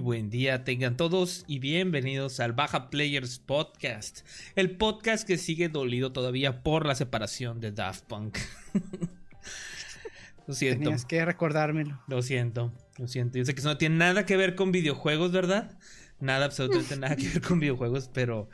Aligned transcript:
Buen 0.00 0.30
día 0.30 0.64
tengan 0.64 0.96
todos 0.96 1.44
y 1.46 1.58
bienvenidos 1.58 2.40
al 2.40 2.54
Baja 2.54 2.88
Players 2.88 3.38
Podcast, 3.38 4.20
el 4.56 4.78
podcast 4.78 5.26
que 5.26 5.36
sigue 5.36 5.68
dolido 5.68 6.10
todavía 6.10 6.62
por 6.62 6.86
la 6.86 6.94
separación 6.94 7.60
de 7.60 7.70
Daft 7.70 8.04
Punk. 8.06 8.38
lo 10.46 10.54
siento. 10.54 10.84
Tenías 10.84 11.04
que 11.04 11.22
recordármelo. 11.22 12.02
Lo 12.08 12.22
siento, 12.22 12.72
lo 12.96 13.08
siento. 13.08 13.36
Yo 13.36 13.44
sé 13.44 13.54
que 13.54 13.60
eso 13.60 13.68
no 13.68 13.76
tiene 13.76 13.96
nada 13.96 14.24
que 14.24 14.38
ver 14.38 14.54
con 14.54 14.72
videojuegos, 14.72 15.32
¿verdad? 15.32 15.76
Nada, 16.18 16.46
absolutamente 16.46 16.96
nada 16.96 17.16
que 17.16 17.28
ver 17.28 17.42
con 17.42 17.60
videojuegos, 17.60 18.08
pero 18.12 18.48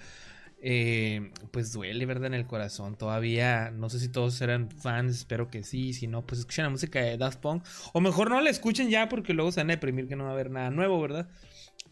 eh, 0.62 1.30
pues 1.50 1.72
duele, 1.72 2.06
¿verdad? 2.06 2.26
En 2.26 2.34
el 2.34 2.46
corazón. 2.46 2.96
Todavía, 2.96 3.70
no 3.70 3.90
sé 3.90 4.00
si 4.00 4.08
todos 4.08 4.40
eran 4.40 4.70
fans, 4.70 5.16
espero 5.16 5.50
que 5.50 5.62
sí. 5.62 5.92
Si 5.92 6.06
no, 6.06 6.26
pues 6.26 6.40
escuchen 6.40 6.64
la 6.64 6.70
música 6.70 7.00
de 7.00 7.16
Daft 7.16 7.40
Punk. 7.40 7.64
O 7.92 8.00
mejor 8.00 8.30
no 8.30 8.40
la 8.40 8.50
escuchen 8.50 8.88
ya 8.88 9.08
porque 9.08 9.34
luego 9.34 9.52
se 9.52 9.60
van 9.60 9.70
a 9.70 9.74
deprimir 9.74 10.08
que 10.08 10.16
no 10.16 10.24
va 10.24 10.30
a 10.30 10.32
haber 10.32 10.50
nada 10.50 10.70
nuevo, 10.70 11.00
¿verdad? 11.00 11.28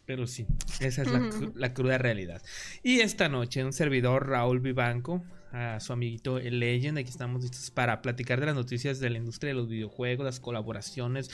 Pero 0.07 0.27
sí, 0.27 0.47
esa 0.81 1.03
es 1.03 1.09
la, 1.55 1.73
cruda 1.73 1.97
realidad. 1.99 2.43
Y 2.83 3.01
esta 3.01 3.29
noche, 3.29 3.65
un 3.65 3.73
servidor, 3.73 4.29
Raúl 4.29 4.61
Vivanco, 4.61 5.23
a 5.51 5.81
su 5.81 5.93
amiguito 5.95 6.39
el 6.39 6.59
Legend, 6.59 6.99
aquí 6.99 7.09
estamos 7.09 7.43
listos 7.43 7.71
para 7.71 8.03
platicar 8.03 8.41
de 8.41 8.47
las 8.47 8.55
noticias 8.55 9.01
de 9.01 9.09
la 9.09 9.19
industria 9.19 9.51
de 9.51 9.55
los 9.55 9.69
videojuegos, 9.69 10.27
las 10.27 10.41
colaboraciones, 10.41 11.31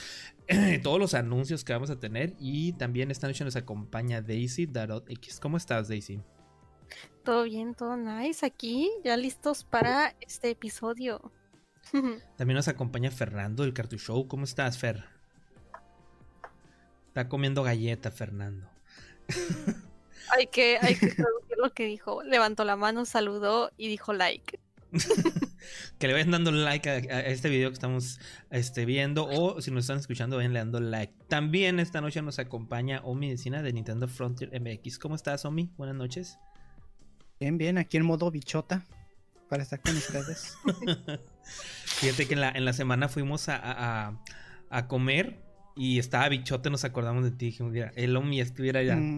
todos 0.83 0.99
los 0.99 1.15
anuncios 1.15 1.65
que 1.65 1.73
vamos 1.73 1.89
a 1.89 1.99
tener. 1.99 2.33
Y 2.39 2.73
también 2.73 3.11
esta 3.11 3.27
noche 3.27 3.43
nos 3.43 3.57
acompaña 3.57 4.21
Daisy 4.21 4.67
Darot 4.67 5.09
X. 5.09 5.39
¿Cómo 5.41 5.57
estás, 5.57 5.89
Daisy? 5.89 6.21
Todo 7.23 7.43
bien, 7.43 7.75
todo 7.75 7.97
nice 7.97 8.43
aquí, 8.45 8.89
ya 9.03 9.15
listos 9.15 9.63
para 9.63 10.15
este 10.21 10.49
episodio. 10.49 11.31
También 12.37 12.55
nos 12.55 12.67
acompaña 12.67 13.11
Fernando 13.11 13.63
del 13.63 13.73
Cartu 13.73 13.97
Show. 13.97 14.27
¿Cómo 14.27 14.45
estás, 14.45 14.79
Fer? 14.79 15.03
Está 17.09 17.29
comiendo 17.29 17.61
galleta, 17.61 18.09
Fernando. 18.09 18.67
hay 20.35 20.47
que, 20.47 20.79
hay 20.81 20.95
que 20.95 21.07
traducir 21.07 21.57
lo 21.57 21.71
que 21.73 21.85
dijo. 21.85 22.23
Levantó 22.23 22.63
la 22.63 22.75
mano, 22.75 23.05
saludó 23.05 23.71
y 23.77 23.87
dijo 23.87 24.13
like. 24.13 24.59
que 25.99 26.07
le 26.07 26.13
vayan 26.13 26.31
dando 26.31 26.51
like 26.51 26.89
a, 26.89 26.97
este 27.21 27.49
video 27.49 27.69
que 27.69 27.75
estamos 27.75 28.19
este, 28.49 28.85
viendo 28.85 29.25
o 29.25 29.61
si 29.61 29.71
nos 29.71 29.83
están 29.83 29.99
escuchando, 29.99 30.37
vayan 30.37 30.53
dando 30.53 30.79
like. 30.79 31.13
También 31.27 31.79
esta 31.79 32.01
noche 32.01 32.21
nos 32.23 32.39
acompaña 32.39 33.01
Omi 33.03 33.27
Medicina 33.27 33.61
de 33.61 33.73
Nintendo 33.73 34.07
Frontier 34.07 34.49
MX. 34.59 34.97
¿Cómo 34.97 35.15
estás, 35.15 35.45
Omi? 35.45 35.71
Buenas 35.77 35.95
noches. 35.95 36.39
Bien, 37.41 37.57
bien, 37.57 37.79
aquí 37.79 37.97
en 37.97 38.05
modo 38.05 38.29
bichota 38.29 38.85
para 39.49 39.63
estar 39.63 39.81
con 39.81 39.97
ustedes. 39.97 40.55
Fíjate 41.85 42.27
que 42.27 42.35
en 42.35 42.39
la, 42.39 42.51
en 42.51 42.65
la 42.65 42.73
semana 42.73 43.09
fuimos 43.09 43.49
a, 43.49 44.13
a, 44.69 44.87
comer 44.87 45.41
y 45.75 45.97
estaba 45.97 46.29
bichota, 46.29 46.69
nos 46.69 46.83
acordamos 46.83 47.23
de 47.23 47.31
ti. 47.31 47.47
Dijimos, 47.47 47.71
mira, 47.71 47.93
el 47.95 48.15
Omi 48.15 48.39
estuviera 48.39 48.83
ya 48.83 48.95
mm. 48.95 49.17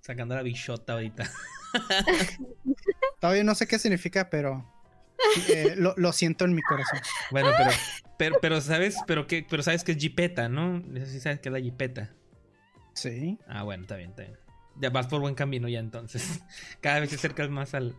sacando 0.00 0.36
la 0.36 0.42
bichota 0.42 0.92
ahorita. 0.92 1.28
Todavía 3.20 3.42
no 3.42 3.56
sé 3.56 3.66
qué 3.66 3.80
significa, 3.80 4.30
pero 4.30 4.64
eh, 5.48 5.74
lo, 5.76 6.12
siento 6.12 6.44
en 6.44 6.54
mi 6.54 6.62
corazón. 6.62 7.00
Bueno, 7.32 7.50
pero, 7.58 7.70
pero, 8.16 8.36
pero 8.40 8.60
sabes, 8.60 8.96
pero 9.08 9.26
que, 9.26 9.44
pero 9.50 9.64
sabes 9.64 9.82
que 9.82 9.90
es 9.90 9.98
jipeta, 9.98 10.48
¿no? 10.48 10.84
Sí 11.04 11.18
sabes 11.18 11.40
que 11.40 11.48
es 11.48 11.52
la 11.52 11.60
jipeta. 11.60 12.14
Sí. 12.94 13.40
Ah, 13.48 13.64
bueno, 13.64 13.82
está 13.82 13.96
bien, 13.96 14.10
está 14.10 14.22
bien 14.22 14.45
ya 14.80 14.90
vas 14.90 15.06
por 15.06 15.20
buen 15.20 15.34
camino 15.34 15.68
ya 15.68 15.80
entonces. 15.80 16.40
Cada 16.80 17.00
vez 17.00 17.10
te 17.10 17.16
acercas 17.16 17.50
más 17.50 17.74
al, 17.74 17.96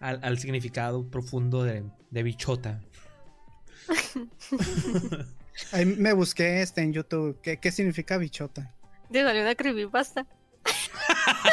al, 0.00 0.38
significado 0.38 1.08
profundo 1.08 1.62
de, 1.62 1.84
de 2.10 2.22
bichota. 2.22 2.80
Ahí 5.72 5.84
me 5.84 6.12
busqué 6.12 6.62
este 6.62 6.80
en 6.82 6.92
YouTube. 6.92 7.40
¿Qué, 7.42 7.58
qué 7.58 7.70
significa 7.72 8.16
bichota? 8.18 8.72
De 9.08 9.22
salió 9.22 9.42
una 9.42 9.54
creepypasta. 9.54 10.26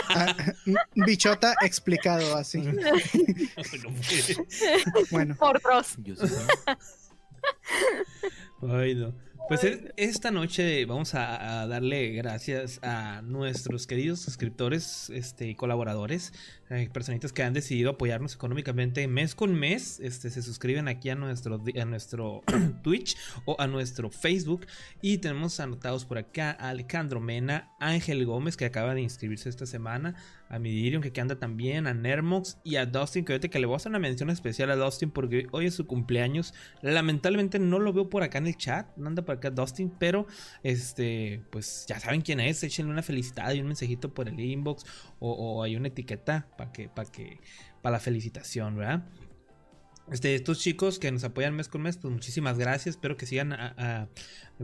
Ah, 0.10 0.36
bichota 0.96 1.56
explicado 1.62 2.36
así. 2.36 2.62
bueno. 5.12 5.36
Por 5.36 5.62
dos. 5.62 5.98
Ay, 8.62 8.96
no. 8.96 9.14
Pues 9.48 9.66
esta 9.96 10.30
noche 10.30 10.86
vamos 10.86 11.16
a, 11.16 11.66
darle 11.68 12.12
gracias 12.12 12.80
a 12.84 13.22
nuestros 13.22 13.88
queridos 13.88 14.20
suscriptores 14.20 15.10
este, 15.10 15.48
y 15.48 15.56
colaboradores, 15.56 16.34
eh, 16.70 16.90
personitas 16.92 17.32
que 17.32 17.44
han 17.44 17.54
decidido 17.54 17.92
apoyarnos 17.92 18.36
económicamente 18.36 19.08
mes 19.08 19.36
con 19.36 19.56
mes. 19.56 20.00
Este, 20.00 20.30
se 20.30 20.42
suscriben 20.42 20.88
aquí 20.88 21.10
a 21.10 21.16
nuestro, 21.16 21.62
a 21.80 21.86
nuestro 21.86 22.44
Twitch 22.84 23.18
o 23.46 23.56
a 23.60 23.68
nuestro 23.68 24.10
Facebook. 24.10 24.66
Y 25.02 25.20
tenemos 25.20 25.60
anotados 25.60 26.06
por 26.06 26.18
acá 26.18 26.58
a 26.60 26.70
Alejandro 26.70 27.20
Mena, 27.20 27.72
Ángel 27.80 28.26
Gómez, 28.26 28.58
que 28.58 28.66
acaba 28.66 28.94
de 28.94 29.02
inscribirse 29.02 29.50
esta 29.50 29.66
semana, 29.66 30.16
a 30.50 30.60
Midirium, 30.60 31.02
que 31.02 31.22
anda 31.22 31.38
también, 31.38 31.88
a 31.88 31.94
Nermox 31.94 32.58
y 32.64 32.78
a 32.78 32.86
Dustin, 32.86 33.26
que 33.26 33.34
ahorita 33.34 33.50
que 33.50 33.60
le 33.60 33.66
voy 33.66 33.74
a 33.74 33.78
hacer 33.78 33.90
una 33.90 34.00
mención 34.00 34.30
especial 34.30 34.72
a 34.72 34.76
Dustin 34.76 35.12
porque 35.12 35.48
hoy 35.52 35.66
es 35.66 35.74
su 35.74 35.88
cumpleaños. 35.88 36.54
Lamentablemente 36.82 37.60
no 37.60 37.80
lo 37.80 37.94
veo 37.94 38.10
por 38.10 38.24
acá 38.24 38.38
en 38.38 38.48
el 38.48 38.58
chat, 38.58 38.88
no 38.98 39.08
anda 39.08 39.24
por 39.24 39.36
acá 39.36 39.50
Dustin, 39.50 39.92
pero 39.98 40.28
este, 40.64 41.42
pues 41.50 41.86
ya 41.88 42.00
saben 42.00 42.22
quién 42.22 42.40
es, 42.40 42.64
échenle 42.64 42.92
una 42.92 43.04
felicidad 43.04 43.52
y 43.54 43.62
un 43.62 43.68
mensajito 43.68 44.14
por 44.14 44.28
el 44.28 44.40
inbox 44.40 44.86
o, 45.20 45.64
hay 45.64 45.76
una 45.76 45.88
etiqueta 45.88 46.48
para 46.58 46.72
que, 46.72 46.90
para 46.90 47.10
que, 47.10 47.40
para 47.82 47.94
la 47.94 48.00
felicitación, 48.00 48.76
¿verdad? 48.76 49.06
Este, 50.12 50.36
estos 50.36 50.60
chicos 50.60 51.00
que 51.00 51.12
nos 51.12 51.24
apoyan 51.24 51.56
mes 51.56 51.68
con 51.68 51.82
mes, 51.82 51.98
pues 51.98 52.14
muchísimas 52.14 52.58
gracias. 52.58 52.96
Espero 52.96 53.18
que 53.18 53.26
sigan 53.26 53.54
a, 53.54 54.08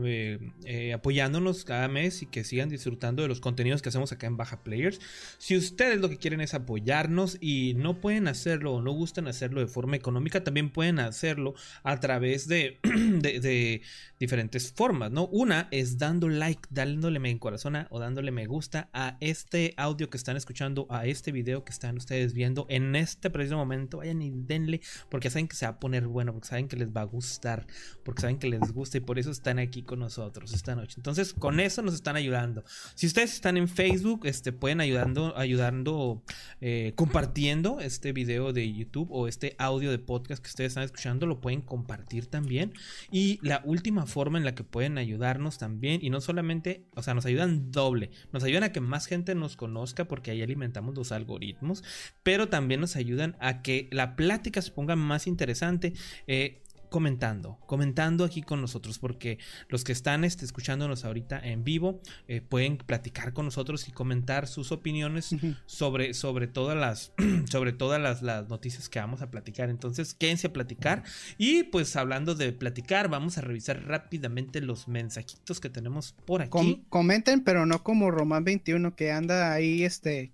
eh, 0.02 0.38
eh, 0.64 0.92
apoyándonos 0.92 1.64
cada 1.64 1.86
mes 1.88 2.22
y 2.22 2.26
que 2.26 2.42
sigan 2.42 2.68
disfrutando 2.68 3.22
de 3.22 3.28
los 3.28 3.40
contenidos 3.40 3.82
que 3.82 3.90
hacemos 3.90 4.10
acá 4.10 4.26
en 4.26 4.36
Baja 4.36 4.62
Players. 4.62 5.00
Si 5.38 5.56
ustedes 5.56 6.00
lo 6.00 6.08
que 6.08 6.16
quieren 6.16 6.40
es 6.40 6.54
apoyarnos 6.54 7.38
y 7.40 7.74
no 7.74 8.00
pueden 8.00 8.26
hacerlo 8.26 8.74
o 8.74 8.82
no 8.82 8.92
gustan 8.92 9.28
hacerlo 9.28 9.60
de 9.60 9.66
forma 9.68 9.96
económica, 9.96 10.42
también 10.42 10.70
pueden 10.70 10.98
hacerlo 10.98 11.54
a 11.82 12.00
través 12.00 12.48
de, 12.48 12.80
diferentes 14.18 14.72
formas, 14.72 15.12
¿no? 15.12 15.26
Una 15.26 15.68
es 15.70 15.98
dando 15.98 16.28
like, 16.28 16.68
dándole 16.70 17.18
me 17.18 17.38
corazón 17.38 17.86
o 17.90 17.98
dándole 17.98 18.30
me 18.30 18.46
gusta 18.46 18.88
a 18.92 19.16
este 19.20 19.74
audio 19.76 20.10
que 20.10 20.16
están 20.16 20.36
escuchando, 20.36 20.86
a 20.90 21.06
este 21.06 21.32
video 21.32 21.64
que 21.64 21.72
están 21.72 21.96
ustedes 21.96 22.32
viendo 22.34 22.66
en 22.68 22.96
este 22.96 23.30
preciso 23.30 23.56
momento. 23.56 23.98
Vayan 23.98 24.22
y 24.22 24.30
denle 24.30 24.80
porque 25.08 25.30
saben 25.30 25.48
que 25.48 25.56
se 25.56 25.66
va 25.66 25.72
a 25.72 25.80
poner 25.80 26.06
bueno, 26.06 26.32
porque 26.32 26.48
saben 26.48 26.68
que 26.68 26.76
les 26.76 26.88
va 26.88 27.02
a 27.02 27.04
gustar, 27.04 27.66
porque 28.02 28.22
saben 28.22 28.38
que 28.38 28.48
les 28.48 28.72
gusta 28.72 28.98
y 28.98 29.00
por 29.00 29.18
eso 29.18 29.30
están 29.30 29.58
aquí 29.58 29.83
con 29.84 29.98
nosotros 29.98 30.52
esta 30.52 30.74
noche. 30.74 30.94
Entonces, 30.96 31.32
con 31.32 31.60
eso 31.60 31.82
nos 31.82 31.94
están 31.94 32.16
ayudando. 32.16 32.64
Si 32.94 33.06
ustedes 33.06 33.32
están 33.32 33.56
en 33.56 33.68
Facebook, 33.68 34.26
este, 34.26 34.52
pueden 34.52 34.80
ayudando, 34.80 35.36
ayudando, 35.36 36.22
eh, 36.60 36.92
compartiendo 36.96 37.80
este 37.80 38.12
video 38.12 38.52
de 38.52 38.72
YouTube 38.72 39.08
o 39.10 39.28
este 39.28 39.54
audio 39.58 39.90
de 39.90 39.98
podcast 39.98 40.42
que 40.42 40.48
ustedes 40.48 40.72
están 40.72 40.84
escuchando, 40.84 41.26
lo 41.26 41.40
pueden 41.40 41.60
compartir 41.60 42.26
también. 42.26 42.72
Y 43.10 43.38
la 43.42 43.62
última 43.64 44.06
forma 44.06 44.38
en 44.38 44.44
la 44.44 44.54
que 44.54 44.64
pueden 44.64 44.98
ayudarnos 44.98 45.58
también, 45.58 46.00
y 46.02 46.10
no 46.10 46.20
solamente, 46.20 46.86
o 46.94 47.02
sea, 47.02 47.14
nos 47.14 47.26
ayudan 47.26 47.70
doble, 47.70 48.10
nos 48.32 48.44
ayudan 48.44 48.64
a 48.64 48.72
que 48.72 48.80
más 48.80 49.06
gente 49.06 49.34
nos 49.34 49.56
conozca 49.56 50.06
porque 50.06 50.30
ahí 50.30 50.42
alimentamos 50.42 50.94
los 50.94 51.12
algoritmos, 51.12 51.84
pero 52.22 52.48
también 52.48 52.80
nos 52.80 52.96
ayudan 52.96 53.36
a 53.40 53.62
que 53.62 53.88
la 53.92 54.16
plática 54.16 54.62
se 54.62 54.70
ponga 54.70 54.96
más 54.96 55.26
interesante. 55.26 55.94
Eh, 56.26 56.62
comentando, 56.94 57.58
comentando 57.66 58.24
aquí 58.24 58.40
con 58.42 58.60
nosotros, 58.60 59.00
porque 59.00 59.40
los 59.68 59.82
que 59.82 59.90
están 59.90 60.22
este, 60.22 60.44
escuchándonos 60.44 61.04
ahorita 61.04 61.40
en 61.40 61.64
vivo 61.64 62.00
eh, 62.28 62.40
pueden 62.40 62.76
platicar 62.76 63.32
con 63.32 63.46
nosotros 63.46 63.88
y 63.88 63.90
comentar 63.90 64.46
sus 64.46 64.70
opiniones 64.70 65.34
sobre, 65.66 66.14
sobre 66.14 66.46
todas 66.46 66.78
las, 66.78 67.12
sobre 67.50 67.72
todas 67.72 68.00
las, 68.00 68.22
noticias 68.48 68.88
que 68.88 69.00
vamos 69.00 69.22
a 69.22 69.30
platicar. 69.32 69.70
Entonces, 69.70 70.14
quédense 70.14 70.46
a 70.46 70.52
platicar. 70.52 71.02
Y 71.36 71.64
pues 71.64 71.96
hablando 71.96 72.36
de 72.36 72.52
platicar, 72.52 73.08
vamos 73.08 73.38
a 73.38 73.40
revisar 73.40 73.84
rápidamente 73.88 74.60
los 74.60 74.86
mensajitos 74.86 75.58
que 75.58 75.70
tenemos 75.70 76.14
por 76.24 76.42
aquí. 76.42 76.84
comenten, 76.90 77.42
pero 77.42 77.66
no 77.66 77.82
como 77.82 78.12
Román 78.12 78.44
21 78.44 78.94
que 78.94 79.10
anda 79.10 79.52
ahí 79.52 79.82
este 79.82 80.32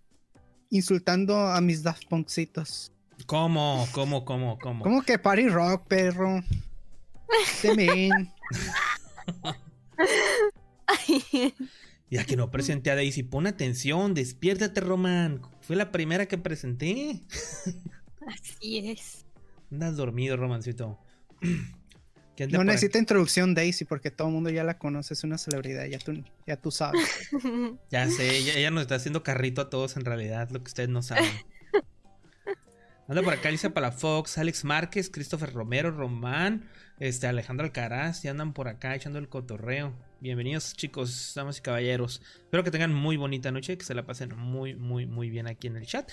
insultando 0.69 1.39
a 1.39 1.59
mis 1.63 1.83
Daft 1.83 2.05
Punksitos. 2.11 2.93
¿Cómo? 3.27 3.87
¿Cómo? 3.93 4.25
¿Cómo? 4.25 4.59
¿Cómo? 4.59 4.83
¿Cómo 4.83 5.03
que 5.03 5.19
party 5.19 5.49
rock, 5.49 5.87
perro? 5.87 6.43
Ya 12.11 12.25
que 12.25 12.37
no 12.37 12.51
presenté 12.51 12.91
a 12.91 12.97
Daisy, 12.97 13.23
pon 13.23 13.47
atención, 13.47 14.15
despiértate, 14.15 14.81
Román. 14.81 15.43
Fue 15.61 15.77
la 15.77 15.93
primera 15.93 16.27
que 16.27 16.39
presenté. 16.39 17.21
Así 18.27 18.91
es. 18.91 19.25
Andas 19.71 19.97
dormido, 19.97 20.37
Romancito. 20.37 20.99
¿Quién 22.37 22.51
no 22.51 22.65
necesita 22.65 22.99
introducción 22.99 23.55
Daisy 23.55 23.85
porque 23.85 24.11
todo 24.11 24.29
el 24.29 24.35
mundo 24.35 24.51
ya 24.51 24.65
la 24.65 24.79
conoce, 24.79 25.15
es 25.15 25.25
una 25.25 25.39
celebridad, 25.39 25.85
ya 25.87 25.99
tú, 25.99 26.25
ya 26.47 26.57
tú 26.57 26.71
sabes. 26.71 27.31
ya 27.91 28.09
sé, 28.09 28.39
ella, 28.39 28.71
nos 28.71 28.83
está 28.83 28.97
haciendo 28.97 29.23
carrito 29.23 29.61
a 29.61 29.71
todos 29.71 29.97
en 29.97 30.05
realidad, 30.05 30.49
lo 30.51 30.61
que 30.61 30.69
ustedes 30.69 30.89
no 30.89 31.03
saben. 31.03 31.31
Anda 33.11 33.25
por 33.25 33.35
acá 33.35 33.51
Lisa 33.51 33.71
Palafox, 33.71 34.39
Alex 34.39 34.63
Márquez, 34.63 35.11
Christopher 35.11 35.53
Romero, 35.53 35.91
Román, 35.91 36.69
este 37.01 37.27
Alejandro 37.27 37.67
Alcaraz, 37.67 38.23
ya 38.23 38.31
andan 38.31 38.53
por 38.53 38.69
acá 38.69 38.95
echando 38.95 39.19
el 39.19 39.29
cotorreo. 39.29 39.93
Bienvenidos 40.21 40.75
chicos, 40.75 41.33
damas 41.35 41.59
y 41.59 41.61
caballeros. 41.61 42.23
Espero 42.51 42.65
que 42.65 42.73
tengan 42.73 42.93
muy 42.93 43.17
bonita 43.17 43.53
noche, 43.53 43.79
que 43.79 43.85
se 43.85 43.95
la 43.95 44.05
pasen 44.05 44.37
muy, 44.37 44.75
muy, 44.75 45.07
muy 45.07 45.31
bien 45.31 45.47
aquí 45.47 45.69
en 45.69 45.77
el 45.77 45.87
chat. 45.87 46.11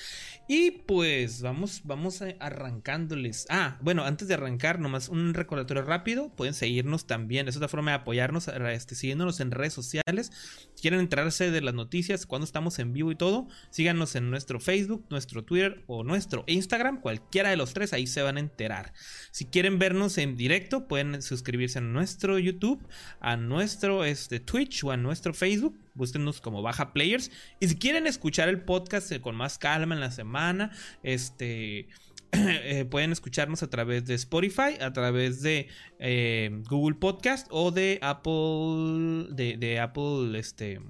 Y 0.47 0.69
pues 0.69 1.41
vamos, 1.41 1.81
vamos 1.83 2.21
arrancándoles. 2.21 3.47
Ah, 3.49 3.79
bueno, 3.81 4.03
antes 4.03 4.27
de 4.27 4.35
arrancar, 4.35 4.79
nomás 4.79 5.09
un 5.09 5.33
recordatorio 5.33 5.81
rápido. 5.81 6.29
Pueden 6.29 6.53
seguirnos 6.53 7.07
también, 7.07 7.47
es 7.47 7.57
otra 7.57 7.69
forma 7.69 7.89
de 7.89 7.97
apoyarnos, 7.97 8.49
este, 8.49 8.93
siguiéndonos 8.93 9.39
en 9.39 9.49
redes 9.49 9.73
sociales. 9.73 10.31
Si 10.75 10.83
quieren 10.83 10.99
enterarse 10.99 11.49
de 11.49 11.59
las 11.59 11.73
noticias, 11.73 12.27
cuando 12.27 12.45
estamos 12.45 12.77
en 12.77 12.93
vivo 12.93 13.11
y 13.11 13.15
todo, 13.15 13.47
síganos 13.71 14.15
en 14.15 14.29
nuestro 14.29 14.59
Facebook, 14.59 15.07
nuestro 15.09 15.43
Twitter 15.43 15.85
o 15.87 16.03
nuestro 16.03 16.43
Instagram. 16.45 17.01
Cualquiera 17.01 17.49
de 17.49 17.57
los 17.57 17.73
tres, 17.73 17.93
ahí 17.93 18.05
se 18.05 18.21
van 18.21 18.37
a 18.37 18.41
enterar. 18.41 18.93
Si 19.31 19.45
quieren 19.45 19.79
vernos 19.79 20.19
en 20.19 20.37
directo, 20.37 20.87
pueden 20.87 21.19
suscribirse 21.23 21.79
a 21.79 21.81
nuestro 21.81 22.37
YouTube, 22.37 22.87
a 23.21 23.37
nuestro 23.37 24.05
este, 24.05 24.39
Twitch 24.39 24.83
o 24.83 24.93
en 24.93 25.01
nuestro 25.01 25.33
Facebook. 25.33 25.86
Búsquenos 25.97 26.39
como 26.39 26.61
Baja 26.61 26.93
Players. 26.93 27.31
Y 27.59 27.67
si 27.67 27.75
quieren 27.75 28.07
escuchar 28.07 28.47
el 28.49 28.61
podcast 28.61 29.11
eh, 29.11 29.19
con 29.19 29.35
más 29.35 29.57
calma 29.57 29.95
en 29.95 30.01
la 30.01 30.11
semana, 30.11 30.71
este. 31.03 31.87
Eh, 32.33 32.83
pueden 32.83 33.13
escucharnos 33.13 33.63
a 33.63 33.69
través 33.69 34.03
de 34.05 34.13
Spotify, 34.13 34.77
a 34.81 34.91
través 34.91 35.41
de 35.41 35.69
eh, 35.97 36.61
Google 36.69 36.97
Podcast 36.97 37.47
o 37.51 37.71
de 37.71 37.99
Apple. 38.01 39.27
De, 39.31 39.79
Apple. 39.79 40.37
Este. 40.37 40.81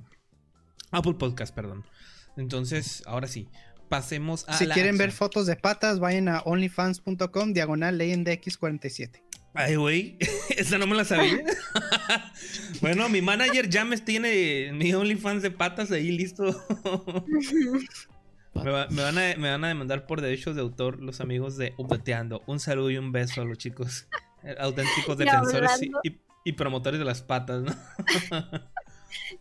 Apple 0.90 1.14
Podcast, 1.14 1.54
perdón. 1.54 1.86
Entonces, 2.38 3.04
ahora 3.06 3.28
sí. 3.28 3.48
Pasemos 3.88 4.46
a. 4.50 4.58
Si 4.58 4.68
quieren 4.68 4.98
ver 4.98 5.12
fotos 5.12 5.46
de 5.46 5.56
patas, 5.56 6.00
vayan 6.00 6.28
a 6.28 6.40
onlyfans.com 6.40 7.54
diagonal 7.54 7.98
leyenda 7.98 8.34
X47. 8.34 9.22
Ay, 9.60 9.76
güey, 9.76 10.18
esa 10.56 10.78
no 10.78 10.86
me 10.86 10.96
la 10.96 11.04
sabía. 11.04 11.44
bueno, 12.82 13.10
mi 13.10 13.24
manager 13.24 13.68
ya 13.68 13.86
me 13.86 13.98
tiene 13.98 14.72
mi 14.72 14.94
OnlyFans 14.94 15.42
de 15.42 15.50
patas 15.50 15.92
ahí 15.92 16.12
listo. 16.12 16.44
me, 18.54 18.72
van 18.72 19.18
a, 19.18 19.68
demandar 19.68 20.06
por 20.06 20.22
derechos 20.22 20.56
de 20.56 20.62
autor 20.62 21.02
los 21.02 21.22
amigos 21.22 21.58
de 21.58 21.74
Updateando. 21.78 22.44
Un 22.46 22.60
saludo 22.60 22.92
y 22.92 23.00
un 23.00 23.12
beso 23.12 23.42
a 23.42 23.46
los 23.46 23.58
chicos 23.58 24.08
eh, 24.44 24.56
auténticos 24.60 25.18
defensores 25.18 25.82
y, 26.46 26.54
promotores 26.54 27.00
de 27.00 27.06
las 27.06 27.24
patas, 27.24 27.64
¿no? 27.64 27.76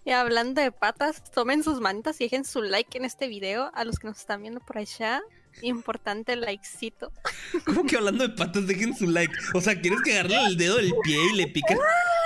y 0.04 0.12
hablando 0.12 0.62
de 0.62 0.72
patas, 0.72 1.30
tomen 1.30 1.62
sus 1.62 1.80
manitas 1.80 2.18
y 2.22 2.24
dejen 2.24 2.46
su 2.46 2.62
like 2.62 2.96
en 2.96 3.04
este 3.04 3.28
video 3.28 3.70
a 3.74 3.84
los 3.84 3.98
que 3.98 4.08
nos 4.08 4.16
están 4.16 4.40
viendo 4.40 4.60
por 4.60 4.78
allá. 4.78 5.20
Importante 5.62 6.32
el 6.32 6.42
likecito. 6.42 7.12
¿Cómo 7.64 7.84
que 7.84 7.96
hablando 7.96 8.26
de 8.26 8.34
patas 8.34 8.66
dejen 8.66 8.94
su 8.94 9.06
like? 9.06 9.34
O 9.54 9.60
sea, 9.60 9.80
¿quieres 9.80 10.00
que 10.02 10.18
agarre 10.18 10.46
el 10.46 10.56
dedo 10.56 10.76
del 10.76 10.92
pie 11.02 11.18
y 11.32 11.36
le 11.36 11.46
piquen 11.48 11.78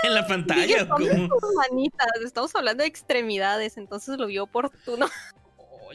en 0.02 0.14
la 0.14 0.26
pantalla? 0.26 0.86
manitas. 0.88 2.08
Estamos 2.24 2.54
hablando 2.56 2.82
de 2.82 2.88
extremidades, 2.88 3.76
entonces 3.76 4.18
lo 4.18 4.26
vio 4.26 4.44
oportuno. 4.44 5.06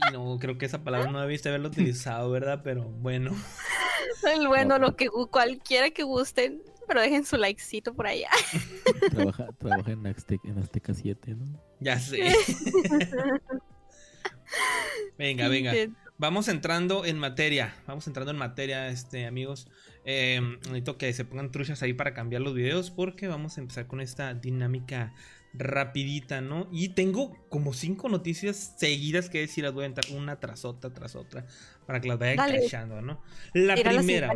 Ay, 0.01 0.13
no, 0.13 0.37
creo 0.39 0.57
que 0.57 0.65
esa 0.65 0.83
palabra 0.83 1.11
no 1.11 1.21
debiste 1.21 1.49
haberlo 1.49 1.69
utilizado, 1.69 2.29
¿verdad? 2.31 2.61
Pero 2.63 2.83
bueno. 2.83 3.31
El 4.23 4.47
bueno, 4.47 4.79
lo 4.79 4.95
que 4.95 5.09
cualquiera 5.09 5.91
que 5.91 6.03
gusten, 6.03 6.61
pero 6.87 7.01
dejen 7.01 7.25
su 7.25 7.37
likecito 7.37 7.93
por 7.93 8.07
allá. 8.07 8.29
Trabaja, 9.11 9.47
trabaja 9.57 9.91
en, 9.91 10.07
Azteca, 10.07 10.93
7, 10.93 11.35
¿no? 11.35 11.61
Ya 11.79 11.99
sé. 11.99 12.19
venga, 15.17 15.47
venga. 15.47 15.73
Vamos 16.17 16.47
entrando 16.47 17.05
en 17.05 17.19
materia. 17.19 17.75
Vamos 17.87 18.07
entrando 18.07 18.31
en 18.31 18.37
materia, 18.37 18.87
este, 18.87 19.25
amigos. 19.25 19.67
Eh, 20.05 20.39
necesito 20.61 20.97
que 20.97 21.11
se 21.13 21.25
pongan 21.25 21.51
truchas 21.51 21.81
ahí 21.83 21.93
para 21.93 22.13
cambiar 22.13 22.41
los 22.41 22.53
videos. 22.53 22.91
Porque 22.91 23.27
vamos 23.27 23.57
a 23.57 23.61
empezar 23.61 23.87
con 23.87 23.99
esta 23.99 24.33
dinámica 24.33 25.13
rapidita, 25.53 26.41
¿no? 26.41 26.67
Y 26.71 26.89
tengo 26.89 27.35
como 27.49 27.73
cinco 27.73 28.09
noticias 28.09 28.75
seguidas 28.77 29.29
que 29.29 29.39
decir, 29.39 29.63
las 29.63 29.73
voy 29.73 29.83
a 29.83 29.87
entrar 29.87 30.05
una 30.15 30.39
tras 30.39 30.65
otra, 30.65 30.93
tras 30.93 31.15
otra. 31.15 31.45
Para 31.85 31.99
que 31.99 32.07
las 32.07 32.19
vayan 32.19 32.37
cachando, 32.37 33.01
¿no? 33.01 33.21
La 33.53 33.75
primera. 33.75 34.33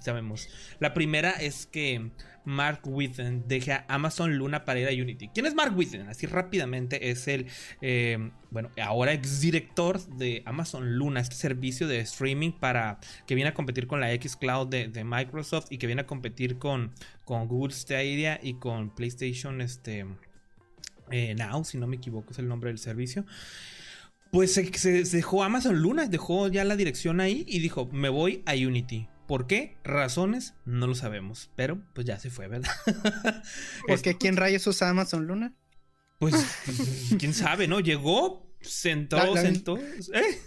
Sabemos. 0.00 0.48
La 0.80 0.94
primera 0.94 1.30
es 1.32 1.66
que 1.66 2.10
Mark 2.44 2.80
Whitten 2.84 3.44
deja 3.48 3.84
Amazon 3.88 4.36
Luna 4.36 4.64
para 4.64 4.80
ir 4.80 4.88
a 4.88 5.02
Unity. 5.02 5.28
¿Quién 5.28 5.46
es 5.46 5.54
Mark 5.54 5.76
Whitten? 5.76 6.08
Así 6.08 6.26
rápidamente 6.26 7.10
es 7.10 7.26
el, 7.26 7.46
eh, 7.80 8.30
bueno, 8.50 8.70
ahora 8.82 9.12
exdirector 9.12 10.04
de 10.06 10.42
Amazon 10.44 10.96
Luna, 10.96 11.20
este 11.20 11.36
servicio 11.36 11.88
de 11.88 12.00
streaming 12.00 12.52
para 12.52 12.98
que 13.26 13.34
viene 13.34 13.50
a 13.50 13.54
competir 13.54 13.86
con 13.86 14.00
la 14.00 14.12
X 14.12 14.36
Cloud 14.36 14.68
de, 14.68 15.04
Microsoft 15.04 15.66
y 15.70 15.78
que 15.78 15.86
viene 15.86 16.02
a 16.02 16.06
competir 16.06 16.58
con, 16.58 16.92
con 17.24 17.48
Google 17.48 17.74
Stadia 17.74 18.38
y 18.42 18.54
con 18.54 18.94
PlayStation 18.94 19.60
este, 19.60 20.06
eh, 21.10 21.34
Now, 21.34 21.64
si 21.64 21.78
no 21.78 21.86
me 21.86 21.96
equivoco 21.96 22.32
es 22.32 22.38
el 22.38 22.48
nombre 22.48 22.70
del 22.70 22.78
servicio. 22.78 23.24
Pues 24.34 24.52
se 24.52 25.04
dejó 25.04 25.44
Amazon 25.44 25.80
Luna, 25.80 26.06
dejó 26.08 26.48
ya 26.48 26.64
la 26.64 26.74
dirección 26.74 27.20
ahí 27.20 27.44
y 27.46 27.60
dijo, 27.60 27.88
me 27.92 28.08
voy 28.08 28.42
a 28.46 28.54
Unity. 28.54 29.06
¿Por 29.28 29.46
qué? 29.46 29.76
Razones, 29.84 30.54
no 30.64 30.88
lo 30.88 30.96
sabemos. 30.96 31.52
Pero 31.54 31.80
pues 31.92 32.04
ya 32.04 32.18
se 32.18 32.30
fue, 32.30 32.48
¿verdad? 32.48 32.72
Porque 33.86 34.18
¿quién 34.18 34.36
rayos 34.36 34.66
usa 34.66 34.90
Amazon 34.90 35.28
Luna? 35.28 35.54
Pues, 36.18 36.34
quién 37.20 37.32
sabe, 37.32 37.68
¿no? 37.68 37.78
Llegó, 37.78 38.52
sentó, 38.60 39.36
sentó. 39.36 39.78
¿eh? 39.78 40.40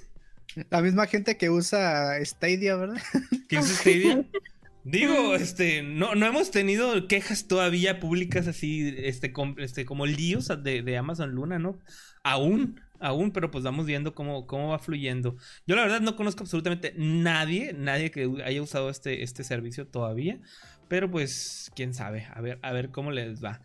La 0.69 0.81
misma 0.81 1.07
gente 1.07 1.37
que 1.37 1.49
usa 1.49 2.13
Stadia, 2.25 2.75
¿verdad? 2.75 3.01
¿Qué 3.47 3.57
usa 3.57 3.73
Stadia? 3.73 4.25
Digo, 4.83 5.33
este, 5.35 5.81
no, 5.81 6.13
no 6.13 6.25
hemos 6.25 6.51
tenido 6.51 7.07
quejas 7.07 7.47
todavía 7.47 8.01
públicas 8.01 8.47
así, 8.47 8.93
este, 8.97 9.33
este 9.59 9.85
como 9.85 10.05
líos 10.05 10.49
de, 10.61 10.81
de 10.81 10.97
Amazon 10.97 11.31
Luna, 11.31 11.57
¿no? 11.57 11.79
Aún 12.23 12.81
aún, 12.99 13.31
pero 13.31 13.51
pues 13.51 13.63
vamos 13.63 13.85
viendo 13.85 14.13
cómo, 14.13 14.47
cómo 14.47 14.69
va 14.69 14.79
fluyendo. 14.79 15.35
Yo 15.65 15.75
la 15.75 15.83
verdad 15.83 16.01
no 16.01 16.15
conozco 16.15 16.43
absolutamente 16.43 16.93
nadie, 16.95 17.73
nadie 17.73 18.11
que 18.11 18.29
haya 18.45 18.61
usado 18.61 18.89
este, 18.89 19.23
este 19.23 19.43
servicio 19.43 19.87
todavía, 19.87 20.39
pero 20.87 21.09
pues 21.09 21.71
quién 21.75 21.93
sabe, 21.93 22.27
a 22.33 22.41
ver, 22.41 22.59
a 22.61 22.71
ver 22.71 22.91
cómo 22.91 23.11
les 23.11 23.43
va. 23.43 23.61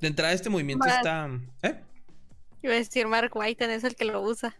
De 0.00 0.08
entrada 0.08 0.32
este 0.32 0.50
movimiento 0.50 0.86
está... 0.86 1.28
¿Eh? 1.62 1.80
Iba 2.62 2.74
a 2.74 2.76
decir 2.76 3.06
Mark 3.06 3.30
White 3.34 3.72
es 3.74 3.84
el 3.84 3.94
que 3.94 4.04
lo 4.04 4.20
usa. 4.20 4.56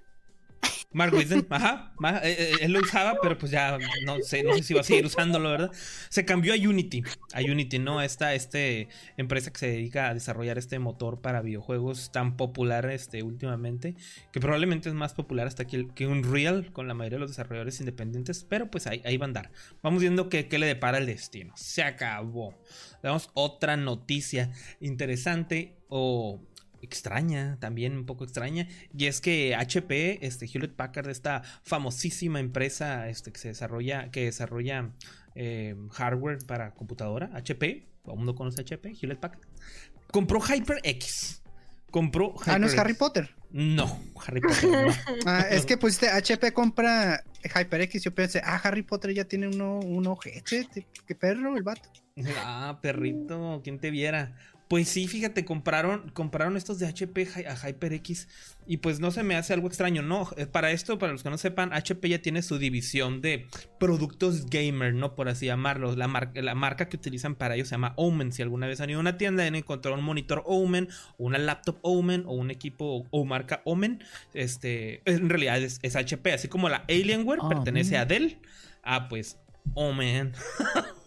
Mark 0.91 1.13
Whitten, 1.13 1.47
ajá, 1.51 1.93
eh, 2.23 2.35
eh, 2.39 2.53
él 2.63 2.73
lo 2.73 2.81
usaba, 2.81 3.19
pero 3.21 3.37
pues 3.37 3.53
ya 3.53 3.77
no 4.07 4.21
sé, 4.23 4.43
no 4.43 4.55
sé 4.55 4.63
si 4.63 4.73
va 4.73 4.81
a 4.81 4.85
seguir 4.85 5.05
usándolo, 5.05 5.51
¿verdad? 5.51 5.71
Se 6.09 6.25
cambió 6.25 6.55
a 6.55 6.57
Unity, 6.57 7.03
a 7.35 7.41
Unity, 7.41 7.79
¿no? 7.79 8.01
Esta 8.01 8.33
este, 8.33 8.89
empresa 9.19 9.53
que 9.53 9.59
se 9.59 9.67
dedica 9.67 10.09
a 10.09 10.15
desarrollar 10.15 10.57
este 10.57 10.79
motor 10.79 11.21
para 11.21 11.43
videojuegos 11.43 12.11
tan 12.11 12.39
popular 12.39 12.91
este, 12.91 13.23
últimamente, 13.23 13.97
que 14.33 14.41
probablemente 14.41 14.89
es 14.89 14.95
más 14.95 15.13
popular 15.13 15.47
hasta 15.47 15.67
que, 15.67 15.89
que 15.95 16.07
Unreal 16.07 16.73
con 16.73 16.89
la 16.89 16.95
mayoría 16.95 17.17
de 17.17 17.21
los 17.21 17.31
desarrolladores 17.33 17.79
independientes, 17.81 18.47
pero 18.49 18.71
pues 18.71 18.87
ahí, 18.87 19.03
ahí 19.05 19.19
va 19.19 19.27
a 19.27 19.29
andar. 19.29 19.51
Vamos 19.83 20.01
viendo 20.01 20.31
qué 20.31 20.49
le 20.51 20.67
depara 20.67 20.97
el 20.97 21.05
destino. 21.05 21.53
Se 21.55 21.83
acabó. 21.83 22.55
Damos 23.03 23.29
otra 23.35 23.77
noticia 23.77 24.53
interesante 24.81 25.77
o 25.89 26.41
extraña, 26.83 27.59
también 27.61 27.97
un 27.97 28.07
poco 28.07 28.25
extraña, 28.25 28.69
y 28.97 29.07
es 29.07 29.21
que 29.21 29.55
HP, 29.55 30.27
este 30.27 30.47
Hewlett 30.47 30.75
Packard, 30.75 31.09
esta 31.09 31.43
famosísima 31.63 32.41
empresa 32.41 33.09
este, 33.09 33.33
que 33.33 33.39
se 33.39 33.49
desarrolla, 33.49 34.11
que 34.11 34.25
desarrolla 34.25 34.91
eh, 35.35 35.75
hardware 35.93 36.39
para 36.47 36.75
computadora, 36.75 37.31
HP, 37.35 37.87
todo 38.03 38.15
el 38.15 38.19
mundo 38.19 38.35
conoce 38.35 38.63
HP, 38.63 38.95
Hewlett 39.01 39.21
Packard, 39.21 39.43
compró 40.11 40.41
HyperX. 40.41 41.43
Compró 41.91 42.35
Ah, 42.45 42.59
no 42.59 42.67
es 42.67 42.77
Harry 42.77 42.93
Potter. 42.93 43.35
No, 43.51 43.99
Harry 44.27 44.43
Potter. 44.43 44.69
No. 44.69 44.93
ah, 45.27 45.47
es 45.51 45.65
que 45.65 45.79
pusiste 45.79 46.11
HP 46.11 46.53
compra 46.53 47.25
HyperX. 47.43 48.03
Yo 48.03 48.15
pensé, 48.15 48.43
ah, 48.45 48.61
Harry 48.63 48.83
Potter 48.83 49.15
ya 49.15 49.25
tiene 49.25 49.49
uno, 49.49 49.81
un 49.81 50.07
ojete. 50.07 50.69
Qué 51.07 51.15
perro 51.15 51.57
el 51.57 51.63
vato. 51.63 51.89
Ah, 52.45 52.79
perrito, 52.83 53.61
¿quién 53.65 53.79
te 53.79 53.91
viera? 53.91 54.37
Pues 54.69 54.87
sí, 54.91 55.09
fíjate, 55.09 55.47
compraron, 55.47 56.11
compraron 56.11 56.59
estos 56.59 56.79
de 56.79 56.87
HP 56.87 57.27
a 57.49 57.55
HyperX 57.57 58.29
y 58.67 58.77
pues 58.77 59.01
no 59.01 59.11
se 59.11 59.23
me 59.23 59.35
hace 59.35 59.55
algo 59.55 59.67
extraño, 59.67 60.03
no. 60.03 60.29
eh, 60.37 60.45
Para 60.45 60.73
esto, 60.73 60.99
para 60.99 61.13
los 61.13 61.23
que 61.23 61.31
no 61.31 61.39
sepan, 61.39 61.73
HP 61.73 62.07
ya 62.11 62.21
tiene 62.21 62.43
su 62.43 62.59
división 62.59 63.23
de 63.23 63.47
productos 63.81 64.45
gamer, 64.51 64.93
¿no? 64.93 65.15
Por 65.15 65.31
así 65.31 65.47
llamarlos. 65.47 65.97
La, 65.97 66.07
mar- 66.07 66.33
la 66.35 66.55
marca 66.55 66.91
que 66.91 66.99
utilizan 66.99 67.35
para 67.35 67.55
ello 67.55 67.65
se 67.65 67.71
llama 67.71 67.95
Omen. 67.97 68.31
Si 68.31 68.43
alguna 68.43 68.67
vez 68.67 68.83
han 68.83 68.91
ido 68.91 68.99
a 68.99 69.01
una 69.01 69.17
tienda 69.17 69.43
y 69.43 69.47
han 69.49 69.55
encontrado 69.55 69.97
un 69.97 70.05
monitor 70.05 70.43
Omen, 70.45 70.89
o 71.17 71.25
una 71.25 71.39
laptop 71.39 71.79
Omen, 71.81 72.25
o 72.27 72.35
un 72.35 72.51
equipo 72.51 73.07
o 73.11 73.25
marca 73.25 73.63
Omen, 73.65 74.05
este, 74.35 75.01
en 75.11 75.31
realidad 75.31 75.63
es, 75.63 75.79
es 75.83 75.97
HP. 75.97 76.35
Así 76.35 76.49
como 76.49 76.69
la 76.69 76.85
Alienware 76.91 77.41
Ah, 77.43 77.49
pertenece 77.49 77.97
a 77.97 78.05
Dell, 78.05 78.39
ah, 78.83 79.09
pues 79.09 79.39
Omen. 79.73 80.35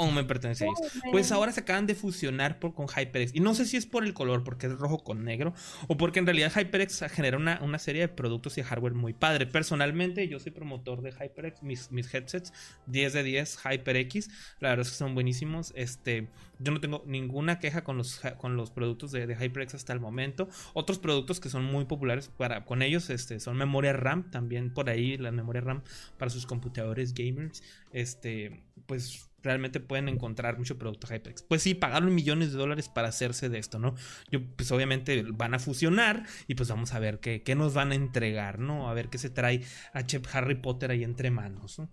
Omen 0.00 0.26
pertenece 0.26 0.64
a 0.64 0.68
ellos. 0.68 0.92
Pues 1.10 1.30
ahora 1.30 1.52
se 1.52 1.60
acaban 1.60 1.86
de 1.86 1.94
fusionar 1.94 2.58
por, 2.58 2.74
con 2.74 2.86
HyperX. 2.88 3.34
Y 3.34 3.40
no 3.40 3.54
sé 3.54 3.66
si 3.66 3.76
es 3.76 3.86
por 3.86 4.04
el 4.04 4.14
color, 4.14 4.44
porque 4.44 4.66
es 4.66 4.72
rojo 4.78 5.04
con 5.04 5.24
negro, 5.24 5.52
o 5.88 5.96
porque 5.96 6.18
en 6.18 6.26
realidad 6.26 6.52
HyperX 6.54 7.04
genera 7.10 7.36
una, 7.36 7.60
una 7.62 7.78
serie 7.78 8.02
de 8.02 8.08
productos 8.08 8.56
y 8.58 8.62
hardware 8.62 8.94
muy 8.94 9.12
padre. 9.12 9.46
Personalmente, 9.46 10.26
yo 10.26 10.38
soy 10.40 10.52
promotor 10.52 11.02
de 11.02 11.12
HyperX, 11.12 11.62
mis, 11.62 11.92
mis 11.92 12.12
headsets 12.12 12.52
10 12.86 13.12
de 13.12 13.22
10 13.22 13.58
HyperX, 13.64 14.28
la 14.60 14.70
verdad 14.70 14.86
es 14.86 14.92
que 14.92 14.96
son 14.96 15.14
buenísimos. 15.14 15.72
Este, 15.76 16.28
yo 16.58 16.72
no 16.72 16.80
tengo 16.80 17.02
ninguna 17.06 17.58
queja 17.58 17.84
con 17.84 17.96
los, 17.98 18.20
con 18.38 18.56
los 18.56 18.70
productos 18.70 19.12
de, 19.12 19.26
de 19.26 19.36
HyperX 19.36 19.74
hasta 19.74 19.92
el 19.92 20.00
momento. 20.00 20.48
Otros 20.72 20.98
productos 20.98 21.40
que 21.40 21.48
son 21.48 21.64
muy 21.64 21.84
populares 21.84 22.28
para, 22.28 22.64
con 22.64 22.82
ellos 22.82 23.10
este, 23.10 23.40
son 23.40 23.56
memoria 23.56 23.92
RAM, 23.92 24.30
también 24.30 24.72
por 24.72 24.88
ahí 24.88 25.16
la 25.16 25.30
memoria 25.30 25.60
RAM 25.60 25.82
para 26.18 26.30
sus 26.30 26.46
computadores 26.46 27.14
gamers. 27.14 27.62
Este, 27.92 28.62
pues 28.86 29.29
realmente 29.42 29.80
pueden 29.80 30.08
encontrar 30.08 30.58
mucho 30.58 30.78
producto 30.78 31.06
HyperX. 31.06 31.42
Pues 31.42 31.62
sí, 31.62 31.74
pagaron 31.74 32.14
millones 32.14 32.52
de 32.52 32.58
dólares 32.58 32.88
para 32.88 33.08
hacerse 33.08 33.48
de 33.48 33.58
esto, 33.58 33.78
¿no? 33.78 33.94
Yo, 34.30 34.40
pues 34.56 34.70
obviamente 34.72 35.22
van 35.32 35.54
a 35.54 35.58
fusionar 35.58 36.24
y 36.46 36.54
pues 36.54 36.68
vamos 36.68 36.94
a 36.94 36.98
ver 36.98 37.20
qué, 37.20 37.42
qué 37.42 37.54
nos 37.54 37.74
van 37.74 37.92
a 37.92 37.94
entregar, 37.94 38.58
¿no? 38.58 38.88
A 38.88 38.94
ver 38.94 39.08
qué 39.08 39.18
se 39.18 39.30
trae 39.30 39.62
H 39.92 40.20
Harry 40.32 40.56
Potter 40.56 40.90
ahí 40.90 41.04
entre 41.04 41.30
manos, 41.30 41.78
¿no? 41.78 41.88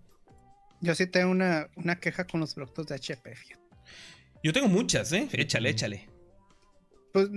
Yo 0.80 0.94
sí 0.94 1.06
tengo 1.06 1.30
una, 1.30 1.68
una 1.76 1.96
queja 1.96 2.26
con 2.26 2.40
los 2.40 2.54
productos 2.54 2.86
de 2.86 2.94
HP. 2.94 3.34
fíjate. 3.34 3.62
Yo 4.42 4.52
tengo 4.52 4.68
muchas, 4.68 5.12
¿eh? 5.12 5.28
Échale, 5.32 5.70
échale. 5.70 6.08
Pues 7.12 7.28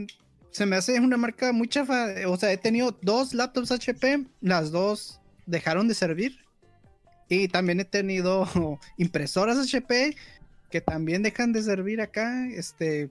se 0.52 0.66
me 0.66 0.76
hace 0.76 1.00
una 1.00 1.18
marca 1.18 1.52
muy 1.52 1.68
chafa. 1.68 2.14
O 2.28 2.38
sea, 2.38 2.52
he 2.52 2.58
tenido 2.58 2.98
dos 3.02 3.34
laptops 3.34 3.72
HP, 3.72 4.28
las 4.42 4.72
dos 4.72 5.20
dejaron 5.46 5.88
de 5.88 5.96
servir. 5.96 6.40
Y 7.32 7.48
también 7.48 7.80
he 7.80 7.86
tenido 7.86 8.46
impresoras 8.98 9.58
HP 9.58 10.18
que 10.70 10.82
también 10.82 11.24
dejan 11.24 11.54
de 11.54 11.64
servir 11.64 12.02
acá. 12.02 12.48
Este. 12.50 13.10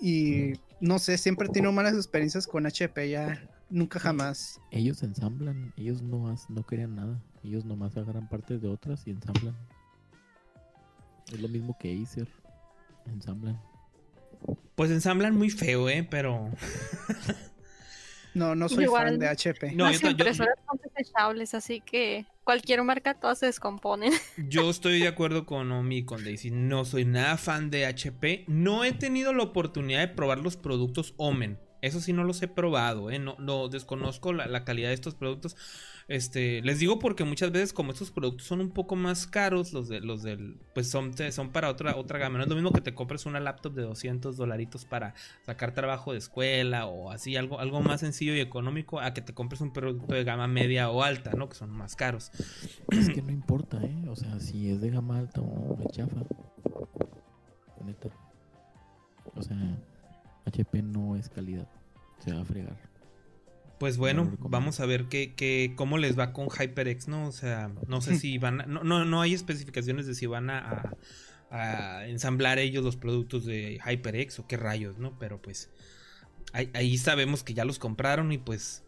Y 0.00 0.54
no 0.80 0.98
sé, 0.98 1.18
siempre 1.18 1.46
he 1.46 1.50
tenido 1.50 1.72
malas 1.72 1.94
experiencias 1.94 2.48
con 2.48 2.66
HP, 2.66 3.10
ya 3.10 3.48
nunca 3.70 4.00
jamás. 4.00 4.60
Ellos 4.72 5.02
ensamblan, 5.04 5.72
ellos 5.76 6.02
no, 6.02 6.34
no 6.48 6.62
crean 6.64 6.96
nada. 6.96 7.22
Ellos 7.44 7.64
nomás 7.64 7.96
agarran 7.96 8.28
partes 8.28 8.60
de 8.60 8.68
otras 8.68 9.06
y 9.06 9.10
ensamblan. 9.10 9.56
Es 11.32 11.40
lo 11.40 11.48
mismo 11.48 11.76
que 11.78 12.02
Acer. 12.02 12.28
Ensamblan. 13.06 13.60
Pues 14.74 14.90
ensamblan 14.90 15.36
muy 15.36 15.50
feo, 15.50 15.88
¿eh? 15.88 16.06
Pero... 16.08 16.50
No, 18.38 18.54
no 18.54 18.68
soy 18.68 18.84
Igual. 18.84 19.04
fan 19.08 19.18
de 19.18 19.28
HP. 19.28 19.72
No, 19.72 19.84
Las 19.86 19.94
yo 19.94 20.00
ta- 20.00 20.06
yo- 20.06 20.10
impresoras 20.12 20.54
son 20.66 20.78
desechables, 20.96 21.54
así 21.54 21.80
que 21.80 22.24
cualquier 22.44 22.82
marca 22.84 23.14
todas 23.14 23.38
se 23.38 23.46
descomponen. 23.46 24.12
Yo 24.48 24.70
estoy 24.70 25.00
de 25.00 25.08
acuerdo 25.08 25.44
con 25.44 25.70
Omi 25.72 25.98
y 25.98 26.04
con 26.04 26.24
Daisy. 26.24 26.50
No 26.50 26.84
soy 26.84 27.04
nada 27.04 27.36
fan 27.36 27.70
de 27.70 27.84
HP. 27.86 28.44
No 28.48 28.84
he 28.84 28.92
tenido 28.92 29.32
la 29.34 29.42
oportunidad 29.42 30.00
de 30.00 30.08
probar 30.08 30.38
los 30.38 30.56
productos 30.56 31.14
Omen. 31.18 31.58
Eso 31.80 32.00
sí 32.00 32.12
no 32.12 32.24
los 32.24 32.42
he 32.42 32.48
probado, 32.48 33.10
¿eh? 33.10 33.18
No, 33.18 33.36
no 33.38 33.68
desconozco 33.68 34.32
la, 34.32 34.64
calidad 34.64 34.88
de 34.88 34.94
estos 34.94 35.14
productos. 35.14 35.56
Este, 36.08 36.62
les 36.62 36.78
digo 36.78 36.98
porque 36.98 37.24
muchas 37.24 37.52
veces 37.52 37.72
como 37.74 37.92
estos 37.92 38.10
productos 38.10 38.46
son 38.46 38.60
un 38.60 38.70
poco 38.70 38.96
más 38.96 39.26
caros, 39.26 39.72
los 39.74 39.88
de 39.88 40.00
los 40.00 40.22
del 40.22 40.56
pues 40.74 40.90
son, 40.90 41.12
son 41.30 41.50
para 41.50 41.68
otra 41.68 41.96
otra 41.96 42.18
gama. 42.18 42.38
No 42.38 42.44
es 42.44 42.50
lo 42.50 42.56
mismo 42.56 42.72
que 42.72 42.80
te 42.80 42.94
compres 42.94 43.26
una 43.26 43.40
laptop 43.40 43.74
de 43.74 43.82
200 43.82 44.36
dolaritos 44.36 44.86
para 44.86 45.14
sacar 45.42 45.74
trabajo 45.74 46.12
de 46.12 46.18
escuela 46.18 46.86
o 46.86 47.10
así 47.10 47.36
algo 47.36 47.60
algo 47.60 47.80
más 47.82 48.00
sencillo 48.00 48.34
y 48.34 48.40
económico 48.40 49.00
a 49.00 49.12
que 49.12 49.20
te 49.20 49.34
compres 49.34 49.60
un 49.60 49.72
producto 49.72 50.14
de 50.14 50.24
gama 50.24 50.48
media 50.48 50.90
o 50.90 51.02
alta, 51.02 51.32
¿no? 51.32 51.48
Que 51.48 51.56
son 51.56 51.70
más 51.70 51.94
caros. 51.94 52.30
Es 52.90 53.10
que 53.10 53.22
no 53.22 53.30
importa, 53.30 53.78
¿eh? 53.84 54.08
O 54.08 54.16
sea, 54.16 54.40
si 54.40 54.70
es 54.70 54.80
de 54.80 54.90
gama 54.90 55.18
alta 55.18 55.42
o 55.42 55.76
de 55.78 55.86
chafa. 55.90 56.24
Neta. 57.84 58.08
O 59.34 59.42
sea, 59.42 59.56
HP 60.48 60.82
no 60.82 61.16
es 61.16 61.28
calidad. 61.28 61.68
Se 62.24 62.32
va 62.32 62.40
a 62.42 62.44
fregar. 62.44 62.76
Pues 63.78 63.94
No 63.96 64.00
bueno, 64.00 64.36
vamos 64.40 64.80
a 64.80 64.86
ver 64.86 65.04
qué, 65.06 65.34
qué, 65.34 65.72
cómo 65.76 65.98
les 65.98 66.18
va 66.18 66.32
con 66.32 66.48
HyperX, 66.50 67.06
¿no? 67.06 67.28
O 67.28 67.32
sea, 67.32 67.70
no 67.86 68.00
sé 68.00 68.16
si 68.18 68.36
van 68.38 68.60
a, 68.62 68.66
no, 68.66 68.82
no, 68.82 69.04
no 69.04 69.20
hay 69.20 69.34
especificaciones 69.34 70.06
de 70.06 70.14
si 70.14 70.26
van 70.26 70.50
a, 70.50 70.58
a- 70.58 70.92
a 71.50 72.06
ensamblar 72.08 72.58
ellos 72.58 72.84
los 72.84 72.96
productos 72.96 73.44
de 73.46 73.78
HyperX 73.86 74.38
o 74.40 74.46
qué 74.46 74.56
rayos, 74.56 74.98
¿no? 74.98 75.16
Pero 75.18 75.40
pues 75.40 75.70
ahí, 76.52 76.70
ahí 76.74 76.98
sabemos 76.98 77.42
que 77.44 77.54
ya 77.54 77.64
los 77.64 77.78
compraron 77.78 78.32
y 78.32 78.38
pues 78.38 78.82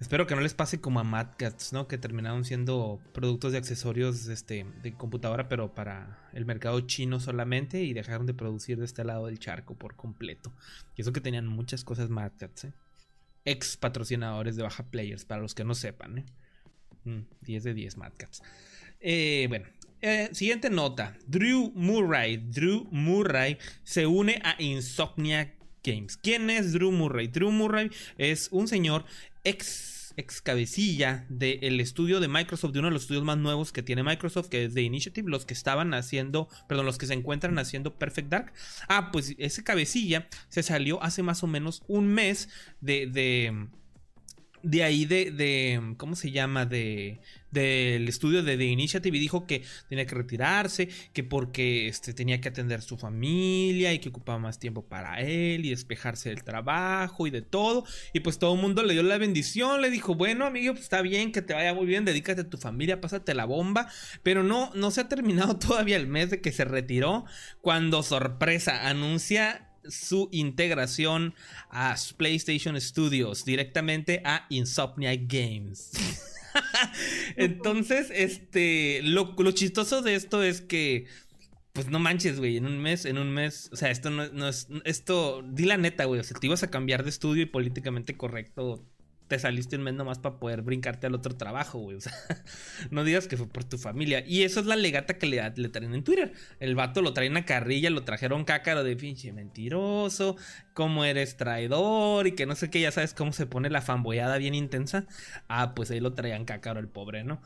espero 0.00 0.26
que 0.26 0.34
no 0.34 0.40
les 0.40 0.54
pase 0.54 0.80
como 0.80 1.00
a 1.00 1.04
Mad 1.04 1.28
Cats, 1.36 1.72
¿no? 1.72 1.88
Que 1.88 1.98
terminaron 1.98 2.44
siendo 2.44 3.00
productos 3.12 3.52
de 3.52 3.58
accesorios 3.58 4.26
este, 4.28 4.66
de 4.82 4.92
computadora, 4.94 5.48
pero 5.48 5.74
para 5.74 6.28
el 6.32 6.44
mercado 6.44 6.80
chino 6.80 7.20
solamente 7.20 7.82
y 7.82 7.94
dejaron 7.94 8.26
de 8.26 8.34
producir 8.34 8.78
de 8.78 8.84
este 8.84 9.04
lado 9.04 9.26
del 9.26 9.38
charco 9.38 9.74
por 9.74 9.96
completo. 9.96 10.52
Y 10.96 11.02
eso 11.02 11.12
que 11.12 11.20
tenían 11.20 11.46
muchas 11.46 11.84
cosas 11.84 12.10
Mad 12.10 12.32
Cats, 12.38 12.64
¿eh? 12.64 12.72
ex 13.46 13.76
patrocinadores 13.76 14.56
de 14.56 14.62
Baja 14.62 14.84
Players, 14.90 15.24
para 15.24 15.40
los 15.40 15.54
que 15.54 15.64
no 15.64 15.74
sepan. 15.74 16.18
¿eh? 16.18 16.24
Mm, 17.04 17.20
10 17.42 17.64
de 17.64 17.74
10 17.74 17.96
Mad 17.96 18.12
Cats. 18.16 18.42
Eh, 19.00 19.46
bueno, 19.48 19.66
eh, 20.02 20.28
siguiente 20.32 20.68
nota. 20.68 21.16
Drew 21.26 21.72
Murray. 21.74 22.36
Drew 22.36 22.86
Murray 22.90 23.56
se 23.84 24.06
une 24.06 24.40
a 24.44 24.60
Insomnia 24.60 25.54
Games. 25.82 26.16
¿Quién 26.16 26.50
es 26.50 26.72
Drew 26.72 26.90
Murray? 26.90 27.28
Drew 27.28 27.50
Murray 27.50 27.90
es 28.18 28.48
un 28.50 28.68
señor 28.68 29.04
ex, 29.46 30.12
ex 30.16 30.42
cabecilla 30.42 31.24
del 31.28 31.80
estudio 31.80 32.20
de 32.20 32.28
Microsoft, 32.28 32.72
de 32.72 32.80
uno 32.80 32.88
de 32.88 32.94
los 32.94 33.02
estudios 33.02 33.24
más 33.24 33.38
nuevos 33.38 33.72
que 33.72 33.82
tiene 33.82 34.02
Microsoft, 34.02 34.48
que 34.48 34.64
es 34.64 34.74
The 34.74 34.82
Initiative, 34.82 35.30
los 35.30 35.46
que 35.46 35.54
estaban 35.54 35.94
haciendo, 35.94 36.48
perdón, 36.68 36.86
los 36.86 36.98
que 36.98 37.06
se 37.06 37.14
encuentran 37.14 37.58
haciendo 37.58 37.98
Perfect 37.98 38.28
Dark. 38.28 38.52
Ah, 38.88 39.10
pues 39.12 39.34
ese 39.38 39.62
cabecilla 39.62 40.28
se 40.48 40.62
salió 40.62 41.02
hace 41.02 41.22
más 41.22 41.42
o 41.42 41.46
menos 41.46 41.82
un 41.86 42.08
mes 42.08 42.48
de, 42.80 43.06
de, 43.06 43.68
de 44.62 44.82
ahí 44.82 45.04
de, 45.04 45.30
de, 45.30 45.94
¿cómo 45.96 46.16
se 46.16 46.32
llama? 46.32 46.66
De, 46.66 47.20
del 47.60 48.08
estudio 48.08 48.42
de 48.42 48.56
The 48.56 48.64
Initiative 48.64 49.16
y 49.16 49.20
dijo 49.20 49.46
que 49.46 49.62
tenía 49.88 50.06
que 50.06 50.14
retirarse, 50.14 50.88
que 51.12 51.24
porque 51.24 51.88
este, 51.88 52.12
tenía 52.12 52.40
que 52.40 52.48
atender 52.48 52.82
su 52.82 52.98
familia 52.98 53.92
y 53.92 53.98
que 53.98 54.10
ocupaba 54.10 54.38
más 54.38 54.58
tiempo 54.58 54.82
para 54.82 55.20
él 55.20 55.64
y 55.64 55.70
despejarse 55.70 56.28
del 56.28 56.44
trabajo 56.44 57.26
y 57.26 57.30
de 57.30 57.42
todo. 57.42 57.84
Y 58.12 58.20
pues 58.20 58.38
todo 58.38 58.54
el 58.54 58.60
mundo 58.60 58.82
le 58.82 58.92
dio 58.92 59.02
la 59.02 59.18
bendición, 59.18 59.80
le 59.80 59.90
dijo, 59.90 60.14
bueno 60.14 60.44
amigo, 60.46 60.74
pues 60.74 60.84
está 60.84 61.02
bien, 61.02 61.32
que 61.32 61.42
te 61.42 61.54
vaya 61.54 61.74
muy 61.74 61.86
bien, 61.86 62.04
dedícate 62.04 62.42
a 62.42 62.50
tu 62.50 62.58
familia, 62.58 63.00
pásate 63.00 63.34
la 63.34 63.46
bomba. 63.46 63.88
Pero 64.22 64.42
no, 64.42 64.70
no 64.74 64.90
se 64.90 65.00
ha 65.00 65.08
terminado 65.08 65.56
todavía 65.58 65.96
el 65.96 66.06
mes 66.06 66.30
de 66.30 66.40
que 66.40 66.52
se 66.52 66.64
retiró 66.64 67.24
cuando 67.60 68.02
sorpresa 68.02 68.88
anuncia 68.88 69.66
su 69.88 70.28
integración 70.32 71.34
a 71.70 71.94
PlayStation 72.16 72.80
Studios 72.80 73.44
directamente 73.44 74.20
a 74.24 74.46
Insomnia 74.50 75.14
Games. 75.16 75.92
Entonces, 77.36 78.10
este, 78.12 79.00
lo, 79.02 79.34
chistoso 79.52 80.02
de 80.02 80.14
esto 80.14 80.42
es 80.42 80.60
que, 80.60 81.06
pues 81.72 81.88
no 81.88 81.98
manches, 81.98 82.38
güey, 82.38 82.56
en 82.56 82.66
un 82.66 82.78
mes, 82.80 83.04
en 83.04 83.18
un 83.18 83.32
mes, 83.32 83.68
o 83.72 83.76
sea, 83.76 83.90
esto 83.90 84.10
no, 84.10 84.28
no 84.28 84.48
es, 84.48 84.68
esto, 84.84 85.42
di 85.46 85.64
la 85.64 85.76
neta, 85.76 86.04
güey, 86.04 86.20
o 86.20 86.24
sea, 86.24 86.38
te 86.38 86.46
ibas 86.46 86.62
a 86.62 86.70
cambiar 86.70 87.04
de 87.04 87.10
estudio 87.10 87.42
y 87.42 87.46
políticamente 87.46 88.16
correcto, 88.16 88.84
te 89.28 89.38
saliste 89.38 89.76
un 89.76 89.82
mes 89.82 89.94
nomás 89.94 90.18
para 90.18 90.38
poder 90.38 90.62
brincarte 90.62 91.06
al 91.06 91.14
otro 91.14 91.36
trabajo, 91.36 91.78
güey, 91.78 91.96
o 91.96 92.00
sea, 92.00 92.12
no 92.90 93.04
digas 93.04 93.26
que 93.26 93.36
fue 93.36 93.48
por 93.48 93.64
tu 93.64 93.78
familia. 93.78 94.24
Y 94.26 94.42
eso 94.42 94.60
es 94.60 94.66
la 94.66 94.76
legata 94.76 95.18
que 95.18 95.26
le, 95.26 95.42
le 95.56 95.68
traen 95.68 95.94
en 95.94 96.04
Twitter. 96.04 96.32
El 96.60 96.74
vato 96.74 97.02
lo 97.02 97.12
traen 97.12 97.36
a 97.36 97.44
carrilla, 97.44 97.90
lo 97.90 98.04
trajeron 98.04 98.44
cácaro 98.44 98.84
de 98.84 98.96
pinche 98.96 99.32
mentiroso, 99.32 100.36
cómo 100.74 101.04
eres 101.04 101.36
traidor 101.36 102.26
y 102.26 102.32
que 102.32 102.46
no 102.46 102.54
sé 102.54 102.70
qué, 102.70 102.80
ya 102.80 102.92
sabes 102.92 103.14
cómo 103.14 103.32
se 103.32 103.46
pone 103.46 103.70
la 103.70 103.82
fanboyada 103.82 104.38
bien 104.38 104.54
intensa. 104.54 105.06
Ah, 105.48 105.74
pues 105.74 105.90
ahí 105.90 106.00
lo 106.00 106.14
traían 106.14 106.44
cácaro 106.44 106.80
el 106.80 106.88
pobre, 106.88 107.24
¿no? 107.24 107.40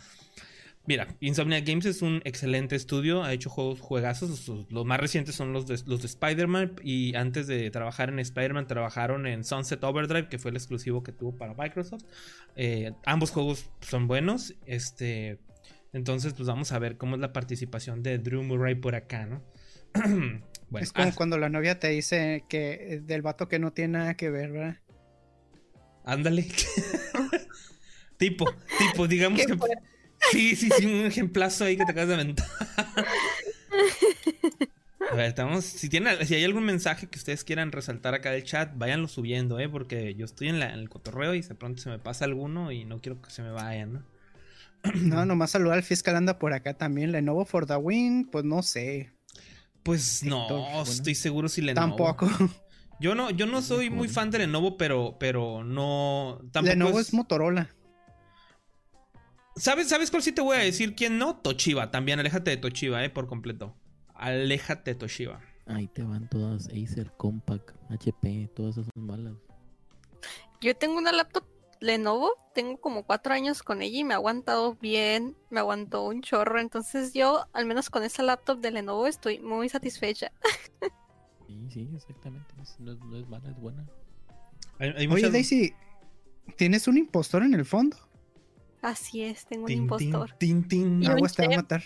Mira, 0.91 1.07
Insomnia 1.21 1.61
Games 1.61 1.87
es 1.87 2.03
un 2.03 2.21
excelente 2.25 2.75
estudio, 2.75 3.23
ha 3.23 3.33
hecho 3.33 3.49
juegos 3.49 3.79
juegazos, 3.79 4.49
los 4.71 4.85
más 4.85 4.99
recientes 4.99 5.37
son 5.37 5.53
los 5.53 5.69
de, 5.69 5.81
los 5.87 6.01
de 6.01 6.09
Spider-Man 6.09 6.81
y 6.83 7.15
antes 7.15 7.47
de 7.47 7.71
trabajar 7.71 8.09
en 8.09 8.19
Spider-Man 8.19 8.67
trabajaron 8.67 9.29
en 9.29 9.45
Sunset 9.45 9.85
Overdrive, 9.85 10.29
que 10.29 10.41
fue 10.41 10.51
el 10.51 10.57
exclusivo 10.57 11.05
que 11.05 11.13
tuvo 11.13 11.39
para 11.39 11.55
Microsoft. 11.55 12.03
Eh, 12.57 12.91
ambos 13.07 13.31
juegos 13.31 13.71
son 13.83 14.09
buenos, 14.09 14.57
este, 14.67 15.39
entonces 15.93 16.33
pues 16.33 16.49
vamos 16.49 16.73
a 16.73 16.81
ver 16.81 16.97
cómo 16.97 17.15
es 17.15 17.21
la 17.21 17.33
participación 17.33 18.03
de 18.03 18.19
Drew 18.19 18.43
Murray 18.43 18.75
por 18.75 18.97
acá, 18.97 19.27
¿no? 19.27 19.45
Bueno, 20.71 20.85
es 20.85 20.93
como 20.93 21.09
ah, 21.09 21.13
cuando 21.15 21.39
la 21.39 21.49
novia 21.49 21.79
te 21.79 21.89
dice 21.89 22.45
que 22.49 22.95
eh, 22.95 23.01
del 23.01 23.23
vato 23.23 23.49
que 23.49 23.61
no 23.61 23.73
tiene 23.73 23.99
nada 23.99 24.15
que 24.15 24.29
ver, 24.29 24.51
¿verdad? 24.51 24.77
ándale. 26.05 26.47
tipo, 28.17 28.53
tipo, 28.79 29.07
digamos 29.07 29.41
que. 29.45 29.57
Sí, 30.33 30.55
sí, 30.57 30.69
sí, 30.77 30.87
un 30.87 31.07
ejemplazo 31.07 31.65
ahí 31.65 31.77
que 31.77 31.85
te 31.85 31.93
acabas 31.93 32.09
de 32.09 32.15
aventar. 32.15 32.47
A 35.11 35.15
ver, 35.15 35.27
estamos. 35.27 35.65
Si, 35.65 35.89
tienen, 35.89 36.25
si 36.27 36.35
hay 36.35 36.45
algún 36.45 36.65
mensaje 36.65 37.09
que 37.09 37.19
ustedes 37.19 37.43
quieran 37.43 37.73
resaltar 37.73 38.15
acá 38.15 38.31
del 38.31 38.45
chat, 38.45 38.71
váyanlo 38.77 39.09
subiendo, 39.09 39.59
¿eh? 39.59 39.69
Porque 39.69 40.15
yo 40.15 40.25
estoy 40.25 40.49
en, 40.49 40.61
la- 40.61 40.73
en 40.73 40.79
el 40.79 40.89
cotorreo 40.89 41.35
y 41.35 41.41
de 41.41 41.55
pronto 41.55 41.83
se 41.83 41.89
me 41.91 41.99
pasa 41.99 42.27
alguno 42.27 42.71
y 42.71 42.85
no 42.85 43.01
quiero 43.01 43.21
que 43.21 43.31
se 43.31 43.43
me 43.43 43.51
vayan, 43.51 43.93
¿no? 43.95 44.03
No, 44.95 45.27
nomás 45.27 45.51
saludar 45.51 45.79
al 45.79 45.83
fiscal 45.83 46.17
anda 46.17 46.39
por 46.39 46.53
acá 46.53 46.75
también. 46.75 47.13
Lenovo 47.13 47.45
for 47.45 47.67
the 47.67 47.77
win, 47.77 48.29
pues 48.31 48.45
no 48.45 48.63
sé. 48.63 49.11
Pues 49.83 50.23
no, 50.23 50.47
bueno. 50.49 50.83
estoy 50.83 51.15
seguro 51.15 51.49
si 51.49 51.61
Lenovo. 51.63 51.89
Tampoco. 51.89 52.29
Yo 53.01 53.15
no, 53.15 53.31
yo 53.31 53.47
no 53.47 53.63
soy 53.63 53.89
muy 53.91 54.09
fan 54.09 54.31
de 54.31 54.39
Lenovo, 54.41 54.77
pero, 54.77 55.17
pero 55.19 55.65
no. 55.65 56.39
Tampoco 56.53 56.67
Lenovo 56.75 57.01
es- 57.01 57.09
es 57.09 57.15
Motorola. 57.15 57.71
¿Sabes, 59.57 59.89
¿Sabes 59.89 60.11
cuál 60.11 60.23
sí 60.23 60.33
te 60.33 60.41
voy 60.41 60.57
a 60.57 60.61
decir? 60.61 60.95
¿Quién 60.95 61.19
no? 61.19 61.37
Toshiba. 61.37 61.91
También 61.91 62.19
aléjate 62.21 62.51
de 62.51 62.57
Toshiba, 62.57 63.05
eh, 63.05 63.11
por 63.11 63.27
completo. 63.27 63.77
Aléjate 64.15 64.93
de 64.93 64.95
Toshiba. 64.95 65.41
Ahí 65.67 65.87
te 65.87 66.03
van 66.03 66.29
todas 66.29 66.69
Acer, 66.69 67.13
Compaq, 67.17 67.75
HP, 67.91 68.51
todas 68.55 68.77
esas 68.79 68.91
son 68.95 69.07
malas. 69.07 69.35
Yo 70.61 70.75
tengo 70.77 70.99
una 70.99 71.13
laptop 71.13 71.45
Lenovo, 71.81 72.33
tengo 72.55 72.79
como 72.79 73.05
cuatro 73.05 73.33
años 73.33 73.63
con 73.63 73.81
ella 73.81 73.99
y 74.01 74.05
me 74.05 74.13
ha 74.13 74.19
aguantado 74.19 74.75
bien, 74.75 75.37
me 75.49 75.61
aguantó 75.61 76.05
un 76.05 76.21
chorro, 76.23 76.61
entonces 76.61 77.15
yo, 77.15 77.47
al 77.55 77.65
menos 77.65 77.89
con 77.89 78.03
esa 78.03 78.23
laptop 78.23 78.61
de 78.61 78.71
Lenovo, 78.71 79.07
estoy 79.07 79.39
muy 79.41 79.69
satisfecha. 79.71 80.33
Sí, 81.47 81.67
sí, 81.71 81.91
exactamente. 81.95 82.53
no, 82.57 82.63
es, 82.93 83.01
no 83.01 83.17
es 83.17 83.29
mala, 83.29 83.49
es 83.51 83.57
buena. 83.59 83.87
Hay, 84.79 84.89
hay 84.91 84.95
Oye, 84.97 85.09
muchas- 85.09 85.33
Daisy, 85.33 85.73
¿tienes 86.57 86.87
un 86.89 86.99
impostor 86.99 87.43
en 87.43 87.55
el 87.55 87.65
fondo? 87.65 87.97
Así 88.83 89.23
es, 89.23 89.45
tengo 89.47 89.63
un 89.65 89.67
Tin, 89.69 89.79
impostor. 89.83 90.33
tin, 90.39 90.67
tin. 90.67 91.07
Aguas 91.07 91.35
te 91.35 91.47
va 91.47 91.53
a 91.55 91.57
matar. 91.57 91.83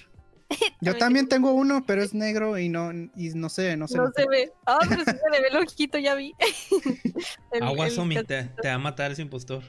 Yo 0.81 0.97
también 0.97 1.29
tengo 1.29 1.53
uno, 1.53 1.85
pero 1.87 2.03
es 2.03 2.15
negro 2.15 2.59
y 2.59 2.69
no, 2.69 2.93
y 2.93 3.31
no 3.35 3.49
sé, 3.49 3.77
no 3.77 3.89
sé. 3.89 3.97
No 3.97 4.13
se 4.15 4.29
ve. 4.29 4.53
Ah, 4.67 4.79
pero 4.89 5.01
sí 5.05 5.11
se 5.11 5.31
le 5.33 5.41
ve 5.41 5.49
el 5.51 5.57
ojito, 5.57 5.99
ya 5.99 6.15
vi. 6.15 6.33
El- 7.53 7.63
Agua, 7.63 7.87
el 7.87 7.93
Somi, 7.93 8.15
cas- 8.17 8.27
te, 8.27 8.45
te 8.63 8.69
va 8.69 8.75
a 8.75 8.79
matar 8.79 9.11
ese 9.11 9.23
impostor. 9.23 9.63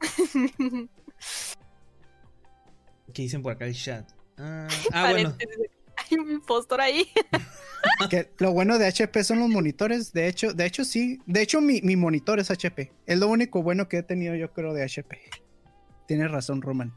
¿Qué 3.12 3.22
dicen 3.22 3.42
por 3.42 3.52
acá 3.52 3.66
el 3.66 3.74
chat? 3.74 4.08
Ah, 4.36 4.68
ah, 4.92 5.10
bueno. 5.10 5.36
Hay 5.40 6.18
un 6.18 6.30
impostor 6.30 6.80
ahí. 6.80 7.08
Que 8.10 8.30
lo 8.38 8.52
bueno 8.52 8.78
de 8.78 8.86
HP 8.86 9.24
son 9.24 9.38
los 9.40 9.48
monitores. 9.48 10.12
De 10.12 10.26
hecho, 10.28 10.52
de 10.52 10.66
hecho 10.66 10.84
sí. 10.84 11.20
De 11.26 11.40
hecho, 11.42 11.60
mi, 11.60 11.80
mi 11.82 11.96
monitor 11.96 12.38
es 12.40 12.50
HP. 12.50 12.92
Es 13.06 13.18
lo 13.18 13.28
único 13.28 13.62
bueno 13.62 13.88
que 13.88 13.98
he 13.98 14.02
tenido 14.02 14.34
yo 14.34 14.52
creo 14.52 14.74
de 14.74 14.82
HP. 14.84 15.18
Tienes 16.06 16.30
razón, 16.30 16.62
Roman. 16.62 16.92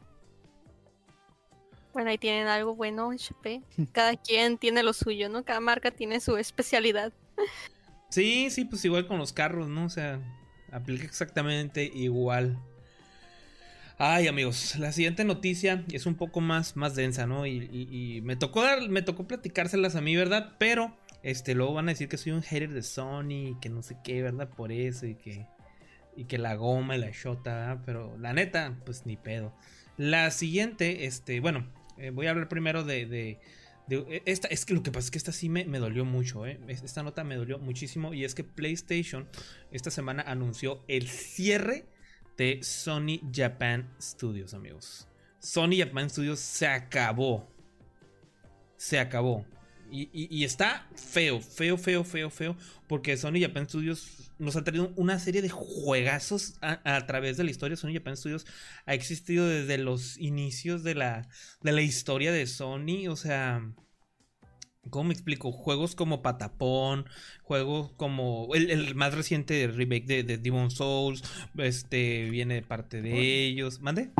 Bueno, 1.92 2.10
ahí 2.10 2.18
tienen 2.18 2.46
algo 2.46 2.74
bueno, 2.76 3.10
HP. 3.10 3.62
Cada 3.92 4.16
quien 4.16 4.58
tiene 4.58 4.82
lo 4.82 4.92
suyo, 4.92 5.28
¿no? 5.28 5.44
Cada 5.44 5.60
marca 5.60 5.90
tiene 5.90 6.20
su 6.20 6.36
especialidad. 6.36 7.12
Sí, 8.10 8.50
sí, 8.50 8.64
pues 8.64 8.84
igual 8.84 9.06
con 9.06 9.18
los 9.18 9.32
carros, 9.32 9.68
¿no? 9.68 9.84
O 9.84 9.88
sea, 9.88 10.20
aplica 10.72 11.04
exactamente 11.04 11.84
igual. 11.94 12.58
Ay, 13.98 14.28
amigos, 14.28 14.76
la 14.78 14.92
siguiente 14.92 15.24
noticia 15.24 15.84
es 15.92 16.06
un 16.06 16.14
poco 16.14 16.40
más, 16.40 16.74
más 16.74 16.94
densa, 16.94 17.26
¿no? 17.26 17.44
Y, 17.46 17.68
y- 17.70 18.16
y 18.16 18.20
me 18.22 18.34
tocó 18.34 18.62
dar, 18.62 18.88
me 18.88 19.02
tocó 19.02 19.26
platicárselas 19.26 19.94
a 19.94 20.00
mí, 20.00 20.16
¿verdad? 20.16 20.54
Pero, 20.58 20.96
este, 21.22 21.54
luego 21.54 21.74
van 21.74 21.88
a 21.88 21.92
decir 21.92 22.08
que 22.08 22.16
soy 22.16 22.32
un 22.32 22.40
hater 22.42 22.70
de 22.72 22.82
Sony 22.82 23.26
y 23.50 23.56
que 23.60 23.68
no 23.68 23.82
sé 23.82 23.98
qué, 24.02 24.22
¿verdad? 24.22 24.48
Por 24.48 24.72
eso 24.72 25.04
y 25.06 25.16
que, 25.16 25.46
y 26.16 26.24
que 26.24 26.38
la 26.38 26.54
goma 26.56 26.96
y 26.96 27.00
la 27.00 27.10
shota. 27.10 27.82
Pero 27.86 28.16
la 28.18 28.32
neta, 28.32 28.76
pues 28.84 29.06
ni 29.06 29.16
pedo. 29.16 29.54
La 29.96 30.30
siguiente, 30.30 31.04
este, 31.06 31.40
bueno, 31.40 31.70
eh, 31.98 32.10
voy 32.10 32.26
a 32.26 32.30
hablar 32.30 32.48
primero 32.48 32.84
de, 32.84 33.06
de, 33.06 33.38
de- 33.86 34.22
esta, 34.24 34.48
es 34.48 34.64
que 34.64 34.72
lo 34.74 34.82
que 34.82 34.90
pasa 34.90 35.06
es 35.06 35.10
que 35.10 35.18
esta 35.18 35.32
sí 35.32 35.48
me, 35.48 35.64
me 35.66 35.78
dolió 35.78 36.04
mucho, 36.04 36.46
¿eh? 36.46 36.58
Es- 36.68 36.82
Esta 36.82 37.02
nota 37.02 37.22
me 37.24 37.36
dolió 37.36 37.58
muchísimo 37.58 38.14
y 38.14 38.24
es 38.24 38.34
que 38.34 38.44
PlayStation 38.44 39.28
esta 39.70 39.90
semana 39.90 40.22
anunció 40.26 40.82
el 40.88 41.08
cierre 41.08 41.86
de 42.38 42.60
Sony 42.62 43.20
Japan 43.34 43.90
Studios, 44.00 44.54
amigos. 44.54 45.06
Sony 45.40 45.76
Japan 45.78 46.08
Studios 46.08 46.38
se 46.40 46.66
acabó. 46.66 47.46
Se 48.76 48.98
acabó. 48.98 49.44
Y, 49.90 50.08
y- 50.12 50.28
y 50.30 50.44
está 50.44 50.88
feo, 50.94 51.40
feo, 51.40 51.76
feo, 51.76 52.04
feo, 52.04 52.30
feo. 52.30 52.56
Porque 52.88 53.16
Sony 53.16 53.40
Japan 53.40 53.68
Studios 53.68 54.32
nos 54.38 54.56
ha 54.56 54.64
traído 54.64 54.92
una 54.96 55.18
serie 55.18 55.42
de 55.42 55.48
juegazos 55.50 56.54
a, 56.62 56.80
a 56.96 57.06
través 57.06 57.36
de 57.36 57.44
la 57.44 57.50
historia. 57.50 57.76
Sony 57.76 57.92
Japan 57.94 58.16
Studios 58.16 58.46
ha 58.86 58.94
existido 58.94 59.46
desde 59.46 59.78
los 59.78 60.16
inicios 60.18 60.82
de 60.82 60.94
la, 60.94 61.28
de 61.62 61.72
la 61.72 61.82
historia 61.82 62.32
de 62.32 62.46
Sony. 62.46 63.08
O 63.08 63.16
sea, 63.16 63.62
¿cómo 64.88 65.04
me 65.08 65.14
explico? 65.14 65.52
Juegos 65.52 65.94
como 65.94 66.22
Patapón, 66.22 67.06
juegos 67.42 67.92
como 67.96 68.48
el, 68.54 68.70
el 68.70 68.94
más 68.94 69.14
reciente 69.14 69.66
remake 69.68 70.06
de, 70.06 70.22
de 70.24 70.38
Demon 70.38 70.70
Souls, 70.70 71.22
este 71.58 72.30
viene 72.30 72.54
de 72.54 72.62
parte 72.62 73.02
de 73.02 73.44
ellos. 73.46 73.80
¿Mande? 73.80 74.10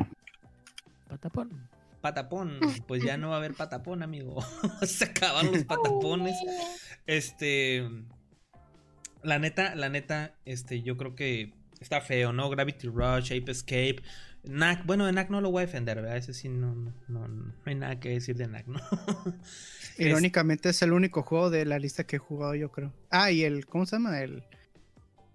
Patapón. 1.08 1.69
Patapón, 2.00 2.58
pues 2.86 3.02
ya 3.02 3.16
no 3.16 3.30
va 3.30 3.36
a 3.36 3.38
haber 3.38 3.54
patapón, 3.54 4.02
amigo. 4.02 4.44
Se 4.82 5.04
acaban 5.04 5.52
los 5.52 5.64
patapones. 5.66 6.36
Este. 7.06 7.88
La 9.22 9.38
neta, 9.38 9.74
la 9.74 9.90
neta, 9.90 10.34
este, 10.46 10.82
yo 10.82 10.96
creo 10.96 11.14
que 11.14 11.52
está 11.80 12.00
feo, 12.00 12.32
¿no? 12.32 12.48
Gravity 12.48 12.88
Rush, 12.88 13.32
Ape 13.32 13.52
Escape. 13.52 14.02
Knack, 14.42 14.86
bueno, 14.86 15.04
de 15.04 15.12
Knack 15.12 15.28
no 15.28 15.42
lo 15.42 15.50
voy 15.50 15.62
a 15.62 15.66
defender, 15.66 16.00
¿verdad? 16.00 16.16
Ese 16.16 16.32
sí 16.32 16.48
no, 16.48 16.74
no, 16.74 16.94
no, 17.08 17.28
no 17.28 17.54
hay 17.66 17.74
nada 17.74 18.00
que 18.00 18.08
decir 18.08 18.36
de 18.36 18.46
Knack, 18.46 18.66
¿no? 18.66 18.80
Irónicamente 19.98 20.70
es 20.70 20.80
el 20.80 20.92
único 20.94 21.22
juego 21.22 21.50
de 21.50 21.66
la 21.66 21.78
lista 21.78 22.04
que 22.04 22.16
he 22.16 22.18
jugado, 22.18 22.54
yo 22.54 22.70
creo. 22.70 22.94
Ah, 23.10 23.30
y 23.30 23.44
el, 23.44 23.66
¿cómo 23.66 23.84
se 23.84 23.96
llama? 23.96 24.18
El, 24.22 24.42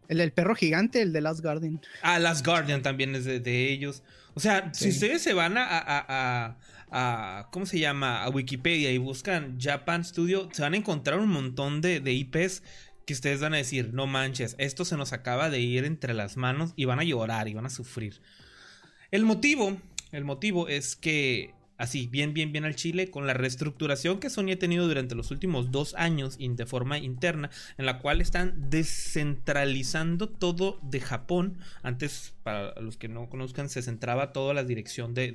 el 0.10 0.18
del 0.20 0.32
perro 0.32 0.56
gigante, 0.56 1.02
el 1.02 1.14
de 1.14 1.22
Last 1.22 1.42
Guardian. 1.42 1.82
Ah, 2.02 2.20
Last 2.20 2.46
Guardian 2.46 2.82
también 2.82 3.16
es 3.16 3.26
de, 3.26 3.40
de 3.40 3.72
ellos. 3.72 4.04
O 4.34 4.40
sea, 4.40 4.74
si 4.74 4.90
ustedes 4.90 5.22
se 5.22 5.34
van 5.34 5.58
a, 5.58 5.66
a- 5.66 6.06
a- 6.08 6.58
a- 6.92 7.50
¿Cómo 7.52 7.66
se 7.66 7.80
llama? 7.80 8.24
A 8.24 8.30
Wikipedia 8.30 8.92
y 8.92 8.98
buscan 8.98 9.58
Japan 9.60 10.04
Studio, 10.06 10.50
se 10.52 10.62
van 10.62 10.74
a 10.74 10.78
encontrar 10.78 11.20
un 11.20 11.30
montón 11.30 11.82
de, 11.82 12.00
de 12.00 12.14
IPs 12.14 12.62
que 13.06 13.14
ustedes 13.14 13.40
van 13.42 13.54
a 13.54 13.58
decir, 13.58 13.94
no 13.94 14.08
manches, 14.08 14.56
esto 14.60 14.86
se 14.86 14.98
nos 14.98 15.12
acaba 15.14 15.50
de 15.50 15.60
ir 15.62 15.84
entre 15.86 16.14
las 16.14 16.38
manos 16.38 16.74
y 16.76 16.86
van 16.86 17.00
a 17.00 17.04
llorar 17.04 17.48
y 17.48 17.54
van 17.54 17.66
a 17.66 17.70
sufrir. 17.70 18.22
El 19.12 19.26
motivo, 19.26 19.78
el 20.12 20.26
motivo 20.26 20.68
es 20.68 20.96
que, 20.96 21.54
así, 21.78 22.08
bien, 22.08 22.34
bien, 22.34 22.52
bien 22.52 22.66
al 22.66 22.76
chile, 22.76 23.10
con 23.10 23.26
la 23.28 23.34
reestructuración 23.34 24.20
que 24.20 24.30
Sony 24.30 24.52
ha 24.54 24.60
tenido 24.60 24.88
durante 24.88 25.16
los 25.16 25.32
últimos 25.32 25.72
dos 25.72 25.96
años 25.96 26.36
y 26.38 26.48
de 26.50 26.66
forma 26.66 26.98
interna, 27.00 27.50
en 27.78 27.86
la 27.86 28.00
cual 28.00 28.22
están 28.22 28.70
descentralizando 28.70 30.30
todo 30.30 30.80
de 30.84 31.00
Japón. 31.02 31.58
Antes, 31.82 32.35
para 32.46 32.80
los 32.80 32.96
que 32.96 33.08
no 33.10 33.28
conozcan, 33.28 33.70
se 33.70 33.82
centraba 33.82 34.32
toda 34.32 34.54
la 34.54 34.64
dirección 34.64 35.16
de, 35.16 35.32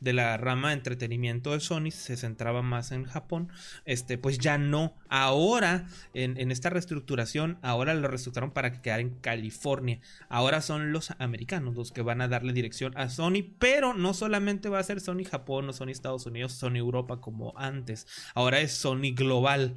de- 0.00 0.12
la 0.12 0.36
rama 0.36 0.68
de 0.68 0.74
entretenimiento 0.74 1.50
de 1.52 1.60
Sony, 1.60 1.90
se 1.90 2.16
centraba 2.16 2.62
más 2.62 2.92
en 2.92 3.04
Japón. 3.04 3.48
Este, 3.84 4.16
pues 4.16 4.38
ya 4.38 4.56
no. 4.56 4.94
Ahora, 5.08 5.86
en, 6.14 6.38
en 6.38 6.52
esta 6.52 6.70
reestructuración, 6.70 7.58
ahora 7.62 7.92
lo 7.94 8.06
reestructuraron 8.06 8.52
para 8.52 8.70
que 8.72 8.80
quedara 8.80 9.02
en 9.02 9.10
California. 9.20 9.98
Ahora 10.28 10.60
son 10.62 10.92
los 10.92 11.10
americanos 11.18 11.74
los 11.74 11.90
que 11.90 12.02
van 12.02 12.20
a 12.20 12.28
darle 12.28 12.52
dirección 12.52 12.96
a 12.96 13.08
Sony, 13.10 13.42
pero 13.58 13.92
no 13.92 14.14
solamente 14.14 14.68
va 14.68 14.78
a 14.78 14.84
ser 14.84 15.00
Sony 15.00 15.24
Japón 15.28 15.68
o 15.68 15.72
Sony 15.72 15.88
Estados 15.88 16.26
Unidos, 16.26 16.52
Sony 16.52 16.76
Europa 16.76 17.20
como 17.20 17.52
antes. 17.58 18.06
Ahora 18.34 18.60
es 18.60 18.72
Sony 18.72 19.12
Global. 19.14 19.74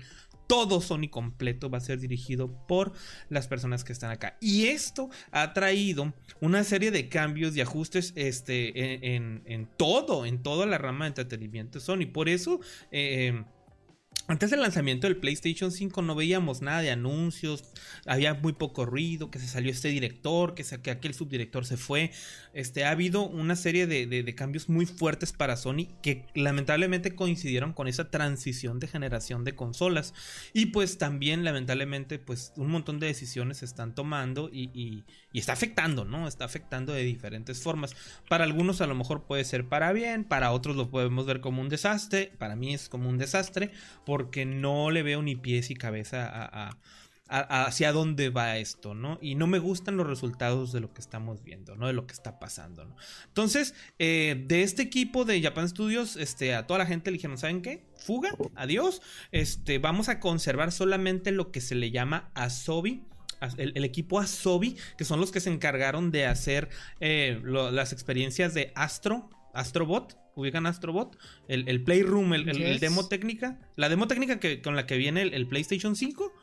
Todo 0.49 0.81
Sony 0.81 1.09
completo 1.11 1.69
va 1.69 1.77
a 1.77 1.81
ser 1.81 1.99
dirigido 1.99 2.51
por 2.67 2.91
las 3.29 3.47
personas 3.47 3.83
que 3.83 3.93
están 3.93 4.09
acá. 4.09 4.35
Y 4.41 4.65
esto 4.65 5.09
ha 5.29 5.53
traído 5.53 6.11
una 6.41 6.63
serie 6.63 6.89
de 6.89 7.07
cambios 7.07 7.55
y 7.55 7.61
ajustes 7.61 8.13
este, 8.15 9.15
en, 9.15 9.43
en- 9.45 9.69
todo, 9.77 10.25
en 10.25 10.41
toda 10.41 10.65
la 10.65 10.79
rama 10.79 11.05
de 11.05 11.09
entretenimiento 11.09 11.79
Sony. 11.79 12.07
Por 12.11 12.29
eso, 12.29 12.59
eh, 12.91 13.43
antes 14.29 14.51
del 14.51 14.61
lanzamiento 14.61 15.07
del 15.07 15.17
PlayStation 15.17 15.71
5 15.71 16.01
no 16.03 16.13
veíamos 16.15 16.61
nada 16.61 16.81
de 16.81 16.91
anuncios, 16.91 17.63
había 18.05 18.35
muy 18.35 18.53
poco 18.53 18.85
ruido, 18.85 19.31
que 19.31 19.39
se 19.39 19.47
salió 19.47 19.71
este 19.71 19.89
director, 19.89 20.53
que, 20.53 20.63
se- 20.63 20.81
que 20.81 20.91
aquel 20.91 21.13
subdirector 21.13 21.65
se 21.65 21.77
fue. 21.77 22.11
Este, 22.53 22.85
ha 22.85 22.91
habido 22.91 23.27
una 23.27 23.55
serie 23.55 23.87
de, 23.87 24.05
de- 24.05 24.35
cambios 24.35 24.69
muy 24.69 24.85
fuertes 24.85 25.33
para 25.33 25.57
Sony 25.57 25.87
que 26.03 26.25
lamentablemente 26.35 27.15
coincidieron 27.15 27.73
con 27.73 27.87
esa 27.87 28.11
transición 28.11 28.79
de 28.79 28.87
generación 28.87 29.43
de 29.43 29.55
consolas. 29.55 30.13
Y 30.53 30.67
pues 30.67 30.97
también 30.99 31.43
lamentablemente 31.43 32.19
pues 32.19 32.53
un 32.55 32.69
montón 32.69 32.99
de 32.99 33.07
decisiones 33.07 33.57
se 33.57 33.65
están 33.65 33.95
tomando 33.95 34.49
y- 34.53 35.03
y 35.31 35.39
está 35.39 35.53
afectando, 35.53 36.05
¿no? 36.05 36.27
Está 36.27 36.45
afectando 36.45 36.93
de 36.93 37.03
diferentes 37.03 37.61
formas. 37.61 37.95
Para 38.27 38.43
algunos 38.43 38.81
a 38.81 38.87
lo 38.87 38.95
mejor 38.95 39.23
puede 39.23 39.45
ser 39.45 39.67
para 39.67 39.93
bien, 39.93 40.23
para 40.23 40.51
otros 40.51 40.75
lo 40.75 40.89
podemos 40.89 41.25
ver 41.25 41.41
como 41.41 41.61
un 41.61 41.69
desastre, 41.69 42.31
para 42.37 42.55
mí 42.55 42.73
es 42.73 42.89
como 42.89 43.09
un 43.09 43.17
desastre, 43.17 43.71
porque 44.05 44.45
no 44.45 44.91
le 44.91 45.03
veo 45.03 45.21
ni 45.21 45.35
pies 45.35 45.69
y 45.69 45.75
cabeza 45.75 46.27
a, 46.31 46.77
hacia 47.29 47.91
dónde 47.91 48.29
va 48.29 48.57
esto, 48.57 48.95
¿no? 48.95 49.19
Y 49.21 49.35
no 49.35 49.45
me 49.45 49.59
gustan 49.59 49.97
los 49.97 50.07
resultados 50.07 50.71
de 50.71 50.79
lo 50.79 50.93
que 50.93 51.01
estamos 51.01 51.43
viendo, 51.43 51.75
¿no? 51.75 51.85
De 51.85 51.93
lo 51.93 52.07
que 52.07 52.13
está 52.13 52.39
pasando, 52.39 52.85
¿no? 52.85 52.95
Entonces, 53.27 53.75
eh, 53.99 54.43
de 54.47 54.63
este 54.63 54.81
equipo 54.81 55.25
de 55.25 55.39
Japan 55.39 55.69
Studios, 55.69 56.15
este, 56.15 56.55
a 56.55 56.65
toda 56.65 56.79
la 56.79 56.85
gente 56.87 57.11
le 57.11 57.17
dijeron, 57.17 57.37
¿saben 57.37 57.61
qué? 57.61 57.85
Fuga, 57.97 58.35
adiós, 58.55 59.03
este, 59.31 59.77
vamos 59.77 60.09
a 60.09 60.19
conservar 60.19 60.71
solamente 60.71 61.31
lo 61.31 61.51
que 61.51 61.61
se 61.61 61.75
le 61.75 61.91
llama 61.91 62.31
Asobi. 62.33 63.03
El, 63.57 63.83
equipo 63.83 64.19
Asobi, 64.19 64.77
que 64.97 65.05
son 65.05 65.19
los 65.19 65.31
que 65.31 65.39
se 65.39 65.49
encargaron 65.49 66.11
de 66.11 66.25
hacer 66.25 66.69
eh, 66.99 67.41
las 67.43 67.93
experiencias 67.93 68.53
de 68.53 68.71
Astro, 68.75 69.29
Astrobot, 69.53 70.17
ubican 70.35 70.65
Astrobot, 70.65 71.17
el, 71.47 71.83
Playroom, 71.83 72.33
el, 72.33 72.79
demo 72.79 73.07
técnica, 73.07 73.59
la 73.75 73.89
demo 73.89 74.07
técnica 74.07 74.39
que, 74.39 74.61
con 74.61 74.75
la 74.75 74.85
que 74.85 74.97
viene 74.97 75.21
el, 75.21 75.47
PlayStation 75.47 75.95
5, 75.95 76.33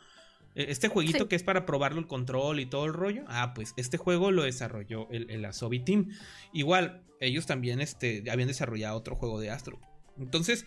e, 0.54 0.66
este 0.70 0.88
jueguito 0.88 1.28
que 1.28 1.36
es 1.36 1.42
para 1.42 1.66
probarlo 1.66 2.00
el 2.00 2.06
control 2.06 2.60
y 2.60 2.66
todo 2.66 2.86
el 2.86 2.92
rollo. 2.92 3.24
Ah, 3.28 3.52
pues 3.54 3.74
este 3.76 3.96
juego 3.96 4.30
lo 4.30 4.42
desarrolló 4.42 5.08
el, 5.10 5.30
el 5.30 5.44
Asobi 5.44 5.80
Team. 5.80 6.10
Igual, 6.52 7.02
ellos 7.20 7.46
también 7.46 7.80
este, 7.80 8.22
habían 8.30 8.48
desarrollado 8.48 8.96
otro 8.96 9.16
juego 9.16 9.40
de 9.40 9.50
Astro. 9.50 9.80
Entonces, 10.18 10.66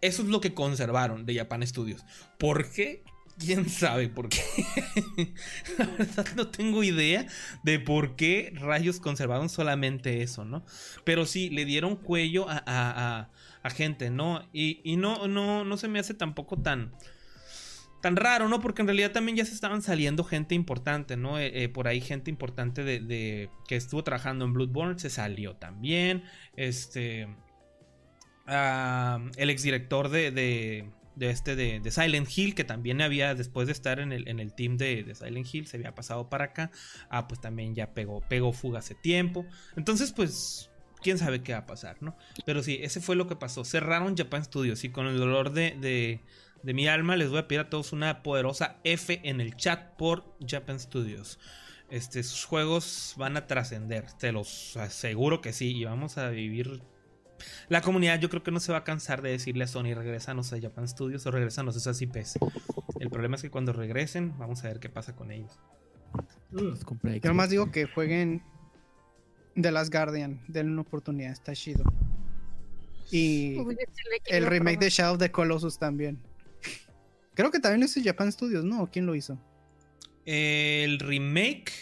eso 0.00 0.22
es 0.22 0.28
lo 0.28 0.40
que 0.40 0.54
conservaron 0.54 1.26
de 1.26 1.34
Japan 1.34 1.66
Studios. 1.66 2.04
¿Por 2.38 2.70
qué? 2.70 3.02
Quién 3.38 3.68
sabe 3.68 4.08
por 4.08 4.28
qué. 4.28 4.42
la 5.78 5.86
verdad 5.86 6.26
no 6.36 6.48
tengo 6.48 6.82
idea 6.82 7.26
de 7.62 7.78
por 7.78 8.16
qué 8.16 8.52
rayos 8.54 9.00
conservaron 9.00 9.48
solamente 9.48 10.22
eso, 10.22 10.44
¿no? 10.44 10.64
Pero 11.04 11.26
sí, 11.26 11.50
le 11.50 11.64
dieron 11.64 11.96
cuello 11.96 12.46
a, 12.48 13.28
gente, 13.74 14.08
¿no? 14.10 14.48
Y, 14.52 14.80
y, 14.82 14.96
no, 14.96 15.28
no, 15.28 15.62
no 15.64 15.76
se 15.76 15.88
me 15.88 15.98
hace 15.98 16.14
tampoco 16.14 16.60
tan... 16.60 16.92
Tan 18.00 18.14
raro, 18.14 18.48
¿no? 18.48 18.60
Porque 18.60 18.82
en 18.82 18.86
realidad 18.86 19.10
también 19.10 19.36
ya 19.36 19.44
se 19.44 19.52
estaban 19.52 19.82
saliendo 19.82 20.22
gente 20.22 20.54
importante, 20.54 21.16
¿no? 21.16 21.36
Eh, 21.38 21.64
eh, 21.64 21.68
por 21.68 21.88
ahí 21.88 22.00
gente 22.00 22.30
importante 22.30 22.84
de, 22.84 23.50
que 23.66 23.74
estuvo 23.74 24.04
trabajando 24.04 24.44
en 24.44 24.52
Bloodborne 24.52 24.98
se 24.98 25.10
salió 25.10 25.56
también. 25.56 26.22
Este... 26.56 27.28
Ah, 28.46 29.20
el 29.36 29.50
exdirector 29.50 30.08
de, 30.08 30.30
de 30.30 30.90
este 31.20 31.56
de, 31.56 31.90
Silent 31.90 32.28
Hill, 32.34 32.54
que 32.54 32.64
también 32.64 33.00
había, 33.00 33.34
después 33.34 33.66
de 33.66 33.72
estar 33.72 34.00
en 34.00 34.12
el, 34.12 34.28
en 34.28 34.40
el 34.40 34.54
team 34.54 34.76
de, 34.76 35.14
Silent 35.14 35.46
Hill, 35.52 35.66
se 35.66 35.76
había 35.76 35.94
pasado 35.94 36.28
para 36.28 36.46
acá. 36.46 36.70
Ah, 37.10 37.28
pues 37.28 37.40
también 37.40 37.74
ya 37.74 37.94
pegó, 37.94 38.20
pegó 38.28 38.52
fuga 38.52 38.80
hace 38.80 38.94
tiempo. 38.94 39.46
Entonces, 39.76 40.12
pues, 40.12 40.70
quién 41.02 41.18
sabe 41.18 41.42
qué 41.42 41.52
va 41.52 41.60
a 41.60 41.66
pasar, 41.66 41.96
¿no? 42.00 42.16
Pero 42.44 42.62
sí, 42.62 42.78
ese 42.82 43.00
fue 43.00 43.16
lo 43.16 43.26
que 43.26 43.36
pasó. 43.36 43.64
Cerraron 43.64 44.16
Japan 44.16 44.44
Studios 44.44 44.84
y 44.84 44.90
con 44.90 45.06
el 45.06 45.18
dolor 45.18 45.52
de, 45.52 45.76
de, 45.80 46.22
de 46.62 46.74
mi 46.74 46.88
alma 46.88 47.16
les 47.16 47.30
voy 47.30 47.38
a 47.38 47.48
pedir 47.48 47.60
a 47.60 47.70
todos 47.70 47.92
una 47.92 48.22
poderosa 48.22 48.78
F 48.84 49.20
en 49.24 49.40
el 49.40 49.56
chat 49.56 49.96
por 49.96 50.36
Japan 50.46 50.78
Studios. 50.80 51.38
Este, 51.90 52.22
sus 52.22 52.44
juegos 52.44 53.14
van 53.16 53.36
a 53.38 53.46
trascender, 53.46 54.12
te 54.18 54.30
los 54.30 54.76
aseguro 54.76 55.40
que 55.40 55.54
sí, 55.54 55.74
y 55.74 55.84
vamos 55.84 56.18
a 56.18 56.28
vivir 56.28 56.82
la 57.68 57.80
comunidad 57.80 58.20
yo 58.20 58.28
creo 58.28 58.42
que 58.42 58.50
no 58.50 58.60
se 58.60 58.72
va 58.72 58.78
a 58.78 58.84
cansar 58.84 59.22
de 59.22 59.30
decirle 59.30 59.64
a 59.64 59.66
Sony 59.66 59.94
regresanos 59.94 60.52
a 60.52 60.60
Japan 60.60 60.88
Studios 60.88 61.26
o 61.26 61.30
regresanos 61.30 61.74
a 61.76 61.78
esas 61.78 62.00
IPs. 62.00 62.38
El 63.00 63.10
problema 63.10 63.36
es 63.36 63.42
que 63.42 63.50
cuando 63.50 63.72
regresen, 63.72 64.36
vamos 64.38 64.64
a 64.64 64.68
ver 64.68 64.80
qué 64.80 64.88
pasa 64.88 65.14
con 65.14 65.30
ellos. 65.30 65.58
Yo 66.50 67.28
nomás 67.28 67.50
digo 67.50 67.70
que 67.70 67.86
jueguen 67.86 68.42
The 69.54 69.70
Last 69.70 69.92
Guardian, 69.92 70.40
denle 70.48 70.72
una 70.72 70.82
oportunidad, 70.82 71.32
está 71.32 71.52
chido. 71.54 71.84
Y 73.10 73.56
el 74.26 74.46
remake 74.46 74.78
de 74.78 74.90
Shadow 74.90 75.14
of 75.14 75.20
the 75.20 75.30
Colossus 75.30 75.78
también. 75.78 76.18
Creo 77.34 77.50
que 77.50 77.60
también 77.60 77.80
lo 77.80 77.86
hizo 77.86 78.00
Japan 78.02 78.30
Studios, 78.32 78.64
¿no? 78.64 78.90
¿Quién 78.90 79.06
lo 79.06 79.14
hizo? 79.14 79.38
El 80.26 80.98
remake 80.98 81.72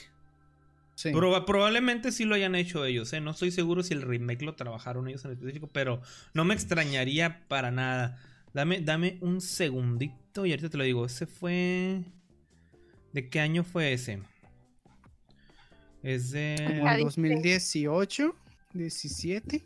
probablemente 1.47 2.13
sí 2.13 2.25
lo 2.25 2.35
hayan 2.35 2.55
hecho 2.55 2.85
ellos, 2.85 3.13
¿eh? 3.13 3.21
No 3.21 3.33
estoy 3.33 3.51
seguro 3.51 3.83
si 3.83 3.95
el 3.95 4.03
remake 4.03 4.43
lo 4.43 4.55
trabajaron 4.55 5.09
ellos 5.09 5.25
en 5.25 5.33
específico, 5.33 5.69
pero 5.73 6.01
no 6.35 6.45
me 6.45 6.55
extrañaría 6.55 7.47
para 7.49 7.71
nada. 7.71 8.19
Dame, 8.55 8.81
dame 8.81 9.19
un 9.21 9.41
segundito 9.41 10.47
y 10.47 10.51
ahorita 10.51 10.71
te 10.71 10.79
lo 10.79 10.85
digo. 10.85 11.05
Ese 11.05 11.27
fue. 11.27 12.03
¿De 13.13 13.29
qué 13.29 13.41
año 13.41 13.65
fue 13.65 13.93
ese? 13.93 14.23
Es 16.03 16.31
de. 16.31 16.81
2018, 17.01 18.35
17. 18.73 19.63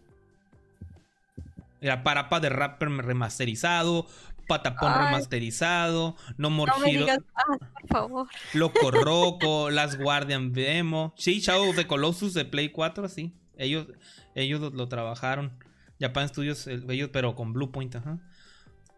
Era 1.81 2.03
Parapa 2.03 2.41
de 2.41 2.51
Rapper 2.51 2.91
remasterizado, 2.91 4.07
Patapón 4.51 4.93
remasterizado, 4.93 6.17
No 6.37 6.51
More 6.51 6.73
no 6.77 6.85
Hero, 6.85 7.07
ah, 7.37 7.45
por 7.81 7.89
favor. 7.89 8.29
Loco 8.55 8.91
Roco, 8.91 9.71
Las 9.71 9.97
Guardian 9.97 10.53
Demo, 10.53 11.15
sí, 11.17 11.39
Shadow 11.39 11.71
of 11.71 11.77
the 11.77 11.87
Colossus 11.87 12.35
de 12.35 12.45
Play 12.45 12.71
4, 12.71 13.09
sí, 13.09 13.33
ellos, 13.57 13.87
ellos 14.35 14.73
lo, 14.75 14.89
trabajaron, 14.89 15.53
Japan 16.01 16.29
Studios, 16.29 16.67
ellos, 16.67 17.11
pero 17.13 17.37
con 17.37 17.53
Bluepoint, 17.53 17.95
ajá. 17.95 18.19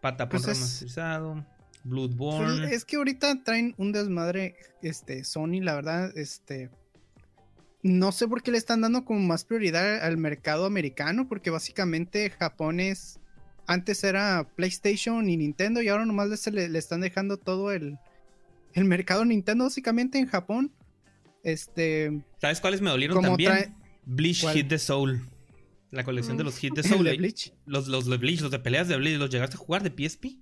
Patapón 0.01 0.41
pues 0.41 0.57
remasterizado, 0.57 1.45
Bloodborne. 1.83 2.61
Pues 2.61 2.73
es 2.73 2.83
que 2.83 2.95
ahorita 2.95 3.43
traen 3.43 3.75
un 3.77 3.91
desmadre, 3.91 4.55
este, 4.81 5.23
Sony, 5.23 5.61
la 5.61 5.75
verdad, 5.75 6.17
este, 6.17 6.71
no 7.83 8.11
sé 8.11 8.27
por 8.27 8.41
qué 8.41 8.49
le 8.49 8.57
están 8.57 8.81
dando 8.81 9.05
como 9.05 9.19
más 9.19 9.45
prioridad 9.45 10.03
al 10.03 10.17
mercado 10.17 10.65
americano, 10.65 11.27
porque 11.29 11.51
básicamente 11.51 12.31
Japón 12.31 12.79
es 12.79 13.19
antes 13.67 14.03
era 14.03 14.47
PlayStation 14.55 15.29
y 15.29 15.37
Nintendo 15.37 15.81
y 15.81 15.87
ahora 15.87 16.05
nomás 16.05 16.47
le, 16.47 16.69
le 16.69 16.79
están 16.79 17.01
dejando 17.01 17.37
todo 17.37 17.71
el, 17.71 17.97
el, 18.73 18.85
mercado 18.85 19.25
Nintendo 19.25 19.65
básicamente 19.65 20.17
en 20.19 20.27
Japón. 20.27 20.71
Este, 21.43 22.23
¿Sabes 22.39 22.61
cuáles 22.61 22.81
me 22.81 22.89
dolieron 22.89 23.21
también? 23.21 23.75
Bleach 24.05 24.45
Hit 24.53 24.67
the 24.67 24.79
Soul. 24.79 25.27
La 25.91 26.03
colección 26.03 26.37
de 26.37 26.43
los 26.43 26.57
Hit 26.57 26.73
the 26.73 26.83
Soul. 26.83 27.03
Bleach? 27.17 27.53
Los, 27.65 27.87
los 27.87 28.05
de 28.07 28.17
Bleach, 28.17 28.41
los 28.41 28.51
de 28.51 28.59
peleas 28.59 28.87
de 28.87 28.97
Bleach, 28.97 29.19
¿los 29.19 29.29
llegaste 29.29 29.55
a 29.55 29.59
jugar 29.59 29.83
de 29.83 29.91
PSP? 29.91 30.37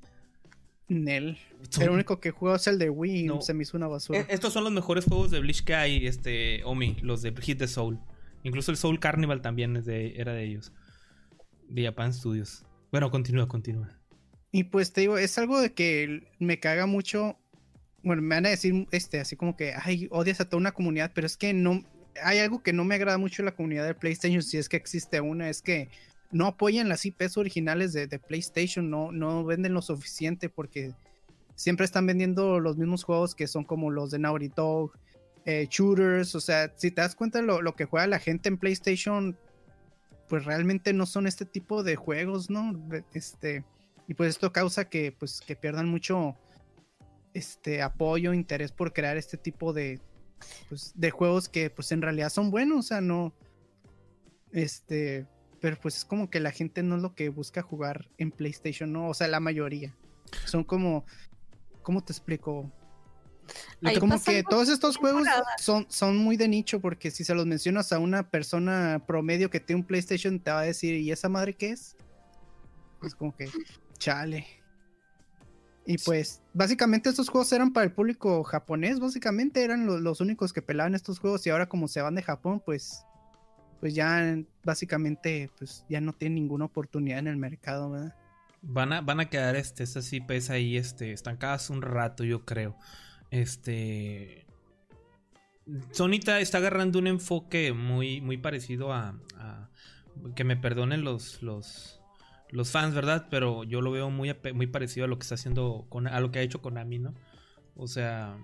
Nel. 0.87 1.37
El 1.79 1.89
único 1.89 2.19
que 2.19 2.31
juego 2.31 2.55
es 2.55 2.67
el 2.67 2.77
de 2.77 2.89
Wii 2.89 3.31
y 3.31 3.41
se 3.41 3.53
me 3.53 3.63
hizo 3.63 3.77
una 3.77 3.87
basura. 3.87 4.19
E, 4.19 4.25
estos 4.29 4.53
son 4.53 4.63
los 4.63 4.73
mejores 4.73 5.05
juegos 5.05 5.31
de 5.31 5.39
Bleach 5.39 5.63
que 5.63 5.75
hay, 5.75 6.05
este, 6.05 6.63
Omi, 6.63 6.97
los 7.01 7.21
de 7.21 7.33
Hit 7.41 7.59
the 7.59 7.67
Soul. 7.67 7.99
Incluso 8.43 8.71
el 8.71 8.77
Soul 8.77 8.99
Carnival 8.99 9.41
también 9.41 9.75
es 9.77 9.85
de, 9.85 10.15
era 10.17 10.33
de 10.33 10.43
ellos. 10.43 10.71
De 11.69 11.83
Japan 11.83 12.13
Studios. 12.13 12.65
Bueno, 12.91 13.09
continúa, 13.09 13.47
continúa. 13.47 13.89
Y 14.51 14.65
pues 14.65 14.91
te 14.91 15.01
digo, 15.01 15.17
es 15.17 15.37
algo 15.37 15.61
de 15.61 15.73
que 15.73 16.27
me 16.39 16.59
caga 16.59 16.85
mucho. 16.85 17.37
Bueno, 18.03 18.21
me 18.21 18.35
van 18.35 18.45
a 18.45 18.49
decir 18.49 18.87
este, 18.91 19.19
así 19.19 19.35
como 19.37 19.55
que, 19.55 19.73
ay, 19.81 20.07
odias 20.11 20.41
a 20.41 20.45
toda 20.45 20.59
una 20.59 20.73
comunidad, 20.73 21.11
pero 21.15 21.25
es 21.25 21.37
que 21.37 21.53
no. 21.53 21.83
Hay 22.21 22.39
algo 22.39 22.61
que 22.61 22.73
no 22.73 22.83
me 22.83 22.95
agrada 22.95 23.17
mucho 23.17 23.41
en 23.41 23.45
la 23.45 23.55
comunidad 23.55 23.85
de 23.85 23.95
PlayStation, 23.95 24.41
si 24.41 24.57
es 24.57 24.67
que 24.67 24.75
existe 24.75 25.21
una, 25.21 25.49
es 25.49 25.61
que 25.61 25.89
no 26.29 26.45
apoyan 26.45 26.89
las 26.89 27.05
IPs 27.05 27.37
originales 27.37 27.93
de, 27.93 28.07
PlayStation, 28.19 28.89
no, 28.89 29.13
no 29.13 29.45
venden 29.45 29.73
lo 29.73 29.81
suficiente 29.81 30.49
porque 30.49 30.93
siempre 31.55 31.85
están 31.85 32.05
vendiendo 32.05 32.59
los 32.59 32.77
mismos 32.77 33.03
juegos 33.03 33.33
que 33.33 33.47
son 33.47 33.63
como 33.63 33.91
los 33.91 34.11
de 34.11 34.19
Naughty 34.19 34.49
Dog, 34.49 34.91
eh, 35.45 35.67
shooters, 35.69 36.35
o 36.35 36.41
sea, 36.41 36.73
si 36.75 36.91
te 36.91 37.01
das 37.01 37.15
cuenta 37.15 37.41
lo, 37.41 37.61
lo 37.61 37.75
que 37.75 37.85
juega 37.85 38.07
la 38.07 38.19
gente 38.19 38.49
en 38.49 38.57
PlayStation 38.57 39.37
pues 40.31 40.45
realmente 40.45 40.93
no 40.93 41.05
son 41.05 41.27
este 41.27 41.43
tipo 41.43 41.83
de 41.83 41.97
juegos, 41.97 42.49
¿no? 42.49 42.73
Este, 43.13 43.65
y 44.07 44.13
pues 44.13 44.29
esto 44.29 44.53
causa 44.53 44.87
que, 44.87 45.11
pues, 45.11 45.41
que 45.41 45.57
pierdan 45.57 45.89
mucho 45.89 46.37
este 47.33 47.81
apoyo, 47.81 48.33
interés 48.33 48.71
por 48.71 48.93
crear 48.93 49.17
este 49.17 49.35
tipo 49.35 49.73
de, 49.73 49.99
pues, 50.69 50.93
de 50.95 51.11
juegos 51.11 51.49
que, 51.49 51.69
pues, 51.69 51.91
en 51.91 52.01
realidad 52.01 52.29
son 52.29 52.49
buenos, 52.49 52.79
o 52.79 52.87
sea, 52.87 53.01
no, 53.01 53.33
este, 54.53 55.27
pero 55.59 55.75
pues 55.81 55.97
es 55.97 56.05
como 56.05 56.29
que 56.29 56.39
la 56.39 56.51
gente 56.51 56.81
no 56.81 56.95
es 56.95 57.01
lo 57.01 57.13
que 57.13 57.27
busca 57.27 57.61
jugar 57.61 58.07
en 58.17 58.31
PlayStation, 58.31 58.93
¿no? 58.93 59.09
O 59.09 59.13
sea, 59.13 59.27
la 59.27 59.41
mayoría. 59.41 59.93
Son 60.45 60.63
como, 60.63 61.03
¿cómo 61.81 62.05
te 62.05 62.13
explico? 62.13 62.71
Como 63.99 64.21
que 64.21 64.43
todos 64.43 64.69
estos 64.69 64.97
juegos 64.97 65.27
son, 65.57 65.85
son 65.89 66.17
muy 66.17 66.37
de 66.37 66.47
nicho 66.47 66.79
porque 66.79 67.11
si 67.11 67.23
se 67.23 67.33
los 67.33 67.45
mencionas 67.45 67.91
a 67.91 67.99
una 67.99 68.29
persona 68.29 69.03
promedio 69.07 69.49
que 69.49 69.59
tiene 69.59 69.81
un 69.81 69.87
PlayStation 69.87 70.39
te 70.39 70.51
va 70.51 70.59
a 70.59 70.63
decir, 70.63 70.95
¿y 70.95 71.11
esa 71.11 71.29
madre 71.29 71.55
qué 71.55 71.71
es? 71.71 71.95
Pues 72.99 73.15
como 73.15 73.35
que, 73.35 73.49
chale. 73.97 74.45
Y 75.85 75.97
pues, 75.97 76.41
básicamente 76.53 77.09
estos 77.09 77.29
juegos 77.29 77.51
eran 77.51 77.73
para 77.73 77.85
el 77.85 77.91
público 77.91 78.43
japonés, 78.43 78.99
básicamente 78.99 79.63
eran 79.63 79.85
los 79.85 80.21
únicos 80.21 80.53
que 80.53 80.61
pelaban 80.61 80.93
estos 80.93 81.19
juegos 81.19 81.45
y 81.47 81.49
ahora 81.49 81.67
como 81.67 81.87
se 81.87 82.01
van 82.01 82.15
de 82.15 82.21
Japón, 82.21 82.61
pues, 82.63 83.03
pues 83.79 83.95
ya 83.95 84.37
básicamente, 84.63 85.49
pues 85.57 85.83
ya 85.89 85.99
no 85.99 86.13
tienen 86.13 86.35
ninguna 86.35 86.65
oportunidad 86.65 87.17
en 87.17 87.27
el 87.27 87.37
mercado, 87.37 87.89
¿verdad? 87.89 88.15
Van 88.61 88.93
a, 88.93 89.01
van 89.01 89.19
a 89.19 89.29
quedar 89.29 89.55
este, 89.55 89.83
estas 89.83 90.13
IPs 90.13 90.51
ahí 90.51 90.77
este, 90.77 91.13
estancadas 91.13 91.71
un 91.71 91.81
rato, 91.81 92.23
yo 92.23 92.45
creo. 92.45 92.77
Este. 93.31 94.45
Sonita 95.91 96.39
está 96.39 96.57
agarrando 96.57 96.99
un 96.99 97.07
enfoque 97.07 97.71
muy, 97.73 98.19
muy 98.19 98.37
parecido 98.37 98.93
a, 98.93 99.17
Que 100.35 100.43
me 100.43 100.57
perdonen 100.57 101.03
los, 101.03 101.41
los, 101.41 102.01
los 102.49 102.71
fans, 102.71 102.93
¿verdad? 102.93 103.27
Pero 103.31 103.63
yo 103.63 103.81
lo 103.81 103.91
veo 103.91 104.09
muy, 104.09 104.35
muy 104.53 104.67
parecido 104.67 105.05
a 105.05 105.07
lo 105.07 105.17
que 105.17 105.23
está 105.23 105.35
haciendo, 105.35 105.87
a 106.09 106.19
lo 106.19 106.31
que 106.31 106.39
ha 106.39 106.41
hecho 106.41 106.61
Konami, 106.61 106.99
¿no? 106.99 107.13
O 107.75 107.87
sea, 107.87 108.37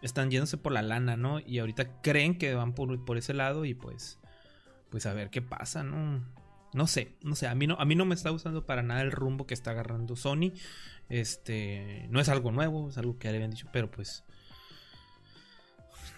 están 0.00 0.30
yéndose 0.30 0.56
por 0.56 0.72
la 0.72 0.82
lana, 0.82 1.16
¿no? 1.16 1.40
Y 1.40 1.58
ahorita 1.58 2.00
creen 2.00 2.38
que 2.38 2.54
van 2.54 2.74
por, 2.74 3.04
por 3.04 3.18
ese 3.18 3.34
lado 3.34 3.66
y 3.66 3.74
pues, 3.74 4.18
pues 4.90 5.04
a 5.04 5.12
ver 5.12 5.28
qué 5.28 5.42
pasa, 5.42 5.82
¿no? 5.82 6.24
No 6.76 6.86
sé, 6.86 7.16
no 7.22 7.34
sé, 7.34 7.48
a 7.48 7.54
mí 7.54 7.66
no, 7.66 7.74
a 7.78 7.84
mí 7.84 7.94
no 7.94 8.04
me 8.04 8.14
está 8.14 8.30
gustando 8.30 8.66
para 8.66 8.82
nada 8.82 9.00
el 9.00 9.10
rumbo 9.10 9.46
que 9.46 9.54
está 9.54 9.72
agarrando 9.72 10.14
Sony. 10.14 10.52
Este, 11.08 12.06
no 12.10 12.20
es 12.20 12.28
algo 12.28 12.52
nuevo, 12.52 12.90
es 12.90 12.98
algo 12.98 13.18
que 13.18 13.26
ya 13.26 13.32
le 13.32 13.38
habían 13.38 13.50
dicho, 13.50 13.68
pero 13.72 13.90
pues 13.90 14.24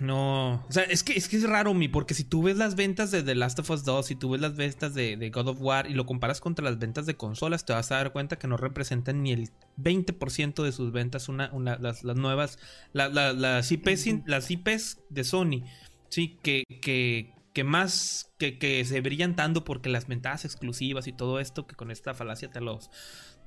no, 0.00 0.64
o 0.68 0.72
sea, 0.72 0.84
es 0.84 1.02
que, 1.02 1.14
es 1.14 1.28
que 1.28 1.36
es 1.36 1.48
raro, 1.48 1.74
mi, 1.74 1.88
porque 1.88 2.14
si 2.14 2.22
tú 2.22 2.42
ves 2.42 2.56
las 2.56 2.76
ventas 2.76 3.10
de 3.10 3.24
The 3.24 3.34
Last 3.34 3.58
of 3.58 3.70
Us 3.70 3.84
2, 3.84 4.06
si 4.06 4.14
tú 4.14 4.30
ves 4.30 4.40
las 4.40 4.54
ventas 4.54 4.94
de, 4.94 5.30
God 5.34 5.48
of 5.48 5.60
War 5.60 5.90
y 5.90 5.94
lo 5.94 6.06
comparas 6.06 6.40
contra 6.40 6.64
las 6.64 6.78
ventas 6.78 7.04
de 7.06 7.16
consolas, 7.16 7.64
te 7.64 7.72
vas 7.72 7.90
a 7.90 7.96
dar 7.96 8.12
cuenta 8.12 8.38
que 8.38 8.46
no 8.46 8.56
representan 8.56 9.24
ni 9.24 9.32
el 9.32 9.50
20% 9.76 10.62
de 10.62 10.70
sus 10.70 10.92
ventas 10.92 11.28
una, 11.28 11.50
las, 11.80 12.04
nuevas, 12.04 12.60
las, 12.92 13.72
IPs, 13.72 14.26
las 14.26 14.50
IPs 14.50 14.98
de 15.08 15.24
Sony, 15.24 15.64
sí, 16.10 16.38
que, 16.42 16.62
que, 16.80 17.32
que 17.58 17.64
más, 17.64 18.30
que, 18.38 18.56
que 18.56 18.84
se 18.84 19.00
brillan 19.00 19.34
tanto 19.34 19.64
porque 19.64 19.88
las 19.88 20.06
ventajas 20.06 20.44
exclusivas 20.44 21.08
y 21.08 21.12
todo 21.12 21.40
esto, 21.40 21.66
que 21.66 21.74
con 21.74 21.90
esta 21.90 22.14
falacia 22.14 22.48
te 22.48 22.60
los, 22.60 22.88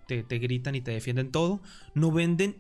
te, 0.06 0.22
te 0.22 0.38
gritan 0.38 0.76
y 0.76 0.82
te 0.82 0.92
defienden 0.92 1.32
todo, 1.32 1.62
no 1.94 2.12
venden 2.12 2.58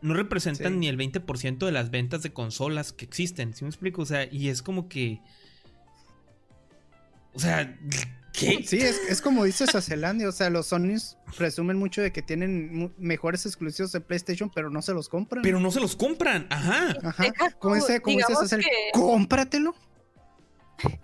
no 0.00 0.14
representan 0.14 0.80
ni 0.80 0.88
el 0.88 0.96
20% 0.96 1.66
de 1.66 1.70
las 1.70 1.90
ventas 1.90 2.22
de 2.22 2.32
consolas 2.32 2.94
que 2.94 3.04
existen. 3.04 3.52
¿Sí 3.52 3.64
me 3.64 3.68
explico? 3.68 4.00
O 4.00 4.06
sea, 4.06 4.24
y 4.24 4.48
es 4.48 4.62
como 4.62 4.88
que. 4.88 5.20
O 7.34 7.40
sea, 7.40 7.78
¿qué? 8.32 8.64
Sí, 8.64 8.78
es, 8.78 9.20
como 9.20 9.44
dice 9.44 9.66
Sacelandia. 9.66 10.30
O 10.30 10.32
sea, 10.32 10.48
los 10.48 10.68
Sonys 10.68 11.18
presumen 11.36 11.76
mucho 11.76 12.00
de 12.00 12.10
que 12.10 12.22
tienen 12.22 12.94
mejores 12.96 13.44
exclusivos 13.44 13.92
de 13.92 14.00
PlayStation, 14.00 14.50
pero 14.54 14.70
no 14.70 14.80
se 14.80 14.94
los 14.94 15.10
compran. 15.10 15.42
Pero 15.42 15.60
no 15.60 15.70
se 15.70 15.80
los 15.80 15.94
compran, 15.94 16.46
ajá. 16.48 16.96
Ajá. 17.02 17.50
Como 17.58 17.74
dice, 17.74 18.00
como 18.00 18.16
dice 18.16 18.62
cómpratelo. 18.94 19.74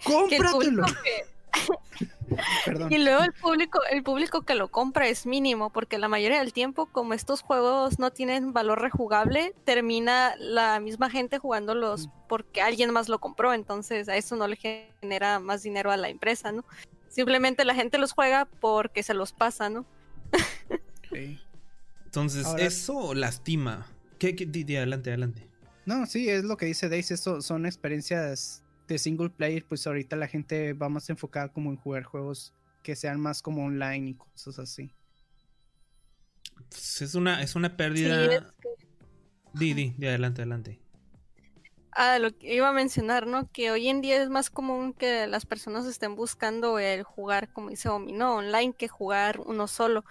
Cómpratelo. 0.05 0.85
Y 2.91 2.99
luego 2.99 3.23
el 3.23 3.33
público, 3.33 3.81
el 3.91 4.03
público 4.03 4.43
que 4.43 4.55
lo 4.55 4.69
compra 4.69 5.07
es 5.09 5.27
mínimo, 5.27 5.71
porque 5.71 5.99
la 5.99 6.09
mayoría 6.09 6.39
del 6.39 6.53
tiempo, 6.53 6.87
como 6.87 7.15
estos 7.15 7.43
juegos 7.43 7.99
no 7.99 8.11
tienen 8.11 8.53
valor 8.53 8.81
rejugable, 8.81 9.55
termina 9.65 10.35
la 10.39 10.81
misma 10.81 11.11
gente 11.11 11.39
jugándolos 11.39 12.09
porque 12.29 12.63
alguien 12.63 12.91
más 12.91 13.09
lo 13.09 13.19
compró, 13.19 13.53
entonces 13.53 14.09
a 14.09 14.17
eso 14.17 14.37
no 14.37 14.49
le 14.49 14.57
genera 14.57 15.39
más 15.41 15.63
dinero 15.63 15.91
a 15.91 15.97
la 15.97 16.09
empresa, 16.09 16.53
¿no? 16.53 16.65
Simplemente 17.09 17.65
la 17.65 17.75
gente 17.75 17.99
los 17.99 18.13
juega 18.13 18.47
porque 18.47 19.03
se 19.03 19.15
los 19.15 19.33
pasa, 19.33 19.69
¿no? 19.69 19.85
Entonces, 22.05 22.47
eso 22.59 23.15
lastima. 23.15 23.87
¿Qué, 24.19 24.35
adelante, 24.79 25.11
adelante. 25.11 25.47
No, 25.85 26.07
sí, 26.07 26.29
es 26.29 26.45
lo 26.45 26.57
que 26.57 26.67
dice 26.67 26.89
Daisy, 26.89 27.15
eso 27.15 27.43
son 27.43 27.67
experiencias 27.67 28.62
de 28.89 28.99
single 28.99 29.31
player, 29.31 29.65
pues 29.67 29.87
ahorita 29.87 30.17
la 30.17 30.29
gente 30.29 30.73
va 30.73 30.89
más 30.89 31.09
enfocada 31.11 31.53
como 31.53 31.71
en 31.71 31.77
jugar 31.77 32.05
juegos 32.05 32.55
que 32.83 32.97
sean 32.97 33.21
más 33.21 33.43
como 33.43 33.65
online 33.65 34.11
y 34.11 34.15
cosas 34.15 34.59
así. 34.59 34.93
Pues, 36.69 37.03
es 37.03 37.15
una, 37.15 37.43
es 37.43 37.55
una 37.55 37.77
pérdida. 37.77 38.53
Di, 39.55 39.75
di, 39.75 39.95
di, 39.97 40.07
adelante, 40.07 40.43
adelante. 40.43 40.81
Ah, 41.93 42.19
lo 42.19 42.37
que 42.37 42.55
iba 42.55 42.69
a 42.69 42.73
mencionar, 42.73 43.27
¿no? 43.27 43.51
Que 43.53 43.71
hoy 43.71 43.89
en 43.89 44.01
día 44.01 44.23
es 44.23 44.31
más 44.31 44.49
común 44.49 44.95
que 44.95 45.27
las 45.27 45.45
personas 45.45 45.85
estén 45.85 46.17
buscando 46.17 46.79
el 46.79 47.03
jugar, 47.03 47.53
como 47.53 47.69
dice 47.69 47.91
Omi, 47.91 48.13
¿no? 48.13 48.37
Online 48.37 48.73
que 48.73 48.89
jugar 48.89 49.41
uno 49.41 49.69
solo. 49.69 50.05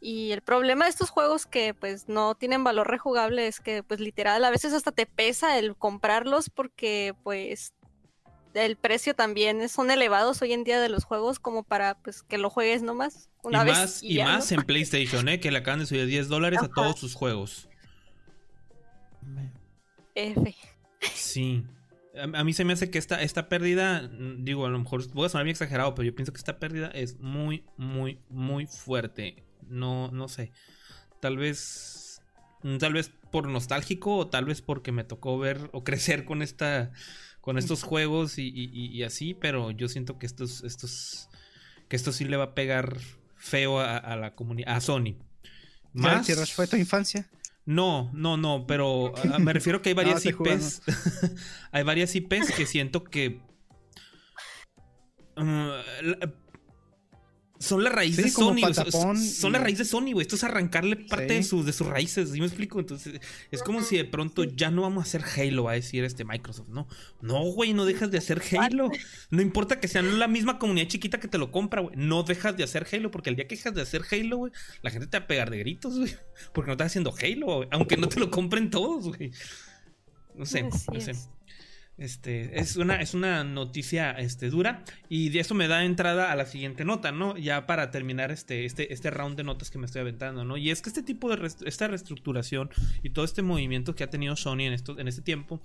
Y 0.00 0.32
el 0.32 0.42
problema 0.42 0.84
de 0.84 0.90
estos 0.90 1.10
juegos 1.10 1.46
que 1.46 1.74
pues 1.74 2.08
no 2.08 2.34
tienen 2.34 2.62
valor 2.62 2.88
rejugable 2.88 3.46
es 3.46 3.58
que 3.58 3.82
pues 3.82 4.00
literal 4.00 4.44
a 4.44 4.50
veces 4.50 4.74
hasta 4.74 4.92
te 4.92 5.06
pesa 5.06 5.58
el 5.58 5.76
comprarlos 5.76 6.50
porque 6.50 7.14
pues 7.22 7.72
el 8.54 8.76
precio 8.76 9.14
también 9.14 9.68
son 9.68 9.90
elevados 9.90 10.40
hoy 10.42 10.52
en 10.52 10.64
día 10.64 10.80
de 10.80 10.88
los 10.88 11.04
juegos 11.04 11.38
como 11.38 11.62
para 11.64 11.96
pues 11.98 12.22
que 12.22 12.38
lo 12.38 12.50
juegues 12.50 12.82
nomás 12.82 13.28
una 13.42 13.62
y 13.62 13.66
vez. 13.66 13.78
Más, 13.78 14.02
y, 14.02 14.18
más 14.18 14.52
en 14.52 14.62
PlayStation, 14.62 15.28
¿eh? 15.28 15.40
que 15.40 15.50
le 15.50 15.58
acaban 15.58 15.80
de 15.80 15.86
subir 15.86 16.06
10 16.06 16.28
dólares 16.28 16.60
a 16.62 16.68
todos 16.68 16.98
sus 16.98 17.14
juegos. 17.14 17.68
F. 20.14 20.54
Sí. 21.14 21.64
A, 22.16 22.44
mí 22.44 22.52
se 22.52 22.64
me 22.64 22.72
hace 22.72 22.90
que 22.90 22.98
esta, 22.98 23.20
esta 23.22 23.48
pérdida, 23.48 24.02
mm, 24.02 24.44
digo, 24.44 24.66
a 24.66 24.70
lo 24.70 24.78
mejor 24.78 25.06
voy 25.12 25.26
a 25.26 25.28
sonar 25.28 25.44
bien 25.44 25.54
exagerado, 25.54 25.94
pero 25.94 26.06
yo 26.06 26.14
pienso 26.14 26.32
que 26.32 26.38
esta 26.38 26.58
pérdida 26.58 26.88
es 26.88 27.18
muy, 27.18 27.64
muy, 27.76 28.20
muy 28.28 28.66
fuerte. 28.66 29.42
No, 29.68 30.10
no 30.12 30.28
sé. 30.28 30.52
Tal 31.20 31.36
vez. 31.36 32.22
Mm, 32.62 32.78
tal 32.78 32.92
vez 32.92 33.10
por 33.32 33.48
nostálgico 33.48 34.16
o 34.16 34.28
tal 34.28 34.44
vez 34.44 34.62
porque 34.62 34.92
me 34.92 35.02
tocó 35.02 35.38
ver 35.38 35.70
o 35.72 35.82
crecer 35.84 36.24
con 36.24 36.40
esta 36.40 36.92
con 37.44 37.58
estos 37.58 37.82
juegos 37.82 38.38
y, 38.38 39.02
así, 39.02 39.34
pero 39.34 39.70
yo 39.70 39.86
siento 39.90 40.18
que 40.18 40.24
estos, 40.24 40.64
estos, 40.64 41.28
que 41.88 41.96
esto 41.96 42.10
sí 42.10 42.24
le 42.24 42.38
va 42.38 42.44
a 42.44 42.54
pegar 42.54 42.96
feo 43.36 43.80
a, 43.80 44.16
la 44.16 44.34
comunidad, 44.34 44.74
a 44.74 44.80
Sony. 44.80 45.18
Más... 45.92 46.26
fue 46.52 46.66
tu 46.66 46.76
infancia? 46.76 47.28
No, 47.66 48.10
no, 48.14 48.38
no, 48.38 48.66
pero 48.66 49.12
ah, 49.30 49.38
me 49.38 49.52
refiero 49.52 49.82
que 49.82 49.90
hay 49.90 49.94
varias 49.94 50.24
IPs. 50.24 50.80
hay 51.70 51.82
varias 51.82 52.14
IPs 52.14 52.50
que 52.56 52.64
siento 52.64 53.04
que. 53.04 53.42
Uh, 55.36 55.82
son 57.64 57.82
la 57.82 57.90
raíz 57.90 58.16
de 58.16 58.28
Sony. 58.30 58.58
son, 58.90 59.52
la 59.52 59.58
raíz 59.58 59.78
de 59.78 59.84
Sony, 59.84 60.12
güey. 60.12 60.22
Esto 60.22 60.36
es 60.36 60.44
arrancarle 60.44 60.96
parte 60.96 61.34
de, 61.34 61.42
sus, 61.42 61.64
de 61.64 61.72
sus 61.72 61.86
raíces. 61.86 62.30
¿Sí 62.30 62.40
me 62.40 62.46
explico? 62.46 62.78
Entonces, 62.78 63.20
es 63.50 63.62
como 63.62 63.82
si 63.82 63.96
de 63.96 64.04
pronto 64.04 64.44
ya 64.44 64.70
no 64.70 64.82
vamos 64.82 65.04
a 65.04 65.06
hacer 65.06 65.24
Halo, 65.24 65.64
va 65.64 65.72
a 65.72 65.74
decir 65.74 66.04
este 66.04 66.24
Microsoft. 66.24 66.68
No, 66.68 66.86
no, 67.20 67.42
güey, 67.52 67.72
no 67.72 67.84
dejas 67.84 68.10
de 68.10 68.18
hacer 68.18 68.42
Halo. 68.52 68.90
No 69.30 69.42
importa 69.42 69.80
que 69.80 69.88
sean 69.88 70.18
la 70.18 70.28
misma 70.28 70.58
comunidad 70.58 70.88
chiquita 70.88 71.18
que 71.18 71.28
te 71.28 71.38
lo 71.38 71.50
compra, 71.50 71.80
güey. 71.80 71.96
No 71.96 72.22
dejas 72.22 72.56
de 72.56 72.64
hacer 72.64 72.86
Halo, 72.92 73.10
porque 73.10 73.30
el 73.30 73.36
día 73.36 73.48
que 73.48 73.56
dejas 73.56 73.74
de 73.74 73.82
hacer 73.82 74.02
Halo, 74.10 74.36
güey, 74.36 74.52
la 74.82 74.90
gente 74.90 75.06
te 75.06 75.18
va 75.18 75.24
a 75.24 75.26
pegar 75.26 75.50
de 75.50 75.58
gritos, 75.58 75.98
güey. 75.98 76.14
Porque 76.52 76.68
no 76.68 76.72
estás 76.72 76.88
haciendo 76.88 77.14
Halo, 77.20 77.66
aunque 77.70 77.96
no 77.96 78.08
te 78.08 78.20
lo 78.20 78.30
compren 78.30 78.70
todos, 78.70 79.08
güey. 79.08 79.32
No 80.34 80.44
sé, 80.46 80.62
no 80.62 81.00
sé. 81.00 81.12
Este, 81.96 82.58
es 82.58 82.76
una, 82.76 83.00
es 83.00 83.14
una 83.14 83.44
noticia 83.44 84.10
este, 84.12 84.50
dura 84.50 84.82
y 85.08 85.28
de 85.28 85.38
eso 85.38 85.54
me 85.54 85.68
da 85.68 85.84
entrada 85.84 86.32
a 86.32 86.36
la 86.36 86.44
siguiente 86.44 86.84
nota, 86.84 87.12
¿no? 87.12 87.36
Ya 87.36 87.66
para 87.66 87.92
terminar 87.92 88.32
este, 88.32 88.64
este, 88.64 88.92
este 88.92 89.10
round 89.10 89.36
de 89.36 89.44
notas 89.44 89.70
que 89.70 89.78
me 89.78 89.86
estoy 89.86 90.00
aventando, 90.00 90.44
¿no? 90.44 90.56
Y 90.56 90.70
es 90.70 90.82
que 90.82 90.88
este 90.88 91.04
tipo 91.04 91.34
de 91.34 91.46
esta 91.66 91.86
reestructuración 91.86 92.70
y 93.04 93.10
todo 93.10 93.24
este 93.24 93.42
movimiento 93.42 93.94
que 93.94 94.02
ha 94.02 94.10
tenido 94.10 94.34
Sony 94.34 94.62
en, 94.62 94.72
esto, 94.72 94.98
en 94.98 95.06
este 95.06 95.22
tiempo 95.22 95.60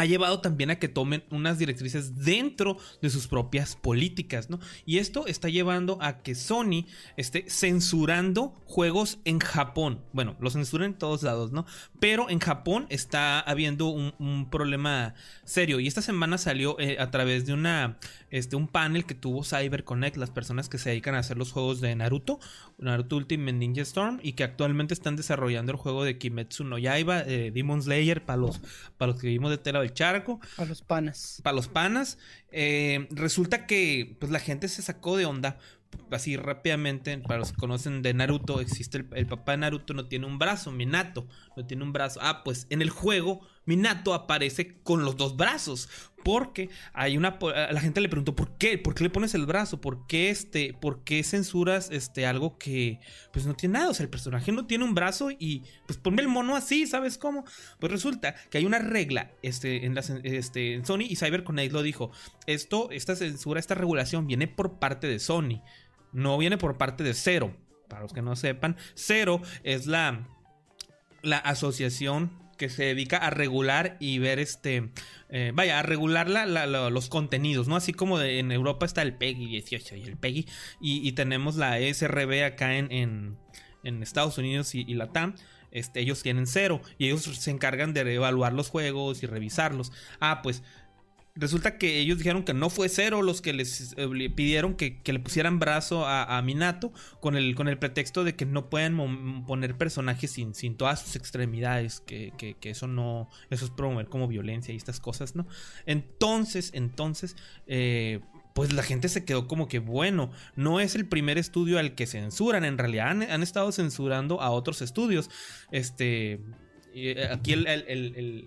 ha 0.00 0.06
llevado 0.06 0.40
también 0.40 0.70
a 0.70 0.78
que 0.78 0.88
tomen 0.88 1.24
unas 1.30 1.58
directrices 1.58 2.24
dentro 2.24 2.78
de 3.02 3.10
sus 3.10 3.28
propias 3.28 3.76
políticas, 3.76 4.48
¿no? 4.48 4.58
Y 4.86 4.96
esto 4.96 5.26
está 5.26 5.50
llevando 5.50 5.98
a 6.00 6.22
que 6.22 6.34
Sony 6.34 6.86
esté 7.18 7.44
censurando 7.50 8.58
juegos 8.64 9.18
en 9.26 9.40
Japón. 9.40 10.00
Bueno, 10.14 10.36
lo 10.40 10.48
censura 10.48 10.86
en 10.86 10.94
todos 10.94 11.22
lados, 11.22 11.52
¿no? 11.52 11.66
Pero 11.98 12.30
en 12.30 12.38
Japón 12.38 12.86
está 12.88 13.40
habiendo 13.40 13.88
un, 13.88 14.48
problema 14.50 15.14
serio. 15.44 15.80
Y 15.80 15.86
esta 15.86 16.00
semana 16.00 16.38
salió 16.38 16.80
eh, 16.80 16.96
a 16.98 17.10
través 17.10 17.44
de 17.44 17.52
una, 17.52 17.98
este, 18.30 18.56
un 18.56 18.68
panel 18.68 19.04
que 19.04 19.14
tuvo 19.14 19.44
CyberConnect, 19.44 20.16
las 20.16 20.30
personas 20.30 20.68
que 20.68 20.78
se 20.78 20.90
dedican 20.90 21.14
a 21.14 21.18
hacer 21.18 21.36
los 21.36 21.52
juegos 21.52 21.80
de 21.80 21.94
Naruto, 21.94 22.38
Naruto 22.78 23.16
Ultimate 23.16 23.52
Ninja 23.52 23.82
Storm, 23.82 24.20
y 24.22 24.32
que 24.32 24.44
actualmente 24.44 24.94
están 24.94 25.16
desarrollando 25.16 25.72
el 25.72 25.78
juego 25.78 26.04
de 26.04 26.18
Kimetsu 26.18 26.64
no 26.64 26.78
Yaiba, 26.78 27.20
eh, 27.22 27.50
Demon 27.52 27.82
Slayer, 27.82 28.24
para 28.24 28.38
los, 28.38 28.60
para 28.96 29.12
los 29.12 29.20
que 29.20 29.26
vivimos 29.26 29.50
de 29.50 29.58
tela 29.58 29.80
del 29.80 29.92
charco. 29.92 30.40
Para 30.56 30.68
los 30.68 30.82
panas. 30.82 31.40
Para 31.42 31.56
los 31.56 31.68
panas. 31.68 32.18
Eh, 32.52 33.08
resulta 33.10 33.66
que 33.66 34.16
pues, 34.18 34.30
la 34.30 34.40
gente 34.40 34.68
se 34.68 34.82
sacó 34.82 35.16
de 35.16 35.26
onda. 35.26 35.58
Así 36.12 36.36
rápidamente, 36.36 37.18
para 37.18 37.40
los 37.40 37.50
que 37.50 37.56
conocen 37.56 38.00
de 38.02 38.14
Naruto, 38.14 38.60
existe 38.60 38.98
el, 38.98 39.08
el 39.12 39.26
papá 39.26 39.52
de 39.52 39.58
Naruto, 39.58 39.92
no 39.92 40.06
tiene 40.06 40.26
un 40.26 40.38
brazo, 40.38 40.70
Minato, 40.70 41.26
no 41.56 41.66
tiene 41.66 41.82
un 41.82 41.92
brazo. 41.92 42.20
Ah, 42.22 42.42
pues 42.44 42.68
en 42.70 42.80
el 42.80 42.90
juego 42.90 43.40
Minato 43.70 44.14
aparece 44.14 44.80
con 44.82 45.04
los 45.04 45.16
dos 45.16 45.36
brazos. 45.36 45.88
Porque 46.22 46.68
hay 46.92 47.16
una. 47.16 47.38
La 47.70 47.80
gente 47.80 48.00
le 48.02 48.08
preguntó: 48.10 48.36
¿por 48.36 48.58
qué? 48.58 48.76
¿Por 48.76 48.94
qué 48.94 49.04
le 49.04 49.10
pones 49.10 49.34
el 49.34 49.46
brazo? 49.46 49.80
¿Por 49.80 50.06
qué 50.06 50.28
este? 50.28 50.74
¿Por 50.74 51.02
qué 51.02 51.22
censuras 51.22 51.88
este 51.90 52.26
algo 52.26 52.58
que 52.58 53.00
pues 53.32 53.46
no 53.46 53.54
tiene 53.54 53.78
nada? 53.78 53.88
O 53.88 53.94
sea, 53.94 54.04
el 54.04 54.10
personaje 54.10 54.52
no 54.52 54.66
tiene 54.66 54.84
un 54.84 54.94
brazo 54.94 55.30
y 55.30 55.62
pues 55.86 55.98
ponme 55.98 56.20
el 56.20 56.28
mono 56.28 56.56
así, 56.56 56.86
¿sabes 56.86 57.16
cómo? 57.16 57.44
Pues 57.78 57.90
resulta 57.90 58.34
que 58.50 58.58
hay 58.58 58.66
una 58.66 58.80
regla 58.80 59.30
este, 59.40 59.86
en, 59.86 59.96
este, 59.96 60.74
en 60.74 60.84
Sony 60.84 61.06
y 61.08 61.16
CyberConnect 61.16 61.72
lo 61.72 61.82
dijo. 61.82 62.10
Esto, 62.46 62.90
esta 62.90 63.16
censura, 63.16 63.58
esta 63.58 63.74
regulación 63.74 64.26
viene 64.26 64.46
por 64.46 64.78
parte 64.78 65.06
de 65.06 65.20
Sony. 65.20 65.62
No 66.12 66.36
viene 66.36 66.58
por 66.58 66.76
parte 66.76 67.02
de 67.02 67.14
Cero. 67.14 67.56
Para 67.88 68.02
los 68.02 68.12
que 68.12 68.20
no 68.22 68.36
sepan, 68.36 68.76
Cero 68.94 69.40
es 69.64 69.86
la, 69.86 70.28
la 71.22 71.38
asociación 71.38 72.30
que 72.60 72.68
se 72.68 72.84
dedica 72.84 73.16
a 73.16 73.30
regular 73.30 73.96
y 74.00 74.18
ver 74.18 74.38
este 74.38 74.90
eh, 75.30 75.50
vaya, 75.54 75.78
a 75.78 75.82
regular 75.82 76.28
la- 76.28 76.44
los 76.66 77.08
contenidos, 77.08 77.68
¿no? 77.68 77.76
Así 77.76 77.94
como 77.94 78.20
en 78.20 78.52
Europa 78.52 78.84
está 78.84 79.00
el 79.00 79.14
PEGI 79.14 79.46
18 79.46 79.96
y 79.96 80.02
el 80.02 80.18
PEGI, 80.18 80.46
y, 80.78 81.12
tenemos 81.12 81.56
la 81.56 81.78
ESRB 81.78 82.44
acá 82.44 82.76
en, 82.76 83.38
en, 83.82 84.02
Estados 84.02 84.36
Unidos 84.36 84.74
y, 84.74 84.84
y 84.86 84.92
la 84.92 85.10
TAM. 85.10 85.36
Este, 85.70 86.00
ellos 86.00 86.22
tienen 86.22 86.46
cero 86.46 86.82
y 86.98 87.06
ellos 87.06 87.22
se 87.22 87.50
encargan 87.50 87.94
de 87.94 88.00
evaluar 88.12 88.52
los 88.52 88.68
juegos 88.68 89.22
y 89.22 89.26
revisarlos. 89.26 89.90
Ah, 90.20 90.40
pues 90.42 90.62
resulta 91.36 91.78
que 91.78 91.98
ellos 92.00 92.18
dijeron 92.18 92.42
que 92.44 92.52
no 92.54 92.70
fue 92.70 92.88
cero 92.88 93.22
los 93.22 93.40
que 93.40 93.52
les 93.52 93.94
eh, 93.96 94.30
pidieron 94.34 94.74
que, 94.74 95.00
que 95.00 95.12
le 95.12 95.20
pusieran 95.20 95.58
brazo 95.58 96.04
a, 96.06 96.36
a 96.36 96.42
Minato 96.42 96.92
con 97.20 97.36
el, 97.36 97.54
con 97.54 97.68
el 97.68 97.78
pretexto 97.78 98.24
de 98.24 98.34
que 98.34 98.46
no 98.46 98.68
pueden 98.68 99.44
poner 99.46 99.76
personajes 99.76 100.32
sin, 100.32 100.54
sin 100.54 100.76
todas 100.76 101.00
sus 101.02 101.16
extremidades, 101.16 102.00
que, 102.00 102.32
que- 102.36 102.56
eso 102.70 102.86
no, 102.86 103.28
eso 103.48 103.64
es 103.64 103.70
promover 103.70 104.06
como 104.08 104.28
violencia 104.28 104.74
y 104.74 104.76
estas 104.76 105.00
cosas, 105.00 105.34
¿no? 105.36 105.46
Entonces, 105.86 106.70
entonces, 106.74 107.36
eh, 107.66 108.20
pues 108.54 108.72
la 108.72 108.82
gente 108.82 109.08
se 109.08 109.24
quedó 109.24 109.46
como 109.48 109.68
que, 109.68 109.78
bueno, 109.78 110.30
no 110.56 110.80
es 110.80 110.94
el 110.94 111.06
primer 111.06 111.38
estudio 111.38 111.78
al 111.78 111.94
que 111.94 112.06
censuran, 112.06 112.64
en 112.64 112.78
realidad 112.78 113.10
han 113.10 113.42
estado 113.42 113.70
censurando 113.72 114.40
a 114.40 114.50
otros 114.50 114.82
estudios, 114.82 115.30
este... 115.70 116.40
y, 116.94 117.08
eh, 117.08 117.28
Aquí 117.30 117.52
el, 117.52 117.66
el, 117.66 117.84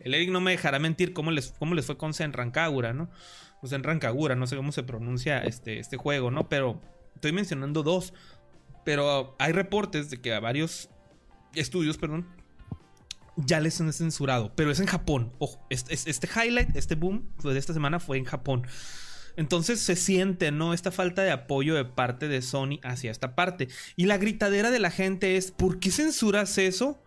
el- 0.04 0.14
Eric 0.14 0.30
no 0.32 0.42
me 0.42 0.52
dejará 0.52 0.80
mentir 0.80 1.14
cómo 1.14 1.32
les, 1.32 1.52
cómo 1.60 1.76
les 1.76 1.86
fue 1.86 1.98
con 1.98 2.14
Senrankagura, 2.14 2.94
¿no? 2.94 3.10
O 3.62 3.68
Senrankagura, 3.68 4.36
no 4.36 4.48
sé 4.48 4.56
cómo 4.56 4.72
se 4.72 4.84
pronuncia 4.84 5.40
este, 5.40 5.80
este 5.80 5.98
juego, 5.98 6.32
¿no? 6.32 6.50
Pero 6.50 6.82
estoy 7.16 7.32
mencionando 7.32 7.84
dos. 7.84 8.14
Pero 8.86 9.36
hay 9.40 9.54
reportes 9.54 10.10
de 10.10 10.20
que 10.20 10.34
a 10.34 10.40
varios 10.42 10.90
estudios, 11.56 11.98
perdón, 11.98 12.28
ya 13.38 13.60
les 13.60 13.80
han 13.80 13.92
censurado. 13.94 14.54
Pero 14.56 14.72
es 14.72 14.80
en 14.80 14.88
Japón. 14.88 15.32
Ojo, 15.40 15.66
este, 15.70 15.94
este 15.94 16.28
highlight, 16.28 16.76
este 16.76 16.96
boom 16.96 17.30
de 17.44 17.58
esta 17.58 17.74
semana 17.74 18.00
fue 18.00 18.18
en 18.18 18.26
Japón. 18.26 18.68
Entonces 19.36 19.80
se 19.80 19.96
siente, 19.96 20.52
¿no? 20.52 20.74
Esta 20.74 20.92
falta 20.92 21.24
de 21.24 21.32
apoyo 21.32 21.74
de 21.76 21.86
parte 21.86 22.28
de 22.28 22.42
Sony 22.42 22.80
hacia 22.84 23.10
esta 23.10 23.36
parte. 23.36 23.68
Y 23.96 24.06
la 24.06 24.18
gritadera 24.18 24.70
de 24.70 24.80
la 24.80 24.92
gente 24.92 25.38
es, 25.38 25.52
¿por 25.52 25.80
qué 25.80 25.90
censuras 25.90 26.58
eso? 26.58 27.03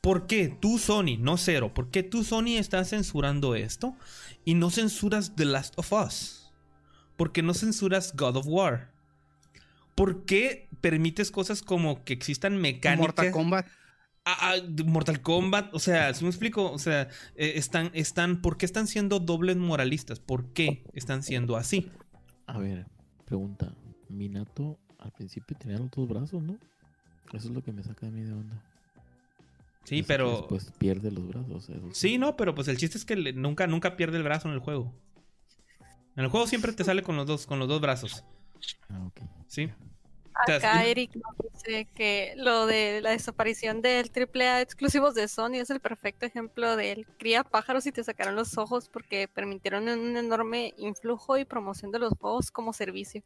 ¿Por 0.00 0.26
qué 0.26 0.48
tú, 0.48 0.78
Sony, 0.78 1.16
no 1.18 1.36
cero? 1.36 1.74
¿Por 1.74 1.90
qué 1.90 2.02
tú, 2.02 2.24
Sony, 2.24 2.56
estás 2.56 2.90
censurando 2.90 3.54
esto? 3.54 3.96
Y 4.44 4.54
no 4.54 4.70
censuras 4.70 5.34
The 5.34 5.44
Last 5.44 5.74
of 5.76 5.92
Us. 5.92 6.52
¿Por 7.16 7.32
qué 7.32 7.42
no 7.42 7.52
censuras 7.52 8.14
God 8.16 8.36
of 8.36 8.46
War? 8.46 8.92
¿Por 9.96 10.24
qué 10.24 10.68
permites 10.80 11.32
cosas 11.32 11.62
como 11.62 12.04
que 12.04 12.12
existan 12.12 12.56
mecánicas? 12.56 13.00
Mortal 13.00 13.30
Kombat. 13.32 13.66
Ah, 14.24 14.36
ah, 14.40 14.56
Mortal 14.84 15.22
Kombat, 15.22 15.74
o 15.74 15.78
sea, 15.78 16.14
si 16.14 16.22
me 16.22 16.30
explico, 16.30 16.70
o 16.70 16.78
sea, 16.78 17.08
eh, 17.34 17.54
están, 17.56 17.90
están, 17.94 18.40
¿por 18.40 18.58
qué 18.58 18.66
están 18.66 18.86
siendo 18.86 19.18
dobles 19.18 19.56
moralistas? 19.56 20.20
¿Por 20.20 20.52
qué 20.52 20.84
están 20.92 21.22
siendo 21.22 21.56
así? 21.56 21.90
A 22.46 22.58
ver, 22.58 22.86
pregunta. 23.24 23.74
Minato 24.08 24.78
al 24.98 25.12
principio 25.12 25.56
tenía 25.56 25.78
los 25.78 25.90
dos 25.90 26.08
brazos, 26.08 26.42
¿no? 26.42 26.58
Eso 27.32 27.48
es 27.48 27.54
lo 27.54 27.62
que 27.62 27.72
me 27.72 27.82
saca 27.82 28.06
a 28.06 28.10
mí 28.10 28.22
de 28.22 28.32
onda. 28.32 28.62
Sí, 29.88 30.02
que 30.02 30.06
pero, 30.08 30.36
Después 30.38 30.70
pierde 30.78 31.10
los 31.10 31.26
brazos. 31.28 31.68
eso 31.70 31.88
sí, 31.92 32.18
no, 32.18 32.36
pero 32.36 32.54
pues 32.54 32.68
el 32.68 32.76
chiste 32.76 32.98
es 32.98 33.04
que 33.04 33.16
le- 33.16 33.32
nunca, 33.32 33.66
nunca 33.66 33.96
pierde 33.96 34.16
el 34.18 34.22
brazo 34.22 34.48
en 34.48 34.54
el 34.54 34.60
juego. 34.60 34.92
En 36.16 36.24
el 36.24 36.28
juego 36.30 36.46
siempre 36.46 36.72
te 36.72 36.84
sale 36.84 37.02
con 37.02 37.16
los 37.16 37.26
dos, 37.26 37.46
con 37.46 37.58
los 37.58 37.68
dos 37.68 37.80
brazos, 37.80 38.24
Ah, 38.88 39.06
ok. 39.06 39.20
¿sí? 39.46 39.70
Acá. 40.34 40.84
Eric 40.86 41.16
nos 41.16 41.52
dice 41.52 41.86
que 41.96 42.34
lo 42.36 42.66
de 42.66 43.00
la 43.00 43.10
desaparición 43.10 43.82
del 43.82 44.08
AAA 44.12 44.60
exclusivos 44.60 45.14
de 45.16 45.26
Sony 45.26 45.54
es 45.54 45.70
el 45.70 45.80
perfecto 45.80 46.26
ejemplo 46.26 46.76
del 46.76 47.06
cría 47.18 47.42
pájaros 47.42 47.86
y 47.86 47.92
te 47.92 48.04
sacaron 48.04 48.36
los 48.36 48.56
ojos 48.56 48.88
porque 48.88 49.26
permitieron 49.26 49.88
un 49.88 50.16
enorme 50.16 50.74
influjo 50.78 51.38
y 51.38 51.44
promoción 51.44 51.90
de 51.90 51.98
los 51.98 52.12
juegos 52.20 52.50
como 52.52 52.72
servicio. 52.72 53.22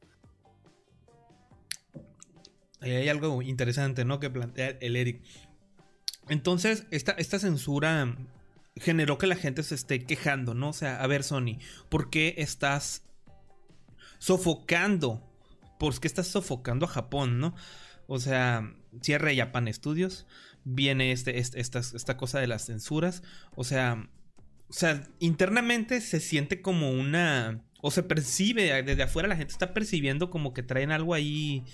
Ahí 2.81 2.93
hay 2.93 3.09
algo 3.09 3.43
interesante, 3.43 4.05
¿no? 4.05 4.19
Que 4.19 4.31
plantea 4.31 4.71
el 4.81 4.97
Eric. 4.97 5.23
Entonces, 6.29 6.87
esta, 6.91 7.13
esta 7.13 7.39
censura 7.39 8.17
generó 8.77 9.19
que 9.19 9.27
la 9.27 9.37
gente 9.37 9.63
se 9.63 9.75
esté 9.75 10.05
quejando, 10.05 10.55
¿no? 10.55 10.71
O 10.71 10.73
sea, 10.73 11.03
a 11.03 11.07
ver, 11.07 11.25
Sony, 11.25 11.59
¿por 11.89 12.11
qué 12.11 12.35
estás 12.39 13.03
sofocando? 14.19 15.23
¿Por 15.79 15.99
qué 15.99 16.07
estás 16.07 16.29
sofocando 16.29 16.87
a 16.87 16.89
Japón, 16.89 17.39
no? 17.41 17.55
O 18.07 18.19
sea, 18.19 18.73
cierre 19.01 19.37
Japan 19.37 19.73
Studios, 19.73 20.27
viene 20.65 21.13
este, 21.13 21.39
este- 21.39 21.61
esta, 21.61 21.81
esta 21.81 22.17
cosa 22.17 22.41
de 22.41 22.47
las 22.47 22.67
censuras, 22.67 23.23
o 23.57 23.65
sea, 23.65 24.09
o 24.69 24.73
sea, 24.73 25.07
internamente 25.19 26.01
se 26.01 26.21
siente 26.21 26.63
como 26.63 26.91
una, 26.93 27.63
o 27.83 27.91
se 27.91 28.03
percibe, 28.03 28.83
desde 28.83 29.03
afuera 29.03 29.29
la 29.29 29.37
gente 29.37 29.53
está 29.53 29.75
percibiendo 29.75 30.31
como 30.31 30.55
que 30.55 30.63
traen 30.63 30.93
algo 30.93 31.15
ahí 31.15 31.65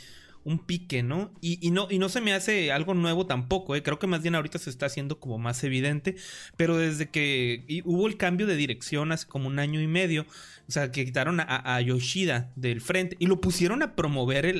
un 0.48 0.58
pique, 0.58 1.02
¿no? 1.02 1.30
Y, 1.42 1.70
no, 1.70 2.08
se 2.08 2.22
me 2.22 2.32
hace 2.32 2.72
algo 2.72 2.94
nuevo 2.94 3.26
tampoco, 3.26 3.76
¿eh? 3.76 3.82
Creo 3.82 3.98
que 3.98 4.06
más 4.06 4.22
bien 4.22 4.34
ahorita 4.34 4.58
se 4.58 4.70
está 4.70 4.87
haciendo 4.87 5.20
como 5.20 5.38
más 5.38 5.62
evidente, 5.62 6.16
pero 6.56 6.78
desde 6.78 7.11
que 7.11 7.82
hubo 7.84 8.06
el 8.06 8.16
cambio 8.16 8.46
de 8.46 8.56
dirección 8.56 9.12
hace 9.12 9.26
como 9.26 9.46
un 9.46 9.58
año 9.58 9.78
y 9.80 9.87
medio, 9.87 10.22
o 10.66 10.72
sea, 10.72 10.90
que 10.90 11.04
quitaron 11.04 11.40
a, 11.40 11.80
Yoshida 11.82 12.50
del 12.56 12.80
frente 12.80 13.16
y 13.18 13.26
lo 13.26 13.42
pusieron 13.42 13.82
a 13.82 13.94
promover 13.94 14.54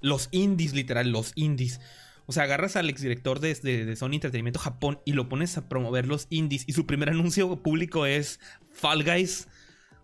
los 0.00 0.28
indies, 0.30 0.74
literal, 0.74 1.10
los 1.10 1.32
indies. 1.34 1.80
O 2.26 2.32
sea, 2.32 2.44
agarras 2.44 2.76
al 2.76 2.88
exdirector 2.88 3.40
de, 3.40 3.52
de, 3.54 3.96
Sony 3.96 4.14
Entretenimiento 4.14 4.60
Japón 4.60 5.00
y 5.04 5.12
lo 5.12 5.28
pones 5.28 5.58
a 5.58 5.68
promover 5.68 6.06
los 6.06 6.28
indies 6.30 6.62
y 6.68 6.72
su 6.72 6.86
primer 6.86 7.10
anuncio 7.10 7.60
público 7.62 8.06
es 8.06 8.38
Fall 8.70 9.02
Guys. 9.02 9.48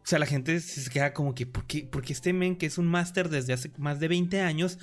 O 0.03 0.07
sea, 0.09 0.19
la 0.19 0.27
gente 0.27 0.59
se 0.59 0.91
queda 0.91 1.13
como 1.13 1.35
que, 1.35 1.47
¿por 1.47 1.67
qué, 1.67 1.83
por 1.85 2.03
qué 2.03 2.13
este 2.13 2.33
men 2.33 2.57
que 2.57 2.67
es 2.67 2.77
un 2.77 2.87
máster 2.87 3.29
desde 3.29 3.53
hace 3.53 3.71
más 3.79 4.01
de 4.01 4.09
20 4.09 4.41
años 4.41 4.79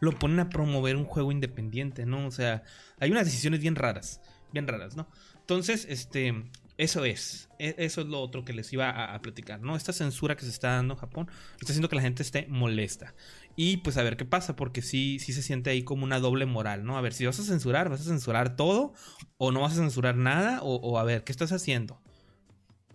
lo 0.00 0.18
ponen 0.18 0.40
a 0.40 0.48
promover 0.48 0.96
un 0.96 1.04
juego 1.04 1.30
independiente, 1.30 2.06
¿no? 2.06 2.26
O 2.26 2.30
sea, 2.30 2.62
hay 2.98 3.10
unas 3.10 3.26
decisiones 3.26 3.60
bien 3.60 3.76
raras, 3.76 4.20
bien 4.52 4.66
raras, 4.66 4.96
¿no? 4.96 5.08
Entonces, 5.40 5.86
este, 5.88 6.44
eso 6.78 7.04
es, 7.04 7.50
e- 7.58 7.74
eso 7.76 8.00
es 8.00 8.06
lo 8.06 8.20
otro 8.20 8.44
que 8.44 8.54
les 8.54 8.72
iba 8.72 8.88
a, 8.88 9.20
platicar, 9.20 9.60
¿no? 9.60 9.76
Esta 9.76 9.92
censura 9.92 10.36
que 10.36 10.44
se 10.44 10.50
está 10.50 10.72
dando 10.72 10.94
en 10.94 11.00
Japón 11.00 11.28
está 11.60 11.72
haciendo 11.72 11.90
que 11.90 11.96
la 11.96 12.02
gente 12.02 12.22
esté 12.22 12.46
molesta. 12.48 13.14
Y 13.54 13.78
pues 13.78 13.98
a 13.98 14.02
ver 14.02 14.16
qué 14.16 14.24
pasa, 14.24 14.56
porque 14.56 14.80
sí, 14.80 15.18
sí 15.18 15.34
se 15.34 15.42
siente 15.42 15.68
ahí 15.68 15.82
como 15.82 16.04
una 16.04 16.20
doble 16.20 16.46
moral, 16.46 16.84
¿no? 16.84 16.96
A 16.96 17.02
ver, 17.02 17.12
si 17.12 17.26
vas 17.26 17.38
a 17.38 17.42
censurar, 17.42 17.90
¿vas 17.90 18.00
a 18.00 18.04
censurar 18.04 18.56
todo? 18.56 18.94
¿O 19.36 19.52
no 19.52 19.60
vas 19.60 19.72
a 19.72 19.76
censurar 19.76 20.16
nada? 20.16 20.62
O, 20.62 20.76
o 20.76 20.98
a 20.98 21.04
ver, 21.04 21.22
¿qué 21.24 21.32
estás 21.32 21.52
haciendo? 21.52 22.00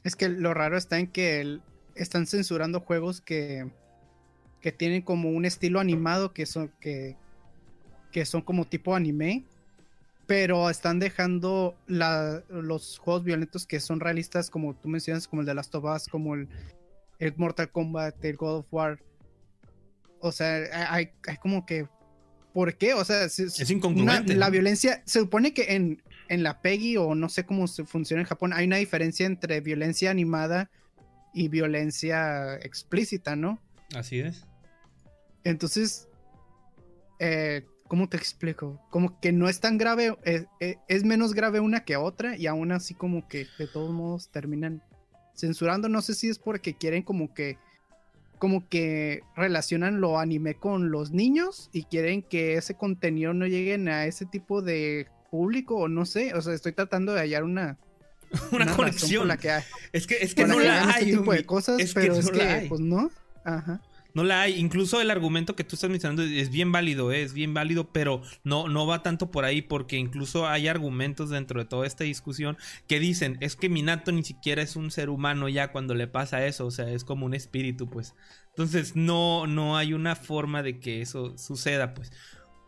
Es 0.04 0.16
que 0.16 0.30
lo 0.30 0.54
raro 0.56 0.78
está 0.78 0.98
en 0.98 1.08
que 1.08 1.42
el- 1.42 1.62
están 1.94 2.26
censurando 2.26 2.80
juegos 2.80 3.22
que, 3.22 3.70
que 4.66 4.72
tienen 4.72 5.04
como 5.04 5.30
un 5.30 5.46
estilo 5.46 5.80
animado 5.80 6.34
que 6.34 6.48
son, 6.48 6.72
que, 6.80 7.16
que 8.12 8.26
son 8.26 8.42
como 8.42 8.66
tipo 8.66 8.96
anime. 8.96 9.44
Pero 10.26 10.72
están 10.72 10.98
dejando 10.98 11.76
la- 11.86 12.42
los 12.50 12.98
juegos 12.98 13.24
violentos 13.24 13.68
que 13.68 13.80
son 13.80 14.00
realistas, 14.00 14.50
como 14.50 14.74
tú 14.74 14.90
mencionas, 14.90 15.28
como 15.28 15.44
el 15.44 15.46
de 15.46 15.54
Last 15.54 15.76
of 15.76 15.84
Us, 15.86 16.08
como 16.08 16.34
el, 16.34 16.48
el 17.20 17.36
Mortal 17.38 17.70
Kombat, 17.70 18.26
el 18.26 18.38
God 18.38 18.56
of 18.62 18.66
War. 18.74 19.00
O 20.20 20.32
sea, 20.32 20.64
hay, 20.92 21.12
hay 21.28 21.38
como 21.38 21.64
que. 21.68 21.88
¿Por 22.52 22.76
qué? 22.76 22.96
O 22.96 23.06
sea, 23.06 23.26
Es 23.26 23.70
incongruente, 23.70 24.32
una- 24.34 24.40
la 24.40 24.50
violencia. 24.50 25.04
Se 25.06 25.20
supone 25.20 25.54
que 25.54 25.76
en, 25.76 26.02
en 26.28 26.42
la 26.42 26.60
PEGI 26.60 26.98
o 26.98 27.14
no 27.14 27.30
sé 27.30 27.46
cómo 27.46 27.68
se 27.68 27.86
funciona 27.86 28.22
en 28.24 28.28
Japón, 28.28 28.52
hay 28.52 28.66
una 28.66 28.78
diferencia 28.78 29.28
entre 29.28 29.62
violencia 29.62 30.10
animada 30.10 30.72
y 31.36 31.50
violencia 31.50 32.56
explícita, 32.56 33.36
¿no? 33.36 33.62
Así 33.94 34.22
es. 34.22 34.44
Entonces, 35.46 36.10
eh, 37.20 37.66
¿cómo 37.88 38.10
te 38.10 38.18
explico? 38.18 38.82
Como 38.90 39.20
que 39.22 39.32
no 39.32 39.48
es 39.48 39.62
tan 39.62 39.78
grave, 39.78 40.18
eh, 40.26 40.46
eh, 40.60 40.76
es 40.90 41.06
menos 41.06 41.34
grave 41.34 41.62
una 41.62 41.86
que 41.86 41.96
otra 41.96 42.36
y 42.36 42.48
aún 42.48 42.72
así 42.74 42.94
como 42.94 43.28
que 43.30 43.48
de 43.58 43.68
todos 43.68 43.92
modos 43.92 44.30
terminan 44.32 44.84
censurando. 45.36 45.88
No 45.88 46.02
sé 46.02 46.14
si 46.16 46.28
es 46.28 46.40
porque 46.40 46.76
quieren 46.76 47.04
como 47.04 47.34
que, 47.34 47.58
como 48.40 48.68
que 48.68 49.22
relacionan 49.38 50.02
lo 50.02 50.20
anime 50.20 50.56
con 50.56 50.92
los 50.92 51.12
niños 51.12 51.70
y 51.72 51.84
quieren 51.84 52.22
que 52.22 52.56
ese 52.56 52.76
contenido 52.76 53.34
no 53.34 53.46
lleguen 53.48 53.88
a 53.88 54.06
ese 54.06 54.26
tipo 54.26 54.62
de 54.62 55.08
público 55.32 55.76
o 55.78 55.88
no 55.88 56.06
sé. 56.06 56.34
O 56.34 56.42
sea, 56.42 56.54
estoy 56.54 56.74
tratando 56.74 57.14
de 57.14 57.22
hallar 57.22 57.44
una, 57.44 57.78
Una, 58.52 58.76
conexión. 58.76 59.22
por 59.22 59.28
la 59.28 59.38
que, 59.38 59.52
Es 59.94 60.08
que, 60.08 60.16
es 60.16 60.34
que 60.34 60.46
no 60.46 60.58
que 60.58 60.64
la 60.66 60.82
hagan 60.82 60.96
hay. 60.96 61.10
ese 61.10 61.18
tipo 61.20 61.32
de 61.34 61.46
cosas, 61.46 61.80
Es 61.80 61.94
que 61.94 62.02
pero 62.02 62.16
es 62.16 62.26
no 62.26 62.32
la 62.32 62.38
que, 62.38 62.44
hay. 62.50 62.68
pues 62.70 62.82
no. 62.82 63.12
Ajá. 63.44 63.80
No 64.16 64.24
la 64.24 64.42
hay. 64.42 64.56
Incluso 64.60 65.00
el 65.02 65.12
argumento 65.12 65.56
que 65.56 65.64
tú 65.64 65.76
estás 65.76 65.90
mencionando 65.92 66.24
es 66.24 66.50
bien 66.50 66.72
válido, 66.72 67.12
¿eh? 67.12 67.22
es 67.22 67.34
bien 67.34 67.54
válido, 67.54 67.92
pero 67.92 68.22
no, 68.44 68.68
no 68.68 68.88
va 68.88 69.04
tanto 69.04 69.30
por 69.30 69.46
ahí 69.46 69.62
porque 69.62 69.98
incluso 69.98 70.48
hay 70.48 70.68
argumentos 70.68 71.30
dentro 71.30 71.60
de 71.60 71.66
toda 71.68 71.86
esta 71.86 72.04
discusión 72.06 72.58
que 72.88 73.00
dicen, 73.00 73.38
es 73.42 73.56
que 73.56 73.70
Minato 73.70 74.12
ni 74.12 74.24
siquiera 74.24 74.62
es 74.64 74.76
un 74.76 74.90
ser 74.90 75.10
humano 75.10 75.50
ya 75.50 75.72
cuando 75.72 75.94
le 75.94 76.08
pasa 76.08 76.46
eso, 76.48 76.66
o 76.66 76.72
sea, 76.72 76.90
es 76.90 77.04
como 77.04 77.26
un 77.28 77.34
espíritu, 77.36 77.88
pues. 77.88 78.16
Entonces 78.50 78.96
no, 78.96 79.46
no 79.48 79.76
hay 79.78 79.94
una 79.94 80.16
forma 80.16 80.64
de 80.64 80.80
que 80.80 81.02
eso 81.02 81.38
suceda, 81.38 81.94
pues. 81.94 82.12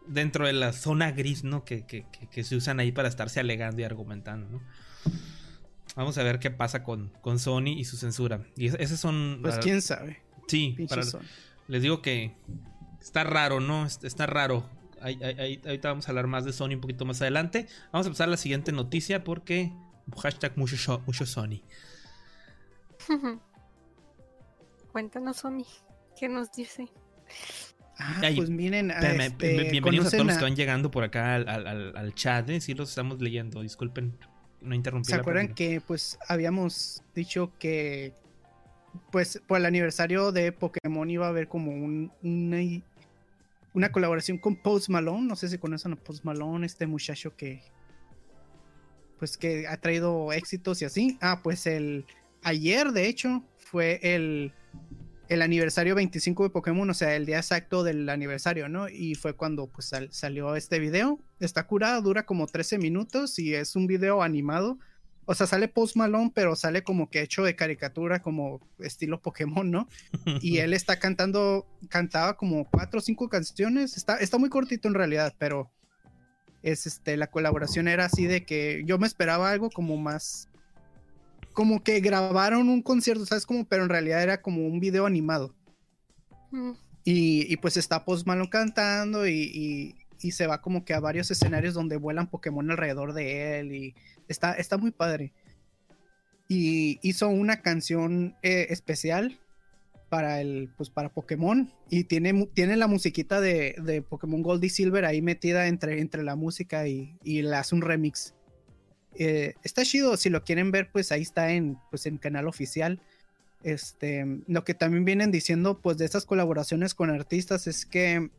Dentro 0.06 0.46
de 0.46 0.54
la 0.54 0.74
zona 0.74 1.12
gris, 1.12 1.44
¿no? 1.44 1.64
Que, 1.66 1.86
que, 1.86 2.06
que- 2.12 2.28
que 2.30 2.44
se 2.44 2.56
usan 2.56 2.80
ahí 2.80 2.92
para 2.92 3.08
estarse 3.10 3.40
alegando 3.40 3.82
y 3.82 3.86
argumentando, 3.86 4.48
¿no? 4.50 4.62
Vamos 5.96 6.18
a 6.18 6.24
ver 6.24 6.40
qué 6.40 6.52
pasa 6.52 6.84
con, 6.84 7.10
con 7.22 7.40
Sony 7.40 7.70
y 7.78 7.86
su 7.86 7.98
censura. 7.98 8.46
Y 8.56 8.68
es- 8.68 8.76
esas 8.80 9.00
son. 9.00 9.40
Pues 9.42 9.58
quién 9.60 9.82
sabe. 9.82 10.22
Sí, 10.48 10.76
para- 10.90 11.04
Sony. 11.04 11.22
les 11.68 11.82
digo 11.82 12.02
que 12.02 12.34
está 13.02 13.24
raro, 13.24 13.60
¿no? 13.60 13.86
Es- 13.86 14.04
Está 14.04 14.26
raro. 14.26 14.70
Ahí- 15.02 15.20
ahí- 15.24 15.40
ahí- 15.40 15.62
ahorita 15.64 15.90
vamos 15.90 16.08
a 16.08 16.12
hablar 16.12 16.28
más 16.28 16.44
de 16.46 16.54
Sony 16.54 16.74
un 16.74 16.82
poquito 16.82 17.06
más 17.06 17.22
adelante. 17.22 17.68
Vamos 17.92 18.08
a 18.08 18.10
pasar 18.10 18.28
a 18.28 18.32
la 18.32 18.38
siguiente 18.38 18.72
noticia 18.72 19.24
porque. 19.24 19.72
Hashtag 20.22 20.58
mucho, 20.58 20.78
Sony. 21.26 21.62
Cuéntanos, 24.92 25.44
Omi. 25.46 25.66
¿Qué 26.20 26.30
nos 26.30 26.52
dice? 26.52 26.88
Ah, 28.00 28.20
Ay, 28.24 28.36
pues 28.36 28.50
miren, 28.50 28.92
a 28.92 28.96
Espérame, 28.96 29.22
este, 29.22 29.54
bien- 29.58 29.72
bienvenidos 29.72 30.08
a 30.08 30.12
todos 30.12 30.26
los 30.26 30.38
que 30.38 30.44
van 30.44 30.56
llegando 30.56 30.92
por 30.92 31.04
acá 31.04 31.36
al, 31.36 31.48
al- 31.50 31.68
al- 31.68 31.98
al 31.98 32.16
chat, 32.16 32.50
¿eh? 32.50 32.62
Sí, 32.62 32.74
los 32.74 32.90
estamos 32.90 33.22
leyendo. 33.22 33.62
Disculpen, 33.62 34.18
no 34.62 34.76
interrumpí. 34.76 35.08
¿Se 35.10 35.16
la 35.16 35.22
acuerdan 35.22 35.54
que 35.54 35.82
pues 35.82 36.18
habíamos 36.28 37.04
dicho 37.16 37.52
que 37.60 38.14
pues 39.12 39.42
por 39.48 39.58
el 39.60 39.66
aniversario 39.66 40.32
de 40.32 40.52
Pokémon 40.52 41.10
iba 41.10 41.26
a 41.26 41.30
haber 41.30 41.48
como 41.48 41.72
un, 41.72 42.12
una, 42.24 42.58
una 43.74 43.92
colaboración 43.92 44.38
con 44.38 44.56
Post 44.56 44.90
Malone? 44.90 45.28
No 45.28 45.36
sé 45.36 45.50
si 45.50 45.58
conocen 45.58 45.94
a 45.94 45.96
Post 45.96 46.24
Malone, 46.24 46.66
este 46.66 46.88
muchacho 46.88 47.36
que 47.36 47.62
pues 49.20 49.38
que 49.38 49.68
ha 49.68 49.78
traído 49.78 50.32
éxitos 50.32 50.82
y 50.82 50.86
así. 50.86 51.18
Ah, 51.22 51.42
pues 51.44 51.66
el 51.66 52.06
ayer 52.44 52.92
de 52.92 53.08
hecho 53.08 53.44
fue 53.58 54.00
el 54.04 54.54
el 55.30 55.42
aniversario 55.42 55.94
25 55.94 56.44
de 56.44 56.50
Pokémon, 56.52 56.90
o 56.90 56.94
sea, 56.94 57.14
el 57.18 57.26
día 57.26 57.36
exacto 57.38 57.84
del 57.84 58.08
aniversario, 58.08 58.70
¿no? 58.70 58.88
Y 58.88 59.14
fue 59.16 59.34
cuando 59.34 59.68
pues 59.68 59.88
sal- 59.88 60.08
salió 60.10 60.56
este 60.56 60.80
video. 60.80 61.20
Está 61.42 61.68
curado, 61.68 62.02
dura 62.02 62.26
como 62.26 62.48
13 62.48 62.78
minutos 62.78 63.38
y 63.38 63.54
es 63.54 63.76
un 63.76 63.88
video 63.88 64.22
animado. 64.24 64.80
O 65.30 65.36
sea, 65.36 65.46
sale 65.46 65.68
Post 65.68 65.98
Malone, 65.98 66.32
pero 66.34 66.56
sale 66.56 66.84
como 66.84 67.10
que 67.10 67.22
hecho 67.22 67.44
de 67.44 67.56
caricatura, 67.56 68.22
como 68.22 68.62
estilo 68.80 69.22
Pokémon, 69.22 69.70
¿no? 69.70 69.88
Y 70.42 70.58
él 70.60 70.74
está 70.74 70.98
cantando, 71.00 71.68
cantaba 71.90 72.38
como 72.38 72.66
cuatro 72.66 73.00
o 73.00 73.02
cinco 73.02 73.28
canciones. 73.30 73.98
Está, 73.98 74.16
está 74.18 74.38
muy 74.38 74.50
cortito 74.50 74.88
en 74.88 74.94
realidad, 74.94 75.34
pero 75.38 75.70
es 76.64 76.88
este, 76.88 77.18
la 77.18 77.28
colaboración 77.28 77.88
era 77.88 78.06
así 78.06 78.26
de 78.26 78.46
que 78.46 78.84
yo 78.86 78.98
me 78.98 79.06
esperaba 79.08 79.52
algo 79.52 79.70
como 79.70 79.98
más, 79.98 80.48
como 81.54 81.84
que 81.84 82.00
grabaron 82.00 82.70
un 82.70 82.82
concierto, 82.82 83.26
¿sabes? 83.26 83.46
Como, 83.46 83.66
pero 83.66 83.84
en 83.84 83.90
realidad 83.90 84.24
era 84.24 84.42
como 84.42 84.66
un 84.66 84.80
video 84.80 85.06
animado. 85.06 85.54
Mm, 86.52 86.72
Y, 87.04 87.52
y 87.52 87.58
pues 87.58 87.76
está 87.78 88.06
Post 88.06 88.26
Malone 88.28 88.50
cantando 88.50 89.28
y, 89.28 89.34
y- 89.44 89.96
y 90.20 90.32
se 90.32 90.48
va 90.48 90.62
como 90.62 90.84
que 90.84 90.96
a 90.96 91.00
varios 91.00 91.30
escenarios 91.30 91.76
donde 91.76 91.96
vuelan 91.98 92.28
Pokémon 92.30 92.72
alrededor 92.72 93.14
de 93.14 93.60
él 93.60 93.72
y 93.72 93.96
está, 94.28 94.54
está 94.54 94.78
muy 94.78 94.92
padre. 94.92 95.34
Y 96.48 97.00
hizo 97.02 97.28
una 97.28 97.62
canción 97.62 98.36
eh, 98.42 98.68
especial 98.70 99.40
para 100.10 100.40
el 100.42 100.70
pues 100.78 100.90
para 100.90 101.10
Pokémon 101.10 101.72
y 101.90 102.06
tiene, 102.06 102.48
tiene 102.54 102.78
la 102.78 102.88
musiquita 102.88 103.42
de, 103.42 103.76
de 103.78 104.02
Pokémon 104.02 104.42
Gold 104.42 104.64
y 104.64 104.70
Silver 104.70 105.06
ahí 105.06 105.22
metida 105.22 105.68
entre, 105.68 106.00
entre 106.00 106.24
la 106.24 106.36
música 106.36 106.88
y, 106.88 107.18
y 107.24 107.42
le 107.42 107.56
hace 107.56 107.76
un 107.76 107.82
remix. 107.82 108.34
Eh, 109.16 109.56
está 109.64 109.84
chido, 109.84 110.16
si 110.16 110.30
lo 110.30 110.44
quieren 110.44 110.72
ver 110.72 110.90
pues 110.92 111.12
ahí 111.12 111.24
está 111.24 111.52
en 111.52 111.78
pues 111.90 112.06
en 112.06 112.18
canal 112.18 112.48
oficial. 112.48 113.02
Este, 113.64 114.26
lo 114.48 114.64
que 114.64 114.76
también 114.76 115.04
vienen 115.04 115.32
diciendo 115.32 115.82
pues 115.82 115.98
de 115.98 116.06
estas 116.06 116.26
colaboraciones 116.26 116.94
con 116.94 117.10
artistas 117.10 117.68
es 117.68 117.86
que 117.86 118.30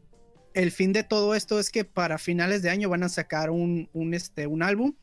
el 0.55 0.71
fin 0.71 0.93
de 0.93 1.03
todo 1.03 1.35
esto 1.35 1.61
es 1.61 1.71
que 1.71 1.85
para 1.85 2.19
finales 2.19 2.63
de 2.63 2.71
año 2.71 2.89
van 2.89 3.03
a 3.03 3.09
sacar 3.09 3.51
un, 3.51 3.91
un, 3.93 4.15
este, 4.15 4.47
un 4.47 4.63
álbum 4.63 4.95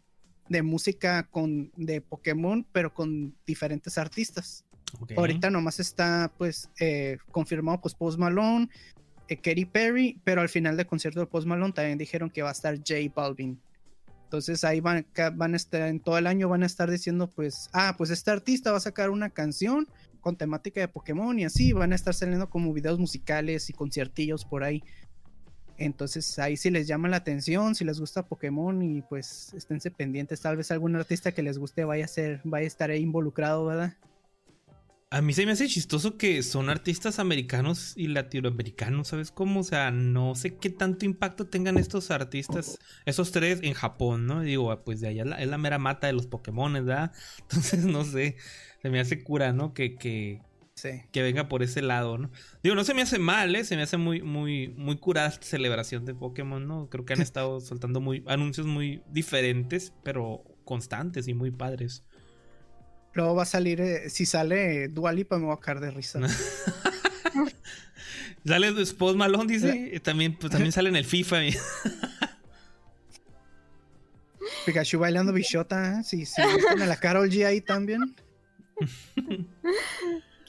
de 0.50 0.62
música 0.62 1.24
con, 1.24 1.72
de 1.76 2.02
Pokémon, 2.02 2.66
pero 2.72 2.94
con 2.94 3.36
diferentes 3.46 3.98
artistas. 3.98 4.66
Ahorita 5.18 5.50
nomás 5.50 5.80
está 5.80 6.32
pues 6.38 6.70
eh, 6.80 7.18
confirmado 7.32 7.82
pues 7.82 7.96
Post 7.96 8.18
Malone, 8.18 8.70
eh, 9.28 9.38
Katy 9.38 9.66
Perry, 9.66 10.20
pero 10.24 10.42
al 10.42 10.50
final 10.50 10.78
del 10.78 10.86
concierto 10.86 11.20
de 11.20 11.26
Post 11.26 11.48
Malone 11.48 11.74
también 11.74 11.98
dijeron 11.98 12.30
que 12.30 12.42
va 12.42 12.50
a 12.50 12.54
estar 12.54 12.78
J 12.78 13.12
Balvin. 13.14 13.60
Entonces 14.24 14.64
ahí 14.64 14.80
van, 14.80 15.06
van 15.34 15.54
a 15.54 15.58
estar, 15.58 15.82
en 15.84 16.00
todo 16.00 16.18
el 16.18 16.28
año 16.28 16.50
van 16.50 16.64
a 16.64 16.66
estar 16.66 16.90
diciendo 16.90 17.30
pues, 17.30 17.70
ah, 17.74 17.96
pues 17.98 18.10
este 18.10 18.32
artista 18.32 18.72
va 18.72 18.78
a 18.78 18.82
sacar 18.82 19.10
una 19.10 19.30
canción 19.30 19.88
con 20.22 20.36
temática 20.36 20.80
de 20.82 20.88
Pokémon 20.88 21.38
y 21.38 21.46
así 21.46 21.72
van 21.72 21.92
a 21.92 21.96
estar 21.96 22.14
saliendo 22.14 22.50
como 22.50 22.74
videos 22.74 22.98
musicales 22.98 23.70
y 23.70 23.74
conciertillos 23.74 24.44
por 24.44 24.64
ahí. 24.64 24.84
Entonces 25.78 26.40
ahí 26.40 26.58
si 26.58 26.70
les 26.70 26.88
llama 26.88 27.10
la 27.10 27.18
atención, 27.18 27.76
si 27.76 27.84
les 27.84 28.00
gusta 28.00 28.28
Pokémon 28.28 28.82
y 28.82 29.02
pues 29.02 29.54
esténse 29.54 29.92
pendientes, 29.92 30.42
tal 30.42 30.58
vez 30.58 30.72
algún 30.72 30.96
artista 30.96 31.34
que 31.34 31.44
les 31.44 31.58
guste 31.58 31.84
vaya 31.84 32.06
a 32.06 32.08
ser, 32.08 32.42
vaya 32.44 32.66
a 32.66 32.68
estar 32.68 32.90
ahí 32.92 33.02
involucrado, 33.02 33.66
¿verdad? 33.66 33.98
A 35.12 35.22
mí 35.22 35.34
se 35.34 35.46
me 35.46 35.52
hace 35.52 35.68
chistoso 35.68 36.18
que 36.18 36.44
son 36.44 36.70
artistas 36.70 37.20
americanos 37.20 37.94
y 37.96 38.08
latinoamericanos, 38.08 39.10
¿sabes 39.10 39.32
cómo? 39.32 39.62
O 39.62 39.64
sea, 39.64 39.92
no 39.92 40.36
sé 40.36 40.58
qué 40.58 40.70
tanto 40.70 41.06
impacto 41.06 41.48
tengan 41.48 41.78
estos 41.78 42.12
artistas, 42.12 42.80
esos 43.06 43.32
tres 43.32 43.60
en 43.62 43.74
Japón, 43.74 44.26
¿no? 44.26 44.42
Digo, 44.42 44.72
ah, 44.72 44.84
pues 44.84 45.00
de 45.02 45.08
allá 45.08 45.24
es 45.24 45.30
la, 45.30 45.42
es 45.42 45.48
la 45.48 45.58
mera 45.58 45.78
mata 45.78 46.08
de 46.08 46.14
los 46.14 46.28
Pokémon, 46.28 46.74
¿verdad? 46.74 47.14
Entonces, 47.44 47.86
no 47.86 48.04
sé, 48.04 48.36
se 48.82 48.90
me 48.90 49.00
hace 49.00 49.24
cura, 49.24 49.54
¿no? 49.54 49.74
Que, 49.74 49.96
que, 49.96 50.42
Sí. 50.76 50.90
que 51.14 51.22
venga 51.22 51.48
por 51.48 51.64
ese 51.64 51.82
lado, 51.82 52.18
¿no? 52.18 52.30
Digo, 52.62 52.76
no 52.76 52.84
se 52.84 52.94
me 52.94 53.02
hace 53.02 53.18
mal, 53.18 53.56
¿eh? 53.56 53.64
Se 53.64 53.78
me 53.78 53.84
hace 53.84 53.96
muy, 53.96 54.22
muy, 54.22 54.68
muy 54.70 54.98
curada 54.98 55.30
esta 55.30 55.46
celebración 55.46 56.04
de 56.04 56.14
Pokémon, 56.14 56.68
¿no? 56.68 56.90
Creo 56.90 57.06
que 57.06 57.14
han 57.14 57.22
estado 57.22 57.62
soltando 57.62 58.02
muy, 58.02 58.24
anuncios 58.28 58.68
muy 58.68 59.02
diferentes, 59.10 59.94
pero 60.04 60.44
constantes 60.66 61.28
y 61.28 61.34
muy 61.34 61.52
padres. 61.52 62.04
Luego 63.14 63.36
va 63.36 63.44
a 63.44 63.46
salir, 63.46 63.80
eh, 63.80 64.10
si 64.10 64.26
sale 64.26 64.90
Dualipa 64.90 65.38
me 65.38 65.46
voy 65.46 65.56
a 65.56 65.60
caer 65.60 65.80
de 65.80 65.92
risa. 65.92 66.20
Sale 68.46 68.72
Post 68.98 69.18
Malone, 69.18 69.52
dice. 69.52 70.00
También, 70.04 70.36
pues, 70.36 70.52
también 70.52 70.72
sale 70.72 70.90
en 70.90 70.96
el 70.96 71.06
FIFA. 71.06 71.38
Pikachu 74.66 75.00
bailando 75.00 75.34
bichota, 75.34 76.00
¿eh? 76.00 76.04
si, 76.04 76.18
meten 76.18 76.82
a 76.82 76.86
la 76.86 76.98
Carol 76.98 77.30
G 77.30 77.46
ahí 77.46 77.62
también. 77.62 78.16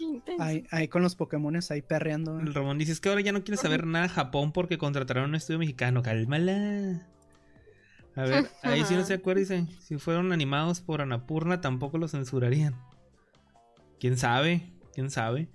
Intenso. 0.06 0.42
Ahí, 0.42 0.64
ahí 0.70 0.88
con 0.88 1.02
los 1.02 1.14
Pokémones 1.16 1.70
ahí 1.70 1.82
perreando. 1.82 2.38
¿eh? 2.38 2.42
El 2.42 2.54
Ramón 2.54 2.78
dice: 2.78 2.92
Es 2.92 3.00
que 3.00 3.08
ahora 3.08 3.20
ya 3.20 3.32
no 3.32 3.44
quiere 3.44 3.60
saber 3.60 3.86
nada 3.86 4.06
de 4.08 4.12
Japón 4.14 4.52
porque 4.52 4.78
contrataron 4.78 5.30
un 5.30 5.34
estudio 5.34 5.58
mexicano. 5.58 6.02
Cálmala. 6.02 7.06
A 8.14 8.22
ver, 8.22 8.46
ahí 8.62 8.84
sí 8.84 8.94
no 8.94 9.04
se 9.04 9.14
acuerda. 9.14 9.40
Dice: 9.40 9.66
Si 9.80 9.98
fueron 9.98 10.32
animados 10.32 10.80
por 10.80 11.00
Anapurna, 11.00 11.60
tampoco 11.60 11.98
lo 11.98 12.08
censurarían. 12.08 12.74
¿Quién 14.00 14.16
sabe? 14.16 14.72
¿Quién 14.94 15.10
sabe? 15.10 15.48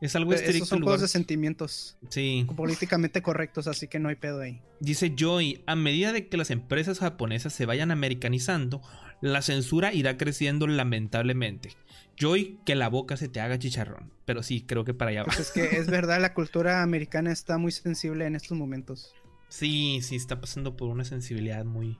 Es 0.00 0.14
algo 0.14 0.32
Esos 0.32 0.42
estricto 0.44 0.66
son 0.66 0.78
el 0.78 0.84
juegos 0.84 1.00
de 1.00 1.08
sentimientos 1.08 1.96
Sí. 2.10 2.46
políticamente 2.54 3.22
correctos, 3.22 3.66
así 3.66 3.88
que 3.88 3.98
no 3.98 4.10
hay 4.10 4.16
pedo 4.16 4.40
ahí. 4.42 4.60
Dice 4.78 5.14
Joy, 5.16 5.62
a 5.66 5.74
medida 5.74 6.12
de 6.12 6.28
que 6.28 6.36
las 6.36 6.50
empresas 6.50 6.98
japonesas 6.98 7.54
se 7.54 7.64
vayan 7.64 7.90
americanizando, 7.90 8.82
la 9.22 9.40
censura 9.40 9.94
irá 9.94 10.18
creciendo 10.18 10.66
lamentablemente. 10.66 11.70
Joy, 12.16 12.58
que 12.64 12.74
la 12.74 12.88
boca 12.88 13.16
se 13.16 13.28
te 13.28 13.40
haga 13.40 13.58
chicharrón. 13.58 14.10
Pero 14.24 14.42
sí, 14.42 14.62
creo 14.62 14.84
que 14.84 14.94
para 14.94 15.10
allá 15.10 15.20
va. 15.22 15.26
Pues 15.26 15.40
es 15.40 15.50
que 15.52 15.76
es 15.78 15.86
verdad, 15.88 16.20
la 16.20 16.34
cultura 16.34 16.82
americana 16.82 17.30
está 17.32 17.58
muy 17.58 17.72
sensible 17.72 18.26
en 18.26 18.34
estos 18.36 18.56
momentos. 18.56 19.12
Sí, 19.48 20.00
sí, 20.02 20.16
está 20.16 20.40
pasando 20.40 20.76
por 20.76 20.88
una 20.88 21.04
sensibilidad 21.04 21.64
muy... 21.64 21.98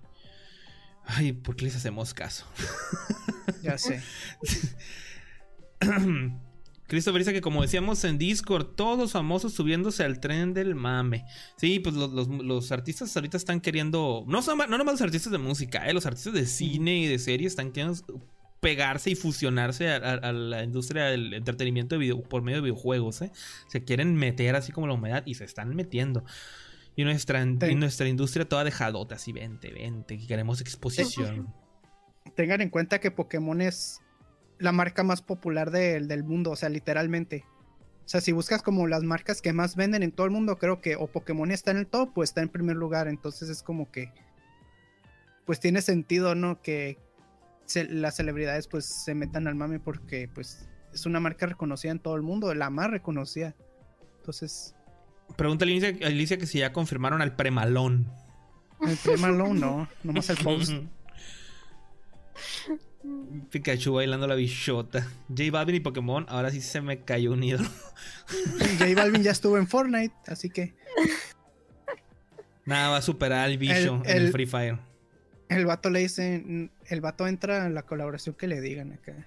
Ay, 1.04 1.32
¿por 1.32 1.54
qué 1.54 1.66
les 1.66 1.76
hacemos 1.76 2.14
caso? 2.14 2.46
Ya 3.62 3.78
sé. 3.78 4.02
Christopher 6.88 7.18
dice 7.20 7.32
que 7.32 7.40
como 7.40 7.62
decíamos 7.62 8.02
en 8.04 8.16
Discord, 8.18 8.74
todos 8.76 8.96
los 8.98 9.12
famosos 9.12 9.52
subiéndose 9.54 10.04
al 10.04 10.20
tren 10.20 10.54
del 10.54 10.74
mame. 10.76 11.24
Sí, 11.56 11.80
pues 11.80 11.94
los, 11.96 12.12
los- 12.12 12.28
los 12.28 12.70
artistas 12.72 13.14
ahorita 13.16 13.36
están 13.36 13.60
queriendo, 13.60 14.24
no, 14.28 14.40
son, 14.42 14.58
no 14.58 14.78
nomás 14.78 14.94
los 14.94 15.02
artistas 15.02 15.32
de 15.32 15.38
música, 15.38 15.88
eh, 15.88 15.92
los 15.92 16.06
artistas 16.06 16.32
de 16.32 16.46
cine 16.46 16.98
y 17.00 17.06
de 17.06 17.18
serie 17.18 17.46
están 17.48 17.72
queriendo 17.72 18.00
pegarse 18.66 19.10
y 19.10 19.14
fusionarse 19.14 19.88
a, 19.90 19.96
a- 19.96 20.14
a 20.28 20.32
la 20.32 20.64
industria 20.64 21.04
del 21.04 21.32
entretenimiento 21.34 21.94
de 21.94 22.00
video- 22.00 22.22
por 22.22 22.42
medio 22.42 22.56
de 22.58 22.62
videojuegos. 22.62 23.22
eh. 23.22 23.30
Se 23.68 23.84
quieren 23.84 24.14
meter 24.16 24.56
así 24.56 24.72
como 24.72 24.86
la 24.88 24.94
humedad 24.94 25.22
y 25.24 25.34
se 25.34 25.44
están 25.44 25.76
metiendo. 25.76 26.24
Y 26.96 27.04
nuestra, 27.04 27.44
y 27.44 27.56
Sí. 27.60 27.74
nuestra 27.76 28.08
industria 28.08 28.48
toda 28.48 28.64
dejadota, 28.64 29.14
así, 29.16 29.30
vente, 29.32 29.70
vente, 29.72 30.18
que 30.18 30.26
queremos 30.26 30.60
exposición. 30.60 31.52
Tengan 32.34 32.60
en 32.60 32.70
cuenta 32.70 32.98
que 32.98 33.10
Pokémon 33.10 33.60
es 33.60 34.00
la 34.58 34.72
marca 34.72 35.02
más 35.04 35.22
popular 35.22 35.70
del, 35.70 36.08
del 36.08 36.24
mundo, 36.24 36.50
o 36.50 36.56
sea, 36.56 36.68
literalmente. 36.68 37.44
O 38.04 38.08
sea, 38.08 38.20
si 38.20 38.32
buscas 38.32 38.62
como 38.62 38.86
las 38.88 39.02
marcas 39.02 39.40
que 39.42 39.52
más 39.52 39.76
venden 39.76 40.02
en 40.02 40.10
todo 40.12 40.26
el 40.26 40.32
mundo, 40.32 40.58
creo 40.58 40.80
que 40.80 40.96
o 40.96 41.06
Pokémon 41.06 41.50
está 41.50 41.70
en 41.70 41.76
el 41.76 41.86
top 41.86 42.16
o 42.18 42.22
está 42.24 42.40
en 42.40 42.48
primer 42.48 42.76
lugar. 42.76 43.06
Entonces 43.08 43.48
es 43.48 43.62
como 43.62 43.90
que, 43.92 44.12
pues 45.44 45.60
tiene 45.60 45.82
sentido, 45.82 46.34
¿no? 46.34 46.60
Que 46.62 46.98
se- 47.66 47.84
las 47.88 48.16
celebridades 48.16 48.66
pues 48.68 48.86
se 48.86 49.14
metan 49.14 49.46
al 49.46 49.54
mame 49.54 49.80
porque 49.80 50.28
pues 50.32 50.68
es 50.92 51.06
una 51.06 51.20
marca 51.20 51.46
reconocida 51.46 51.92
en 51.92 51.98
todo 51.98 52.16
el 52.16 52.22
mundo, 52.22 52.52
la 52.54 52.70
más 52.70 52.90
reconocida. 52.90 53.54
Entonces, 54.18 54.74
Pregunta 55.36 55.64
a 55.64 55.68
Alicia, 55.68 55.94
a 56.02 56.06
Alicia 56.06 56.38
que 56.38 56.46
si 56.46 56.58
ya 56.60 56.72
confirmaron 56.72 57.20
al 57.20 57.34
premalón. 57.36 58.10
el 58.80 59.18
Malone 59.18 59.58
no, 59.60 59.88
nomás 60.04 60.30
el 60.30 60.36
post. 60.36 60.72
Pikachu 63.50 63.94
bailando 63.94 64.26
la 64.26 64.34
bichota. 64.34 65.06
J 65.28 65.50
Balvin 65.50 65.76
y 65.76 65.80
Pokémon, 65.80 66.26
ahora 66.28 66.50
sí 66.50 66.60
se 66.60 66.80
me 66.80 67.02
cayó 67.02 67.32
un 67.32 67.42
ídolo. 67.42 67.68
J 68.78 68.94
Balvin 68.96 69.22
ya 69.22 69.30
estuvo 69.30 69.58
en 69.58 69.66
Fortnite, 69.68 70.14
así 70.26 70.50
que 70.50 70.74
Nada 72.64 72.90
va 72.90 72.96
a 72.96 73.02
superar 73.02 73.44
al 73.44 73.58
bicho 73.58 74.02
El- 74.04 74.10
en 74.10 74.16
el- 74.26 74.32
Free 74.32 74.46
Fire. 74.46 74.78
El 75.48 75.66
vato 75.66 75.90
le 75.90 76.00
dice, 76.00 76.70
el 76.86 77.00
vato 77.00 77.26
entra 77.26 77.66
en 77.66 77.74
la 77.74 77.82
colaboración 77.84 78.34
que 78.34 78.46
le 78.46 78.60
digan 78.60 78.92
acá. 78.92 79.26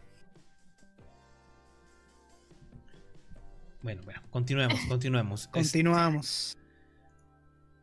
Bueno, 3.82 4.02
bueno, 4.04 4.22
continuemos, 4.30 4.80
continuemos. 4.88 5.42
Es- 5.46 5.48
Continuamos. 5.52 6.56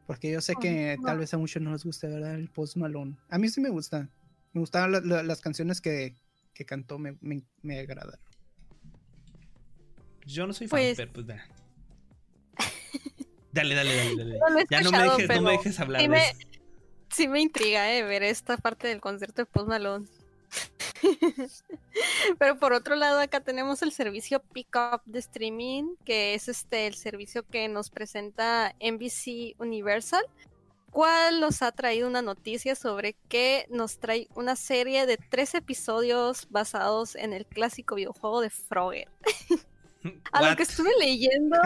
Porque 0.07 0.31
yo 0.31 0.41
sé 0.41 0.55
que 0.61 0.97
tal 1.05 1.19
vez 1.19 1.35
a 1.35 1.39
muchos 1.39 1.61
no 1.61 1.73
les 1.73 1.83
guste, 1.85 2.07
¿verdad? 2.07 2.37
El 2.37 2.49
Post 2.49 2.77
Malone. 2.77 3.17
A 3.29 3.39
mí 3.39 3.49
sí 3.49 3.61
me 3.61 3.71
gusta. 3.71 4.09
Me 4.53 4.61
gustaban 4.61 4.93
la- 4.93 5.01
la- 5.01 5.23
las 5.25 5.41
canciones 5.41 5.81
que, 5.81 6.15
que 6.55 6.65
cantó, 6.65 6.99
me, 6.99 7.17
me, 7.21 7.43
me 7.63 7.81
agradaron. 7.81 8.21
yo 10.27 10.47
no 10.47 10.53
soy 10.53 10.69
fan, 10.69 10.79
Pues- 10.79 10.97
pero 10.97 11.13
pues 11.13 11.27
vea. 11.27 11.45
Dale, 13.53 13.75
dale, 13.75 13.97
dale, 13.97 14.17
dale. 14.17 14.39
No 14.51 14.61
ya 14.71 14.81
no 14.83 14.91
me 14.93 14.99
dejes, 15.03 15.29
no 15.29 15.35
me 15.35 15.41
pero 15.41 15.51
dejes 15.51 15.81
hablar 15.81 16.03
sí 16.03 16.09
me-. 16.09 16.33
Sí 17.17 17.29
me 17.29 17.41
intriga, 17.41 17.91
eh, 17.95 18.03
ver 18.03 18.23
esta 18.23 18.59
parte 18.59 18.89
del 18.89 19.01
concierto 19.01 19.41
de 19.41 19.47
Post 19.47 19.69
Malone. 19.69 20.07
Pero 22.39 22.59
por 22.59 22.75
otro 22.75 22.95
lado, 22.95 23.21
acá 23.21 23.41
tenemos 23.41 23.81
el 23.81 23.91
servicio 23.91 24.43
Pickup 24.53 25.01
de 25.07 25.21
streaming, 25.21 25.95
que 26.05 26.35
es 26.35 26.49
este 26.49 26.87
el 26.87 26.95
servicio 26.95 27.43
que 27.43 27.69
nos 27.69 27.89
presenta 27.89 28.75
NBC 28.83 29.59
Universal, 29.59 30.27
cual 30.91 31.41
nos 31.41 31.63
ha 31.63 31.73
traído 31.73 32.07
una 32.07 32.21
noticia 32.21 32.75
sobre 32.75 33.15
que 33.31 33.65
nos 33.71 33.97
trae 33.97 34.29
una 34.35 34.55
serie 34.55 35.07
de 35.07 35.17
tres 35.17 35.55
episodios 35.55 36.47
basados 36.51 37.15
en 37.15 37.33
el 37.33 37.47
clásico 37.47 37.95
videojuego 37.95 38.43
de 38.43 38.51
Frogger. 38.51 39.09
A 40.33 40.43
lo 40.43 40.57
que 40.57 40.63
estuve 40.63 40.91
leyendo, 40.99 41.57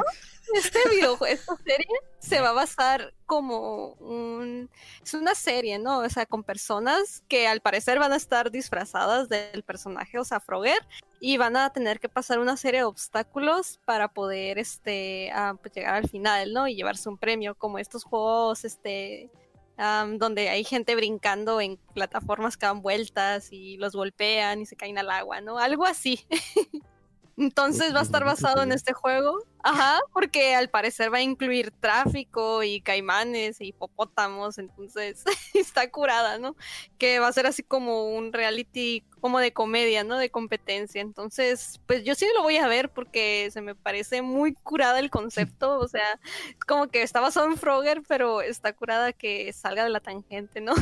este 0.55 0.79
videojuego, 0.91 1.27
esta 1.27 1.57
serie 1.57 1.87
se 2.19 2.41
va 2.41 2.51
a 2.51 2.53
basar 2.53 3.15
como 3.27 3.93
un... 3.95 4.71
Es 5.03 5.15
una 5.15 5.35
serie, 5.35 5.79
¿no? 5.79 6.01
O 6.01 6.09
sea, 6.09 6.27
con 6.27 6.45
personas 6.45 7.23
que 7.29 7.47
al 7.47 7.61
parecer 7.61 7.99
van 7.99 8.13
a 8.13 8.17
estar 8.17 8.51
disfrazadas 8.51 9.29
del 9.29 9.63
personaje, 9.63 10.19
o 10.19 10.25
sea, 10.25 10.41
Frogger, 10.41 10.87
y 11.21 11.37
van 11.37 11.57
a 11.57 11.73
tener 11.73 12.01
que 12.01 12.09
pasar 12.09 12.39
una 12.39 12.57
serie 12.57 12.81
de 12.81 12.85
obstáculos 12.85 13.81
para 13.85 14.09
poder, 14.09 14.59
este, 14.59 15.31
ah, 15.33 15.55
pues 15.61 15.75
llegar 15.75 15.95
al 15.95 16.09
final, 16.09 16.53
¿no? 16.53 16.69
Y 16.69 16.77
llevarse 16.77 17.09
un 17.09 17.19
premio, 17.19 17.55
como 17.55 17.79
estos 17.79 18.05
juegos, 18.05 18.65
este... 18.65 19.31
donde 19.77 20.51
hay 20.51 20.65
gente 20.65 20.95
brincando 20.95 21.61
en 21.61 21.79
plataformas 21.95 22.57
que 22.57 22.67
dan 22.67 22.83
vueltas 22.83 23.49
y 23.51 23.79
los 23.79 23.95
golpean 23.95 24.61
y 24.61 24.67
se 24.67 24.77
caen 24.77 24.99
al 24.99 25.11
agua, 25.11 25.41
¿no? 25.41 25.59
Algo 25.59 25.87
así. 25.87 26.27
Entonces 27.41 27.95
va 27.95 28.01
a 28.01 28.03
estar 28.03 28.23
basado 28.23 28.63
en 28.63 28.71
este 28.71 28.93
juego. 28.93 29.43
Ajá, 29.63 29.99
porque 30.13 30.55
al 30.55 30.69
parecer 30.69 31.11
va 31.11 31.19
a 31.19 31.23
incluir 31.23 31.71
tráfico 31.71 32.63
y 32.63 32.83
caimanes 32.83 33.63
y 33.63 33.69
hipopótamos. 33.69 34.59
Entonces 34.59 35.25
está 35.55 35.91
curada, 35.91 36.37
¿no? 36.37 36.55
Que 36.99 37.19
va 37.19 37.29
a 37.29 37.33
ser 37.33 37.47
así 37.47 37.63
como 37.63 38.15
un 38.15 38.35
reality, 38.35 39.05
como 39.21 39.39
de 39.39 39.55
comedia, 39.55 40.05
¿no? 40.05 40.19
De 40.19 40.29
competencia. 40.29 41.01
Entonces, 41.01 41.81
pues 41.87 42.05
yo 42.05 42.15
sí 42.15 42.27
lo 42.37 42.43
voy 42.43 42.59
a 42.59 42.69
ver 42.69 42.91
porque 42.91 43.49
se 43.51 43.63
me 43.63 43.75
parece 43.75 44.21
muy 44.21 44.53
curada 44.53 44.99
el 44.99 45.09
concepto. 45.09 45.79
O 45.79 45.89
sea, 45.89 46.21
como 46.67 46.89
que 46.89 47.01
está 47.01 47.21
basado 47.21 47.47
en 47.47 47.57
Frogger, 47.57 48.03
pero 48.07 48.43
está 48.43 48.75
curada 48.75 49.15
que 49.15 49.51
salga 49.55 49.83
de 49.83 49.91
la 49.91 50.01
tangente, 50.01 50.61
¿no? 50.61 50.75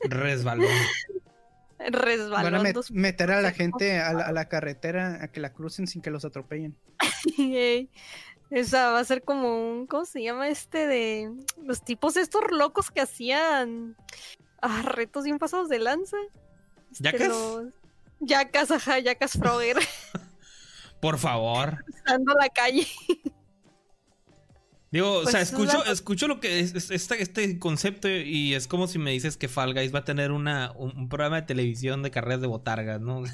Resbalón. 0.00 0.66
Van 1.78 1.86
a 1.94 1.98
Resbalón. 1.98 2.62
met- 2.62 2.72
dos- 2.74 2.90
meter 2.90 3.30
a 3.30 3.40
la 3.40 3.52
gente 3.52 3.98
a 4.00 4.12
la, 4.12 4.24
a 4.26 4.32
la 4.32 4.48
carretera 4.48 5.18
a 5.22 5.28
que 5.28 5.40
la 5.40 5.52
crucen 5.52 5.86
sin 5.86 6.02
que 6.02 6.10
los 6.10 6.24
atropellen. 6.24 6.76
Yay. 7.38 7.88
Esa 8.50 8.90
va 8.92 8.98
a 9.00 9.04
ser 9.04 9.22
como 9.22 9.70
un, 9.72 9.86
¿cómo 9.86 10.04
se 10.06 10.22
llama 10.22 10.48
este 10.48 10.86
de 10.86 11.30
los 11.62 11.84
tipos 11.84 12.16
estos 12.16 12.42
locos 12.50 12.90
que 12.90 13.00
hacían 13.02 13.94
ah, 14.62 14.82
retos 14.82 15.24
bien 15.24 15.38
pasados 15.38 15.68
de 15.68 15.78
lanza? 15.78 16.16
Este, 16.90 17.04
¿Yacas? 17.04 17.28
los- 17.28 17.66
Yacas, 18.20 18.70
ajá, 18.70 18.98
Yacas 18.98 19.32
Frogger, 19.32 19.76
Por 21.00 21.18
favor. 21.18 21.84
cruzando 21.84 22.34
la 22.34 22.48
calle. 22.48 22.86
Digo, 24.90 25.18
o 25.18 25.22
Pues 25.22 25.26
sea, 25.26 25.42
es 25.42 25.50
escucho, 25.50 25.84
la- 25.84 25.92
escucho 25.92 26.28
lo 26.28 26.40
que 26.40 26.60
es, 26.60 26.74
es- 26.74 26.90
este, 26.90 27.20
este 27.22 27.58
concepto 27.58 28.08
y 28.08 28.54
es 28.54 28.66
como 28.68 28.86
si 28.86 28.98
me 28.98 29.10
dices 29.10 29.36
que 29.36 29.48
Fall 29.48 29.74
Guys 29.74 29.94
va 29.94 30.00
a 30.00 30.04
tener 30.04 30.32
una, 30.32 30.72
un, 30.76 30.96
un 30.96 31.08
programa 31.08 31.36
de 31.40 31.46
televisión 31.46 32.02
de 32.02 32.10
carreras 32.10 32.40
de 32.40 32.46
botargas, 32.46 33.00
¿no? 33.00 33.18
O 33.20 33.26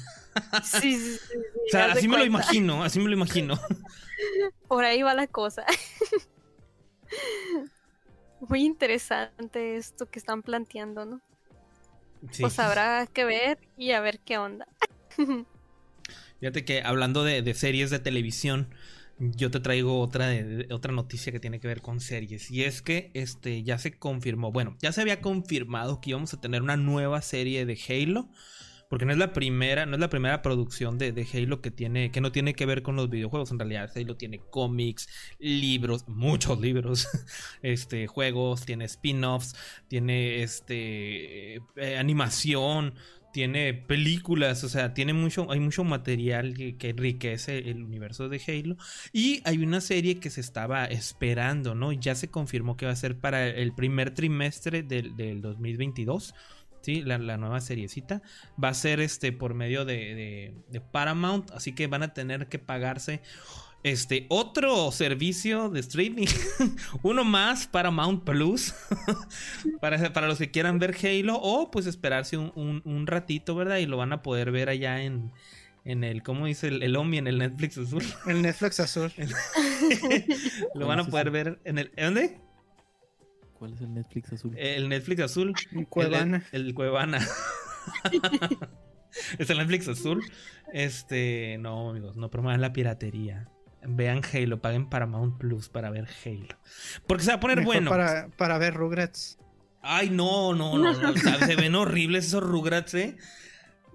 Sí, 0.61 0.99
sí, 0.99 1.17
sí, 1.17 1.19
sí, 1.53 1.59
sea, 1.67 1.91
así 1.91 2.07
me 2.07 2.17
lo 2.17 2.25
imagino, 2.25 2.83
así 2.83 2.99
me 2.99 3.07
lo 3.07 3.13
imagino. 3.13 3.59
Por 4.67 4.83
ahí 4.83 5.01
va 5.01 5.13
la 5.13 5.27
cosa. 5.27 5.65
Muy 8.39 8.63
interesante 8.63 9.75
esto 9.75 10.09
que 10.09 10.19
están 10.19 10.41
planteando, 10.41 11.05
¿no? 11.05 11.21
Sí. 12.31 12.41
Pues 12.41 12.59
habrá 12.59 13.07
que 13.07 13.25
ver 13.25 13.59
y 13.77 13.91
a 13.91 14.01
ver 14.01 14.19
qué 14.19 14.37
onda. 14.37 14.67
Fíjate 16.39 16.65
que 16.65 16.81
hablando 16.81 17.23
de, 17.23 17.41
de 17.41 17.53
series 17.53 17.89
de 17.89 17.99
televisión, 17.99 18.67
yo 19.19 19.49
te 19.51 19.59
traigo 19.59 19.99
otra, 19.99 20.29
otra 20.71 20.91
noticia 20.91 21.31
que 21.31 21.39
tiene 21.39 21.59
que 21.59 21.67
ver 21.67 21.81
con 21.81 21.99
series. 21.99 22.51
Y 22.51 22.63
es 22.63 22.81
que 22.81 23.11
este, 23.13 23.63
ya 23.63 23.77
se 23.77 23.97
confirmó, 23.97 24.51
bueno, 24.51 24.77
ya 24.81 24.91
se 24.91 25.01
había 25.01 25.21
confirmado 25.21 26.01
que 26.01 26.11
íbamos 26.11 26.33
a 26.33 26.41
tener 26.41 26.61
una 26.61 26.77
nueva 26.77 27.21
serie 27.21 27.65
de 27.65 27.79
Halo. 27.87 28.29
Porque 28.87 29.05
no 29.05 29.11
es 29.11 29.17
la 29.17 29.33
primera, 29.33 29.87
no 29.87 29.95
es 29.95 29.99
la 29.99 30.11
primera 30.11 30.43
producción 30.43 30.99
de, 30.99 31.11
de 31.11 31.27
Halo 31.33 31.59
que 31.59 31.71
tiene, 31.71 32.11
que 32.11 32.21
no 32.21 32.31
tiene 32.31 32.53
que 32.53 32.67
ver 32.67 32.83
con 32.83 32.95
los 32.95 33.09
videojuegos. 33.09 33.49
En 33.49 33.57
realidad, 33.57 33.89
Halo 33.95 34.15
tiene 34.15 34.39
cómics, 34.51 35.09
libros, 35.39 36.07
muchos 36.07 36.59
libros, 36.61 37.07
este, 37.63 38.05
juegos, 38.05 38.63
tiene 38.63 38.85
spin-offs, 38.85 39.55
tiene 39.87 40.43
este 40.43 41.55
eh, 41.55 41.97
animación, 41.97 42.93
tiene 43.35 43.73
películas, 43.73 44.63
o 44.63 44.69
sea, 44.69 44.93
tiene 44.93 45.11
mucho, 45.11 45.51
hay 45.51 45.59
mucho 45.59 45.83
material 45.83 46.53
que, 46.53 46.77
que 46.77 46.91
enriquece 46.91 47.57
el 47.69 47.83
universo 47.83 48.29
de 48.29 48.41
Halo. 48.47 48.77
Y 49.11 49.41
hay 49.43 49.61
una 49.61 49.81
serie 49.81 50.21
que 50.21 50.29
se 50.29 50.39
estaba 50.39 50.85
esperando, 50.85 51.75
¿no? 51.75 51.91
Ya 51.91 52.15
se 52.15 52.29
confirmó 52.29 52.77
que 52.77 52.85
va 52.85 52.93
a 52.93 52.95
ser 52.95 53.19
para 53.19 53.45
el 53.45 53.75
primer 53.75 54.11
trimestre 54.11 54.83
del, 54.83 55.17
del 55.17 55.41
2022. 55.41 56.33
Sí, 56.79 57.01
la, 57.01 57.17
nueva 57.17 57.59
seriecita 57.59 58.21
va 58.63 58.69
a 58.69 58.73
ser 58.73 59.01
este 59.01 59.33
por 59.33 59.53
medio 59.53 59.83
de 59.83 60.53
Paramount, 60.93 61.51
así 61.51 61.73
que 61.75 61.87
van 61.87 62.03
a 62.03 62.13
tener 62.13 62.47
que 62.47 62.57
pagarse 62.57 63.21
este 63.91 64.25
otro 64.29 64.91
servicio 64.91 65.69
de 65.69 65.79
streaming, 65.81 66.25
uno 67.03 67.23
más 67.23 67.67
Paramount 67.67 68.23
Plus, 68.23 68.73
para, 69.79 70.11
para 70.11 70.27
los 70.27 70.39
que 70.39 70.49
quieran 70.49 70.79
ver 70.79 70.95
Halo 71.03 71.35
o 71.35 71.69
pues 71.69 71.85
esperarse 71.85 72.35
un, 72.35 72.51
un- 72.55 72.81
un 72.83 73.05
ratito, 73.05 73.53
¿verdad? 73.55 73.77
Y 73.77 73.85
lo 73.85 73.97
van 73.97 74.11
a 74.11 74.23
poder 74.23 74.51
ver 74.51 74.69
allá 74.69 75.03
en, 75.03 75.31
en 75.83 76.03
el, 76.03 76.23
¿cómo 76.23 76.47
dice? 76.47 76.69
El, 76.69 76.81
el 76.81 76.95
Omi, 76.95 77.19
en 77.19 77.27
el 77.27 77.37
Netflix 77.37 77.77
azul. 77.77 78.03
El 78.27 78.41
Netflix 78.41 78.79
azul. 78.79 79.11
lo 80.73 80.87
van 80.87 80.99
a 81.01 81.03
poder 81.05 81.29
ver 81.29 81.59
en 81.63 81.77
el... 81.77 81.91
¿Dónde? 81.95 82.39
¿Cuál 83.59 83.73
es 83.73 83.81
el 83.81 83.93
Netflix 83.93 84.33
azul? 84.33 84.57
El 84.57 84.89
Netflix 84.89 85.21
azul. 85.21 85.53
En 85.71 85.85
Cuevana. 85.85 86.43
El, 86.51 86.65
el 86.67 86.73
Cuevana. 86.73 87.19
es 89.37 89.49
el 89.49 89.57
Netflix 89.59 89.87
azul. 89.87 90.23
Este, 90.73 91.57
no, 91.59 91.91
amigos, 91.91 92.17
no 92.17 92.29
promuevan 92.31 92.61
la 92.61 92.73
piratería. 92.73 93.47
Vean 93.87 94.21
Halo, 94.31 94.61
paguen 94.61 94.89
Paramount 94.89 95.37
Plus 95.37 95.69
para 95.69 95.89
ver 95.89 96.07
Halo. 96.25 96.57
Porque 97.07 97.23
se 97.23 97.31
va 97.31 97.35
a 97.35 97.39
poner 97.39 97.57
Mejor 97.57 97.73
bueno. 97.73 97.91
Para, 97.91 98.27
para 98.37 98.57
ver 98.57 98.73
Rugrats. 98.73 99.37
Ay, 99.81 100.09
no, 100.09 100.53
no, 100.53 100.77
no, 100.77 100.93
no. 100.93 101.09
o 101.11 101.17
sea, 101.17 101.45
se 101.45 101.55
ven 101.55 101.75
horribles 101.75 102.25
esos 102.25 102.43
Rugrats, 102.43 102.95
¿eh? 102.95 103.17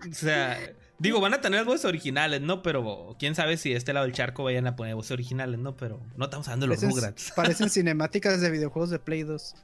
O 0.08 0.14
sea, 0.14 0.56
digo, 0.98 1.20
van 1.20 1.34
a 1.34 1.40
tener 1.40 1.64
voces 1.64 1.84
originales, 1.84 2.40
¿no? 2.40 2.62
Pero 2.62 3.16
quién 3.18 3.34
sabe 3.34 3.56
si 3.56 3.70
de 3.70 3.76
este 3.76 3.92
lado 3.92 4.06
del 4.06 4.14
charco 4.14 4.44
vayan 4.44 4.66
a 4.66 4.76
poner 4.76 4.94
voces 4.94 5.10
originales, 5.10 5.58
¿no? 5.58 5.76
Pero 5.76 6.00
no 6.16 6.26
estamos 6.26 6.46
hablando 6.46 6.66
de 6.66 6.68
los 6.68 6.80
Parecen, 6.80 6.96
Rugrats. 6.96 7.32
parecen 7.36 7.70
cinemáticas 7.70 8.40
de 8.40 8.50
videojuegos 8.50 8.90
de 8.90 8.98
Play 9.00 9.24
2. 9.24 9.54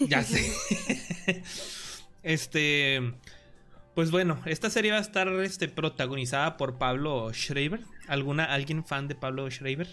Ya 0.00 0.24
sé. 0.24 0.52
este. 2.22 3.14
Pues 3.94 4.10
bueno, 4.10 4.40
esta 4.46 4.70
serie 4.70 4.90
va 4.90 4.98
a 4.98 5.02
estar 5.02 5.28
este, 5.28 5.68
protagonizada 5.68 6.56
por 6.56 6.78
Pablo 6.78 7.30
Schreiber. 7.32 7.80
¿Alguna, 8.08 8.44
¿Alguien 8.44 8.84
fan 8.84 9.08
de 9.08 9.14
Pablo 9.14 9.50
Schreiber? 9.50 9.88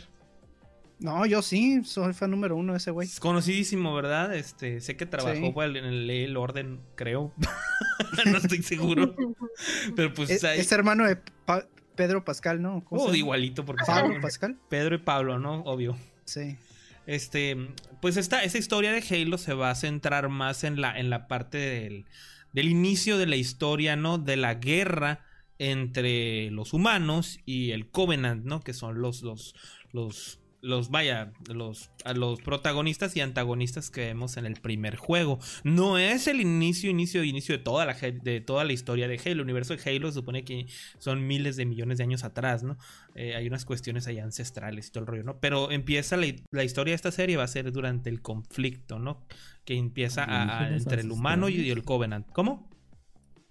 No, 0.99 1.25
yo 1.25 1.41
sí, 1.41 1.81
soy 1.85 2.13
fan 2.13 2.29
número 2.31 2.57
uno 2.57 2.73
de 2.73 2.77
ese 2.77 2.91
güey. 2.91 3.07
Es 3.07 3.19
conocidísimo, 3.21 3.93
¿verdad? 3.95 4.35
Este, 4.35 4.81
sé 4.81 4.97
que 4.97 5.05
trabajó 5.05 5.33
Sí. 5.35 5.53
en 5.77 5.85
el, 5.85 6.09
el 6.09 6.35
orden, 6.35 6.81
creo. 6.95 7.33
no 8.25 8.37
estoy 8.37 8.61
seguro. 8.63 9.15
Pero 9.95 10.13
pues 10.13 10.29
Es, 10.29 10.43
ahí- 10.43 10.59
es 10.59 10.69
hermano 10.73 11.05
de 11.07 11.15
Pa- 11.15 11.65
Pedro 11.95 12.25
Pascal, 12.25 12.61
¿no? 12.61 12.83
¿Cómo 12.83 13.03
Oh, 13.03 13.15
igualito, 13.15 13.65
porque 13.65 13.83
Pablo 13.85 14.19
Pascal. 14.21 14.57
Pedro 14.69 14.95
y 14.95 14.99
Pablo, 14.99 15.39
¿no? 15.39 15.61
Obvio. 15.63 15.97
Sí. 16.25 16.57
Este, 17.05 17.55
pues 18.01 18.17
esta, 18.17 18.43
esa 18.43 18.57
historia 18.57 18.91
de 18.91 19.01
Halo 19.09 19.37
se 19.37 19.53
va 19.53 19.71
a 19.71 19.75
centrar 19.75 20.27
más 20.29 20.63
en 20.65 20.79
la, 20.81 20.97
en 20.99 21.09
la 21.09 21.27
parte 21.27 21.57
del, 21.57 22.05
del 22.53 22.67
inicio 22.67 23.17
de 23.17 23.25
la 23.25 23.35
historia, 23.37 23.95
¿no? 23.95 24.17
De 24.17 24.35
la 24.35 24.55
guerra 24.55 25.25
entre 25.59 26.49
los 26.51 26.73
humanos 26.73 27.39
y 27.45 27.71
el 27.71 27.89
Covenant, 27.89 28.45
¿no? 28.45 28.61
Que 28.61 28.73
son 28.73 29.01
los, 29.01 29.21
los, 29.21 29.53
los 29.91 30.39
los 30.61 30.89
vaya, 30.89 31.31
los, 31.53 31.91
a 32.03 32.13
los 32.13 32.41
protagonistas 32.41 33.15
y 33.15 33.21
antagonistas 33.21 33.89
que 33.89 34.01
vemos 34.01 34.37
en 34.37 34.45
el 34.45 34.55
primer 34.55 34.95
juego. 34.95 35.39
No 35.63 35.97
es 35.97 36.27
el 36.27 36.41
inicio, 36.41 36.89
inicio, 36.89 37.23
inicio 37.23 37.57
de 37.57 37.63
toda 37.63 37.85
la, 37.85 37.93
de 37.93 38.41
toda 38.41 38.65
la 38.65 38.73
historia 38.73 39.07
de 39.07 39.19
Halo. 39.19 39.31
El 39.31 39.41
universo 39.41 39.75
de 39.75 39.89
Halo 39.89 40.09
se 40.09 40.15
supone 40.15 40.43
que 40.43 40.67
son 40.97 41.25
miles 41.25 41.55
de 41.55 41.65
millones 41.65 41.97
de 41.97 42.03
años 42.03 42.23
atrás, 42.23 42.63
¿no? 42.63 42.77
Eh, 43.15 43.35
hay 43.35 43.47
unas 43.47 43.65
cuestiones 43.65 44.07
ahí 44.07 44.19
ancestrales 44.19 44.87
y 44.87 44.91
todo 44.91 45.01
el 45.01 45.07
rollo, 45.07 45.23
¿no? 45.23 45.39
Pero 45.39 45.71
empieza 45.71 46.17
la, 46.17 46.63
historia 46.63 46.91
de 46.91 46.95
esta 46.95 47.11
serie 47.11 47.37
va 47.37 47.43
a 47.43 47.47
ser 47.47 47.71
durante 47.71 48.09
el 48.09 48.21
conflicto, 48.21 48.99
¿no? 48.99 49.25
Que 49.63 49.75
empieza 49.75 50.25
entre 50.69 51.01
el 51.01 51.11
humano 51.11 51.47
y 51.47 51.69
el 51.69 51.83
Covenant. 51.83 52.27
¿Cómo? 52.31 52.68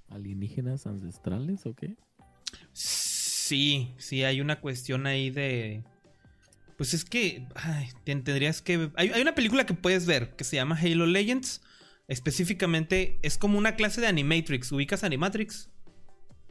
¿Alienígenas 0.09 0.86
ancestrales 0.86 1.66
o 1.66 1.74
qué? 1.74 1.96
Sí, 2.72 3.94
sí, 3.98 4.24
hay 4.24 4.40
una 4.40 4.61
cuestión 4.61 5.06
ahí 5.06 5.30
de 5.30 5.84
pues 6.78 6.94
es 6.94 7.04
que 7.04 7.44
tendrías 8.04 8.62
que... 8.62 8.90
Hay, 8.94 9.11
hay, 9.11 9.20
una 9.20 9.34
película 9.34 9.66
que 9.66 9.74
puedes 9.74 10.06
ver 10.06 10.36
que 10.36 10.44
se 10.44 10.54
llama 10.54 10.78
Halo 10.80 11.06
Legends. 11.06 11.61
Específicamente 12.06 13.18
es 13.22 13.36
como 13.36 13.59
una 13.59 13.74
clase 13.74 14.00
de 14.00 14.06
Animatrix. 14.06 14.70
¿Ubicas 14.70 15.02
Animatrix? 15.02 15.70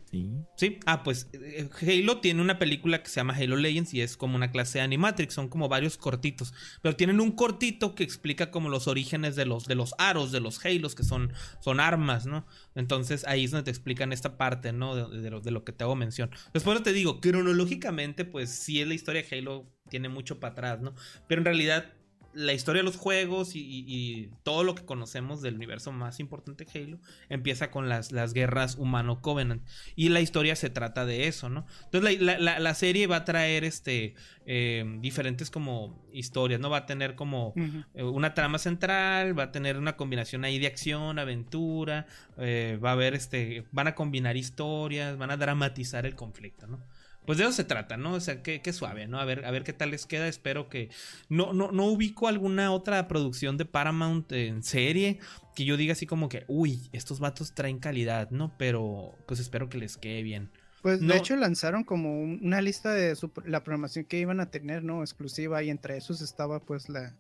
Sí. 0.09 0.31
Sí. 0.55 0.79
Ah, 0.85 1.03
pues 1.03 1.29
eh, 1.33 1.69
Halo 1.81 2.19
tiene 2.19 2.41
una 2.41 2.57
película 2.57 3.03
que 3.03 3.09
se 3.09 3.15
llama 3.15 3.35
Halo 3.35 3.57
Legends 3.57 3.93
y 3.93 4.01
es 4.01 4.15
como 4.15 4.35
una 4.35 4.51
clase 4.51 4.77
de 4.77 4.85
Animatrix, 4.85 5.33
son 5.33 5.49
como 5.49 5.67
varios 5.67 5.97
cortitos, 5.97 6.53
pero 6.81 6.95
tienen 6.95 7.19
un 7.19 7.31
cortito 7.31 7.93
que 7.93 8.03
explica 8.03 8.49
como 8.49 8.69
los 8.69 8.87
orígenes 8.87 9.35
de 9.35 9.45
los 9.45 9.65
de 9.65 9.75
los 9.75 9.93
aros, 9.97 10.31
de 10.31 10.39
los 10.39 10.65
Halos 10.65 10.95
que 10.95 11.03
son 11.03 11.33
son 11.59 11.79
armas, 11.79 12.25
¿no? 12.25 12.47
Entonces 12.73 13.25
ahí 13.25 13.43
es 13.43 13.51
donde 13.51 13.65
te 13.65 13.71
explican 13.71 14.13
esta 14.13 14.37
parte, 14.37 14.71
¿no? 14.71 14.95
De, 14.95 15.29
lo, 15.29 15.41
de 15.41 15.51
lo, 15.51 15.63
que 15.65 15.73
te 15.73 15.83
hago 15.83 15.95
mención. 15.95 16.31
Después 16.53 16.81
te 16.83 16.93
digo, 16.93 17.19
cronológicamente, 17.19 18.23
pues 18.23 18.49
sí 18.49 18.81
es 18.81 18.87
la 18.87 18.93
historia 18.93 19.23
de 19.23 19.37
Halo 19.37 19.67
tiene 19.89 20.09
mucho 20.09 20.39
para 20.39 20.53
atrás, 20.53 20.81
¿no? 20.81 20.93
Pero 21.27 21.41
en 21.41 21.45
realidad 21.45 21.93
la 22.37 22.53
historia 22.53 22.81
de 22.81 22.85
los 22.85 22.97
juegos 22.97 23.51
y, 23.55 24.29
todo 24.43 24.63
lo 24.63 24.75
que 24.75 24.85
conocemos 24.85 25.41
del 25.41 25.55
universo 25.55 25.91
más 25.91 26.19
importante 26.19 26.65
de 26.65 26.79
Halo 26.79 26.99
empieza 27.29 27.71
con 27.71 27.89
las, 27.89 28.11
las 28.11 28.33
guerras 28.33 28.75
humano-covenant. 28.75 29.63
Y 29.95 30.09
la 30.09 30.21
historia 30.21 30.55
se 30.55 30.69
trata 30.69 31.05
de 31.05 31.27
eso, 31.27 31.49
¿no? 31.49 31.65
Entonces 31.85 32.21
la, 32.21 32.73
serie 32.75 33.07
va 33.07 33.17
a 33.17 33.25
traer 33.25 33.63
este 33.63 34.13
eh, 34.45 34.85
diferentes 34.99 35.49
como 35.49 36.05
historias, 36.13 36.59
¿no? 36.59 36.69
Va 36.69 36.77
a 36.77 36.85
tener 36.85 37.15
como 37.15 37.53
eh, 37.95 38.03
una 38.03 38.33
trama 38.33 38.59
central, 38.59 39.37
va 39.37 39.43
a 39.43 39.51
tener 39.51 39.77
una 39.77 39.97
combinación 39.97 40.45
ahí 40.45 40.59
de 40.59 40.67
acción, 40.67 41.17
aventura, 41.17 42.05
eh, 42.37 42.79
va 42.83 42.91
a 42.91 42.93
haber 42.93 43.15
este, 43.15 43.65
van 43.71 43.87
a 43.87 43.95
combinar 43.95 44.37
historias, 44.37 45.17
van 45.17 45.31
a 45.31 45.37
dramatizar 45.37 46.05
el 46.05 46.15
conflicto, 46.15 46.67
¿no? 46.67 46.79
Pues 47.27 47.37
de 47.37 47.43
eso 47.43 47.51
se 47.51 47.65
trata, 47.65 47.97
¿no? 47.97 48.13
O 48.13 48.19
sea, 48.21 48.41
qué, 48.41 48.71
suave, 48.71 49.05
¿no? 49.05 49.19
A 49.19 49.25
ver, 49.25 49.43
a 49.43 49.51
ver 49.51 49.65
qué 49.65 49.73
tal 49.73 49.91
les 49.91 50.05
queda. 50.05 50.29
Espero 50.29 50.69
que. 50.69 50.89
No, 51.27 51.51
no, 51.51 51.73
no 51.73 51.83
ubico 51.87 52.29
alguna 52.29 52.71
otra 52.71 53.05
producción 53.09 53.57
de 53.57 53.65
Paramount 53.65 54.31
en 54.31 54.63
serie 54.63 55.19
que 55.53 55.65
yo 55.65 55.75
diga 55.75 55.91
así 55.91 56.05
como 56.05 56.29
que, 56.29 56.45
uy, 56.47 56.89
estos 56.93 57.19
vatos 57.19 57.53
traen 57.53 57.79
calidad, 57.79 58.31
¿no? 58.31 58.55
Pero 58.57 59.13
pues 59.27 59.41
espero 59.41 59.67
que 59.67 59.77
les 59.77 59.97
quede 59.97 60.23
bien. 60.23 60.51
Pues 60.81 61.01
de 61.01 61.17
hecho 61.17 61.35
lanzaron 61.35 61.83
como 61.83 62.21
una 62.21 62.61
lista 62.61 62.93
de 62.93 63.13
la 63.43 63.61
programación 63.61 64.05
que 64.05 64.19
iban 64.19 64.39
a 64.39 64.49
tener, 64.49 64.85
¿no? 64.85 65.01
Exclusiva 65.01 65.61
y 65.63 65.69
entre 65.69 65.97
esos 65.97 66.21
estaba 66.21 66.61
pues 66.61 66.87
la, 66.87 67.13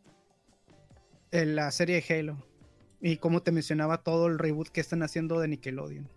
la 1.31 1.69
serie 1.71 2.01
de 2.01 2.15
Halo. 2.15 2.47
Y 3.01 3.17
como 3.17 3.43
te 3.43 3.51
mencionaba 3.51 4.03
todo 4.03 4.27
el 4.27 4.39
reboot 4.39 4.69
que 4.69 4.79
están 4.79 5.03
haciendo 5.03 5.41
de 5.41 5.49
Nickelodeon. 5.49 6.07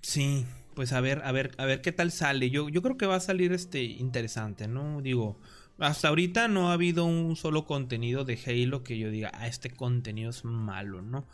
Sí, 0.00 0.46
pues 0.74 0.92
a 0.92 1.00
ver, 1.00 1.22
a 1.24 1.32
ver, 1.32 1.52
a 1.58 1.64
ver 1.64 1.80
qué 1.80 1.92
tal 1.92 2.10
sale. 2.12 2.50
Yo, 2.50 2.68
yo 2.68 2.82
creo 2.82 2.96
que 2.96 3.06
va 3.06 3.16
a 3.16 3.20
salir 3.20 3.52
este 3.52 3.82
interesante, 3.82 4.68
¿no? 4.68 5.00
Digo, 5.02 5.38
hasta 5.78 6.08
ahorita 6.08 6.48
no 6.48 6.70
ha 6.70 6.74
habido 6.74 7.04
un 7.04 7.36
solo 7.36 7.64
contenido 7.64 8.24
de 8.24 8.38
Halo 8.46 8.82
que 8.82 8.98
yo 8.98 9.10
diga, 9.10 9.30
ah, 9.34 9.46
este 9.46 9.70
contenido 9.70 10.30
es 10.30 10.44
malo, 10.44 11.02
¿no? 11.02 11.26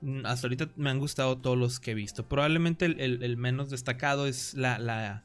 Mm, 0.00 0.26
hasta 0.26 0.46
ahorita 0.46 0.68
me 0.76 0.90
han 0.90 0.98
gustado 0.98 1.38
todos 1.38 1.56
los 1.56 1.80
que 1.80 1.92
he 1.92 1.94
visto. 1.94 2.28
Probablemente 2.28 2.84
el, 2.86 3.36
menos 3.36 3.70
destacado 3.70 4.26
es 4.26 4.54
la, 4.54 4.78
la, 4.78 5.24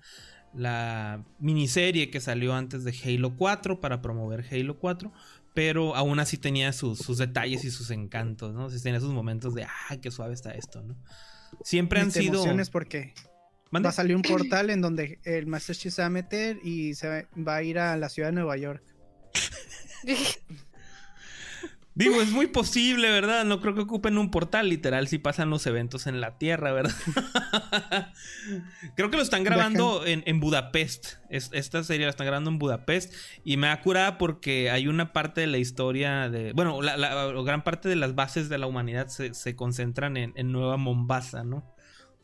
la, 0.53 1.23
miniserie 1.39 2.09
que 2.09 2.19
salió 2.19 2.53
antes 2.53 2.83
de 2.83 2.95
Halo 3.03 3.35
4 3.35 3.79
para 3.79 4.01
promover 4.01 4.45
Halo 4.51 4.77
4. 4.79 5.11
Pero 5.53 5.95
aún 5.97 6.19
así 6.19 6.37
tenía 6.37 6.71
sus, 6.71 6.99
sus 6.99 7.17
detalles 7.17 7.65
y 7.65 7.71
sus 7.71 7.91
encantos, 7.91 8.53
¿no? 8.53 8.69
tenía 8.69 9.01
sus 9.01 9.11
momentos 9.11 9.53
de, 9.53 9.65
ah, 9.65 9.97
qué 10.01 10.09
suave 10.09 10.33
está 10.33 10.51
esto, 10.51 10.81
¿no? 10.81 10.95
Siempre 11.61 11.99
han 11.99 12.09
sido... 12.09 12.41
Va 13.73 13.89
a 13.89 13.91
salir 13.91 14.15
un 14.15 14.21
portal 14.21 14.69
en 14.69 14.81
donde 14.81 15.19
el 15.23 15.47
Master 15.47 15.75
Chief 15.75 15.93
se 15.93 16.01
va 16.01 16.07
a 16.07 16.09
meter 16.09 16.59
y 16.63 16.93
se 16.95 17.27
va 17.35 17.55
a 17.55 17.63
ir 17.63 17.79
a 17.79 17.95
la 17.97 18.09
ciudad 18.09 18.29
de 18.29 18.33
Nueva 18.33 18.57
York. 18.57 18.83
Digo, 21.93 22.21
es 22.21 22.31
muy 22.31 22.47
posible, 22.47 23.11
¿verdad? 23.11 23.43
No 23.43 23.59
creo 23.59 23.75
que 23.75 23.81
ocupen 23.81 24.17
un 24.17 24.31
portal, 24.31 24.69
literal, 24.69 25.09
si 25.09 25.17
pasan 25.17 25.49
los 25.49 25.67
eventos 25.67 26.07
en 26.07 26.21
la 26.21 26.37
Tierra, 26.37 26.71
¿verdad? 26.71 26.95
creo 28.95 29.11
que 29.11 29.17
lo 29.17 29.23
están 29.23 29.43
grabando 29.43 30.05
en, 30.05 30.39
Budapest. 30.39 31.17
esta 31.29 31.83
serie 31.83 32.05
la 32.05 32.11
están 32.11 32.27
grabando 32.27 32.49
en 32.49 32.59
Budapest. 32.59 33.13
Y 33.43 33.57
me 33.57 33.67
da 33.67 33.81
curada 33.81 34.17
porque 34.17 34.71
hay 34.71 34.87
una 34.87 35.11
parte 35.11 35.41
de 35.41 35.47
la 35.47 35.57
historia 35.57 36.29
de. 36.29 36.53
Bueno, 36.53 36.81
la, 36.81 36.95
gran 37.43 37.61
parte 37.61 37.89
de 37.89 37.97
las 37.97 38.15
bases 38.15 38.47
de 38.47 38.57
la 38.57 38.67
humanidad 38.67 39.09
se, 39.09 39.55
concentran 39.57 40.15
en, 40.15 40.31
en 40.37 40.53
Nueva 40.53 40.77
Mombasa, 40.77 41.43
¿no? 41.43 41.75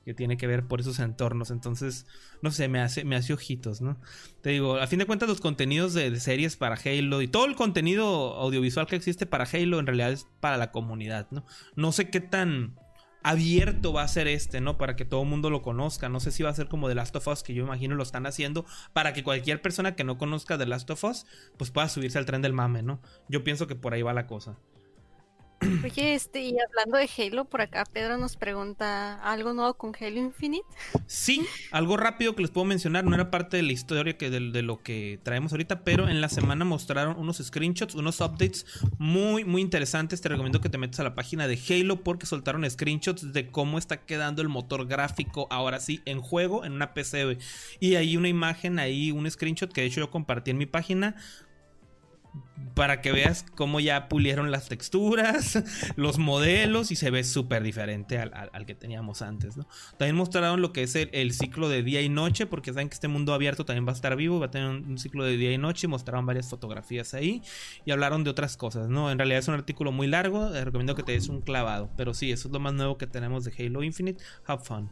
Que 0.08 0.14
tiene 0.14 0.38
que 0.38 0.48
ver 0.48 0.66
por 0.66 0.80
esos 0.80 1.00
entornos. 1.00 1.52
Entonces, 1.52 2.06
no 2.42 2.50
sé, 2.52 2.70
me 2.70 2.80
hace, 2.80 3.04
me 3.04 3.18
hace 3.18 3.34
ojitos, 3.34 3.82
¿no? 3.82 4.00
Te 4.40 4.52
digo, 4.52 4.78
a 4.78 4.88
fin 4.88 5.00
de 5.00 5.06
cuentas, 5.06 5.28
los 5.28 5.42
contenidos 5.42 5.94
de, 5.94 6.18
series 6.22 6.56
para 6.56 6.78
Halo 6.78 7.22
y 7.22 7.28
todo 7.28 7.44
el 7.44 7.56
contenido 7.56 8.34
audiovisual 8.36 8.88
que 8.88 8.96
existe 8.96 9.26
para 9.26 9.44
Halo 9.44 9.80
en 9.80 9.86
realidad 9.86 10.14
es 10.14 10.26
para 10.40 10.56
la 10.56 10.72
comunidad, 10.72 11.28
¿no? 11.32 11.44
No 11.76 11.92
sé 11.92 12.10
qué 12.10 12.22
tan 12.22 12.80
abierto 13.22 13.92
va 13.92 14.04
a 14.04 14.08
ser 14.08 14.30
este, 14.30 14.62
¿no? 14.62 14.78
Para 14.78 14.96
que 14.96 15.04
todo 15.04 15.24
el 15.24 15.28
mundo 15.28 15.50
lo 15.50 15.62
conozca. 15.62 16.08
No 16.08 16.22
sé 16.22 16.32
si 16.32 16.42
va 16.42 16.52
a 16.52 16.54
ser 16.54 16.70
como 16.70 16.88
The 16.88 16.96
Last 16.96 17.18
of 17.18 17.28
Us, 17.28 17.44
que 17.44 17.54
yo 17.54 17.66
imagino 17.66 17.94
lo 17.96 18.04
están 18.04 18.26
haciendo, 18.28 18.66
para 18.94 19.12
que 19.12 19.26
cualquier 19.26 19.62
persona 19.62 19.94
que 19.98 20.06
no 20.06 20.18
conozca 20.18 20.58
The 20.58 20.68
Last 20.68 20.90
of 20.90 21.04
Us, 21.04 21.26
pues 21.58 21.70
pueda 21.70 21.90
subirse 21.90 22.18
al 22.18 22.26
tren 22.26 22.42
del 22.42 22.54
mame, 22.54 22.82
¿no? 22.82 23.02
Yo 23.28 23.44
pienso 23.44 23.68
que 23.68 23.76
por 23.76 23.94
ahí 23.94 24.04
va 24.04 24.14
la 24.14 24.26
cosa. 24.26 24.58
Oye, 25.84 26.14
este, 26.14 26.42
y 26.42 26.56
hablando 26.60 26.98
de 26.98 27.10
Halo, 27.18 27.46
por 27.46 27.62
acá 27.62 27.84
Pedro 27.92 28.18
nos 28.18 28.38
pregunta, 28.38 29.16
¿algo 29.24 29.54
nuevo 29.54 29.74
con 29.74 29.94
Halo 30.00 30.20
Infinite? 30.20 30.68
Sí, 31.08 31.46
algo 31.72 31.98
rápido 31.98 32.36
que 32.36 32.44
les 32.44 32.52
puedo 32.52 32.66
mencionar, 32.66 33.06
no 33.06 33.16
era 33.16 33.32
parte 33.32 33.58
de 33.58 33.64
la 33.64 33.72
historia 33.72 34.18
que 34.18 34.30
de, 34.30 34.40
lo 34.62 34.84
que 34.84 35.20
traemos 35.24 35.52
ahorita, 35.52 35.84
pero 35.84 36.10
en 36.10 36.22
la 36.22 36.30
semana 36.30 36.64
mostraron 36.64 37.18
unos 37.18 37.38
screenshots, 37.38 37.96
unos 37.96 38.22
updates 38.22 38.66
muy, 39.00 39.46
muy 39.46 39.62
interesantes. 39.62 40.22
Te 40.22 40.30
recomiendo 40.30 40.62
que 40.62 40.70
te 40.70 40.78
metas 40.78 41.00
a 41.00 41.04
la 41.04 41.16
página 41.16 41.48
de 41.48 41.60
Halo 41.70 42.04
porque 42.04 42.26
soltaron 42.26 42.70
screenshots 42.70 43.34
de 43.34 43.48
cómo 43.48 43.78
está 43.78 44.06
quedando 44.06 44.42
el 44.42 44.50
motor 44.50 44.86
gráfico 44.86 45.48
ahora 45.50 45.80
sí 45.80 46.02
en 46.06 46.22
juego 46.22 46.66
en 46.66 46.74
una 46.74 46.94
PC. 46.94 47.38
Y 47.80 47.96
hay 47.96 48.16
una 48.16 48.28
imagen 48.28 48.80
ahí, 48.80 49.12
un 49.12 49.30
screenshot 49.30 49.72
que 49.72 49.82
de 49.82 49.88
hecho 49.88 50.02
yo 50.02 50.12
compartí 50.12 50.52
en 50.52 50.58
mi 50.58 50.66
página 50.66 51.16
para 52.78 53.02
que 53.02 53.12
veas 53.12 53.44
cómo 53.56 53.80
ya 53.80 54.08
pulieron 54.08 54.52
las 54.52 54.70
texturas, 54.70 55.64
los 55.96 56.20
modelos 56.20 56.92
y 56.92 56.96
se 56.96 57.10
ve 57.10 57.24
súper 57.24 57.64
diferente 57.64 58.20
al, 58.20 58.66
que 58.68 58.76
teníamos 58.76 59.24
antes. 59.24 59.58
¿no? 59.58 59.68
También 59.98 60.16
mostraron 60.16 60.62
lo 60.62 60.74
que 60.74 60.84
es 60.84 60.96
el, 60.96 61.34
ciclo 61.34 61.70
de 61.70 61.82
día 61.82 62.02
y 62.02 62.10
noche, 62.10 62.46
porque 62.46 62.72
saben 62.72 62.90
que 62.90 62.94
este 62.94 63.08
mundo 63.08 63.34
abierto 63.34 63.66
también 63.66 63.88
va 63.88 63.92
a 63.92 63.96
estar 63.96 64.16
vivo, 64.16 64.40
va 64.40 64.46
a 64.46 64.52
tener 64.52 64.70
un, 64.70 64.98
ciclo 65.00 65.24
de 65.24 65.38
día 65.38 65.52
y 65.52 65.58
noche. 65.58 65.88
Mostraron 65.88 66.28
varias 66.28 66.50
fotografías 66.50 67.16
ahí 67.16 67.42
y 67.84 67.92
hablaron 67.92 68.24
de 68.24 68.30
otras 68.30 68.58
cosas. 68.58 68.88
¿no? 68.90 69.10
En 69.10 69.18
realidad 69.18 69.40
es 69.40 69.48
un 69.48 69.56
artículo 69.56 69.92
muy 69.92 70.06
largo, 70.06 70.52
te 70.52 70.64
recomiendo 70.64 70.94
que 70.94 71.04
te 71.04 71.14
des 71.14 71.30
un 71.30 71.42
clavado. 71.42 71.90
Pero 71.98 72.14
sí, 72.14 72.32
eso 72.32 72.48
es 72.48 72.54
lo 72.54 72.60
más 72.60 72.74
nuevo 72.74 72.98
que 73.00 73.08
tenemos 73.08 73.44
de 73.44 73.54
Halo 73.58 73.82
Infinite. 73.82 74.24
Have 74.46 74.64
fun. 74.64 74.92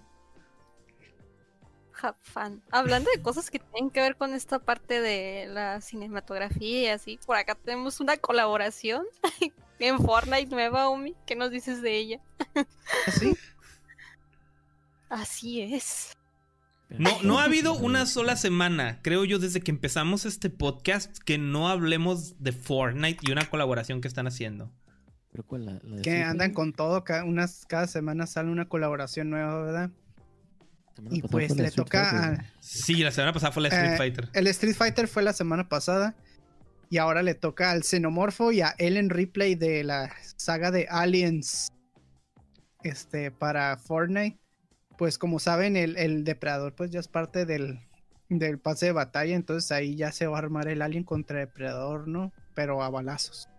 Fan. 2.22 2.62
Hablando 2.72 3.10
de 3.16 3.22
cosas 3.22 3.50
que 3.50 3.60
tienen 3.60 3.90
que 3.90 4.02
ver 4.02 4.16
con 4.16 4.34
esta 4.34 4.60
parte 4.60 5.02
de 5.02 5.48
la 5.48 5.82
cinematografía 5.82 6.82
y 6.82 6.88
así, 6.88 7.20
por 7.26 7.38
acá 7.38 7.56
tenemos 7.56 8.00
una 8.00 8.18
colaboración 8.18 9.06
en 9.80 10.00
Fortnite 10.00 10.48
nueva, 10.48 10.90
Omi. 10.90 11.16
¿Qué 11.26 11.36
nos 11.36 11.52
dices 11.52 11.82
de 11.82 11.98
ella? 11.98 12.20
¿Así? 13.08 13.36
Así 15.10 15.62
es. 15.62 16.16
No, 16.90 17.10
no 17.24 17.40
ha 17.40 17.46
habido 17.46 17.76
una 17.76 18.06
sola 18.06 18.36
semana, 18.36 19.00
creo 19.02 19.26
yo, 19.26 19.40
desde 19.40 19.62
que 19.62 19.72
empezamos 19.72 20.26
este 20.26 20.50
podcast, 20.50 21.18
que 21.18 21.38
no 21.38 21.68
hablemos 21.68 22.42
de 22.42 22.52
Fortnite 22.52 23.20
y 23.22 23.32
una 23.32 23.50
colaboración 23.50 24.02
que 24.02 24.08
están 24.08 24.28
haciendo. 24.28 24.72
que 26.04 26.24
andan 26.24 26.54
con 26.54 26.74
todo, 26.74 27.04
unas, 27.26 27.66
cada 27.66 27.88
semana 27.88 28.28
sale 28.28 28.52
una 28.52 28.70
colaboración 28.70 29.32
nueva, 29.32 29.64
¿verdad? 29.64 29.92
Y 31.12 31.22
pues 31.22 31.56
le 31.56 31.72
toca 31.72 32.46
Sí, 32.60 33.04
la 33.04 33.12
semana 33.12 33.34
pasada 33.34 33.52
fue 33.52 33.64
la 33.64 33.70
Street 33.70 33.94
eh, 33.94 33.98
Fighter. 33.98 34.30
El 34.34 34.48
Street 34.48 34.76
Fighter 34.76 35.08
fue 35.08 35.24
la 35.24 35.34
semana 35.34 35.68
pasada. 35.68 36.16
Y 36.90 36.98
ahora 36.98 37.24
le 37.24 37.36
toca 37.36 37.72
al 37.72 37.84
Xenomorfo 37.84 38.52
y 38.52 38.62
a 38.62 38.76
Ellen 38.78 39.10
Ripley 39.10 39.56
de 39.56 39.84
la 39.84 40.14
saga 40.38 40.72
de 40.72 40.88
Aliens. 40.90 41.72
este, 42.84 43.32
para 43.32 43.78
Fortnite, 43.78 44.40
pues 44.98 45.18
como 45.18 45.40
saben, 45.40 45.76
el, 45.76 45.98
el 45.98 46.24
depredador 46.24 46.76
pues 46.76 46.92
ya 46.92 47.00
es 47.00 47.08
parte 47.08 47.46
del, 47.46 47.80
del 48.30 48.60
pase 48.60 48.88
de 48.88 48.92
batalla, 48.92 49.36
entonces 49.36 49.72
ahí 49.72 49.96
ya 49.96 50.12
se 50.12 50.28
va 50.28 50.38
a 50.38 50.40
armar 50.40 50.68
el 50.68 50.82
alien 50.82 51.04
contra 51.04 51.40
depredador, 51.40 52.08
¿no? 52.08 52.32
Pero 52.54 52.82
a 52.84 52.90
balazos. 52.90 53.50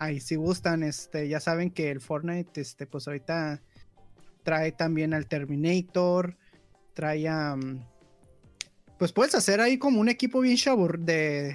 Ahí 0.00 0.20
si 0.20 0.36
gustan, 0.36 0.82
este, 0.82 1.28
ya 1.28 1.40
saben 1.40 1.70
que 1.70 1.90
el 1.90 2.00
Fortnite, 2.00 2.60
este, 2.60 2.86
pues 2.86 3.06
ahorita 3.08 3.62
trae 4.48 4.72
también 4.72 5.12
al 5.12 5.26
Terminator, 5.26 6.34
trae 6.94 7.28
a... 7.28 7.54
mm, 7.54 7.84
Pues 8.98 9.12
puedes 9.12 9.34
hacer 9.34 9.60
ahí 9.60 9.76
como 9.76 10.00
un 10.00 10.08
equipo 10.08 10.40
bien 10.40 10.56
chabur 10.56 10.98
de... 10.98 11.54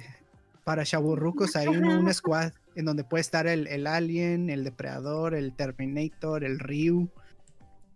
Para 0.62 0.84
chaburrucos, 0.84 1.56
ahí 1.56 1.66
un, 1.66 1.84
un 1.84 2.14
squad 2.14 2.52
en 2.76 2.84
donde 2.84 3.02
puede 3.02 3.22
estar 3.22 3.48
el, 3.48 3.66
el 3.66 3.88
Alien, 3.88 4.48
el 4.48 4.62
Depredador, 4.62 5.34
el 5.34 5.56
Terminator, 5.56 6.44
el 6.44 6.60
Ryu. 6.60 7.10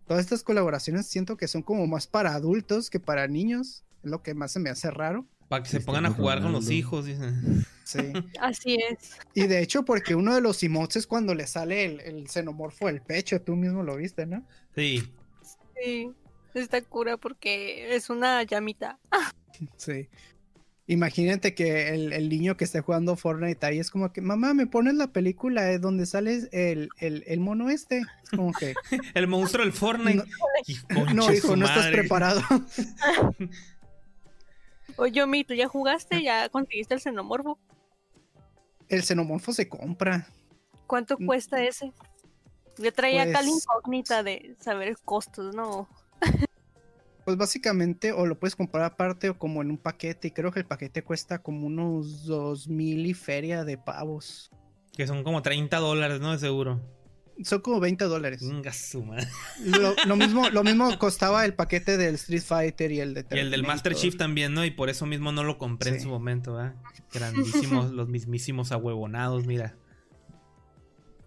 Todas 0.09 0.25
estas 0.25 0.43
colaboraciones 0.43 1.07
siento 1.07 1.37
que 1.37 1.47
son 1.47 1.63
como 1.63 1.87
más 1.87 2.09
para 2.09 2.35
adultos 2.35 2.91
que 2.91 2.99
para 2.99 3.29
niños. 3.29 3.85
Es 4.03 4.11
lo 4.11 4.21
que 4.21 4.35
más 4.35 4.51
se 4.51 4.59
me 4.59 4.69
hace 4.69 4.91
raro. 4.91 5.25
Para 5.49 5.63
que 5.63 5.69
se 5.71 5.79
pongan 5.79 6.07
a 6.07 6.11
jugar 6.11 6.43
con 6.43 6.51
los 6.51 6.71
hijos. 6.71 7.07
dice. 7.07 7.23
Sí. 7.89 7.99
Así 8.41 8.77
es. 8.91 9.17
Y 9.33 9.47
de 9.47 9.63
hecho, 9.63 9.83
porque 9.85 10.15
uno 10.15 10.35
de 10.35 10.43
los 10.43 10.63
emotes 10.63 10.97
es 10.97 11.07
cuando 11.07 11.35
le 11.35 11.47
sale 11.47 11.87
el, 11.87 12.01
el 12.01 12.29
xenomorfo 12.29 12.87
del 12.87 13.01
pecho, 13.01 13.41
tú 13.41 13.57
mismo 13.57 13.83
lo 13.83 13.97
viste, 13.97 14.27
¿no? 14.27 14.47
Sí. 14.75 15.11
Sí. 15.83 16.13
Está 16.53 16.83
cura 16.83 17.17
porque 17.17 17.95
es 17.95 18.11
una 18.11 18.43
llamita. 18.43 18.99
Sí. 19.77 20.09
Imagínate 20.87 21.53
que 21.53 21.89
el, 21.89 22.13
el 22.13 22.29
niño 22.29 22.57
que 22.57 22.63
esté 22.63 22.81
jugando 22.81 23.17
Fortnite 23.17 23.67
ahí 23.67 23.81
es 23.81 23.91
como 23.91 24.13
que, 24.13 24.21
mamá, 24.21 24.55
¿me 24.55 24.69
pones 24.69 24.95
la 24.95 25.09
película 25.09 25.73
eh, 25.73 25.81
donde 25.81 26.07
sale 26.07 26.49
el, 26.53 26.91
el, 26.99 27.25
el 27.27 27.41
mono 27.41 27.69
este? 27.69 28.03
Es 28.23 28.31
como 28.31 28.53
que, 28.53 28.75
El 29.15 29.27
monstruo 29.27 29.65
del 29.65 29.73
Fortnite. 29.73 30.23
Y 30.69 30.77
conche 30.77 31.15
no, 31.15 31.33
hijo, 31.33 31.57
no 31.57 31.67
estás 31.67 31.89
preparado. 31.89 32.41
Oye, 34.97 35.27
Mi, 35.27 35.43
¿tú 35.43 35.55
ya 35.55 35.67
jugaste? 35.67 36.23
¿Ya 36.23 36.49
conseguiste 36.49 36.95
el 36.95 37.01
xenomorfo? 37.01 37.59
El 38.89 39.03
xenomorfo 39.03 39.53
se 39.53 39.69
compra. 39.69 40.27
¿Cuánto 40.87 41.17
Mm. 41.19 41.27
cuesta 41.27 41.63
ese? 41.63 41.93
Yo 42.79 42.93
traía 42.93 43.23
acá 43.23 43.43
la 43.43 43.49
Pues- 43.49 43.63
incógnita 43.65 44.23
de 44.23 44.57
saber 44.61 44.97
costos, 45.05 45.55
¿no? 45.55 45.89
Pues 47.25 47.37
básicamente, 47.37 48.13
o 48.13 48.25
lo 48.25 48.39
puedes 48.39 48.57
comprar 48.57 48.85
aparte 48.85 49.29
o 49.29 49.39
como 49.39 49.61
en 49.61 49.71
un 49.71 49.77
paquete. 49.77 50.29
Y 50.29 50.31
creo 50.31 50.51
que 50.51 50.61
el 50.61 50.65
paquete 50.67 51.03
cuesta 51.05 51.41
como 51.43 51.67
unos 51.67 52.25
dos 52.25 52.69
mil 52.69 53.05
y 53.05 53.13
feria 53.13 53.65
de 53.65 53.77
pavos. 53.77 54.51
Que 54.97 55.07
son 55.07 55.23
como 55.25 55.43
30 55.43 55.77
dólares, 55.79 56.21
¿no? 56.21 56.33
De 56.33 56.39
seguro. 56.39 56.81
Son 57.45 57.61
como 57.61 57.79
20 57.81 58.05
dólares. 58.07 58.43
Lo, 59.65 59.95
lo 60.07 60.17
mismo, 60.17 60.51
lo 60.51 60.65
mismo 60.65 60.99
costaba 60.99 61.45
el 61.45 61.55
paquete 61.55 61.97
del 61.97 62.17
Street 62.17 62.43
Fighter 62.43 62.91
y 62.91 63.01
el 63.01 63.15
de 63.15 63.25
Y 63.31 63.39
el 63.39 63.51
del 63.51 63.63
Master. 63.63 63.95
Chief 63.95 64.17
también, 64.17 64.55
¿no? 64.55 64.65
Y 64.65 64.71
por 64.73 64.91
eso 64.91 65.07
mismo 65.07 65.31
no 65.33 65.45
lo 65.45 65.57
compré 65.59 65.91
en 65.91 66.01
su 66.01 66.09
momento, 66.09 66.55
¿verdad? 66.55 66.75
Grandísimos, 67.13 67.91
los 67.93 68.09
mismísimos 68.09 68.73
ahuevonados, 68.73 69.47
mira. 69.47 69.77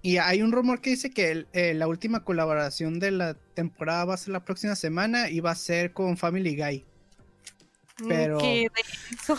Y 0.03 0.17
hay 0.17 0.41
un 0.41 0.51
rumor 0.51 0.81
que 0.81 0.89
dice 0.89 1.11
que 1.11 1.31
el- 1.31 1.47
eh, 1.53 1.73
la 1.75 1.87
última 1.87 2.23
colaboración 2.23 2.99
de 2.99 3.11
la 3.11 3.35
temporada 3.35 4.03
va 4.05 4.15
a 4.15 4.17
ser 4.17 4.29
la 4.33 4.43
próxima 4.43 4.75
semana 4.75 5.29
y 5.29 5.39
va 5.39 5.51
a 5.51 5.55
ser 5.55 5.93
con 5.93 6.17
Family 6.17 6.55
Guy. 6.57 6.85
Mm, 8.01 8.07
Pero- 8.07 8.37
Qué. 8.39 8.67
¿Con 9.27 9.37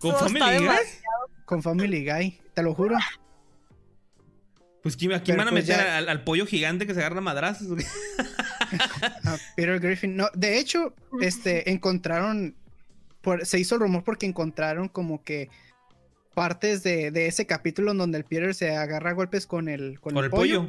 Todo 0.00 0.18
Family 0.18 0.40
Guy? 0.44 0.52
demasiado. 0.54 1.26
Con 1.44 1.62
Family 1.62 2.04
Guy, 2.04 2.40
te 2.54 2.62
lo 2.62 2.74
juro. 2.74 2.96
Pues 4.82 4.96
¿quién, 4.96 5.12
¿a 5.12 5.22
quién 5.22 5.36
van 5.36 5.48
a 5.48 5.50
pues 5.50 5.66
meter? 5.68 5.84
ya- 5.84 5.98
¿Al, 5.98 6.08
al 6.08 6.24
pollo 6.24 6.46
gigante 6.46 6.86
que 6.86 6.94
se 6.94 7.00
agarra 7.00 7.18
a 7.18 7.22
madrazos? 7.22 7.68
a 9.24 9.36
Peter 9.56 9.78
Griffin. 9.78 10.16
No, 10.16 10.28
de 10.34 10.58
hecho, 10.58 10.94
este, 11.20 11.70
encontraron, 11.72 12.54
por- 13.20 13.44
se 13.44 13.58
hizo 13.58 13.74
el 13.74 13.82
rumor 13.82 14.04
porque 14.04 14.26
encontraron 14.26 14.88
como 14.88 15.22
que 15.22 15.50
partes 16.34 16.82
de, 16.82 17.10
de 17.10 17.26
ese 17.26 17.46
capítulo 17.46 17.90
en 17.90 17.98
donde 17.98 18.18
el 18.18 18.24
Peter 18.24 18.54
se 18.54 18.74
agarra 18.74 19.10
a 19.10 19.14
golpes 19.14 19.46
con 19.46 19.68
el, 19.68 20.00
con 20.00 20.14
Con 20.14 20.24
el 20.24 20.30
pollo. 20.30 20.68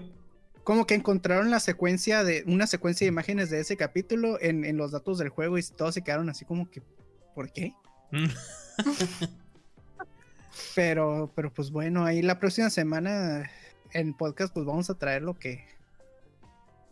Como 0.63 0.85
que 0.85 0.93
encontraron 0.93 1.49
la 1.49 1.59
secuencia 1.59 2.23
de, 2.23 2.43
una 2.45 2.67
secuencia 2.67 3.05
de 3.05 3.09
imágenes 3.09 3.49
de 3.49 3.61
ese 3.61 3.77
capítulo 3.77 4.37
en, 4.41 4.63
en 4.65 4.77
los 4.77 4.91
datos 4.91 5.17
del 5.17 5.29
juego 5.29 5.57
y 5.57 5.63
todos 5.63 5.93
se 5.95 6.03
quedaron 6.03 6.29
así 6.29 6.45
como 6.45 6.69
que, 6.69 6.83
¿por 7.33 7.51
qué? 7.51 7.73
Mm. 8.11 8.25
Pero, 10.75 11.31
pero 11.35 11.51
pues 11.51 11.71
bueno, 11.71 12.05
ahí 12.05 12.21
la 12.21 12.39
próxima 12.39 12.69
semana 12.69 13.49
en 13.93 14.13
podcast 14.13 14.53
pues 14.53 14.65
vamos 14.65 14.89
a 14.89 14.95
traer 14.95 15.21
lo 15.21 15.37
que, 15.37 15.65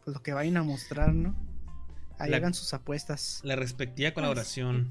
pues 0.03 0.15
lo 0.15 0.21
que 0.23 0.33
vayan 0.33 0.57
a 0.57 0.63
mostrar, 0.63 1.13
¿no? 1.13 1.35
Ahí 2.17 2.31
La- 2.31 2.37
hagan 2.37 2.53
sus 2.53 2.73
apuestas. 2.73 3.39
La 3.43 3.55
respectiva 3.55 4.11
colaboración. 4.11 4.89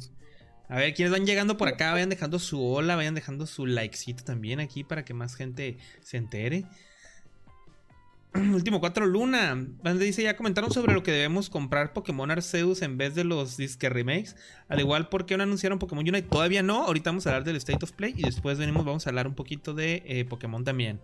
A 0.70 0.76
ver, 0.76 0.92
quienes 0.94 1.12
van 1.12 1.24
llegando 1.24 1.56
por 1.56 1.68
acá, 1.68 1.92
vayan 1.92 2.10
dejando 2.10 2.38
su 2.38 2.62
hola, 2.62 2.94
vayan 2.96 3.14
dejando 3.14 3.46
su 3.46 3.64
likecito 3.66 4.22
también 4.24 4.60
aquí 4.60 4.84
para 4.84 5.04
que 5.04 5.14
más 5.14 5.34
gente 5.34 5.78
se 6.02 6.18
entere. 6.18 6.66
Último 8.34 8.78
4 8.80 9.06
Luna. 9.06 9.56
Dice, 9.98 10.22
ya 10.22 10.36
comentaron 10.36 10.70
sobre 10.70 10.92
lo 10.92 11.02
que 11.02 11.10
debemos 11.10 11.48
comprar 11.48 11.94
Pokémon 11.94 12.30
Arceus 12.30 12.82
en 12.82 12.98
vez 12.98 13.14
de 13.14 13.24
los 13.24 13.56
disque 13.56 13.88
remakes. 13.88 14.36
Al 14.68 14.80
igual 14.80 15.08
porque 15.08 15.36
no 15.38 15.42
anunciaron 15.42 15.78
Pokémon 15.78 16.06
Unite. 16.06 16.28
Todavía 16.28 16.62
no. 16.62 16.84
Ahorita 16.84 17.10
vamos 17.10 17.26
a 17.26 17.30
hablar 17.30 17.44
del 17.44 17.56
State 17.56 17.82
of 17.82 17.92
Play. 17.92 18.12
Y 18.16 18.22
después 18.22 18.58
venimos, 18.58 18.84
vamos 18.84 19.06
a 19.06 19.10
hablar 19.10 19.26
un 19.26 19.34
poquito 19.34 19.72
de 19.72 20.02
eh, 20.06 20.24
Pokémon 20.26 20.64
también. 20.64 21.00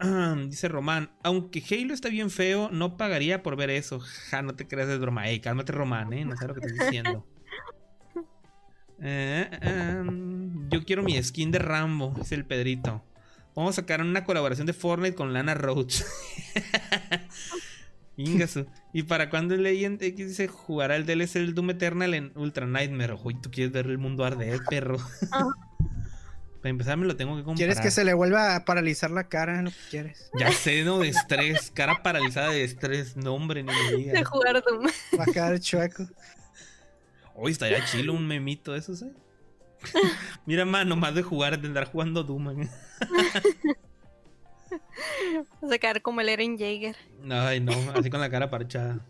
dice 0.48 0.68
Román, 0.68 1.10
aunque 1.22 1.62
Halo 1.70 1.94
está 1.94 2.08
bien 2.08 2.30
feo, 2.30 2.68
no 2.70 2.96
pagaría 2.96 3.42
por 3.42 3.56
ver 3.56 3.70
eso. 3.70 4.00
Ja, 4.00 4.42
no 4.42 4.54
te 4.54 4.66
creas 4.66 4.88
de 4.88 4.98
broma. 4.98 5.28
Ey, 5.28 5.40
cálmate 5.40 5.72
Román, 5.72 6.12
eh. 6.12 6.24
No 6.24 6.36
sé 6.36 6.46
lo 6.46 6.54
que 6.54 6.60
estás 6.60 6.86
diciendo. 6.86 7.26
Eh, 9.04 9.50
em, 9.62 10.70
yo 10.70 10.84
quiero 10.84 11.02
mi 11.02 11.20
skin 11.20 11.50
de 11.50 11.58
Rambo, 11.58 12.14
dice 12.16 12.36
el 12.36 12.46
Pedrito. 12.46 13.04
Vamos 13.56 13.76
a 13.76 13.82
sacar 13.82 14.00
una 14.00 14.24
colaboración 14.24 14.64
de 14.64 14.74
Fortnite 14.74 15.16
con 15.16 15.32
Lana 15.32 15.54
Roach. 15.54 16.02
Ingasu. 18.16 18.66
¿Y 18.92 19.04
para 19.04 19.28
cuándo 19.28 19.56
Legend 19.56 20.02
X 20.02 20.28
dice 20.28 20.48
jugará 20.48 20.96
el 20.96 21.06
DLC 21.06 21.34
del 21.34 21.54
Doom 21.54 21.70
Eternal 21.70 22.14
en 22.14 22.32
Ultra 22.36 22.66
Nightmare? 22.66 23.16
Uy, 23.22 23.40
tú 23.40 23.50
quieres 23.50 23.72
ver 23.72 23.86
el 23.86 23.98
mundo 23.98 24.24
arder, 24.24 24.60
perro. 24.68 24.98
Para 26.62 26.70
empezar 26.70 26.96
me 26.96 27.06
lo 27.06 27.16
tengo 27.16 27.32
que 27.36 27.42
comprar. 27.42 27.56
¿Quieres 27.56 27.80
que 27.80 27.90
se 27.90 28.04
le 28.04 28.14
vuelva 28.14 28.54
a 28.54 28.64
paralizar 28.64 29.10
la 29.10 29.28
cara? 29.28 29.62
Lo 29.62 29.70
que 29.70 29.76
quieres. 29.90 30.30
Ya 30.38 30.52
sé, 30.62 30.84
no, 30.84 31.00
de 31.00 31.08
estrés. 31.08 31.70
Cara 31.72 32.02
paralizada 32.02 32.50
de 32.50 32.62
estrés. 32.64 33.16
No, 33.16 33.34
hombre, 33.34 33.62
ni 33.64 33.72
me 33.72 33.90
De 33.90 33.96
digas. 33.96 34.28
jugar 34.28 34.62
Doom. 34.62 34.86
Va 35.18 35.24
a 35.24 35.32
quedar 35.32 35.58
chueco. 35.58 36.06
Uy, 37.34 37.50
estaría 37.50 37.84
chilo 37.84 38.12
un 38.14 38.26
memito 38.26 38.72
de 38.72 38.78
esos, 38.78 39.02
eh. 39.02 39.10
Mira, 40.46 40.64
más, 40.64 40.86
nomás 40.86 41.14
de 41.16 41.22
jugar, 41.22 41.60
de 41.60 41.66
andar 41.66 41.90
jugando 41.90 42.22
Doom. 42.22 42.42
man. 42.44 42.70
Vas 45.60 45.72
a 45.72 45.78
quedar 45.78 46.00
como 46.00 46.20
el 46.20 46.28
Eren 46.28 46.56
Jaeger. 46.56 46.96
Ay, 47.28 47.58
no, 47.60 47.72
así 47.94 48.08
con 48.08 48.20
la 48.20 48.30
cara 48.30 48.48
parchada. 48.50 49.00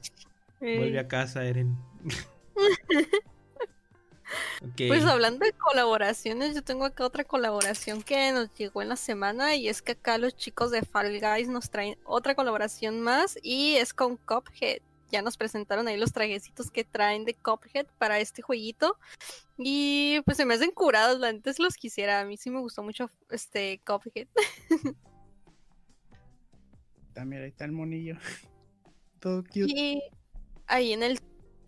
Vuelve 0.61 0.99
a 0.99 1.07
casa, 1.07 1.45
Eren. 1.45 1.77
Pues 4.77 5.05
hablando 5.05 5.45
de 5.45 5.53
colaboraciones, 5.53 6.55
yo 6.55 6.63
tengo 6.63 6.85
acá 6.85 7.05
otra 7.05 7.25
colaboración 7.25 8.03
que 8.03 8.33
nos 8.33 8.53
llegó 8.55 8.83
en 8.83 8.89
la 8.89 8.97
semana 8.97 9.57
y 9.57 9.69
es 9.69 9.83
que 9.83 9.93
acá 9.93 10.19
los 10.19 10.37
chicos 10.37 10.71
de 10.71 10.83
Fall 10.83 11.21
Guys 11.21 11.49
nos 11.49 11.71
traen 11.71 11.99
otra 12.05 12.35
colaboración 12.35 13.01
más 13.01 13.39
y 13.43 13.77
es 13.77 13.93
con 13.93 14.17
Cuphead. 14.17 14.79
Ya 15.11 15.21
nos 15.21 15.37
presentaron 15.37 15.89
ahí 15.89 15.99
los 15.99 16.13
trajecitos 16.13 16.71
que 16.71 16.85
traen 16.85 17.25
de 17.25 17.35
Cuphead 17.35 17.87
para 17.99 18.19
este 18.19 18.41
jueguito 18.41 18.97
y 19.59 20.21
pues 20.25 20.39
se 20.39 20.47
me 20.47 20.55
hacen 20.55 20.71
curados, 20.71 21.23
antes 21.23 21.59
los 21.59 21.77
quisiera, 21.77 22.21
a 22.21 22.25
mí 22.25 22.37
sí 22.37 22.51
me 22.51 22.61
gustó 22.61 22.83
mucho 22.83 23.11
este 23.31 23.81
Cuphead. 23.85 24.29
También 27.13 27.43
ahí 27.43 27.49
está 27.49 27.67
el 27.67 27.73
monillo. 27.73 28.17
Todo 29.21 29.45
cute. 29.45 29.67
Y 29.67 30.03
ahí 30.67 30.93
en 30.93 31.03
el 31.03 31.21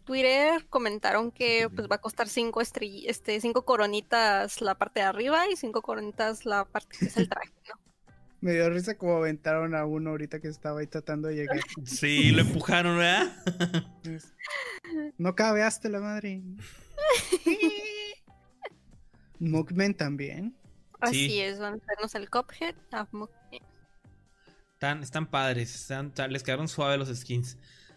Twitter 0.05 0.67
comentaron 0.69 1.31
que 1.33 1.69
pues 1.75 1.89
va 1.91 1.97
a 1.97 2.01
costar 2.01 2.29
cinco 2.29 2.61
estrell- 2.61 3.05
este 3.07 3.41
cinco 3.41 3.65
coronitas 3.65 4.61
la 4.61 4.75
parte 4.77 5.01
de 5.01 5.07
arriba 5.07 5.49
y 5.51 5.57
cinco 5.57 5.83
coronitas 5.83 6.45
la 6.47 6.65
parte 6.65 6.97
que 6.99 7.07
es 7.07 7.17
el 7.17 7.29
traje, 7.29 7.51
¿no? 7.69 7.81
Me 8.41 8.53
dio 8.53 8.69
risa 8.69 8.99
como 8.99 9.17
aventaron 9.17 9.75
a 9.75 9.87
uno 9.87 10.11
ahorita 10.11 10.39
que 10.39 10.49
estaba 10.49 10.81
ahí 10.81 10.87
tratando 10.87 11.29
de 11.29 11.37
llegar. 11.37 11.59
Sí, 11.85 12.31
lo 12.31 12.43
empujaron, 12.43 12.99
¿verdad? 12.99 13.33
No 15.19 15.35
cabeaste 15.35 15.89
la 15.89 16.01
madre. 16.01 16.43
Mugman 19.39 19.95
también. 19.95 20.57
Así 21.01 21.29
Sí. 21.29 21.41
es, 21.41 21.59
van 21.59 21.75
a 21.75 21.77
hacernos 21.77 22.15
el 22.15 22.31
Cuphead. 22.31 22.75
a 22.93 23.07
Mugman. 23.13 23.31
Están, 24.75 25.03
están 25.03 25.27
padres, 25.27 25.75
están- 25.75 26.13
les 26.31 26.43
quedaron 26.43 26.69
suaves 26.69 26.99
los 26.99 27.09
skins. 27.19 27.57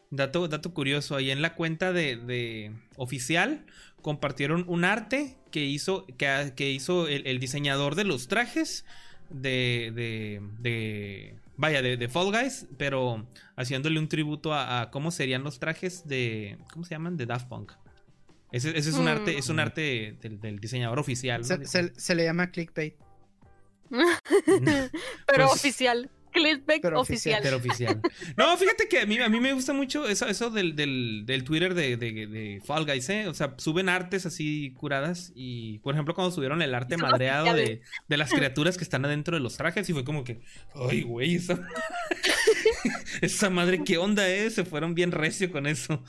Dato, 0.09 0.47
dato 0.47 0.73
curioso, 0.73 1.15
ahí 1.17 1.31
en 1.31 1.41
la 1.41 1.53
cuenta 1.55 1.91
de, 1.91 2.15
de 2.15 2.71
oficial 2.95 3.65
compartieron 4.01 4.63
un 4.67 4.85
arte 4.85 5.35
que 5.51 5.65
hizo, 5.65 6.05
que, 6.17 6.53
que 6.55 6.71
hizo 6.71 7.07
el, 7.09 7.27
el 7.27 7.39
diseñador 7.39 7.95
de 7.95 8.05
los 8.05 8.29
trajes 8.29 8.85
de, 9.29 9.91
de, 9.93 10.41
de, 10.59 11.35
vaya, 11.57 11.81
de, 11.81 11.97
de 11.97 12.07
Fall 12.07 12.31
Guys, 12.31 12.67
pero 12.77 13.27
haciéndole 13.57 13.99
un 13.99 14.07
tributo 14.07 14.53
a, 14.53 14.81
a 14.83 14.91
cómo 14.91 15.11
serían 15.11 15.43
los 15.43 15.59
trajes 15.59 16.07
de, 16.07 16.57
¿cómo 16.71 16.85
se 16.85 16.91
llaman? 16.91 17.17
De 17.17 17.25
Daft 17.25 17.49
Punk. 17.49 17.73
Ese, 18.53 18.69
ese 18.77 18.91
es 18.91 18.95
un 18.95 19.05
Mm. 19.05 19.09
arte, 19.09 19.37
es 19.37 19.49
un 19.49 19.59
arte 19.59 20.17
del, 20.21 20.39
del 20.39 20.59
diseñador 20.59 20.99
oficial. 20.99 21.41
¿no? 21.41 21.47
Se, 21.47 21.65
se- 21.65 21.93
se 21.99 22.15
le 22.15 22.23
llama 22.23 22.49
clickbait. 22.51 22.95
Pero 23.89 25.47
Pues- 25.47 25.51
oficial. 25.51 26.09
Clickbait 26.37 26.85
oficial. 26.95 27.39
Pero 27.43 27.57
oficial. 27.57 28.01
No, 28.37 28.55
fíjate 28.57 28.87
que 28.87 29.01
a 29.01 29.05
mí, 29.05 29.17
a 29.19 29.29
mí 29.29 29.39
me 29.39 29.53
gusta 29.53 29.73
mucho 29.73 30.07
eso, 30.07 30.27
eso 30.27 30.49
del, 30.49 30.75
del, 30.75 31.23
del 31.25 31.43
Twitter 31.43 31.73
de, 31.73 31.97
de, 31.97 32.27
de 32.27 32.61
Fall 32.65 32.85
Guys, 32.85 33.09
¿eh? 33.09 33.27
O 33.27 33.33
sea, 33.33 33.55
suben 33.57 33.89
artes 33.89 34.25
así 34.25 34.73
curadas 34.77 35.31
y, 35.35 35.79
por 35.79 35.93
ejemplo, 35.93 36.13
cuando 36.13 36.31
subieron 36.31 36.61
el 36.61 36.73
arte 36.73 36.97
madreado 36.97 37.53
de, 37.53 37.81
de 38.07 38.17
las 38.17 38.31
criaturas 38.31 38.77
que 38.77 38.83
están 38.83 39.05
adentro 39.05 39.35
de 39.35 39.41
los 39.41 39.57
trajes 39.57 39.89
y 39.89 39.93
fue 39.93 40.03
como 40.03 40.23
que, 40.23 40.41
ay, 40.73 41.01
güey, 41.03 41.35
esa, 41.35 41.59
esa 43.21 43.49
madre, 43.49 43.83
¿qué 43.83 43.97
onda, 43.97 44.27
eh? 44.27 44.49
Se 44.49 44.65
fueron 44.65 44.95
bien 44.95 45.11
recio 45.11 45.51
con 45.51 45.67
eso. 45.67 46.03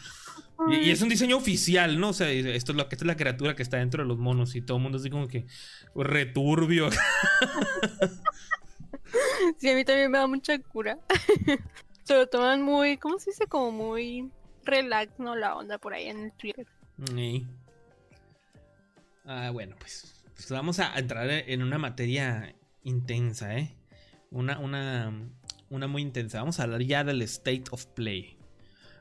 Y, 0.71 0.89
y 0.89 0.91
es 0.91 1.03
un 1.03 1.09
diseño 1.09 1.37
oficial, 1.37 2.01
¿no? 2.01 2.09
O 2.09 2.13
sea, 2.13 2.31
esto 2.31 2.73
es 2.73 2.77
lo 2.77 2.89
que 2.89 2.97
esta 2.97 3.05
es 3.05 3.07
la 3.07 3.17
criatura 3.17 3.55
que 3.55 3.63
está 3.63 3.77
dentro 3.77 4.03
de 4.03 4.09
los 4.09 4.19
monos 4.19 4.57
y 4.57 4.61
todo 4.61 4.79
el 4.79 4.83
mundo 4.83 4.99
así 4.99 5.09
como 5.09 5.29
que 5.29 5.47
returbio. 5.95 6.91
Sí, 9.59 9.71
a 9.71 9.75
mí 9.75 9.85
también 9.85 10.11
me 10.11 10.19
da 10.19 10.27
mucha 10.27 10.59
cura. 10.59 10.99
Se 12.05 12.15
lo 12.15 12.27
toman 12.27 12.63
muy, 12.63 12.97
¿cómo 12.97 13.19
se 13.19 13.31
dice? 13.31 13.47
Como 13.47 13.71
muy 13.71 14.31
relax, 14.65 15.19
¿no? 15.19 15.37
La 15.37 15.57
onda 15.57 15.77
por 15.77 15.93
ahí 15.93 16.09
en 16.09 16.25
el 16.25 16.33
Twitter. 16.33 16.67
Sí. 17.15 17.47
Ah, 19.27 19.51
bueno, 19.53 19.77
pues, 19.79 20.25
pues 20.35 20.51
vamos 20.51 20.79
a 20.79 20.99
entrar 20.99 21.29
en 21.29 21.63
una 21.63 21.77
materia 21.77 22.55
intensa, 22.83 23.59
¿eh? 23.59 23.77
Una, 24.31 24.59
una, 24.59 25.13
una 25.69 25.87
muy 25.87 26.01
intensa. 26.01 26.39
Vamos 26.39 26.61
a 26.61 26.63
hablar 26.63 26.81
ya 26.83 27.05
del 27.05 27.21
State 27.23 27.65
of 27.73 27.85
Play. 27.87 28.39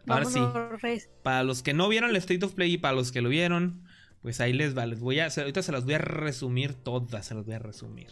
Ahora 0.06 0.26
sí, 0.26 0.40
Vámonos, 0.40 0.82
para 1.24 1.44
los 1.44 1.64
que 1.64 1.74
no 1.74 1.88
vieron 1.88 2.10
el 2.10 2.18
State 2.18 2.46
of 2.46 2.54
Play 2.54 2.74
y 2.74 2.78
para 2.78 2.96
los 2.96 3.14
que 3.14 3.22
lo 3.22 3.30
vieron, 3.30 3.84
pues 4.22 4.42
ahí 4.42 4.52
les 4.52 4.78
va. 4.78 4.86
Les 4.86 5.00
voy 5.00 5.20
a, 5.20 5.28
ahorita 5.28 5.62
se 5.62 5.72
las 5.72 5.86
voy 5.86 5.94
a 5.94 6.00
resumir 6.00 6.74
todas, 6.74 7.26
se 7.26 7.36
las 7.36 7.46
voy 7.46 7.56
a 7.56 7.60
resumir. 7.60 8.08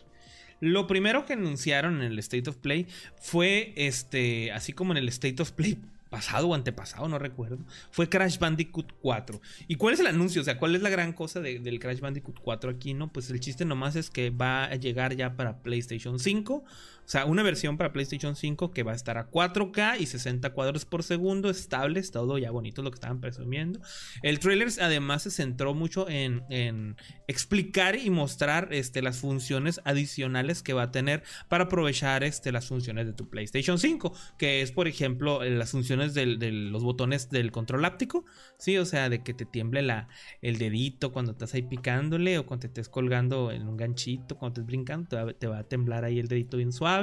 Lo 0.61 0.87
primero 0.87 1.25
que 1.25 1.33
anunciaron 1.33 1.95
en 2.01 2.11
el 2.11 2.19
State 2.19 2.49
of 2.49 2.57
Play 2.57 2.87
fue 3.19 3.73
este, 3.75 4.51
así 4.51 4.73
como 4.73 4.91
en 4.93 4.97
el 4.97 5.07
State 5.09 5.41
of 5.41 5.51
Play 5.51 5.77
pasado 6.09 6.47
o 6.47 6.53
antepasado, 6.55 7.09
no 7.09 7.19
recuerdo, 7.19 7.57
fue 7.91 8.07
Crash 8.07 8.37
Bandicoot 8.39 8.93
4. 9.01 9.41
¿Y 9.67 9.75
cuál 9.75 9.95
es 9.95 9.99
el 9.99 10.07
anuncio? 10.07 10.41
O 10.41 10.45
sea, 10.45 10.57
¿cuál 10.57 10.73
es 10.75 10.81
la 10.81 10.89
gran 10.89 11.11
cosa 11.11 11.41
de- 11.41 11.59
del 11.59 11.79
Crash 11.79 11.99
Bandicoot 11.99 12.39
4 12.39 12.69
aquí? 12.69 12.93
No, 12.93 13.11
pues 13.11 13.29
el 13.31 13.39
chiste 13.41 13.65
nomás 13.65 13.97
es 13.97 14.09
que 14.09 14.29
va 14.29 14.63
a 14.65 14.75
llegar 14.75 15.15
ya 15.15 15.35
para 15.35 15.61
PlayStation 15.61 16.17
5. 16.19 16.63
O 17.05 17.07
sea, 17.07 17.25
una 17.25 17.43
versión 17.43 17.77
para 17.77 17.93
PlayStation 17.93 18.35
5 18.35 18.71
que 18.71 18.81
va 18.81 18.93
a 18.93 18.95
estar 18.95 19.19
a 19.19 19.29
4K 19.29 19.99
y 19.99 20.07
60 20.07 20.49
cuadros 20.53 20.85
por 20.85 21.03
segundo, 21.03 21.51
estables, 21.51 22.09
todo 22.09 22.39
ya 22.39 22.49
bonito 22.49 22.81
lo 22.81 22.89
que 22.89 22.95
estaban 22.95 23.21
presumiendo. 23.21 23.79
El 24.23 24.39
trailer 24.39 24.69
además 24.81 25.21
se 25.23 25.31
centró 25.31 25.75
mucho 25.75 26.09
en, 26.09 26.43
en 26.49 26.95
explicar 27.27 27.95
y 27.95 28.09
mostrar 28.09 28.69
este, 28.71 29.03
las 29.03 29.17
funciones 29.17 29.81
adicionales 29.85 30.63
que 30.63 30.73
va 30.73 30.83
a 30.83 30.91
tener 30.91 31.21
para 31.47 31.65
aprovechar 31.65 32.23
este, 32.23 32.51
las 32.51 32.67
funciones 32.67 33.05
de 33.05 33.13
tu 33.13 33.29
PlayStation 33.29 33.77
5, 33.77 34.11
que 34.39 34.63
es 34.63 34.71
por 34.71 34.87
ejemplo 34.87 35.43
eh, 35.43 35.51
las 35.51 35.71
funciones 35.71 36.15
de 36.15 36.25
los 36.25 36.83
botones 36.83 37.29
del 37.29 37.51
control 37.51 37.85
áptico, 37.85 38.25
sí, 38.57 38.79
o 38.79 38.85
sea, 38.85 39.09
de 39.09 39.21
que 39.21 39.35
te 39.35 39.45
tiemble 39.45 39.83
la, 39.83 40.07
el 40.41 40.57
dedito 40.57 41.11
cuando 41.11 41.33
estás 41.33 41.53
ahí 41.53 41.61
picándole 41.61 42.39
o 42.39 42.47
cuando 42.47 42.61
te 42.61 42.67
estés 42.67 42.89
colgando 42.89 43.51
en 43.51 43.67
un 43.67 43.77
ganchito, 43.77 44.37
cuando 44.37 44.61
estés 44.61 44.65
brincando, 44.65 45.33
te 45.35 45.47
va 45.47 45.59
a 45.59 45.63
temblar 45.63 46.03
ahí 46.03 46.17
el 46.17 46.27
dedito 46.27 46.57
bien 46.57 46.73
suave. 46.73 46.94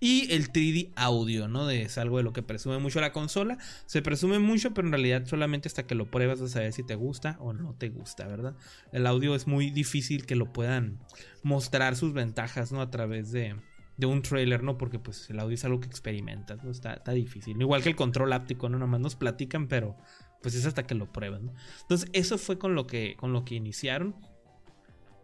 Y 0.00 0.32
el 0.32 0.52
3D 0.52 0.92
audio, 0.96 1.48
¿no? 1.48 1.66
De, 1.66 1.82
es 1.82 1.98
algo 1.98 2.18
de 2.18 2.22
lo 2.22 2.32
que 2.32 2.42
presume 2.42 2.78
mucho 2.78 3.00
la 3.00 3.12
consola. 3.12 3.58
Se 3.86 4.02
presume 4.02 4.38
mucho, 4.38 4.74
pero 4.74 4.88
en 4.88 4.92
realidad 4.92 5.26
solamente 5.26 5.68
hasta 5.68 5.86
que 5.86 5.94
lo 5.94 6.10
pruebas 6.10 6.40
vas 6.40 6.50
a 6.50 6.54
saber 6.54 6.72
si 6.72 6.82
te 6.82 6.94
gusta 6.94 7.36
o 7.40 7.52
no 7.52 7.74
te 7.74 7.88
gusta, 7.88 8.26
¿verdad? 8.26 8.56
El 8.92 9.06
audio 9.06 9.34
es 9.34 9.46
muy 9.46 9.70
difícil 9.70 10.26
que 10.26 10.36
lo 10.36 10.52
puedan 10.52 10.98
mostrar 11.42 11.96
sus 11.96 12.12
ventajas, 12.12 12.72
¿no? 12.72 12.80
A 12.80 12.90
través 12.90 13.32
de, 13.32 13.56
de 13.96 14.06
un 14.06 14.22
trailer, 14.22 14.62
¿no? 14.62 14.78
Porque 14.78 14.98
pues 14.98 15.28
el 15.30 15.40
audio 15.40 15.54
es 15.54 15.64
algo 15.64 15.80
que 15.80 15.88
experimentas, 15.88 16.62
¿no? 16.62 16.70
Está, 16.70 16.94
está 16.94 17.12
difícil. 17.12 17.60
Igual 17.60 17.82
que 17.82 17.90
el 17.90 17.96
control 17.96 18.32
áptico, 18.32 18.68
¿no? 18.68 18.78
Nomás 18.78 19.00
nos 19.00 19.16
platican, 19.16 19.68
pero 19.68 19.96
pues 20.42 20.54
es 20.54 20.66
hasta 20.66 20.86
que 20.86 20.94
lo 20.94 21.10
prueban. 21.10 21.52
Entonces, 21.82 22.10
eso 22.12 22.36
fue 22.36 22.58
con 22.58 22.74
lo 22.74 22.86
que, 22.86 23.16
con 23.16 23.32
lo 23.32 23.44
que 23.44 23.54
iniciaron. 23.54 24.14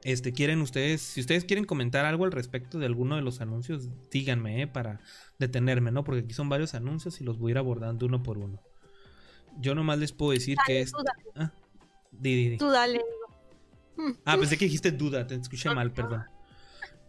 Este, 0.04 0.32
quieren 0.32 0.60
ustedes, 0.60 1.02
si 1.02 1.20
ustedes 1.20 1.44
quieren 1.44 1.64
comentar 1.64 2.04
algo 2.04 2.24
al 2.24 2.32
respecto 2.32 2.78
de 2.78 2.86
alguno 2.86 3.16
de 3.16 3.22
los 3.22 3.40
anuncios, 3.40 3.88
díganme, 4.10 4.62
¿eh? 4.62 4.66
Para 4.66 5.00
detenerme, 5.38 5.90
¿no? 5.90 6.04
Porque 6.04 6.20
aquí 6.20 6.34
son 6.34 6.48
varios 6.48 6.74
anuncios 6.74 7.20
y 7.20 7.24
los 7.24 7.38
voy 7.38 7.50
a 7.50 7.52
ir 7.52 7.58
abordando 7.58 8.06
uno 8.06 8.22
por 8.22 8.38
uno. 8.38 8.62
Yo 9.60 9.74
nomás 9.74 9.98
les 9.98 10.12
puedo 10.12 10.32
decir 10.32 10.56
que 10.66 10.80
es... 10.80 10.92
Tú 10.92 10.98
dale, 11.02 11.22
Ah, 11.34 11.52
di, 12.12 12.34
di, 12.36 12.48
di. 12.50 12.58
tú 12.58 12.70
dale. 12.70 13.00
Ah, 14.24 14.36
pensé 14.36 14.56
que 14.56 14.66
dijiste 14.66 14.92
duda, 14.92 15.26
te 15.26 15.34
escuché 15.34 15.74
mal, 15.74 15.92
perdón. 15.92 16.24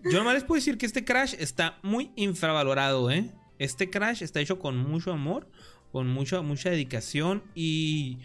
Yo 0.04 0.18
nomás 0.18 0.34
les 0.34 0.44
puedo 0.44 0.58
decir 0.58 0.78
que 0.78 0.88
este 0.88 1.06
Crash 1.06 1.36
está 1.38 1.78
muy 1.84 2.12
infravalorado, 2.16 3.12
¿eh? 3.12 3.32
Este 3.60 3.90
Crash 3.90 4.24
está 4.24 4.40
hecho 4.40 4.58
con 4.58 4.78
mucho 4.78 5.12
amor, 5.12 5.48
con 5.92 6.08
mucha, 6.08 6.42
mucha 6.42 6.70
dedicación 6.72 7.44
y 7.54 8.18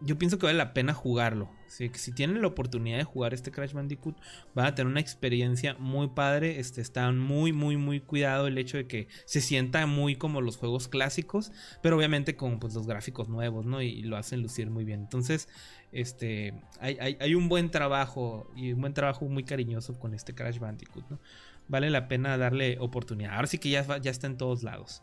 yo 0.00 0.18
pienso 0.18 0.38
que 0.38 0.46
vale 0.46 0.58
la 0.58 0.74
pena 0.74 0.92
jugarlo. 0.92 1.50
Si 1.68 1.88
tienen 2.12 2.40
la 2.40 2.46
oportunidad 2.48 2.98
de 2.98 3.04
jugar 3.04 3.34
este 3.34 3.50
Crash 3.50 3.72
Bandicoot, 3.72 4.16
van 4.54 4.66
a 4.66 4.74
tener 4.74 4.90
una 4.90 5.00
experiencia 5.00 5.74
muy 5.78 6.08
padre. 6.08 6.60
Este, 6.60 6.80
está 6.80 7.10
muy, 7.10 7.52
muy, 7.52 7.76
muy 7.76 8.00
cuidado 8.00 8.46
el 8.46 8.58
hecho 8.58 8.76
de 8.76 8.86
que 8.86 9.08
se 9.24 9.40
sienta 9.40 9.86
muy 9.86 10.14
como 10.14 10.40
los 10.40 10.56
juegos 10.56 10.86
clásicos, 10.88 11.50
pero 11.82 11.96
obviamente 11.96 12.36
con 12.36 12.60
pues, 12.60 12.74
los 12.74 12.86
gráficos 12.86 13.28
nuevos, 13.28 13.66
¿no? 13.66 13.82
Y, 13.82 14.02
lo 14.02 14.16
hacen 14.16 14.40
lucir 14.42 14.70
muy 14.70 14.84
bien. 14.84 15.00
Entonces, 15.00 15.48
este, 15.90 16.54
hay, 16.80 16.96
hay- 17.00 17.16
hay 17.20 17.34
un 17.34 17.48
buen 17.48 17.70
trabajo 17.70 18.50
y 18.54 18.72
un 18.72 18.80
buen 18.80 18.94
trabajo 18.94 19.24
muy 19.26 19.42
cariñoso 19.44 19.98
con 19.98 20.14
este 20.14 20.34
Crash 20.34 20.58
Bandicoot, 20.58 21.08
¿no? 21.10 21.18
Vale 21.66 21.90
la 21.90 22.06
pena 22.08 22.36
darle 22.36 22.78
oportunidad. 22.78 23.34
Ahora 23.34 23.46
sí 23.48 23.58
que 23.58 23.70
ya, 23.70 23.98
ya 23.98 24.10
está 24.10 24.26
en 24.26 24.36
todos 24.36 24.62
lados. 24.62 25.02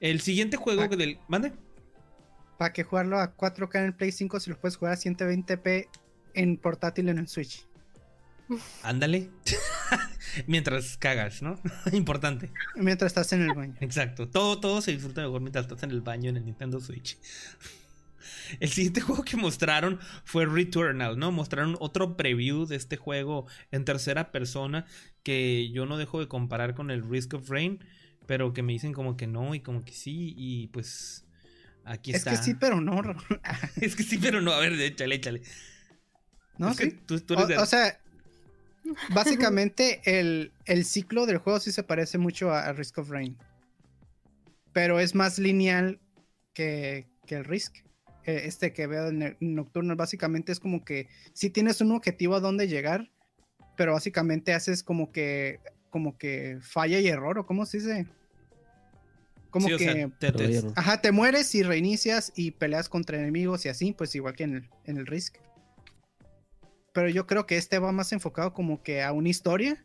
El 0.00 0.20
siguiente 0.20 0.56
juego 0.56 0.82
Ah. 0.82 0.88
del... 0.88 1.18
¿Mande? 1.28 1.52
¿Para 2.58 2.72
que 2.72 2.84
jugarlo 2.84 3.18
a 3.18 3.36
4K 3.36 3.78
en 3.78 3.84
el 3.84 3.94
Play 3.94 4.12
5 4.12 4.40
si 4.40 4.50
lo 4.50 4.58
puedes 4.58 4.76
jugar 4.76 4.94
a 4.94 4.96
120p 4.96 5.88
en 6.34 6.56
portátil 6.56 7.08
en 7.08 7.18
el 7.18 7.28
Switch? 7.28 7.66
Ándale. 8.82 9.30
Mientras 10.46 10.96
cagas, 10.96 11.42
¿no? 11.42 11.58
Importante. 11.92 12.50
Mientras 12.76 13.10
estás 13.10 13.32
en 13.32 13.42
el 13.42 13.54
baño. 13.54 13.74
Exacto. 13.80 14.28
Todo, 14.28 14.60
todo 14.60 14.80
se 14.82 14.92
disfruta 14.92 15.22
mejor 15.22 15.40
mientras 15.40 15.64
estás 15.64 15.82
en 15.82 15.90
el 15.90 16.00
baño 16.00 16.30
en 16.30 16.36
el 16.36 16.44
Nintendo 16.44 16.80
Switch. 16.80 17.18
El 18.60 18.68
siguiente 18.68 19.00
juego 19.00 19.22
que 19.22 19.36
mostraron 19.36 19.98
fue 20.24 20.46
Returnal, 20.46 21.18
¿no? 21.18 21.30
Mostraron 21.30 21.76
otro 21.80 22.16
preview 22.16 22.66
de 22.66 22.76
este 22.76 22.96
juego 22.96 23.46
en 23.70 23.84
tercera 23.84 24.32
persona 24.32 24.86
que 25.22 25.70
yo 25.70 25.86
no 25.86 25.96
dejo 25.98 26.20
de 26.20 26.28
comparar 26.28 26.74
con 26.74 26.90
el 26.90 27.08
Risk 27.08 27.34
of 27.34 27.48
Rain, 27.48 27.84
pero 28.26 28.52
que 28.52 28.62
me 28.62 28.72
dicen 28.72 28.92
como 28.92 29.16
que 29.16 29.26
no 29.26 29.54
y 29.54 29.60
como 29.60 29.84
que 29.84 29.92
sí 29.92 30.34
y 30.36 30.68
pues 30.68 31.23
aquí 31.84 32.10
Es 32.12 32.18
está. 32.18 32.30
que 32.32 32.36
sí, 32.38 32.54
pero 32.54 32.80
no. 32.80 33.00
Es 33.80 33.96
que 33.96 34.02
sí, 34.02 34.18
pero 34.18 34.40
no. 34.40 34.52
A 34.52 34.60
ver, 34.60 34.72
échale, 34.74 35.14
échale. 35.16 35.42
No, 36.58 36.70
Es 36.70 36.76
sí. 36.76 36.92
tú, 37.06 37.20
tú 37.20 37.34
O, 37.34 37.38
eres 37.38 37.48
de- 37.48 37.58
o 37.58 37.66
sea, 37.66 37.98
básicamente 39.10 40.00
el, 40.04 40.52
el 40.66 40.84
ciclo 40.84 41.26
del 41.26 41.38
juego 41.38 41.60
sí 41.60 41.72
se 41.72 41.82
parece 41.82 42.18
mucho 42.18 42.50
a, 42.52 42.66
a 42.66 42.72
Risk 42.72 42.98
of 42.98 43.10
Rain. 43.10 43.36
Pero 44.72 44.98
es 45.00 45.14
más 45.14 45.38
lineal 45.38 46.00
que, 46.52 47.06
que 47.26 47.36
el 47.36 47.44
Risk. 47.44 47.76
Eh, 48.26 48.42
Este 48.46 48.72
que 48.72 48.86
veo 48.86 49.08
en 49.08 49.22
el 49.22 49.36
Nocturnal 49.40 49.96
básicamente 49.96 50.52
es 50.52 50.60
como 50.60 50.84
que 50.84 51.08
si 51.32 51.50
tienes 51.50 51.80
un 51.80 51.92
objetivo 51.92 52.34
a 52.36 52.40
dónde 52.40 52.68
llegar, 52.68 53.10
pero 53.76 53.92
básicamente 53.92 54.54
haces 54.54 54.82
como 54.82 55.12
que 55.12 55.60
como 55.90 56.18
que 56.18 56.58
falla 56.60 56.98
y 56.98 57.06
error 57.06 57.38
o 57.38 57.46
cómo 57.46 57.66
se 57.66 57.78
dice. 57.78 58.06
Como 59.54 59.68
Sí, 59.68 59.76
que 59.76 59.84
sea, 59.84 60.08
te-. 60.18 60.62
Ajá, 60.74 61.00
te 61.00 61.12
mueres 61.12 61.54
y 61.54 61.62
reinicias 61.62 62.32
y 62.34 62.50
peleas 62.50 62.88
contra 62.88 63.16
enemigos 63.20 63.64
y 63.64 63.68
así, 63.68 63.92
pues 63.92 64.12
igual 64.16 64.34
que 64.34 64.42
en 64.42 64.56
el, 64.56 64.70
en 64.84 64.96
el 64.96 65.06
Risk. 65.06 65.36
Pero 66.92 67.08
yo 67.08 67.24
creo 67.28 67.46
que 67.46 67.56
este 67.56 67.78
va 67.78 67.92
más 67.92 68.12
enfocado 68.12 68.52
como 68.52 68.82
que 68.82 69.00
a 69.00 69.12
una 69.12 69.28
historia. 69.28 69.84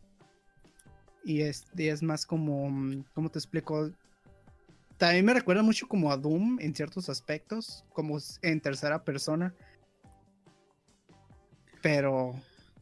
Y 1.23 1.41
es, 1.41 1.67
y 1.77 1.89
es 1.89 2.01
más 2.01 2.25
como, 2.25 3.03
¿cómo 3.13 3.29
te 3.29 3.37
explico? 3.37 3.91
También 4.97 5.23
me 5.23 5.35
recuerda 5.35 5.61
mucho 5.61 5.87
como 5.87 6.11
a 6.11 6.17
Doom 6.17 6.57
en 6.61 6.73
ciertos 6.73 7.07
aspectos, 7.07 7.85
como 7.93 8.17
en 8.41 8.61
tercera 8.61 9.03
persona. 9.03 9.53
Pero 11.83 12.33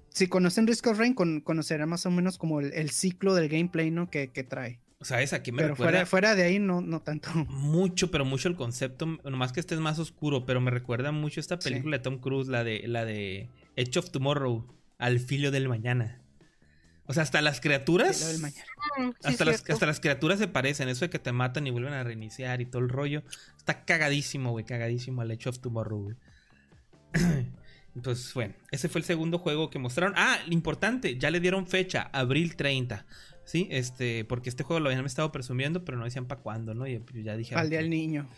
si 0.07 0.27
conocen 0.27 0.67
Risk 0.67 0.87
of 0.87 0.99
Rain, 0.99 1.13
con- 1.13 1.41
conocerán 1.41 1.89
más 1.89 2.05
o 2.05 2.11
menos 2.11 2.37
como 2.37 2.61
el, 2.61 2.71
el 2.73 2.91
ciclo 2.91 3.35
del 3.35 3.49
gameplay, 3.49 3.91
¿no? 3.91 4.09
Que, 4.09 4.29
que 4.29 4.45
trae. 4.45 4.79
¿Sabes? 5.01 5.31
Aquí 5.33 5.51
me 5.51 5.57
Pero 5.61 5.69
recuerda 5.75 5.91
fuera, 5.91 6.05
fuera 6.05 6.35
de 6.35 6.43
ahí 6.43 6.59
no, 6.59 6.81
no 6.81 7.01
tanto. 7.01 7.29
mucho, 7.49 8.09
pero 8.09 8.25
mucho 8.25 8.49
el 8.49 8.55
concepto, 8.55 9.05
nomás 9.23 9.53
que 9.53 9.59
este 9.59 9.75
es 9.75 9.81
más 9.81 9.99
oscuro, 9.99 10.45
pero 10.45 10.59
me 10.59 10.71
recuerda 10.71 11.11
mucho 11.11 11.39
esta 11.39 11.59
Sí. 11.61 11.69
película 11.69 11.97
de 11.97 12.03
Tom 12.03 12.17
Cruise, 12.19 12.47
la 12.47 12.63
de 12.63 12.87
la 12.87 13.05
de 13.05 13.47
Edge 13.75 13.97
of 13.99 14.09
Tomorrow, 14.09 14.65
Al 14.97 15.19
filo 15.19 15.51
del 15.51 15.69
mañana. 15.69 16.19
O 17.05 17.13
sea, 17.13 17.21
hasta 17.23 17.41
las 17.41 17.61
criaturas. 17.61 18.27
Del 18.27 18.41
mañana. 18.41 18.65
Mm, 18.97 19.09
sí, 19.11 19.15
hasta, 19.29 19.45
las, 19.45 19.69
hasta 19.69 19.85
las 19.85 19.99
criaturas 19.99 20.39
se 20.39 20.47
parecen. 20.47 20.89
Eso 20.89 21.05
de 21.05 21.09
que 21.11 21.19
te 21.19 21.31
matan 21.31 21.67
y 21.67 21.69
vuelven 21.71 21.93
a 21.93 22.03
reiniciar 22.03 22.59
y 22.61 22.65
todo 22.65 22.81
el 22.81 22.89
rollo. 22.89 23.23
Está 23.55 23.85
cagadísimo, 23.85 24.49
güey. 24.51 24.65
Cagadísimo 24.65 25.21
al 25.21 25.29
Edge 25.31 25.47
of 25.47 25.59
Tomorrow, 25.59 26.01
güey. 26.01 26.15
Entonces, 27.97 28.31
bueno, 28.35 28.53
ese 28.69 28.89
fue 28.89 28.99
el 28.99 29.05
segundo 29.05 29.39
juego 29.39 29.71
que 29.71 29.79
mostraron. 29.79 30.13
Ah, 30.15 30.37
lo 30.45 30.53
importante, 30.53 31.17
ya 31.17 31.31
le 31.31 31.39
dieron 31.39 31.65
fecha, 31.65 32.11
abril 32.13 32.55
30. 32.55 33.07
Sí, 33.43 33.67
este, 33.71 34.23
porque 34.23 34.49
este 34.49 34.63
juego 34.63 34.79
lo 34.79 34.89
habían 34.89 35.03
estado 35.07 35.31
presumiendo, 35.31 35.83
pero 35.83 35.97
no 35.97 36.05
decían 36.05 36.27
para 36.27 36.41
cuándo, 36.41 36.75
¿no? 36.75 36.85
Y 36.85 36.99
pues 36.99 37.23
ya 37.23 37.35
dije. 37.35 37.55
Al 37.55 37.71
día 37.71 37.79
del 37.79 37.89
niño. 37.89 38.29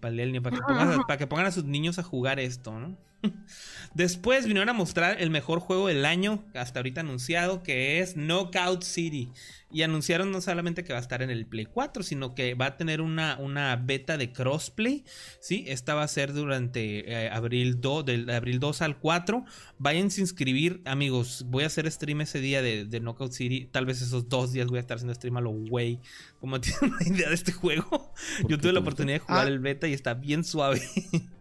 para, 0.00 0.14
el 0.14 0.32
niño, 0.32 0.42
para, 0.42 0.56
que 0.56 0.62
para 1.06 1.18
que 1.18 1.26
pongan 1.26 1.44
a 1.44 1.50
sus 1.50 1.64
niños 1.64 1.98
a 1.98 2.02
jugar 2.02 2.40
esto, 2.40 2.80
¿no? 2.80 2.96
Después 3.94 4.46
vinieron 4.46 4.68
a 4.68 4.72
mostrar 4.72 5.20
el 5.22 5.30
mejor 5.30 5.60
juego 5.60 5.86
del 5.86 6.04
año, 6.04 6.44
hasta 6.54 6.80
ahorita 6.80 7.02
anunciado, 7.02 7.62
que 7.62 8.00
es 8.00 8.16
Knockout 8.16 8.82
City. 8.82 9.30
Y 9.70 9.82
anunciaron 9.82 10.30
no 10.30 10.40
solamente 10.40 10.84
que 10.84 10.92
va 10.92 11.00
a 11.00 11.02
estar 11.02 11.22
en 11.22 11.30
el 11.30 11.46
Play 11.46 11.66
4, 11.66 12.02
sino 12.04 12.34
que 12.34 12.54
va 12.54 12.66
a 12.66 12.76
tener 12.76 13.00
una, 13.00 13.36
una 13.38 13.74
beta 13.76 14.16
de 14.16 14.32
crossplay. 14.32 15.04
¿sí? 15.40 15.64
Esta 15.66 15.94
va 15.94 16.04
a 16.04 16.08
ser 16.08 16.32
durante 16.32 17.10
eh, 17.10 17.28
abril 17.30 17.80
2, 17.80 18.04
del 18.04 18.30
abril 18.30 18.60
2 18.60 18.82
al 18.82 18.98
4. 18.98 19.44
Váyanse 19.78 20.20
a 20.20 20.22
inscribir, 20.22 20.80
amigos. 20.84 21.44
Voy 21.48 21.64
a 21.64 21.66
hacer 21.66 21.90
stream 21.90 22.20
ese 22.20 22.40
día 22.40 22.62
de, 22.62 22.84
de 22.84 23.00
Knockout 23.00 23.32
City. 23.32 23.68
Tal 23.70 23.84
vez 23.86 24.00
esos 24.00 24.28
dos 24.28 24.52
días 24.52 24.68
voy 24.68 24.78
a 24.78 24.80
estar 24.80 24.96
haciendo 24.96 25.14
stream 25.14 25.36
a 25.38 25.40
lo 25.40 25.50
güey. 25.50 25.98
Como 26.38 26.60
tienen 26.60 26.94
una 26.94 27.08
idea 27.08 27.28
de 27.28 27.34
este 27.34 27.52
juego. 27.52 28.12
¿Por 28.42 28.50
Yo 28.50 28.58
tuve 28.58 28.72
la 28.72 28.80
oportunidad 28.80 29.16
de 29.16 29.20
jugar 29.26 29.46
Ah. 29.46 29.48
el 29.48 29.58
beta 29.58 29.88
y 29.88 29.92
está 29.92 30.14
bien 30.14 30.44
suave. 30.44 30.82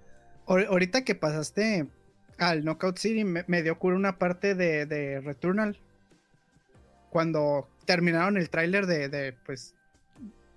Ahor- 0.53 0.67
Ahorita 0.69 1.03
que 1.03 1.15
pasaste 1.15 1.87
al 2.37 2.63
Knockout 2.63 2.97
City, 2.97 3.23
me, 3.23 3.43
me 3.47 3.61
dio 3.63 3.77
cura 3.79 3.95
una 3.95 4.17
parte 4.17 4.55
de, 4.55 4.85
de 4.85 5.19
Returnal. 5.21 5.79
Cuando 7.09 7.67
terminaron 7.85 8.37
el 8.37 8.49
tráiler 8.49 8.85
de, 8.87 9.07
de, 9.09 9.33
pues, 9.45 9.75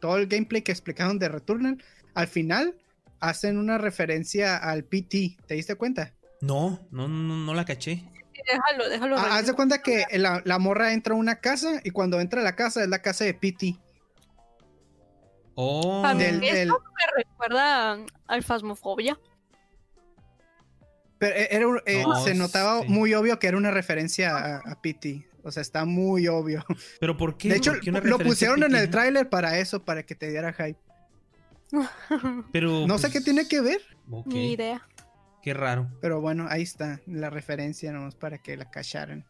todo 0.00 0.16
el 0.16 0.26
gameplay 0.26 0.62
que 0.62 0.72
explicaron 0.72 1.18
de 1.18 1.28
Returnal, 1.28 1.82
al 2.14 2.28
final 2.28 2.74
hacen 3.20 3.58
una 3.58 3.78
referencia 3.78 4.56
al 4.56 4.84
PT. 4.84 5.36
¿Te 5.46 5.54
diste 5.54 5.74
cuenta? 5.74 6.12
No, 6.40 6.86
no, 6.90 7.08
no, 7.08 7.36
no 7.36 7.54
la 7.54 7.64
caché. 7.64 8.04
Déjalo, 8.46 8.88
déjalo. 8.88 9.16
Ah, 9.18 9.38
haz 9.38 9.46
de 9.46 9.54
cuenta 9.54 9.82
que 9.82 10.04
la, 10.12 10.40
la 10.44 10.58
morra 10.58 10.92
entra 10.92 11.14
a 11.14 11.18
una 11.18 11.36
casa 11.40 11.80
y 11.82 11.90
cuando 11.90 12.20
entra 12.20 12.40
a 12.42 12.44
la 12.44 12.54
casa 12.54 12.82
es 12.82 12.88
la 12.88 13.00
casa 13.02 13.24
de 13.24 13.34
PT. 13.34 13.76
Oh, 15.54 16.04
A 16.04 16.14
mí 16.14 16.22
del- 16.22 16.44
eso 16.44 16.54
del- 16.54 16.68
me 16.68 17.24
recuerda 17.24 17.98
al 18.26 18.42
Fasmofobia. 18.42 19.18
Pero 21.18 21.34
eh, 21.36 21.48
era 21.50 21.66
eh, 21.86 22.02
No, 22.02 22.22
se 22.22 22.34
notaba 22.34 22.82
sí. 22.82 22.88
muy 22.88 23.14
obvio 23.14 23.38
que 23.38 23.46
era 23.46 23.56
una 23.56 23.70
referencia 23.70 24.36
a, 24.36 24.56
a 24.58 24.80
PT. 24.82 25.26
O 25.42 25.50
sea, 25.52 25.60
está 25.62 25.84
muy 25.84 26.26
obvio. 26.28 26.64
pero 27.00 27.16
¿por 27.16 27.36
qué? 27.38 27.48
De 27.50 27.56
hecho, 27.56 27.72
¿Por 27.72 27.80
qué 27.80 27.90
una 27.90 28.00
lo 28.00 28.18
pusieron 28.18 28.62
en 28.64 28.74
el 28.74 28.90
tráiler 28.90 29.28
para 29.28 29.58
eso, 29.58 29.84
para 29.84 30.02
que 30.04 30.14
te 30.14 30.28
diera 30.30 30.52
hype. 30.52 30.78
Pero 32.52 32.86
No 32.86 32.98
sé 32.98 33.08
pues, 33.08 33.12
qué 33.12 33.20
tiene 33.22 33.48
que 33.48 33.60
ver, 33.60 33.80
Ni 34.26 34.52
idea. 34.52 34.86
Qué 35.42 35.54
raro. 35.54 35.88
pero 36.00 36.20
bueno, 36.20 36.46
ahí 36.50 36.62
está 36.62 37.00
la 37.06 37.30
referencia 37.30 37.92
nomás 37.92 38.16
para 38.16 38.38
que 38.38 38.56
la 38.56 38.68
cacharan. 38.68 39.24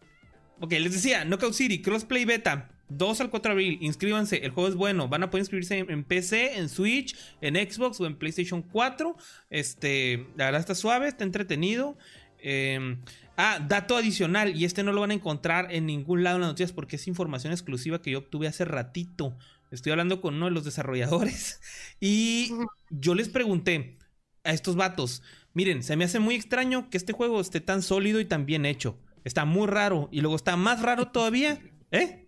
Ok, 0.60 0.72
les 0.72 0.92
decía, 0.92 1.24
Knockout 1.26 1.52
City, 1.52 1.82
Crossplay 1.82 2.24
Beta, 2.24 2.70
2 2.88 3.20
al 3.20 3.30
4 3.30 3.48
de 3.48 3.52
abril, 3.52 3.78
inscríbanse, 3.80 4.44
el 4.44 4.50
juego 4.50 4.68
es 4.68 4.74
bueno, 4.74 5.08
van 5.08 5.22
a 5.22 5.30
poder 5.30 5.42
inscribirse 5.42 5.78
en, 5.78 5.90
en 5.90 6.04
PC, 6.04 6.58
en 6.58 6.68
Switch, 6.68 7.16
en 7.40 7.56
Xbox 7.56 8.00
o 8.00 8.06
en 8.06 8.16
PlayStation 8.16 8.62
4, 8.62 9.16
este, 9.50 10.26
la 10.36 10.46
verdad 10.46 10.60
está 10.60 10.74
suave, 10.74 11.08
está 11.08 11.24
entretenido. 11.24 11.96
Eh, 12.38 12.98
ah, 13.36 13.58
dato 13.66 13.96
adicional, 13.96 14.56
y 14.56 14.64
este 14.64 14.82
no 14.82 14.92
lo 14.92 15.00
van 15.00 15.10
a 15.10 15.14
encontrar 15.14 15.72
en 15.74 15.86
ningún 15.86 16.22
lado 16.22 16.36
en 16.36 16.42
las 16.42 16.50
noticias 16.50 16.72
porque 16.72 16.96
es 16.96 17.08
información 17.08 17.52
exclusiva 17.52 18.00
que 18.00 18.12
yo 18.12 18.18
obtuve 18.18 18.46
hace 18.46 18.64
ratito. 18.64 19.36
Estoy 19.70 19.92
hablando 19.92 20.20
con 20.20 20.34
uno 20.34 20.46
de 20.46 20.52
los 20.52 20.64
desarrolladores 20.64 21.60
y 22.00 22.52
yo 22.90 23.14
les 23.14 23.28
pregunté 23.28 23.98
a 24.44 24.52
estos 24.52 24.76
vatos, 24.76 25.22
miren, 25.54 25.82
se 25.82 25.96
me 25.96 26.04
hace 26.04 26.20
muy 26.20 26.36
extraño 26.36 26.88
que 26.88 26.96
este 26.96 27.12
juego 27.12 27.40
esté 27.40 27.60
tan 27.60 27.82
sólido 27.82 28.20
y 28.20 28.24
tan 28.26 28.46
bien 28.46 28.64
hecho. 28.64 28.98
Está 29.24 29.44
muy 29.44 29.66
raro. 29.66 30.08
Y 30.12 30.20
luego 30.20 30.36
está 30.36 30.56
más 30.56 30.82
raro 30.82 31.08
todavía. 31.08 31.60
¿Eh? 31.90 32.25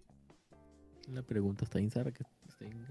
La 1.13 1.23
pregunta 1.23 1.65
está 1.65 1.79
bien 1.79 1.91
que 1.91 1.99
está 1.99 2.65
bien 2.65 2.85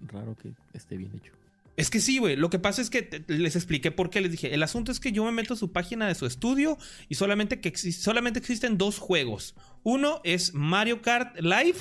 raro 0.00 0.36
que 0.36 0.54
esté 0.72 0.96
bien 0.96 1.12
hecho. 1.14 1.32
Es 1.76 1.90
que 1.90 2.00
sí, 2.00 2.18
güey. 2.18 2.36
Lo 2.36 2.50
que 2.50 2.58
pasa 2.60 2.80
es 2.80 2.88
que 2.88 3.24
les 3.26 3.56
expliqué 3.56 3.90
por 3.90 4.10
qué. 4.10 4.20
Les 4.20 4.30
dije, 4.30 4.54
el 4.54 4.62
asunto 4.62 4.92
es 4.92 5.00
que 5.00 5.10
yo 5.10 5.24
me 5.24 5.32
meto 5.32 5.54
a 5.54 5.56
su 5.56 5.72
página 5.72 6.06
de 6.06 6.14
su 6.14 6.24
estudio 6.26 6.78
y 7.08 7.16
solamente, 7.16 7.60
que 7.60 7.76
solamente 7.76 8.38
existen 8.38 8.78
dos 8.78 8.98
juegos. 8.98 9.56
Uno 9.82 10.20
es 10.22 10.54
Mario 10.54 11.02
Kart 11.02 11.40
Live, 11.40 11.78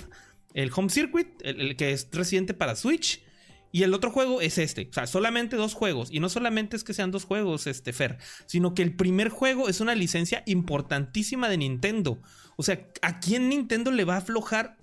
el 0.56 0.72
Home 0.76 0.90
Circuit, 0.90 1.28
el, 1.44 1.76
que 1.76 1.92
es 1.92 2.10
reciente 2.12 2.54
para 2.54 2.76
Switch. 2.76 3.24
Y 3.72 3.84
el 3.84 3.94
otro 3.94 4.12
juego 4.12 4.42
es 4.42 4.58
este. 4.58 4.88
O 4.90 4.94
sea, 4.94 5.06
solamente 5.06 5.56
dos 5.56 5.74
juegos. 5.74 6.10
Y 6.12 6.20
no 6.20 6.30
solamente 6.30 6.76
es 6.76 6.84
que 6.84 6.94
sean 6.94 7.12
dos 7.12 7.26
juegos, 7.26 7.68
este 7.68 7.94
Fer, 7.94 8.18
sino 8.46 8.74
que 8.74 8.84
el 8.84 8.96
primer 8.96 9.30
juego 9.30 9.68
es 9.70 9.80
una 9.80 9.96
licencia 9.96 10.44
importantísima 10.46 11.50
de 11.50 11.58
Nintendo. 11.58 12.20
O 12.56 12.64
sea, 12.64 12.88
¿a 13.02 13.20
quién 13.20 13.50
Nintendo 13.50 13.92
le 13.92 14.06
va 14.06 14.16
a 14.16 14.20
aflojar 14.20 14.78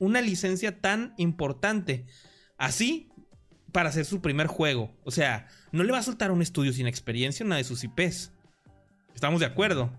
una 0.00 0.20
licencia 0.20 0.80
tan 0.80 1.14
importante? 1.16 2.06
Así, 2.58 3.12
para 3.70 3.90
hacer 3.90 4.04
su 4.04 4.20
primer 4.20 4.48
juego. 4.48 4.92
O 5.04 5.12
sea, 5.12 5.46
no 5.70 5.84
le 5.84 5.92
va 5.92 5.98
a 5.98 6.02
soltar 6.02 6.30
a 6.30 6.32
un 6.32 6.42
estudio 6.42 6.72
sin 6.72 6.88
experiencia 6.88 7.46
una 7.46 7.56
de 7.56 7.64
sus 7.64 7.84
IPs. 7.84 8.32
Estamos 9.14 9.40
de 9.40 9.46
acuerdo. 9.46 9.92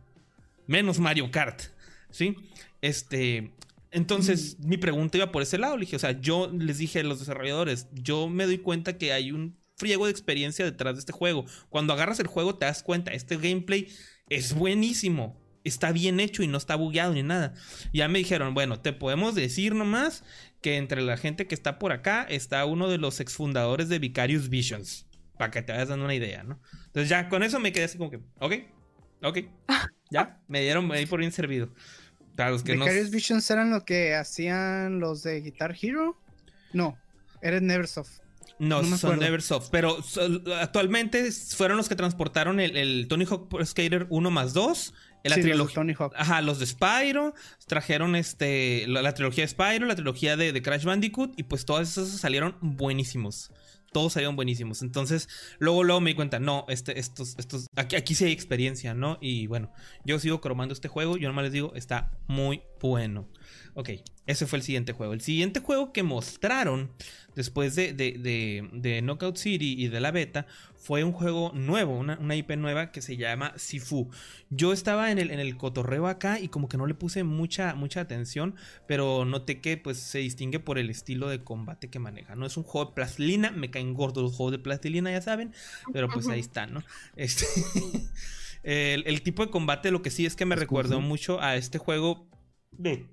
Menos 0.67 0.99
Mario 0.99 1.31
Kart. 1.31 1.61
¿Sí? 2.09 2.35
Este. 2.81 3.53
Entonces, 3.91 4.57
mi 4.59 4.77
pregunta 4.77 5.17
iba 5.17 5.31
por 5.31 5.41
ese 5.43 5.57
lado. 5.57 5.77
Le 5.77 5.81
dije, 5.81 5.95
o 5.95 5.99
sea, 5.99 6.19
yo 6.19 6.51
les 6.51 6.77
dije 6.77 6.99
a 6.99 7.03
los 7.03 7.19
desarrolladores, 7.19 7.87
yo 7.93 8.29
me 8.29 8.45
doy 8.45 8.57
cuenta 8.57 8.97
que 8.97 9.11
hay 9.11 9.31
un 9.31 9.57
friego 9.75 10.05
de 10.05 10.11
experiencia 10.11 10.63
detrás 10.63 10.95
de 10.95 10.99
este 10.99 11.11
juego. 11.11 11.45
Cuando 11.69 11.93
agarras 11.93 12.19
el 12.19 12.27
juego, 12.27 12.55
te 12.55 12.65
das 12.65 12.83
cuenta, 12.83 13.11
este 13.11 13.35
gameplay 13.35 13.87
es 14.29 14.53
buenísimo. 14.53 15.40
Está 15.63 15.91
bien 15.91 16.19
hecho 16.19 16.41
y 16.43 16.47
no 16.47 16.57
está 16.57 16.75
bugueado 16.75 17.13
ni 17.13 17.23
nada. 17.23 17.53
Ya 17.93 18.07
me 18.07 18.19
dijeron, 18.19 18.53
bueno, 18.53 18.79
te 18.79 18.93
podemos 18.93 19.35
decir 19.35 19.75
nomás 19.75 20.23
que 20.61 20.77
entre 20.77 21.01
la 21.01 21.17
gente 21.17 21.47
que 21.47 21.55
está 21.55 21.77
por 21.79 21.91
acá 21.91 22.23
está 22.29 22.65
uno 22.65 22.89
de 22.89 22.97
los 22.97 23.19
exfundadores 23.19 23.89
de 23.89 23.99
Vicarious 23.99 24.49
Visions. 24.49 25.05
Para 25.37 25.51
que 25.51 25.61
te 25.61 25.71
vayas 25.71 25.89
dando 25.89 26.05
una 26.05 26.13
idea, 26.15 26.43
¿no? 26.43 26.59
Entonces 26.87 27.09
ya 27.09 27.27
con 27.29 27.41
eso 27.43 27.59
me 27.59 27.71
quedé 27.71 27.85
así 27.85 27.97
como 27.97 28.11
que, 28.11 28.19
ok, 28.39 28.53
ok. 29.23 29.37
Ya, 30.13 30.41
me 30.49 30.59
dieron 30.61 30.87
me 30.89 30.99
di 30.99 31.05
por 31.05 31.19
bien 31.21 31.31
servido. 31.31 31.69
Para 32.35 32.51
los 32.51 32.63
que 32.63 32.75
no. 32.75 32.83
Vicarious 32.83 33.11
Visions 33.11 33.49
eran 33.49 33.71
lo 33.71 33.85
que 33.85 34.13
hacían 34.13 34.99
los 34.99 35.23
de 35.23 35.39
Guitar 35.39 35.73
Hero. 35.81 36.19
No, 36.73 36.97
era 37.41 37.59
Neversoft. 37.61 38.19
No, 38.59 38.81
No 38.81 38.97
son. 38.97 39.19
Neversoft. 39.19 39.69
Pero 39.71 40.03
so- 40.03 40.41
actualmente 40.59 41.31
fueron 41.31 41.77
los 41.77 41.87
que 41.89 41.95
transportaron 41.95 42.59
el, 42.59 42.75
el 42.75 43.07
Tony 43.07 43.25
Hawk 43.25 43.47
Pro 43.47 43.65
Skater 43.65 44.05
1 44.09 44.31
más 44.31 44.53
2. 44.53 44.93
La 45.29 45.35
Sí, 45.35 45.41
los 45.41 45.45
de 45.45 45.51
trilogía. 45.51 45.75
Tony 45.75 45.93
Hawk. 45.97 46.13
Ajá, 46.15 46.41
los 46.41 46.59
de 46.59 46.65
Spyro. 46.65 47.33
Trajeron 47.67 48.15
este. 48.15 48.85
La, 48.87 49.01
la 49.01 49.13
trilogía 49.13 49.43
de 49.43 49.47
Spyro, 49.49 49.85
la 49.85 49.95
trilogía 49.95 50.37
de, 50.37 50.51
de 50.51 50.61
Crash 50.61 50.83
Bandicoot. 50.83 51.33
Y 51.37 51.43
pues 51.43 51.65
todos 51.65 51.89
esos 51.89 52.09
salieron 52.09 52.55
buenísimos. 52.61 53.51
Todos 53.91 54.13
salieron 54.13 54.37
buenísimos. 54.37 54.81
Entonces, 54.81 55.27
luego, 55.59 55.83
luego 55.83 55.99
me 55.99 56.11
di 56.11 56.15
cuenta, 56.15 56.39
no, 56.39 56.65
este, 56.69 56.97
estos, 56.97 57.35
estos. 57.37 57.67
Aquí, 57.75 57.97
aquí 57.97 58.15
sí 58.15 58.23
hay 58.23 58.31
experiencia, 58.31 58.93
¿no? 58.93 59.17
Y 59.19 59.47
bueno, 59.47 59.71
yo 60.05 60.17
sigo 60.17 60.39
cromando 60.39 60.73
este 60.73 60.87
juego. 60.87 61.17
Yo 61.17 61.27
nomás 61.27 61.43
les 61.43 61.53
digo, 61.53 61.73
está 61.75 62.11
muy 62.27 62.61
bueno. 62.79 63.27
Ok, 63.73 63.89
ese 64.27 64.47
fue 64.47 64.57
el 64.59 64.63
siguiente 64.63 64.91
juego. 64.93 65.13
El 65.13 65.21
siguiente 65.21 65.61
juego 65.61 65.93
que 65.93 66.03
mostraron 66.03 66.91
después 67.35 67.75
de, 67.75 67.93
de, 67.93 68.11
de- 68.13 68.69
de 68.73 69.01
Knockout 69.01 69.37
City 69.37 69.75
y 69.81 69.87
de 69.87 70.01
la 70.01 70.11
beta 70.11 70.45
fue 70.75 71.03
un 71.05 71.13
juego 71.13 71.51
nuevo, 71.53 71.97
una, 71.97 72.17
una 72.19 72.35
IP 72.35 72.51
nueva 72.57 72.91
que 72.91 73.01
se 73.01 73.15
llama 73.15 73.53
Sifu. 73.55 74.09
Yo 74.49 74.73
estaba 74.73 75.09
en 75.11 75.19
el, 75.19 75.31
en 75.31 75.39
el 75.39 75.55
cotorreo 75.55 76.07
acá 76.07 76.39
y 76.39 76.49
como 76.49 76.67
que 76.67 76.75
no 76.77 76.85
le 76.85 76.95
puse 76.95 77.23
mucha, 77.23 77.73
mucha 77.75 78.01
atención, 78.01 78.55
pero 78.87 79.23
noté 79.23 79.61
que 79.61 79.77
pues 79.77 79.97
se 79.99 80.19
distingue 80.19 80.59
por 80.59 80.77
el 80.77 80.89
estilo 80.89 81.29
de 81.29 81.43
combate 81.43 81.89
que 81.89 81.99
maneja. 81.99 82.35
No 82.35 82.45
es 82.45 82.57
un 82.57 82.63
juego 82.63 82.89
de 82.89 82.95
plastilina, 82.95 83.51
me 83.51 83.69
caen 83.71 83.93
gordos 83.93 84.23
los 84.23 84.35
juegos 84.35 84.51
de 84.51 84.59
plastilina, 84.59 85.11
ya 85.11 85.21
saben, 85.21 85.53
pero 85.93 86.09
pues 86.09 86.27
ahí 86.27 86.39
están, 86.41 86.73
¿no? 86.73 86.83
Este, 87.15 87.45
el, 88.63 89.03
el 89.07 89.21
tipo 89.21 89.45
de 89.45 89.51
combate 89.51 89.91
lo 89.91 90.01
que 90.01 90.09
sí 90.09 90.25
es 90.25 90.35
que 90.35 90.45
me 90.45 90.55
recordó 90.55 90.99
mucho 91.01 91.41
a 91.41 91.55
este 91.55 91.77
juego 91.77 92.27
de... 92.71 93.05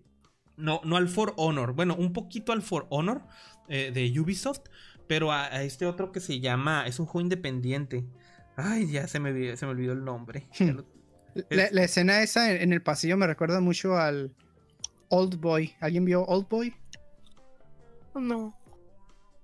No, 0.59 0.81
no 0.85 0.97
al 0.97 1.09
For 1.09 1.33
Honor, 1.37 1.73
bueno, 1.73 1.95
un 1.97 2.13
poquito 2.13 2.53
al 2.53 2.61
For 2.63 2.87
Honor 2.91 3.23
eh, 3.69 3.91
de 3.95 4.21
Ubisoft, 4.21 4.63
pero 5.07 5.33
a, 5.33 5.45
a 5.47 5.63
este 5.63 5.87
otro 5.87 6.13
que 6.13 6.21
se 6.21 6.41
llama, 6.41 6.87
es 6.87 6.99
un 7.01 7.07
juego 7.07 7.23
independiente. 7.23 8.05
Ay, 8.57 8.91
ya 8.91 9.07
se 9.09 9.21
me, 9.21 9.31
olvidó- 9.31 9.57
se 9.57 9.65
me 9.67 9.73
olvidó 9.73 9.93
el 9.95 10.05
nombre. 10.05 10.47
Lo- 10.61 10.85
La, 11.51 11.69
la 11.71 11.85
escena 11.85 12.23
esa 12.23 12.51
en, 12.51 12.61
en 12.63 12.73
el 12.73 12.83
pasillo 12.83 13.17
me 13.17 13.27
recuerda 13.27 13.61
mucho 13.61 13.97
al 13.97 14.35
Old 15.09 15.37
Boy. 15.41 15.75
¿Alguien 15.81 16.05
vio 16.05 16.25
Old 16.25 16.49
Boy? 16.49 16.75
No. 18.15 18.59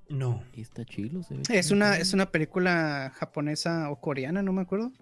No. 0.09 0.43
Está 0.57 0.85
chilo, 0.85 1.23
se 1.23 1.35
ve. 1.35 1.43
Es 1.51 1.71
una, 1.71 1.97
es 1.97 2.13
una 2.13 2.31
película 2.31 3.13
japonesa 3.15 3.91
o 3.91 4.01
coreana, 4.01 4.43
no 4.43 4.53
me 4.53 4.63
acuerdo. 4.63 4.93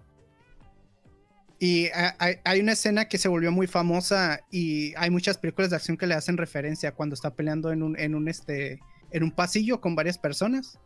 Y 1.65 1.87
a- 1.93 2.13
hay, 2.19 2.35
hay 2.43 2.59
una 2.59 2.73
escena 2.73 3.05
que 3.05 3.17
se 3.17 3.29
volvió 3.29 3.49
muy 3.49 3.67
famosa 3.67 4.41
y 4.51 4.93
hay 4.97 5.09
muchas 5.09 5.37
películas 5.37 5.69
de 5.69 5.77
acción 5.77 5.95
que 5.95 6.05
le 6.07 6.13
hacen 6.13 6.35
referencia 6.35 6.91
cuando 6.93 7.13
está 7.13 7.35
peleando 7.35 7.71
en 7.71 7.83
un, 7.83 7.97
en 7.97 8.15
un, 8.15 8.27
este, 8.27 8.81
en 9.11 9.23
un 9.23 9.31
pasillo 9.31 9.79
con 9.79 9.95
varias 9.95 10.17
personas. 10.17 10.77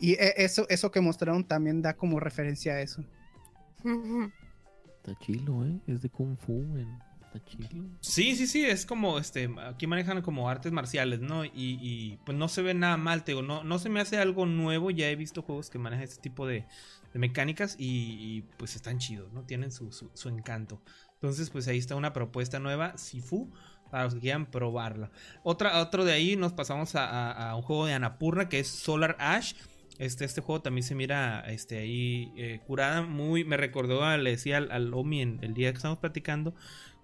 Y 0.00 0.14
e- 0.14 0.34
eso, 0.38 0.66
eso 0.70 0.90
que 0.90 1.00
mostraron 1.00 1.44
también 1.46 1.82
da 1.82 1.94
como 1.94 2.18
referencia 2.18 2.72
a 2.72 2.80
eso. 2.80 3.04
Está 4.96 5.16
chilo, 5.20 5.64
¿eh? 5.64 5.78
Es 5.86 6.02
de 6.02 6.08
Kung 6.10 6.36
Fu, 6.36 6.64
men. 6.64 6.98
Está 7.24 7.44
chilo. 7.44 7.68
Sí, 8.00 8.34
sí, 8.34 8.48
sí, 8.48 8.64
es 8.64 8.86
como, 8.86 9.20
este, 9.20 9.48
aquí 9.68 9.86
manejan 9.86 10.20
como 10.22 10.48
artes 10.48 10.72
marciales, 10.72 11.20
¿no? 11.20 11.44
Y, 11.44 11.50
y, 11.54 12.18
pues 12.26 12.36
no 12.36 12.48
se 12.48 12.62
ve 12.62 12.74
nada 12.74 12.96
mal, 12.96 13.22
te 13.22 13.30
digo, 13.32 13.42
no, 13.42 13.62
no 13.62 13.78
se 13.78 13.88
me 13.88 14.00
hace 14.00 14.18
algo 14.18 14.46
nuevo, 14.46 14.90
ya 14.90 15.08
he 15.10 15.14
visto 15.14 15.42
juegos 15.42 15.70
que 15.70 15.78
manejan 15.78 16.02
este 16.02 16.20
tipo 16.20 16.44
de, 16.44 16.66
de 17.12 17.18
mecánicas 17.18 17.76
y, 17.78 18.42
pues 18.58 18.76
están 18.76 18.98
chidos, 18.98 19.32
¿no? 19.32 19.42
Tienen 19.42 19.72
su, 19.72 19.92
su, 19.92 20.28
encanto. 20.28 20.80
Entonces, 21.14 21.50
pues 21.50 21.66
ahí 21.68 21.78
está 21.78 21.96
una 21.96 22.12
propuesta 22.12 22.58
nueva, 22.58 22.96
Sifu, 22.98 23.50
para 23.90 24.04
los 24.04 24.14
que 24.14 24.20
quieran 24.20 24.46
probarla. 24.46 25.10
Otra, 25.42 25.80
otro 25.80 26.04
de 26.04 26.12
ahí 26.12 26.36
nos 26.36 26.52
pasamos 26.52 26.94
a, 26.94 27.06
a- 27.08 27.50
a 27.50 27.56
un 27.56 27.62
juego 27.62 27.86
de 27.86 27.94
Anapurna 27.94 28.48
que 28.48 28.60
es 28.60 28.68
Solar 28.68 29.16
Ash. 29.18 29.54
Este, 29.98 30.24
este 30.24 30.40
juego 30.42 30.62
también 30.62 30.84
se 30.84 30.94
mira 30.94 31.40
este, 31.48 31.78
ahí 31.78 32.32
eh, 32.36 32.60
curada. 32.66 33.02
Muy, 33.02 33.44
me 33.44 33.56
recordó, 33.56 34.04
a- 34.04 34.16
le 34.18 34.30
decía 34.30 34.58
al, 34.58 34.70
al 34.70 34.92
Omi 34.94 35.22
en- 35.22 35.38
el 35.42 35.54
día 35.54 35.70
que 35.72 35.76
estábamos 35.76 36.00
platicando, 36.00 36.54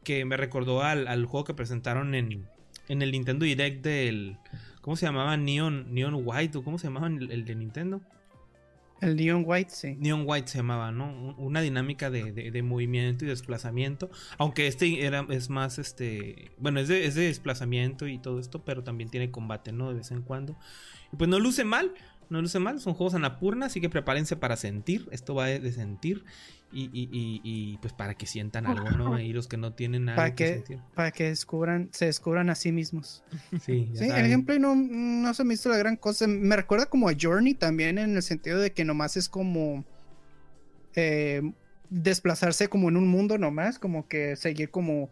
que 0.05 0.25
me 0.25 0.37
recordó 0.37 0.83
al, 0.83 1.09
al 1.09 1.25
juego 1.27 1.45
que 1.45 1.55
presentaron 1.55 2.15
en, 2.15 2.47
en 2.89 3.03
el 3.03 3.11
Nintendo 3.13 3.45
Direct 3.47 3.83
del... 3.83 4.37
¿Cómo 4.83 4.97
se 4.97 5.07
llamaba? 5.07 5.37
Neon, 5.39 5.95
Neon 5.95 6.15
White, 6.23 6.61
cómo 6.63 6.79
se 6.79 6.89
llamaba 6.89 7.07
el 7.07 7.45
de 7.47 7.55
Nintendo? 7.55 8.03
El 9.05 9.17
Neon 9.17 9.45
White, 9.47 9.71
sí. 9.71 9.97
Neon 9.99 10.25
White 10.27 10.49
se 10.49 10.59
llamaba, 10.59 10.91
¿no? 10.93 11.07
Un- 11.07 11.35
Una 11.39 11.61
dinámica 11.61 12.11
de, 12.11 12.33
de- 12.33 12.51
de 12.51 12.63
movimiento 12.63 13.25
y 13.25 13.29
desplazamiento. 13.29 14.11
Aunque 14.39 14.67
este 14.67 15.05
era, 15.05 15.27
es 15.31 15.51
más, 15.51 15.79
este... 15.79 16.53
Bueno, 16.59 16.81
es 16.81 16.89
de, 16.89 17.07
es 17.07 17.15
de 17.15 17.27
desplazamiento 17.27 18.07
y 18.07 18.19
todo 18.19 18.39
esto, 18.41 18.65
pero 18.65 18.83
también 18.83 19.11
tiene 19.11 19.31
combate, 19.31 19.73
¿no? 19.73 19.89
De 19.89 19.95
vez 19.95 20.11
en 20.11 20.23
cuando. 20.23 20.57
Y 21.13 21.17
pues 21.17 21.29
no 21.31 21.39
luce 21.39 21.65
mal, 21.65 21.93
no 22.31 22.41
luce 22.43 22.59
mal. 22.59 22.81
Son 22.81 22.95
juegos 22.95 23.15
anapurna, 23.15 23.67
así 23.67 23.81
que 23.81 23.89
prepárense 23.91 24.37
para 24.37 24.57
sentir. 24.57 25.09
Esto 25.13 25.35
va 25.35 25.47
de, 25.47 25.73
sentir. 25.73 26.25
Y, 26.73 26.87
y- 26.87 27.09
y- 27.13 27.41
y, 27.45 27.79
pues 27.79 27.93
para 27.93 28.15
que 28.15 28.27
sientan 28.27 28.67
algo, 28.67 28.91
¿no? 28.91 29.21
Y 29.21 29.33
los 29.33 29.47
que 29.47 29.57
no 29.57 29.75
tienen 29.75 30.07
nada 30.07 30.17
Para 30.17 30.35
que, 30.35 30.45
que, 30.45 30.55
sentir. 30.55 30.79
para 30.95 31.13
que 31.13 31.25
descubran, 31.29 31.89
se 31.93 32.07
descubran 32.07 32.51
a 32.51 32.57
sí 32.57 32.73
mismos. 32.73 33.23
Sí, 33.61 33.89
ya 33.93 34.01
Sí, 34.01 34.11
el 34.11 34.29
gameplay 34.29 34.59
no, 34.59 34.75
no 34.75 35.33
se 35.35 35.45
me 35.45 35.55
hizo 35.55 35.69
la 35.69 35.77
gran 35.77 35.97
cosa. 35.97 36.27
Me 36.27 36.57
recuerda 36.57 36.87
como 36.87 37.09
a 37.09 37.13
Journey 37.19 37.55
también 37.55 37.99
en 37.99 38.17
el 38.17 38.23
sentido 38.25 38.59
de 38.59 38.73
que 38.73 38.85
nomás 38.85 39.17
es 39.17 39.29
como 39.29 39.85
eh, 40.97 41.43
desplazarse 41.91 42.69
como 42.69 42.89
en 42.89 42.97
un 42.97 43.09
mundo 43.09 43.39
nomás, 43.39 43.79
como 43.79 44.09
que 44.09 44.37
seguir 44.37 44.71
como 44.71 45.11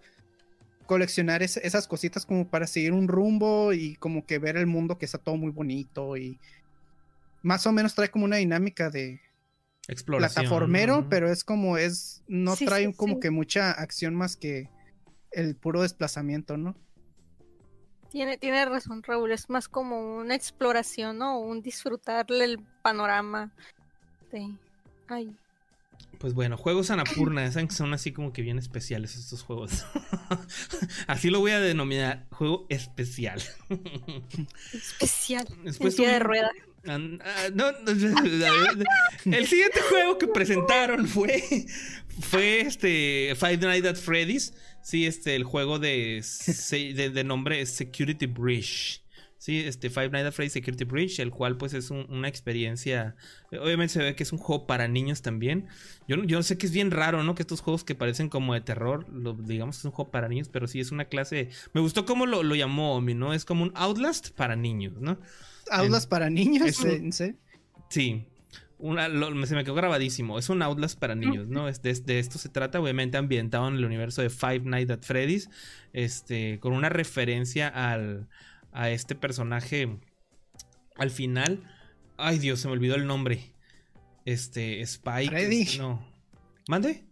coleccionar 0.86 1.42
es- 1.42 1.58
esas 1.58 1.86
cositas 1.86 2.26
como 2.26 2.48
para 2.48 2.66
seguir 2.66 2.92
un 2.92 3.08
rumbo 3.08 3.72
y 3.72 3.94
como 3.96 4.26
que 4.26 4.38
ver 4.38 4.56
el 4.56 4.66
mundo 4.66 4.98
que 4.98 5.04
está 5.06 5.18
todo 5.18 5.36
muy 5.36 5.50
bonito 5.50 6.16
y 6.16 6.38
más 7.42 7.66
o 7.66 7.72
menos 7.72 7.94
trae 7.94 8.10
como 8.10 8.24
una 8.24 8.36
dinámica 8.36 8.90
de 8.90 9.20
Exploración. 9.88 10.44
plataformero, 10.44 11.02
¿no? 11.02 11.08
pero 11.08 11.30
es 11.30 11.44
como 11.44 11.76
es, 11.76 12.22
no 12.28 12.54
Sí, 12.56 12.64
trae 12.66 12.86
sí, 12.86 12.92
como 12.94 13.14
sí. 13.14 13.20
que 13.20 13.30
mucha 13.30 13.70
acción 13.72 14.14
más 14.14 14.36
que 14.36 14.68
el 15.32 15.56
puro 15.56 15.82
desplazamiento, 15.82 16.56
¿no? 16.56 16.76
Tiene, 18.10 18.36
tiene 18.36 18.62
razón, 18.66 19.02
Raúl. 19.02 19.32
Es 19.32 19.48
más 19.48 19.68
como 19.68 20.18
una 20.18 20.34
exploración, 20.34 21.16
¿no? 21.18 21.38
Un 21.40 21.62
disfrutarle 21.62 22.44
el 22.44 22.58
panorama. 22.82 23.50
de- 24.30 24.54
Ay. 25.08 25.34
Pues 26.18 26.34
bueno, 26.34 26.56
juegos 26.58 26.90
Anapurna, 26.90 27.50
saben 27.52 27.68
que 27.68 27.74
son 27.74 27.94
así 27.94 28.12
como 28.12 28.32
que 28.34 28.42
bien 28.42 28.58
especiales 28.58 29.16
estos 29.16 29.42
juegos. 29.42 29.86
así 31.06 31.30
lo 31.30 31.40
voy 31.40 31.52
a 31.52 31.60
denominar, 31.60 32.26
juego 32.30 32.66
especial. 32.68 33.42
Especial. 34.72 35.46
Después 35.64 35.94
en 35.94 35.96
silla 36.04 36.08
de 36.12 36.18
tuvimos- 36.20 36.26
rueda. 36.26 36.50
An- 36.86 37.20
ah, 37.24 37.48
no, 37.54 37.70
no, 37.72 37.92
el 39.36 39.46
siguiente 39.46 39.80
juego 39.88 40.18
que 40.18 40.26
presentaron 40.26 41.06
fue 41.06 41.42
fue 42.20 42.60
este 42.62 43.34
Five 43.36 43.58
Nights 43.58 43.86
at 43.86 43.96
Freddy's, 43.96 44.54
sí, 44.82 45.06
este 45.06 45.36
el 45.36 45.44
juego 45.44 45.78
de 45.78 46.24
de, 46.96 47.10
de 47.10 47.24
nombre 47.24 47.64
Security 47.66 48.26
Breach. 48.26 49.00
Sí, 49.38 49.58
este 49.58 49.90
Five 49.90 50.10
Nights 50.10 50.26
at 50.28 50.32
Freddy's 50.34 50.52
Security 50.52 50.84
Breach, 50.84 51.18
el 51.18 51.30
cual 51.30 51.56
pues 51.56 51.74
es 51.74 51.90
un- 51.90 52.06
una 52.08 52.28
experiencia, 52.28 53.16
obviamente 53.50 53.94
se 53.94 53.98
ve 54.00 54.14
que 54.14 54.22
es 54.22 54.30
un 54.32 54.38
juego 54.38 54.66
para 54.68 54.86
niños 54.86 55.20
también. 55.22 55.66
Yo, 56.06 56.22
yo 56.22 56.42
sé 56.44 56.58
que 56.58 56.66
es 56.66 56.72
bien 56.72 56.92
raro, 56.92 57.24
¿no? 57.24 57.34
Que 57.34 57.42
estos 57.42 57.60
juegos 57.60 57.82
que 57.82 57.96
parecen 57.96 58.28
como 58.28 58.54
de 58.54 58.60
terror, 58.60 59.04
digamos 59.44 59.76
que 59.76 59.80
es 59.80 59.84
un 59.84 59.90
juego 59.90 60.12
para 60.12 60.28
niños, 60.28 60.48
pero 60.48 60.68
sí 60.68 60.78
es 60.78 60.92
una 60.92 61.06
clase, 61.06 61.48
me 61.74 61.80
gustó 61.80 62.04
cómo 62.04 62.24
lo, 62.26 62.44
lo 62.44 62.54
llamó 62.54 62.94
Omi, 62.94 63.14
¿no? 63.14 63.34
Es 63.34 63.44
como 63.44 63.64
un 63.64 63.72
Outlast 63.74 64.30
para 64.30 64.54
niños, 64.54 64.94
¿no? 65.00 65.18
Aulas 65.72 66.06
para 66.06 66.30
niños. 66.30 66.76
Sí. 67.88 68.26
Una, 68.78 69.06
lo- 69.08 69.46
se 69.46 69.54
me 69.54 69.62
quedó 69.62 69.74
grabadísimo. 69.74 70.38
Es 70.38 70.48
un 70.48 70.60
Outlast 70.62 70.98
para 70.98 71.14
niños, 71.14 71.46
¿no? 71.48 71.68
Es 71.68 71.82
de, 71.82 71.94
de 71.94 72.18
esto 72.18 72.38
se 72.38 72.48
trata, 72.48 72.80
obviamente 72.80 73.16
ambientado 73.16 73.68
en 73.68 73.74
el 73.76 73.84
universo 73.84 74.22
de 74.22 74.30
Five 74.30 74.60
Nights 74.64 74.90
at 74.90 75.02
Freddy's. 75.02 75.48
Este, 75.92 76.58
con 76.58 76.72
una 76.72 76.88
referencia 76.88 77.68
al, 77.68 78.28
a 78.72 78.90
este 78.90 79.14
personaje 79.14 79.98
al 80.96 81.10
final. 81.10 81.60
Ay, 82.16 82.38
Dios, 82.38 82.58
se 82.60 82.66
me 82.68 82.74
olvidó 82.74 82.96
el 82.96 83.06
nombre. 83.06 83.52
Este, 84.24 84.80
Spike. 84.80 85.28
Freddy. 85.30 85.62
es- 85.62 85.78
no. 85.78 86.04
¿Mande? 86.68 87.04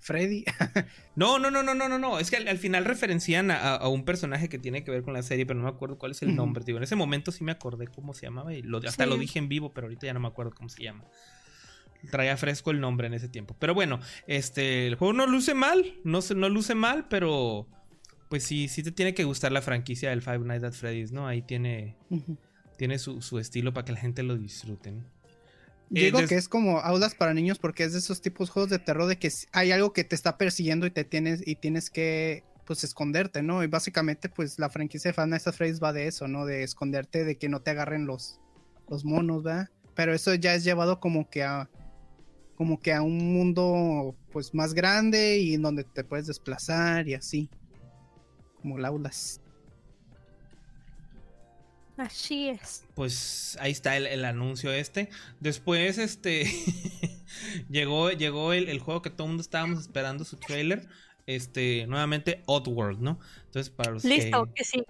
Freddy. 0.00 0.44
No, 1.16 1.38
no, 1.38 1.50
no, 1.50 1.62
no, 1.62 1.74
no, 1.74 1.86
no, 1.88 1.98
no. 1.98 2.18
Es 2.18 2.30
que 2.30 2.36
al, 2.38 2.48
al 2.48 2.56
final 2.56 2.86
referencian 2.86 3.50
a, 3.50 3.86
un 3.88 4.04
personaje 4.06 4.48
que 4.48 4.58
tiene 4.58 4.82
que 4.84 4.90
ver 4.90 5.02
con 5.02 5.12
la 5.12 5.22
serie, 5.22 5.44
pero 5.44 5.58
no 5.58 5.64
me 5.64 5.70
acuerdo 5.70 5.98
cuál 5.98 6.12
es 6.12 6.22
el 6.22 6.34
nombre. 6.34 6.64
Digo, 6.64 6.78
en 6.78 6.84
ese 6.84 6.96
momento 6.96 7.30
sí 7.30 7.44
me 7.44 7.52
acordé 7.52 7.88
cómo 7.88 8.14
se 8.14 8.24
llamaba 8.24 8.54
y 8.54 8.62
lo, 8.62 8.78
hasta 8.78 9.04
Sí. 9.04 9.10
lo 9.10 9.18
dije 9.18 9.38
en 9.38 9.48
vivo, 9.50 9.74
pero 9.74 9.86
ahorita 9.86 10.06
ya 10.06 10.14
no 10.14 10.20
me 10.20 10.28
acuerdo 10.28 10.52
cómo 10.54 10.70
se 10.70 10.82
llama. 10.82 11.04
Traía 12.10 12.36
fresco 12.38 12.70
el 12.70 12.80
nombre 12.80 13.08
en 13.08 13.14
ese 13.14 13.28
tiempo. 13.28 13.54
Pero 13.58 13.74
bueno, 13.74 14.00
este, 14.26 14.86
el 14.86 14.94
juego 14.94 15.12
no 15.12 15.26
luce 15.26 15.52
mal, 15.52 15.94
no, 16.04 16.20
no 16.34 16.48
luce 16.48 16.74
mal, 16.74 17.06
pero 17.08 17.66
pues 18.30 18.44
sí, 18.44 18.68
sí 18.68 18.82
te 18.82 18.92
tiene 18.92 19.12
que 19.12 19.24
gustar 19.24 19.52
la 19.52 19.60
franquicia 19.60 20.08
del 20.08 20.22
Five 20.22 20.38
Nights 20.38 20.64
at 20.64 20.72
Freddy's, 20.72 21.12
¿no? 21.12 21.26
Ahí 21.26 21.42
tiene, 21.42 21.96
tiene 22.78 22.98
su, 22.98 23.20
su 23.20 23.38
estilo 23.38 23.74
para 23.74 23.84
que 23.84 23.92
la 23.92 23.98
gente 24.00 24.22
lo 24.22 24.38
disfruten. 24.38 25.00
Eh, 25.00 25.19
Digo 25.90 26.20
des- 26.20 26.28
que 26.28 26.36
es 26.36 26.48
como 26.48 26.78
aulas 26.78 27.14
para 27.14 27.34
niños 27.34 27.58
porque 27.58 27.82
es 27.84 27.92
de 27.92 27.98
esos 27.98 28.20
tipos 28.22 28.48
de 28.48 28.52
juegos 28.52 28.70
de 28.70 28.78
terror 28.78 29.06
de 29.06 29.18
que 29.18 29.30
hay 29.52 29.72
algo 29.72 29.92
que 29.92 30.04
te 30.04 30.14
está 30.14 30.38
persiguiendo 30.38 30.86
y 30.86 30.90
te 30.90 31.04
tienes 31.04 31.46
y 31.46 31.56
tienes 31.56 31.90
que 31.90 32.44
pues 32.64 32.84
esconderte, 32.84 33.42
¿no? 33.42 33.64
Y 33.64 33.66
básicamente 33.66 34.28
pues 34.28 34.58
la 34.60 34.70
franquicia 34.70 35.10
de 35.12 35.34
at 35.34 35.52
Freddy's 35.52 35.82
va 35.82 35.92
de 35.92 36.06
eso, 36.06 36.28
¿no? 36.28 36.46
De 36.46 36.62
esconderte, 36.62 37.24
de 37.24 37.36
que 37.36 37.48
no 37.48 37.60
te 37.60 37.72
agarren 37.72 38.06
los 38.06 38.40
los 38.88 39.04
monos, 39.04 39.42
¿verdad? 39.42 39.68
Pero 39.96 40.14
eso 40.14 40.34
ya 40.34 40.54
es 40.54 40.62
llevado 40.62 41.00
como 41.00 41.28
que 41.28 41.42
a 41.42 41.68
como 42.54 42.80
que 42.80 42.92
a 42.92 43.02
un 43.02 43.32
mundo 43.32 44.14
pues 44.30 44.54
más 44.54 44.74
grande 44.74 45.38
y 45.38 45.54
en 45.54 45.62
donde 45.62 45.82
te 45.82 46.04
puedes 46.04 46.26
desplazar 46.26 47.08
y 47.08 47.14
así. 47.14 47.50
Como 48.60 48.78
el 48.78 48.84
aulas. 48.84 49.40
Así 52.00 52.48
es. 52.48 52.84
pues 52.94 53.58
ahí 53.60 53.72
está 53.72 53.94
el, 53.96 54.06
el 54.06 54.24
anuncio 54.24 54.72
este. 54.72 55.10
Después, 55.38 55.98
este 55.98 56.50
llegó, 57.68 58.10
llegó 58.10 58.54
el, 58.54 58.70
el 58.70 58.78
juego 58.78 59.02
que 59.02 59.10
todo 59.10 59.24
el 59.24 59.32
mundo 59.32 59.42
estábamos 59.42 59.80
esperando 59.80 60.24
su 60.24 60.38
trailer. 60.38 60.88
Este, 61.26 61.86
nuevamente 61.86 62.42
Oddworld, 62.46 63.00
¿no? 63.00 63.20
Entonces, 63.44 63.68
para 63.68 63.90
los 63.92 64.04
Listo, 64.04 64.46
que. 64.46 64.54
que 64.54 64.64
sí. 64.64 64.84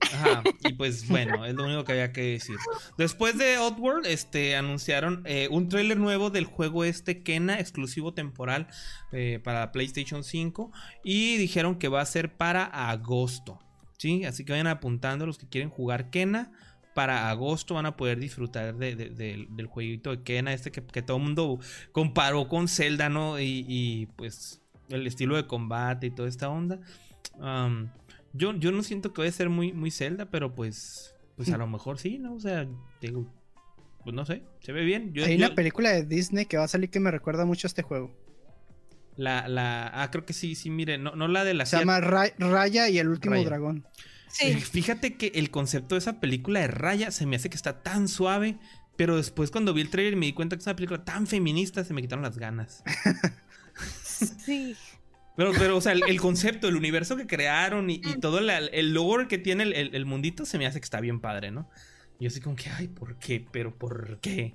Ajá, 0.00 0.42
y 0.64 0.72
pues 0.74 1.08
bueno, 1.08 1.44
es 1.44 1.54
lo 1.54 1.64
único 1.64 1.84
que 1.84 1.92
había 1.92 2.12
que 2.12 2.22
decir. 2.22 2.56
Después 2.96 3.36
de 3.38 3.58
Oddworld, 3.58 4.06
este, 4.06 4.54
anunciaron 4.56 5.22
eh, 5.26 5.48
un 5.50 5.68
tráiler 5.68 5.96
nuevo 5.96 6.30
del 6.30 6.44
juego 6.44 6.84
este 6.84 7.22
Kena, 7.22 7.58
exclusivo 7.58 8.14
temporal 8.14 8.68
eh, 9.10 9.40
para 9.42 9.72
PlayStation 9.72 10.22
5. 10.22 10.70
Y 11.02 11.36
dijeron 11.38 11.76
que 11.76 11.88
va 11.88 12.00
a 12.00 12.06
ser 12.06 12.36
para 12.36 12.64
agosto. 12.64 13.58
¿Sí? 14.02 14.24
Así 14.24 14.44
que 14.44 14.50
vayan 14.50 14.66
apuntando 14.66 15.26
los 15.26 15.38
que 15.38 15.46
quieren 15.46 15.70
jugar 15.70 16.10
Kena. 16.10 16.50
Para 16.92 17.30
agosto 17.30 17.74
van 17.74 17.86
a 17.86 17.96
poder 17.96 18.18
disfrutar 18.18 18.74
de- 18.76 18.96
de- 18.96 19.10
del- 19.10 19.46
del 19.54 19.66
jueguito 19.66 20.10
de 20.10 20.22
Kena, 20.24 20.52
este 20.52 20.72
que, 20.72 20.82
que 20.84 21.02
todo 21.02 21.18
el 21.18 21.22
mundo 21.22 21.60
comparó 21.92 22.48
con 22.48 22.66
Zelda, 22.66 23.08
¿no? 23.08 23.38
Y, 23.38 23.64
y, 23.68 24.06
pues 24.16 24.60
el 24.88 25.06
estilo 25.06 25.36
de 25.36 25.46
combate 25.46 26.08
y 26.08 26.10
toda 26.10 26.28
esta 26.28 26.48
onda. 26.48 26.80
Yo, 28.34 28.54
yo 28.54 28.72
no 28.72 28.82
siento 28.82 29.12
que 29.12 29.20
vaya 29.20 29.30
a 29.30 29.34
ser 29.34 29.48
muy, 29.50 29.72
muy 29.72 29.90
Zelda, 29.92 30.26
pero 30.30 30.52
pues, 30.54 31.14
pues 31.36 31.50
a 31.52 31.56
lo 31.58 31.66
mejor 31.68 31.98
sí, 31.98 32.18
¿no? 32.18 32.34
O 32.34 32.40
sea, 32.40 32.66
digo, 33.00 33.26
pues 34.04 34.14
no 34.16 34.24
sé, 34.26 34.42
se 34.60 34.72
ve 34.72 34.84
bien. 34.84 35.12
Yo, 35.14 35.24
Hay 35.24 35.38
yo- 35.38 35.46
una 35.46 35.54
película 35.54 35.90
de 35.90 36.04
Disney 36.04 36.46
que 36.46 36.56
va 36.56 36.64
a 36.64 36.68
salir 36.68 36.90
que 36.90 36.98
me 36.98 37.10
recuerda 37.12 37.44
mucho 37.44 37.66
a 37.66 37.68
este 37.68 37.82
juego. 37.82 38.10
La, 39.16 39.46
la, 39.48 39.90
ah, 40.02 40.10
creo 40.10 40.24
que 40.24 40.32
sí, 40.32 40.54
sí, 40.54 40.70
mire, 40.70 40.98
no, 40.98 41.14
no 41.16 41.28
la 41.28 41.44
de 41.44 41.54
la 41.54 41.66
Se 41.66 41.78
llama 41.78 42.00
Ra- 42.00 42.32
Raya 42.38 42.88
y 42.88 42.98
el 42.98 43.08
último 43.08 43.34
Raya. 43.34 43.44
dragón. 43.46 43.86
Sí. 44.28 44.54
Fíjate 44.54 45.16
que 45.16 45.32
el 45.34 45.50
concepto 45.50 45.94
de 45.94 45.98
esa 45.98 46.18
película 46.20 46.60
de 46.60 46.68
Raya 46.68 47.10
se 47.10 47.26
me 47.26 47.36
hace 47.36 47.50
que 47.50 47.56
está 47.56 47.82
tan 47.82 48.08
suave, 48.08 48.58
pero 48.96 49.16
después 49.16 49.50
cuando 49.50 49.74
vi 49.74 49.82
el 49.82 49.90
trailer 49.90 50.14
y 50.14 50.16
me 50.16 50.26
di 50.26 50.32
cuenta 50.32 50.56
que 50.56 50.60
es 50.60 50.66
una 50.66 50.76
película 50.76 51.04
tan 51.04 51.26
feminista, 51.26 51.84
se 51.84 51.92
me 51.92 52.00
quitaron 52.00 52.22
las 52.22 52.38
ganas. 52.38 52.82
Sí. 54.44 54.76
Pero, 55.36 55.52
pero, 55.58 55.76
o 55.78 55.80
sea, 55.80 55.92
el, 55.92 56.02
el 56.06 56.20
concepto, 56.20 56.68
el 56.68 56.76
universo 56.76 57.16
que 57.16 57.26
crearon 57.26 57.88
y, 57.90 57.94
y 58.04 58.18
todo 58.20 58.40
la- 58.40 58.58
el 58.58 58.92
lore 58.92 59.28
que 59.28 59.38
tiene 59.38 59.62
el, 59.64 59.72
el- 59.72 59.94
el 59.94 60.04
mundito 60.04 60.44
se 60.44 60.58
me 60.58 60.66
hace 60.66 60.78
que 60.78 60.84
está 60.84 61.00
bien 61.00 61.20
padre, 61.20 61.50
¿no? 61.50 61.68
Y 62.20 62.24
yo 62.24 62.28
así 62.28 62.40
como 62.40 62.54
que, 62.54 62.68
ay, 62.70 62.88
¿por 62.88 63.18
qué? 63.18 63.44
¿Pero 63.50 63.74
por 63.76 64.20
qué? 64.20 64.54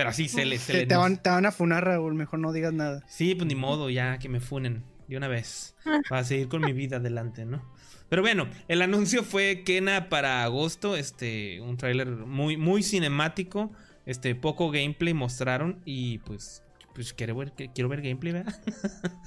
Pero 0.00 0.08
así 0.08 0.28
se 0.28 0.46
le... 0.46 0.56
Se 0.56 0.72
Te, 0.72 0.78
le 0.78 0.86
te 0.86 0.96
van, 0.96 1.22
te 1.22 1.28
van 1.28 1.44
a 1.44 1.52
funar, 1.52 1.84
Raúl, 1.84 2.14
mejor 2.14 2.38
no 2.38 2.54
digas 2.54 2.72
nada. 2.72 3.04
Sí, 3.06 3.34
pues 3.34 3.46
ni 3.46 3.54
modo, 3.54 3.90
ya 3.90 4.18
que 4.18 4.30
me 4.30 4.40
funen 4.40 4.82
de 5.08 5.18
una 5.18 5.28
vez. 5.28 5.76
Para 6.08 6.24
seguir 6.24 6.48
con 6.48 6.62
mi 6.62 6.72
vida 6.72 6.96
adelante, 6.96 7.44
¿no? 7.44 7.70
Pero 8.08 8.22
bueno, 8.22 8.48
el 8.68 8.80
anuncio 8.80 9.22
fue 9.24 9.62
Kena 9.62 10.08
para 10.08 10.42
agosto. 10.42 10.96
Este, 10.96 11.60
un 11.60 11.76
tráiler 11.76 12.08
muy, 12.08 12.56
muy 12.56 12.82
cinemático. 12.82 13.70
Este, 14.06 14.34
poco 14.34 14.70
gameplay 14.70 15.12
mostraron. 15.12 15.82
Y 15.84 16.16
pues, 16.20 16.62
pues 16.94 17.12
quiero 17.12 17.36
ver, 17.36 17.52
quiero 17.52 17.90
ver 17.90 18.00
gameplay, 18.00 18.32
¿verdad? 18.32 18.58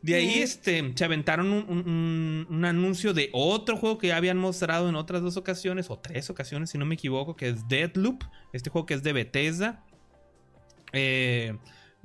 De 0.00 0.14
ahí, 0.14 0.30
Sí. 0.30 0.42
este, 0.42 0.92
se 0.94 1.04
aventaron 1.04 1.46
un, 1.52 1.64
un- 1.68 1.88
un- 1.88 2.46
un 2.50 2.64
anuncio 2.64 3.12
de 3.14 3.30
otro 3.32 3.76
juego 3.76 3.98
que 3.98 4.06
ya 4.08 4.16
habían 4.16 4.38
mostrado 4.38 4.88
en 4.88 4.94
otras 4.94 5.22
dos 5.22 5.36
ocasiones, 5.36 5.90
o 5.90 5.98
tres 5.98 6.30
ocasiones, 6.30 6.70
si 6.70 6.78
no 6.78 6.84
me 6.86 6.94
equivoco, 6.94 7.34
que 7.34 7.48
es 7.48 7.66
Deadloop. 7.68 8.22
Este 8.52 8.70
juego 8.70 8.86
que 8.86 8.94
es 8.94 9.02
de 9.02 9.12
Bethesda. 9.12 9.84
Eh, 10.92 11.56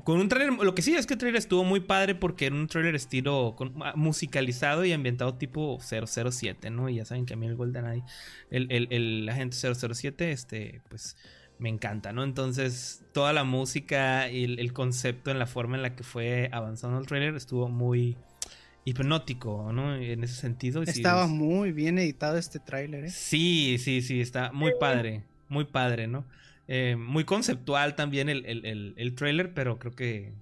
con 0.04 0.20
un 0.20 0.28
trailer, 0.28 0.52
lo 0.54 0.74
que 0.74 0.82
sí 0.82 0.96
es 0.96 1.06
que 1.06 1.14
el 1.14 1.20
trailer 1.20 1.38
estuvo 1.38 1.64
muy 1.64 1.80
padre 1.80 2.16
porque 2.16 2.48
era 2.48 2.56
un 2.56 2.68
trailer 2.68 2.96
estilo 2.96 3.54
con- 3.56 3.74
ah, 3.84 3.94
musicalizado 3.96 4.84
y 4.86 4.92
ambientado 4.92 5.36
tipo 5.36 5.78
007, 5.80 6.72
¿no? 6.72 6.90
Y 6.90 6.96
ya 6.96 7.06
saben 7.06 7.26
que 7.28 7.36
a 7.36 7.38
mí 7.38 7.46
el 7.46 7.56
GoldenEye, 7.56 8.04
el, 8.50 8.72
el, 8.72 8.88
el 8.92 9.30
agente 9.30 9.56
007, 9.56 10.32
este, 10.32 10.82
pues 10.90 11.16
me 11.64 11.70
encanta, 11.70 12.12
¿no? 12.12 12.24
Entonces, 12.26 13.06
toda 13.14 13.32
la 13.32 13.46
música 13.46 14.30
y 14.30 14.44
el, 14.44 14.60
el 14.60 14.74
concepto 14.74 15.32
en 15.32 15.40
la 15.40 15.48
forma 15.48 15.78
en 15.78 15.82
la 15.82 15.96
que 15.96 16.04
fue 16.04 16.50
avanzando 16.52 17.00
el 17.00 17.06
trailer 17.08 17.36
estuvo 17.36 17.70
muy 17.70 18.18
hipnótico, 18.86 19.72
¿no? 19.72 19.96
En 19.96 20.24
ese 20.24 20.36
sentido. 20.36 20.84
sí, 20.86 20.92
Estaba 20.92 21.24
es- 21.24 21.30
muy 21.30 21.72
bien 21.72 21.98
editado 22.00 22.38
este 22.38 22.60
tráiler, 22.60 23.06
¿eh? 23.06 23.10
Sí, 23.10 23.78
sí, 23.80 24.02
sí, 24.02 24.20
está 24.20 24.52
muy 24.52 24.74
padre, 24.80 25.24
muy 25.48 25.64
padre, 25.66 26.08
¿no? 26.08 26.26
Eh, 26.68 26.96
muy 26.98 27.24
conceptual 27.24 27.96
también 27.96 28.28
el, 28.30 28.46
el, 28.46 28.66
el, 28.66 28.94
el 28.98 29.16
trailer, 29.16 29.54
pero 29.54 29.80
creo 29.80 29.94
que, 29.94 30.34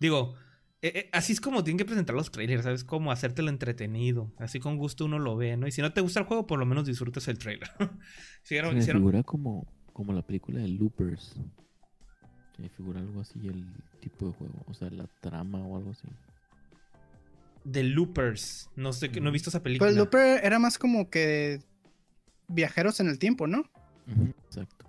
digo, 0.00 0.34
eh, 0.82 0.92
eh, 0.94 1.08
así 1.12 1.32
es 1.32 1.40
como 1.40 1.62
tienen 1.64 1.78
que 1.78 1.84
presentar 1.84 2.14
los 2.16 2.30
trailers, 2.32 2.64
¿sabes? 2.64 2.82
Como 2.84 3.12
hacértelo 3.12 3.48
entretenido, 3.48 4.32
así 4.38 4.58
con 4.60 4.76
gusto 4.76 5.04
uno 5.04 5.18
lo 5.20 5.36
ve, 5.36 5.56
¿no? 5.56 5.66
Y 5.68 5.72
si 5.72 5.82
no 5.82 5.92
te 5.92 6.00
gusta 6.00 6.20
el 6.20 6.26
juego, 6.26 6.46
por 6.48 6.58
lo 6.58 6.66
menos 6.66 6.84
disfrutas 6.86 7.28
el 7.28 7.38
trailer. 7.38 7.68
Hicieron- 8.44 8.70
Se 8.70 8.74
me 8.74 8.80
hicieron- 8.80 9.02
figura 9.02 9.22
como, 9.22 9.66
como 9.98 10.12
la 10.12 10.22
película 10.22 10.60
de 10.60 10.68
Loopers. 10.68 11.34
Se 12.54 12.62
me 12.62 12.68
figura 12.68 13.00
algo 13.00 13.20
así 13.20 13.40
el 13.48 13.66
tipo 14.00 14.26
de 14.26 14.32
juego. 14.32 14.54
O 14.68 14.74
sea, 14.74 14.88
la 14.90 15.08
trama 15.20 15.58
o 15.66 15.76
algo 15.76 15.90
así. 15.90 16.06
The 17.70 17.82
Loopers, 17.82 18.70
no 18.76 18.92
sé, 18.92 19.08
no 19.20 19.28
he 19.28 19.32
visto 19.32 19.50
esa 19.50 19.60
película. 19.60 19.88
Pues 19.88 19.96
Looper 19.96 20.40
era 20.44 20.60
más 20.60 20.78
como 20.78 21.10
que 21.10 21.60
viajeros 22.46 23.00
en 23.00 23.08
el 23.08 23.18
tiempo, 23.18 23.48
¿no? 23.48 23.64
Exacto. 24.46 24.86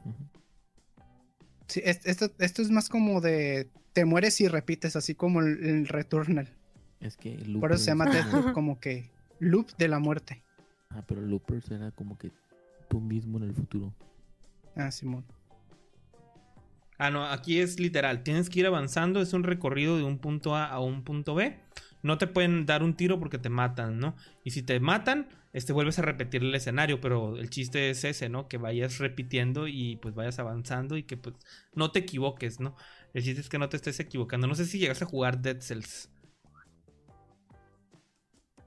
Sí, 1.67 1.81
es- 1.83 2.05
esto, 2.05 2.31
esto 2.37 2.61
es 2.61 2.69
más 2.69 2.87
como 2.87 3.19
de 3.19 3.67
te 3.93 4.05
mueres 4.05 4.39
y 4.41 4.47
repites, 4.47 4.95
así 4.95 5.15
como 5.15 5.41
el, 5.41 5.63
el 5.65 5.87
Returnal. 5.87 6.55
Es 6.99 7.17
que 7.17 7.31
Por 7.35 7.47
Loopers. 7.47 7.75
eso 7.75 7.83
se 7.85 7.91
llama 7.91 8.05
Deathloop, 8.11 8.53
como 8.53 8.79
que 8.79 9.09
loop 9.39 9.75
de 9.77 9.87
la 9.87 9.97
muerte. 9.97 10.43
Ah, 10.91 11.03
pero 11.07 11.21
Loopers 11.21 11.69
era 11.71 11.89
como 11.91 12.15
que 12.17 12.31
tú 12.89 13.01
mismo 13.01 13.37
en 13.39 13.45
el 13.45 13.53
futuro. 13.55 13.91
Ah, 14.79 14.91
Simón. 14.91 15.25
Ah, 16.97 17.11
no, 17.11 17.25
aquí 17.25 17.59
es 17.59 17.79
literal. 17.79 18.23
Tienes 18.23 18.49
que 18.49 18.61
ir 18.61 18.65
avanzando. 18.65 19.21
Es 19.21 19.33
un 19.33 19.43
recorrido 19.43 19.97
de 19.97 20.03
un 20.03 20.19
punto 20.19 20.55
A 20.55 20.65
a 20.65 20.79
un 20.79 21.03
punto 21.03 21.35
B. 21.35 21.59
No 22.01 22.17
te 22.17 22.27
pueden 22.27 22.65
dar 22.65 22.81
un 22.81 22.93
tiro 22.93 23.19
porque 23.19 23.37
te 23.37 23.49
matan, 23.49 23.99
¿no? 23.99 24.15
Y 24.45 24.51
si 24.51 24.63
te 24.63 24.79
matan, 24.79 25.27
este 25.51 25.73
vuelves 25.73 25.99
a 25.99 26.01
repetir 26.01 26.43
el 26.43 26.55
escenario. 26.55 27.01
Pero 27.01 27.37
el 27.37 27.49
chiste 27.49 27.89
es 27.89 28.05
ese, 28.05 28.29
¿no? 28.29 28.47
Que 28.47 28.57
vayas 28.57 28.99
repitiendo 28.99 29.67
y 29.67 29.97
pues 29.97 30.15
vayas 30.15 30.39
avanzando 30.39 30.95
y 30.95 31.03
que 31.03 31.17
pues 31.17 31.35
no 31.73 31.91
te 31.91 31.99
equivoques, 31.99 32.61
¿no? 32.61 32.75
El 33.13 33.23
chiste 33.23 33.41
es 33.41 33.49
que 33.49 33.59
no 33.59 33.67
te 33.67 33.75
estés 33.75 33.99
equivocando. 33.99 34.47
No 34.47 34.55
sé 34.55 34.65
si 34.65 34.79
llegas 34.79 35.01
a 35.01 35.05
jugar 35.05 35.41
Dead 35.41 35.59
Cells. 35.59 36.09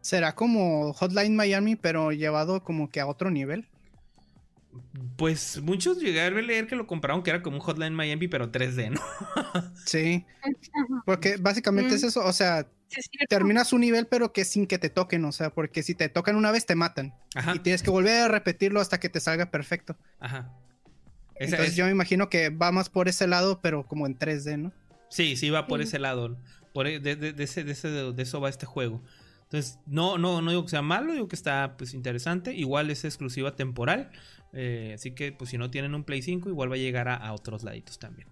Será 0.02 0.34
como 0.34 0.92
Hotline 0.92 1.36
Miami, 1.36 1.76
pero 1.76 2.12
llevado 2.12 2.62
como 2.64 2.90
que 2.90 3.00
a 3.00 3.06
otro 3.06 3.30
nivel. 3.30 3.68
Pues 5.16 5.60
muchos 5.62 5.98
llegaron 5.98 6.38
a 6.38 6.42
leer 6.42 6.66
que 6.66 6.76
lo 6.76 6.86
compraron 6.86 7.22
que 7.22 7.30
era 7.30 7.42
como 7.42 7.56
un 7.56 7.62
Hotline 7.62 7.94
Miami, 7.94 8.28
pero 8.28 8.50
3D, 8.50 8.90
¿no? 8.90 9.00
Sí. 9.84 10.24
Porque 11.04 11.36
básicamente 11.36 11.94
es 11.94 12.02
Mm. 12.02 12.06
eso, 12.06 12.24
o 12.24 12.32
sea, 12.32 12.66
Sí, 12.88 13.00
es 13.00 13.06
cierto. 13.10 13.26
terminas 13.28 13.72
un 13.72 13.80
nivel 13.82 14.06
pero 14.06 14.32
que 14.32 14.44
sin 14.44 14.66
que 14.66 14.78
te 14.78 14.90
toquen, 14.90 15.24
o 15.24 15.32
sea, 15.32 15.50
porque 15.50 15.82
si 15.82 15.94
te 15.94 16.08
tocan 16.08 16.36
una 16.36 16.50
vez 16.50 16.66
te 16.66 16.74
matan 16.74 17.14
Ajá. 17.34 17.54
y 17.54 17.58
tienes 17.60 17.82
que 17.82 17.90
volver 17.90 18.22
a 18.22 18.28
repetirlo 18.28 18.80
hasta 18.80 18.98
que 19.00 19.08
te 19.08 19.20
salga 19.20 19.50
perfecto. 19.50 19.96
Ajá. 20.20 20.50
Esa 21.36 21.56
Entonces 21.56 21.70
es- 21.70 21.76
yo 21.76 21.84
me 21.86 21.90
imagino 21.90 22.28
que 22.28 22.50
va 22.50 22.70
más 22.72 22.88
por 22.88 23.08
ese 23.08 23.26
lado, 23.26 23.60
pero 23.62 23.86
como 23.86 24.06
en 24.06 24.16
3D, 24.18 24.56
¿no? 24.58 24.72
Sí, 25.10 25.36
sí, 25.36 25.50
va 25.50 25.66
por 25.66 25.80
Sí. 25.80 25.88
ese 25.88 25.98
lado. 25.98 26.36
Por, 26.72 26.86
e- 26.86 27.00
de, 27.00 27.16
de- 27.16 27.32
de 27.32 27.44
ese, 27.44 27.64
de, 27.64 27.72
ese- 27.72 27.88
de 27.90 28.22
eso 28.22 28.40
va 28.40 28.48
este 28.48 28.64
juego. 28.66 29.02
Entonces, 29.52 29.80
no, 29.84 30.16
no, 30.16 30.40
no 30.40 30.50
digo 30.50 30.62
que 30.62 30.70
sea 30.70 30.80
malo, 30.80 31.12
digo 31.12 31.28
que 31.28 31.36
está 31.36 31.76
pues 31.76 31.92
interesante. 31.92 32.54
Igual 32.54 32.90
es 32.90 33.04
exclusiva 33.04 33.54
temporal. 33.54 34.10
eh, 34.54 34.92
así 34.94 35.10
que, 35.10 35.30
pues 35.32 35.50
si 35.50 35.58
no 35.58 35.70
tienen 35.70 35.94
un 35.94 36.04
Play 36.04 36.22
5, 36.22 36.48
igual 36.48 36.70
va 36.70 36.76
a 36.76 36.78
llegar 36.78 37.08
a, 37.10 37.30
otros 37.34 37.62
laditos 37.62 37.98
también. 37.98 38.28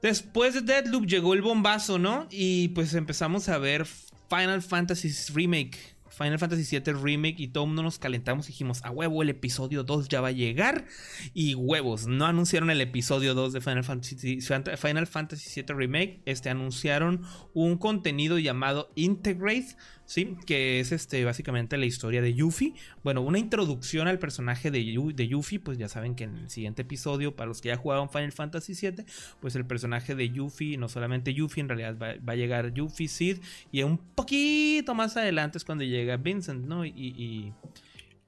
Después 0.00 0.54
de 0.54 0.60
Deadloop 0.60 1.06
llegó 1.06 1.34
el 1.34 1.42
bombazo, 1.42 1.98
¿no? 1.98 2.28
Y 2.30 2.68
pues 2.68 2.94
empezamos 2.94 3.48
a 3.48 3.58
ver 3.58 3.84
Final 3.84 4.62
Fantasy 4.62 5.10
Remake. 5.34 5.96
Final 6.12 6.38
Fantasy 6.38 6.78
VII 6.78 6.92
Remake 6.92 7.36
y 7.38 7.48
todo 7.48 7.64
el 7.64 7.68
mundo 7.68 7.82
nos 7.82 7.98
calentamos 7.98 8.46
y 8.46 8.52
dijimos, 8.52 8.84
a 8.84 8.90
huevo, 8.90 9.22
el 9.22 9.30
episodio 9.30 9.82
2 9.82 10.08
ya 10.08 10.20
va 10.20 10.28
a 10.28 10.32
llegar. 10.32 10.86
Y 11.34 11.54
huevos, 11.54 12.06
no 12.06 12.26
anunciaron 12.26 12.70
el 12.70 12.80
episodio 12.80 13.34
2 13.34 13.54
de 13.54 13.60
Final 13.60 13.84
Fantasy, 13.84 14.40
Final 14.40 15.06
Fantasy 15.06 15.62
Remake. 15.62 16.20
Este 16.26 16.50
anunciaron 16.50 17.22
un 17.54 17.78
contenido 17.78 18.38
llamado 18.38 18.92
Integrate, 18.94 19.76
¿sí? 20.12 20.36
Que 20.46 20.78
es 20.80 20.92
este, 20.92 21.24
básicamente 21.24 21.78
la 21.78 21.86
historia 21.86 22.20
de 22.20 22.34
Yuffie. 22.34 22.74
Bueno, 23.02 23.22
una 23.22 23.38
introducción 23.38 24.08
al 24.08 24.18
personaje 24.18 24.70
de, 24.70 24.84
Yu- 24.84 25.14
de 25.14 25.26
Yuffie. 25.28 25.58
Pues 25.58 25.78
ya 25.78 25.88
saben 25.88 26.14
que 26.14 26.24
en 26.24 26.36
el 26.36 26.50
siguiente 26.50 26.82
episodio, 26.82 27.34
para 27.34 27.48
los 27.48 27.62
que 27.62 27.68
ya 27.68 27.76
jugaron 27.76 28.10
Final 28.10 28.32
Fantasy 28.32 28.74
VII, 28.74 29.04
pues 29.40 29.56
el 29.56 29.64
personaje 29.64 30.14
de 30.14 30.28
Yuffie, 30.30 30.76
no 30.76 30.88
solamente 30.90 31.32
Yuffie, 31.32 31.62
en 31.62 31.68
realidad 31.68 31.96
va, 31.96 32.14
va 32.26 32.34
a 32.34 32.36
llegar 32.36 32.74
Yuffie, 32.74 33.08
Sid. 33.08 33.38
Y 33.70 33.82
un 33.84 33.96
poquito 33.96 34.94
más 34.94 35.16
adelante 35.16 35.56
es 35.56 35.64
cuando 35.64 35.84
llega 35.84 36.18
Vincent, 36.18 36.66
¿no? 36.66 36.84
Y, 36.84 36.90
y, 36.90 37.52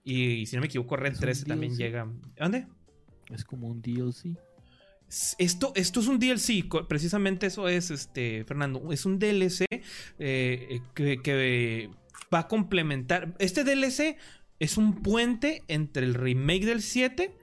y- 0.05 0.23
y 0.40 0.47
si 0.47 0.56
no 0.56 0.61
me 0.61 0.66
equivoco, 0.66 0.97
Red 0.97 1.12
Es 1.12 1.19
un 1.19 1.20
13 1.23 1.44
también 1.47 1.77
llega. 1.77 2.09
¿Dónde? 2.39 2.66
Es 3.31 3.44
como 3.44 3.69
un 3.69 3.81
DLC. 3.82 4.36
Esto, 5.38 5.72
esto 5.76 6.00
es 6.00 6.08
un 6.08 6.18
DLC, 6.18 6.68
precisamente 6.88 7.46
eso 7.46 7.68
es, 7.68 7.90
este, 7.90 8.44
Fernando, 8.44 8.92
es 8.92 9.06
un 9.06 9.18
DLC 9.18 9.64
eh, 10.18 10.80
que, 10.94 11.22
que 11.22 11.90
va 12.32 12.40
a 12.40 12.48
complementar. 12.48 13.34
Este 13.38 13.64
DLC 13.64 14.16
es 14.58 14.76
un 14.76 15.02
puente 15.02 15.62
entre 15.68 16.04
el 16.04 16.14
remake 16.14 16.64
del 16.64 16.82
7 16.82 17.36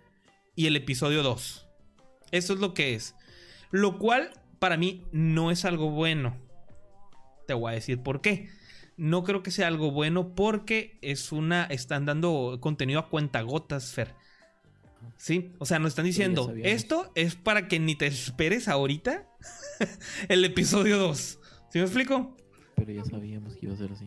y 0.55 0.67
el 0.67 0.75
episodio 0.75 1.23
2. 1.23 1.67
Eso 2.31 2.53
es 2.53 2.59
lo 2.59 2.73
que 2.73 2.95
es. 2.95 3.15
Lo 3.71 3.99
cual 3.99 4.31
para 4.59 4.77
mí 4.77 5.05
no 5.11 5.51
es 5.51 5.65
algo 5.65 5.91
bueno. 5.91 6.37
Te 7.47 7.53
voy 7.53 7.71
a 7.71 7.75
decir 7.75 8.01
por 8.01 8.21
qué. 8.21 8.49
No 8.97 9.23
creo 9.23 9.43
que 9.43 9.51
sea 9.51 9.67
algo 9.67 9.91
bueno 9.91 10.35
porque 10.35 10.97
es 11.01 11.31
una. 11.31 11.65
Están 11.65 12.05
dando 12.05 12.59
contenido 12.61 12.99
a 12.99 13.09
cuentagotas, 13.09 13.93
Fer. 13.93 14.13
Sí, 15.23 15.51
o 15.59 15.65
sea, 15.67 15.77
nos 15.77 15.89
están 15.89 16.05
diciendo, 16.05 16.51
esto 16.63 17.11
es 17.13 17.35
para 17.35 17.67
que 17.67 17.79
ni 17.79 17.95
te 17.95 18.07
esperes 18.07 18.67
ahorita 18.67 19.27
el 20.29 20.43
episodio 20.43 20.97
2. 20.97 21.39
¿Sí 21.69 21.77
me 21.77 21.81
explico? 21.83 22.35
Pero 22.75 22.91
ya 22.91 23.05
sabíamos 23.05 23.55
que 23.55 23.67
iba 23.67 23.75
a 23.75 23.77
ser 23.77 23.91
así. 23.91 24.05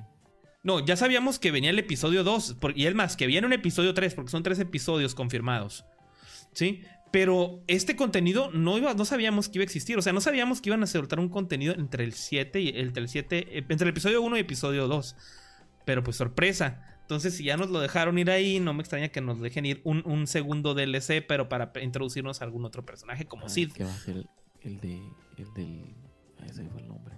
No, 0.64 0.84
ya 0.84 0.96
sabíamos 0.96 1.38
que 1.38 1.52
venía 1.52 1.70
el 1.70 1.78
episodio 1.78 2.24
2. 2.24 2.54
por- 2.54 2.76
Y 2.76 2.86
es 2.86 2.96
más, 2.96 3.16
que 3.16 3.28
viene 3.28 3.46
un 3.46 3.52
episodio 3.52 3.94
3, 3.94 4.12
porque 4.14 4.32
son 4.32 4.42
tres 4.42 4.58
episodios 4.58 5.14
confirmados. 5.14 5.84
¿Sí? 6.52 6.82
Pero 7.12 7.62
este 7.68 7.94
contenido 7.94 8.50
no, 8.50 8.76
iba, 8.76 8.92
no 8.94 9.04
sabíamos 9.04 9.48
que 9.48 9.58
iba 9.58 9.62
a 9.62 9.66
existir. 9.66 9.96
O 9.96 10.02
sea, 10.02 10.12
no 10.12 10.20
sabíamos 10.20 10.60
que 10.60 10.70
iban 10.70 10.82
a 10.82 10.86
soltar 10.88 11.20
un 11.20 11.28
contenido 11.28 11.74
entre 11.74 12.02
el 12.02 12.14
7 12.14 12.60
y 12.60 12.68
entre 12.70 13.02
el 13.04 13.08
7. 13.08 13.58
eh, 13.58 13.64
Entre 13.68 13.84
el 13.84 13.90
episodio 13.90 14.20
1 14.20 14.36
y 14.36 14.40
episodio 14.40 14.88
2. 14.88 15.14
Pero 15.84 16.02
pues 16.02 16.16
sorpresa. 16.16 16.93
Entonces, 17.04 17.36
si 17.36 17.44
ya 17.44 17.56
nos 17.58 17.68
lo 17.68 17.80
dejaron 17.80 18.18
ir 18.18 18.30
ahí, 18.30 18.60
no 18.60 18.72
me 18.72 18.80
extraña 18.80 19.10
que 19.10 19.20
nos 19.20 19.38
dejen 19.38 19.66
ir 19.66 19.82
un, 19.84 20.02
un 20.06 20.26
segundo 20.26 20.72
DLC, 20.74 21.22
pero 21.26 21.50
para 21.50 21.70
introducirnos 21.82 22.40
a 22.40 22.44
algún 22.44 22.64
otro 22.64 22.84
personaje 22.86 23.26
como 23.26 23.44
Ah, 23.46 23.48
Sid. 23.50 23.72
Que 23.72 23.84
va 23.84 23.92
a 23.92 23.98
ser 23.98 24.16
el, 24.16 24.28
el 24.62 24.80
de. 24.80 25.02
El 25.36 25.52
del. 25.52 25.94
ese 26.46 26.64
fue 26.70 26.80
el 26.80 26.88
nombre. 26.88 27.14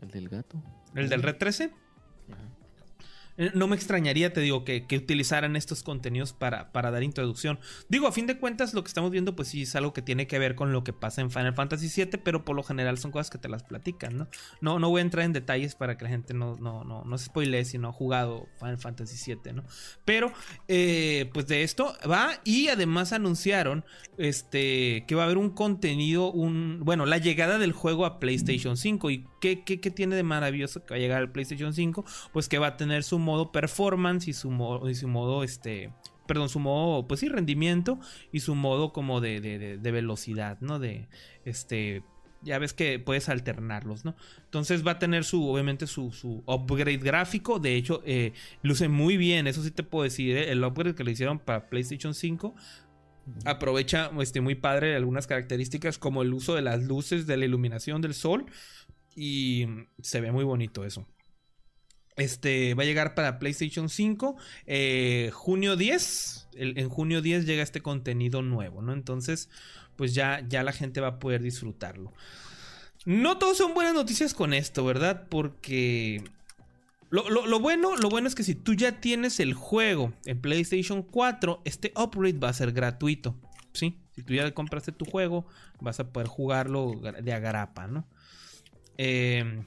El 0.00 0.10
del 0.10 0.28
gato. 0.28 0.62
El 0.94 1.08
del 1.08 1.22
Red 1.22 1.36
13. 1.38 1.72
Ajá. 2.30 2.38
Eh, 3.40 3.50
No 3.54 3.66
me 3.66 3.74
extrañaría, 3.74 4.32
te 4.34 4.40
digo, 4.42 4.64
que, 4.64 4.86
que 4.86 4.98
utilizaran 4.98 5.56
estos 5.56 5.82
contenidos 5.82 6.34
para, 6.34 6.72
para 6.72 6.90
dar 6.90 7.02
introducción. 7.02 7.58
Digo, 7.88 8.06
a 8.06 8.12
fin 8.12 8.26
de 8.26 8.38
cuentas, 8.38 8.74
lo 8.74 8.84
que 8.84 8.88
estamos 8.88 9.10
viendo, 9.10 9.34
pues 9.34 9.48
sí 9.48 9.62
es 9.62 9.74
algo 9.74 9.94
que 9.94 10.02
tiene 10.02 10.26
que 10.26 10.38
ver 10.38 10.54
con 10.54 10.72
lo 10.72 10.84
que 10.84 10.92
pasa 10.92 11.22
en 11.22 11.30
Final 11.30 11.54
Fantasy 11.54 11.88
VII, 11.88 12.20
pero 12.22 12.44
por 12.44 12.54
lo 12.54 12.62
general 12.62 12.98
son 12.98 13.10
cosas 13.12 13.30
que 13.30 13.38
te 13.38 13.48
las 13.48 13.62
platican, 13.62 14.16
¿no? 14.18 14.28
No, 14.60 14.78
no 14.78 14.90
voy 14.90 14.98
a 15.00 15.02
entrar 15.02 15.24
en 15.24 15.32
detalles 15.32 15.74
para 15.74 15.96
que 15.96 16.04
la 16.04 16.10
gente 16.10 16.34
no, 16.34 16.56
no, 16.56 16.84
no, 16.84 17.02
no 17.04 17.18
se 17.18 17.26
spoilee 17.26 17.64
si 17.64 17.78
no 17.78 17.88
ha 17.88 17.92
jugado 17.92 18.46
Final 18.58 18.78
Fantasy 18.78 19.34
VII, 19.34 19.54
¿no? 19.54 19.64
Pero, 20.04 20.32
eh, 20.68 21.30
pues 21.32 21.46
de 21.46 21.62
esto 21.62 21.96
va 22.08 22.40
y 22.44 22.68
además 22.68 23.14
anunciaron 23.14 23.84
este, 24.18 25.04
que 25.06 25.14
va 25.14 25.22
a 25.22 25.24
haber 25.24 25.38
un 25.38 25.48
contenido, 25.50 26.30
un, 26.30 26.80
bueno, 26.82 27.06
la 27.06 27.16
llegada 27.16 27.58
del 27.58 27.72
juego 27.72 28.04
a 28.04 28.20
PlayStation 28.20 28.76
5. 28.76 29.10
¿Y 29.10 29.26
qué, 29.40 29.64
qué, 29.64 29.80
qué 29.80 29.90
tiene 29.90 30.14
de 30.14 30.22
maravilloso 30.22 30.84
que 30.84 30.92
va 30.92 30.96
a 30.96 31.00
llegar 31.00 31.18
al 31.18 31.32
PlayStation 31.32 31.72
5? 31.72 32.04
Pues 32.32 32.48
que 32.48 32.58
va 32.58 32.68
a 32.68 32.76
tener 32.76 33.02
su 33.02 33.18
modo 33.30 33.52
performance 33.52 34.28
y 34.28 34.32
su 34.32 34.50
modo, 34.50 34.88
y 34.88 34.94
su 34.94 35.08
modo 35.08 35.44
este, 35.44 35.92
perdón, 36.26 36.48
su 36.48 36.60
modo, 36.60 37.08
pues 37.08 37.20
sí, 37.20 37.28
rendimiento 37.28 37.98
y 38.30 38.40
su 38.40 38.54
modo 38.54 38.92
como 38.92 39.20
de, 39.20 39.40
de, 39.40 39.90
velocidad, 39.90 40.58
¿no? 40.60 40.78
De, 40.78 41.08
este, 41.44 42.04
ya 42.42 42.58
ves 42.58 42.72
que 42.72 42.98
puedes 42.98 43.28
alternarlos, 43.28 44.04
¿no? 44.04 44.14
Entonces 44.44 44.86
va 44.86 44.92
a 44.92 44.98
tener 44.98 45.24
su, 45.24 45.48
obviamente, 45.48 45.86
su, 45.86 46.12
su 46.12 46.42
upgrade 46.46 46.98
gráfico. 46.98 47.58
De 47.58 47.74
hecho, 47.74 48.02
eh, 48.06 48.32
luce 48.62 48.88
muy 48.88 49.16
bien. 49.16 49.46
Eso 49.46 49.62
sí 49.62 49.70
te 49.70 49.82
puedo 49.82 50.04
decir. 50.04 50.36
¿eh? 50.36 50.52
El 50.52 50.64
upgrade 50.64 50.94
que 50.94 51.04
le 51.04 51.12
hicieron 51.12 51.38
para 51.38 51.68
PlayStation 51.68 52.14
5 52.14 52.54
aprovecha 53.44 54.10
este, 54.20 54.40
muy 54.40 54.54
padre 54.54 54.96
algunas 54.96 55.26
características 55.26 55.98
como 55.98 56.22
el 56.22 56.32
uso 56.32 56.54
de 56.54 56.62
las 56.62 56.82
luces 56.82 57.26
de 57.26 57.36
la 57.36 57.44
iluminación 57.44 58.00
del 58.00 58.14
sol. 58.14 58.46
Y 59.14 59.66
se 60.00 60.20
ve 60.20 60.30
muy 60.32 60.44
bonito 60.44 60.84
eso. 60.84 61.06
Este 62.20 62.74
va 62.74 62.82
a 62.82 62.86
llegar 62.86 63.14
para 63.14 63.38
PlayStation 63.38 63.88
5 63.88 64.36
eh, 64.66 65.30
junio 65.32 65.76
10. 65.76 66.48
El- 66.54 66.78
en 66.78 66.88
junio 66.88 67.22
10 67.22 67.46
llega 67.46 67.62
este 67.62 67.80
contenido 67.80 68.42
nuevo, 68.42 68.82
¿no? 68.82 68.92
Entonces, 68.92 69.48
pues 69.96 70.14
ya, 70.14 70.44
ya 70.48 70.62
la 70.62 70.72
gente 70.72 71.00
va 71.00 71.08
a 71.08 71.18
poder 71.18 71.42
disfrutarlo. 71.42 72.12
No 73.06 73.38
todos 73.38 73.56
son 73.58 73.74
buenas 73.74 73.94
noticias 73.94 74.34
con 74.34 74.52
esto, 74.52 74.84
¿verdad? 74.84 75.26
Porque 75.30 76.22
lo, 77.10 77.28
lo- 77.30 77.46
lo 77.46 77.58
bueno, 77.60 77.96
lo 77.96 78.08
bueno 78.10 78.28
es 78.28 78.34
que 78.34 78.42
si 78.44 78.54
tú 78.54 78.74
ya 78.74 79.00
tienes 79.00 79.40
el 79.40 79.54
juego 79.54 80.12
en 80.26 80.40
PlayStation 80.40 81.02
4, 81.02 81.62
este 81.64 81.92
upgrade 81.96 82.38
va 82.38 82.50
a 82.50 82.52
ser 82.52 82.72
gratuito. 82.72 83.36
¿Sí? 83.72 83.98
Si 84.16 84.22
tú 84.22 84.34
ya 84.34 84.50
compraste 84.52 84.90
tu 84.92 85.04
juego, 85.04 85.46
vas 85.80 86.00
a 86.00 86.12
poder 86.12 86.26
jugarlo 86.28 87.00
de 87.22 87.32
agrapa, 87.32 87.86
¿no? 87.86 88.04
Eh, 88.98 89.64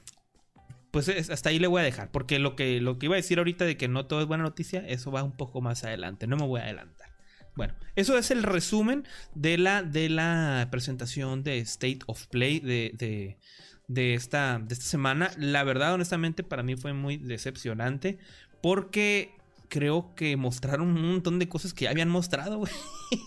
pues 0.94 1.08
es- 1.08 1.28
hasta 1.28 1.50
ahí 1.50 1.58
le 1.58 1.66
voy 1.66 1.80
a 1.82 1.84
dejar. 1.84 2.10
Porque 2.10 2.38
lo 2.38 2.56
que, 2.56 2.80
lo 2.80 2.98
que 2.98 3.06
iba 3.06 3.14
a 3.14 3.16
decir 3.16 3.36
ahorita 3.38 3.66
de 3.66 3.76
que 3.76 3.88
no 3.88 4.06
todo 4.06 4.20
es 4.22 4.26
buena 4.26 4.44
noticia, 4.44 4.80
eso 4.88 5.10
va 5.12 5.22
un 5.22 5.36
poco 5.36 5.60
más 5.60 5.84
adelante. 5.84 6.26
No 6.26 6.36
me 6.36 6.46
voy 6.46 6.60
a 6.60 6.64
adelantar. 6.64 7.10
Bueno, 7.56 7.74
eso 7.94 8.16
es 8.18 8.30
el 8.30 8.42
resumen 8.42 9.06
de 9.34 9.58
la, 9.58 9.82
de 9.82 10.08
la 10.08 10.68
presentación 10.70 11.42
de 11.44 11.58
State 11.58 11.98
of 12.06 12.26
Play 12.28 12.58
de, 12.60 12.92
de, 12.94 13.38
de 13.86 14.14
esta, 14.14 14.58
de 14.58 14.72
esta 14.74 14.86
semana. 14.86 15.30
La 15.38 15.62
verdad, 15.64 15.94
honestamente, 15.94 16.42
para 16.42 16.62
mí 16.62 16.74
fue 16.76 16.92
muy 16.94 17.16
decepcionante. 17.18 18.18
Porque 18.62 19.30
creo 19.68 20.14
que 20.14 20.36
mostraron 20.36 20.88
un 20.88 21.02
montón 21.12 21.38
de 21.38 21.48
cosas 21.48 21.74
que 21.74 21.84
ya 21.84 21.90
habían 21.90 22.08
mostrado, 22.08 22.58
güey. 22.60 22.72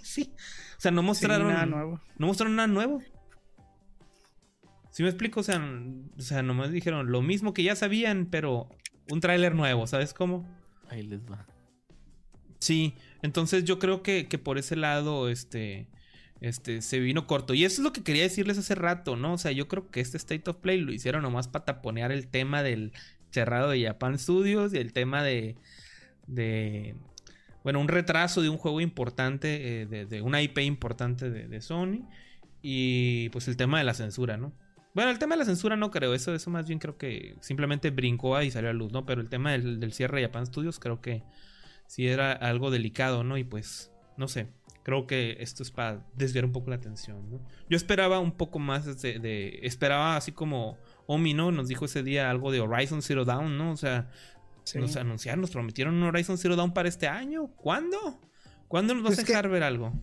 sí. 0.03 0.34
O 0.77 0.80
sea, 0.81 0.91
no 0.91 1.02
Sí, 1.02 1.07
mostraron. 1.07 1.48
nada 1.48 1.65
nuevo. 1.65 2.02
No 2.18 2.27
mostraron 2.27 2.56
nada 2.56 2.68
nuevo. 2.68 3.02
¿Sí 4.98 5.03
me 5.03 5.10
explico? 5.10 5.41
O 5.41 5.44
sea, 5.44 5.61
o 6.18 6.22
sea, 6.24 6.41
nomás 6.41 6.72
dijeron 6.72 7.11
lo 7.11 7.22
mismo 7.22 7.53
que 7.53 7.61
ya 7.61 7.76
sabían, 7.76 8.26
pero 8.32 8.68
un 9.11 9.22
tráiler 9.22 9.53
nuevo, 9.53 9.86
¿sabes 9.86 10.11
cómo? 10.11 10.49
Ahí 10.90 11.03
les 11.03 11.24
va. 11.24 11.45
Sí, 12.57 12.95
entonces 13.22 13.64
yo 13.64 13.78
creo 13.78 14.02
que, 14.02 14.28
que 14.28 14.40
por 14.40 14.57
ese 14.57 14.76
lado, 14.76 15.30
este, 15.30 15.88
este, 16.41 16.82
se 16.82 16.98
vino 16.98 17.28
corto. 17.28 17.53
Y 17.53 17.64
eso 17.64 17.76
es 17.76 17.84
lo 17.84 17.94
que 17.94 18.02
quería 18.02 18.24
decirles 18.24 18.57
hace 18.57 18.74
rato, 18.74 19.15
¿no? 19.15 19.34
O 19.34 19.38
sea, 19.38 19.52
yo 19.52 19.68
creo 19.68 19.91
que 19.91 19.99
este 19.99 20.18
State 20.18 20.49
of 20.49 20.57
Play 20.57 20.82
lo 20.82 20.91
hicieron 20.91 21.22
nomás 21.22 21.48
para 21.48 21.65
taponear 21.65 22.11
el 22.11 22.28
tema 22.28 22.64
del 22.64 22.91
cerrado 23.30 23.69
de 23.69 23.84
Japan 23.86 24.18
Studios 24.18 24.74
y 24.74 24.78
el 24.78 24.94
tema 24.94 25.22
de, 25.22 25.57
de, 26.26 26.95
bueno, 27.64 27.82
un 27.82 27.88
retraso 27.88 28.41
de 28.41 28.49
un 28.49 28.57
juego 28.57 28.82
importante, 28.82 29.82
eh, 29.82 29.86
de, 29.86 30.07
de 30.07 30.24
una 30.24 30.41
IP 30.41 30.57
importante 30.57 31.30
de, 31.30 31.48
de 31.48 31.61
Sony. 31.61 32.10
Y 32.64 33.30
pues 33.30 33.48
el 33.48 33.57
tema 33.57 33.78
de 33.78 33.84
la 33.84 33.94
censura, 33.94 34.38
¿no? 34.38 34.53
Bueno, 34.98 35.11
el 35.11 35.19
tema 35.19 35.36
de 35.36 35.40
la 35.41 35.45
censura 35.45 35.76
no 35.76 35.91
creo, 35.91 36.15
eso, 36.15 36.34
eso 36.34 36.49
más 36.49 36.65
bien 36.68 36.80
creo 36.80 36.98
que 36.98 37.36
simplemente 37.40 37.91
brincó 37.91 38.36
ahí 38.36 38.48
y 38.48 38.52
salió 38.52 38.72
a 38.72 38.74
luz, 38.74 38.91
¿no? 38.91 39.06
Pero 39.06 39.22
el 39.22 39.30
tema 39.30 39.52
del, 39.52 39.80
del 39.80 39.94
cierre 39.94 40.19
de 40.22 40.26
Japan 40.26 40.48
Studios 40.48 40.80
creo 40.80 41.02
que 41.02 41.22
sí 41.86 42.07
era 42.07 42.32
algo 42.32 42.72
delicado, 42.72 43.24
¿no? 43.24 43.38
Y 43.38 43.44
pues, 43.44 43.91
no 44.18 44.28
sé, 44.28 44.48
creo 44.82 45.06
que 45.06 45.38
esto 45.40 45.61
es 45.61 45.69
para 45.69 46.03
desviar 46.15 46.45
un 46.45 46.52
poco 46.52 46.72
la 46.72 46.78
atención, 46.78 47.30
¿no? 47.30 47.40
Yo 47.69 47.78
esperaba 47.78 48.18
un 48.18 48.32
poco 48.32 48.57
más 48.57 48.99
de, 48.99 49.19
de- 49.19 49.60
esperaba 49.61 50.18
así 50.18 50.32
como 50.32 50.80
Omi, 51.06 51.36
¿no? 51.36 51.52
Nos 51.52 51.68
dijo 51.68 51.86
ese 51.86 52.02
día 52.02 52.32
algo 52.32 52.52
de 52.52 52.61
Horizon 52.61 53.03
Zero 53.03 53.24
Dawn, 53.24 53.56
¿no? 53.56 53.74
O 53.74 53.78
sea, 53.78 54.10
Sí. 54.64 54.80
nos 54.80 54.95
anunciaron, 54.95 55.41
nos 55.41 55.52
prometieron 55.52 55.94
un 55.94 56.03
Horizon 56.06 56.40
Zero 56.40 56.56
Dawn 56.56 56.74
para 56.74 56.90
este 56.90 57.07
año. 57.07 57.49
¿Cuándo? 57.56 58.19
¿Cuándo 58.68 58.95
nos 58.95 59.03
vas 59.03 59.14
Pues 59.15 59.19
a 59.19 59.28
dejar 59.28 59.48
ver 59.48 59.61
algo? 59.61 59.94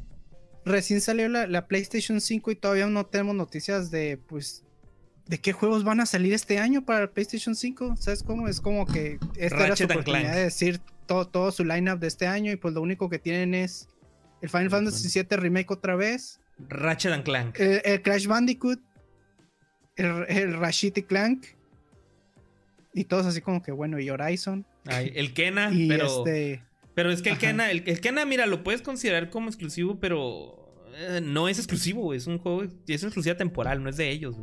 Recién 0.65 1.01
salió 1.03 1.29
la, 1.29 1.49
la 1.49 1.67
PlayStation 1.67 2.21
5 2.21 2.53
y 2.53 2.55
todavía 2.57 2.87
no 2.87 3.05
tenemos 3.07 3.35
noticias 3.35 3.91
de, 3.91 4.17
pues, 4.17 4.64
de 5.27 5.39
qué 5.39 5.53
juegos 5.53 5.85
van 5.85 6.01
a 6.01 6.07
salir 6.07 6.33
este 6.33 6.59
año 6.59 6.85
para 6.85 7.03
el 7.03 7.11
PlayStation 7.11 7.55
5. 7.55 7.97
¿Sabes 7.97 8.23
cómo? 8.23 8.49
Es 8.49 8.61
como 8.61 8.87
que 8.87 9.19
esta 9.37 9.57
era 9.67 9.77
su 9.77 9.85
Ratchet 9.85 9.91
oportunidad 9.91 10.23
Clank. 10.23 10.37
de 10.37 10.43
decir 10.45 10.81
todo, 11.07 11.27
todo 11.27 11.51
su 11.53 11.65
lineup 11.65 11.99
de 11.99 12.09
este 12.09 12.27
año 12.27 12.53
y 12.53 12.57
pues 12.57 12.75
lo 12.75 12.83
único 12.83 13.09
que 13.09 13.19
tienen 13.19 13.55
es 13.55 13.89
el 14.43 14.49
Final 14.51 14.71
Fantasy 14.71 15.09
VII 15.21 15.37
Remake 15.37 15.73
otra 15.73 15.97
vez, 15.97 16.41
Ratchet 16.69 17.13
and 17.13 17.25
Clank. 17.25 17.59
el, 17.59 17.81
el 17.85 18.03
Crash 18.03 18.27
Bandicoot, 18.27 18.81
el, 19.97 20.27
el 20.29 20.55
Rashid 20.55 20.97
y 20.97 21.03
Clank 21.03 21.47
y 22.93 23.05
todos 23.05 23.27
así 23.27 23.41
como 23.41 23.63
que 23.63 23.73
bueno, 23.73 23.99
y 23.99 24.09
Horizon. 24.09 24.65
Ay, 24.87 25.13
el 25.15 25.35
Kena, 25.35 25.71
y 25.73 25.89
pero... 25.89 26.07
este... 26.07 26.63
Pero 26.95 27.11
es 27.11 27.23
que 27.23 27.31
el 27.31 27.33
Ajá. 27.33 27.41
Kena, 27.41 27.71
el, 27.73 27.83
el 27.87 28.01
Kena, 28.01 28.25
mira, 28.25 28.47
lo 28.47 28.63
puedes 28.63 28.81
considerar 28.81 29.29
como 29.29 29.49
exclusivo, 29.49 29.99
pero 29.99 30.65
eh, 30.97 31.21
no 31.21 31.49
es 31.49 31.59
exclusivo. 31.59 32.15
Es 32.15 32.29
un 32.29 32.39
juego, 32.39 32.63
es 32.63 33.03
exclusiva 33.03 33.37
temporal, 33.37 33.83
no 33.83 33.91
es 33.91 33.97
de 33.97 34.11
ellos. 34.11 34.37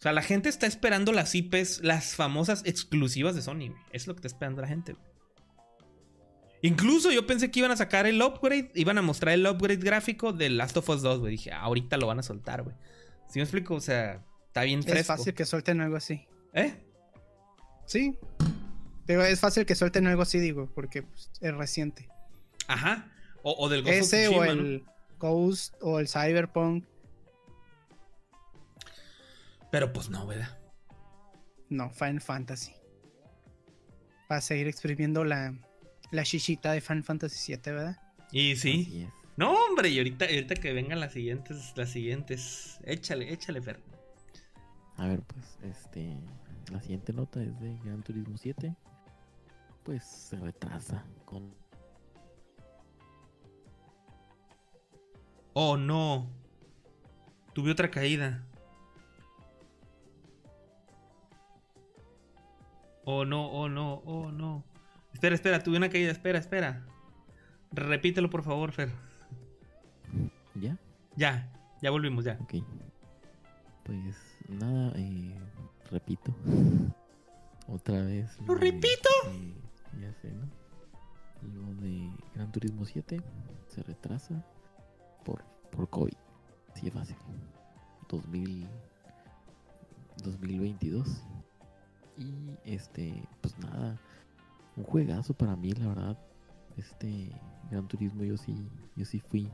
O 0.00 0.02
sea, 0.02 0.12
la 0.12 0.22
gente 0.22 0.48
está 0.48 0.66
esperando 0.66 1.12
las 1.12 1.34
IPs, 1.34 1.82
las 1.84 2.16
famosas 2.16 2.62
exclusivas 2.64 3.34
de 3.34 3.42
Sony, 3.42 3.68
güey. 3.68 3.82
Es 3.92 4.06
lo 4.06 4.14
que 4.14 4.18
está 4.20 4.28
esperando 4.28 4.62
la 4.62 4.66
gente, 4.68 4.94
güey. 4.94 5.04
Incluso 6.62 7.10
yo 7.10 7.26
pensé 7.26 7.50
que 7.50 7.58
iban 7.60 7.70
a 7.70 7.76
sacar 7.76 8.06
el 8.06 8.20
upgrade, 8.20 8.70
iban 8.74 8.98
a 8.98 9.02
mostrar 9.02 9.34
el 9.34 9.46
upgrade 9.46 9.76
gráfico 9.78 10.32
de 10.32 10.50
Last 10.50 10.76
of 10.76 10.88
Us 10.88 11.02
2, 11.02 11.20
güey. 11.20 11.32
Dije, 11.32 11.52
"Ah, 11.52 11.60
ahorita 11.60 11.96
lo 11.98 12.06
van 12.06 12.18
a 12.18 12.22
soltar, 12.22 12.62
güey. 12.62 12.74
¿Sí 13.28 13.38
me 13.38 13.42
explico? 13.42 13.74
O 13.74 13.80
sea, 13.80 14.24
está 14.46 14.62
bien 14.62 14.80
Es 14.80 14.86
fresco. 14.86 15.16
fácil 15.16 15.34
que 15.34 15.44
suelten 15.46 15.80
algo 15.80 15.96
así. 15.96 16.26
¿Eh? 16.52 16.74
Sí. 17.86 18.18
Digo, 19.06 19.22
es 19.22 19.40
fácil 19.40 19.64
que 19.66 19.74
suelten 19.74 20.06
algo 20.06 20.22
así, 20.22 20.38
digo, 20.38 20.70
porque 20.74 21.02
pues, 21.02 21.30
es 21.40 21.54
reciente. 21.54 22.08
Ajá. 22.68 23.10
O, 23.42 23.54
o 23.58 23.68
del 23.68 23.82
Ghost 23.82 23.92
of 23.94 24.00
Ese 24.02 24.28
o 24.28 24.30
Tsushima, 24.32 24.46
¿no? 24.46 24.52
el 24.52 24.84
Ghost 25.18 25.74
o 25.80 25.98
el 25.98 26.08
Cyberpunk. 26.08 26.84
Pero 29.70 29.92
pues 29.92 30.10
no, 30.10 30.26
¿verdad? 30.26 30.58
No, 31.68 31.90
Final 31.90 32.20
Fantasy. 32.20 32.72
Para 34.28 34.40
seguir 34.40 34.66
exprimiendo 34.68 35.24
la, 35.24 35.54
la 36.10 36.24
chichita 36.24 36.72
de 36.72 36.80
Final 36.80 37.04
Fantasy 37.04 37.52
VII, 37.52 37.72
¿verdad? 37.72 37.96
Y 38.32 38.56
sí. 38.56 39.08
No, 39.36 39.52
hombre, 39.52 39.88
y 39.88 39.98
ahorita, 39.98 40.26
ahorita 40.26 40.54
que 40.56 40.72
vengan 40.72 41.00
las 41.00 41.12
siguientes, 41.12 41.72
las 41.76 41.90
siguientes. 41.90 42.78
Échale, 42.84 43.32
échale, 43.32 43.62
Fer. 43.62 43.80
A 44.96 45.06
ver, 45.06 45.22
pues, 45.22 45.58
este. 45.62 46.16
La 46.70 46.80
siguiente 46.80 47.12
nota 47.12 47.42
es 47.42 47.58
de 47.60 47.76
Gran 47.84 48.02
Turismo 48.02 48.36
7. 48.36 48.74
Pues 49.84 50.04
se 50.04 50.36
retrasa 50.36 51.04
con. 51.24 51.54
Oh, 55.54 55.76
no. 55.76 56.30
Tuve 57.54 57.72
otra 57.72 57.90
caída. 57.90 58.44
Oh, 63.04 63.24
no, 63.24 63.46
oh, 63.46 63.68
no, 63.68 64.02
oh, 64.04 64.30
no. 64.30 64.64
Espera, 65.12 65.34
espera, 65.34 65.62
tuve 65.62 65.76
una 65.76 65.88
caída, 65.90 66.10
espera, 66.10 66.38
espera. 66.38 66.86
Repítelo, 67.72 68.30
por 68.30 68.42
favor, 68.42 68.72
Fer. 68.72 68.90
¿Ya? 70.54 70.76
Ya, 71.16 71.50
ya 71.82 71.90
volvimos, 71.90 72.24
ya. 72.24 72.38
Ok. 72.40 72.54
Pues 73.84 74.16
nada, 74.48 74.92
eh, 74.96 75.34
repito. 75.90 76.34
Otra 77.68 78.02
vez. 78.02 78.38
¿Lo 78.46 78.54
de, 78.54 78.60
repito? 78.60 79.08
ya 80.00 80.12
sé, 80.14 80.32
¿no? 80.32 80.48
Lo 81.54 81.74
de 81.80 82.10
Gran 82.34 82.50
Turismo 82.52 82.84
7 82.84 83.22
se 83.68 83.82
retrasa 83.82 84.44
por, 85.24 85.44
por 85.70 85.88
COVID. 85.88 86.16
Así 86.74 86.86
de 86.86 86.90
fácil. 86.90 87.16
2000, 88.08 88.68
2022. 90.24 91.22
Y 92.20 92.58
este, 92.64 93.26
pues 93.40 93.58
nada, 93.58 93.98
un 94.76 94.84
juegazo 94.84 95.32
para 95.32 95.56
mí, 95.56 95.72
la 95.72 95.88
verdad. 95.88 96.18
Este 96.76 97.32
Gran 97.70 97.88
Turismo 97.88 98.24
yo 98.24 98.36
sí, 98.36 98.54
yo 98.94 99.06
sí 99.06 99.20
fui, 99.20 99.50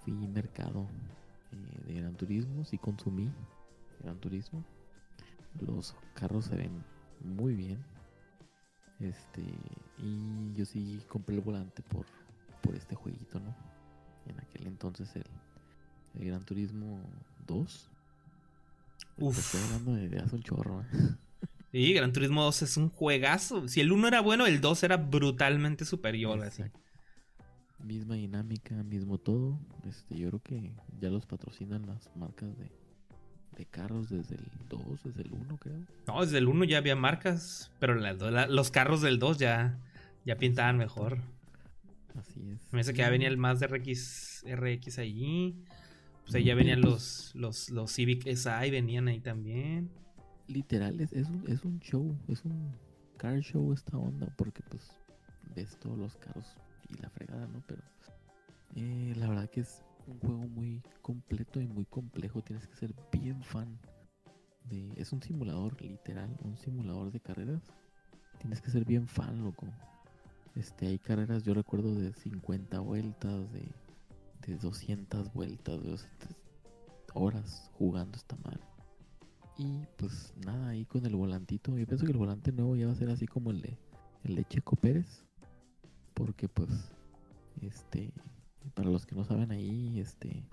fui 0.00 0.12
mercado 0.12 0.86
eh, 1.52 1.82
de 1.86 2.00
Gran 2.00 2.14
Turismo, 2.14 2.64
sí 2.64 2.78
consumí 2.78 3.32
Gran 4.00 4.18
Turismo. 4.20 4.64
Los 5.60 5.96
carros 6.14 6.44
se 6.44 6.54
ven 6.54 6.84
muy 7.20 7.54
bien. 7.54 7.84
Este, 9.00 9.42
y 9.98 10.52
yo 10.54 10.64
sí 10.64 11.02
compré 11.08 11.34
el 11.34 11.40
volante 11.40 11.82
por, 11.82 12.06
por 12.62 12.76
este 12.76 12.94
jueguito, 12.94 13.40
¿no? 13.40 13.56
En 14.26 14.38
aquel 14.38 14.68
entonces 14.68 15.16
el, 15.16 15.24
el 16.14 16.26
Gran 16.26 16.44
Turismo 16.44 17.00
2. 17.48 17.90
Uf. 19.18 19.36
Estoy 19.36 19.60
hablando 19.62 19.94
de, 19.94 20.08
de 20.08 20.20
hace 20.20 20.36
un 20.36 20.42
chorro. 20.42 20.82
¿eh? 20.82 20.86
Sí, 21.72 21.92
Gran 21.92 22.12
Turismo 22.12 22.42
2 22.42 22.62
es 22.62 22.76
un 22.76 22.88
juegazo. 22.88 23.68
Si 23.68 23.80
el 23.80 23.92
1 23.92 24.08
era 24.08 24.20
bueno, 24.20 24.46
el 24.46 24.60
2 24.60 24.82
era 24.82 24.96
brutalmente 24.96 25.84
superior. 25.84 26.42
Así. 26.42 26.64
Misma 27.84 28.16
dinámica, 28.16 28.74
mismo 28.82 29.18
todo. 29.18 29.58
Este, 29.88 30.16
yo 30.18 30.28
creo 30.28 30.42
que 30.42 30.72
ya 31.00 31.08
los 31.10 31.26
patrocinan 31.26 31.86
las 31.86 32.10
marcas 32.16 32.58
de, 32.58 32.70
de 33.56 33.66
carros 33.66 34.08
desde 34.10 34.34
el 34.34 34.44
2, 34.68 34.82
desde 35.04 35.22
el 35.22 35.32
1 35.32 35.56
creo. 35.58 35.78
No, 36.06 36.20
desde 36.24 36.38
el 36.38 36.48
1 36.48 36.64
ya 36.64 36.78
había 36.78 36.96
marcas, 36.96 37.70
pero 37.78 37.94
la- 37.94 38.12
la- 38.14 38.46
los 38.48 38.70
carros 38.70 39.00
del 39.00 39.18
2 39.18 39.38
ya, 39.38 39.78
ya 40.26 40.36
pintaban 40.36 40.76
mejor. 40.76 41.18
Así 42.16 42.40
es. 42.50 42.60
Me 42.64 42.70
parece 42.72 42.92
que 42.92 42.98
ya 42.98 43.10
venía 43.10 43.28
el 43.28 43.36
Mazda 43.38 43.68
RX, 43.68 44.44
RX 44.44 44.98
allí. 44.98 45.54
Pues 46.24 46.34
ahí 46.34 46.44
ya 46.44 46.54
venían 46.56 46.80
los, 46.80 47.30
los, 47.34 47.70
los 47.70 47.92
Civic 47.92 48.26
SI, 48.26 48.70
venían 48.70 49.06
ahí 49.08 49.20
también. 49.20 49.88
Literal, 50.50 51.00
es, 51.00 51.12
es, 51.12 51.28
un, 51.28 51.44
es 51.46 51.64
un 51.64 51.78
show, 51.78 52.12
es 52.26 52.44
un 52.44 52.72
car 53.16 53.38
show 53.38 53.72
esta 53.72 53.96
onda, 53.96 54.26
porque 54.36 54.64
pues 54.68 54.90
ves 55.54 55.78
todos 55.78 55.96
los 55.96 56.16
carros 56.16 56.56
y 56.88 57.00
la 57.00 57.08
fregada, 57.08 57.46
¿no? 57.46 57.62
Pero 57.68 57.82
eh, 58.74 59.14
la 59.16 59.28
verdad 59.28 59.48
que 59.48 59.60
es 59.60 59.84
un 60.08 60.18
juego 60.18 60.48
muy 60.48 60.82
completo 61.02 61.60
y 61.60 61.68
muy 61.68 61.84
complejo, 61.84 62.42
tienes 62.42 62.66
que 62.66 62.74
ser 62.74 62.92
bien 63.12 63.40
fan. 63.44 63.78
De, 64.64 64.92
es 64.96 65.12
un 65.12 65.22
simulador, 65.22 65.80
literal, 65.80 66.36
un 66.42 66.56
simulador 66.56 67.12
de 67.12 67.20
carreras. 67.20 67.62
Tienes 68.40 68.60
que 68.60 68.72
ser 68.72 68.84
bien 68.84 69.06
fan, 69.06 69.44
loco. 69.44 69.68
Este, 70.56 70.88
hay 70.88 70.98
carreras, 70.98 71.44
yo 71.44 71.54
recuerdo 71.54 71.94
de 71.94 72.12
50 72.12 72.80
vueltas, 72.80 73.52
de, 73.52 73.68
de 74.48 74.56
200 74.56 75.32
vueltas, 75.32 75.80
de 75.80 75.96
horas 77.14 77.70
jugando 77.74 78.16
esta 78.16 78.34
madre. 78.42 78.69
Y 79.60 79.86
pues 79.98 80.32
nada, 80.46 80.70
ahí 80.70 80.86
con 80.86 81.04
el 81.04 81.14
volantito. 81.14 81.76
Yo 81.76 81.86
pienso 81.86 82.06
que 82.06 82.12
el 82.12 82.18
volante 82.18 82.50
nuevo 82.50 82.76
ya 82.76 82.86
va 82.86 82.92
a 82.92 82.96
ser 82.96 83.10
así 83.10 83.26
como 83.26 83.50
el 83.50 83.60
de, 83.60 83.76
el 84.24 84.34
de 84.34 84.44
Checo 84.46 84.74
Pérez. 84.74 85.22
Porque 86.14 86.48
pues, 86.48 86.70
este, 87.60 88.10
para 88.72 88.88
los 88.88 89.04
que 89.04 89.14
no 89.14 89.22
saben 89.22 89.50
ahí, 89.50 90.00
este, 90.00 90.46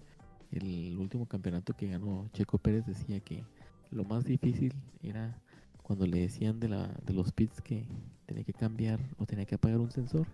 el 0.51 0.97
último 0.97 1.25
campeonato 1.25 1.73
que 1.73 1.87
ganó 1.87 2.29
Checo 2.33 2.57
Pérez 2.57 2.85
decía 2.85 3.21
que 3.21 3.45
lo 3.91 4.03
más 4.03 4.25
difícil 4.25 4.73
era 5.01 5.41
cuando 5.83 6.05
le 6.05 6.19
decían 6.19 6.59
de, 6.59 6.67
la, 6.67 6.87
de 7.05 7.13
los 7.13 7.31
pits 7.31 7.61
que 7.61 7.87
tenía 8.25 8.43
que 8.43 8.51
cambiar 8.51 8.99
o 9.19 9.25
tenía 9.25 9.45
que 9.45 9.55
apagar 9.55 9.79
un 9.79 9.91
sensor. 9.91 10.27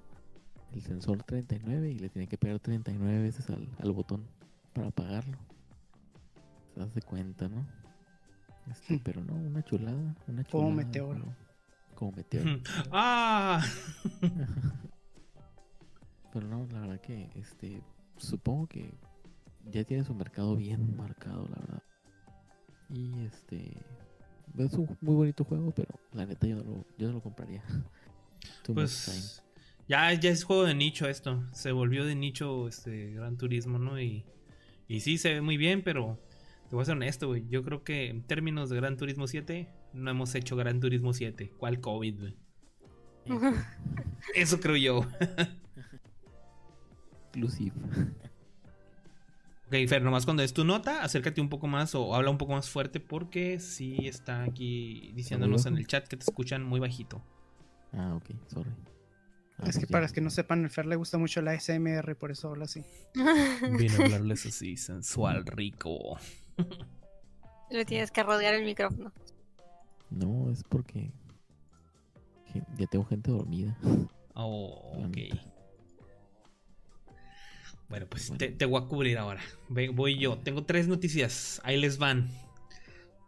El 0.71 0.81
sensor 0.81 1.21
39 1.21 1.91
y 1.91 1.99
le 1.99 2.09
tenía 2.09 2.27
que 2.27 2.39
pegar 2.39 2.59
39 2.59 3.21
veces 3.21 3.51
al, 3.51 3.67
al 3.77 3.91
botón 3.91 4.25
para 4.73 4.87
apagarlo. 4.87 5.37
Se 6.73 6.81
de 6.85 7.01
cuenta, 7.03 7.47
¿no? 7.47 7.82
Este, 8.71 8.93
Hmm. 8.95 8.99
pero 9.03 9.23
no, 9.23 9.33
una 9.33 9.63
chulada, 9.63 9.97
una 10.27 10.43
chulada. 10.43 10.49
Como 10.51 10.71
meteoro. 10.71 11.19
Como, 11.19 11.35
como 11.95 12.11
meteoro. 12.13 12.59
¡Ah! 12.91 13.63
pero 16.33 16.47
no, 16.47 16.67
la 16.71 16.81
verdad 16.81 17.01
que, 17.01 17.29
este, 17.35 17.81
supongo 18.17 18.67
que 18.67 18.93
ya 19.71 19.83
tiene 19.83 20.03
su 20.03 20.13
mercado 20.13 20.55
bien 20.55 20.95
marcado, 20.97 21.47
la 21.49 21.55
verdad. 21.61 21.83
Y 22.89 23.23
este, 23.25 23.77
es 24.57 24.73
un 24.73 24.97
muy 25.01 25.15
bonito 25.15 25.43
juego, 25.43 25.71
pero 25.71 25.93
la 26.11 26.25
neta 26.25 26.47
yo 26.47 26.57
no 26.57 26.63
lo, 26.63 26.85
yo 26.97 27.07
no 27.07 27.13
lo 27.13 27.21
compraría. 27.21 27.63
Too. 28.63 28.73
Pues 28.73 29.43
ya, 29.87 30.11
ya 30.13 30.29
es 30.29 30.43
juego 30.43 30.63
de 30.63 30.75
nicho 30.75 31.07
esto. 31.07 31.43
Se 31.53 31.71
volvió 31.71 32.05
de 32.05 32.15
nicho 32.15 32.67
este 32.67 33.11
Gran 33.11 33.37
Turismo, 33.37 33.77
¿no? 33.77 33.99
Y, 34.01 34.25
y 34.87 34.99
sí, 35.01 35.17
se 35.17 35.33
ve 35.33 35.41
muy 35.41 35.57
bien, 35.57 35.83
pero 35.83 36.19
te 36.73 36.75
voy 36.75 36.81
a 36.81 36.85
ser 36.85 36.95
honesto, 36.95 37.27
güey. 37.27 37.45
Yo 37.49 37.63
creo 37.63 37.83
que 37.83 38.09
en 38.09 38.23
términos 38.23 38.67
de 38.71 38.77
Gran 38.77 38.97
Turismo 38.97 39.27
7, 39.27 39.69
no 39.93 40.09
hemos 40.09 40.33
hecho 40.33 40.55
Gran 40.55 40.79
Turismo 40.79 41.13
7. 41.13 41.51
¿Cuál 41.59 41.79
COVID, 41.79 42.19
güey? 42.19 42.35
Eso 44.33 44.59
creo 44.59 44.75
yo. 44.75 45.05
Exclusive. 47.25 47.75
Ok, 49.67 49.87
Fer, 49.87 50.01
nomás 50.01 50.25
cuando 50.25 50.41
des 50.41 50.51
tu 50.51 50.65
nota, 50.65 51.03
acércate 51.03 51.41
un 51.41 51.49
poco 51.49 51.67
más 51.67 51.93
o 51.93 52.15
habla 52.15 52.31
un 52.31 52.39
poco 52.39 52.53
más 52.53 52.67
fuerte 52.67 52.99
porque 52.99 53.59
sí 53.59 54.07
está 54.07 54.41
aquí 54.41 55.11
diciéndonos 55.13 55.67
en 55.67 55.77
el 55.77 55.85
chat 55.85 56.07
que 56.07 56.17
te 56.17 56.23
escuchan 56.23 56.63
muy 56.63 56.79
bajito. 56.79 57.23
Ah, 57.91 58.15
ok, 58.15 58.31
sorry. 58.47 58.71
Ah, 59.59 59.65
Es 59.67 59.77
que 59.77 59.85
para 59.85 60.01
los 60.01 60.11
que 60.11 60.21
no 60.21 60.31
sepan, 60.31 60.63
el 60.63 60.71
Fer 60.71 60.87
le 60.87 60.95
gusta 60.95 61.19
mucho 61.19 61.39
la 61.43 61.53
SMR, 61.53 62.15
por 62.15 62.31
eso 62.31 62.49
habla 62.49 62.65
así. 62.65 62.83
Vino 63.77 63.93
a 63.93 63.97
hablarles 64.05 64.47
así, 64.47 64.75
sensual, 64.75 65.45
rico. 65.45 66.17
Le 67.69 67.85
tienes 67.85 68.11
que 68.11 68.23
rodear 68.23 68.53
el 68.53 68.65
micrófono. 68.65 69.11
No, 70.09 70.51
es 70.51 70.63
porque 70.63 71.11
ya 72.77 72.87
tengo 72.87 73.05
gente 73.05 73.31
dormida. 73.31 73.77
Oh, 74.35 75.05
ok. 75.05 75.17
Bueno, 77.89 78.07
pues 78.07 78.29
Bueno. 78.29 78.37
Te, 78.37 78.49
te 78.49 78.65
voy 78.65 78.81
a 78.81 78.87
cubrir 78.87 79.17
ahora. 79.17 79.41
Voy 79.69 80.17
yo. 80.17 80.37
Tengo 80.37 80.63
tres 80.63 80.87
noticias. 80.87 81.61
Ahí 81.63 81.79
les 81.79 81.97
van. 81.97 82.29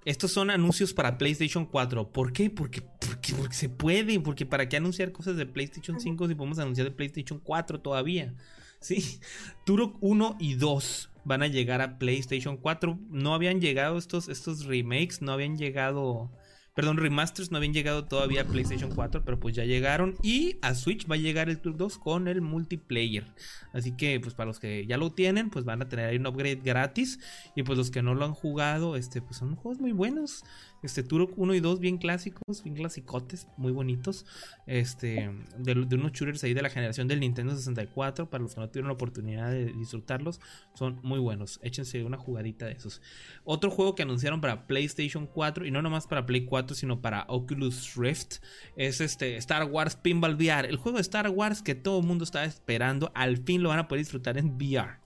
Estos 0.06 0.31
son 0.31 0.52
anuncios 0.52 0.93
para 0.93 1.18
PlayStation 1.18 1.65
4. 1.65 2.11
¿Por 2.11 2.31
qué? 2.31 2.49
Porque, 2.52 2.81
porque, 2.81 3.34
porque 3.34 3.56
se 3.56 3.69
puede. 3.69 4.19
Porque 4.19 4.45
para 4.45 4.69
qué 4.69 4.77
anunciar 4.77 5.11
cosas 5.11 5.35
de 5.38 5.45
PlayStation 5.45 5.99
5 5.99 6.27
si 6.27 6.35
podemos 6.35 6.60
anunciar 6.60 6.85
de 6.88 6.95
PlayStation 6.95 7.39
4 7.39 7.81
todavía. 7.81 8.34
Sí. 8.80 9.19
Turok 9.65 9.97
1 10.02 10.38
y 10.39 10.56
2 10.56 11.10
van 11.26 11.43
a 11.43 11.47
llegar 11.47 11.81
a 11.81 11.97
PlayStation 11.97 12.57
4. 12.57 12.99
No 13.10 13.34
habían 13.34 13.60
llegado 13.60 13.97
estos, 13.97 14.30
estos 14.30 14.65
remakes. 14.65 15.22
No 15.22 15.34
habían 15.34 15.57
llegado. 15.57 16.31
Perdón, 16.76 16.97
remasters 16.97 17.52
no 17.52 17.57
habían 17.57 17.73
llegado 17.73 18.03
todavía 18.06 18.41
a 18.41 18.45
PlayStation 18.45 18.93
4, 18.93 19.23
pero 19.23 19.39
pues 19.39 19.56
ya 19.56 19.64
llegaron. 19.64 20.15
Y 20.22 20.57
a 20.61 20.76
Switch 20.76 21.10
va 21.10 21.15
a 21.15 21.18
llegar 21.18 21.49
el 21.49 21.61
Turok 21.61 21.77
2 21.77 21.97
con 21.99 22.27
el 22.27 22.41
multiplayer. 22.41 23.26
Así 23.73 23.95
que, 23.95 24.19
pues 24.19 24.34
para 24.35 24.47
los 24.47 24.60
que 24.60 24.85
ya 24.85 24.97
lo 24.97 25.14
tienen, 25.14 25.49
pues 25.49 25.64
van 25.64 25.81
a 25.81 25.88
tener 25.88 26.07
ahí 26.07 26.18
un 26.18 26.27
upgrade 26.27 26.61
gratis. 26.64 27.19
Y 27.56 27.64
pues 27.64 27.77
los 27.77 27.91
que 27.91 28.02
no 28.02 28.14
lo 28.14 28.26
han 28.26 28.34
jugado, 28.34 28.97
este, 28.97 29.22
pues 29.22 29.38
son 29.38 29.56
juegos 29.56 29.80
muy 29.80 29.93
buenos. 29.93 30.43
Este, 30.85 31.01
Turok 31.01 31.33
1 31.35 31.55
y 31.55 31.59
2 31.61 31.79
bien 31.79 31.97
clásicos, 31.97 32.63
bien 32.63 32.75
clasicotes, 32.75 33.47
muy 33.57 33.71
bonitos. 33.71 34.23
Este, 34.67 35.31
de, 35.57 35.95
unos 35.95 36.11
shooters 36.11 36.43
ahí 36.43 36.53
de 36.53 36.61
la 36.61 36.69
generación 36.69 37.07
del 37.07 37.21
Nintendo 37.21 37.55
64. 37.55 38.29
Para 38.29 38.43
los 38.43 38.53
que 38.53 38.61
no 38.61 38.69
tuvieron 38.69 38.89
la 38.89 38.93
oportunidad 38.93 39.49
de 39.49 39.73
disfrutarlos, 39.73 40.39
son 40.75 40.99
muy 41.01 41.17
buenos. 41.17 41.59
Échense 41.63 42.03
una 42.03 42.17
jugadita 42.17 42.67
de 42.67 42.73
esos. 42.73 43.01
Otro 43.43 43.71
juego 43.71 43.95
que 43.95 44.03
anunciaron 44.03 44.41
para 44.41 44.67
PlayStation 44.67 45.25
4, 45.25 45.65
y 45.65 45.71
no 45.71 45.81
nomás 45.81 46.05
para 46.05 46.27
Play 46.27 46.45
4, 46.45 46.75
sino 46.75 47.01
para 47.01 47.25
Oculus 47.29 47.95
Rift, 47.95 48.43
es 48.75 49.01
este 49.01 49.37
Star 49.37 49.63
Wars 49.63 49.95
Pinball 49.95 50.35
VR. 50.35 50.69
El 50.69 50.77
juego 50.77 50.99
de 50.99 51.01
Star 51.01 51.27
Wars 51.29 51.63
que 51.63 51.73
todo 51.73 51.99
el 51.99 52.05
mundo 52.05 52.23
estaba 52.23 52.45
esperando. 52.45 53.11
Al 53.15 53.37
fin 53.37 53.63
lo 53.63 53.69
van 53.69 53.79
a 53.79 53.87
poder 53.87 54.03
disfrutar 54.03 54.37
en 54.37 54.55
VR. 54.55 54.99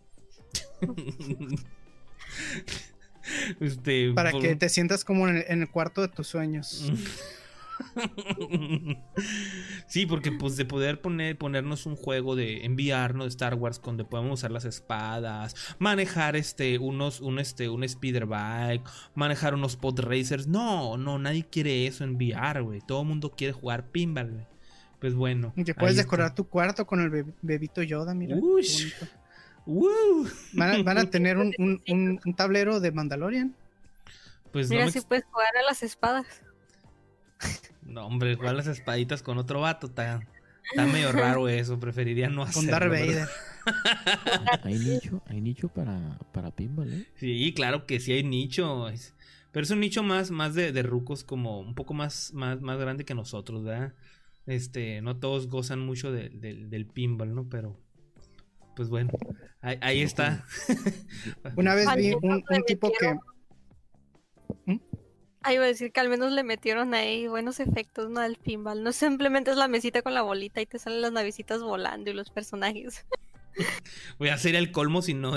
este, 3.59 4.11
Para 4.13 4.31
por- 4.31 4.41
que 4.41 4.55
te 4.55 4.69
sientas 4.69 5.03
como 5.05 5.27
en 5.27 5.37
el, 5.37 5.45
en 5.47 5.61
el 5.61 5.69
cuarto 5.69 6.01
de 6.01 6.07
tus 6.07 6.27
sueños. 6.27 6.91
sí, 9.87 10.05
porque 10.05 10.31
pues 10.31 10.57
de 10.57 10.65
poder 10.65 11.01
poner, 11.01 11.37
ponernos 11.37 11.85
un 11.85 11.95
juego 11.95 12.35
de 12.35 12.65
enviarnos 12.65 13.25
de 13.25 13.29
Star 13.29 13.55
Wars 13.55 13.81
donde 13.81 14.03
podemos 14.05 14.39
usar 14.39 14.51
las 14.51 14.65
espadas, 14.65 15.55
manejar 15.79 16.35
este 16.35 16.77
unos 16.77 17.21
un 17.21 17.39
este 17.39 17.69
un 17.69 17.87
speeder 17.87 18.25
bike, 18.25 18.83
manejar 19.15 19.53
unos 19.53 19.75
pod 19.75 19.99
racers. 20.01 20.47
No, 20.47 20.97
no, 20.97 21.19
nadie 21.19 21.45
quiere 21.49 21.87
eso 21.87 22.03
en 22.03 22.15
VR, 22.15 22.61
güey. 22.61 22.81
Todo 22.85 23.01
el 23.01 23.07
mundo 23.07 23.31
quiere 23.31 23.53
jugar 23.53 23.87
pinball, 23.91 24.31
güey. 24.31 24.45
Pues 24.99 25.13
bueno. 25.15 25.53
Que 25.65 25.73
puedes 25.73 25.95
decorar 25.95 26.27
está. 26.27 26.35
tu 26.35 26.43
cuarto 26.49 26.85
con 26.85 26.99
el 26.99 27.09
be- 27.09 27.25
bebito 27.41 27.81
Yoda, 27.81 28.13
mira. 28.13 28.35
Uy. 28.35 28.67
Van 30.53 30.69
a, 30.79 30.83
van 30.83 30.97
a 30.97 31.05
tener 31.09 31.37
un, 31.37 31.53
un- 31.57 31.81
un- 31.87 32.19
un 32.25 32.33
tablero 32.35 32.79
de 32.79 32.91
Mandalorian. 32.91 33.55
Pues 34.51 34.69
no, 34.69 34.77
Mira 34.77 34.89
si 34.91 35.01
puedes 35.01 35.25
jugar 35.25 35.55
a 35.57 35.63
las 35.63 35.83
espadas. 35.83 36.25
no, 37.83 38.05
hombre, 38.05 38.35
jugar 38.35 38.55
las 38.55 38.67
espaditas 38.67 39.21
con 39.23 39.37
otro 39.37 39.61
vato 39.61 39.87
está, 39.87 40.21
está 40.71 40.85
medio 40.85 41.11
raro 41.11 41.47
eso. 41.49 41.79
Preferiría 41.79 42.29
no 42.29 42.41
Con 42.41 42.49
hacerlo. 42.49 42.71
Darth 42.71 42.89
¿verdad? 42.91 43.07
Vader. 43.07 43.29
Hay 44.63 44.79
nicho, 44.79 45.21
hay 45.27 45.41
nicho 45.41 45.67
para, 45.67 46.17
para 46.31 46.49
pinball, 46.49 46.91
¿eh? 46.91 47.05
Sí, 47.15 47.53
claro 47.55 47.85
que 47.85 47.99
sí 47.99 48.13
hay 48.13 48.23
nicho. 48.23 48.87
Es- 48.89 49.13
Pero 49.51 49.63
es 49.63 49.69
un 49.71 49.79
nicho 49.81 50.01
más, 50.01 50.31
más 50.31 50.55
de, 50.55 50.71
de 50.71 50.81
rucos 50.81 51.23
como 51.23 51.59
un 51.59 51.75
poco 51.75 51.93
más, 51.93 52.31
más, 52.33 52.61
más 52.61 52.79
grande 52.79 53.05
que 53.05 53.13
nosotros, 53.13 53.63
¿verdad? 53.63 53.93
Este, 54.47 55.01
no 55.01 55.17
todos 55.17 55.47
gozan 55.47 55.79
mucho 55.81 56.11
de- 56.11 56.29
de- 56.29 56.65
del 56.65 56.87
pinball, 56.87 57.35
¿no? 57.35 57.47
Pero, 57.49 57.77
pues 58.79 58.87
bueno, 58.87 59.11
ahí, 59.59 59.77
ahí 59.81 60.01
está. 60.01 60.45
Una 61.57 61.75
vez 61.75 61.85
vi 61.97 62.13
un, 62.13 62.41
tipo 62.65 62.89
que. 62.97 63.07
metieron- 63.09 64.81
Ah, 65.41 65.53
iba 65.53 65.65
a 65.65 65.67
decir 65.67 65.91
que 65.91 65.99
al 65.99 66.07
menos 66.07 66.31
le 66.31 66.43
metieron 66.45 66.93
ahí 66.93 67.27
buenos 67.27 67.59
efectos, 67.59 68.09
¿no? 68.09 68.21
Al 68.21 68.37
pinball. 68.37 68.81
No 68.81 68.91
simplemente 68.93 69.51
es 69.51 69.57
la 69.57 69.67
mesita 69.67 70.01
con 70.01 70.13
la 70.13 70.21
bolita 70.21 70.61
y 70.61 70.65
te 70.65 70.79
salen 70.79 71.01
las 71.01 71.11
navecitas 71.11 71.61
volando 71.61 72.09
y 72.09 72.13
los 72.13 72.29
personajes. 72.29 73.05
Voy 74.17 74.29
a 74.29 74.35
hacer 74.35 74.55
el 74.55 74.71
colmo 74.71 75.01
si 75.01 75.13
no. 75.13 75.35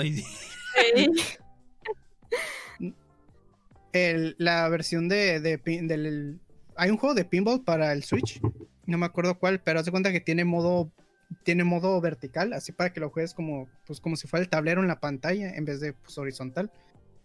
el- 3.91 4.35
la 4.37 4.69
versión 4.69 5.09
de, 5.09 5.41
del 5.41 6.39
hay 6.77 6.91
un 6.91 6.97
juego 6.97 7.13
de 7.13 7.25
pinball 7.25 7.61
para 7.61 7.91
el 7.91 8.05
Switch 8.05 8.39
no 8.85 8.97
me 8.97 9.05
acuerdo 9.05 9.37
cuál 9.37 9.59
pero 9.61 9.79
haz 9.79 9.85
de 9.85 9.91
cuenta 9.91 10.11
que 10.13 10.19
tiene 10.21 10.45
modo 10.45 10.91
tiene 11.43 11.63
modo 11.63 11.99
vertical 12.01 12.53
así 12.53 12.71
para 12.71 12.91
que 12.93 12.99
lo 12.99 13.09
juegues 13.09 13.33
como 13.33 13.67
pues 13.87 13.99
como 13.99 14.15
si 14.15 14.27
fuera 14.27 14.43
el 14.43 14.49
tablero 14.49 14.81
en 14.81 14.87
la 14.87 14.99
pantalla 14.99 15.53
en 15.55 15.65
vez 15.65 15.79
de 15.79 15.93
pues, 15.93 16.17
horizontal 16.17 16.71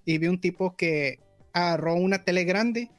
y 0.05 0.19
vi 0.19 0.29
un 0.29 0.41
tipo 0.41 0.77
que 0.77 1.19
agarró 1.53 1.95
una 1.95 2.25
tele 2.25 2.45
grande 2.45 2.91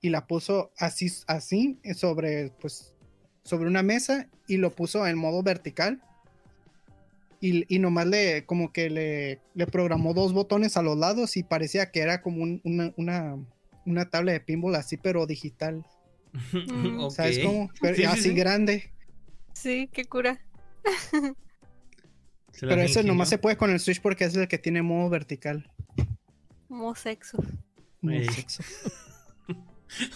y 0.00 0.10
la 0.10 0.26
puso 0.26 0.70
así 0.78 1.10
así 1.26 1.78
sobre 1.94 2.50
pues 2.60 2.94
sobre 3.42 3.68
una 3.68 3.82
mesa 3.82 4.28
y 4.46 4.56
lo 4.56 4.70
puso 4.74 5.06
en 5.06 5.18
modo 5.18 5.42
vertical 5.42 6.02
y, 7.40 7.64
y 7.72 7.78
nomás 7.78 8.06
le 8.06 8.44
como 8.46 8.72
que 8.72 8.90
le, 8.90 9.40
le 9.54 9.66
programó 9.66 10.12
dos 10.14 10.32
botones 10.32 10.76
a 10.76 10.82
los 10.82 10.96
lados 10.96 11.36
y 11.36 11.42
parecía 11.44 11.90
que 11.90 12.00
era 12.00 12.20
como 12.20 12.42
un- 12.42 12.60
una, 12.64 12.92
una, 12.96 13.36
una 13.86 14.10
tabla 14.10 14.32
de 14.32 14.40
pinball 14.40 14.74
así 14.74 14.96
pero 14.96 15.26
digital 15.26 15.84
Mm. 16.52 17.10
¿sabes 17.10 17.38
cómo? 17.38 17.70
Pero 17.80 17.94
Sí, 17.96 18.02
sí, 18.02 18.06
así 18.06 18.22
sí. 18.22 18.34
grande 18.34 18.92
Sí, 19.54 19.88
qué 19.92 20.04
cura. 20.04 20.38
Pero 22.60 22.74
ese 22.74 23.00
ingenió. 23.00 23.12
nomás 23.12 23.28
se 23.28 23.38
puede 23.38 23.56
con 23.56 23.70
el 23.70 23.80
Switch 23.80 24.00
porque 24.00 24.24
es 24.24 24.34
el 24.34 24.48
que 24.48 24.58
tiene 24.58 24.82
modo 24.82 25.08
vertical 25.10 25.70
Como 26.66 26.94
sexo. 26.94 27.38
Modo 28.00 28.32
sexo. 28.32 28.62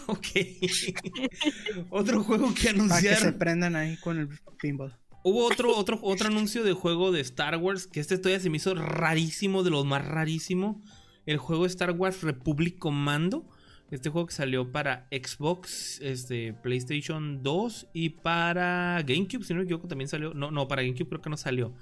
Ok. 0.06 0.26
otro 1.90 2.22
juego 2.22 2.52
que 2.55 2.64
para 2.74 3.01
que 3.01 3.09
se 3.09 3.14
anunciaron. 3.14 3.39
prendan 3.39 3.74
ahí 3.74 3.97
con 3.97 4.18
el 4.18 4.28
pinball 4.60 4.94
Hubo 5.24 5.47
otro, 5.47 5.74
otro, 5.76 6.01
otro 6.02 6.28
anuncio 6.28 6.64
de 6.64 6.72
juego 6.72 7.12
de 7.12 7.20
Star 7.20 7.56
Wars 7.56 7.86
que 7.86 8.01
este 8.01 8.18
todavía 8.18 8.40
se 8.40 8.51
me 8.51 8.56
hizo 8.56 8.74
rarísimo, 8.74 9.62
de 9.62 9.70
los 9.70 9.86
más 9.86 10.05
rarísimo. 10.05 10.82
El 11.26 11.39
juego 11.39 11.64
Star 11.66 11.93
Wars 11.93 12.22
Republic 12.22 12.76
Commando. 12.78 13.48
Este 13.93 14.09
juego 14.09 14.27
que 14.27 14.35
salió 14.35 14.73
para 14.73 15.06
Xbox, 15.10 16.01
este, 16.01 16.55
PlayStation 16.55 17.43
2 17.43 17.89
y 17.93 18.09
para 18.09 19.02
GameCube, 19.06 19.44
si 19.44 19.52
no 19.52 19.59
me 19.59 19.64
equivoco, 19.64 19.86
también 19.86 20.09
salió. 20.09 20.32
No, 20.32 20.51
no, 20.51 20.66
para 20.66 20.81
GameCube 20.82 21.10
creo 21.10 21.20
que 21.20 21.28
no 21.28 21.36
salió. 21.36 21.74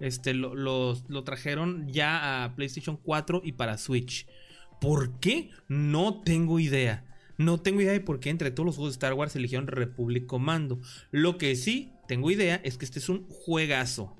Este, 0.00 0.34
lo, 0.34 0.54
lo 0.56 1.24
trajeron 1.24 1.88
ya 1.88 2.44
a 2.44 2.56
PlayStation 2.56 2.96
4 2.96 3.42
y 3.44 3.52
para 3.52 3.78
Switch. 3.78 4.26
¿Por 4.80 5.20
qué? 5.20 5.50
No 5.68 6.22
tengo 6.22 6.58
idea. 6.58 7.04
No 7.38 7.60
tengo 7.60 7.80
idea 7.80 7.92
de 7.92 8.00
por 8.00 8.18
qué 8.18 8.30
entre 8.30 8.50
todos 8.50 8.66
los 8.66 8.74
juegos 8.74 8.94
de 8.94 8.96
Star 8.96 9.14
Wars 9.14 9.36
eligieron 9.36 9.68
Republic 9.68 10.26
Commando. 10.26 10.80
Lo 11.12 11.38
que 11.38 11.54
sí 11.54 11.92
tengo 12.08 12.32
idea 12.32 12.60
es 12.64 12.76
que 12.76 12.84
este 12.84 12.98
es 12.98 13.08
un 13.08 13.28
juegazo. 13.28 14.16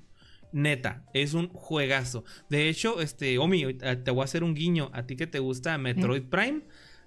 Neta, 0.53 1.03
es 1.13 1.33
un 1.33 1.49
juegazo. 1.49 2.23
De 2.49 2.69
hecho, 2.69 3.01
este, 3.01 3.39
Omi, 3.39 3.73
te 3.73 4.11
voy 4.11 4.21
a 4.21 4.25
hacer 4.25 4.43
un 4.43 4.53
guiño. 4.53 4.91
A 4.93 5.05
ti 5.07 5.15
que 5.15 5.25
te 5.25 5.39
gusta 5.39 5.77
Metroid 5.79 6.23
Prime, 6.23 6.61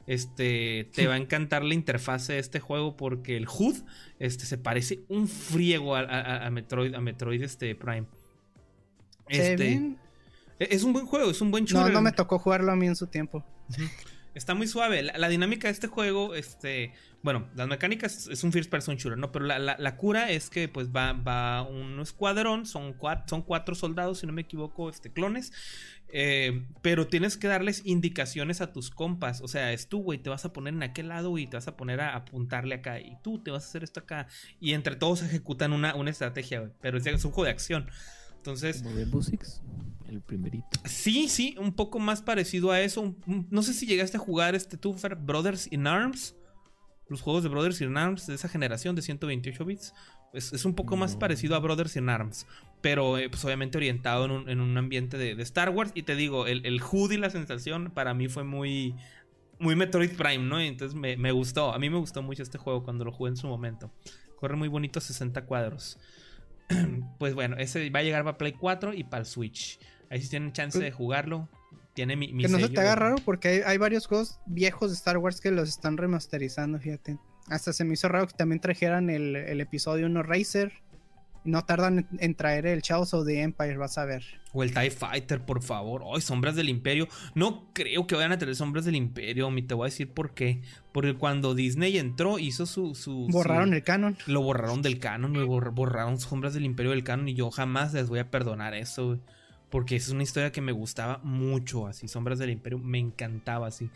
este, 0.07 0.91
te 0.95 1.07
va 1.07 1.15
a 1.15 1.17
encantar 1.17 1.65
la 1.65 1.75
interfaz 1.75 2.29
de 2.29 2.39
este 2.39 2.61
juego 2.61 2.97
porque 2.97 3.37
el 3.37 3.47
HUD, 3.49 3.77
este, 4.19 4.47
se 4.47 4.59
parece 4.59 5.01
un 5.09 5.29
friego 5.29 5.97
a, 5.97 6.01
a- 6.01 6.47
a 6.47 6.51
Metroid, 6.51 6.95
a 6.95 7.01
Metroid, 7.01 7.43
este, 7.43 7.75
Prime. 7.75 8.07
¿Se 9.29 9.57
ve 9.57 9.73
Este, 9.73 9.75
e- 10.61 10.69
es 10.75 10.85
un 10.85 10.93
buen 10.93 11.07
juego, 11.07 11.31
es 11.31 11.41
un 11.41 11.51
buen 11.51 11.65
no 11.65 11.69
shooter. 11.71 11.93
no 11.93 12.01
me 12.03 12.13
tocó 12.13 12.39
jugarlo 12.39 12.73
a 12.73 12.77
mí 12.77 12.87
en 12.87 12.97
su 12.97 13.07
tiempo 13.09 13.45
Está 14.35 14.55
muy 14.55 14.67
suave. 14.67 15.03
La, 15.03 15.17
la 15.17 15.29
dinámica 15.31 15.67
de 15.69 15.73
este 15.73 15.87
juego, 15.87 16.35
este. 16.35 16.93
Bueno, 17.23 17.49
las 17.57 17.67
mecánicas 17.69 18.29
es 18.29 18.45
un 18.45 18.53
first 18.53 18.71
person 18.71 18.97
shooter, 18.97 19.17
¿no? 19.19 19.33
Pero 19.33 19.47
la, 19.47 19.59
la- 19.59 19.77
la 19.79 19.97
cura 19.97 20.31
es 20.31 20.51
que 20.51 20.69
pues 20.69 20.89
va, 20.95 21.15
va 21.15 21.63
un 21.63 21.99
escuadrón, 22.01 22.67
son 22.67 22.93
cuatro, 22.93 23.25
son 23.29 23.41
cuatro 23.41 23.75
soldados, 23.75 24.19
si 24.19 24.27
no 24.27 24.35
me 24.35 24.43
equivoco, 24.43 24.91
este, 24.91 25.11
clones. 25.11 25.53
Eh, 26.09 26.65
pero 26.83 27.07
tienes 27.09 27.37
que 27.37 27.49
darles 27.49 27.83
indicaciones 27.85 28.61
a 28.61 28.73
tus 28.73 28.91
compas. 28.91 29.41
O 29.41 29.49
sea, 29.49 29.73
es 29.73 29.89
tú, 29.89 30.03
güey, 30.03 30.19
te 30.19 30.31
vas 30.31 30.45
a 30.45 30.53
poner 30.53 30.75
en 30.75 30.83
aquel 30.83 31.09
lado 31.09 31.37
y 31.39 31.47
te 31.47 31.57
vas 31.57 31.69
a 31.69 31.77
poner 31.77 32.01
a 32.01 32.15
apuntarle 32.17 32.75
acá. 32.77 33.01
Y 33.01 33.17
tú 33.23 33.43
te 33.43 33.51
vas 33.51 33.65
a 33.65 33.69
hacer 33.69 33.85
esto 33.85 34.01
acá. 34.01 34.27
Y 34.61 34.73
entre 34.73 34.97
todos 34.97 35.23
ejecutan 35.23 35.73
una, 35.73 35.95
una 35.95 36.11
estrategia, 36.11 36.61
güey. 36.61 36.73
Pero 36.81 36.99
es, 36.99 37.07
es 37.07 37.25
un 37.25 37.33
juego 37.33 37.45
de 37.47 37.51
acción. 37.51 37.91
Entonces, 38.37 38.83
Como 38.83 38.95
Rainbow 38.95 39.23
Six, 39.23 39.61
el 40.09 40.21
primerito. 40.21 40.67
Sí, 40.85 41.29
sí, 41.29 41.57
un 41.59 41.73
poco 41.73 41.99
más 41.99 42.23
parecido 42.23 42.71
a 42.71 42.81
eso. 42.81 43.01
Un- 43.01 43.17
un- 43.27 43.47
No 43.51 43.63
sé 43.63 43.75
si 43.75 43.87
llegaste 43.87 44.17
a 44.17 44.21
jugar 44.21 44.55
este 44.55 44.77
tú, 44.77 44.95
Brothers 45.21 45.71
in 45.73 45.87
Arms. 45.89 46.37
Los 47.09 47.21
juegos 47.23 47.43
de 47.45 47.49
Brothers 47.49 47.81
in 47.81 47.97
Arms 47.97 48.27
de 48.27 48.35
esa 48.35 48.49
generación 48.49 48.95
de 48.97 49.03
128 49.03 49.65
bits. 49.65 49.93
Es, 50.33 50.53
es 50.53 50.65
un 50.65 50.75
poco 50.75 50.97
más 50.97 51.15
No. 51.15 51.19
parecido 51.19 51.57
a 51.57 51.59
Brothers 51.61 51.97
in 51.97 52.09
Arms. 52.09 52.47
Pero 52.83 53.19
eh, 53.19 53.29
pues 53.31 53.45
obviamente 53.45 53.79
orientado 53.79 54.27
en 54.27 54.31
un, 54.31 54.49
en 54.49 54.61
un 54.61 54.77
ambiente 54.77 55.17
de, 55.19 55.35
de 55.35 55.43
Star 55.43 55.71
Wars. 55.71 55.93
Y 55.95 56.03
te 56.03 56.15
digo, 56.15 56.47
el, 56.47 56.65
el 56.67 56.81
HUD 56.83 57.13
y 57.13 57.17
la 57.17 57.31
sensación 57.31 57.91
para 57.95 58.15
mí 58.15 58.29
fue 58.29 58.45
muy. 58.45 58.95
Muy 59.59 59.75
Metroid 59.75 60.11
Prime, 60.17 60.45
¿no? 60.45 60.63
Y 60.63 60.67
entonces 60.67 60.95
me, 60.95 61.17
me 61.17 61.33
gustó. 61.33 61.73
A 61.73 61.79
mí 61.79 61.89
me 61.89 61.97
gustó 61.97 62.23
mucho 62.23 62.43
este 62.43 62.59
juego 62.59 62.85
cuando 62.85 63.05
lo 63.07 63.13
jugué 63.13 63.31
en 63.31 63.37
su 63.39 63.47
momento. 63.49 63.91
Corre 64.37 64.55
muy 64.55 64.69
bonito 64.69 65.01
60 65.01 65.47
cuadros. 65.47 65.99
pues 67.19 67.35
bueno, 67.35 67.57
ese 67.59 67.89
va 67.91 68.01
a 68.01 68.03
llegar 68.03 68.23
para 68.25 68.37
Play 68.37 68.53
4 68.53 68.93
y 68.93 69.05
para 69.05 69.21
el 69.21 69.27
Switch. 69.27 69.79
Ahí 70.11 70.21
si 70.21 70.29
tienen 70.29 70.53
chance 70.53 70.79
de 70.79 70.91
jugarlo. 70.93 71.49
Tiene 71.95 72.17
mi, 72.17 72.31
mi 72.33 72.43
que 72.43 72.51
no 72.51 72.59
se 72.59 72.69
te 72.69 72.79
haga 72.81 72.95
raro 72.95 73.17
porque 73.25 73.49
hay, 73.49 73.61
hay 73.65 73.79
varios 73.79 74.07
juegos 74.07 74.39
viejos 74.45 74.91
de 74.91 74.97
Star 74.97 75.17
Wars 75.17 75.41
que 75.41 75.51
los 75.51 75.71
están 75.71 75.97
remasterizando, 75.97 76.79
fíjate. 76.79 77.19
Hasta 77.49 77.73
se 77.73 77.85
me 77.85 77.95
hizo 77.95 78.09
raro 78.09 78.27
que 78.27 78.35
también 78.35 78.61
trajeran 78.61 79.09
el, 79.11 79.37
el 79.37 79.61
episodio 79.61 80.07
1 80.07 80.23
Racer. 80.23 80.73
No 81.45 81.65
tardan 81.65 81.99
en, 81.99 82.09
en 82.19 82.35
traer 82.35 82.67
el 82.67 82.83
Chaos 82.83 83.15
of 83.15 83.25
the 83.25 83.41
Empire, 83.41 83.77
vas 83.77 83.99
a 83.99 84.05
ver. 84.05 84.25
O 84.53 84.65
el 84.65 84.75
TIE 84.75 84.91
Fighter, 84.91 85.41
por 85.45 85.63
favor. 85.63 86.03
Ay, 86.13 86.21
Sombras 86.21 86.57
del 86.57 86.69
Imperio. 86.69 87.07
No 87.37 87.71
creo 87.73 88.09
que 88.09 88.17
vayan 88.17 88.33
a 88.33 88.39
tener 88.39 88.57
Sombras 88.57 88.85
del 88.85 88.97
Imperio. 88.97 89.49
Mi 89.53 89.63
te 89.63 89.75
voy 89.75 89.85
a 89.85 89.91
decir 89.91 90.11
por 90.13 90.35
qué. 90.35 90.61
Porque 90.91 91.15
cuando 91.15 91.55
Disney 91.55 91.99
entró, 91.99 92.41
hizo 92.41 92.67
su. 92.67 92.97
su 92.97 93.29
Borraron 93.31 93.69
su- 93.69 93.75
el 93.75 93.85
canon. 93.85 94.17
Lo 94.27 94.43
borraron 94.43 94.83
del 94.83 94.99
canon, 94.99 95.35
borr- 95.37 95.73
borraron 95.73 96.19
Sombras 96.19 96.53
del 96.53 96.65
Imperio 96.65 96.91
del 96.91 97.05
canon. 97.05 97.29
Y 97.29 97.35
yo 97.35 97.49
jamás 97.53 97.95
les 97.95 98.09
voy 98.09 98.19
a 98.19 98.29
perdonar 98.29 98.75
eso. 98.75 99.21
Porque 99.71 99.95
es 99.95 100.09
una 100.09 100.25
historia 100.25 100.51
que 100.51 100.61
me 100.61 100.73
gustaba 100.73 101.19
mucho, 101.23 101.87
así. 101.87 102.09
Sombras 102.09 102.41
del 102.41 102.51
Imperio 102.51 102.79
me 102.79 102.99
encantaba, 102.99 103.69
así. 103.69 103.89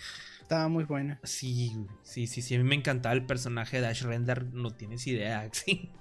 Estaba 0.51 0.67
muy 0.67 0.83
buena. 0.83 1.21
Sí, 1.23 1.87
sí, 2.03 2.27
sí, 2.27 2.43
sí. 2.43 2.57
A 2.57 2.59
mí 2.59 2.65
me 2.65 2.75
encantaba 2.75 3.15
el 3.15 3.25
personaje 3.25 3.81
de 3.81 3.87
Ash 3.87 4.03
Render. 4.03 4.53
No 4.53 4.75
tienes 4.75 5.07
idea, 5.07 5.49
sí. 5.53 5.93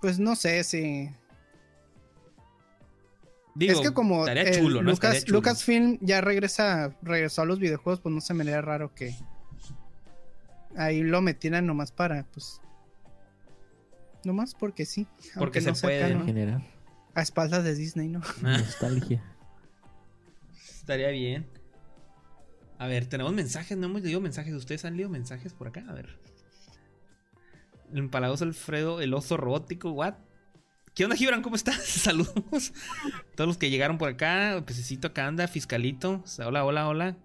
Pues 0.00 0.18
no 0.18 0.34
sé 0.34 0.64
si. 0.64 1.08
Digo, 3.54 3.72
es 3.72 3.88
que 3.88 3.94
como 3.94 4.26
estaría 4.26 4.42
el 4.42 4.58
chulo, 4.58 4.82
¿no? 4.82 4.90
Lucas, 4.90 5.24
chulo. 5.24 5.38
Lucasfilm 5.38 5.98
ya 6.00 6.20
regresa, 6.20 6.92
regresó 7.02 7.42
a 7.42 7.44
los 7.44 7.60
videojuegos, 7.60 8.00
pues 8.00 8.12
no 8.12 8.20
se 8.20 8.34
me 8.34 8.42
haría 8.42 8.60
raro 8.60 8.92
que 8.92 9.14
ahí 10.76 11.04
lo 11.04 11.22
metieran 11.22 11.66
nomás 11.66 11.92
para, 11.92 12.24
pues. 12.32 12.60
Nomás 14.24 14.56
porque 14.56 14.86
sí. 14.86 15.06
Porque 15.38 15.60
se 15.60 15.70
no 15.70 15.76
puede. 15.76 16.16
¿no? 16.16 16.24
Generar 16.24 16.62
A 17.14 17.22
espaldas 17.22 17.62
de 17.62 17.76
Disney, 17.76 18.08
¿no? 18.08 18.22
Ah. 18.42 18.58
nostalgia. 18.58 19.22
Estaría 20.80 21.10
bien. 21.10 21.55
A 22.78 22.86
ver, 22.86 23.06
tenemos 23.06 23.32
mensajes, 23.32 23.76
no 23.76 23.86
hemos 23.86 24.02
leído 24.02 24.20
mensajes. 24.20 24.52
¿Ustedes 24.54 24.84
han 24.84 24.96
leído 24.96 25.08
mensajes 25.08 25.52
por 25.52 25.68
acá? 25.68 25.84
A 25.88 25.94
ver. 25.94 26.18
El 27.90 27.98
empalagoso 27.98 28.44
Alfredo, 28.44 29.00
el 29.00 29.14
oso 29.14 29.36
robótico, 29.36 29.90
what? 29.92 30.14
¿Qué 30.94 31.04
onda, 31.04 31.16
Gibran? 31.16 31.42
¿Cómo 31.42 31.56
estás? 31.56 31.76
Saludos. 31.84 32.72
Todos 33.34 33.48
los 33.48 33.58
que 33.58 33.70
llegaron 33.70 33.98
por 33.98 34.08
acá. 34.08 34.62
Pececito 34.66 35.08
acá 35.08 35.26
anda, 35.26 35.46
fiscalito. 35.48 36.24
Hola, 36.44 36.64
hola, 36.64 36.88
hola. 36.88 37.16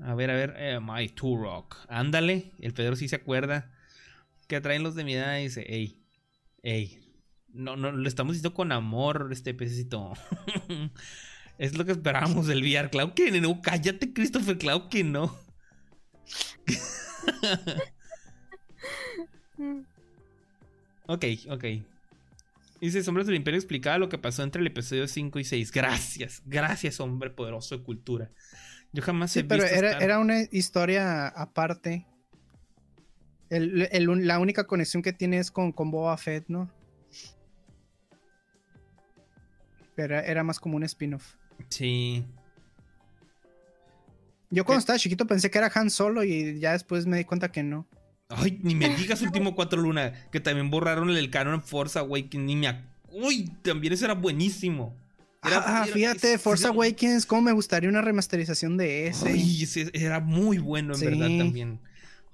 A 0.00 0.14
ver, 0.14 0.30
a 0.30 0.34
ver. 0.34 0.54
eh, 0.56 0.80
My 0.80 1.08
Turok. 1.08 1.76
Ándale. 1.88 2.52
El 2.58 2.72
Pedro 2.72 2.96
sí 2.96 3.08
se 3.08 3.16
acuerda. 3.16 3.72
Que 4.48 4.60
traen 4.60 4.82
los 4.82 4.94
de 4.94 5.04
mi 5.04 5.14
edad 5.14 5.38
dice, 5.38 5.64
ey, 5.68 6.02
ey. 6.62 6.98
No, 7.52 7.76
no, 7.76 7.90
lo 7.92 8.08
estamos 8.08 8.34
diciendo 8.34 8.54
con 8.54 8.72
amor, 8.72 9.28
este 9.32 9.54
pececito. 9.54 10.12
Es 11.60 11.76
lo 11.76 11.84
que 11.84 11.92
esperábamos 11.92 12.46
del 12.46 12.62
VR. 12.62 12.88
Claro 12.88 13.14
que 13.14 13.30
no. 13.38 13.60
Cállate, 13.60 14.12
Christopher. 14.14 14.56
Claro 14.56 14.88
que 14.88 15.04
no. 15.04 15.36
Ok, 21.06 21.24
ok. 21.48 21.64
Dice 22.80 23.02
Sombras 23.02 23.26
del 23.26 23.36
Imperio 23.36 23.58
explicaba 23.58 23.98
lo 23.98 24.08
que 24.08 24.16
pasó 24.16 24.42
entre 24.42 24.60
el 24.60 24.66
episodio 24.68 25.06
5 25.06 25.38
y 25.38 25.44
6. 25.44 25.72
Gracias, 25.72 26.42
gracias, 26.46 26.98
hombre 27.00 27.30
poderoso 27.30 27.76
de 27.76 27.84
cultura. 27.84 28.30
Yo 28.92 29.02
jamás 29.02 29.32
Sí, 29.32 29.40
he 29.40 29.44
pero 29.44 29.62
visto 29.64 29.76
era, 29.76 29.88
Star- 29.90 30.02
era 30.02 30.18
una 30.18 30.42
historia 30.50 31.28
aparte. 31.28 32.06
El- 33.50 33.88
el- 33.90 34.26
la 34.26 34.38
única 34.38 34.66
conexión 34.66 35.02
que 35.02 35.12
tiene 35.12 35.38
es 35.38 35.50
con, 35.50 35.72
con 35.72 35.90
Boba 35.90 36.16
Fett, 36.16 36.44
¿no? 36.48 36.70
Pero 39.96 40.16
era 40.18 40.42
más 40.44 40.58
como 40.58 40.76
un 40.76 40.84
spin-off. 40.84 41.34
Sí. 41.68 42.24
Yo 44.50 44.64
cuando 44.64 44.78
¿Qué? 44.78 44.82
estaba 44.82 44.98
chiquito 44.98 45.26
pensé 45.26 45.50
que 45.50 45.58
era 45.58 45.70
Han 45.74 45.90
Solo 45.90 46.24
y 46.24 46.58
ya 46.58 46.72
después 46.72 47.06
me 47.06 47.16
di 47.18 47.24
cuenta 47.24 47.52
que 47.52 47.62
no. 47.62 47.86
Ay, 48.28 48.58
ni 48.62 48.74
me 48.74 48.88
digas 48.96 49.22
Último 49.22 49.54
Cuatro 49.54 49.80
Luna, 49.80 50.12
que 50.32 50.40
también 50.40 50.70
borraron 50.70 51.10
el 51.10 51.30
canon 51.30 51.62
Force 51.62 51.98
Awakens. 51.98 52.44
Ni 52.44 52.56
me 52.56 52.68
ac- 52.68 52.84
Uy, 53.12 53.50
también 53.62 53.92
ese 53.92 54.04
era 54.04 54.14
buenísimo. 54.14 54.96
Era- 55.44 55.62
ah, 55.66 55.84
era- 55.84 55.92
fíjate, 55.94 56.34
es- 56.34 56.42
Force 56.42 56.64
era- 56.64 56.72
Awakens, 56.74 57.26
cómo 57.26 57.42
me 57.42 57.52
gustaría 57.52 57.88
una 57.88 58.02
remasterización 58.02 58.76
de 58.76 59.06
ese. 59.08 59.28
Ay, 59.30 59.62
ese 59.62 59.90
era 59.94 60.20
muy 60.20 60.58
bueno, 60.58 60.94
en 60.94 60.98
Sí. 61.00 61.04
verdad, 61.06 61.28
también. 61.38 61.80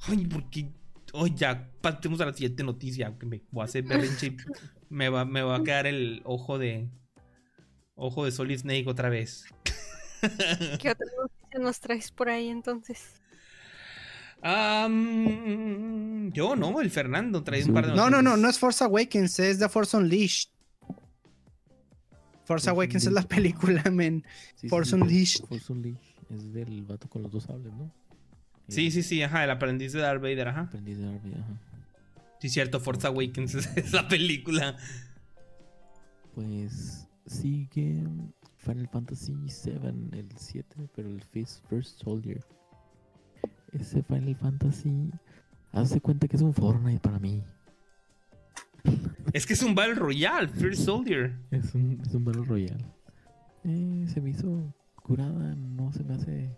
Ay, 0.08 0.26
porque. 0.26 0.68
Ay, 1.14 1.32
ya, 1.34 1.70
pasemos 1.80 2.20
a 2.20 2.26
la 2.26 2.32
siguiente 2.32 2.62
noticia. 2.62 3.14
Que 3.18 3.26
me 3.26 3.42
voy 3.50 3.62
a 3.62 3.64
hacer 3.64 3.84
berrinche 3.84 4.26
y 4.28 4.36
me 4.90 5.08
va, 5.08 5.24
me 5.24 5.40
va 5.42 5.56
a 5.56 5.62
quedar 5.62 5.86
el 5.86 6.20
ojo 6.24 6.58
de. 6.58 6.88
Ojo 7.96 8.24
de 8.24 8.30
Solid 8.32 8.58
Snake 8.58 8.84
otra 8.86 9.08
vez. 9.08 9.46
¿Qué 10.20 10.90
otra 10.90 11.06
noticia 11.18 11.58
nos 11.60 11.80
traes 11.80 12.10
por 12.12 12.28
ahí 12.28 12.48
entonces? 12.48 13.20
Am, 14.42 16.30
yo 16.32 16.54
no, 16.56 16.80
el 16.80 16.90
Fernando 16.90 17.42
trae 17.42 17.64
un 17.64 17.72
par 17.74 17.86
de 17.86 17.94
No, 17.94 18.10
no, 18.10 18.22
no, 18.22 18.36
noticias. 18.36 18.38
no 18.40 18.48
es 18.50 18.58
Force 18.58 18.84
Awakens, 18.84 19.38
es 19.40 19.58
The 19.58 19.68
Force 19.68 19.96
Unleashed. 19.96 20.50
Force 22.44 22.68
Awakens 22.70 23.06
es 23.06 23.12
la 23.12 23.22
película, 23.22 23.82
men. 23.90 24.24
Sí, 24.54 24.68
Force 24.68 24.90
sí, 24.90 24.96
Unleashed. 24.96 25.44
Force 25.46 25.72
Unleashed 25.72 26.00
es 26.30 26.52
del 26.52 26.84
vato 26.84 27.08
con 27.08 27.22
los 27.22 27.32
dos 27.32 27.44
sables, 27.44 27.72
¿no? 27.72 27.90
Sí, 28.68 28.86
El 28.86 28.92
sí, 28.92 29.02
sí, 29.02 29.22
ajá, 29.22 29.42
el 29.44 29.50
aprendiz 29.50 29.92
de 29.92 30.00
Darth 30.00 30.20
Vader, 30.20 30.48
ajá. 30.48 30.60
aprendiz 30.62 30.98
de 30.98 31.06
Arby, 31.08 31.32
ajá. 31.32 31.60
Sí, 32.40 32.48
cierto, 32.50 32.78
Force 32.78 33.06
Awakens 33.06 33.54
es, 33.56 33.76
es 33.76 33.92
la 33.92 34.06
película. 34.06 34.76
Pues 36.34 37.05
sigue 37.26 38.04
Final 38.56 38.88
Fantasy 38.88 39.34
VII, 39.34 40.18
el 40.18 40.28
7, 40.34 40.88
pero 40.94 41.08
el 41.08 41.22
Fist 41.22 41.64
First 41.68 42.02
Soldier. 42.02 42.44
Ese 43.72 44.02
Final 44.02 44.34
Fantasy, 44.36 45.10
hace 45.72 46.00
cuenta 46.00 46.28
que 46.28 46.36
es 46.36 46.42
un 46.42 46.54
Fortnite 46.54 47.00
para 47.00 47.18
mí. 47.18 47.42
Es 49.32 49.44
que 49.44 49.52
es 49.54 49.62
un 49.62 49.74
Battle 49.74 49.94
Royale, 49.94 50.48
First 50.48 50.84
Soldier. 50.84 51.36
Es 51.50 51.74
un, 51.74 52.00
es 52.00 52.14
un 52.14 52.24
Battle 52.24 52.44
Royale. 52.44 52.84
Eh, 53.64 54.06
se 54.08 54.20
me 54.20 54.30
hizo 54.30 54.72
curada, 55.02 55.54
no 55.54 55.92
se 55.92 56.04
me 56.04 56.14
hace. 56.14 56.56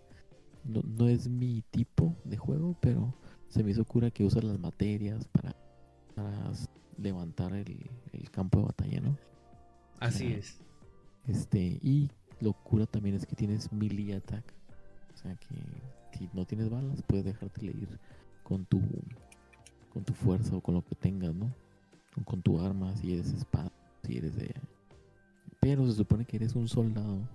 No, 0.63 0.81
no 0.83 1.07
es 1.07 1.27
mi 1.27 1.63
tipo 1.71 2.15
de 2.23 2.37
juego, 2.37 2.77
pero 2.79 3.13
se 3.47 3.63
me 3.63 3.71
hizo 3.71 3.83
cura 3.85 4.11
que 4.11 4.23
usa 4.23 4.41
las 4.41 4.59
materias 4.59 5.27
para, 5.29 5.55
para 6.13 6.51
levantar 6.97 7.53
el, 7.53 7.89
el 8.13 8.29
campo 8.29 8.59
de 8.59 8.65
batalla, 8.65 9.01
¿no? 9.01 9.28
Así 9.99 10.33
es. 10.33 10.59
Este, 11.27 11.59
y 11.59 12.09
lo 12.39 12.53
cura 12.53 12.85
también 12.85 13.15
es 13.15 13.25
que 13.25 13.35
tienes 13.35 13.71
melee 13.71 14.15
attack. 14.15 14.43
O 15.13 15.17
sea 15.17 15.35
que 15.35 15.55
si 16.17 16.29
no 16.33 16.45
tienes 16.45 16.69
balas, 16.69 17.01
puedes 17.03 17.25
dejártele 17.25 17.71
ir 17.71 17.99
con 18.43 18.65
tu 18.65 18.81
con 19.93 20.03
tu 20.03 20.13
fuerza 20.13 20.55
o 20.55 20.61
con 20.61 20.75
lo 20.75 20.83
que 20.83 20.95
tengas, 20.95 21.33
¿no? 21.33 21.53
O 22.19 22.23
con 22.23 22.41
tu 22.41 22.59
arma, 22.59 22.95
si 22.97 23.13
eres 23.13 23.33
espada, 23.33 23.71
si 24.03 24.17
eres 24.17 24.35
de. 24.35 24.53
Pero 25.59 25.85
se 25.87 25.93
supone 25.93 26.25
que 26.25 26.37
eres 26.37 26.55
un 26.55 26.67
soldado 26.67 27.27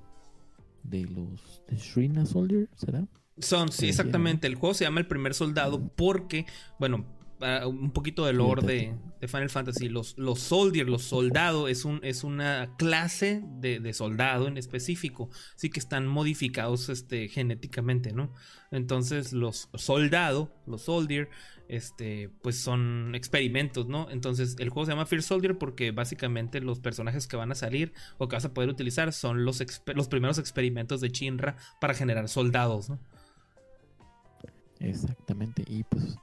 de 0.83 1.05
los 1.05 1.63
de 1.69 1.77
Shrina 1.77 2.25
Soldier, 2.25 2.69
¿será? 2.77 3.07
Son, 3.39 3.71
sí, 3.71 3.89
exactamente. 3.89 4.47
El 4.47 4.55
juego 4.55 4.75
se 4.75 4.85
llama 4.85 5.01
El 5.01 5.07
Primer 5.07 5.35
Soldado 5.35 5.89
porque, 5.97 6.47
bueno, 6.79 7.05
para 7.45 7.67
un 7.69 7.91
poquito 7.91 8.25
de 8.25 8.33
lore 8.33 8.67
de, 8.67 8.95
de 9.21 9.29
Final 9.29 9.51
Fantasy, 9.51 9.91
los, 9.91 10.17
los 10.17 10.41
soldiers, 10.41 10.89
los 10.89 11.03
soldados, 11.03 11.69
es, 11.69 11.85
un, 11.85 12.01
es 12.03 12.25
una 12.25 12.75
clase 12.79 13.43
de, 13.61 13.81
de 13.81 13.93
soldado 13.93 14.49
en 14.49 14.57
específico, 14.57 15.29
sí 15.55 15.69
que 15.69 15.79
están 15.79 16.07
modificados 16.07 16.89
este, 16.89 17.29
genéticamente, 17.29 18.13
¿no? 18.13 18.33
Entonces 18.71 19.35
los 19.35 19.69
soldados, 19.75 20.49
los 20.67 20.85
soldier, 20.85 21.29
este, 21.69 22.31
pues 22.41 22.57
son 22.57 23.15
experimentos, 23.15 23.89
¿no? 23.89 24.09
Entonces 24.09 24.57
el 24.59 24.71
juego 24.71 24.87
se 24.87 24.93
llama 24.93 25.05
Fear 25.05 25.23
Soldier 25.23 25.59
porque 25.59 25.91
básicamente 25.91 26.63
los 26.63 26.81
personajes 26.81 27.27
que 27.27 27.37
van 27.37 27.53
a 27.53 27.55
salir 27.55 27.93
o 28.17 28.27
que 28.27 28.37
vas 28.37 28.47
a 28.47 28.55
poder 28.55 28.71
utilizar 28.71 29.13
son 29.13 29.45
los, 29.45 29.63
los 29.95 30.09
primeros 30.09 30.39
experimentos 30.39 31.03
de 31.03 31.11
Shinra 31.11 31.57
para 31.79 31.93
generar 31.93 32.27
soldados, 32.31 32.89
¿no? 32.89 32.99
Exactamente. 34.81 35.63
Y 35.69 35.85
pues 35.85 36.17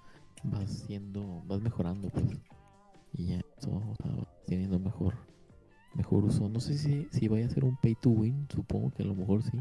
vas 0.43 0.69
siendo, 0.87 1.43
vas 1.45 1.61
mejorando, 1.61 2.09
pues. 2.09 2.25
Y 3.13 3.27
ya, 3.27 3.41
eso, 3.57 3.71
o 3.71 3.95
sea, 4.01 4.11
vas 4.15 4.27
teniendo 4.47 4.79
mejor, 4.79 5.15
mejor 5.95 6.23
uso. 6.25 6.47
No 6.49 6.59
sé 6.59 6.77
si, 6.77 7.07
si 7.11 7.27
vaya 7.27 7.45
a 7.45 7.49
ser 7.49 7.63
un 7.65 7.75
pay 7.77 7.95
to 7.95 8.09
win, 8.09 8.47
supongo 8.53 8.91
que 8.91 9.03
a 9.03 9.05
lo 9.05 9.15
mejor 9.15 9.43
sí. 9.43 9.57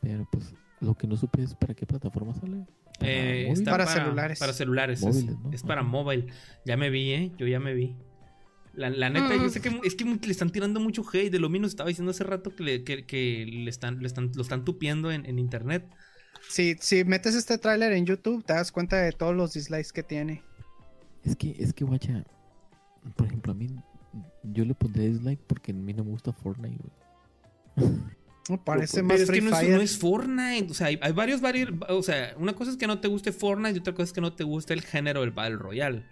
Pero 0.00 0.26
pues 0.30 0.54
lo 0.80 0.94
que 0.94 1.06
no 1.06 1.16
supe 1.16 1.42
es 1.42 1.54
para 1.54 1.74
qué 1.74 1.86
plataforma 1.86 2.34
sale. 2.34 2.64
¿Para 2.98 3.10
Eh, 3.12 3.50
está 3.50 3.72
Para 3.72 3.86
celulares. 3.86 4.38
Para 4.38 4.52
celulares. 4.52 5.00
es- 5.00 5.06
Móviles, 5.06 5.38
¿no? 5.40 5.52
es, 5.52 5.62
para 5.62 5.80
Ajá. 5.82 5.90
mobile. 5.90 6.26
Ya 6.64 6.76
me 6.76 6.90
vi, 6.90 7.12
¿eh? 7.12 7.32
Yo 7.36 7.46
ya 7.46 7.60
me 7.60 7.74
vi. 7.74 7.96
La, 8.74 8.90
la 8.90 9.08
neta, 9.08 9.34
yo 9.34 9.44
Mm. 9.44 9.50
sé 9.50 9.60
que 9.62 9.80
es 9.84 9.94
que 9.94 10.04
le 10.04 10.30
están 10.30 10.50
tirando 10.50 10.80
mucho 10.80 11.02
hate. 11.10 11.30
De 11.32 11.38
lo 11.38 11.48
mismo 11.48 11.66
estaba 11.66 11.88
diciendo 11.88 12.10
hace 12.10 12.24
rato 12.24 12.54
que 12.54 12.62
le, 12.62 12.84
que, 12.84 13.06
que 13.06 13.46
le 13.46 13.70
están, 13.70 14.00
le 14.00 14.06
están, 14.06 14.32
lo 14.34 14.42
están 14.42 14.64
tupiendo 14.64 15.10
en, 15.10 15.24
en 15.26 15.38
internet. 15.38 15.88
Si, 16.48 16.76
si 16.80 17.04
metes 17.04 17.34
este 17.34 17.58
tráiler 17.58 17.92
en 17.92 18.06
YouTube, 18.06 18.44
te 18.44 18.52
das 18.52 18.72
cuenta 18.72 18.96
de 18.96 19.12
todos 19.12 19.34
los 19.34 19.52
dislikes 19.52 19.90
que 19.92 20.02
tiene. 20.02 20.42
Es 21.24 21.36
que, 21.36 21.56
es 21.58 21.72
que, 21.72 21.84
guacha, 21.84 22.24
por 23.16 23.26
ejemplo, 23.26 23.52
a 23.52 23.54
mí, 23.54 23.68
yo 24.44 24.64
le 24.64 24.74
pondré 24.74 25.08
dislike 25.08 25.40
porque 25.46 25.72
a 25.72 25.74
mí 25.74 25.92
no 25.92 26.04
me 26.04 26.10
gusta 26.10 26.32
Fortnite, 26.32 26.78
güey. 26.78 27.90
No, 28.48 28.62
parece 28.62 28.96
Pero 28.96 29.06
más 29.06 29.20
es 29.20 29.26
Free 29.26 29.40
que 29.40 29.50
no 29.50 29.58
es, 29.58 29.68
no 29.68 29.80
es 29.80 29.98
Fortnite. 29.98 30.70
O 30.70 30.74
sea, 30.74 30.86
hay, 30.86 30.98
hay 31.02 31.12
varios, 31.12 31.40
varios. 31.40 31.70
O 31.88 32.02
sea, 32.02 32.34
una 32.38 32.54
cosa 32.54 32.70
es 32.70 32.76
que 32.76 32.86
no 32.86 33.00
te 33.00 33.08
guste 33.08 33.32
Fortnite 33.32 33.76
y 33.76 33.80
otra 33.80 33.92
cosa 33.92 34.04
es 34.04 34.12
que 34.12 34.20
no 34.20 34.32
te 34.32 34.44
guste 34.44 34.72
el 34.72 34.82
género 34.82 35.22
del 35.22 35.32
Battle 35.32 35.56
Royale. 35.56 36.04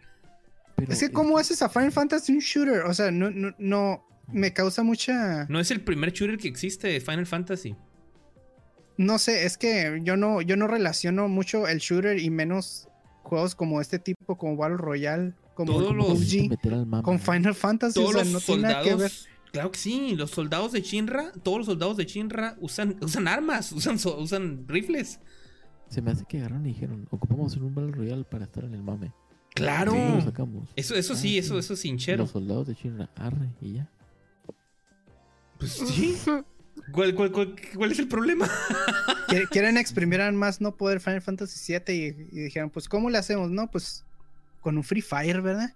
Pero 0.76 0.92
Es 0.92 1.00
que, 1.00 1.10
¿cómo 1.12 1.38
haces 1.38 1.62
a 1.62 1.68
Final 1.68 1.92
Fantasy 1.92 2.32
un 2.32 2.40
shooter? 2.40 2.80
O 2.80 2.94
sea, 2.94 3.10
no, 3.10 3.30
no, 3.30 3.54
no. 3.58 4.04
Me 4.32 4.52
causa 4.52 4.82
mucha. 4.82 5.46
No 5.48 5.60
es 5.60 5.70
el 5.70 5.82
primer 5.82 6.12
shooter 6.12 6.38
que 6.38 6.48
existe 6.48 6.88
de 6.88 7.00
Final 7.00 7.26
Fantasy. 7.26 7.76
No 8.96 9.18
sé, 9.18 9.44
es 9.44 9.58
que 9.58 10.00
yo 10.04 10.16
no, 10.16 10.40
yo 10.40 10.56
no 10.56 10.66
relaciono 10.66 11.28
mucho 11.28 11.66
el 11.66 11.78
shooter 11.78 12.18
y 12.18 12.30
menos 12.30 12.88
juegos 13.22 13.54
como 13.54 13.80
este 13.80 13.98
tipo, 13.98 14.36
como 14.38 14.56
Battle 14.56 14.76
Royale, 14.76 15.32
como 15.54 15.72
Todos 15.72 15.90
el 15.90 15.96
los- 15.96 16.06
PUBG, 16.06 17.02
con. 17.02 17.18
Final 17.18 17.54
Fantasy. 17.54 17.94
Todos 17.94 18.10
o 18.10 18.12
sea, 18.12 18.24
los 18.24 18.32
no 18.32 18.40
tiene 18.40 18.62
nada 18.62 18.82
que 18.82 18.94
ver. 18.94 19.10
soldados. 19.10 19.28
Claro 19.52 19.70
que 19.70 19.78
sí, 19.78 20.14
los 20.16 20.30
soldados 20.32 20.72
de 20.72 20.80
Shinra, 20.82 21.32
todos 21.44 21.58
los 21.58 21.66
soldados 21.66 21.96
de 21.96 22.04
Shinra 22.06 22.56
usan, 22.60 22.96
usan 23.00 23.28
armas, 23.28 23.70
usan, 23.72 23.98
usan 24.18 24.66
rifles. 24.68 25.20
Se 25.88 26.02
me 26.02 26.10
hace 26.10 26.24
que 26.24 26.38
agarraron 26.38 26.64
y 26.66 26.70
dijeron, 26.70 27.06
ocupamos 27.10 27.52
hacer 27.52 27.62
un 27.62 27.74
Battle 27.74 27.92
Royale 27.92 28.24
para 28.24 28.44
estar 28.44 28.64
en 28.64 28.74
el 28.74 28.82
mame. 28.82 29.12
Claro. 29.54 29.92
Sí, 29.92 29.98
lo 30.16 30.20
sacamos. 30.22 30.68
Eso, 30.74 30.94
eso 30.96 31.12
Ah, 31.12 31.16
sí, 31.16 31.38
eso, 31.38 31.56
eso 31.58 31.74
es 31.74 31.80
sinchero. 31.80 32.24
Los 32.24 32.30
soldados 32.30 32.66
de 32.66 32.74
Shinra, 32.74 33.08
arre, 33.14 33.50
y 33.60 33.74
ya. 33.74 33.88
Pues 35.58 35.72
sí. 35.72 36.16
¿Cuál, 36.92 37.14
cuál, 37.14 37.32
cuál, 37.32 37.54
cuál 37.74 37.92
es 37.92 37.98
el 37.98 38.08
problema? 38.08 38.48
Quiere- 39.28 39.46
Quieren 39.48 39.76
exprimir 39.76 40.20
al 40.20 40.34
más 40.34 40.60
no 40.60 40.76
poder 40.76 41.00
Final 41.00 41.22
Fantasy 41.22 41.72
VII 41.72 41.94
y, 41.94 42.04
y 42.38 42.42
dijeron, 42.44 42.70
pues, 42.70 42.88
¿cómo 42.88 43.10
le 43.10 43.18
hacemos? 43.18 43.50
No, 43.50 43.70
pues, 43.70 44.04
con 44.60 44.76
un 44.76 44.84
Free 44.84 45.02
Fire, 45.02 45.40
¿verdad? 45.40 45.74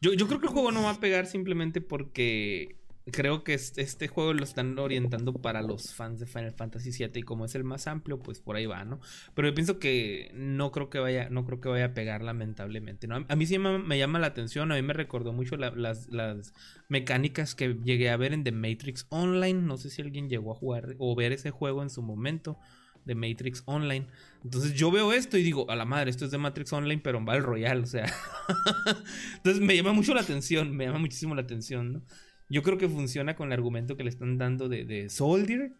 Yo, 0.00 0.12
yo 0.12 0.26
creo 0.26 0.40
que 0.40 0.46
el 0.46 0.52
juego 0.52 0.72
no 0.72 0.82
va 0.82 0.90
a 0.90 1.00
pegar 1.00 1.26
simplemente 1.26 1.80
porque 1.80 2.76
creo 3.10 3.44
que 3.44 3.54
es- 3.54 3.72
este 3.76 4.08
juego 4.08 4.32
lo 4.32 4.44
están 4.44 4.78
orientando 4.78 5.32
para 5.32 5.62
los 5.62 5.94
fans 5.94 6.20
de 6.20 6.26
Final 6.26 6.52
Fantasy 6.52 6.90
VII 6.92 7.20
y 7.20 7.22
como 7.22 7.44
es 7.44 7.54
el 7.54 7.64
más 7.64 7.86
amplio, 7.86 8.18
pues 8.20 8.40
por 8.40 8.56
ahí 8.56 8.66
va, 8.66 8.84
¿no? 8.84 9.00
Pero 9.34 9.48
yo 9.48 9.54
pienso 9.54 9.78
que 9.78 10.30
no 10.34 10.70
creo 10.72 10.90
que 10.90 10.98
vaya, 10.98 11.28
no 11.30 11.44
creo 11.44 11.60
que 11.60 11.68
vaya 11.68 11.86
a 11.86 11.94
pegar 11.94 12.22
lamentablemente, 12.22 13.06
¿no? 13.06 13.24
A, 13.28 13.36
mí 13.36 13.46
sí 13.46 13.58
me, 13.58 13.98
llama 13.98 14.18
la 14.18 14.28
atención, 14.28 14.72
a 14.72 14.76
mí 14.76 14.82
me 14.82 14.92
recordó 14.94 15.32
mucho 15.32 15.56
la- 15.56 15.70
las, 15.70 16.08
las 16.08 16.52
mecánicas 16.88 17.54
que 17.54 17.76
llegué 17.84 18.10
a 18.10 18.16
ver 18.16 18.32
en 18.32 18.44
The 18.44 18.52
Matrix 18.52 19.06
Online, 19.10 19.60
no 19.62 19.76
sé 19.76 19.90
si 19.90 20.02
alguien 20.02 20.28
llegó 20.28 20.52
a 20.52 20.54
jugar 20.54 20.94
o 20.98 21.14
ver 21.14 21.32
ese 21.32 21.50
juego 21.50 21.82
en 21.82 21.90
su 21.90 22.02
momento. 22.02 22.58
De 23.04 23.14
Matrix 23.14 23.62
Online. 23.64 24.06
Entonces 24.44 24.74
yo 24.74 24.90
veo 24.90 25.14
esto 25.14 25.38
y 25.38 25.42
digo, 25.42 25.70
a 25.70 25.76
la 25.76 25.86
madre, 25.86 26.10
esto 26.10 26.26
es 26.26 26.30
de 26.30 26.36
Matrix 26.36 26.72
Online, 26.74 27.00
pero 27.02 27.16
en 27.16 27.24
Battle 27.24 27.42
Royale, 27.42 27.80
o 27.80 27.86
sea. 27.86 28.04
Entonces 29.36 29.62
me 29.62 29.74
llama 29.74 29.94
mucho 29.94 30.12
la 30.12 30.20
atención, 30.20 30.76
me 30.76 30.84
llama 30.86 30.98
muchísimo 30.98 31.34
la 31.34 31.40
atención, 31.42 31.92
¿no? 31.94 32.02
Yo 32.48 32.62
creo 32.62 32.78
que 32.78 32.88
funciona 32.88 33.36
con 33.36 33.48
el 33.48 33.52
argumento 33.52 33.96
que 33.96 34.04
le 34.04 34.10
están 34.10 34.38
dando 34.38 34.68
de, 34.68 34.84
de 34.84 35.08
Soldier. 35.08 35.72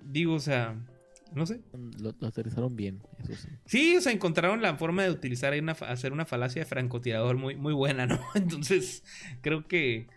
Digo, 0.00 0.34
o 0.34 0.40
sea, 0.40 0.76
no 1.34 1.46
sé. 1.46 1.60
Lo, 2.00 2.14
lo 2.18 2.26
aterrizaron 2.26 2.76
bien, 2.76 3.02
eso 3.18 3.34
sí. 3.34 3.48
Sí, 3.66 3.96
o 3.96 4.00
sea, 4.00 4.12
encontraron 4.12 4.62
la 4.62 4.76
forma 4.76 5.02
de 5.02 5.10
utilizar 5.10 5.52
ahí 5.52 5.60
una, 5.60 5.72
hacer 5.72 6.12
una 6.12 6.26
falacia 6.26 6.62
de 6.62 6.66
francotirador 6.66 7.36
muy, 7.36 7.56
muy 7.56 7.72
buena, 7.72 8.06
¿no? 8.06 8.18
Entonces, 8.34 9.02
creo 9.40 9.66
que. 9.66 10.08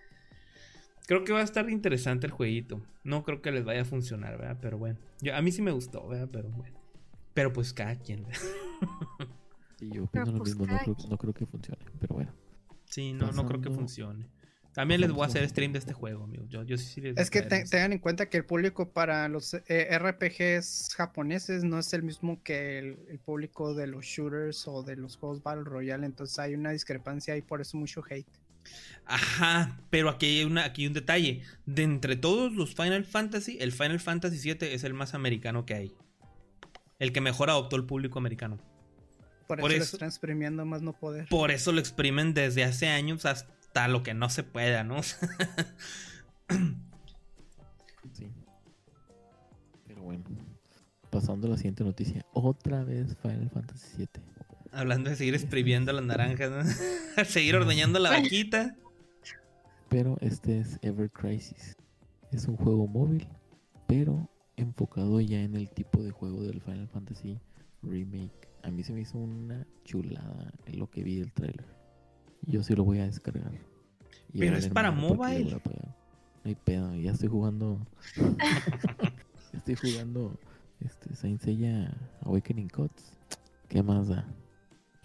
Creo 1.07 1.23
que 1.23 1.33
va 1.33 1.41
a 1.41 1.43
estar 1.43 1.69
interesante 1.69 2.25
el 2.25 2.31
jueguito. 2.31 2.81
No 3.03 3.23
creo 3.23 3.41
que 3.41 3.51
les 3.51 3.63
vaya 3.63 3.81
a 3.81 3.85
funcionar, 3.85 4.37
¿verdad? 4.39 4.57
Pero 4.59 4.79
bueno. 4.79 4.97
Yo, 5.21 5.35
a 5.35 5.41
mí 5.41 5.51
sí 5.51 5.61
me 5.61 5.71
gustó, 5.71 6.07
¿verdad? 6.07 6.29
Pero 6.31 6.49
bueno. 6.49 6.79
Pero 7.35 7.53
pues 7.53 7.73
cada 7.73 7.95
quien. 7.95 8.25
Sí, 9.77 9.89
yo 9.91 10.05
opino 10.05 10.23
Pero, 10.23 10.37
lo 10.37 10.37
pues, 10.37 10.55
mismo, 10.57 10.65
no 10.65 10.79
creo, 10.79 10.95
no 11.09 11.17
creo 11.17 11.33
que 11.33 11.45
funcione, 11.45 11.85
pero 11.99 12.15
bueno. 12.15 12.33
Sí, 12.85 13.11
no, 13.11 13.31
no 13.33 13.45
creo 13.45 13.59
que 13.59 13.69
funcione. 13.69 14.25
También 14.75 14.99
les 15.01 15.09
voy 15.11 15.23
a 15.23 15.27
hacer 15.27 15.47
stream 15.49 15.71
de 15.71 15.79
este 15.79 15.93
juego, 15.93 16.25
amigos. 16.25 16.47
Yo, 16.49 16.61
yo 16.63 16.77
sí, 16.77 16.85
sí 16.85 17.01
les 17.01 17.17
Es 17.17 17.29
que 17.29 17.41
te- 17.41 17.63
tengan 17.63 17.93
en 17.93 17.99
cuenta 17.99 18.27
que 18.29 18.35
el 18.37 18.45
público 18.45 18.91
para 18.91 19.27
los 19.29 19.53
eh, 19.67 19.97
RPGs 19.97 20.93
japoneses 20.95 21.63
no 21.63 21.79
es 21.79 21.93
el 21.93 22.03
mismo 22.03 22.43
que 22.43 22.79
el, 22.79 22.99
el 23.09 23.19
público 23.19 23.73
de 23.73 23.87
los 23.87 24.03
shooters 24.05 24.67
o 24.67 24.83
de 24.83 24.97
los 24.97 25.15
juegos 25.17 25.41
Battle 25.41 25.63
Royale, 25.63 26.05
entonces 26.05 26.37
hay 26.39 26.53
una 26.55 26.71
discrepancia 26.71 27.37
y 27.37 27.41
por 27.41 27.61
eso 27.61 27.77
mucho 27.77 28.03
hate. 28.09 28.27
Ajá, 29.05 29.79
pero 29.89 30.09
aquí 30.09 30.25
hay, 30.39 30.43
una, 30.43 30.65
aquí 30.65 30.81
hay 30.81 30.87
un 30.87 30.93
detalle. 30.93 31.41
De 31.65 31.83
entre 31.83 32.15
todos 32.15 32.51
los 32.53 32.73
Final 32.75 33.05
Fantasy, 33.05 33.57
el 33.61 33.71
Final 33.71 33.99
Fantasy 33.99 34.37
VII 34.53 34.73
es 34.73 34.83
el 34.83 34.93
más 34.93 35.13
americano 35.13 35.65
que 35.65 35.75
hay. 35.75 35.91
El 36.99 37.13
que 37.13 37.21
mejor 37.21 37.49
adoptó 37.49 37.75
el 37.75 37.85
público 37.85 38.19
americano. 38.19 38.57
Por, 39.47 39.59
Por 39.59 39.71
eso, 39.71 39.77
lo 39.77 39.83
eso- 39.83 39.95
están 39.97 40.09
exprimiendo 40.09 40.65
más 40.65 40.81
no 40.81 40.93
poder. 40.93 41.27
Por 41.29 41.51
eso 41.51 41.71
lo 41.71 41.79
exprimen 41.79 42.33
desde 42.33 42.63
hace 42.63 42.87
años 42.87 43.25
hasta 43.25 43.53
lo 43.87 44.03
que 44.03 44.13
no 44.13 44.29
se 44.29 44.43
pueda, 44.43 44.83
¿no? 44.83 44.97
Sí. 48.13 48.31
Pero 49.87 50.03
bueno. 50.03 50.23
Pasando 51.09 51.47
a 51.47 51.49
la 51.49 51.57
siguiente 51.57 51.83
noticia. 51.83 52.25
Otra 52.33 52.83
vez 52.83 53.17
Final 53.21 53.49
Fantasy 53.49 53.97
VII. 53.97 54.07
Hablando 54.71 55.09
de 55.09 55.15
seguir 55.15 55.33
exprimiendo 55.33 55.91
las 55.91 56.05
naranjas, 56.05 56.51
¿no? 56.51 57.23
seguir 57.25 57.55
ordeñando 57.55 57.99
la 57.99 58.11
vaquita. 58.11 58.75
Pero 59.89 60.17
este 60.21 60.59
es 60.59 60.77
Ever 60.81 61.09
Crisis. 61.11 61.75
Es 62.31 62.47
un 62.47 62.57
juego 62.57 62.87
móvil, 62.87 63.27
pero 63.87 64.29
enfocado 64.55 65.19
ya 65.19 65.41
en 65.41 65.55
el 65.55 65.69
tipo 65.69 66.03
de 66.03 66.11
juego 66.11 66.43
del 66.43 66.61
Final 66.61 66.87
Fantasy 66.89 67.39
Remake. 67.81 68.49
A 68.63 68.71
mí 68.71 68.83
se 68.83 68.93
me 68.93 69.01
hizo 69.01 69.17
una 69.17 69.65
chulada 69.83 70.51
en 70.65 70.79
lo 70.79 70.89
que 70.89 71.03
vi 71.03 71.15
del 71.17 71.31
trailer. 71.33 71.84
Yo 72.47 72.63
sí 72.63 72.75
lo 72.75 72.83
voy 72.83 72.99
a 72.99 73.05
descargar. 73.05 73.51
Y 74.33 74.39
Pero 74.39 74.57
es 74.57 74.67
para 74.69 74.91
mobile. 74.91 75.51
No 75.51 76.49
hay 76.49 76.55
pedo, 76.55 76.95
ya 76.95 77.11
estoy 77.11 77.29
jugando. 77.29 77.79
estoy 79.53 79.75
jugando 79.75 80.37
este 80.79 81.15
Saint 81.15 81.41
Seiya 81.41 81.91
Awakening 82.21 82.67
Gods. 82.67 83.13
¿Qué 83.67 83.81
más 83.81 84.09
da? 84.09 84.25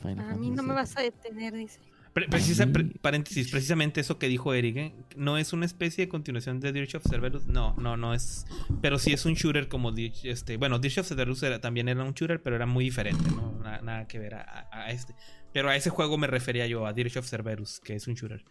Final 0.02 0.30
A 0.30 0.36
mí 0.36 0.50
no 0.50 0.62
me 0.62 0.74
vas 0.74 0.96
a 0.96 1.02
detener, 1.02 1.54
dice. 1.54 1.80
Pre- 2.12 2.26
precisa- 2.28 2.66
mí- 2.66 2.72
pre- 2.72 2.84
paréntesis, 3.00 3.50
precisamente 3.50 4.00
eso 4.00 4.18
que 4.18 4.26
dijo 4.26 4.52
Eric, 4.52 4.76
¿eh? 4.76 4.94
no 5.16 5.38
es 5.38 5.52
una 5.52 5.64
especie 5.64 6.04
de 6.06 6.08
continuación 6.08 6.58
de 6.58 6.72
Dirge 6.72 6.96
of 6.96 7.04
Cerberus, 7.08 7.46
no, 7.46 7.74
no, 7.76 7.96
no 7.96 8.14
es, 8.14 8.46
pero 8.82 8.98
sí 8.98 9.12
es 9.12 9.24
un 9.26 9.34
shooter 9.34 9.68
como 9.68 9.92
Dirge, 9.92 10.28
este, 10.30 10.56
bueno, 10.56 10.80
Dirge 10.80 11.00
of 11.00 11.06
Cerberus 11.06 11.42
era- 11.44 11.60
también 11.60 11.88
era 11.88 12.02
un 12.02 12.12
shooter, 12.12 12.42
pero 12.42 12.56
era 12.56 12.66
muy 12.66 12.84
diferente, 12.84 13.30
¿no? 13.30 13.52
Na- 13.62 13.80
nada 13.80 14.08
que 14.08 14.18
ver 14.18 14.34
a, 14.34 14.90
este, 14.90 15.14
pero 15.52 15.68
a 15.68 15.76
ese 15.76 15.90
juego 15.90 16.18
me 16.18 16.26
refería 16.26 16.66
yo, 16.66 16.84
a 16.84 16.92
Dirge 16.92 17.20
of 17.20 17.28
Cerberus, 17.28 17.78
que 17.80 17.94
es 17.94 18.08
un 18.08 18.14
shooter. 18.14 18.44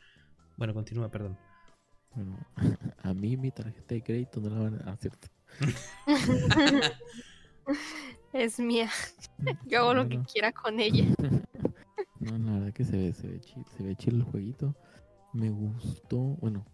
Bueno, 0.56 0.74
continúa, 0.74 1.12
perdón. 1.12 1.38
Bueno, 2.16 2.40
a 3.04 3.14
mí 3.14 3.36
mi 3.36 3.52
tarjeta 3.52 3.94
de 3.94 4.02
crédito 4.04 4.40
no 4.40 4.50
la 4.50 4.60
van 4.70 4.88
a 4.88 4.94
hacer. 4.94 5.12
Es 8.34 8.60
mía. 8.60 8.90
Yo 9.68 9.80
hago 9.80 9.94
lo 9.94 10.08
que 10.10 10.20
quiera 10.32 10.52
con 10.52 10.80
ella. 10.80 11.06
La 12.38 12.54
verdad 12.54 12.74
que 12.74 12.86
se 12.86 12.98
ve, 12.98 13.14
se 13.14 13.28
ve 13.28 13.40
chido, 13.40 13.66
se 13.76 13.84
ve 13.84 13.96
chido 13.96 14.18
el 14.18 14.24
jueguito. 14.24 14.76
Me 15.34 15.50
gustó, 15.50 16.18
bueno. 16.42 16.66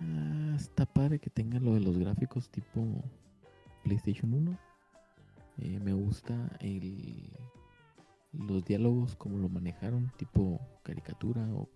ah, 0.00 0.54
está 0.56 0.86
padre 0.86 1.18
que 1.18 1.30
tenga 1.30 1.60
lo 1.60 1.74
de 1.74 1.80
los 1.80 1.98
gráficos 1.98 2.48
tipo 2.50 3.04
PlayStation 3.84 4.32
1. 4.32 4.58
Eh, 5.58 5.80
me 5.80 5.92
gusta 5.92 6.34
el 6.60 7.30
los 8.32 8.64
diálogos 8.64 9.16
como 9.16 9.38
lo 9.38 9.48
manejaron, 9.48 10.12
tipo 10.16 10.60
caricatura 10.82 11.46
o 11.54 11.68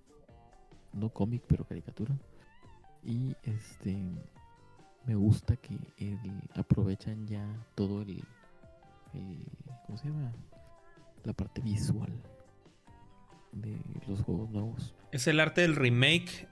no 0.92 1.10
cómic, 1.10 1.42
pero 1.46 1.64
caricatura. 1.64 2.16
Y 3.02 3.34
este 3.42 3.98
me 5.06 5.14
gusta 5.14 5.56
que 5.56 5.78
el, 5.96 6.18
aprovechan 6.54 7.26
ya 7.26 7.46
todo 7.74 8.02
el 8.02 8.22
¿cómo 9.86 9.98
se 9.98 10.08
llama? 10.08 10.32
La 11.24 11.32
parte 11.32 11.60
visual 11.60 12.12
de 13.52 13.76
los 14.08 14.20
juegos 14.22 14.50
nuevos. 14.50 14.94
Es 15.12 15.26
el 15.26 15.40
arte 15.40 15.60
del 15.62 15.76
remake 15.76 16.48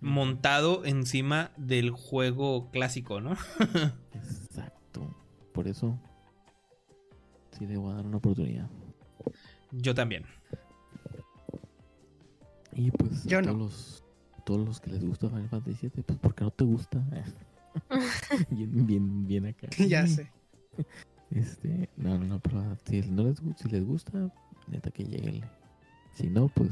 montado 0.00 0.84
encima 0.84 1.50
del 1.56 1.90
juego 1.90 2.70
clásico, 2.70 3.20
¿no? 3.20 3.32
Exacto. 4.14 5.14
Por 5.52 5.68
eso 5.68 5.98
sí 7.58 7.66
le 7.66 7.76
voy 7.76 7.92
a 7.92 7.96
dar 7.96 8.06
una 8.06 8.16
oportunidad. 8.18 8.68
yo 9.72 9.94
también. 9.94 10.24
Y 12.72 12.90
pues 12.92 13.24
Yo 13.24 13.38
a 13.38 13.42
no. 13.42 13.48
todos 13.48 13.58
los 13.60 14.04
todos 14.44 14.66
los 14.66 14.80
que 14.80 14.90
les 14.90 15.04
gusta 15.04 15.28
Final 15.28 15.48
Fantasy 15.48 15.88
VII, 15.94 16.02
pues 16.02 16.18
porque 16.18 16.44
no 16.44 16.50
te 16.50 16.64
gusta. 16.64 17.04
bien, 18.50 18.86
bien, 18.86 19.26
bien 19.26 19.46
acá. 19.46 19.68
ya 19.88 20.06
sé. 20.06 20.32
Este, 21.30 21.88
no, 21.96 22.18
no, 22.18 22.24
no, 22.24 22.40
pero 22.40 22.76
si 22.86 23.02
no 23.02 23.24
les, 23.24 23.40
gu- 23.42 23.54
si 23.56 23.68
les 23.68 23.84
gusta, 23.84 24.32
neta 24.66 24.90
que 24.90 25.04
lleguen. 25.04 25.44
Si 26.14 26.28
no, 26.28 26.48
pues, 26.48 26.70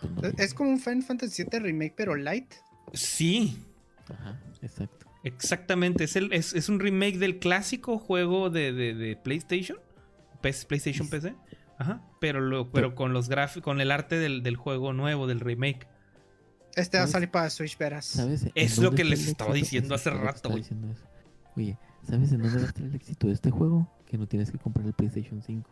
pues 0.00 0.12
no 0.12 0.22
Es 0.44 0.54
como 0.54 0.70
un 0.70 0.80
Final 0.80 1.02
Fantasy 1.02 1.44
VII 1.44 1.60
Remake, 1.60 1.94
pero 1.96 2.14
light. 2.16 2.52
Sí, 2.92 3.58
Ajá, 4.08 4.38
exacto. 4.62 5.06
Exactamente, 5.24 6.04
es, 6.04 6.14
el, 6.14 6.32
es, 6.32 6.52
es 6.54 6.68
un 6.68 6.78
remake 6.78 7.18
del 7.18 7.38
clásico 7.40 7.98
juego 7.98 8.48
de, 8.48 8.72
de- 8.72 8.94
de 8.94 9.16
PlayStation, 9.16 9.78
PS 10.40 10.64
PlayStation 10.66 11.08
PC, 11.08 11.34
ajá, 11.78 12.00
pero, 12.20 12.40
lo, 12.40 12.70
pero 12.70 12.94
con 12.94 13.12
los 13.12 13.28
gráficos, 13.28 13.64
con 13.64 13.80
el 13.80 13.90
arte 13.90 14.16
del, 14.20 14.44
del 14.44 14.54
juego 14.56 14.92
nuevo, 14.92 15.26
del 15.26 15.40
remake. 15.40 15.88
Este 16.76 16.98
va 16.98 17.04
a 17.04 17.08
salir 17.08 17.28
para 17.30 17.50
Switch, 17.50 17.76
verás. 17.76 18.16
Es 18.54 18.78
lo 18.78 18.92
que 18.92 19.02
les 19.02 19.26
estaba 19.26 19.52
diciendo 19.54 19.94
hace 19.96 20.10
rato, 20.10 20.50
güey. 20.50 20.62
Oye, 21.56 21.78
¿sabes 22.08 22.30
en 22.32 22.42
dónde 22.42 22.58
va 22.58 22.64
a 22.64 22.68
estar 22.68 22.84
el 22.84 22.94
éxito 22.94 23.26
de 23.26 23.32
este 23.32 23.50
juego? 23.50 23.90
Que 24.06 24.18
no 24.18 24.28
tienes 24.28 24.52
que 24.52 24.58
comprar 24.58 24.86
el 24.86 24.92
PlayStation 24.92 25.42
5. 25.42 25.68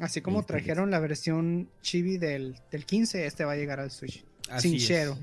Así 0.00 0.20
como 0.22 0.42
trajeron 0.44 0.90
la 0.90 0.98
versión 0.98 1.68
chibi 1.82 2.16
del, 2.18 2.56
del 2.72 2.86
15, 2.86 3.26
este 3.26 3.44
va 3.44 3.52
a 3.52 3.56
llegar 3.56 3.80
al 3.80 3.90
Switch. 3.90 4.24
Así 4.48 4.68
es. 4.76 4.80
Sincero. 4.82 5.18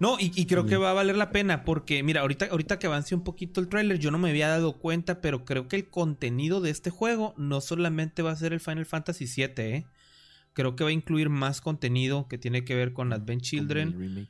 No, 0.00 0.18
y, 0.18 0.32
y 0.34 0.46
creo 0.46 0.64
que 0.64 0.74
Sí. 0.74 0.80
va 0.80 0.90
a 0.90 0.94
valer 0.94 1.16
la 1.16 1.30
pena 1.30 1.62
porque, 1.64 2.02
mira, 2.02 2.22
ahorita, 2.22 2.46
ahorita 2.50 2.78
que 2.78 2.86
avance 2.88 3.14
un 3.14 3.22
poquito 3.22 3.60
el 3.60 3.68
tráiler, 3.68 3.98
yo 3.98 4.10
no 4.10 4.18
me 4.18 4.30
había 4.30 4.48
dado 4.48 4.72
cuenta, 4.78 5.20
pero 5.20 5.44
creo 5.44 5.68
que 5.68 5.76
el 5.76 5.88
contenido 5.88 6.60
de 6.60 6.70
este 6.70 6.90
juego 6.90 7.32
no 7.36 7.60
solamente 7.60 8.22
va 8.22 8.32
a 8.32 8.36
ser 8.36 8.52
el 8.52 8.60
Final 8.60 8.86
Fantasy 8.86 9.26
VII, 9.26 9.52
¿eh? 9.58 9.84
Creo 10.52 10.74
que 10.76 10.84
va 10.84 10.90
a 10.90 10.92
incluir 10.92 11.28
más 11.30 11.60
contenido 11.60 12.26
que 12.28 12.38
tiene 12.38 12.64
que 12.64 12.74
ver 12.74 12.92
con 12.92 13.12
Advent 13.12 13.42
Children. 13.42 14.28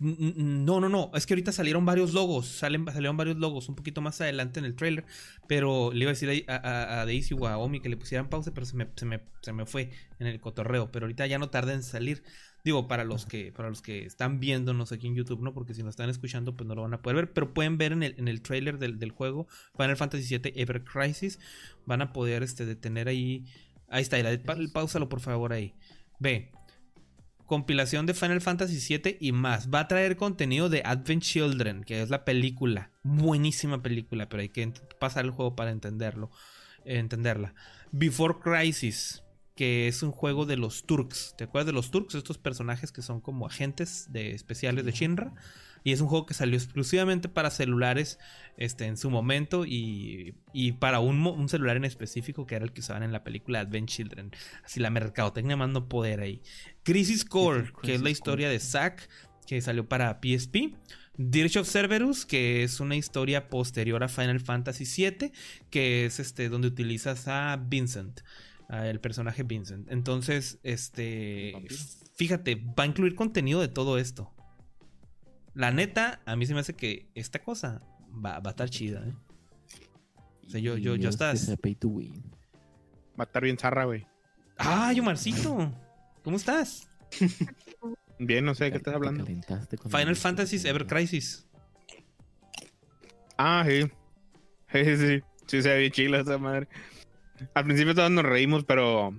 No, 0.00 0.80
no, 0.80 0.88
no. 0.88 1.10
Es 1.14 1.26
que 1.26 1.34
ahorita 1.34 1.52
salieron 1.52 1.84
varios 1.84 2.14
logos. 2.14 2.46
Salen, 2.48 2.86
salieron 2.86 3.18
varios 3.18 3.36
logos 3.36 3.68
un 3.68 3.74
poquito 3.74 4.00
más 4.00 4.18
adelante 4.22 4.58
en 4.58 4.64
el 4.64 4.74
trailer. 4.76 5.04
Pero 5.46 5.92
le 5.92 6.00
iba 6.04 6.10
a 6.10 6.14
decir 6.14 6.44
a, 6.48 6.54
a- 6.56 7.02
a 7.02 7.06
Daisy 7.06 7.34
o 7.38 7.46
a 7.46 7.58
Omi 7.58 7.80
que 7.80 7.90
le 7.90 7.96
pusieran 7.98 8.30
pausa, 8.30 8.54
pero 8.54 8.64
se 8.64 8.76
me, 8.76 8.88
se, 8.96 9.04
me, 9.04 9.20
se 9.42 9.52
me 9.52 9.66
fue 9.66 9.90
en 10.18 10.26
el 10.26 10.40
cotorreo. 10.40 10.90
Pero 10.90 11.04
ahorita 11.04 11.26
ya 11.26 11.38
no 11.38 11.50
tarda 11.50 11.74
en 11.74 11.82
salir. 11.82 12.22
Digo, 12.64 12.88
para 12.88 13.04
los 13.04 13.26
que, 13.26 13.52
para 13.52 13.68
los 13.68 13.82
que 13.82 14.06
están 14.06 14.40
viéndonos 14.40 14.90
aquí 14.90 15.06
en 15.06 15.16
YouTube, 15.16 15.42
¿no? 15.42 15.52
Porque 15.52 15.74
si 15.74 15.82
nos 15.82 15.90
están 15.90 16.08
escuchando, 16.08 16.56
pues 16.56 16.66
no 16.66 16.74
lo 16.74 16.82
van 16.82 16.94
a 16.94 17.02
poder 17.02 17.16
ver. 17.16 17.32
Pero 17.34 17.52
pueden 17.52 17.76
ver 17.76 17.92
en 17.92 18.02
el, 18.02 18.14
en 18.18 18.28
el 18.28 18.40
trailer 18.40 18.78
del, 18.78 18.98
del 18.98 19.10
juego 19.10 19.46
Final 19.76 19.96
Fantasy 19.98 20.38
VII 20.38 20.52
Ever 20.56 20.82
Crisis. 20.82 21.38
Van 21.84 22.00
a 22.00 22.12
poder 22.14 22.42
este, 22.42 22.64
detener 22.64 23.08
ahí. 23.08 23.44
Ahí 23.88 24.00
está, 24.02 24.18
y 24.18 24.38
pa- 24.38 24.56
pausalo 24.72 25.10
por 25.10 25.20
favor 25.20 25.52
ahí. 25.52 25.74
Ve, 26.18 26.52
compilación 27.46 28.06
de 28.06 28.14
Final 28.14 28.40
Fantasy 28.40 28.98
VII 28.98 29.16
y 29.20 29.32
más. 29.32 29.68
Va 29.70 29.80
a 29.80 29.88
traer 29.88 30.16
contenido 30.16 30.68
de 30.68 30.82
Advent 30.84 31.22
Children, 31.22 31.84
que 31.84 32.02
es 32.02 32.10
la 32.10 32.24
película. 32.24 32.90
Buenísima 33.02 33.82
película, 33.82 34.28
pero 34.28 34.42
hay 34.42 34.48
que 34.48 34.72
pasar 34.98 35.24
el 35.24 35.30
juego 35.30 35.54
para 35.54 35.70
entenderlo. 35.70 36.30
eh, 36.84 36.98
entenderla. 36.98 37.54
Before 37.92 38.34
Crisis, 38.42 39.22
que 39.54 39.88
es 39.88 40.02
un 40.02 40.10
juego 40.10 40.46
de 40.46 40.56
los 40.56 40.84
Turks. 40.84 41.34
¿Te 41.38 41.44
acuerdas 41.44 41.66
de 41.66 41.72
los 41.72 41.90
Turks? 41.90 42.14
Estos 42.14 42.38
personajes 42.38 42.92
que 42.92 43.02
son 43.02 43.20
como 43.20 43.46
agentes 43.46 44.12
de 44.12 44.32
especiales 44.32 44.84
de 44.84 44.92
Shinra. 44.92 45.34
Y 45.84 45.92
es 45.92 46.00
un 46.00 46.08
juego 46.08 46.26
que 46.26 46.34
salió 46.34 46.56
exclusivamente 46.56 47.28
para 47.28 47.50
celulares 47.50 48.18
este, 48.56 48.86
en 48.86 48.96
su 48.96 49.10
momento 49.10 49.66
y, 49.66 50.34
y 50.52 50.72
para 50.72 50.98
un, 51.00 51.24
un 51.26 51.48
celular 51.48 51.76
en 51.76 51.84
específico 51.84 52.46
que 52.46 52.56
era 52.56 52.64
el 52.64 52.72
que 52.72 52.80
usaban 52.80 53.02
en 53.02 53.12
la 53.12 53.22
película 53.22 53.60
Advent 53.60 53.88
Children. 53.88 54.32
Así 54.64 54.80
la 54.80 54.90
mercadotecnia 54.90 55.56
mando 55.56 55.88
poder 55.88 56.20
ahí. 56.20 56.42
Crisis 56.82 57.24
Core, 57.24 57.70
Crisis 57.72 57.80
que 57.82 57.94
es 57.94 58.00
la 58.00 58.10
Core. 58.10 58.12
historia 58.12 58.48
de 58.48 58.58
Zack, 58.58 59.08
que 59.46 59.60
salió 59.60 59.88
para 59.88 60.20
PSP. 60.22 60.74
Dirge 61.16 61.60
of 61.60 61.68
Cerberus, 61.68 62.26
que 62.26 62.64
es 62.64 62.80
una 62.80 62.96
historia 62.96 63.48
posterior 63.48 64.02
a 64.02 64.08
Final 64.08 64.40
Fantasy 64.40 64.84
VII, 64.84 65.30
que 65.70 66.06
es 66.06 66.18
este 66.18 66.48
donde 66.48 66.68
utilizas 66.68 67.28
a 67.28 67.56
Vincent. 67.56 68.20
El 68.68 68.98
personaje 68.98 69.42
Vincent. 69.42 69.90
Entonces, 69.92 70.58
este. 70.62 71.52
Fíjate, 72.16 72.56
va 72.56 72.84
a 72.84 72.86
incluir 72.86 73.14
contenido 73.14 73.60
de 73.60 73.68
todo 73.68 73.98
esto. 73.98 74.32
La 75.54 75.70
neta, 75.70 76.20
a 76.26 76.36
mí 76.36 76.46
se 76.46 76.54
me 76.54 76.60
hace 76.60 76.74
que 76.74 77.06
esta 77.14 77.38
cosa 77.40 77.80
va, 78.12 78.40
va 78.40 78.50
a 78.50 78.50
estar 78.50 78.68
chida, 78.68 79.04
¿eh? 79.06 79.12
O 80.46 80.50
sea, 80.50 80.60
yo- 80.60 80.76
yo- 80.76 80.96
yo 80.96 81.08
hasta- 81.08 81.34
sea 81.36 81.56
pay 81.56 81.74
to 81.74 81.88
win. 81.88 82.12
Va 83.18 83.24
a 83.24 83.26
estar 83.26 83.42
bien 83.42 83.56
zarra, 83.58 83.84
güey. 83.84 84.06
¡Ay, 84.56 85.00
Omarcito! 85.00 85.72
¿Cómo 86.22 86.36
estás? 86.36 86.88
Bien, 88.18 88.44
no 88.44 88.54
sé 88.54 88.64
de 88.64 88.70
qué 88.72 88.76
estás 88.78 88.94
hablando. 88.94 89.24
Final 89.26 90.16
Fantasy 90.16 90.66
Ever 90.68 90.86
Crisis. 90.86 91.46
Ah, 93.38 93.64
sí. 93.68 93.90
Sí, 94.72 94.84
sí, 94.84 94.96
sí. 94.96 95.22
Sí, 95.46 95.62
se 95.62 95.68
ve 95.68 95.78
bien 95.78 95.92
chila 95.92 96.18
esa 96.20 96.36
madre. 96.36 96.66
Al 97.54 97.64
principio 97.64 97.94
todos 97.94 98.10
nos 98.10 98.24
reímos, 98.24 98.64
pero. 98.64 99.16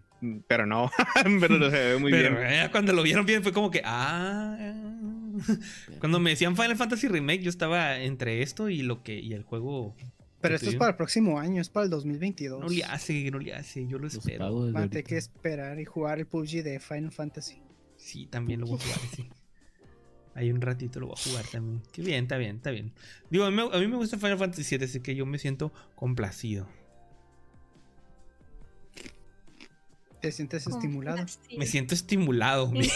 Pero 0.48 0.66
no. 0.66 0.91
pero 1.40 1.57
no 1.57 1.70
se 1.70 1.78
ve 1.94 1.98
muy 1.98 2.12
Pero 2.12 2.36
bien. 2.38 2.45
eh, 2.52 2.68
cuando 2.72 2.91
lo 2.91 3.02
vieron 3.03 3.26
bien 3.26 3.41
fue 3.41 3.53
como 3.53 3.72
que. 3.72 3.82
¡Ah! 3.86 4.57
Cuando 5.99 6.20
me 6.20 6.32
decían 6.32 6.56
Final 6.56 6.78
Fantasy 6.78 7.07
Remake, 7.07 7.41
yo 7.41 7.49
estaba 7.49 7.99
entre 7.99 8.41
esto 8.41 8.70
y 8.70 8.82
lo 8.82 9.03
que. 9.03 9.20
y 9.20 9.34
el 9.34 9.44
juego. 9.44 9.95
Pero 10.41 10.56
esto 10.56 10.70
es 10.70 10.76
para 10.76 10.91
el 10.91 10.98
próximo 10.98 11.40
año, 11.40 11.62
es 11.62 11.70
para 11.70 11.86
el 11.86 11.90
2022. 11.90 12.62
No 12.62 12.70
le 12.70 12.84
hace, 12.84 13.32
no 13.32 13.40
le 13.40 13.53
hace, 13.53 13.88
yo 13.88 13.98
lo 13.98 14.03
Los 14.03 14.16
espero. 14.16 14.45
ahorita. 14.45 15.02
que 15.02 15.18
esperar 15.18 15.80
y 15.80 15.86
jugar 15.86 16.20
el 16.20 16.28
PUBG 16.28 16.64
de 16.64 16.80
Final 16.80 17.12
Fantasy. 17.12 17.57
Sí, 17.98 18.28
también 18.28 18.60
lo 18.60 18.68
voy 18.68 18.80
a 18.80 18.84
jugar, 18.84 18.99
sí. 19.16 19.30
Ahí 20.36 20.52
un 20.52 20.62
ratito 20.62 20.99
lo 20.99 21.07
voy 21.07 21.16
a 21.18 21.30
jugar 21.30 21.45
también. 21.48 21.82
Qué 21.94 22.02
bien, 22.02 22.24
está 22.26 22.38
bien, 22.38 22.57
está 22.57 22.70
bien. 22.70 22.91
Digo, 23.30 23.45
a 23.45 23.52
mí, 23.52 23.60
a 23.60 23.80
mí 23.80 23.88
me 23.88 23.95
gusta 23.95 24.18
Final 24.18 24.38
Fantasy 24.38 24.78
VII, 24.78 24.86
así 24.86 24.99
que 24.99 25.16
yo 25.16 25.26
me 25.26 25.40
siento 25.40 25.72
complacido. 25.95 26.68
Te 30.22 30.32
sientes 30.32 30.68
estimulado. 30.68 31.26
Me 31.57 31.66
siento 31.66 31.95
estimulado. 31.95 32.72
Sí. 32.82 32.91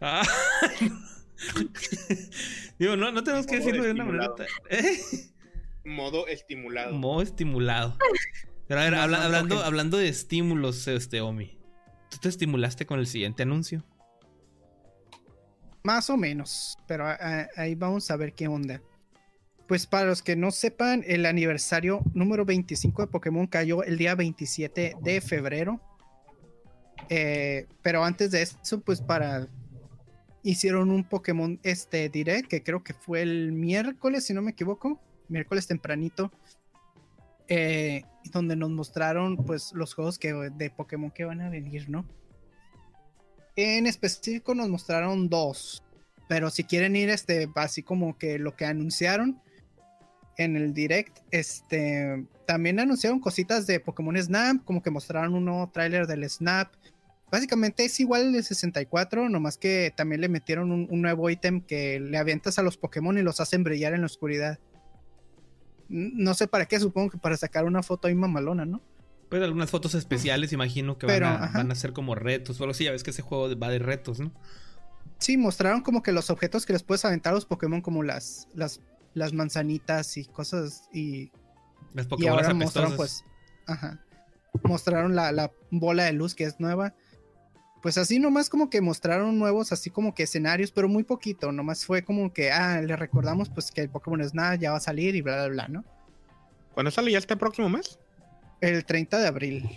Ah, 0.00 0.22
Digo, 2.78 2.96
no, 2.96 3.12
no 3.12 3.22
tenemos 3.24 3.46
que 3.46 3.56
Modo 3.56 3.64
decirlo 3.66 3.84
de 3.84 3.90
una 3.92 4.04
manera. 4.04 4.32
¿Eh? 4.70 4.98
Modo 5.84 6.26
estimulado. 6.26 6.94
Modo 6.94 7.22
estimulado. 7.22 7.96
Pero 8.66 8.80
a 8.80 8.84
ver, 8.84 8.92
No, 8.94 9.00
habla- 9.00 9.18
no 9.18 9.24
hablando, 9.24 9.62
hablando 9.62 9.98
de 9.98 10.08
estímulos, 10.08 10.86
este 10.88 11.20
Omi. 11.20 11.58
¿Tú 12.10 12.18
te 12.18 12.28
estimulaste 12.28 12.86
con 12.86 12.98
el 12.98 13.06
siguiente 13.06 13.42
anuncio? 13.42 13.84
Más 15.82 16.08
o 16.08 16.16
menos, 16.16 16.76
pero 16.88 17.06
a- 17.06 17.18
a- 17.20 17.48
ahí 17.56 17.74
vamos 17.74 18.10
a 18.10 18.16
ver 18.16 18.32
qué 18.32 18.48
onda. 18.48 18.80
Pues 19.68 19.86
para 19.86 20.06
los 20.06 20.22
que 20.22 20.36
no 20.36 20.50
sepan, 20.50 21.02
el 21.06 21.26
aniversario 21.26 22.00
número 22.14 22.44
25 22.44 23.02
de 23.02 23.08
Pokémon 23.08 23.46
cayó 23.46 23.82
el 23.82 23.98
día 23.98 24.14
27 24.14 24.96
de 25.00 25.20
febrero. 25.20 25.80
Eh, 27.08 27.66
pero 27.82 28.04
antes 28.04 28.30
de 28.30 28.42
eso, 28.42 28.80
pues 28.80 29.00
para... 29.00 29.48
Hicieron 30.42 30.90
un 30.90 31.04
Pokémon 31.04 31.58
este 31.62 32.10
Direct, 32.10 32.48
que 32.48 32.62
creo 32.62 32.84
que 32.84 32.92
fue 32.92 33.22
el 33.22 33.52
miércoles, 33.52 34.26
si 34.26 34.34
no 34.34 34.42
me 34.42 34.50
equivoco. 34.50 35.00
Miércoles 35.28 35.66
tempranito. 35.66 36.30
eh, 37.48 38.04
donde 38.32 38.56
nos 38.56 38.70
mostraron 38.70 39.36
pues 39.36 39.72
los 39.74 39.94
juegos 39.94 40.18
que, 40.18 40.32
de 40.32 40.70
Pokémon 40.70 41.10
que 41.10 41.24
van 41.24 41.40
a 41.40 41.50
venir, 41.50 41.88
¿no? 41.88 42.06
En 43.56 43.86
específico 43.86 44.54
nos 44.54 44.68
mostraron 44.68 45.28
dos. 45.28 45.82
Pero 46.28 46.50
si 46.50 46.64
quieren 46.64 46.96
ir, 46.96 47.10
este, 47.10 47.48
así 47.54 47.82
como 47.82 48.16
que 48.16 48.38
lo 48.38 48.56
que 48.56 48.64
anunciaron 48.64 49.40
en 50.36 50.56
el 50.56 50.72
direct, 50.72 51.18
este, 51.30 52.26
también 52.46 52.80
anunciaron 52.80 53.20
cositas 53.20 53.66
de 53.66 53.78
Pokémon 53.78 54.16
Snap, 54.20 54.64
como 54.64 54.82
que 54.82 54.90
mostraron 54.90 55.34
un 55.34 55.44
nuevo 55.44 55.68
tráiler 55.70 56.06
del 56.06 56.28
Snap. 56.28 56.72
Básicamente 57.34 57.84
es 57.84 57.98
igual 57.98 58.26
el 58.26 58.32
de 58.32 58.44
64, 58.44 59.28
nomás 59.28 59.58
que 59.58 59.92
también 59.96 60.20
le 60.20 60.28
metieron 60.28 60.70
un, 60.70 60.86
un 60.88 61.02
nuevo 61.02 61.28
ítem 61.28 61.60
que 61.62 61.98
le 61.98 62.16
avientas 62.16 62.60
a 62.60 62.62
los 62.62 62.76
Pokémon 62.76 63.18
y 63.18 63.22
los 63.22 63.40
hacen 63.40 63.64
brillar 63.64 63.92
en 63.92 64.02
la 64.02 64.06
oscuridad. 64.06 64.60
No 65.88 66.32
sé 66.34 66.46
para 66.46 66.66
qué, 66.66 66.78
supongo 66.78 67.10
que 67.10 67.18
para 67.18 67.36
sacar 67.36 67.64
una 67.64 67.82
foto 67.82 68.06
ahí 68.06 68.14
mamalona, 68.14 68.64
¿no? 68.66 68.80
Pues 69.28 69.42
algunas 69.42 69.68
fotos 69.68 69.96
especiales, 69.96 70.52
imagino 70.52 70.96
que 70.96 71.08
Pero, 71.08 71.26
van, 71.26 71.42
a, 71.42 71.44
ajá. 71.46 71.58
van 71.58 71.72
a 71.72 71.74
ser 71.74 71.92
como 71.92 72.14
retos. 72.14 72.56
Solo 72.56 72.72
sí, 72.72 72.84
ya 72.84 72.92
ves 72.92 73.02
que 73.02 73.10
ese 73.10 73.22
juego 73.22 73.58
va 73.58 73.68
de 73.68 73.80
retos, 73.80 74.20
¿no? 74.20 74.30
Sí, 75.18 75.36
mostraron 75.36 75.80
como 75.82 76.04
que 76.04 76.12
los 76.12 76.30
objetos 76.30 76.64
que 76.64 76.72
les 76.72 76.84
puedes 76.84 77.04
aventar 77.04 77.32
a 77.32 77.34
los 77.34 77.46
Pokémon, 77.46 77.80
como 77.80 78.04
las, 78.04 78.46
las, 78.54 78.80
las 79.12 79.32
manzanitas 79.32 80.16
y 80.18 80.24
cosas. 80.26 80.88
Y, 80.92 81.32
Las 81.94 82.06
y 82.06 82.08
Pokébolas 82.10 82.46
ahora 82.46 82.56
apestosas. 82.56 82.90
mostraron, 82.90 82.96
pues. 82.96 83.24
Ajá. 83.66 84.00
Mostraron 84.62 85.16
la, 85.16 85.32
la 85.32 85.50
bola 85.72 86.04
de 86.04 86.12
luz 86.12 86.36
que 86.36 86.44
es 86.44 86.60
nueva. 86.60 86.94
Pues 87.84 87.98
así 87.98 88.18
nomás 88.18 88.48
como 88.48 88.70
que 88.70 88.80
mostraron 88.80 89.38
nuevos, 89.38 89.70
así 89.70 89.90
como 89.90 90.14
que 90.14 90.22
escenarios, 90.22 90.72
pero 90.72 90.88
muy 90.88 91.04
poquito. 91.04 91.52
Nomás 91.52 91.84
fue 91.84 92.02
como 92.02 92.32
que, 92.32 92.50
ah, 92.50 92.80
le 92.80 92.96
recordamos 92.96 93.50
pues 93.50 93.70
que 93.70 93.82
el 93.82 93.90
Pokémon 93.90 94.26
Snap 94.26 94.58
ya 94.58 94.70
va 94.70 94.78
a 94.78 94.80
salir 94.80 95.14
y 95.14 95.20
bla, 95.20 95.34
bla, 95.34 95.48
bla, 95.48 95.68
¿no? 95.68 95.84
¿Cuándo 96.72 96.90
sale 96.90 97.12
ya 97.12 97.18
este 97.18 97.36
próximo 97.36 97.68
mes? 97.68 97.98
El 98.62 98.86
30 98.86 99.18
de 99.18 99.26
abril. 99.26 99.70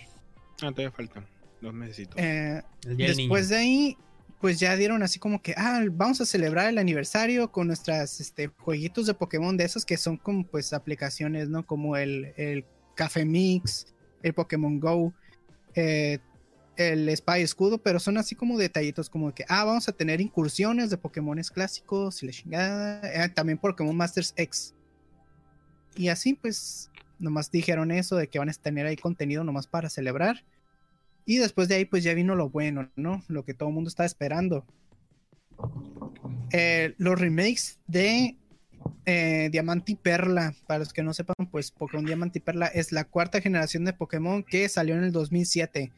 Ah, 0.62 0.72
todavía 0.72 0.92
falta. 0.92 1.22
Dos 1.60 1.74
meses. 1.74 2.08
Eh, 2.16 2.62
Después 2.86 3.18
Niño. 3.18 3.46
de 3.50 3.56
ahí, 3.58 3.98
pues 4.40 4.58
ya 4.58 4.78
dieron 4.78 5.04
así 5.04 5.20
como 5.20 5.42
que, 5.42 5.54
ah, 5.58 5.84
vamos 5.92 6.22
a 6.22 6.26
celebrar 6.26 6.70
el 6.70 6.78
aniversario 6.78 7.52
con 7.52 7.68
nuestras 7.68 8.22
este, 8.22 8.48
jueguitos 8.48 9.08
de 9.08 9.16
Pokémon 9.16 9.58
de 9.58 9.66
esos 9.66 9.84
que 9.84 9.98
son 9.98 10.16
como 10.16 10.46
pues 10.46 10.72
aplicaciones, 10.72 11.50
¿no? 11.50 11.66
Como 11.66 11.98
el, 11.98 12.34
el 12.38 12.64
Café 12.96 13.26
Mix, 13.26 13.94
el 14.24 14.34
Pokémon 14.34 14.80
Go, 14.80 15.14
eh, 15.76 16.20
el 16.78 17.16
Spy 17.16 17.42
Escudo, 17.42 17.80
pero 17.80 18.00
son 18.00 18.18
así 18.18 18.36
como 18.36 18.58
detallitos 18.58 19.10
como 19.10 19.34
que, 19.34 19.46
ah, 19.50 19.66
vamos 19.66 19.90
a 19.90 19.92
tener 19.92 20.22
incursiones 20.22 20.90
de 20.90 20.98
Pokémones 20.98 21.52
clásicos 21.52 22.22
y 22.24 22.28
la 22.28 22.32
chingada, 22.32 23.26
eh, 23.26 23.30
también 23.30 23.58
Pokémon 23.58 23.96
Masters 23.96 24.34
X. 24.38 24.74
Y 25.96 26.10
así 26.10 26.36
pues, 26.36 26.92
nomás 27.20 27.52
dijeron 27.52 27.92
eso 27.92 28.16
de 28.16 28.28
que 28.28 28.40
van 28.40 28.50
a 28.50 28.54
tener 28.54 28.86
ahí 28.86 28.96
contenido 28.96 29.44
nomás 29.44 29.68
para 29.68 29.90
celebrar. 29.90 30.44
Y 31.26 31.38
después 31.38 31.68
de 31.68 31.76
ahí, 31.76 31.86
pues 31.86 32.04
ya 32.04 32.14
vino 32.14 32.36
lo 32.36 32.50
bueno, 32.50 32.90
¿no? 32.96 33.22
Lo 33.28 33.44
que 33.44 33.54
todo 33.54 33.68
el 33.68 33.76
mundo 33.76 33.90
estaba 33.90 34.06
esperando. 34.06 34.66
Eh, 36.52 36.94
los 36.98 37.20
remakes 37.20 37.80
de 37.88 38.38
eh, 39.06 39.50
Diamante 39.52 39.94
y 39.94 39.96
Perla. 39.96 40.54
Para 40.68 40.80
los 40.80 40.94
que 40.94 41.04
no 41.04 41.14
sepan, 41.14 41.36
pues 41.52 41.72
Pokémon 41.72 42.06
Diamante 42.06 42.40
y 42.40 42.42
Perla 42.42 42.68
es 42.68 42.92
la 42.92 43.04
cuarta 43.04 43.42
generación 43.42 43.84
de 43.84 43.94
Pokémon 43.94 44.44
que 44.44 44.70
salió 44.70 44.96
en 44.96 45.04
el 45.04 45.12
2007 45.12 45.92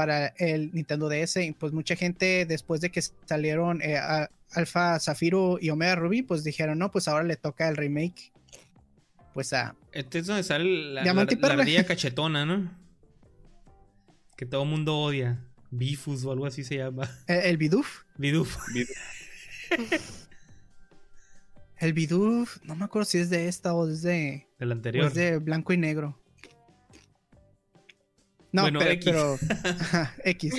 para 0.00 0.28
el 0.38 0.72
Nintendo 0.72 1.10
DS. 1.10 1.36
Y 1.36 1.52
pues 1.52 1.74
mucha 1.74 1.94
gente, 1.94 2.46
después 2.46 2.80
de 2.80 2.90
que 2.90 3.02
salieron 3.26 3.82
eh, 3.82 3.98
Alpha 4.52 4.98
Zafiro 4.98 5.58
y 5.60 5.68
Omega 5.68 5.94
Ruby, 5.94 6.22
pues 6.22 6.42
dijeron, 6.42 6.78
no, 6.78 6.90
pues 6.90 7.06
ahora 7.06 7.22
le 7.24 7.36
toca 7.36 7.68
el 7.68 7.76
remake. 7.76 8.32
Pues 9.34 9.52
a 9.52 9.76
Este 9.92 10.20
es 10.20 10.26
donde 10.26 10.42
sale 10.42 10.64
la, 10.94 11.04
la- 11.04 11.20
ardilla 11.52 11.84
cachetona, 11.86 12.46
¿no? 12.46 12.70
Que 14.38 14.46
todo 14.46 14.64
mundo 14.64 14.96
odia. 14.98 15.44
Bifus 15.70 16.24
o 16.24 16.32
algo 16.32 16.46
así 16.46 16.64
se 16.64 16.78
llama. 16.78 17.06
el, 17.26 17.40
el 17.40 17.56
Bidoof. 17.58 18.04
Bidoof. 18.16 18.56
El 21.78 21.92
Bidoof, 21.92 22.56
no 22.64 22.74
me 22.74 22.84
acuerdo 22.86 23.04
si 23.04 23.18
es 23.18 23.28
de 23.30 23.48
esta 23.48 23.74
o 23.74 23.86
es 23.88 24.00
de... 24.02 24.46
Del 24.58 24.70
O 24.70 24.72
anterior. 24.72 25.06
es 25.08 25.14
de 25.14 25.38
blanco 25.38 25.72
y 25.74 25.76
negro. 25.76 26.18
No, 28.52 28.62
Bueno, 28.62 28.80
pero, 28.80 28.90
X. 28.92 29.04
pero- 29.04 29.38
ajá, 29.80 30.14
X. 30.24 30.54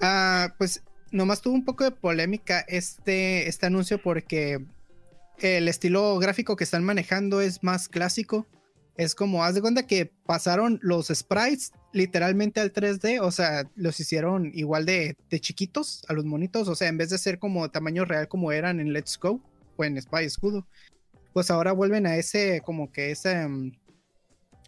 Ah, 0.00 0.54
pues 0.58 0.82
nomás 1.10 1.40
tuvo 1.42 1.54
un 1.54 1.64
poco 1.64 1.84
de 1.84 1.90
polémica 1.92 2.64
este, 2.68 3.48
este 3.48 3.66
anuncio 3.66 4.00
porque 4.02 4.64
el 5.38 5.68
estilo 5.68 6.18
gráfico 6.18 6.56
que 6.56 6.64
están 6.64 6.84
manejando 6.84 7.40
es 7.40 7.62
más 7.62 7.88
clásico. 7.88 8.46
Es 8.96 9.14
como, 9.14 9.42
haz 9.42 9.54
de 9.54 9.62
cuenta 9.62 9.86
que 9.86 10.12
pasaron 10.26 10.78
los 10.82 11.08
sprites 11.08 11.72
literalmente 11.94 12.60
al 12.60 12.72
3D, 12.72 13.20
o 13.22 13.30
sea, 13.30 13.64
los 13.74 13.98
hicieron 14.00 14.50
igual 14.54 14.84
de, 14.84 15.16
de 15.30 15.40
chiquitos 15.40 16.04
a 16.08 16.12
los 16.12 16.24
monitos, 16.26 16.68
o 16.68 16.74
sea, 16.74 16.88
en 16.88 16.98
vez 16.98 17.08
de 17.10 17.16
ser 17.18 17.38
como 17.38 17.70
tamaño 17.70 18.04
real 18.04 18.28
como 18.28 18.52
eran 18.52 18.80
en 18.80 18.92
Let's 18.92 19.18
Go 19.18 19.40
o 19.76 19.84
en 19.84 20.00
Spy 20.00 20.24
Escudo, 20.24 20.66
pues 21.32 21.50
ahora 21.50 21.72
vuelven 21.72 22.06
a 22.06 22.16
ese, 22.16 22.60
como 22.64 22.92
que 22.92 23.10
ese 23.10 23.46
mm, 23.48 23.72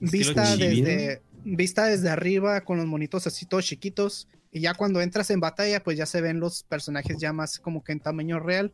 vista 0.00 0.56
desde, 0.56 1.20
vista 1.44 1.86
desde 1.86 2.08
arriba 2.08 2.62
con 2.62 2.78
los 2.78 2.86
monitos 2.86 3.26
así 3.26 3.46
todos 3.46 3.64
chiquitos. 3.64 4.28
Y 4.50 4.60
ya 4.60 4.74
cuando 4.74 5.00
entras 5.00 5.30
en 5.30 5.40
batalla, 5.40 5.82
pues 5.82 5.96
ya 5.98 6.06
se 6.06 6.20
ven 6.20 6.40
los 6.40 6.62
personajes 6.62 7.18
ya 7.18 7.32
más 7.32 7.58
como 7.58 7.82
que 7.82 7.92
en 7.92 8.00
tamaño 8.00 8.38
real. 8.40 8.72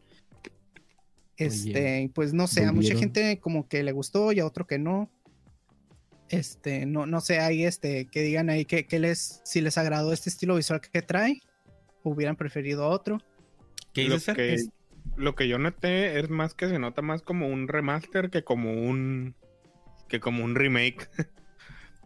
Este, 1.37 2.11
pues 2.15 2.35
no 2.35 2.47
sé, 2.47 2.67
a 2.67 2.73
mucha 2.73 2.95
gente 2.95 3.39
como 3.41 3.67
que 3.67 3.83
le 3.83 3.93
gustó 3.93 4.31
y 4.33 4.41
a 4.41 4.47
otro 4.47 4.67
que 4.67 4.79
no. 4.79 5.11
Este, 6.29 6.85
no, 6.87 7.07
no 7.07 7.21
sé, 7.21 7.41
ahí 7.41 7.65
este, 7.65 8.07
que 8.07 8.23
digan 8.23 8.51
ahí 8.51 8.65
que, 8.67 8.87
que 8.87 8.99
les, 8.99 9.41
si 9.45 9.61
les 9.63 9.79
agradó 9.79 10.13
este 10.13 10.29
estilo 10.29 10.57
visual 10.57 10.81
que 10.81 11.03
trae, 11.03 11.41
hubieran 12.03 12.37
preferido 12.37 12.87
otro. 12.89 13.19
¿Qué 13.95 14.05
lo, 14.05 14.19
que, 14.21 14.55
Es- 14.55 14.69
lo 15.17 15.35
que 15.35 15.49
yo 15.49 15.59
noté 15.59 16.21
es 16.21 16.29
más 16.29 16.55
que 16.55 16.69
se 16.69 16.79
nota 16.79 17.03
más 17.03 17.23
como 17.23 17.49
un 17.49 17.69
remaster 17.69 18.31
que 18.31 18.45
como 18.45 18.73
un 18.73 19.35
que 20.09 20.21
como 20.21 20.45
un 20.45 20.55
remake. 20.55 21.09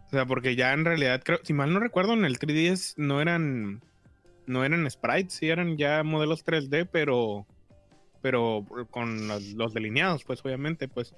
o 0.07 0.11
sea, 0.11 0.27
porque 0.27 0.55
ya 0.57 0.73
en 0.73 0.85
realidad, 0.85 1.23
creo, 1.25 1.39
si 1.43 1.53
mal 1.53 1.73
no 1.73 1.81
recuerdo, 1.81 2.13
en 2.13 2.25
el 2.25 2.39
3DS 2.39 2.95
no 2.97 3.21
eran 3.21 3.83
no 4.47 4.65
eran 4.65 4.89
sprites, 4.91 5.35
sí 5.35 5.49
eran 5.49 5.77
ya 5.79 6.03
modelos 6.03 6.45
3D, 6.45 6.87
pero 6.91 7.47
pero 8.21 8.65
con 8.91 9.29
los, 9.29 9.43
los 9.53 9.75
delineados, 9.75 10.25
pues 10.25 10.45
obviamente, 10.45 10.89
pues 10.89 11.15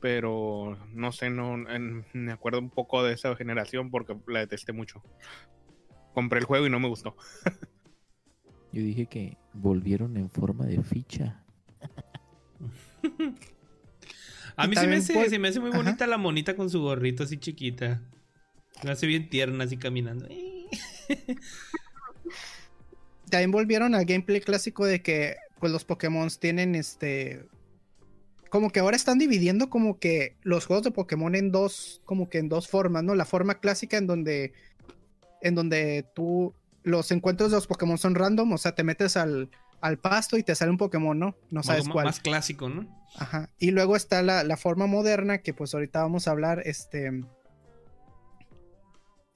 pero 0.00 0.78
no 0.92 1.10
sé, 1.12 1.28
no 1.30 1.54
en- 1.68 2.04
me 2.12 2.32
acuerdo 2.32 2.60
un 2.60 2.70
poco 2.70 3.02
de 3.02 3.14
esa 3.14 3.34
generación 3.36 3.90
porque 3.90 4.16
la 4.26 4.40
detesté 4.40 4.72
mucho. 4.72 5.02
Compré 6.14 6.38
el 6.40 6.44
juego 6.44 6.66
y 6.66 6.70
no 6.70 6.80
me 6.80 6.88
gustó. 6.88 7.16
Yo 8.72 8.82
dije 8.82 9.06
que 9.06 9.36
volvieron 9.54 10.16
en 10.16 10.30
forma 10.30 10.66
de 10.66 10.82
ficha. 10.82 11.44
A 14.58 14.66
mí 14.66 14.76
se 14.76 14.86
me, 14.86 14.96
hace, 14.96 15.12
puede- 15.14 15.30
se 15.30 15.38
me 15.38 15.48
hace 15.48 15.60
muy 15.60 15.70
Ajá. 15.70 15.78
bonita 15.78 16.06
la 16.06 16.18
monita 16.18 16.56
con 16.56 16.68
su 16.68 16.80
gorrito 16.80 17.22
así 17.22 17.38
chiquita. 17.38 18.02
Me 18.82 18.90
hace 18.90 19.06
bien 19.06 19.28
tierna 19.30 19.64
así 19.64 19.76
caminando. 19.76 20.28
También 23.30 23.50
volvieron 23.50 23.94
al 23.94 24.04
gameplay 24.04 24.40
clásico 24.40 24.84
de 24.86 25.02
que 25.02 25.36
pues 25.60 25.72
los 25.72 25.84
Pokémon 25.84 26.28
tienen 26.40 26.74
este 26.74 27.44
como 28.50 28.70
que 28.70 28.80
ahora 28.80 28.96
están 28.96 29.18
dividiendo 29.18 29.68
como 29.68 29.98
que 29.98 30.36
los 30.42 30.64
juegos 30.66 30.84
de 30.84 30.90
Pokémon 30.90 31.34
en 31.34 31.52
dos 31.52 32.00
como 32.04 32.30
que 32.30 32.38
en 32.38 32.48
dos 32.48 32.68
formas, 32.68 33.04
¿no? 33.04 33.14
La 33.14 33.26
forma 33.26 33.60
clásica 33.60 33.98
en 33.98 34.06
donde 34.06 34.52
en 35.42 35.54
donde 35.54 36.06
tú 36.14 36.54
los 36.84 37.10
encuentros 37.10 37.50
de 37.50 37.56
los 37.56 37.66
Pokémon 37.66 37.98
son 37.98 38.14
random, 38.14 38.52
o 38.52 38.58
sea, 38.58 38.74
te 38.74 38.82
metes 38.84 39.16
al, 39.16 39.50
al 39.80 39.98
pasto 39.98 40.36
y 40.36 40.42
te 40.42 40.54
sale 40.54 40.70
un 40.70 40.76
Pokémon, 40.78 41.18
¿no? 41.18 41.36
No 41.50 41.62
sabes 41.62 41.82
Algo 41.82 41.94
cuál. 41.94 42.06
Más 42.06 42.20
clásico, 42.20 42.68
¿no? 42.68 42.86
Ajá. 43.16 43.50
Y 43.58 43.70
luego 43.70 43.96
está 43.96 44.22
la, 44.22 44.44
la 44.44 44.56
forma 44.56 44.86
moderna, 44.86 45.38
que 45.38 45.54
pues 45.54 45.74
ahorita 45.74 46.02
vamos 46.02 46.28
a 46.28 46.32
hablar, 46.32 46.62
este. 46.64 47.10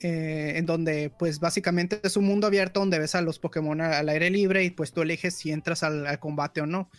eh, 0.01 0.55
en 0.57 0.67
donde, 0.67 1.11
pues 1.11 1.39
básicamente 1.39 2.01
es 2.03 2.17
un 2.17 2.25
mundo 2.25 2.47
abierto 2.49 2.81
donde 2.81 2.99
ves 2.99 3.15
a 3.15 3.23
los 3.23 3.39
Pokémon 3.39 3.81
al 3.81 4.09
aire 4.09 4.31
libre 4.31 4.65
y 4.65 4.71
pues 4.71 4.93
tú 4.93 5.03
eliges 5.03 5.35
si 5.35 5.53
entras 5.53 5.83
al, 5.83 6.07
al 6.07 6.19
combate 6.19 6.61
o 6.61 6.67
no. 6.67 6.91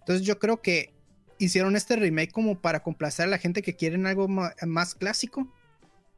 Entonces 0.00 0.26
yo 0.26 0.38
creo 0.38 0.60
que 0.60 0.94
hicieron 1.38 1.76
este 1.76 1.96
remake 1.96 2.30
como 2.30 2.60
para 2.60 2.82
complacer 2.82 3.26
a 3.26 3.30
la 3.30 3.38
gente 3.38 3.62
que 3.62 3.74
quieren 3.74 4.06
algo 4.06 4.28
más 4.28 4.94
clásico. 4.94 5.50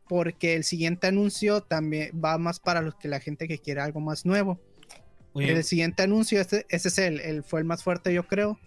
Porque 0.07 0.55
el 0.55 0.65
siguiente 0.65 1.07
anuncio 1.07 1.63
también 1.63 2.11
va 2.23 2.37
más 2.37 2.61
para 2.61 2.83
los 2.83 2.95
que 2.97 3.09
la 3.09 3.21
gente 3.21 3.49
que 3.49 3.59
quiere 3.59 3.81
algo 3.81 4.01
más 4.01 4.27
nuevo. 4.27 4.61
Oye, 5.35 5.53
El 5.53 5.65
siguiente 5.65 6.03
anuncio, 6.03 6.41
este, 6.41 6.65
ese 6.69 6.89
es 6.89 6.99
el, 6.99 7.21
el- 7.21 7.43
fue 7.43 7.61
el 7.61 7.67
más 7.67 7.83
fuerte, 7.83 8.13
yo 8.15 8.27
creo. 8.27 8.59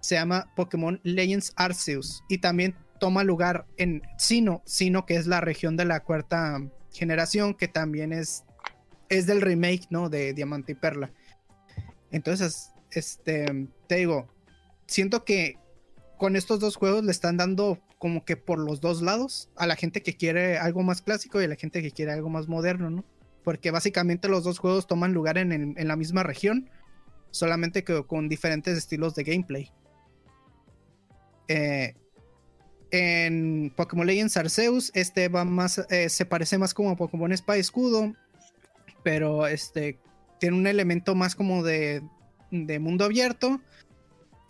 Se 0.00 0.14
llama 0.16 0.50
Pokémon 0.56 1.00
Legends 1.02 1.52
Arceus. 1.56 2.22
Y 2.28 2.38
también 2.38 2.74
toma 2.98 3.24
lugar 3.24 3.66
en 3.76 4.02
Sino, 4.18 4.62
Sino, 4.64 5.04
que 5.06 5.16
es 5.16 5.26
la 5.26 5.40
región 5.40 5.76
de 5.76 5.84
la 5.84 6.00
cuarta 6.00 6.60
generación, 6.92 7.54
que 7.54 7.68
también 7.68 8.12
es, 8.12 8.44
es 9.08 9.26
del 9.26 9.40
remake, 9.42 9.86
¿no? 9.90 10.08
De 10.08 10.32
Diamante 10.34 10.72
y 10.72 10.74
Perla. 10.76 11.12
Entonces, 12.10 12.70
este, 12.92 13.68
te 13.88 13.96
digo, 13.96 14.28
siento 14.86 15.24
que 15.24 15.56
con 16.18 16.36
estos 16.36 16.60
dos 16.60 16.76
juegos 16.76 17.04
le 17.04 17.10
están 17.10 17.36
dando 17.36 17.80
como 17.98 18.24
que 18.24 18.36
por 18.36 18.58
los 18.58 18.80
dos 18.80 19.02
lados 19.02 19.48
a 19.56 19.66
la 19.66 19.76
gente 19.76 20.02
que 20.02 20.16
quiere 20.16 20.58
algo 20.58 20.82
más 20.82 21.02
clásico 21.02 21.40
y 21.40 21.44
a 21.44 21.48
la 21.48 21.56
gente 21.56 21.82
que 21.82 21.90
quiere 21.90 22.12
algo 22.12 22.28
más 22.28 22.48
moderno, 22.48 22.90
¿no? 22.90 23.04
Porque 23.44 23.70
básicamente 23.70 24.28
los 24.28 24.42
dos 24.42 24.58
juegos 24.58 24.86
toman 24.86 25.12
lugar 25.12 25.38
en, 25.38 25.52
en 25.52 25.88
la 25.88 25.96
misma 25.96 26.22
región, 26.22 26.70
solamente 27.30 27.84
que 27.84 28.04
con 28.04 28.28
diferentes 28.28 28.76
estilos 28.76 29.14
de 29.14 29.24
gameplay. 29.24 29.70
Eh, 31.48 31.94
en 32.90 33.72
Pokémon 33.76 34.06
Legends 34.06 34.36
Arceus, 34.36 34.90
este 34.94 35.28
va 35.28 35.44
más, 35.44 35.84
eh, 35.90 36.08
se 36.08 36.24
parece 36.24 36.58
más 36.58 36.74
como 36.74 36.90
a 36.90 36.96
Pokémon 36.96 37.32
Espada 37.32 37.58
Escudo, 37.58 38.14
pero 39.02 39.46
este 39.46 39.98
tiene 40.38 40.56
un 40.56 40.66
elemento 40.66 41.14
más 41.14 41.34
como 41.34 41.62
de, 41.62 42.02
de 42.50 42.78
mundo 42.78 43.04
abierto. 43.04 43.60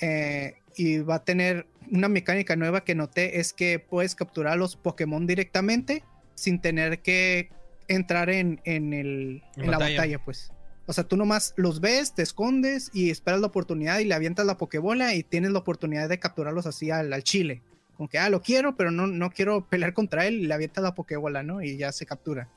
eh, 0.00 0.54
y 0.76 0.98
va 0.98 1.16
a 1.16 1.24
tener 1.24 1.66
una 1.90 2.08
mecánica 2.08 2.56
nueva 2.56 2.84
que 2.84 2.94
noté 2.94 3.38
es 3.38 3.52
que 3.52 3.78
puedes 3.78 4.14
capturar 4.14 4.54
a 4.54 4.56
los 4.56 4.76
Pokémon 4.76 5.26
directamente 5.26 6.02
sin 6.34 6.60
tener 6.60 7.00
que 7.00 7.50
entrar 7.88 8.30
en, 8.30 8.60
en, 8.64 8.92
el, 8.92 9.42
En 9.56 9.64
en 9.64 9.70
la 9.70 9.78
batalla. 9.78 10.18
pues. 10.24 10.52
O 10.86 10.92
sea, 10.92 11.04
tú 11.04 11.16
nomás 11.16 11.54
los 11.56 11.80
ves, 11.80 12.14
te 12.14 12.22
escondes 12.22 12.90
y 12.92 13.10
esperas 13.10 13.40
la 13.40 13.46
oportunidad 13.46 13.98
y 14.00 14.04
le 14.04 14.14
avientas 14.14 14.44
la 14.44 14.58
Pokébola 14.58 15.14
y 15.14 15.22
tienes 15.22 15.50
la 15.52 15.60
oportunidad 15.60 16.08
de 16.08 16.18
capturarlos 16.18 16.66
así 16.66 16.90
al, 16.90 17.12
al 17.12 17.22
chile. 17.22 17.62
Como 17.96 18.08
que, 18.08 18.18
ah, 18.18 18.28
lo 18.28 18.42
quiero, 18.42 18.76
pero 18.76 18.90
no, 18.90 19.06
no 19.06 19.30
quiero 19.30 19.66
pelear 19.70 19.94
contra 19.94 20.26
él 20.26 20.34
y 20.34 20.46
le 20.46 20.54
avientas 20.54 20.84
la 20.84 20.94
Pokébola, 20.94 21.42
¿no? 21.42 21.62
Y 21.62 21.76
ya 21.78 21.90
se 21.92 22.04
captura. 22.06 22.48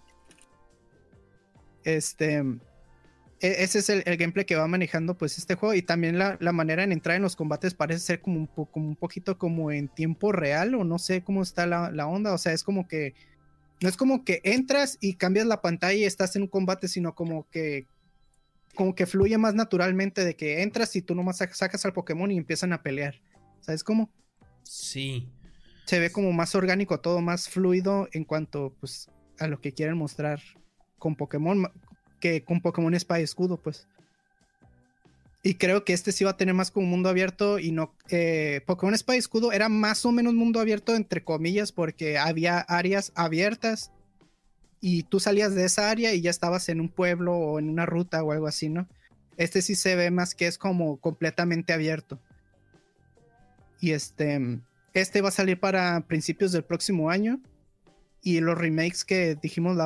Este. 1.83 2.37
e- 3.39 3.63
Ese 3.63 3.79
es 3.79 3.89
el, 3.89 4.03
el 4.05 4.17
gameplay 4.17 4.45
que 4.45 4.55
va 4.55 4.67
manejando 4.67 5.17
pues 5.17 5.37
este 5.37 5.55
juego 5.55 5.73
y 5.73 5.81
también 5.81 6.17
la, 6.19 6.37
la 6.41 6.51
manera 6.51 6.83
en 6.83 6.91
entrar 6.91 7.15
en 7.15 7.21
los 7.21 7.35
combates 7.35 7.73
parece 7.73 7.99
ser 8.01 8.21
como 8.21 8.37
un, 8.39 8.47
po- 8.47 8.65
como 8.65 8.87
un 8.89 8.95
poquito 8.95 9.37
como 9.37 9.71
en 9.71 9.87
tiempo 9.87 10.31
real 10.31 10.75
o 10.75 10.83
no 10.83 10.99
sé 10.99 11.23
cómo 11.23 11.43
está 11.43 11.65
la, 11.65 11.91
la 11.91 12.07
onda, 12.07 12.33
o 12.33 12.37
sea, 12.37 12.51
es 12.53 12.63
como 12.63 12.87
que 12.87 13.13
no 13.81 13.89
es 13.89 13.97
como 13.97 14.23
que 14.25 14.41
entras 14.43 14.97
y 15.01 15.15
cambias 15.15 15.45
la 15.47 15.61
pantalla 15.61 15.93
y 15.97 16.03
estás 16.03 16.35
en 16.35 16.43
un 16.43 16.47
combate, 16.47 16.87
sino 16.87 17.13
como 17.15 17.47
que 17.49 17.87
como 18.75 18.93
que 18.93 19.07
fluye 19.07 19.37
más 19.39 19.55
naturalmente 19.55 20.23
de 20.23 20.35
que 20.35 20.61
entras 20.61 20.95
y 20.95 21.01
tú 21.01 21.15
nomás 21.15 21.41
sac- 21.41 21.53
sacas 21.53 21.83
al 21.85 21.93
Pokémon 21.93 22.31
y 22.31 22.37
empiezan 22.37 22.73
a 22.73 22.83
pelear. 22.83 23.15
¿Sabes 23.61 23.83
cómo? 23.83 24.11
sí. 24.63 25.29
Se 25.85 25.99
ve 25.99 26.11
como 26.11 26.33
más 26.33 26.53
orgánico, 26.53 26.99
todo 26.99 27.21
más 27.21 27.47
fluido 27.47 28.09
en 28.11 28.25
cuanto 28.25 28.75
pues 28.81 29.09
a 29.39 29.47
lo 29.47 29.61
que 29.61 29.71
quieren 29.73 29.95
mostrar 29.97 30.41
con 30.99 31.15
Pokémon 31.15 31.71
que 32.19 32.43
con 32.43 32.59
Pokémon 32.61 32.93
Espada 32.93 33.21
y 33.21 33.23
Escudo, 33.23 33.61
pues. 33.61 33.87
Y 35.43 35.55
creo 35.55 35.85
que 35.85 35.93
este 35.93 36.11
sí 36.11 36.23
va 36.23 36.31
a 36.31 36.37
tener 36.37 36.53
más 36.53 36.71
como 36.71 36.87
mundo 36.87 37.09
abierto 37.09 37.59
y 37.59 37.71
no... 37.71 37.93
eh, 38.09 38.61
Pokémon 38.65 38.93
Espada 38.93 39.15
y 39.15 39.19
Escudo 39.19 39.51
era 39.51 39.69
más 39.69 40.05
o 40.05 40.11
menos 40.11 40.33
mundo 40.33 40.59
abierto 40.59 40.95
entre 40.95 41.23
comillas 41.23 41.71
porque 41.71 42.17
había 42.17 42.59
áreas 42.59 43.11
abiertas 43.15 43.91
y 44.81 45.03
tú 45.03 45.19
salías 45.19 45.55
de 45.55 45.65
esa 45.65 45.89
área 45.89 46.13
y 46.13 46.21
ya 46.21 46.29
estabas 46.29 46.69
en 46.69 46.81
un 46.81 46.89
pueblo 46.89 47.35
o 47.35 47.59
en 47.59 47.69
una 47.69 47.85
ruta 47.85 48.23
o 48.23 48.31
algo 48.31 48.47
así, 48.47 48.69
¿no? 48.69 48.87
Este 49.37 49.61
sí 49.61 49.75
se 49.75 49.95
ve 49.95 50.11
más 50.11 50.35
que 50.35 50.47
es 50.47 50.57
como 50.57 50.97
completamente 50.97 51.73
abierto. 51.73 52.19
Y 53.79 53.91
este, 53.91 54.59
este 54.93 55.21
va 55.21 55.29
a 55.29 55.31
salir 55.31 55.59
para 55.59 56.01
principios 56.01 56.51
del 56.51 56.63
próximo 56.63 57.09
año. 57.09 57.39
Y 58.21 58.39
los 58.39 58.57
remakes 58.57 59.05
que 59.05 59.37
dijimos 59.41 59.77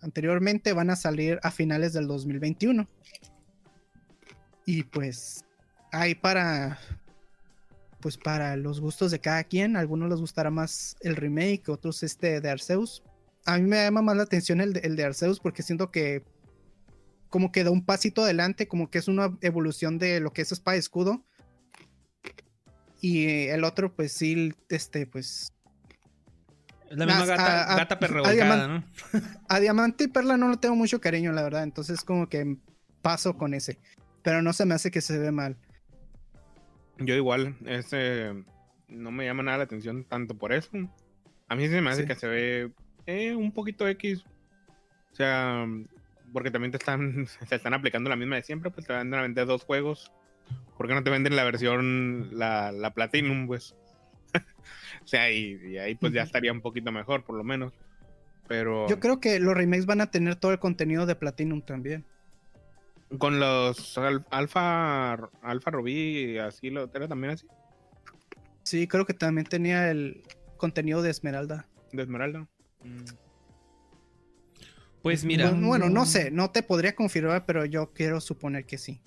anteriormente 0.00 0.72
van 0.72 0.90
a 0.90 0.96
salir 0.96 1.38
a 1.42 1.50
finales 1.50 1.92
del 1.92 2.06
2021. 2.06 2.88
Y 4.66 4.84
pues 4.84 5.44
hay 5.92 6.14
para 6.14 6.78
pues 8.00 8.16
para 8.18 8.56
los 8.56 8.80
gustos 8.80 9.12
de 9.12 9.20
cada 9.20 9.44
quien. 9.44 9.76
A 9.76 9.80
algunos 9.80 10.10
les 10.10 10.18
gustará 10.20 10.50
más 10.50 10.96
el 11.00 11.14
remake, 11.16 11.68
otros 11.68 12.02
este 12.02 12.40
de 12.40 12.50
Arceus. 12.50 13.02
A 13.46 13.58
mí 13.58 13.62
me 13.68 13.76
llama 13.76 14.02
más 14.02 14.16
la 14.16 14.24
atención 14.24 14.60
el 14.60 14.72
de, 14.72 14.80
el 14.80 14.96
de 14.96 15.04
Arceus 15.04 15.38
porque 15.40 15.62
siento 15.62 15.90
que 15.90 16.24
como 17.28 17.50
que 17.50 17.64
da 17.64 17.70
un 17.70 17.84
pasito 17.84 18.22
adelante, 18.24 18.68
como 18.68 18.90
que 18.90 18.98
es 18.98 19.08
una 19.08 19.36
evolución 19.40 19.98
de 19.98 20.20
lo 20.20 20.32
que 20.32 20.42
es 20.42 20.52
Espada 20.52 20.76
y 20.76 20.80
Escudo. 20.80 21.24
Y 23.00 23.46
el 23.48 23.64
otro, 23.64 23.94
pues 23.94 24.12
sí, 24.12 24.52
este, 24.68 25.06
pues 25.06 25.52
Es 26.90 26.96
la 26.98 27.06
misma 27.06 27.24
gata, 27.24 27.72
a- 27.72 27.76
gata 27.76 27.94
a 27.94 28.68
¿no? 28.68 28.84
a 29.48 29.60
Diamante 29.60 30.04
y 30.04 30.08
Perla 30.08 30.36
no 30.36 30.50
le 30.50 30.56
tengo 30.56 30.76
mucho 30.76 31.00
cariño, 31.00 31.32
la 31.32 31.42
verdad. 31.42 31.62
Entonces 31.62 32.02
como 32.02 32.28
que 32.28 32.58
paso 33.00 33.36
con 33.36 33.54
ese. 33.54 33.78
Pero 34.22 34.42
no 34.42 34.52
se 34.52 34.64
me 34.66 34.74
hace 34.74 34.90
que 34.90 35.00
se 35.00 35.18
ve 35.18 35.32
mal. 35.32 35.56
Yo 36.98 37.14
igual, 37.14 37.56
ese 37.66 38.32
no 38.88 39.10
me 39.10 39.24
llama 39.24 39.42
nada 39.42 39.58
la 39.58 39.64
atención 39.64 40.04
tanto 40.04 40.36
por 40.36 40.52
eso. 40.52 40.70
A 41.48 41.56
mí 41.56 41.68
se 41.68 41.80
me 41.80 41.90
hace 41.90 42.02
Sí. 42.02 42.06
que 42.08 42.14
se 42.14 42.28
ve 42.28 42.70
eh, 43.06 43.34
un 43.34 43.52
poquito 43.52 43.88
X. 43.88 44.24
O 45.12 45.14
sea, 45.14 45.66
porque 46.32 46.50
también 46.50 46.70
te 46.70 46.78
están, 46.78 47.26
se 47.48 47.54
están 47.54 47.74
aplicando 47.74 48.08
la 48.10 48.16
misma 48.16 48.36
de 48.36 48.42
siempre, 48.42 48.70
pues 48.70 48.86
te 48.86 48.92
van 48.92 49.12
a 49.14 49.22
vender 49.22 49.46
dos 49.46 49.64
juegos. 49.64 50.12
¿Por 50.76 50.86
qué 50.88 50.94
no 50.94 51.02
te 51.02 51.10
venden 51.10 51.36
la 51.36 51.44
versión, 51.44 52.28
la, 52.32 52.72
la 52.72 52.92
Platinum, 52.94 53.46
pues? 53.46 53.74
o 55.02 55.06
sea, 55.06 55.30
y, 55.30 55.58
y 55.66 55.78
ahí 55.78 55.94
pues 55.94 56.12
ya 56.12 56.22
estaría 56.22 56.52
un 56.52 56.60
poquito 56.60 56.92
mejor, 56.92 57.24
por 57.24 57.36
lo 57.36 57.44
menos. 57.44 57.72
Pero 58.48 58.88
Yo 58.88 58.98
creo 59.00 59.20
que 59.20 59.38
los 59.40 59.54
remakes 59.54 59.86
van 59.86 60.00
a 60.00 60.10
tener 60.10 60.36
todo 60.36 60.52
el 60.52 60.58
contenido 60.58 61.06
de 61.06 61.14
Platinum 61.14 61.62
también. 61.62 62.04
Con 63.18 63.38
los 63.40 63.96
al- 63.98 64.24
Alpha, 64.30 65.12
Alpha 65.42 65.70
Rubí, 65.70 66.38
así 66.38 66.70
lo 66.70 66.90
era 66.94 67.08
también 67.08 67.32
así, 67.34 67.46
Sí, 68.64 68.86
creo 68.86 69.04
que 69.04 69.14
también 69.14 69.46
tenía 69.46 69.90
el 69.90 70.22
contenido 70.56 71.02
de 71.02 71.10
Esmeralda. 71.10 71.66
de 71.92 72.02
Esmeralda. 72.02 72.46
Mm. 72.84 73.04
Pues 75.02 75.24
mira, 75.24 75.50
Bueno, 75.50 75.66
bueno, 75.66 75.90
no 75.90 76.06
sé, 76.06 76.30
no 76.30 76.50
te 76.50 76.62
podría 76.62 76.94
confirmar, 76.94 77.44
pero 77.44 77.64
yo 77.64 77.92
quiero 77.92 78.20
suponer 78.20 78.64
que 78.66 78.78
sí. 78.78 79.00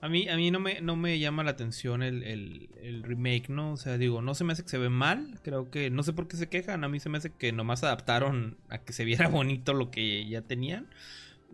a 0.00 0.06
A 0.06 0.08
mí, 0.08 0.28
a 0.28 0.36
mí 0.36 0.50
no, 0.52 0.60
me, 0.60 0.80
no 0.80 0.94
me 0.94 1.18
llama 1.18 1.42
la 1.42 1.50
atención 1.50 2.02
el, 2.04 2.22
el, 2.22 2.70
el 2.80 3.02
remake, 3.02 3.48
¿no? 3.48 3.72
O 3.72 3.76
sea, 3.76 3.98
digo, 3.98 4.22
no 4.22 4.34
se 4.34 4.44
me 4.44 4.52
hace 4.52 4.62
que 4.62 4.68
se 4.68 4.78
ve 4.78 4.88
mal. 4.90 5.40
Creo 5.42 5.68
que, 5.70 5.90
no 5.90 6.04
sé 6.04 6.12
por 6.12 6.28
qué 6.28 6.36
se 6.36 6.48
quejan. 6.48 6.84
A 6.84 6.88
mí 6.88 7.00
se 7.00 7.08
me 7.08 7.18
hace 7.18 7.30
que 7.30 7.50
nomás 7.50 7.82
adaptaron 7.82 8.58
a 8.68 8.78
que 8.78 8.92
se 8.92 9.04
viera 9.04 9.26
bonito 9.28 9.74
lo 9.74 9.90
que 9.90 10.28
ya 10.28 10.42
tenían. 10.42 10.88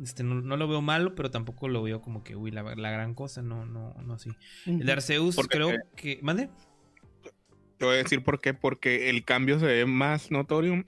Este, 0.02 0.24
no, 0.24 0.34
no 0.34 0.56
lo 0.56 0.66
veo 0.66 0.82
malo, 0.82 1.14
pero 1.14 1.30
tampoco 1.30 1.68
lo 1.68 1.82
veo 1.82 2.00
como 2.02 2.24
que, 2.24 2.34
uy, 2.34 2.50
la, 2.50 2.62
la 2.74 2.90
gran 2.90 3.14
cosa. 3.14 3.40
No, 3.42 3.64
no, 3.64 3.94
no 4.04 4.14
así. 4.14 4.30
El 4.66 4.84
de 4.84 4.92
Arceus, 4.92 5.36
Porque- 5.36 5.56
creo 5.56 5.70
que. 5.96 6.18
¿Mande? 6.22 6.48
Te 7.78 7.84
voy 7.86 7.94
a 7.94 7.98
decir 8.02 8.22
por 8.24 8.40
qué. 8.40 8.52
Porque 8.54 9.10
el 9.10 9.24
cambio 9.24 9.58
se 9.60 9.66
ve 9.66 9.86
más 9.86 10.30
notorio. 10.30 10.84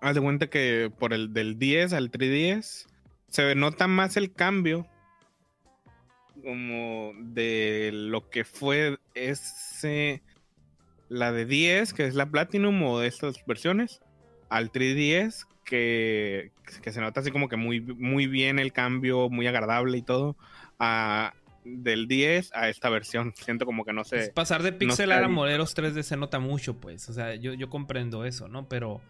Haz 0.00 0.14
de 0.14 0.20
cuenta 0.20 0.48
que 0.48 0.92
por 0.98 1.12
el 1.12 1.32
del 1.32 1.58
10 1.58 1.92
al 1.92 2.10
310 2.10 2.86
se 3.28 3.44
ve- 3.44 3.54
nota 3.54 3.88
más 3.88 4.16
el 4.16 4.32
cambio 4.32 4.86
como 6.42 7.12
de 7.20 7.90
lo 7.92 8.30
que 8.30 8.44
fue 8.44 8.98
ese 9.14 10.22
la 11.08 11.32
de 11.32 11.46
10 11.46 11.92
que 11.94 12.06
es 12.06 12.14
la 12.14 12.30
Platinum 12.30 12.80
o 12.84 13.00
de 13.00 13.08
estas 13.08 13.44
versiones 13.44 14.00
al 14.48 14.70
310 14.70 15.46
que, 15.64 16.52
que 16.82 16.92
se 16.92 17.00
nota 17.00 17.20
así 17.20 17.30
como 17.30 17.48
que 17.48 17.56
muy, 17.56 17.80
muy 17.80 18.26
bien 18.26 18.58
el 18.58 18.72
cambio 18.72 19.28
muy 19.30 19.46
agradable 19.46 19.98
y 19.98 20.02
todo 20.02 20.36
a, 20.78 21.34
del 21.64 22.08
10 22.08 22.50
a 22.54 22.68
esta 22.68 22.88
versión 22.90 23.34
siento 23.36 23.66
como 23.66 23.84
que 23.84 23.92
no 23.92 24.04
Es 24.10 24.28
sé 24.28 24.30
pasar 24.30 24.62
de 24.62 24.72
pixel 24.72 25.12
art 25.12 25.24
a 25.24 25.28
modelos 25.28 25.74
3D 25.74 26.02
se 26.02 26.16
nota 26.16 26.38
mucho, 26.38 26.80
pues. 26.80 27.08
O 27.10 27.12
sea, 27.12 27.34
yo, 27.34 27.52
yo 27.54 27.68
comprendo 27.68 28.24
eso, 28.24 28.48
¿no? 28.48 28.68
Pero, 28.68 29.02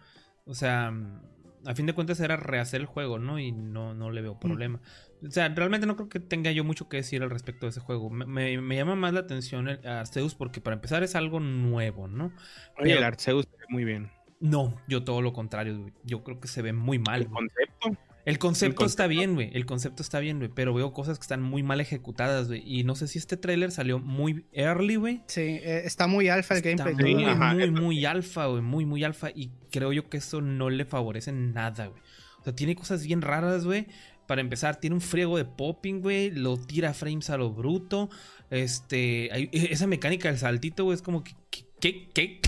o 0.45 0.53
sea, 0.53 0.91
mm, 0.91 1.21
a 1.65 1.75
fin 1.75 1.85
de 1.85 1.93
cuentas 1.93 2.19
era 2.19 2.35
rehacer 2.35 2.81
el 2.81 2.85
juego, 2.87 3.17
¿no? 3.17 3.39
Y 3.39 3.51
no, 3.53 3.93
no 3.93 4.11
le 4.11 4.21
veo 4.21 4.39
problema. 4.39 4.81
O 5.25 5.31
sea, 5.31 5.47
realmente 5.49 5.87
no 5.87 5.95
creo 5.95 6.09
que 6.09 6.19
tenga 6.19 6.51
yo 6.51 6.63
mucho 6.65 6.89
que 6.89 6.97
decir 6.97 7.23
al 7.23 7.29
respecto 7.29 7.65
de 7.65 7.69
ese 7.71 7.79
juego. 7.79 8.09
Me, 8.09 8.25
me- 8.25 8.59
me 8.61 8.75
llama 8.75 8.95
más 8.95 9.13
la 9.13 9.21
atención 9.21 9.69
el 9.69 9.85
Arceus 9.87 10.35
porque 10.35 10.59
para 10.61 10.75
empezar 10.75 11.01
es 11.03 11.15
algo 11.15 11.39
nuevo, 11.39 12.07
¿no? 12.07 12.33
Oye, 12.77 12.93
el 12.95 13.03
Arceus 13.03 13.45
muy 13.69 13.83
bien 13.83 14.09
No, 14.39 14.75
yo 14.87 15.03
todo 15.03 15.21
lo 15.21 15.33
contrario, 15.33 15.79
güey. 15.79 15.93
Yo 16.03 16.23
creo 16.23 16.39
que 16.39 16.47
se 16.47 16.61
ve 16.61 16.73
muy 16.73 16.97
mal. 16.99 17.21
el 17.21 17.27
güey. 17.27 17.39
concepto 17.39 17.99
El 18.25 18.37
concepto 18.37 18.83
el 18.83 18.89
está 18.89 19.07
bien, 19.07 19.33
güey. 19.33 19.49
El 19.53 19.65
concepto 19.65 20.03
está 20.03 20.19
bien, 20.19 20.37
güey. 20.37 20.49
Pero 20.53 20.73
veo 20.73 20.93
cosas 20.93 21.17
que 21.17 21.23
están 21.23 21.41
muy 21.41 21.63
mal 21.63 21.81
ejecutadas, 21.81 22.47
güey. 22.47 22.61
Y 22.65 22.83
no 22.83 22.95
sé 22.95 23.07
si 23.07 23.17
este 23.17 23.37
tráiler 23.37 23.71
salió 23.71 23.99
muy 23.99 24.45
early, 24.53 24.95
güey. 24.95 25.21
Sí, 25.27 25.41
eh, 25.41 25.81
está 25.85 26.07
muy 26.07 26.29
alfa 26.29 26.55
el 26.55 26.65
Está 26.65 26.83
gameplay. 26.85 27.15
muy, 27.15 27.23
Sí, 27.23 27.29
ajá, 27.29 27.53
muy, 27.53 27.63
eso 27.63 27.71
muy 27.73 28.05
alfa, 28.05 28.45
güey. 28.45 28.61
Muy, 28.61 28.85
muy 28.85 29.03
alfa. 29.03 29.29
Y 29.33 29.51
creo 29.71 29.91
yo 29.93 30.09
que 30.09 30.17
eso 30.17 30.41
no 30.41 30.69
le 30.69 30.85
favorece 30.85 31.31
nada, 31.31 31.87
güey. 31.87 32.01
O 32.39 32.43
sea, 32.43 32.55
tiene 32.55 32.75
cosas 32.75 33.05
bien 33.05 33.21
raras, 33.21 33.65
güey. 33.65 33.87
Para 34.27 34.41
empezar, 34.41 34.79
tiene 34.79 34.95
un 34.95 35.01
friego 35.01 35.37
de 35.37 35.45
popping, 35.45 36.01
güey. 36.01 36.29
Lo 36.29 36.55
tira 36.55 36.93
frames 36.93 37.29
a 37.31 37.37
lo 37.37 37.51
bruto. 37.51 38.09
Este. 38.49 39.29
hay- 39.31 39.49
esa 39.51 39.87
mecánica 39.87 40.29
del 40.29 40.37
saltito, 40.37 40.83
güey, 40.85 40.95
es 40.95 41.01
como 41.01 41.23
que. 41.23 41.33
¿Qué? 41.51 41.69
¿Qué? 41.79 42.09
qué? 42.13 42.41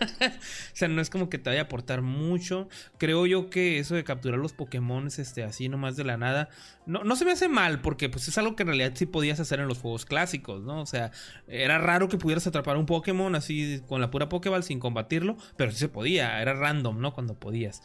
o 0.26 0.30
sea, 0.76 0.88
no 0.88 1.00
es 1.02 1.10
como 1.10 1.28
que 1.28 1.38
te 1.38 1.50
vaya 1.50 1.62
a 1.62 1.64
aportar 1.64 2.02
mucho. 2.02 2.68
Creo 2.98 3.26
yo 3.26 3.50
que 3.50 3.78
eso 3.78 3.94
de 3.94 4.04
capturar 4.04 4.38
los 4.38 4.52
Pokémon 4.52 5.06
este, 5.06 5.42
así 5.42 5.68
nomás 5.68 5.96
de 5.96 6.04
la 6.04 6.16
nada. 6.16 6.48
No, 6.86 7.04
no 7.04 7.16
se 7.16 7.24
me 7.24 7.32
hace 7.32 7.48
mal, 7.48 7.80
porque 7.80 8.08
pues 8.08 8.26
es 8.28 8.38
algo 8.38 8.56
que 8.56 8.62
en 8.62 8.68
realidad 8.68 8.92
sí 8.94 9.06
podías 9.06 9.40
hacer 9.40 9.60
en 9.60 9.68
los 9.68 9.78
juegos 9.78 10.06
clásicos, 10.06 10.62
¿no? 10.62 10.80
O 10.80 10.86
sea, 10.86 11.10
era 11.48 11.78
raro 11.78 12.08
que 12.08 12.16
pudieras 12.16 12.46
atrapar 12.46 12.76
un 12.76 12.86
Pokémon 12.86 13.34
así 13.34 13.82
con 13.88 14.00
la 14.00 14.10
pura 14.10 14.28
Pokéball 14.28 14.62
sin 14.62 14.80
combatirlo, 14.80 15.36
pero 15.56 15.70
sí 15.72 15.78
se 15.78 15.88
podía, 15.88 16.40
era 16.40 16.54
random, 16.54 17.00
¿no? 17.00 17.12
Cuando 17.12 17.34
podías. 17.34 17.82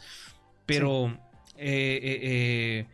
Pero, 0.64 1.08
eh, 1.56 2.00
eh, 2.02 2.20
eh, 2.22 2.86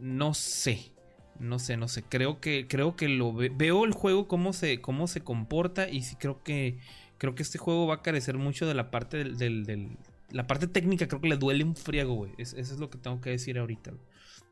no 0.00 0.34
sé, 0.34 0.92
no 1.40 1.58
sé, 1.58 1.76
no 1.76 1.88
sé. 1.88 2.02
Creo 2.02 2.40
que, 2.40 2.66
creo 2.68 2.96
que 2.96 3.08
lo 3.08 3.32
ve- 3.32 3.52
veo 3.54 3.84
el 3.84 3.92
juego 3.92 4.28
cómo 4.28 4.52
se, 4.52 4.80
cómo 4.80 5.06
se 5.06 5.20
comporta 5.22 5.88
y 5.88 6.02
sí 6.02 6.16
creo 6.16 6.42
que, 6.42 6.78
creo 7.18 7.34
que 7.34 7.42
este 7.42 7.58
juego 7.58 7.86
va 7.86 7.96
a 7.96 8.02
carecer 8.02 8.36
mucho 8.38 8.66
de 8.66 8.74
la 8.74 8.90
parte 8.90 9.24
del, 9.24 9.96
la 10.30 10.46
parte 10.46 10.66
técnica. 10.66 11.08
Creo 11.08 11.20
que 11.20 11.28
le 11.28 11.36
duele 11.36 11.64
un 11.64 11.76
friego, 11.76 12.14
güey. 12.14 12.32
Es- 12.38 12.54
eso 12.54 12.74
es 12.74 12.80
lo 12.80 12.90
que 12.90 12.98
tengo 12.98 13.20
que 13.20 13.30
decir 13.30 13.58
ahorita. 13.58 13.92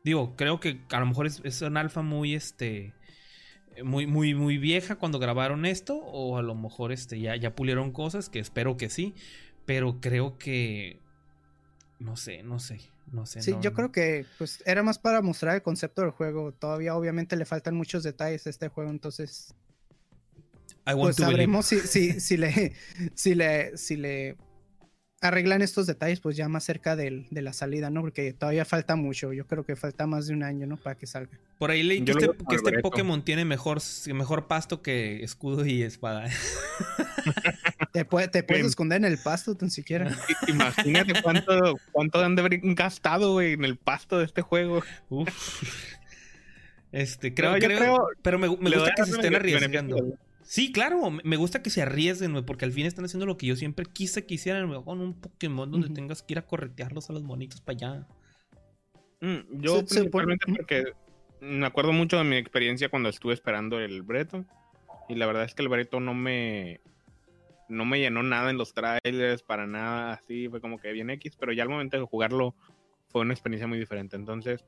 Digo, 0.03 0.35
creo 0.35 0.59
que 0.59 0.79
a 0.91 0.99
lo 0.99 1.05
mejor 1.05 1.27
es, 1.27 1.41
es 1.43 1.61
un 1.61 1.75
alfa 1.77 2.01
muy, 2.01 2.33
este, 2.33 2.93
muy, 3.83 4.07
muy, 4.07 4.33
muy 4.33 4.57
vieja 4.57 4.95
cuando 4.95 5.19
grabaron 5.19 5.65
esto, 5.65 5.95
o 5.97 6.37
a 6.37 6.41
lo 6.41 6.55
mejor 6.55 6.91
este, 6.91 7.19
ya, 7.19 7.35
ya 7.35 7.55
pulieron 7.55 7.91
cosas, 7.91 8.29
que 8.29 8.39
espero 8.39 8.77
que 8.77 8.89
sí, 8.89 9.13
pero 9.65 9.99
creo 9.99 10.37
que, 10.37 10.99
no 11.99 12.15
sé, 12.15 12.41
no 12.43 12.59
sé, 12.59 12.79
no 13.11 13.25
sé. 13.25 13.41
Sí, 13.41 13.51
no- 13.51 13.61
yo 13.61 13.73
creo 13.73 13.91
que 13.91 14.25
pues 14.37 14.61
era 14.65 14.83
más 14.83 14.99
para 14.99 15.21
mostrar 15.21 15.55
el 15.55 15.61
concepto 15.61 16.01
del 16.01 16.11
juego. 16.11 16.51
Todavía 16.53 16.95
obviamente 16.95 17.35
le 17.35 17.45
faltan 17.45 17.75
muchos 17.75 18.03
detalles 18.03 18.45
a 18.47 18.49
este 18.49 18.67
juego, 18.67 18.89
entonces 18.89 19.53
I 20.85 20.93
want 20.93 21.01
pues 21.01 21.15
to 21.17 21.23
sabremos 21.23 21.65
si, 21.65 21.79
si, 21.81 22.19
si 22.19 22.37
le 22.37 22.73
si 23.15 23.35
le 23.35 23.77
si 23.77 23.97
le 23.97 24.37
arreglan 25.19 25.61
estos 25.63 25.87
detalles 25.87 26.19
pues 26.19 26.37
ya 26.37 26.47
más 26.47 26.63
cerca 26.63 26.95
del- 26.95 27.25
de 27.31 27.41
la 27.41 27.51
salida, 27.53 27.89
¿no? 27.89 28.01
Porque 28.01 28.33
todavía 28.33 28.65
falta 28.65 28.95
mucho. 28.95 29.33
Yo 29.33 29.47
creo 29.47 29.65
que 29.65 29.75
falta 29.75 30.05
más 30.05 30.27
de 30.27 30.33
un 30.33 30.43
año, 30.43 30.67
¿no? 30.67 30.77
Para 30.77 30.95
que 30.95 31.07
salga. 31.07 31.31
Por 31.57 31.71
ahí 31.71 31.81
leí 31.81 32.03
que 32.05 32.11
este, 32.11 32.29
que 32.47 32.55
este. 32.55 32.79
Pokémon 32.79 33.23
tiene 33.25 33.43
mejor, 33.43 33.79
mejor 34.13 34.47
pasto 34.47 34.81
que 34.81 35.23
escudo 35.23 35.65
y 35.65 35.81
espada. 35.83 36.29
Te, 37.91 38.05
puede- 38.05 38.27
te 38.27 38.43
puedes 38.43 38.61
Bien. 38.61 38.69
esconder 38.69 38.97
en 38.97 39.05
el 39.05 39.17
pasto 39.17 39.55
tan 39.55 39.71
siquiera. 39.71 40.15
Imagínate 40.47 41.19
cuánto, 41.21 41.75
cuánto 41.91 42.23
han 42.23 42.35
de 42.35 42.41
haber 42.41 42.59
gastado, 42.75 43.33
güey, 43.33 43.53
en 43.53 43.65
el 43.65 43.75
pasto 43.75 44.19
de 44.19 44.25
este 44.25 44.41
juego. 44.43 44.83
Uf. 45.09 45.27
Este, 46.91 47.33
creo, 47.33 47.51
No, 47.51 47.57
yo 47.57 47.67
creo, 47.67 47.79
creo- 47.79 48.07
pero 48.21 48.37
me, 48.39 48.47
me 48.57 48.69
Le 48.69 48.77
gusta 48.77 48.93
que 48.95 49.03
se 49.05 49.11
estén 49.11 49.33
beneficio 49.33 50.17
Sí, 50.47 50.71
claro, 50.71 51.11
me 51.11 51.35
gusta 51.35 51.61
que 51.61 51.69
se 51.69 51.81
arriesguen, 51.81 52.31
güey, 52.31 52.45
porque 52.45 52.63
al 52.63 52.71
fin 52.71 52.85
están 52.85 53.03
haciendo 53.03 53.25
lo 53.25 53.37
que 53.37 53.47
yo 53.47 53.57
siempre 53.57 53.85
quise 53.85 54.25
que 54.25 54.35
hicieran, 54.35 54.69
güey, 54.69 54.81
con 54.81 55.01
un 55.01 55.13
Pokémon 55.19 55.69
donde 55.69 55.89
tengas 55.89 56.23
que 56.23 56.35
ir 56.35 56.39
a 56.39 56.45
corretearlos 56.45 57.09
a 57.09 57.13
los 57.13 57.21
monitos 57.21 57.59
para 57.59 57.75
allá. 57.75 58.07
Mm, 59.19 59.61
yo 59.61 59.83
principalmente 59.85 60.45
porque 60.55 60.93
me 61.41 61.65
acuerdo 61.65 61.91
mucho 61.91 62.17
de 62.17 62.23
mi 62.23 62.37
experiencia 62.37 62.87
cuando 62.87 63.09
estuve 63.09 63.33
esperando 63.33 63.81
el 63.81 64.03
Breto. 64.03 64.45
Y 65.09 65.15
la 65.15 65.25
verdad 65.25 65.43
es 65.43 65.53
que 65.53 65.63
el 65.63 65.67
Breto 65.67 65.99
no 65.99 66.13
me 66.13 66.79
no 67.67 67.83
me 67.83 67.99
llenó 67.99 68.23
nada 68.23 68.49
en 68.49 68.57
los 68.57 68.73
trailers, 68.73 69.43
para 69.43 69.67
nada 69.67 70.13
así, 70.13 70.47
fue 70.47 70.61
como 70.61 70.79
que 70.79 70.93
bien 70.93 71.09
X, 71.09 71.35
pero 71.37 71.51
ya 71.51 71.63
al 71.63 71.69
momento 71.69 71.97
de 71.97 72.05
jugarlo 72.05 72.55
fue 73.09 73.19
una 73.19 73.33
experiencia 73.33 73.67
muy 73.67 73.79
diferente. 73.79 74.15
Entonces, 74.15 74.63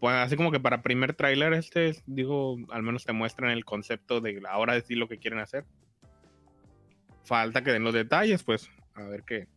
pues 0.00 0.14
así 0.14 0.36
como 0.36 0.50
que 0.52 0.60
para 0.60 0.82
primer 0.82 1.14
tráiler 1.14 1.52
este, 1.54 1.96
digo, 2.06 2.56
al 2.70 2.82
menos 2.82 3.04
te 3.04 3.12
muestran 3.12 3.50
el 3.50 3.64
concepto 3.64 4.20
de 4.20 4.40
ahora 4.48 4.74
decir 4.74 4.98
lo 4.98 5.08
que 5.08 5.18
quieren 5.18 5.38
hacer. 5.40 5.64
Falta 7.24 7.64
que 7.64 7.72
den 7.72 7.82
los 7.84 7.94
detalles, 7.94 8.42
pues, 8.44 8.70
a 8.94 9.02
ver 9.04 9.24
qué, 9.24 9.48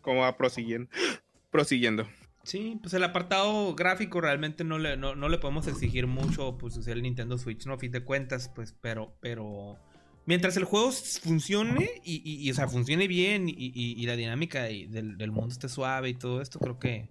cómo 0.00 0.20
va 0.20 0.36
prosiguiendo. 0.36 0.90
prosiguiendo. 1.50 2.06
Sí, 2.44 2.78
pues 2.80 2.94
el 2.94 3.04
apartado 3.04 3.74
gráfico 3.74 4.20
realmente 4.22 4.64
no 4.64 4.78
le, 4.78 4.96
no, 4.96 5.14
no 5.14 5.28
le 5.28 5.36
podemos 5.38 5.66
exigir 5.66 6.06
mucho, 6.06 6.56
pues, 6.56 6.86
el 6.86 7.02
Nintendo 7.02 7.36
Switch, 7.36 7.66
¿no? 7.66 7.74
A 7.74 7.78
fin 7.78 7.92
de 7.92 8.02
cuentas, 8.04 8.50
pues, 8.54 8.74
pero, 8.80 9.14
pero... 9.20 9.76
Mientras 10.24 10.56
el 10.58 10.64
juego 10.64 10.90
funcione 10.92 11.88
y, 12.04 12.16
y- 12.24 12.46
y, 12.46 12.50
o 12.50 12.54
sea, 12.54 12.68
funcione 12.68 13.08
bien 13.08 13.48
y, 13.48 13.54
y- 13.74 14.06
la 14.06 14.14
dinámica 14.16 14.64
del, 14.64 15.16
del 15.18 15.30
mundo 15.32 15.48
esté 15.52 15.68
suave 15.70 16.10
y 16.10 16.14
todo 16.14 16.40
esto, 16.40 16.58
creo 16.58 16.78
que... 16.78 17.08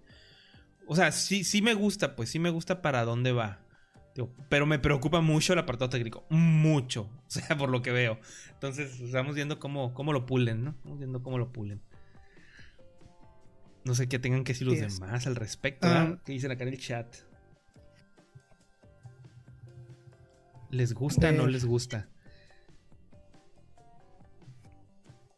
O 0.90 0.96
sea, 0.96 1.12
sí, 1.12 1.44
sí 1.44 1.60
me 1.62 1.74
gusta, 1.74 2.16
pues, 2.16 2.30
sí 2.30 2.38
me 2.38 2.48
gusta 2.50 2.80
para 2.82 3.04
dónde 3.04 3.30
va. 3.32 3.60
Pero 4.48 4.66
me 4.66 4.80
preocupa 4.80 5.20
mucho 5.20 5.52
el 5.52 5.60
apartado 5.60 5.90
técnico. 5.90 6.24
Mucho. 6.30 7.08
O 7.28 7.30
sea, 7.30 7.58
por 7.58 7.68
lo 7.68 7.82
que 7.82 7.92
veo. 7.92 8.18
Entonces, 8.54 8.98
estamos 9.00 9.34
viendo 9.34 9.58
cómo, 9.60 9.92
cómo 9.92 10.14
lo 10.14 10.24
pulen, 10.24 10.64
¿no? 10.64 10.70
Estamos 10.70 10.98
viendo 10.98 11.22
cómo 11.22 11.36
lo 11.38 11.52
pulen. 11.52 11.82
No 13.84 13.94
sé 13.94 14.08
qué 14.08 14.18
tengan 14.18 14.44
que 14.44 14.54
decir 14.54 14.66
los 14.66 14.76
es- 14.78 14.98
demás 14.98 15.26
al 15.26 15.36
respecto. 15.36 15.86
¿verdad? 15.86 16.18
¿Qué 16.24 16.32
dicen 16.32 16.50
acá 16.50 16.62
en 16.64 16.70
el 16.70 16.78
chat? 16.80 17.14
¿Les 20.70 20.94
gusta 20.94 21.28
o 21.28 21.32
no 21.32 21.44
Eh, 21.46 21.50
les 21.50 21.64
gusta? 21.66 22.08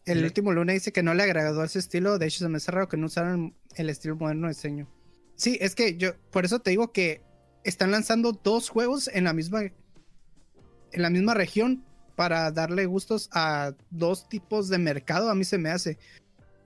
El 0.07 0.19
Le- 0.21 0.25
último 0.27 0.53
Luna 0.53 0.73
dice 0.73 0.93
que 0.93 1.03
no 1.03 1.13
le 1.15 1.23
agradó 1.25 1.63
ese 1.65 1.79
estilo. 1.81 2.19
De 2.19 2.27
hecho, 2.27 2.39
se 2.39 2.49
me 2.49 2.57
hace 2.57 2.71
raro 2.71 2.89
que 2.89 2.97
no 2.97 3.07
usaran 3.07 3.55
el 3.77 3.91
estilo 3.91 4.17
moderno 4.17 4.47
de 4.47 4.55
diseño. 4.55 4.89
Sí, 5.41 5.57
es 5.63 5.75
que 5.75 5.97
yo, 5.97 6.11
por 6.31 6.45
eso 6.45 6.59
te 6.59 6.69
digo 6.69 6.93
que 6.93 7.23
están 7.65 7.91
lanzando 7.91 8.33
dos 8.33 8.69
juegos 8.69 9.09
en 9.09 9.25
la 9.25 9.33
misma, 9.33 9.63
en 9.63 9.73
la 10.93 11.09
misma 11.09 11.33
región 11.33 11.83
para 12.15 12.51
darle 12.51 12.85
gustos 12.85 13.31
a 13.33 13.73
dos 13.89 14.29
tipos 14.29 14.69
de 14.69 14.77
mercado. 14.77 15.31
A 15.31 15.35
mí 15.35 15.45
se 15.45 15.57
me 15.57 15.71
hace. 15.71 15.97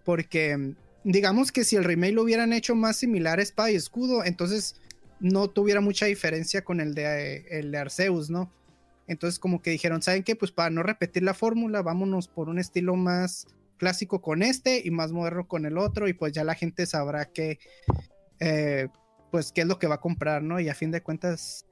Porque 0.04 0.74
digamos 1.04 1.52
que 1.52 1.62
si 1.62 1.76
el 1.76 1.84
remake 1.84 2.14
lo 2.14 2.24
hubieran 2.24 2.52
hecho 2.52 2.74
más 2.74 2.96
similar 2.96 3.38
a 3.38 3.42
Espada 3.42 3.70
y 3.70 3.76
Escudo, 3.76 4.24
entonces 4.24 4.80
no 5.20 5.48
tuviera 5.48 5.80
mucha 5.80 6.06
diferencia 6.06 6.64
con 6.64 6.80
el 6.80 6.96
de, 6.96 7.46
el 7.50 7.70
de 7.70 7.78
Arceus, 7.78 8.28
¿no? 8.28 8.52
Entonces 9.06 9.38
como 9.38 9.62
que 9.62 9.70
dijeron, 9.70 10.02
¿saben 10.02 10.24
qué? 10.24 10.34
Pues 10.34 10.50
para 10.50 10.70
no 10.70 10.82
repetir 10.82 11.22
la 11.22 11.34
fórmula, 11.34 11.80
vámonos 11.82 12.26
por 12.26 12.48
un 12.48 12.58
estilo 12.58 12.96
más 12.96 13.46
clásico 13.76 14.20
con 14.20 14.42
este 14.42 14.82
y 14.84 14.90
más 14.90 15.12
moderno 15.12 15.46
con 15.46 15.64
el 15.64 15.78
otro 15.78 16.08
y 16.08 16.12
pues 16.12 16.32
ya 16.32 16.42
la 16.42 16.56
gente 16.56 16.86
sabrá 16.86 17.26
que, 17.26 17.60
eh, 18.44 18.88
pues 19.30 19.52
qué 19.52 19.62
es 19.62 19.66
lo 19.66 19.78
que 19.78 19.86
va 19.86 19.96
a 19.96 20.00
comprar, 20.00 20.42
¿no? 20.42 20.60
Y 20.60 20.68
a 20.68 20.74
fin 20.74 20.90
de 20.90 21.02
cuentas, 21.02 21.66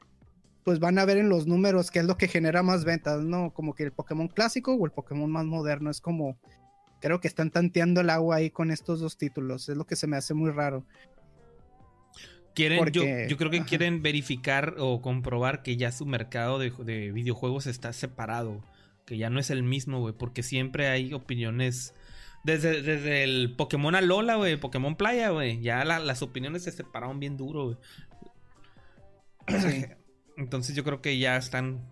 pues 0.65 0.81
van 0.81 0.99
a 0.99 1.05
ver 1.05 1.19
en 1.19 1.29
los 1.29 1.47
números 1.47 1.91
qué 1.91 1.99
es 2.01 2.07
lo 2.07 2.17
que 2.17 2.29
genera 2.29 2.63
más 2.63 2.85
ventas, 2.85 3.23
¿no? 3.23 3.53
Como 3.53 3.75
que 3.75 3.83
el 3.85 3.93
Pokémon 3.93 4.29
clásico 4.29 4.75
o 4.75 4.87
el 4.87 4.93
Pokémon 4.93 5.31
más 5.31 5.45
moderno. 5.45 5.91
Es 5.91 6.01
como, 6.01 6.39
creo 7.01 7.21
que 7.21 7.29
están 7.29 7.51
tanteando 7.51 8.01
el 8.01 8.11
agua 8.11 8.37
ahí 8.37 8.51
con 8.51 8.71
estos 8.71 9.01
dos 9.01 9.17
títulos. 9.19 9.69
Es 9.69 9.77
lo 9.77 9.85
que 9.87 9.97
se 9.97 10.07
me 10.07 10.17
hace 10.17 10.35
muy 10.35 10.51
raro. 10.51 10.85
Quieren, 12.55 12.79
Porque- 12.79 13.25
yo, 13.25 13.31
yo 13.31 13.37
creo 13.37 13.51
que 13.51 13.59
ajá. 13.59 13.67
quieren 13.67 14.03
verificar 14.03 14.75
o 14.79 15.01
comprobar 15.01 15.63
que 15.63 15.77
ya 15.77 15.91
su 15.93 16.05
mercado 16.07 16.59
de, 16.59 16.71
de 16.71 17.13
videojuegos 17.13 17.67
está 17.67 17.93
separado. 17.93 18.63
Que 19.07 19.17
ya 19.19 19.31
no 19.31 19.41
es 19.41 19.51
el 19.51 19.63
mismo, 19.63 20.01
güey. 20.01 20.15
Porque 20.15 20.43
siempre 20.43 20.89
hay 20.89 21.13
opiniones. 21.13 21.95
Desde, 22.45 22.83
desde 22.83 23.23
el 23.23 23.55
Pokémon 23.57 23.95
Alola, 23.95 24.35
güey. 24.37 24.57
Pokémon 24.57 24.97
Playa, 24.97 25.31
güey. 25.31 25.61
Ya 25.61 25.85
la- 25.85 26.01
las 26.01 26.23
opiniones 26.23 26.65
se 26.65 26.73
separaron 26.73 27.21
bien 27.21 27.37
duro, 27.37 27.65
güey. 27.67 27.77
Sí. 29.49 29.87
Entonces 30.37 30.75
yo 30.75 30.83
creo 30.85 31.03
que 31.03 31.19
ya 31.19 31.37
están 31.37 31.83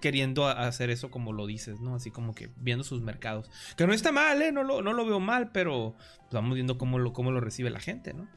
queriendo 0.00 0.46
hacer 0.46 0.88
eso 0.88 1.10
como 1.10 1.32
lo 1.32 1.46
dices, 1.46 1.80
¿no? 1.80 1.94
Así 1.94 2.10
como 2.10 2.34
que 2.34 2.48
viendo 2.56 2.84
sus 2.84 3.02
mercados. 3.02 3.50
Que 3.76 3.86
no 3.86 3.92
está 3.92 4.12
mal, 4.12 4.40
¿eh? 4.40 4.50
No 4.52 4.62
lo, 4.62 4.80
no 4.82 4.92
lo 4.92 5.04
veo 5.04 5.20
mal, 5.20 5.50
pero 5.52 5.94
pues, 6.20 6.32
vamos 6.32 6.54
viendo 6.54 6.78
cómo 6.78 6.98
lo, 6.98 7.12
cómo 7.12 7.30
lo 7.32 7.40
recibe 7.40 7.68
la 7.70 7.80
gente, 7.80 8.14
¿no? 8.14 8.28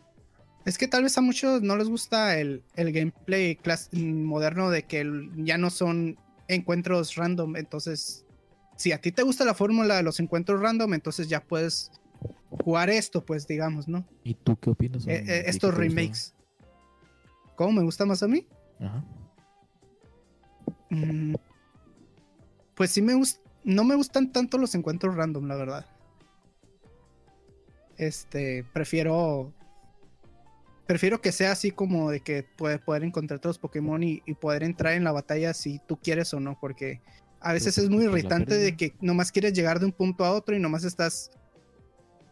Es 0.66 0.78
que 0.78 0.88
tal 0.88 1.04
vez 1.04 1.18
a 1.18 1.22
muchos 1.22 1.62
no 1.62 1.76
les 1.78 1.88
gusta 1.90 2.38
el, 2.38 2.64
el 2.76 2.92
gameplay 2.92 3.58
moderno 4.02 4.70
de 4.70 4.84
que 4.84 5.06
ya 5.36 5.58
no 5.58 5.70
son 5.70 6.18
encuentros 6.48 7.16
random. 7.16 7.56
Entonces, 7.58 8.23
si 8.76 8.92
a 8.92 9.00
ti 9.00 9.12
te 9.12 9.24
gusta 9.24 9.46
la 9.46 9.54
fórmula 9.54 9.96
de 9.96 10.04
los 10.04 10.20
encuentros 10.20 10.60
random, 10.62 10.94
entonces 10.94 11.28
ya 11.30 11.42
puedes 11.44 11.92
jugar 12.64 12.90
esto, 12.90 13.26
pues 13.26 13.48
digamos, 13.48 13.88
¿no? 13.88 14.06
¿Y 14.24 14.34
tú 14.36 14.56
qué 14.58 14.70
opinas? 14.70 15.06
Eh, 15.08 15.16
eh, 15.18 15.24
¿qué 15.26 15.44
estos 15.50 15.72
gusta? 15.72 15.82
remakes. 15.84 16.34
¿Cómo 17.56 17.72
me 17.74 17.84
gusta 17.84 18.06
más 18.06 18.24
a 18.24 18.28
mí? 18.28 18.48
Ajá. 18.80 19.04
Mm, 20.90 21.36
Pues 22.76 22.92
sí 22.92 23.02
me 23.02 23.14
gustan, 23.14 23.44
no 23.64 23.84
me 23.84 23.96
gustan 23.96 24.32
tanto 24.32 24.58
los 24.58 24.74
encuentros 24.76 25.16
random, 25.16 25.48
la 25.48 25.56
verdad. 25.56 25.86
Este, 27.98 28.66
prefiero, 28.74 29.54
prefiero 30.88 31.22
que 31.22 31.32
sea 31.32 31.52
así 31.52 31.72
como 31.72 32.10
de 32.10 32.22
que 32.22 32.44
puede 32.44 32.80
poder 32.80 33.04
encontrar 33.04 33.40
todos 33.40 33.56
los 33.58 33.60
Pokémon 33.60 34.02
y, 34.02 34.22
y 34.26 34.34
poder 34.34 34.64
entrar 34.64 34.94
en 34.94 35.04
la 35.04 35.12
batalla 35.12 35.54
si 35.54 35.80
tú 35.88 35.98
quieres 35.98 36.34
o 36.34 36.40
no, 36.40 36.58
porque 36.60 37.02
a 37.44 37.54
veces 37.54 37.78
es 37.78 37.90
muy 37.90 38.06
irritante 38.06 38.58
de 38.58 38.76
que 38.78 38.94
nomás 39.02 39.32
quieres 39.32 39.54
llegar 39.54 39.80
de 39.80 39.86
un 39.86 39.92
punto 39.92 40.24
a 40.26 40.32
otro 40.32 40.56
y 40.56 40.60
nomás 40.60 40.84
estás 40.84 41.30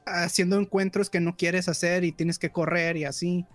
haciendo 0.06 0.58
encuentros 0.60 1.10
que 1.10 1.20
no 1.20 1.36
quieres 1.36 1.68
hacer 1.68 2.04
y 2.04 2.12
tienes 2.12 2.40
que 2.40 2.50
correr 2.50 2.98
y 2.98 3.06
así. 3.06 3.46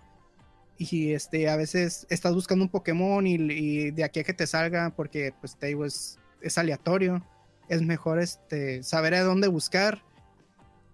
Y 0.77 1.13
este, 1.13 1.49
a 1.49 1.55
veces 1.55 2.05
estás 2.09 2.33
buscando 2.35 2.63
un 2.63 2.69
Pokémon 2.69 3.25
y, 3.25 3.33
y 3.35 3.91
de 3.91 4.03
aquí 4.03 4.19
a 4.19 4.23
que 4.23 4.33
te 4.33 4.45
salga, 4.45 4.91
porque 4.95 5.33
pues 5.39 5.57
te 5.57 5.67
digo, 5.67 5.85
es, 5.85 6.19
es 6.41 6.57
aleatorio. 6.57 7.25
Es 7.67 7.81
mejor 7.81 8.19
este, 8.19 8.83
saber 8.83 9.15
a 9.15 9.23
dónde 9.23 9.47
buscar 9.47 10.03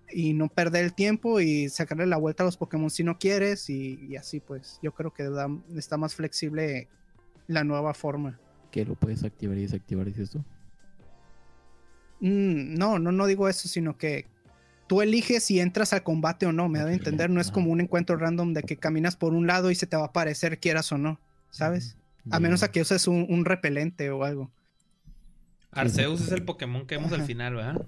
y 0.10 0.34
no 0.34 0.48
perder 0.48 0.86
el 0.86 0.94
tiempo 0.94 1.40
y 1.40 1.70
sacarle 1.70 2.06
la 2.08 2.18
vuelta 2.18 2.44
a 2.44 2.46
los 2.46 2.58
Pokémon 2.58 2.90
si 2.90 3.04
no 3.04 3.20
quieres. 3.20 3.70
Y, 3.70 4.00
y 4.08 4.16
así 4.16 4.40
pues, 4.40 4.80
yo 4.82 4.94
creo 4.94 5.14
que 5.14 5.24
da- 5.24 5.50
está 5.76 5.98
más 5.98 6.16
flexible 6.16 6.88
la 7.48 7.64
nueva 7.64 7.94
forma. 7.94 8.40
Que 8.72 8.86
lo 8.86 8.96
puedes 8.96 9.24
activar 9.24 9.58
y 9.58 9.64
desactivar, 9.64 10.06
dices 10.08 10.32
tú. 10.32 10.44
Mm, 12.24 12.76
no, 12.76 13.00
no, 13.00 13.12
no 13.12 13.28
digo 13.28 13.50
eso, 13.50 13.68
sino 13.68 13.98
que 13.98 14.28
tú 14.88 15.02
eliges 15.02 15.44
si 15.44 15.60
entras 15.60 15.92
al 15.92 16.04
combate 16.04 16.46
o 16.46 16.54
no, 16.54 16.70
me 16.70 16.80
da 16.80 16.86
a 16.86 16.94
entender. 16.94 17.30
No 17.30 17.42
es 17.42 17.52
como 17.52 17.70
un 17.70 17.82
encuentro 17.82 18.16
random 18.16 18.54
de 18.54 18.64
que 18.64 18.78
caminas 18.78 19.18
por 19.18 19.34
un 19.34 19.46
lado 19.46 19.72
y 19.72 19.76
se 19.76 19.88
te 19.88 19.98
va 19.98 20.04
a 20.04 20.08
aparecer 20.08 20.58
quieras 20.58 20.90
o 20.94 20.98
no, 20.98 21.20
¿sabes? 21.50 21.98
A 22.32 22.40
menos 22.40 22.64
a 22.64 22.72
que 22.72 22.80
uses 22.80 23.10
un, 23.10 23.26
un 23.28 23.44
repelente 23.44 24.10
o 24.10 24.24
algo. 24.24 24.50
Arceus 25.72 26.22
es 26.22 26.32
el 26.32 26.46
Pokémon 26.46 26.88
que 26.88 26.96
vemos 26.96 27.12
al 27.12 27.24
final, 27.24 27.56
¿verdad? 27.56 27.86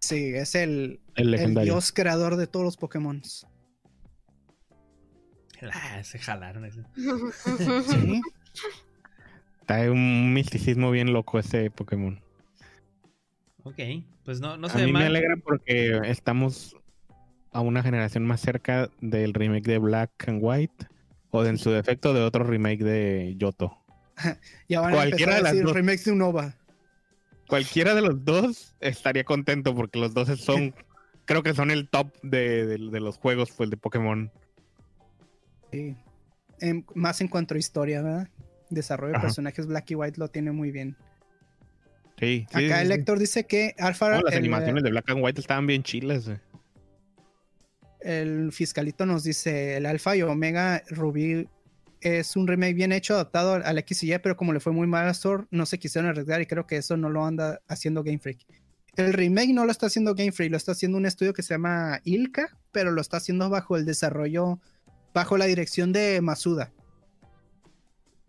Sí, 0.00 0.34
es 0.34 0.54
el, 0.54 1.00
El 1.14 1.54
dios 1.62 1.92
creador 1.92 2.36
de 2.36 2.46
todos 2.46 2.64
los 2.64 2.76
Pokémon. 2.76 3.22
Ah, 5.72 6.02
se 6.02 6.18
jalaron. 6.18 6.66
ese. 6.66 6.82
Sí. 7.88 8.20
Está 9.62 9.90
un 9.90 10.34
misticismo 10.34 10.90
bien 10.90 11.14
loco 11.14 11.38
ese 11.38 11.70
Pokémon. 11.70 12.20
Ok, 13.64 13.78
pues 14.24 14.40
no, 14.40 14.56
no 14.56 14.66
a 14.66 14.70
se 14.70 14.78
ve 14.78 14.86
mí 14.86 14.92
me 14.92 15.04
alegra 15.06 15.36
porque 15.36 16.00
estamos 16.04 16.76
a 17.52 17.60
una 17.60 17.82
generación 17.82 18.24
más 18.24 18.40
cerca 18.40 18.88
del 19.00 19.34
remake 19.34 19.66
de 19.66 19.78
Black 19.78 20.10
and 20.28 20.38
White 20.42 20.86
o 21.30 21.42
de, 21.42 21.50
en 21.50 21.58
su 21.58 21.70
defecto 21.70 22.12
de 22.14 22.22
otro 22.22 22.44
remake 22.44 22.82
de 22.84 23.34
Yoto. 23.36 23.76
Ya 24.68 24.80
van 24.80 24.92
a 24.92 24.96
Cualquiera 24.96 25.32
de 25.34 25.38
a 25.38 25.42
las 25.42 25.52
decir 25.52 25.66
dos. 25.66 25.74
remakes 25.74 26.04
de 26.04 26.12
Unova. 26.12 26.54
Cualquiera 27.48 27.94
de 27.94 28.02
los 28.02 28.24
dos 28.24 28.74
estaría 28.80 29.24
contento 29.24 29.74
porque 29.74 29.98
los 29.98 30.14
dos 30.14 30.28
son, 30.40 30.74
creo 31.26 31.42
que 31.42 31.54
son 31.54 31.70
el 31.70 31.88
top 31.88 32.08
de, 32.22 32.66
de- 32.66 32.90
de 32.90 33.00
los 33.00 33.18
juegos 33.18 33.50
pues, 33.56 33.68
de 33.70 33.76
Pokémon. 33.76 34.30
Sí. 35.70 35.96
En- 36.60 36.86
más 36.94 37.20
en 37.20 37.28
cuanto 37.28 37.54
a 37.54 37.58
historia, 37.58 38.02
¿verdad? 38.02 38.28
Desarrollo 38.70 39.12
de 39.14 39.20
personajes 39.20 39.66
Black 39.66 39.90
y 39.90 39.94
White 39.94 40.18
lo 40.18 40.28
tiene 40.28 40.52
muy 40.52 40.70
bien. 40.70 40.96
Sí, 42.22 42.46
sí, 42.56 42.66
Acá 42.66 42.76
sí, 42.78 42.84
el. 42.86 42.92
Héctor 42.92 43.18
dice 43.18 43.46
que 43.46 43.74
Alpha, 43.78 44.10
No, 44.10 44.20
las 44.22 44.32
el, 44.34 44.38
animaciones 44.38 44.84
de 44.84 44.90
Black 44.90 45.10
and 45.10 45.24
White 45.24 45.40
estaban 45.40 45.66
bien 45.66 45.82
chilas. 45.82 46.26
güey. 46.26 46.38
el 48.00 48.52
fiscalito 48.52 49.06
nos 49.06 49.24
dice, 49.24 49.76
el 49.76 49.86
Alpha 49.86 50.16
y 50.16 50.22
Omega 50.22 50.82
Rubí 50.88 51.48
es 52.00 52.34
un 52.36 52.46
remake 52.48 52.74
bien 52.74 52.90
hecho, 52.92 53.14
adaptado 53.14 53.54
al, 53.54 53.62
al 53.64 53.78
X 53.78 54.02
y 54.04 54.12
Y, 54.14 54.18
pero 54.18 54.36
como 54.36 54.52
le 54.52 54.60
fue 54.60 54.72
muy 54.72 54.86
mal 54.86 55.06
a 55.08 55.10
Store, 55.12 55.44
no 55.50 55.66
se 55.66 55.78
quisieron 55.78 56.08
arriesgar 56.10 56.40
y 56.40 56.46
creo 56.46 56.66
que 56.66 56.76
eso 56.76 56.96
no 56.96 57.08
lo 57.10 57.24
anda 57.24 57.60
haciendo 57.68 58.02
Game 58.02 58.18
Freak. 58.18 58.38
El 58.96 59.12
remake 59.12 59.52
no 59.54 59.64
lo 59.64 59.70
está 59.72 59.86
haciendo 59.86 60.14
Game 60.14 60.32
Freak, 60.32 60.50
lo 60.50 60.56
está 60.56 60.72
haciendo 60.72 60.98
un 60.98 61.06
estudio 61.06 61.32
que 61.32 61.42
se 61.42 61.54
llama 61.54 62.00
Ilka, 62.04 62.56
pero 62.72 62.90
lo 62.90 63.00
está 63.00 63.16
haciendo 63.18 63.48
bajo 63.50 63.76
el 63.76 63.84
desarrollo, 63.84 64.60
bajo 65.14 65.36
la 65.38 65.46
dirección 65.46 65.92
de 65.92 66.20
Masuda. 66.20 66.72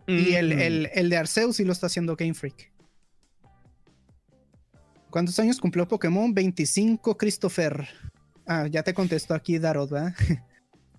Y 0.07 0.33
el, 0.33 0.55
Mm. 0.55 0.59
el- 0.59 0.89
el 0.93 1.09
de 1.09 1.17
Arceus 1.17 1.55
sí 1.57 1.63
lo 1.63 1.71
está 1.73 1.87
haciendo 1.87 2.15
Game 2.15 2.33
Freak. 2.33 2.71
¿Cuántos 5.13 5.37
años 5.37 5.59
cumplió 5.59 5.87
Pokémon? 5.87 6.33
25, 6.33 7.15
Christopher. 7.19 7.87
Ah, 8.47 8.65
ya 8.65 8.81
te 8.81 8.95
contestó 8.95 9.35
aquí 9.35 9.59
Darod, 9.59 9.91
¿verdad? 9.91 10.15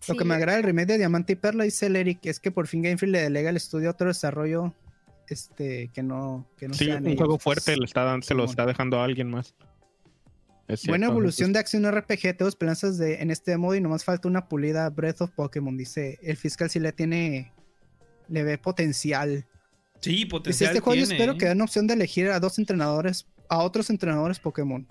Lo 0.07 0.15
que 0.15 0.23
Sí, 0.23 0.29
me 0.29 0.35
agrada 0.37 0.57
del 0.59 0.67
remake 0.67 0.87
de 0.87 0.99
Diamante 0.99 1.33
y 1.33 1.37
Perla, 1.37 1.65
dice 1.65 1.87
el 1.87 1.97
Eric, 1.97 2.21
es 2.27 2.39
que 2.39 2.53
por 2.53 2.69
fin 2.69 2.83
Game 2.83 2.97
Freak 2.97 3.11
le 3.11 3.23
delega 3.23 3.49
al 3.51 3.57
estudio 3.57 3.91
otro 3.91 4.07
desarrollo 4.07 4.73
este, 5.29 5.91
que 5.93 6.05
no, 6.05 6.47
que 6.57 6.69
no 6.69 6.75
Sí, 6.75 6.85
sean 6.85 7.03
un 7.03 7.09
ellos. 7.09 7.19
juego 7.19 7.39
fuerte 7.41 7.77
le 7.77 7.85
está 7.87 8.17
se 8.23 8.35
lo 8.35 8.45
está 8.45 8.67
dejando 8.67 9.01
a 9.01 9.05
alguien 9.05 9.31
más. 9.31 9.57
Buena 10.87 11.07
evolución 11.07 11.49
entonces- 11.51 11.53
de 11.53 11.59
acción 11.59 11.85
RPG, 11.85 12.37
tengo 12.37 12.49
esperanzas 12.49 12.99
de, 12.99 13.15
en 13.21 13.33
este 13.33 13.57
modo 13.57 13.75
y 13.75 13.81
nomás 13.81 14.05
falta 14.05 14.29
una 14.29 14.49
pulida 14.49 14.89
Breath 14.91 15.23
of 15.23 15.31
Pokémon, 15.33 15.77
dice 15.77 16.21
el 16.23 16.37
fiscal 16.37 16.71
si 16.71 16.79
le 16.79 16.93
tiene, 16.93 17.53
le 18.29 18.45
ve 18.45 18.59
potencial. 18.59 19.45
Sí, 20.01 20.11
Dice, 20.11 20.27
potencial 20.29 20.71
este 20.71 20.81
juego 20.81 20.97
yo 20.99 21.03
espero 21.05 21.33
¿eh? 21.33 21.39
que 21.39 21.47
den 21.47 21.61
opción 21.63 21.89
de 21.89 21.95
elegir 21.95 22.29
a 22.31 22.39
dos 22.39 22.61
entrenadores, 22.61 23.27
a 23.49 23.59
otros 23.63 23.91
entrenadores 23.91 24.39
Pokémon. 24.41 24.87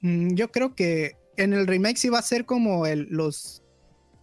Mm, 0.00 0.34
yo 0.34 0.50
creo 0.50 0.74
que 0.74 1.16
en 1.36 1.52
el 1.52 1.66
remake 1.66 1.96
sí 1.98 2.08
va 2.08 2.18
a 2.18 2.22
ser 2.22 2.44
como 2.44 2.86
el, 2.86 3.08
los, 3.10 3.62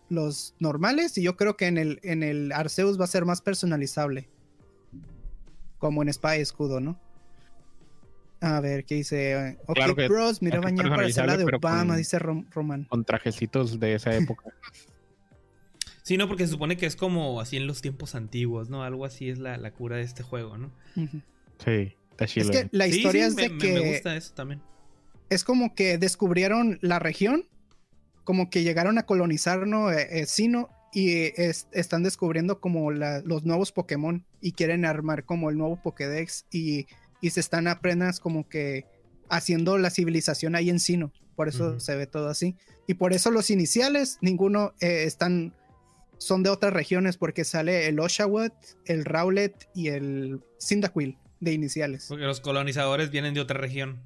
los 0.10 0.56
normales 0.60 1.18
y 1.18 1.24
yo 1.24 1.36
creo 1.38 1.58
que 1.58 1.68
en 1.68 1.78
el, 1.78 2.00
en 2.04 2.24
el 2.24 2.52
Arceus 2.52 3.00
va 3.00 3.06
a 3.06 3.08
ser 3.08 3.26
más 3.26 3.42
personalizable. 3.42 4.30
Como 5.78 6.02
en 6.02 6.10
Espada 6.10 6.38
y 6.38 6.42
Escudo, 6.42 6.80
¿no? 6.80 7.00
A 8.42 8.60
ver, 8.60 8.86
¿qué 8.86 8.96
dice? 8.96 9.58
Ok, 9.66 9.76
Claro 9.76 9.96
que 9.96 10.08
Bros, 10.08 10.42
mira 10.42 10.60
bañar 10.60 10.90
para 10.90 11.08
hacer 11.08 11.26
la 11.26 11.38
de 11.38 11.46
Obama, 11.46 11.88
con- 11.94 11.98
dice 11.98 12.20
Rom- 12.20 12.46
Roman. 12.52 12.84
Con 12.86 13.04
trajecitos 13.06 13.80
de 13.80 13.96
esa 13.96 14.16
época. 14.16 14.46
Sí, 16.04 16.18
no, 16.18 16.28
porque 16.28 16.46
se 16.46 16.52
supone 16.52 16.78
que 16.78 16.86
es 16.86 16.96
como 16.96 17.42
así 17.42 17.58
en 17.58 17.66
los 17.66 17.82
tiempos 17.82 18.14
antiguos, 18.14 18.70
¿no? 18.70 18.84
Algo 18.84 19.06
así 19.06 19.28
es 19.28 19.40
la, 19.40 19.58
la 19.58 19.72
cura 19.72 19.96
de 19.96 20.04
este 20.04 20.22
juego, 20.22 20.56
¿no? 20.56 20.70
Sí, 21.58 21.96
está 22.20 22.42
Es 22.42 22.50
que 22.50 22.70
la 22.72 22.88
historia 22.88 23.24
sí, 23.24 23.30
es 23.30 23.36
de 23.36 23.50
me, 23.50 23.58
que 23.58 23.74
me 23.74 23.90
gusta 23.94 24.16
eso 24.16 24.34
también. 24.34 24.62
es 25.30 25.44
como 25.44 25.76
que 25.76 25.98
descubrieron 25.98 26.80
la 26.82 27.00
región, 27.00 27.48
como 28.24 28.50
que 28.50 28.64
llegaron 28.64 28.98
a 28.98 29.06
colonizar 29.06 29.68
¿no? 29.68 29.92
Eh, 29.92 30.08
eh, 30.22 30.26
Sino 30.26 30.70
y 30.94 31.10
eh, 31.12 31.34
es- 31.38 31.68
están 31.74 32.04
descubriendo 32.04 32.60
como 32.62 32.92
la- 32.92 33.22
los 33.22 33.44
nuevos 33.46 33.72
Pokémon 33.72 34.26
y 34.42 34.54
quieren 34.54 34.86
armar 34.86 35.26
como 35.26 35.50
el 35.50 35.58
nuevo 35.58 35.82
Pokédex 35.82 36.46
y, 36.52 36.88
y 37.22 37.30
se 37.32 37.40
están 37.42 37.68
apenas 37.68 38.20
como 38.20 38.48
que 38.48 38.86
haciendo 39.30 39.78
la 39.78 39.90
civilización 39.90 40.56
ahí 40.56 40.70
en 40.70 40.80
Sino. 40.80 41.12
Por 41.36 41.50
eso 41.50 41.80
se 41.82 41.96
ve 41.98 42.08
todo 42.08 42.30
así. 42.30 42.56
Y 42.88 42.94
por 42.94 43.12
eso 43.12 43.30
los 43.30 43.50
iniciales, 43.50 44.18
ninguno 44.22 44.74
eh, 44.80 45.04
están, 45.04 45.54
son 46.18 46.44
de 46.44 46.50
otras 46.50 46.72
regiones 46.72 47.18
porque 47.18 47.44
sale 47.44 47.88
el 47.88 48.00
Oshawott, 48.00 48.54
el 48.86 49.04
Rowlet 49.04 49.68
y 49.76 49.90
el 49.90 50.40
Cyndaquil 50.62 51.18
de 51.40 51.54
iniciales. 51.54 52.06
Porque 52.08 52.26
los 52.26 52.40
colonizadores 52.42 53.12
vienen 53.12 53.34
de 53.34 53.42
otra 53.42 53.60
región. 53.60 54.02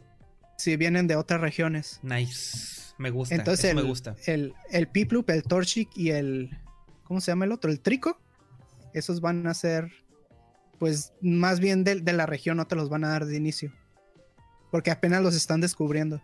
Si 0.57 0.75
vienen 0.75 1.07
de 1.07 1.15
otras 1.15 1.41
regiones. 1.41 1.99
Nice. 2.03 2.93
Me 2.97 3.11
gusta. 3.11 3.35
Entonces 3.35 3.65
eso 3.65 3.77
el, 3.77 3.83
me 3.83 3.89
gusta. 3.89 4.15
el, 4.25 4.53
el 4.71 4.87
Piplup, 4.87 5.29
el 5.29 5.43
Torchic 5.43 5.89
y 5.95 6.11
el. 6.11 6.49
¿Cómo 7.03 7.21
se 7.21 7.31
llama 7.31 7.45
el 7.45 7.51
otro? 7.51 7.71
El 7.71 7.79
Trico. 7.79 8.19
Esos 8.93 9.21
van 9.21 9.47
a 9.47 9.53
ser, 9.53 9.91
pues, 10.79 11.13
más 11.21 11.59
bien 11.59 11.83
de, 11.83 12.01
de 12.01 12.13
la 12.13 12.25
región, 12.25 12.57
no 12.57 12.67
te 12.67 12.75
los 12.75 12.89
van 12.89 13.03
a 13.03 13.09
dar 13.09 13.25
de 13.25 13.37
inicio. 13.37 13.71
Porque 14.71 14.91
apenas 14.91 15.21
los 15.21 15.35
están 15.35 15.61
descubriendo. 15.61 16.21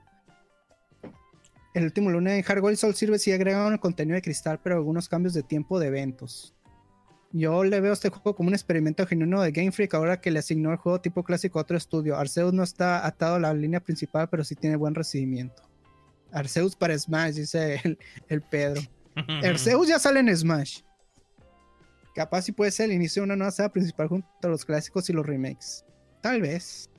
El 1.75 1.83
último 1.83 2.09
luna 2.09 2.35
en 2.35 2.41
Hardware 2.41 2.77
Soul 2.77 2.95
Silver 2.95 3.19
sí 3.19 3.31
agregaron 3.33 3.73
el 3.73 3.79
contenido 3.79 4.15
de 4.15 4.21
cristal, 4.21 4.59
pero 4.63 4.75
algunos 4.75 5.09
cambios 5.09 5.33
de 5.33 5.43
tiempo 5.43 5.77
de 5.79 5.87
eventos. 5.87 6.54
Yo 7.31 7.63
le 7.63 7.81
veo 7.81 7.91
a 7.91 7.93
este 7.93 8.09
juego 8.09 8.35
como 8.35 8.47
un 8.47 8.53
experimento 8.53 9.05
genuino 9.05 9.41
de 9.41 9.51
Game 9.51 9.71
Freak 9.71 9.93
ahora 9.93 10.21
que 10.21 10.31
le 10.31 10.39
asignó 10.39 10.71
el 10.71 10.77
juego 10.77 11.01
tipo 11.01 11.23
clásico 11.23 11.59
a 11.59 11.63
otro 11.63 11.75
estudio. 11.75 12.17
Arceus 12.17 12.53
no 12.53 12.63
está 12.63 13.05
atado 13.05 13.35
a 13.35 13.39
la 13.39 13.53
línea 13.53 13.81
principal, 13.81 14.29
pero 14.29 14.43
sí 14.43 14.55
tiene 14.55 14.77
buen 14.77 14.95
recibimiento. 14.95 15.63
Arceus 16.31 16.75
para 16.75 16.97
Smash, 16.97 17.35
dice 17.35 17.81
el, 17.83 17.97
el 18.29 18.41
Pedro. 18.41 18.81
Arceus 19.43 19.87
ya 19.87 19.99
sale 19.99 20.21
en 20.21 20.35
Smash. 20.35 20.81
Capaz 22.15 22.43
si 22.43 22.53
puede 22.53 22.71
ser 22.71 22.89
el 22.89 22.95
inicio 22.95 23.21
de 23.21 23.25
una 23.25 23.35
nueva 23.35 23.51
saga 23.51 23.69
principal 23.69 24.07
junto 24.07 24.27
a 24.41 24.47
los 24.47 24.63
clásicos 24.63 25.09
y 25.09 25.13
los 25.13 25.25
remakes. 25.25 25.83
Tal 26.21 26.41
vez. 26.41 26.89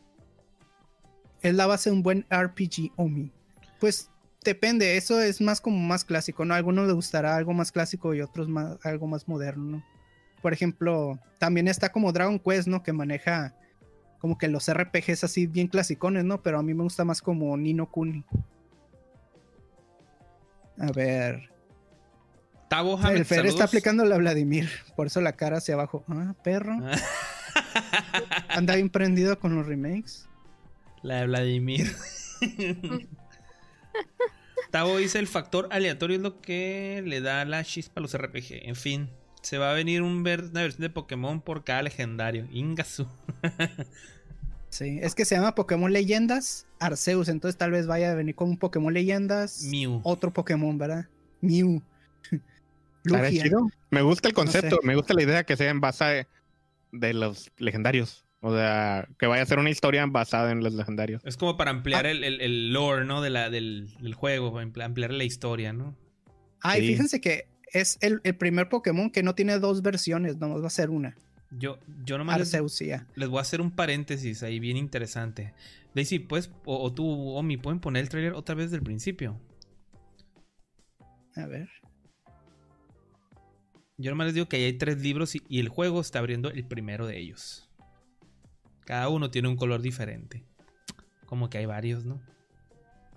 Es 1.40 1.54
la 1.54 1.66
base 1.66 1.88
de 1.88 1.96
un 1.96 2.02
buen 2.02 2.26
RPG 2.30 2.92
Omi. 2.96 3.32
Pues 3.80 4.10
depende, 4.44 4.96
eso 4.96 5.20
es 5.20 5.40
más 5.40 5.60
como 5.60 5.78
más 5.78 6.04
clásico, 6.04 6.44
¿no? 6.44 6.52
A 6.52 6.58
algunos 6.58 6.86
les 6.86 6.94
gustará 6.94 7.34
algo 7.34 7.54
más 7.54 7.72
clásico 7.72 8.14
y 8.14 8.20
otros 8.20 8.48
más, 8.48 8.78
algo 8.84 9.06
más 9.06 9.26
moderno, 9.26 9.64
¿no? 9.64 9.84
Por 10.46 10.52
ejemplo, 10.52 11.18
también 11.38 11.66
está 11.66 11.90
como 11.90 12.12
Dragon 12.12 12.38
Quest, 12.38 12.68
¿no? 12.68 12.84
Que 12.84 12.92
maneja 12.92 13.52
como 14.20 14.38
que 14.38 14.46
los 14.46 14.72
RPGs 14.72 15.24
así 15.24 15.48
bien 15.48 15.66
clasicones, 15.66 16.22
¿no? 16.22 16.40
Pero 16.40 16.60
a 16.60 16.62
mí 16.62 16.72
me 16.72 16.84
gusta 16.84 17.04
más 17.04 17.20
como 17.20 17.56
Nino 17.56 17.90
Kuni. 17.90 18.24
A 20.78 20.92
ver. 20.92 21.50
Tabo 22.70 22.96
El 22.96 23.04
Hamed, 23.04 23.24
Fer 23.24 23.44
está 23.46 23.64
aplicando 23.64 24.04
la 24.04 24.18
Vladimir, 24.18 24.70
por 24.94 25.08
eso 25.08 25.20
la 25.20 25.32
cara 25.32 25.56
hacia 25.56 25.74
abajo. 25.74 26.04
Ah, 26.06 26.36
perro. 26.44 26.78
Anda 28.48 28.76
bien 28.76 28.88
prendido 28.88 29.40
con 29.40 29.56
los 29.56 29.66
remakes. 29.66 30.28
La 31.02 31.22
de 31.22 31.26
Vladimir. 31.26 31.92
Tavo 34.70 34.96
dice 34.98 35.18
el 35.18 35.26
factor 35.26 35.66
aleatorio 35.72 36.18
es 36.18 36.22
lo 36.22 36.40
que 36.40 37.02
le 37.04 37.20
da 37.20 37.44
la 37.44 37.64
chispa 37.64 37.98
a 37.98 38.02
los 38.02 38.16
RPG. 38.16 38.68
En 38.68 38.76
fin, 38.76 39.10
se 39.46 39.58
va 39.58 39.70
a 39.70 39.74
venir 39.74 40.02
un 40.02 40.24
ver- 40.24 40.46
una 40.50 40.62
versión 40.62 40.82
de 40.82 40.90
Pokémon 40.90 41.40
por 41.40 41.62
cada 41.62 41.82
legendario. 41.82 42.46
Ingasu. 42.50 43.06
Sí, 44.68 44.98
es 45.00 45.14
que 45.14 45.24
se 45.24 45.36
llama 45.36 45.54
Pokémon 45.54 45.90
Leyendas 45.90 46.66
Arceus, 46.80 47.28
entonces 47.28 47.56
tal 47.56 47.70
vez 47.70 47.86
vaya 47.86 48.10
a 48.10 48.14
venir 48.14 48.34
con 48.34 48.50
un 48.50 48.58
Pokémon 48.58 48.92
Leyendas, 48.92 49.62
Mew. 49.70 50.00
otro 50.04 50.32
Pokémon, 50.32 50.76
¿verdad? 50.76 51.06
Mew. 51.40 51.80
¿Estará 53.06 53.28
Lugia. 53.28 53.44
chido? 53.44 53.68
Me 53.90 54.02
gusta 54.02 54.28
el 54.28 54.34
concepto, 54.34 54.76
sé. 54.82 54.86
me 54.86 54.94
gusta 54.96 55.14
la 55.14 55.22
idea 55.22 55.44
que 55.44 55.56
sea 55.56 55.70
en 55.70 55.80
base 55.80 56.26
de 56.92 57.14
los 57.14 57.50
legendarios. 57.56 58.26
O 58.40 58.54
sea, 58.54 59.08
que 59.18 59.26
vaya 59.26 59.44
a 59.44 59.46
ser 59.46 59.60
una 59.60 59.70
historia 59.70 60.04
basada 60.06 60.50
en 60.52 60.62
los 60.62 60.74
legendarios. 60.74 61.22
Es 61.24 61.36
como 61.38 61.56
para 61.56 61.70
ampliar 61.70 62.04
Ah. 62.04 62.10
el, 62.10 62.22
el- 62.22 62.40
el 62.42 62.72
lore, 62.72 63.06
¿no? 63.06 63.22
De 63.22 63.30
la, 63.30 63.48
del, 63.48 63.88
del 64.00 64.14
juego, 64.14 64.60
ampli- 64.60 64.84
ampliar 64.84 65.12
la 65.12 65.24
historia, 65.24 65.72
¿no? 65.72 65.96
Ay, 66.60 66.80
Sí. 66.82 66.86
fíjense 66.88 67.20
que 67.20 67.46
es 67.72 67.98
el, 68.00 68.20
el 68.24 68.36
primer 68.36 68.68
Pokémon 68.68 69.10
que 69.10 69.22
no 69.22 69.34
tiene 69.34 69.58
dos 69.58 69.82
versiones, 69.82 70.36
nomás 70.38 70.62
va 70.62 70.66
a 70.68 70.70
ser 70.70 70.90
una. 70.90 71.16
Yo, 71.50 71.78
yo 72.04 72.18
nomás 72.18 72.38
les, 72.38 72.52
les 73.14 73.28
voy 73.28 73.38
a 73.38 73.42
hacer 73.42 73.60
un 73.60 73.70
paréntesis 73.70 74.42
ahí 74.42 74.58
bien 74.58 74.76
interesante. 74.76 75.54
Daisy, 75.94 76.18
pues, 76.18 76.50
o, 76.64 76.82
o 76.82 76.92
tú, 76.92 77.06
Omi, 77.30 77.56
¿pueden 77.56 77.80
poner 77.80 78.02
el 78.02 78.08
trailer 78.08 78.32
otra 78.34 78.54
vez 78.54 78.70
del 78.70 78.82
principio? 78.82 79.40
A 81.36 81.46
ver. 81.46 81.68
Yo 83.98 84.10
nomás 84.10 84.26
les 84.26 84.34
digo 84.34 84.48
que 84.48 84.56
ahí 84.56 84.64
hay 84.64 84.72
tres 84.74 85.00
libros 85.00 85.34
y, 85.36 85.42
y 85.48 85.60
el 85.60 85.68
juego 85.68 86.00
está 86.00 86.18
abriendo 86.18 86.50
el 86.50 86.64
primero 86.66 87.06
de 87.06 87.18
ellos. 87.18 87.70
Cada 88.84 89.08
uno 89.08 89.30
tiene 89.30 89.48
un 89.48 89.56
color 89.56 89.80
diferente. 89.80 90.44
Como 91.24 91.48
que 91.48 91.58
hay 91.58 91.66
varios, 91.66 92.04
¿no? 92.04 92.20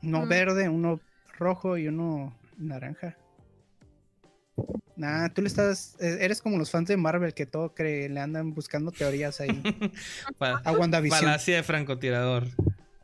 Uno 0.01 0.25
Mm. 0.25 0.29
verde, 0.29 0.69
uno 0.69 0.99
rojo 1.37 1.77
y 1.77 1.87
uno 1.87 2.37
naranja. 2.57 3.17
Nah, 4.95 5.29
tú 5.29 5.41
le 5.41 5.47
estás. 5.47 5.95
eh, 5.99 6.17
Eres 6.21 6.41
como 6.41 6.57
los 6.57 6.69
fans 6.71 6.87
de 6.89 6.97
Marvel 6.97 7.33
que 7.33 7.45
todo 7.45 7.73
cree, 7.73 8.09
le 8.09 8.19
andan 8.19 8.53
buscando 8.53 8.91
teorías 8.91 9.39
ahí. 9.39 9.61
A 10.39 10.71
WandaVision. 10.73 11.19
Falacia 11.21 11.55
de 11.57 11.63
francotirador. 11.63 12.47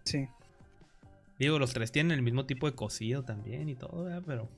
Sí. 0.04 0.28
Digo, 1.40 1.58
los 1.60 1.74
tres 1.74 1.92
tienen 1.92 2.12
el 2.14 2.22
mismo 2.22 2.46
tipo 2.46 2.70
de 2.70 2.76
cocido 2.76 3.24
también 3.24 3.68
y 3.70 3.76
todo, 3.76 4.04
¿verdad? 4.06 4.24
Pero, 4.26 4.50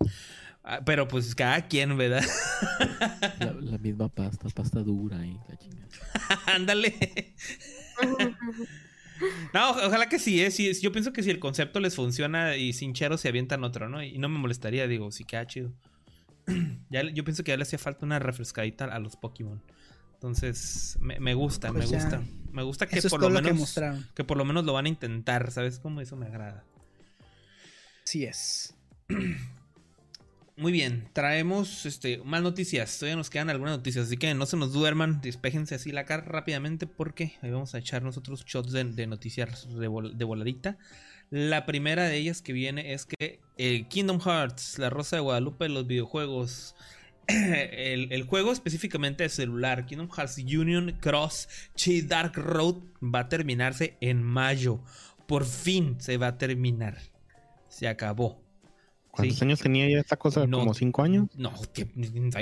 ah, 0.63 0.81
pero 0.85 1.07
pues 1.07 1.33
cada 1.35 1.67
quien, 1.67 1.95
¿verdad? 1.97 2.23
La, 3.39 3.53
la 3.53 3.77
misma 3.77 4.09
pasta, 4.09 4.47
pasta 4.49 4.79
dura 4.81 5.25
y 5.25 5.39
la 5.47 5.57
chingada. 5.57 5.87
Ándale. 6.55 7.33
No, 9.53 9.71
ojalá 9.71 10.07
que 10.09 10.19
sí, 10.19 10.41
¿eh? 10.43 10.51
Sí, 10.51 10.71
Yo 10.79 10.91
pienso 10.91 11.11
que 11.13 11.23
si 11.23 11.31
el 11.31 11.39
concepto 11.39 11.79
les 11.79 11.95
funciona 11.95 12.55
y 12.55 12.73
sin 12.73 12.93
chero 12.93 13.17
se 13.17 13.27
avientan 13.27 13.63
otro, 13.63 13.89
¿no? 13.89 14.03
Y 14.03 14.17
no 14.19 14.29
me 14.29 14.37
molestaría, 14.37 14.87
digo, 14.87 15.11
sí 15.11 15.23
queda 15.23 15.47
chido. 15.47 15.71
ya, 16.89 17.03
yo 17.03 17.23
pienso 17.23 17.43
que 17.43 17.51
ya 17.51 17.57
le 17.57 17.63
hacía 17.63 17.79
falta 17.79 18.05
una 18.05 18.19
refrescadita 18.19 18.85
a 18.85 18.99
los 18.99 19.15
Pokémon. 19.15 19.61
Entonces, 20.13 20.97
me, 20.99 21.19
me 21.19 21.33
gusta, 21.35 21.71
Pues 21.71 21.85
me 21.85 21.91
ya. 21.91 22.01
gusta. 22.03 22.23
Me 22.51 22.63
gusta 22.63 22.87
que 22.87 22.97
Eso 22.97 23.09
por 23.09 23.21
lo 23.21 23.29
menos. 23.29 23.75
que 24.15 24.23
por 24.23 24.37
lo 24.37 24.45
menos 24.45 24.65
lo 24.65 24.73
van 24.73 24.85
a 24.85 24.89
intentar, 24.89 25.51
¿sabes? 25.51 25.77
Como 25.79 26.01
eso 26.01 26.15
me 26.15 26.25
agrada. 26.25 26.63
Sí 28.03 28.23
es. 28.25 28.73
Muy 30.55 30.71
bien, 30.71 31.07
traemos 31.13 31.85
este, 31.85 32.17
más 32.23 32.41
noticias. 32.41 32.97
Todavía 32.97 33.15
nos 33.15 33.29
quedan 33.29 33.51
algunas 33.51 33.77
noticias, 33.77 34.07
así 34.07 34.17
que 34.17 34.33
no 34.33 34.47
se 34.47 34.57
nos 34.57 34.73
duerman, 34.73 35.21
despejense 35.21 35.75
así 35.75 35.91
la 35.91 36.05
cara 36.05 36.23
rápidamente 36.23 36.87
porque 36.87 37.33
ahí 37.43 37.51
vamos 37.51 37.75
a 37.75 37.77
echar 37.77 38.01
nosotros 38.01 38.43
shots 38.43 38.71
de, 38.71 38.83
de 38.85 39.05
noticias 39.05 39.67
de, 39.77 39.87
vol- 39.87 40.13
de 40.13 40.25
voladita. 40.25 40.77
La 41.29 41.65
primera 41.65 42.05
de 42.05 42.15
ellas 42.17 42.41
que 42.41 42.53
viene 42.53 42.93
es 42.93 43.05
que 43.05 43.39
el 43.57 43.87
Kingdom 43.87 44.19
Hearts, 44.21 44.79
la 44.79 44.89
Rosa 44.89 45.17
de 45.17 45.21
Guadalupe 45.21 45.65
de 45.65 45.69
los 45.69 45.85
videojuegos, 45.87 46.75
el, 47.27 48.11
el 48.11 48.23
juego 48.23 48.51
específicamente 48.53 49.23
de 49.23 49.29
celular, 49.29 49.85
Kingdom 49.85 50.09
Hearts 50.09 50.37
Union 50.37 50.97
Cross 51.01 51.49
Chi 51.75 52.01
Dark 52.01 52.33
Road, 52.37 52.75
va 53.03 53.19
a 53.21 53.29
terminarse 53.29 53.97
en 53.99 54.23
mayo. 54.23 54.81
Por 55.27 55.45
fin 55.45 55.97
se 55.99 56.15
va 56.17 56.27
a 56.27 56.37
terminar. 56.37 56.97
Se 57.67 57.87
acabó. 57.89 58.41
¿Cuántos 59.11 59.39
Sí. 59.39 59.45
años 59.45 59.59
tenía 59.59 59.89
ya 59.89 59.99
esta 59.99 60.15
cosa? 60.15 60.47
No. 60.47 60.59
¿Como 60.59 60.73
cinco 60.73 61.01
años? 61.01 61.27
No, 61.35 61.51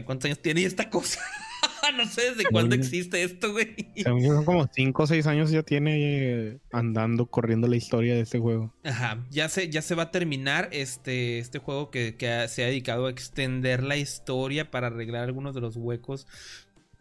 cuántos 0.06 0.26
años 0.26 0.41
tiene 0.41 0.64
esta 0.66 0.90
cosa. 0.90 1.20
no 1.98 2.06
sé 2.06 2.32
desde 2.32 2.45
cuándo 2.45 2.76
existe 2.76 3.24
esto, 3.24 3.52
güey. 3.52 3.76
Son 4.03 4.45
como 4.45 4.68
cinco 4.74 5.03
o 5.03 5.07
seis 5.07 5.28
años 5.28 5.52
ya 5.52 5.64
tiene 5.64 5.98
eh, 5.98 6.57
andando, 6.72 7.26
corriendo 7.26 7.68
la 7.68 7.76
historia 7.76 8.16
de 8.16 8.22
este 8.22 8.40
juego. 8.40 8.74
Ajá, 8.84 9.26
ya 9.30 9.49
se, 9.49 9.70
ya 9.70 9.82
se 9.82 9.95
va 9.95 10.03
a 10.03 10.12
terminar 10.12 10.70
este, 10.72 11.40
este 11.40 11.60
juego 11.60 11.91
que, 11.91 12.16
que 12.16 12.48
se 12.48 12.64
ha 12.64 12.68
dedicado 12.68 13.07
a 13.07 13.10
extender 13.10 13.84
la 13.84 13.98
historia 13.98 14.72
para 14.72 14.88
arreglar 14.88 15.24
algunos 15.24 15.53
de 15.56 15.62
los 15.62 15.76
huecos 15.76 16.28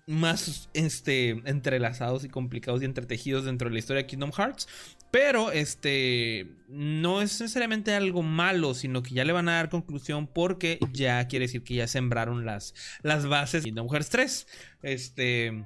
más 0.07 0.69
este, 0.75 1.31
entrelazados 1.45 2.25
y 2.25 2.29
complicados 2.29 2.83
y 2.83 2.85
entretejidos 2.85 3.45
dentro 3.45 3.69
de 3.69 3.75
la 3.75 3.79
historia 3.79 4.03
de 4.03 4.07
Kingdom 4.07 4.33
Hearts. 4.33 4.69
Pero 5.15 5.53
este 5.53 6.49
no 6.69 7.23
es 7.23 7.41
necesariamente 7.41 7.95
algo 7.95 8.23
malo, 8.25 8.75
sino 8.75 9.01
que 9.01 9.15
ya 9.15 9.25
le 9.25 9.33
van 9.33 9.49
a 9.49 9.53
dar 9.55 9.69
conclusión 9.71 10.27
porque 10.27 10.81
ya 10.93 11.25
quiere 11.29 11.45
decir 11.45 11.63
que 11.63 11.75
ya 11.75 11.87
sembraron 11.87 12.45
las, 12.45 12.75
las 13.03 13.25
bases 13.29 13.63
de 13.63 13.69
Kingdom 13.69 13.89
Hearts 13.89 14.09
3. 14.11 14.47
Este. 14.83 15.65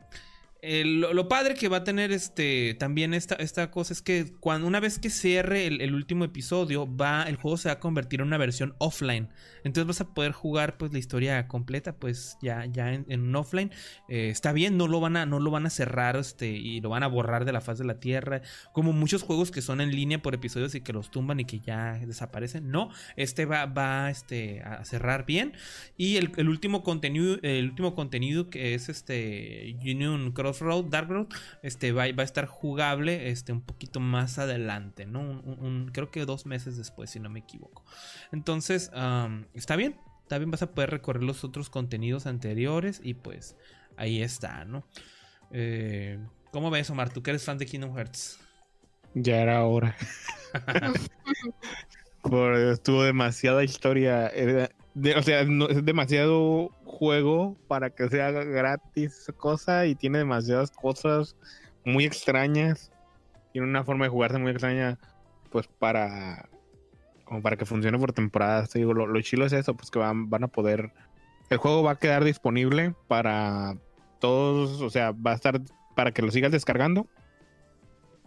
el- 0.60 1.00
lo, 1.00 1.14
lo 1.14 1.28
padre 1.28 1.54
que 1.54 1.68
va 1.68 1.78
a 1.78 1.84
tener 1.84 2.12
este 2.12 2.74
también 2.78 3.14
esta, 3.14 3.36
esta 3.36 3.70
cosa 3.70 3.94
es 3.94 4.02
que 4.02 4.34
cuando 4.38 4.66
una 4.66 4.80
vez 4.80 4.98
que 4.98 5.08
cierre 5.08 5.66
el, 5.66 5.80
el 5.80 5.94
último 5.94 6.24
episodio 6.24 6.86
va 6.96 7.22
el 7.22 7.36
juego 7.36 7.56
se 7.56 7.68
va 7.70 7.74
a 7.74 7.80
convertir 7.80 8.20
en 8.20 8.26
una 8.26 8.36
versión 8.38 8.74
offline 8.78 9.30
entonces 9.64 9.86
vas 9.86 10.00
a 10.00 10.14
poder 10.14 10.32
jugar 10.32 10.78
pues 10.78 10.92
la 10.92 10.98
historia 10.98 11.48
completa 11.48 11.94
pues 11.96 12.36
ya 12.40 12.64
ya 12.66 12.92
en, 12.92 13.20
un 13.20 13.36
offline 13.36 13.70
Eh, 14.08 14.30
está 14.30 14.52
bien 14.52 14.76
no 14.76 14.88
lo 14.88 15.00
van 15.00 15.16
a 15.16 15.26
no 15.26 15.40
lo 15.40 15.50
van 15.50 15.66
a 15.66 15.70
cerrar 15.70 16.16
este 16.16 16.48
y 16.48 16.80
lo 16.80 16.88
van 16.88 17.02
a 17.02 17.06
borrar 17.06 17.44
de 17.44 17.52
la 17.52 17.60
faz 17.60 17.78
de 17.78 17.84
la 17.84 18.00
tierra 18.00 18.42
como 18.72 18.92
muchos 18.92 19.22
juegos 19.22 19.50
que 19.50 19.62
son 19.62 19.80
en 19.80 19.90
línea 19.90 20.20
por 20.22 20.34
episodios 20.34 20.74
y 20.74 20.80
que 20.80 20.92
los 20.92 21.10
tumban 21.10 21.40
y 21.40 21.44
que 21.44 21.60
ya 21.60 21.94
desaparecen 21.94 22.70
no 22.70 22.90
este 23.16 23.46
va 23.46 23.66
va 23.66 24.10
este 24.10 24.62
a 24.62 24.84
cerrar 24.84 25.26
bien 25.26 25.52
y 25.96 26.16
el, 26.16 26.32
el 26.36 26.48
último 26.48 26.82
contenido, 26.82 27.38
el 27.42 27.68
último 27.70 27.94
contenido 27.94 28.50
que 28.50 28.74
es 28.74 28.88
este 28.88 29.76
Union 29.80 30.32
Crossroad, 30.32 30.84
Dark 30.84 31.08
Road, 31.08 31.26
este 31.62 31.92
va, 31.92 32.04
va 32.12 32.22
a 32.22 32.24
estar 32.24 32.46
jugable 32.46 33.30
este 33.30 33.52
un 33.52 33.60
poquito 33.60 34.00
más 34.00 34.38
adelante, 34.38 35.06
¿no? 35.06 35.20
Un, 35.20 35.90
creo 35.92 36.10
que 36.10 36.24
dos 36.24 36.46
meses 36.46 36.76
después, 36.76 37.10
si 37.10 37.20
no 37.20 37.30
me 37.30 37.40
equivoco. 37.40 37.84
Entonces, 38.32 38.90
está 39.54 39.76
bien, 39.76 39.96
está 40.22 40.38
bien, 40.38 40.50
vas 40.50 40.62
a 40.62 40.72
poder 40.72 40.90
recorrer 40.90 41.22
los 41.22 41.44
otros 41.44 41.70
contenidos 41.70 42.26
anteriores 42.26 43.00
y 43.02 43.14
pues 43.14 43.56
ahí 43.96 44.22
está, 44.22 44.64
¿no? 44.64 44.84
Eh, 45.50 46.18
¿Cómo 46.52 46.70
ves, 46.70 46.88
Omar? 46.90 47.12
Tú 47.12 47.22
que 47.22 47.30
eres 47.30 47.44
fan 47.44 47.58
de 47.58 47.66
Kingdom 47.66 47.94
Hearts. 47.96 48.38
Ya 49.14 49.40
era 49.42 49.64
hora. 49.64 49.96
Por- 52.22 52.56
estuvo 52.56 53.02
demasiada 53.04 53.64
historia. 53.64 54.28
Era- 54.28 54.70
de- 54.94 55.14
o 55.14 55.22
sea, 55.22 55.44
no- 55.44 55.68
es 55.68 55.84
demasiado 55.84 56.70
juego 56.84 57.56
para 57.68 57.90
que 57.90 58.08
sea 58.08 58.30
gratis 58.30 59.16
esa 59.18 59.32
cosa 59.32 59.86
y 59.86 59.94
tiene 59.94 60.18
demasiadas 60.18 60.70
cosas 60.70 61.36
muy 61.84 62.04
extrañas. 62.04 62.90
Tiene 63.52 63.68
una 63.68 63.84
forma 63.84 64.04
de 64.06 64.10
jugarse 64.10 64.38
muy 64.38 64.50
extraña, 64.50 64.98
pues 65.50 65.66
para 65.68 66.48
como 67.28 67.42
para 67.42 67.56
que 67.56 67.66
funcione 67.66 67.98
por 67.98 68.12
temporadas. 68.12 68.70
Te 68.70 68.78
digo, 68.78 68.94
lo, 68.94 69.06
lo 69.06 69.20
chilo 69.20 69.44
es 69.44 69.52
eso, 69.52 69.76
pues 69.76 69.90
que 69.90 69.98
van, 69.98 70.30
van 70.30 70.44
a 70.44 70.48
poder. 70.48 70.92
El 71.50 71.58
juego 71.58 71.82
va 71.82 71.92
a 71.92 71.98
quedar 71.98 72.24
disponible 72.24 72.94
para 73.06 73.76
todos, 74.18 74.80
o 74.80 74.90
sea, 74.90 75.12
va 75.12 75.32
a 75.32 75.34
estar 75.34 75.60
para 75.94 76.12
que 76.12 76.22
lo 76.22 76.30
sigas 76.30 76.52
descargando 76.52 77.06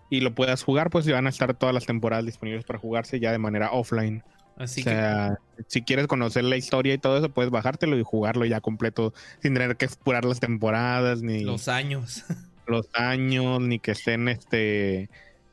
y 0.10 0.20
lo 0.22 0.36
puedas 0.36 0.64
jugar, 0.64 0.90
pues 0.90 1.08
y 1.08 1.12
van 1.12 1.26
a 1.26 1.30
estar 1.30 1.54
todas 1.56 1.74
las 1.74 1.86
temporadas 1.86 2.26
disponibles 2.26 2.64
para 2.64 2.80
jugarse 2.80 3.20
ya 3.20 3.32
de 3.32 3.40
manera 3.40 3.72
offline. 3.72 4.24
Así 4.58 4.82
o 4.82 4.84
sea, 4.84 5.38
si 5.68 5.82
quieres 5.82 6.06
conocer 6.06 6.44
la 6.44 6.58
historia 6.58 6.94
y 6.94 6.98
todo 6.98 7.18
eso, 7.18 7.30
puedes 7.30 7.50
bajártelo 7.50 7.98
y 7.98 8.04
jugarlo 8.04 8.46
ya 8.46 8.62
completo 8.62 9.14
sin 9.42 9.54
tener 9.54 9.78
que 9.78 9.86
explorar 9.86 10.26
las 10.26 10.40
temporadas 10.40 11.24
ni 11.24 11.40
que 11.40 11.46
los 11.46 11.68
años. 11.68 12.24
los 12.68 12.88
años, 12.94 13.62
ni 13.62 13.80
que 13.80 13.92
estén 13.92 14.28
este 14.28 15.10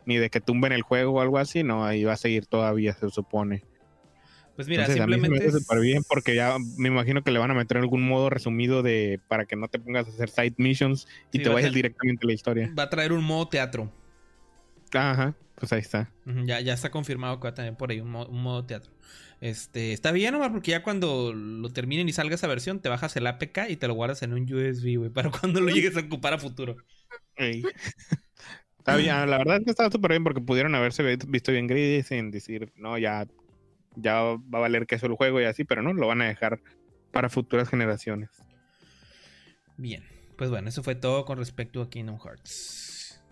ni 0.08 0.16
de 0.16 0.30
que 0.30 0.40
tumben 0.40 0.72
el 0.72 0.82
juego 0.82 1.12
o 1.12 1.20
algo 1.20 1.38
así, 1.38 1.62
no, 1.62 1.84
ahí 1.84 2.02
va 2.04 2.14
a 2.14 2.16
seguir 2.16 2.46
todavía, 2.46 2.94
se 2.94 3.10
supone. 3.10 3.62
Pues 4.56 4.66
mira, 4.66 4.86
Entonces, 4.86 5.04
a 5.04 5.06
mí 5.06 5.14
se 5.14 5.20
me 5.20 5.36
simplemente. 5.36 5.60
súper 5.60 5.80
bien 5.80 6.02
porque 6.08 6.34
ya 6.34 6.56
me 6.78 6.88
imagino 6.88 7.22
que 7.22 7.30
le 7.30 7.38
van 7.38 7.50
a 7.50 7.54
meter 7.54 7.76
algún 7.76 8.02
modo 8.08 8.28
resumido 8.30 8.82
de 8.82 9.20
para 9.28 9.44
que 9.44 9.54
no 9.54 9.68
te 9.68 9.78
pongas 9.78 10.06
a 10.06 10.10
hacer 10.10 10.30
side 10.30 10.54
missions 10.56 11.06
y 11.30 11.38
Sí, 11.38 11.44
te 11.44 11.48
vayas 11.50 11.72
directamente 11.74 12.26
a 12.26 12.28
la 12.28 12.32
historia. 12.32 12.74
Va 12.76 12.84
a 12.84 12.90
traer 12.90 13.12
un 13.12 13.22
modo 13.22 13.48
teatro. 13.48 13.92
Ajá, 14.92 15.34
pues 15.56 15.72
ahí 15.72 15.80
está. 15.80 16.10
Ya, 16.46 16.60
ya 16.60 16.74
está 16.74 16.90
confirmado 16.90 17.38
que 17.38 17.44
va 17.44 17.50
a 17.50 17.54
tener 17.54 17.76
por 17.76 17.90
ahí 17.90 18.00
un, 18.00 18.10
mo- 18.10 18.26
un 18.26 18.42
modo 18.42 18.64
teatro. 18.64 18.90
Este, 19.40 19.92
está 19.92 20.10
bien, 20.10 20.34
Omar, 20.34 20.50
porque 20.50 20.72
ya 20.72 20.82
cuando 20.82 21.32
lo 21.32 21.68
terminen 21.70 22.08
y 22.08 22.12
salga 22.12 22.34
esa 22.34 22.48
versión, 22.48 22.80
te 22.80 22.88
bajas 22.88 23.14
el 23.16 23.26
APK 23.26 23.68
y 23.70 23.76
te 23.76 23.86
lo 23.86 23.94
guardas 23.94 24.22
en 24.22 24.32
un 24.32 24.42
USB, 24.52 24.96
güey, 24.96 25.10
para 25.14 25.30
cuando 25.30 25.60
lo 25.60 25.70
llegues 25.70 25.96
a 25.96 26.00
ocupar 26.00 26.34
a 26.34 26.38
futuro. 26.38 26.76
Está 28.88 28.96
bien, 28.96 29.28
la 29.28 29.36
verdad 29.36 29.58
es 29.58 29.64
que 29.64 29.70
está 29.70 29.90
súper 29.90 30.12
bien 30.12 30.24
porque 30.24 30.40
pudieron 30.40 30.74
haberse 30.74 31.02
vi- 31.02 31.18
visto 31.28 31.52
bien 31.52 31.66
gris 31.66 32.06
sin 32.06 32.30
decir, 32.30 32.72
no, 32.74 32.96
ya, 32.96 33.26
ya 33.96 34.22
va 34.22 34.40
a 34.54 34.60
valer 34.60 34.86
que 34.86 34.94
eso 34.94 35.04
el 35.04 35.12
juego 35.12 35.42
y 35.42 35.44
así, 35.44 35.64
pero 35.64 35.82
no, 35.82 35.92
lo 35.92 36.06
van 36.06 36.22
a 36.22 36.26
dejar 36.26 36.62
para 37.12 37.28
futuras 37.28 37.68
generaciones. 37.68 38.30
Bien, 39.76 40.04
pues 40.38 40.48
bueno, 40.48 40.70
eso 40.70 40.82
fue 40.82 40.94
todo 40.94 41.26
con 41.26 41.36
respecto 41.36 41.82
a 41.82 41.90
Kingdom 41.90 42.18
Hearts. 42.18 43.22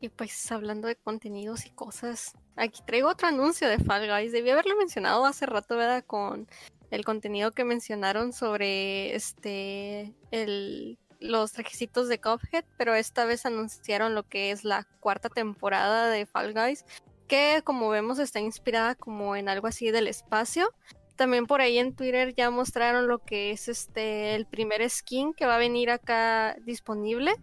Y 0.00 0.10
pues 0.10 0.52
hablando 0.52 0.86
de 0.86 0.94
contenidos 0.94 1.66
y 1.66 1.70
cosas, 1.70 2.34
aquí 2.54 2.82
traigo 2.86 3.08
otro 3.08 3.26
anuncio 3.26 3.68
de 3.68 3.80
Fall 3.80 4.06
Guys. 4.08 4.30
Debí 4.30 4.50
haberlo 4.50 4.76
mencionado 4.76 5.26
hace 5.26 5.44
rato, 5.44 5.76
¿verdad? 5.76 6.04
Con 6.06 6.46
el 6.92 7.04
contenido 7.04 7.50
que 7.50 7.64
mencionaron 7.64 8.32
sobre 8.32 9.16
este 9.16 10.14
el 10.30 10.98
los 11.24 11.52
trajecitos 11.52 12.08
de 12.08 12.20
Cuphead, 12.20 12.64
pero 12.76 12.94
esta 12.94 13.24
vez 13.24 13.46
anunciaron 13.46 14.14
lo 14.14 14.24
que 14.24 14.50
es 14.50 14.62
la 14.62 14.86
cuarta 15.00 15.30
temporada 15.30 16.08
de 16.10 16.26
Fall 16.26 16.52
Guys, 16.52 16.84
que 17.26 17.62
como 17.64 17.88
vemos 17.88 18.18
está 18.18 18.40
inspirada 18.40 18.94
como 18.94 19.34
en 19.34 19.48
algo 19.48 19.66
así 19.66 19.90
del 19.90 20.06
espacio. 20.06 20.70
También 21.16 21.46
por 21.46 21.60
ahí 21.60 21.78
en 21.78 21.94
Twitter 21.94 22.34
ya 22.34 22.50
mostraron 22.50 23.08
lo 23.08 23.20
que 23.20 23.52
es 23.52 23.68
este 23.68 24.34
el 24.34 24.46
primer 24.46 24.88
skin 24.88 25.32
que 25.32 25.46
va 25.46 25.54
a 25.54 25.58
venir 25.58 25.90
acá 25.90 26.56
disponible. 26.64 27.34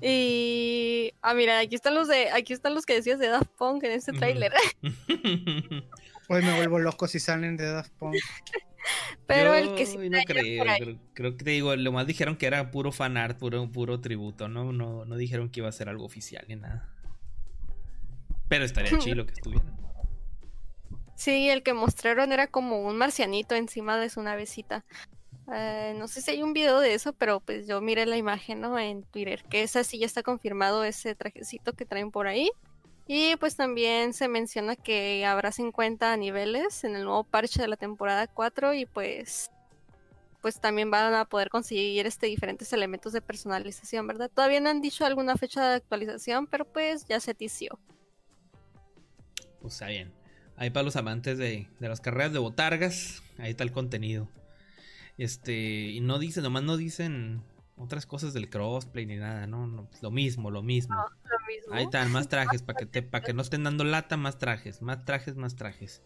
Y 0.00 1.12
ah 1.22 1.34
mira, 1.34 1.58
aquí 1.58 1.74
están 1.74 1.94
los 1.94 2.08
de 2.08 2.30
aquí 2.30 2.52
están 2.52 2.74
los 2.74 2.86
que 2.86 2.94
decías 2.94 3.18
de 3.18 3.28
Daft 3.28 3.50
Punk 3.58 3.82
en 3.84 3.92
este 3.92 4.12
tráiler. 4.12 4.52
Hoy 6.28 6.42
me 6.42 6.56
vuelvo 6.56 6.78
loco 6.78 7.08
si 7.08 7.18
salen 7.18 7.56
de 7.56 7.66
Daft 7.66 7.92
Punk. 7.98 8.14
Pero 9.26 9.54
el 9.54 9.74
que 9.74 9.86
sí 9.86 9.96
no 9.96 10.18
creo, 10.26 10.64
creo, 10.76 10.98
creo 11.14 11.36
que 11.36 11.44
te 11.44 11.50
digo, 11.50 11.74
lo 11.76 11.92
más 11.92 12.06
dijeron 12.06 12.36
que 12.36 12.46
era 12.46 12.70
puro 12.70 12.92
fanart, 12.92 13.38
puro, 13.38 13.70
puro 13.70 14.00
tributo, 14.00 14.48
¿no? 14.48 14.72
No, 14.72 15.04
no 15.04 15.16
dijeron 15.16 15.50
que 15.50 15.60
iba 15.60 15.68
a 15.68 15.72
ser 15.72 15.88
algo 15.88 16.04
oficial 16.04 16.44
ni 16.48 16.56
nada. 16.56 16.88
Pero 18.48 18.64
estaría 18.64 18.90
chido 18.98 19.26
que 19.26 19.32
estuvieran. 19.32 19.76
Sí, 21.14 21.48
el 21.48 21.62
que 21.62 21.72
mostraron 21.72 22.32
era 22.32 22.48
como 22.48 22.82
un 22.82 22.96
marcianito 22.96 23.54
encima 23.54 23.96
de 23.96 24.08
su 24.08 24.22
navecita. 24.22 24.84
Eh, 25.52 25.94
no 25.96 26.08
sé 26.08 26.20
si 26.20 26.32
hay 26.32 26.42
un 26.42 26.52
video 26.52 26.80
de 26.80 26.94
eso, 26.94 27.12
pero 27.12 27.40
pues 27.40 27.66
yo 27.66 27.80
miré 27.80 28.06
la 28.06 28.16
imagen, 28.16 28.60
¿no? 28.60 28.78
En 28.78 29.04
Twitter, 29.04 29.44
que 29.48 29.62
esa 29.62 29.84
sí 29.84 29.98
ya 29.98 30.06
está 30.06 30.22
confirmado 30.22 30.84
ese 30.84 31.14
trajecito 31.14 31.72
que 31.74 31.84
traen 31.84 32.10
por 32.10 32.26
ahí. 32.26 32.50
Y 33.14 33.36
pues 33.36 33.56
también 33.56 34.14
se 34.14 34.26
menciona 34.26 34.74
que 34.74 35.26
habrá 35.26 35.52
50 35.52 36.16
niveles 36.16 36.82
en 36.82 36.96
el 36.96 37.04
nuevo 37.04 37.24
parche 37.24 37.60
de 37.60 37.68
la 37.68 37.76
temporada 37.76 38.26
4 38.26 38.72
y 38.72 38.86
pues 38.86 39.50
pues 40.40 40.58
también 40.58 40.90
van 40.90 41.12
a 41.12 41.26
poder 41.26 41.50
conseguir 41.50 42.06
este 42.06 42.28
diferentes 42.28 42.72
elementos 42.72 43.12
de 43.12 43.20
personalización, 43.20 44.06
¿verdad? 44.06 44.30
Todavía 44.34 44.60
no 44.60 44.70
han 44.70 44.80
dicho 44.80 45.04
alguna 45.04 45.36
fecha 45.36 45.68
de 45.68 45.74
actualización, 45.74 46.46
pero 46.46 46.64
pues 46.64 47.04
ya 47.04 47.20
se 47.20 47.34
tició. 47.34 47.78
Pues 49.60 49.74
está 49.74 49.88
bien. 49.88 50.10
Ahí 50.56 50.70
para 50.70 50.84
los 50.84 50.96
amantes 50.96 51.36
de, 51.36 51.68
de 51.80 51.88
las 51.90 52.00
carreras 52.00 52.32
de 52.32 52.38
botargas, 52.38 53.22
ahí 53.36 53.50
está 53.50 53.62
el 53.62 53.72
contenido. 53.72 54.26
Este, 55.18 55.90
y 55.90 56.00
no 56.00 56.18
dicen, 56.18 56.44
nomás 56.44 56.62
no 56.62 56.78
dicen 56.78 57.42
otras 57.82 58.06
cosas 58.06 58.32
del 58.32 58.48
crossplay 58.48 59.06
ni 59.06 59.16
nada, 59.16 59.46
no, 59.46 59.66
no, 59.66 59.88
lo 60.00 60.10
mismo, 60.10 60.50
lo 60.50 60.62
mismo. 60.62 60.94
Lo 60.94 61.46
mismo. 61.46 61.74
Ahí 61.74 61.84
están, 61.84 62.10
más 62.12 62.28
trajes, 62.30 62.62
para 62.62 62.78
que, 62.78 62.86
te, 62.86 63.02
para 63.02 63.24
que 63.24 63.34
no 63.34 63.42
estén 63.42 63.64
dando 63.64 63.84
lata, 63.84 64.16
más 64.16 64.38
trajes, 64.38 64.82
más 64.82 65.04
trajes, 65.04 65.36
más 65.36 65.56
trajes. 65.56 66.02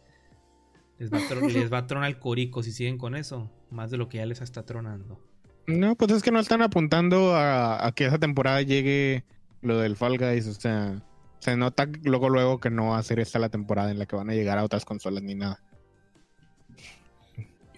Les 0.99 1.13
va, 1.13 1.19
les 1.49 1.73
va 1.73 1.79
a 1.79 1.87
tronar 1.87 2.09
el 2.09 2.19
corico 2.19 2.63
si 2.63 2.73
siguen 2.73 2.99
con 2.99 3.15
eso, 3.15 3.51
más 3.71 3.91
de 3.91 3.99
lo 3.99 4.09
que 4.09 4.19
ya 4.19 4.27
les 4.27 4.41
está 4.41 4.65
tronando. 4.65 5.21
No, 5.67 5.97
pues 5.97 6.13
es 6.13 6.23
que 6.23 6.31
no 6.31 6.41
están 6.41 6.63
apuntando 6.63 7.35
a, 7.35 7.87
a 7.87 7.93
que 7.93 8.07
esa 8.07 8.19
temporada 8.19 8.63
llegue 8.63 9.25
lo 9.63 9.79
del 9.79 9.97
Fall 9.97 10.17
Guys, 10.17 10.47
o 10.47 10.55
sea, 10.55 11.03
se 11.41 11.57
nota 11.57 11.89
luego 12.05 12.29
luego 12.29 12.61
que 12.61 12.71
no 12.71 12.91
va 12.91 12.99
a 12.99 13.03
ser 13.03 13.19
esta 13.21 13.39
la 13.39 13.49
temporada 13.49 13.91
en 13.91 13.99
la 13.99 14.07
que 14.07 14.17
van 14.17 14.31
a 14.31 14.35
llegar 14.35 14.59
a 14.59 14.65
otras 14.65 14.85
consolas 14.85 15.23
ni 15.23 15.35
nada. 15.35 15.61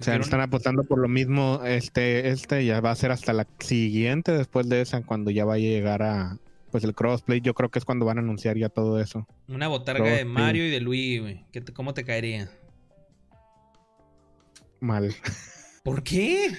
O 0.00 0.02
sea, 0.04 0.16
están 0.16 0.40
apostando 0.40 0.84
por 0.84 0.98
lo 0.98 1.08
mismo, 1.08 1.62
este, 1.64 2.28
este 2.28 2.64
ya 2.64 2.80
va 2.80 2.90
a 2.92 2.94
ser 2.96 3.10
hasta 3.10 3.32
la 3.32 3.46
siguiente 3.58 4.32
después 4.32 4.68
de 4.68 4.80
esa, 4.80 5.02
cuando 5.02 5.30
ya 5.30 5.44
vaya 5.44 5.66
a 5.68 5.70
llegar 5.72 6.02
a 6.02 6.38
pues 6.70 6.84
el 6.84 6.94
crossplay, 6.94 7.40
yo 7.40 7.54
creo 7.54 7.70
que 7.70 7.78
es 7.78 7.84
cuando 7.84 8.04
van 8.04 8.18
a 8.18 8.20
anunciar 8.20 8.56
ya 8.58 8.68
todo 8.68 9.00
eso. 9.00 9.26
Una 9.48 9.68
botarga 9.68 10.04
de. 10.04 10.24
Mario 10.24 10.66
y 10.66 10.70
de 10.70 10.80
Luigi, 10.80 11.18
güey. 11.18 11.44
¿Qué 11.50 11.60
te- 11.62 11.72
¿Cómo 11.72 11.94
te 11.94 12.04
caería? 12.04 12.50
Mal. 14.80 15.14
¿Por 15.82 16.02
qué? 16.02 16.52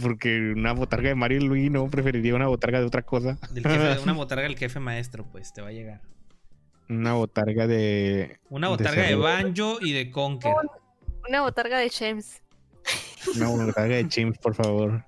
Porque 0.00 0.52
una 0.56 0.72
botarga 0.72 1.08
de 1.08 1.14
Mario 1.14 1.38
y 1.38 1.44
Luigi 1.46 1.70
no 1.70 1.88
preferiría 1.90 2.34
una 2.34 2.46
botarga 2.46 2.80
de 2.80 2.86
otra 2.86 3.02
cosa. 3.02 3.38
Del 3.52 3.64
jefe- 3.64 3.98
una 4.02 4.12
botarga 4.12 4.44
del 4.44 4.56
jefe 4.56 4.80
maestro, 4.80 5.26
pues 5.30 5.52
te 5.52 5.60
va 5.60 5.68
a 5.68 5.72
llegar. 5.72 6.00
Una 6.88 7.14
botarga 7.14 7.66
de. 7.66 8.38
Una 8.48 8.68
De 8.68 8.70
botarga 8.72 9.02
de, 9.02 9.08
cerdo. 9.08 9.22
Banjo 9.22 9.78
y 9.80 9.92
de 9.92 10.10
Conker. 10.10 10.52
Una 11.28 11.40
botarga 11.42 11.78
de 11.78 11.90
Chems. 11.90 12.42
Una 13.36 13.48
botarga 13.48 13.96
de 13.96 14.08
Chimps, 14.08 14.38
por 14.38 14.54
favor. 14.54 15.04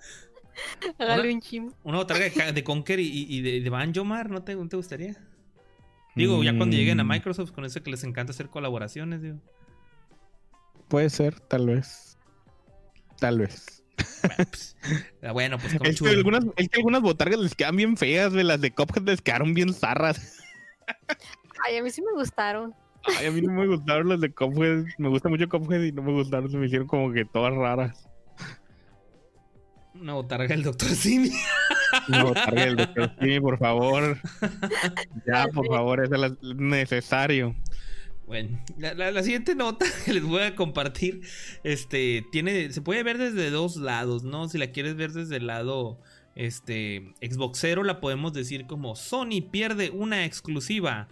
Hágale 0.99 1.33
un 1.35 1.41
chim. 1.41 1.73
Una 1.83 1.99
botarga 1.99 2.29
de, 2.31 2.53
de 2.53 2.65
Conker 2.65 2.99
y, 2.99 3.27
y- 3.29 3.43
de, 3.43 3.61
de 3.61 3.71
Banjo, 3.71 4.05
Mar, 4.05 4.31
¿no 4.31 4.43
te, 4.43 4.55
no 4.55 4.69
te 4.69 4.77
gustaría? 4.77 5.17
Digo, 6.15 6.43
ya 6.43 6.57
cuando 6.57 6.75
lleguen 6.77 6.99
a 7.01 7.05
Mm, 7.05 7.09
Microsoft, 7.09 7.53
con 7.53 7.67
eso 7.67 7.83
que 7.83 7.91
les 7.91 8.03
encanta 8.03 8.33
hacer 8.33 8.49
colaboraciones, 8.49 9.21
digo. 9.21 9.39
Puede 10.89 11.11
ser, 11.11 11.39
tal 11.41 11.67
vez. 11.67 12.17
Tal 13.19 13.39
vez. 13.41 13.83
Pues, 14.37 14.77
ah, 15.23 15.33
bueno, 15.33 15.59
pues 15.59 15.75
Es 15.83 16.01
que, 16.01 16.09
algunas, 16.09 16.45
es 16.57 16.69
que 16.71 16.79
algunas 16.79 17.03
botargas 17.03 17.39
les 17.39 17.55
quedan 17.55 17.77
bien 17.77 17.97
feas, 17.99 18.33
de 18.33 18.45
las 18.45 18.61
de 18.63 18.71
Cuphead 18.73 19.03
les 19.05 19.21
quedaron 19.21 19.53
bien 19.53 19.75
zarras. 19.75 20.39
Ay, 21.67 21.77
a 21.77 21.83
mí 21.83 21.91
sí 21.91 22.01
me 22.01 22.13
gustaron. 22.13 22.75
Ay, 23.19 23.27
a 23.27 23.31
mí 23.31 23.41
no 23.41 23.53
me 23.53 23.67
gustaron 23.67 24.09
las 24.09 24.21
de 24.21 24.33
Cuphead. 24.33 24.85
Me 24.99 25.09
gusta 25.09 25.29
mucho 25.29 25.49
Cuphead 25.49 25.83
y 25.83 25.93
no 25.93 26.03
me 26.03 26.13
gustaron, 26.13 26.51
se 26.51 26.57
me 26.57 26.67
hicieron 26.67 26.87
como 26.89 27.13
que 27.13 27.25
todas 27.25 27.55
raras. 27.55 28.09
Una 29.95 30.13
botarga 30.15 30.49
del 30.49 30.63
Dr. 30.63 30.89
Simi. 30.91 31.31
Una 32.09 32.25
botarga 32.25 32.65
del 32.67 32.77
Dr. 32.77 33.13
Simi, 33.19 33.41
por 33.41 33.59
favor. 33.59 34.19
Ya, 35.27 35.47
por 35.55 35.67
favor, 35.69 36.05
eso 36.05 36.25
es 36.27 36.33
necesario. 36.57 37.55
Bueno, 38.27 38.61
la, 38.77 38.93
la- 38.93 39.11
la 39.13 39.23
siguiente 39.23 39.55
nota 39.55 39.87
que 40.05 40.13
les 40.13 40.25
voy 40.25 40.43
a 40.43 40.55
compartir, 40.57 41.21
este, 41.65 42.27
tiene, 42.33 42.73
se 42.73 42.83
puede 42.83 43.03
ver 43.05 43.19
desde 43.19 43.51
dos 43.51 43.77
lados, 43.77 44.25
¿no? 44.25 44.49
Si 44.49 44.59
la 44.59 44.73
quieres 44.73 44.97
ver 44.97 45.13
desde 45.13 45.37
el 45.37 45.47
lado, 45.47 46.01
este, 46.35 47.15
Xboxero, 47.23 47.83
la 47.85 48.01
podemos 48.01 48.33
decir 48.35 48.67
como 48.67 48.97
Sony 48.97 49.41
pierde 49.51 49.91
una 49.91 50.25
exclusiva, 50.27 51.09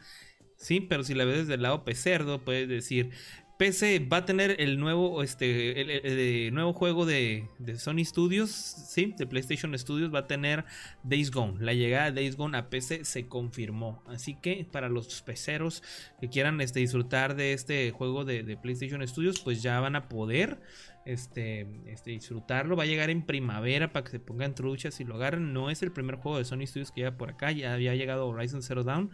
¿sí? 0.65 0.81
Pero 0.81 1.05
si 1.05 1.15
la 1.15 1.24
ves 1.24 1.39
desde 1.39 1.55
el 1.55 1.62
lado 1.62 1.85
pecerdo, 1.85 2.43
puedes 2.43 2.69
decir, 2.69 3.11
PC 3.59 4.01
va 4.01 4.19
a 4.19 4.24
tener 4.24 4.61
el 4.61 4.81
nuevo, 4.81 5.23
este, 5.23 5.81
el, 5.81 5.91
el 5.91 6.55
nuevo 6.55 6.73
juego 6.73 7.07
de, 7.07 7.49
de 7.59 7.78
Sony 7.78 8.05
Studios, 8.05 8.51
sí, 8.51 9.15
de 9.16 9.27
PlayStation 9.27 9.78
Studios, 9.78 10.12
va 10.12 10.20
a 10.20 10.27
tener 10.27 10.65
Days 11.05 11.31
Gone. 11.31 11.55
La 11.61 11.73
llegada 11.73 12.11
de 12.11 12.23
Days 12.23 12.36
Gone 12.36 12.59
a 12.59 12.69
PC 12.69 13.05
se 13.05 13.28
confirmó. 13.28 14.03
Así 14.07 14.35
que 14.35 14.66
para 14.70 14.89
los 14.89 15.23
peceros 15.23 15.82
que 16.20 16.28
quieran 16.28 16.61
este, 16.61 16.81
disfrutar 16.81 17.36
de 17.36 17.53
este 17.53 17.91
juego 17.93 18.24
de, 18.24 18.43
de 18.43 18.57
PlayStation 18.57 19.07
Studios, 19.07 19.41
pues 19.41 19.62
ya 19.62 19.78
van 19.78 19.95
a 19.95 20.09
poder 20.09 20.59
este, 21.05 21.66
este, 21.86 22.12
disfrutarlo. 22.12 22.77
Va 22.77 22.85
a 22.85 22.86
llegar 22.86 23.11
en 23.11 23.23
primavera 23.23 23.93
para 23.93 24.05
que 24.05 24.11
se 24.11 24.20
pongan 24.20 24.55
truchas 24.55 24.99
y 25.01 25.05
lo 25.05 25.15
agarren. 25.16 25.53
No 25.53 25.70
es 25.70 25.82
el 25.82 25.93
primer 25.93 26.16
juego 26.16 26.39
de 26.39 26.45
Sony 26.45 26.66
Studios 26.66 26.91
que 26.91 27.03
llega 27.03 27.16
por 27.16 27.31
acá. 27.31 27.53
Ya 27.53 27.74
había 27.74 27.95
llegado 27.95 28.27
Horizon 28.27 28.62
Zero 28.62 28.85
Dawn. 28.85 29.11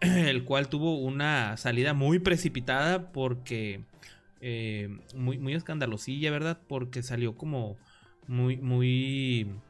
El 0.00 0.44
cual 0.44 0.68
tuvo 0.68 0.98
una 0.98 1.56
salida 1.56 1.94
muy 1.94 2.18
precipitada 2.18 3.12
porque 3.12 3.84
eh, 4.40 4.88
muy, 5.14 5.38
muy 5.38 5.54
escandalosilla, 5.54 6.30
¿verdad? 6.30 6.60
Porque 6.68 7.02
salió 7.02 7.36
como 7.36 7.80
muy, 8.26 8.56
muy 8.58 9.62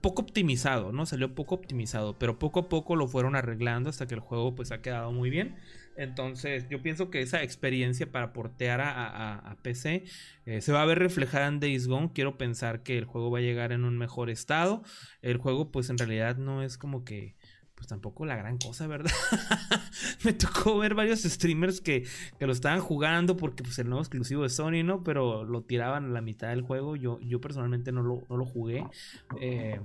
poco 0.00 0.22
optimizado, 0.22 0.92
¿no? 0.92 1.06
Salió 1.06 1.34
poco 1.34 1.54
optimizado, 1.54 2.18
pero 2.18 2.38
poco 2.38 2.60
a 2.60 2.68
poco 2.68 2.94
lo 2.96 3.08
fueron 3.08 3.34
arreglando 3.36 3.88
hasta 3.90 4.06
que 4.06 4.14
el 4.14 4.20
juego 4.20 4.54
pues 4.54 4.70
ha 4.72 4.82
quedado 4.82 5.12
muy 5.12 5.30
bien. 5.30 5.56
Entonces 5.96 6.66
yo 6.70 6.82
pienso 6.82 7.10
que 7.10 7.20
esa 7.22 7.42
experiencia 7.42 8.10
para 8.10 8.32
portear 8.32 8.80
a, 8.80 8.90
a- 9.08 9.38
a 9.52 9.56
PC 9.62 10.04
eh, 10.46 10.60
se 10.60 10.72
va 10.72 10.82
a 10.82 10.86
ver 10.86 10.98
reflejada 10.98 11.46
en 11.48 11.60
Days 11.60 11.86
Gone. 11.88 12.12
Quiero 12.14 12.38
pensar 12.38 12.82
que 12.82 12.98
el 12.98 13.04
juego 13.06 13.30
va 13.30 13.38
a 13.38 13.42
llegar 13.42 13.72
en 13.72 13.84
un 13.84 13.98
mejor 13.98 14.30
estado. 14.30 14.82
El 15.22 15.38
juego 15.38 15.70
pues 15.70 15.90
en 15.90 15.98
realidad 15.98 16.36
no 16.36 16.62
es 16.62 16.78
como 16.78 17.04
que 17.04 17.34
pues 17.82 17.88
tampoco 17.88 18.24
la 18.24 18.36
gran 18.36 18.58
cosa, 18.58 18.86
¿verdad? 18.86 19.10
Me 20.24 20.32
tocó 20.32 20.78
ver 20.78 20.94
varios 20.94 21.22
streamers 21.22 21.80
que, 21.80 22.06
que 22.38 22.46
lo 22.46 22.52
estaban 22.52 22.78
jugando 22.78 23.36
porque 23.36 23.64
pues 23.64 23.76
el 23.80 23.88
nuevo 23.88 24.00
exclusivo 24.00 24.44
de 24.44 24.50
Sony, 24.50 24.84
¿no? 24.84 25.02
Pero 25.02 25.42
lo 25.42 25.62
tiraban 25.62 26.04
a 26.04 26.08
la 26.10 26.20
mitad 26.20 26.50
del 26.50 26.62
juego. 26.62 26.94
Yo, 26.94 27.18
yo 27.18 27.40
personalmente 27.40 27.90
no 27.90 28.04
lo, 28.04 28.22
no 28.30 28.36
lo 28.36 28.46
jugué. 28.46 28.86
Eh, 29.40 29.80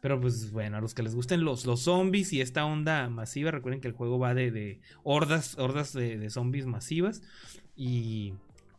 pero 0.00 0.18
pues 0.18 0.50
bueno, 0.50 0.78
a 0.78 0.80
los 0.80 0.94
que 0.94 1.02
les 1.02 1.14
gusten 1.14 1.44
los, 1.44 1.66
los 1.66 1.82
zombies 1.82 2.32
y 2.32 2.40
esta 2.40 2.64
onda 2.64 3.10
masiva, 3.10 3.50
recuerden 3.50 3.82
que 3.82 3.88
el 3.88 3.94
juego 3.94 4.18
va 4.18 4.32
de, 4.32 4.50
de 4.50 4.80
hordas, 5.02 5.58
hordas 5.58 5.92
de, 5.92 6.16
de 6.16 6.30
zombies 6.30 6.64
masivas. 6.64 7.20
Y 7.76 8.32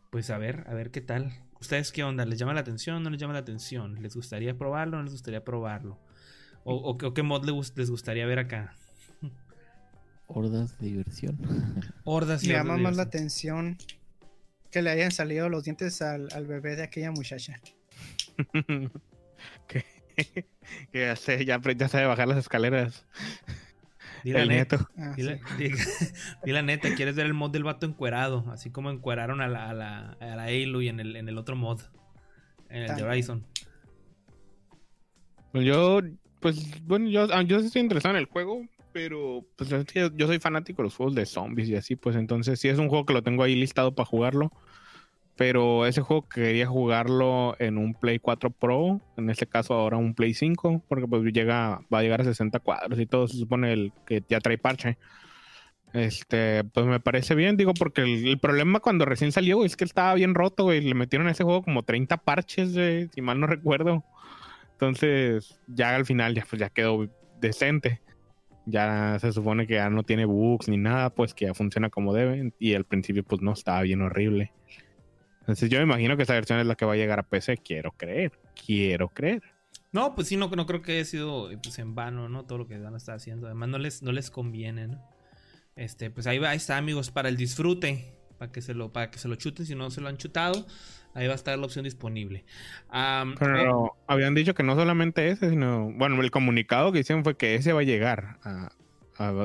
pues 0.10 0.32
a 0.32 0.40
ver, 0.40 0.66
a 0.68 0.74
ver 0.74 0.90
qué 0.90 1.02
tal. 1.02 1.32
¿Ustedes 1.62 1.92
qué 1.92 2.04
onda? 2.04 2.26
¿Les 2.26 2.40
llama 2.40 2.56
la 2.56 2.62
atención? 2.62 3.04
¿No 3.04 3.12
les 3.12 3.22
llama 3.22 3.34
la 3.34 3.40
atención? 3.40 4.02
¿Les 4.02 4.16
gustaría 4.16 4.58
probarlo? 4.58 4.98
¿No 4.98 5.04
les 5.04 5.12
gustaría 5.12 5.44
probarlo? 5.44 6.00
¿O, 6.70 6.76
o 6.76 6.98
qué- 6.98 7.06
o 7.06 7.14
qué 7.14 7.24
mod 7.24 7.46
les 7.46 7.90
gustaría 7.90 8.26
ver 8.26 8.40
acá? 8.40 8.76
Hordas 10.28 10.78
de 10.80 10.88
diversión. 10.88 11.38
Hordas 12.04 12.44
y 12.44 12.48
Me 12.48 12.54
llama 12.56 12.76
de 12.76 12.82
más 12.82 12.98
la 12.98 13.04
atención 13.04 13.78
que 14.70 14.82
le 14.82 14.90
hayan 14.90 15.12
salido 15.12 15.48
los 15.48 15.64
dientes 15.64 16.02
al, 16.02 16.28
al 16.34 16.46
bebé 16.46 16.76
de 16.76 16.84
aquella 16.84 17.12
muchacha. 17.12 17.56
que, 19.68 19.86
que 20.92 21.00
ya, 21.00 21.16
sé, 21.16 21.46
ya, 21.46 21.58
apre- 21.62 21.78
ya 21.78 21.88
sabe 21.88 22.06
bajar 22.06 22.28
las 22.28 22.38
escaleras. 22.40 23.06
Di 24.26 24.34
la 24.34 24.42
el 24.42 24.50
neta. 24.50 24.76
nieto. 24.78 24.90
Ah, 24.98 25.14
Di 25.16 25.24
la, 25.24 25.38
sí. 25.38 25.42
di- 25.58 25.72
di 26.44 26.52
la 26.52 26.62
neta, 26.64 26.94
¿quieres 26.96 27.16
ver 27.16 27.28
el 27.28 27.34
mod 27.34 27.52
del 27.52 27.64
vato 27.64 27.86
encuerado? 27.86 28.44
Así 28.52 28.70
como 28.72 28.92
encueraron 28.92 29.40
a 29.40 29.48
la, 29.48 29.70
a 29.70 29.74
la, 29.74 30.10
a 30.20 30.36
la 30.36 30.44
Aloy 30.44 30.90
en 30.90 31.00
el, 31.00 31.16
en 31.16 31.30
el 31.30 31.38
otro 31.38 31.56
mod. 31.56 31.80
En 32.70 32.78
el 32.82 32.82
de 32.82 32.88
También. 32.88 33.08
Horizon. 33.08 33.46
Pues 35.54 35.66
yo, 35.66 36.02
pues 36.40 36.82
bueno, 36.86 37.10
yo, 37.10 37.28
ah, 37.32 37.42
yo 37.44 37.58
estoy 37.58 37.82
interesado 37.82 38.16
en 38.16 38.20
el 38.20 38.26
juego, 38.26 38.66
pero 38.94 39.46
pues 39.56 39.70
yo, 39.70 40.28
soy 40.28 40.40
fanático 40.40 40.82
de 40.82 40.88
los 40.88 40.96
juegos 40.96 41.16
de 41.16 41.26
zombies 41.26 41.70
y 41.70 41.76
así, 41.76 41.96
pues 41.96 42.16
entonces 42.16 42.60
sí 42.60 42.68
es 42.68 42.80
un 42.80 42.90
juego 42.90 43.06
que 43.06 43.14
lo 43.14 43.24
tengo 43.24 43.44
ahí 43.44 43.56
listado 43.56 43.94
para 43.94 44.08
jugarlo. 44.08 44.52
Pero 45.36 45.86
ese 45.86 46.02
juego 46.02 46.28
quería 46.28 46.66
jugarlo 46.66 47.56
en 47.60 47.78
un 47.78 47.94
Play 47.94 48.18
4 48.18 48.50
Pro, 48.50 49.02
en 49.18 49.30
este 49.30 49.46
caso 49.46 49.76
ahora 49.76 49.98
un 49.98 50.16
Play 50.16 50.34
5, 50.34 50.84
porque 50.88 51.08
pues 51.08 51.22
llega, 51.32 51.82
va 51.94 52.00
a 52.00 52.02
llegar 52.02 52.22
a 52.22 52.24
60 52.24 52.60
cuadros 52.60 53.00
y 53.00 53.06
todo, 53.06 53.28
se 53.28 53.38
supone 53.38 53.72
el, 53.72 53.94
que 54.08 54.24
ya 54.28 54.40
trae 54.40 54.58
parche. 54.58 54.98
Este, 55.94 56.64
pues 56.64 56.86
me 56.86 57.00
parece 57.00 57.34
bien, 57.36 57.56
digo, 57.56 57.74
porque 57.74 58.02
el, 58.02 58.40
problema 58.40 58.80
cuando 58.80 59.06
recién 59.06 59.32
salió 59.32 59.64
es 59.64 59.78
que 59.78 59.86
estaba 59.86 60.14
bien 60.16 60.36
roto, 60.36 60.64
güey. 60.64 60.82
Le 60.82 60.96
metieron 60.96 61.28
a 61.28 61.32
ese 61.32 61.44
juego 61.44 61.64
como 61.64 61.84
30 61.84 62.18
parches, 62.18 62.74
güey, 62.74 63.10
si 63.14 63.22
mal 63.22 63.40
no 63.40 63.48
recuerdo. 63.48 64.04
Entonces, 64.78 65.60
ya 65.66 65.96
al 65.96 66.06
final 66.06 66.36
ya, 66.36 66.46
pues, 66.48 66.60
ya 66.60 66.70
quedó 66.70 67.10
decente. 67.42 68.00
Ya 68.68 69.18
se 69.20 69.32
supone 69.32 69.66
que 69.66 69.76
ya 69.76 69.90
no 69.90 70.04
tiene 70.04 70.26
bugs 70.26 70.68
ni 70.68 70.78
nada, 70.78 71.10
pues 71.10 71.34
que 71.34 71.46
ya 71.46 71.56
funciona 71.56 71.90
como 71.90 72.14
debe. 72.14 72.54
Y 72.60 72.76
al 72.76 72.86
principio, 72.86 73.24
pues 73.24 73.42
no 73.42 73.54
estaba 73.54 73.82
bien 73.82 74.04
horrible. 74.04 74.54
Entonces, 75.40 75.72
yo 75.72 75.80
me 75.80 75.86
imagino 75.86 76.16
que 76.16 76.24
esa 76.24 76.34
versión 76.34 76.60
es 76.60 76.68
la 76.68 76.76
que 76.76 76.86
va 76.86 76.94
a 76.94 76.96
llegar 76.96 77.20
a 77.20 77.24
PC. 77.24 77.58
Quiero 77.58 77.92
creer, 77.94 78.34
quiero 78.66 79.10
creer. 79.10 79.42
No, 79.92 80.14
pues 80.14 80.28
sí, 80.28 80.38
no, 80.38 80.48
no 80.48 80.68
creo 80.68 80.84
que 80.84 80.92
haya 80.92 81.06
sido 81.06 81.50
pues, 81.64 81.80
en 81.80 81.96
vano, 81.96 82.30
¿no? 82.30 82.46
Todo 82.46 82.60
lo 82.60 82.68
que 82.68 82.78
van 82.78 82.94
a 82.94 82.98
estar 82.98 83.16
haciendo. 83.16 83.48
Además, 83.48 83.70
no 83.70 83.80
les, 83.80 84.04
no 84.04 84.12
les 84.12 84.30
conviene, 84.30 84.90
¿no? 84.90 85.04
Este, 85.76 86.12
pues 86.12 86.28
ahí 86.28 86.38
va, 86.38 86.52
ahí 86.52 86.58
está, 86.58 86.78
amigos, 86.78 87.10
para 87.10 87.30
el 87.30 87.38
disfrute. 87.38 88.14
Para 88.38 88.52
que 88.52 88.62
se 88.62 88.76
lo, 88.76 88.94
para 88.94 89.10
que 89.10 89.18
se 89.18 89.28
lo 89.28 89.36
chuten, 89.38 89.66
si 89.66 89.74
no 89.74 89.90
se 89.90 90.02
lo 90.02 90.10
han 90.10 90.18
chutado. 90.18 90.68
Ahí 91.18 91.26
va 91.26 91.34
a 91.34 91.36
estar 91.36 91.58
la 91.58 91.66
opción 91.66 91.84
disponible. 91.84 92.46
Pero 93.40 93.96
habían 94.06 94.36
dicho 94.36 94.54
que 94.54 94.62
no 94.62 94.76
solamente 94.76 95.30
ese, 95.30 95.50
sino. 95.50 95.92
Bueno, 95.96 96.22
el 96.22 96.30
comunicado 96.30 96.92
que 96.92 97.00
hicieron 97.00 97.24
fue 97.24 97.36
que 97.36 97.56
ese 97.56 97.74
va 97.74 97.80
a 97.80 97.84
llegar. 97.84 98.38
A, 98.44 98.70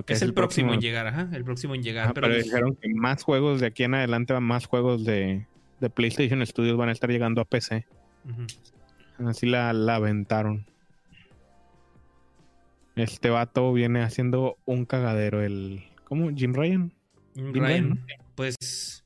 que 0.05 0.13
es, 0.13 0.21
el 0.21 0.35
próximo, 0.35 0.75
en 0.75 0.83
llegar, 0.83 1.07
ajá. 1.07 1.31
El 1.33 1.45
próximo 1.45 1.75
en 1.75 1.83
llegar. 1.83 2.05
Ajá, 2.05 2.13
pero 2.13 2.27
pero 2.27 2.43
dijeron 2.43 2.77
que 2.77 2.93
más 2.93 3.23
juegos 3.23 3.61
de 3.61 3.69
aquí 3.69 3.85
en 3.85 3.95
adelante, 3.95 4.39
más 4.39 4.67
juegos 4.67 5.07
de, 5.07 5.47
de 5.81 5.89
PlayStation 5.89 6.47
Studios 6.47 6.77
van 6.77 6.91
a 6.91 6.93
estar 6.93 7.09
llegando 7.09 7.41
a 7.41 7.47
PC. 7.47 7.87
Así 9.25 9.47
la, 9.47 9.73
la 9.73 9.95
aventaron. 9.95 10.67
Este 12.97 13.31
vato 13.31 13.73
viene 13.73 14.03
haciendo 14.03 14.59
un 14.67 14.85
cagadero. 14.85 15.41
El. 15.41 15.85
¿Cómo? 16.05 16.31
¿Jim 16.35 16.53
Ryan? 16.53 16.93
Jim 17.35 17.55
Ryan, 17.55 18.05
pues, 18.35 19.02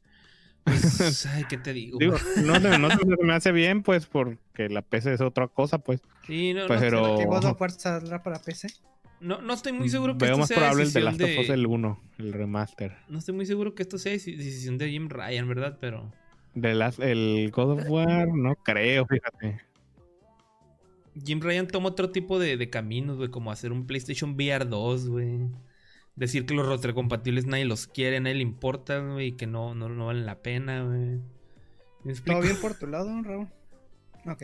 pues, 0.67 1.27
ay, 1.27 1.45
¿qué 1.49 1.57
te 1.57 1.73
digo? 1.73 1.99
Digo, 1.99 2.17
no, 2.45 2.61
se- 2.61 2.79
no 2.79 2.91
se 2.91 3.07
me 3.25 3.33
hace 3.33 3.53
bien, 3.53 3.83
pues, 3.83 4.07
porque 4.07 4.69
la 4.69 4.83
PC 4.83 5.15
es 5.15 5.21
otra 5.23 5.49
cosa, 5.49 5.79
pues. 5.79 6.03
Sí, 6.27 6.53
no, 6.53 6.63
no, 6.63 6.67
pero- 6.69 7.17
¿Que 7.19 7.25
Oh. 7.25 7.29
God 7.29 7.45
of 7.47 7.61
War 7.61 7.71
saldrá 7.71 8.23
para 8.23 8.41
PC? 8.43 8.69
no, 9.21 9.41
no 9.41 9.55
estoy 9.55 9.73
muy 9.73 9.89
seguro 9.89 10.13
que 10.19 10.27
Veo 10.27 10.33
esto 10.35 10.41
más 10.41 10.49
sea 10.49 10.57
probable 10.59 10.83
el 10.85 10.93
de 10.93 11.01
Last 11.01 11.21
of 11.23 11.29
Us 11.41 11.49
el 11.49 11.67
1, 11.67 12.01
el 12.19 12.33
remaster. 12.35 12.97
No 13.09 13.19
estoy 13.19 13.35
muy 13.35 13.47
seguro 13.47 13.75
que 13.75 13.83
esto 13.83 13.97
sea 13.97 14.13
deci- 14.13 14.37
decisión 14.37 14.77
de 14.77 14.91
Jim 14.91 15.09
Ryan, 15.09 15.49
¿verdad? 15.49 15.79
Pero 15.81 16.13
De 16.55 16.75
las, 16.75 16.99
el 16.99 17.51
God 17.51 17.79
of 17.81 17.89
War, 17.89 18.29
no 18.29 18.55
creo, 18.57 19.07
fíjate. 19.07 19.61
Jim 21.25 21.41
Ryan 21.41 21.67
toma 21.67 21.89
otro 21.89 22.11
tipo 22.11 22.39
de, 22.39 22.57
de 22.59 22.69
caminos, 22.69 23.17
güey, 23.17 23.31
como 23.31 23.51
hacer 23.51 23.73
un 23.73 23.87
PlayStation 23.87 24.33
VR 24.35 24.67
2, 24.67 25.09
güey. 25.09 25.39
Decir 26.17 26.47
que 26.47 26.55
los 26.55 26.67
retrocompatibles 26.67 27.47
nadie 27.47 27.67
los 27.67 27.87
quiere, 27.87 28.19
nadie 28.21 28.37
le 28.37 28.43
importa, 28.43 28.99
güey, 29.01 29.29
y 29.29 29.33
que 29.33 29.47
no, 29.47 29.75
no, 29.75 29.89
no 29.89 30.07
valen 30.07 30.25
la 30.27 30.41
pena, 30.43 30.83
güey. 30.83 31.21
¿Me 32.05 32.13
explico? 32.13 32.39
¿Todo 32.39 32.49
bien 32.49 32.57
por 32.63 32.75
tu 32.79 32.87
lado, 32.87 33.11
Raúl? 33.23 33.49
Ok, 34.27 34.43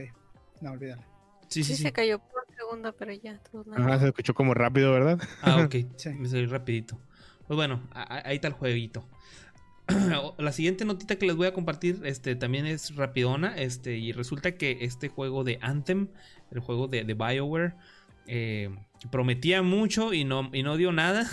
no, 0.61 0.73
olvídalo. 0.73 1.03
Sí, 1.49 1.65
sí, 1.65 1.71
Sí, 1.71 1.77
sí. 1.77 1.83
se 1.83 1.93
cayó 1.93 2.19
por 2.19 2.45
segunda, 2.57 2.93
pero 2.93 3.13
ya. 3.13 3.41
Ajá, 3.77 3.99
se 3.99 4.07
escuchó 4.07 4.35
como 4.35 4.55
rápido, 4.55 4.93
¿verdad? 4.93 5.21
Ah, 5.43 5.65
ok. 5.65 5.75
Sí. 5.97 6.11
Me 6.11 6.29
salí 6.29 6.47
rapidito. 6.47 6.99
Pues 7.47 7.57
bueno, 7.57 7.83
ahí 7.93 8.37
está 8.37 8.49
el 8.49 8.55
jueguito. 8.55 9.07
La 10.39 10.53
siguiente 10.53 10.85
notita 10.85 11.17
que 11.17 11.27
les 11.27 11.37
voy 11.37 11.47
a 11.47 11.53
compartir 11.53 12.01
este, 12.05 12.37
también 12.37 12.67
es 12.67 12.95
rapidona. 12.97 13.57
Este, 13.57 13.97
y 13.97 14.13
resulta 14.13 14.53
que 14.57 14.79
este 14.83 15.09
juego 15.09 15.43
de 15.45 15.59
Anthem, 15.61 16.09
el 16.51 16.61
juego 16.61 16.87
de, 16.89 17.05
de 17.05 17.15
BioWare, 17.15 17.75
eh, 18.27 18.71
prometía 19.11 19.63
mucho 19.63 20.13
y 20.13 20.25
no, 20.25 20.51
y 20.53 20.63
no 20.63 20.77
dio 20.77 20.93
nada. 20.93 21.29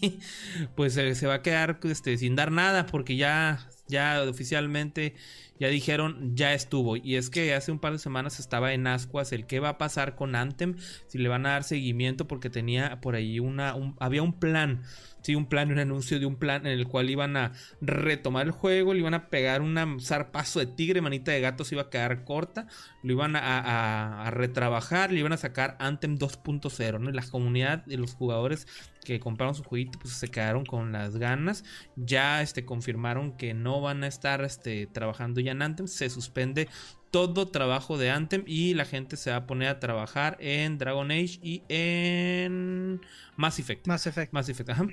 pues 0.76 0.96
eh, 0.96 1.14
se 1.14 1.26
va 1.26 1.34
a 1.34 1.42
quedar 1.42 1.78
este, 1.84 2.16
sin 2.18 2.36
dar 2.36 2.50
nada 2.52 2.86
porque 2.86 3.16
ya, 3.16 3.68
ya 3.88 4.22
oficialmente 4.28 5.14
ya 5.58 5.68
dijeron 5.68 6.34
ya 6.34 6.54
estuvo. 6.54 6.96
Y 6.96 7.16
es 7.16 7.30
que 7.30 7.54
hace 7.54 7.70
un 7.70 7.78
par 7.78 7.92
de 7.92 7.98
semanas 7.98 8.40
estaba 8.40 8.72
en 8.72 8.86
Ascuas 8.86 9.32
el 9.32 9.46
qué 9.46 9.60
va 9.60 9.70
a 9.70 9.78
pasar 9.78 10.16
con 10.16 10.34
Anthem, 10.34 10.76
si 11.06 11.18
le 11.18 11.28
van 11.28 11.46
a 11.46 11.50
dar 11.50 11.64
seguimiento 11.64 12.26
porque 12.26 12.50
tenía 12.50 13.00
por 13.00 13.14
ahí 13.14 13.38
una, 13.38 13.74
un- 13.74 13.96
había 14.00 14.22
un 14.22 14.38
plan. 14.38 14.82
Sí, 15.22 15.34
un 15.34 15.46
plan, 15.46 15.70
un 15.72 15.78
anuncio 15.78 16.18
de 16.20 16.26
un 16.26 16.36
plan 16.36 16.66
en 16.66 16.72
el 16.72 16.86
cual 16.88 17.08
iban 17.10 17.36
a 17.36 17.52
retomar 17.80 18.46
el 18.46 18.52
juego, 18.52 18.92
le 18.92 19.00
iban 19.00 19.14
a 19.14 19.28
pegar 19.30 19.62
un 19.62 20.00
zarpazo 20.00 20.58
de 20.60 20.66
tigre, 20.66 21.00
manita 21.00 21.32
de 21.32 21.40
gato 21.40 21.64
se 21.64 21.74
iba 21.76 21.82
a 21.82 21.90
quedar 21.90 22.24
corta, 22.24 22.66
lo 23.02 23.12
iban 23.12 23.36
a, 23.36 23.40
a- 23.60 24.26
a 24.26 24.30
retrabajar, 24.30 25.12
le 25.12 25.20
iban 25.20 25.32
a 25.32 25.36
sacar 25.36 25.76
Anthem 25.80 26.18
2.0, 26.18 26.98
¿no? 27.00 27.10
Y 27.10 27.12
la 27.12 27.22
comunidad 27.26 27.84
y 27.86 27.96
los 27.96 28.14
jugadores 28.14 28.66
que 29.04 29.18
compraron 29.20 29.54
su 29.54 29.64
jueguito 29.64 29.98
pues 30.00 30.14
se 30.14 30.28
quedaron 30.28 30.64
con 30.64 30.92
las 30.92 31.16
ganas. 31.16 31.64
Ya 31.96 32.42
este, 32.42 32.64
confirmaron 32.64 33.36
que 33.36 33.54
no 33.54 33.80
van 33.80 34.04
a 34.04 34.08
estar 34.08 34.42
este, 34.44 34.86
trabajando 34.86 35.40
ya 35.40 35.52
en 35.52 35.62
Anthem, 35.62 35.86
se 35.88 36.10
suspende 36.10 36.68
todo 37.10 37.48
trabajo 37.48 37.98
de 37.98 38.10
Anthem 38.10 38.42
y 38.46 38.72
la 38.74 38.86
gente 38.86 39.16
se 39.18 39.30
va 39.30 39.36
a 39.36 39.46
poner 39.46 39.68
a 39.68 39.80
trabajar 39.80 40.36
en 40.40 40.78
Dragon 40.78 41.10
Age 41.10 41.38
y 41.42 41.62
en 41.68 43.00
Mass 43.36 43.58
Effect. 43.58 43.86
Mass 43.86 44.06
Effect. 44.06 44.32
Mass 44.32 44.48
Effect, 44.48 44.70
ajá. 44.70 44.86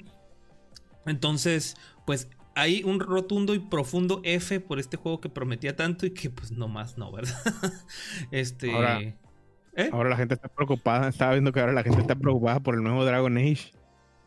Entonces, 1.05 1.75
pues 2.05 2.29
hay 2.55 2.83
un 2.83 2.99
rotundo 2.99 3.53
y 3.53 3.59
profundo 3.59 4.21
F 4.23 4.59
por 4.59 4.79
este 4.79 4.97
juego 4.97 5.21
que 5.21 5.29
prometía 5.29 5.75
tanto 5.75 6.05
y 6.05 6.11
que 6.11 6.29
pues 6.29 6.51
nomás 6.51 6.97
no, 6.97 7.11
¿verdad? 7.11 7.35
este... 8.31 8.71
Ahora- 8.71 9.01
¿Eh? 9.75 9.89
Ahora 9.93 10.09
la 10.09 10.17
gente 10.17 10.33
está 10.33 10.49
preocupada. 10.49 11.07
Estaba 11.07 11.31
viendo 11.33 11.53
que 11.53 11.59
ahora 11.61 11.71
la 11.71 11.83
gente 11.83 12.01
está 12.01 12.15
preocupada 12.15 12.59
por 12.59 12.75
el 12.75 12.83
nuevo 12.83 13.05
Dragon 13.05 13.37
Age. 13.37 13.71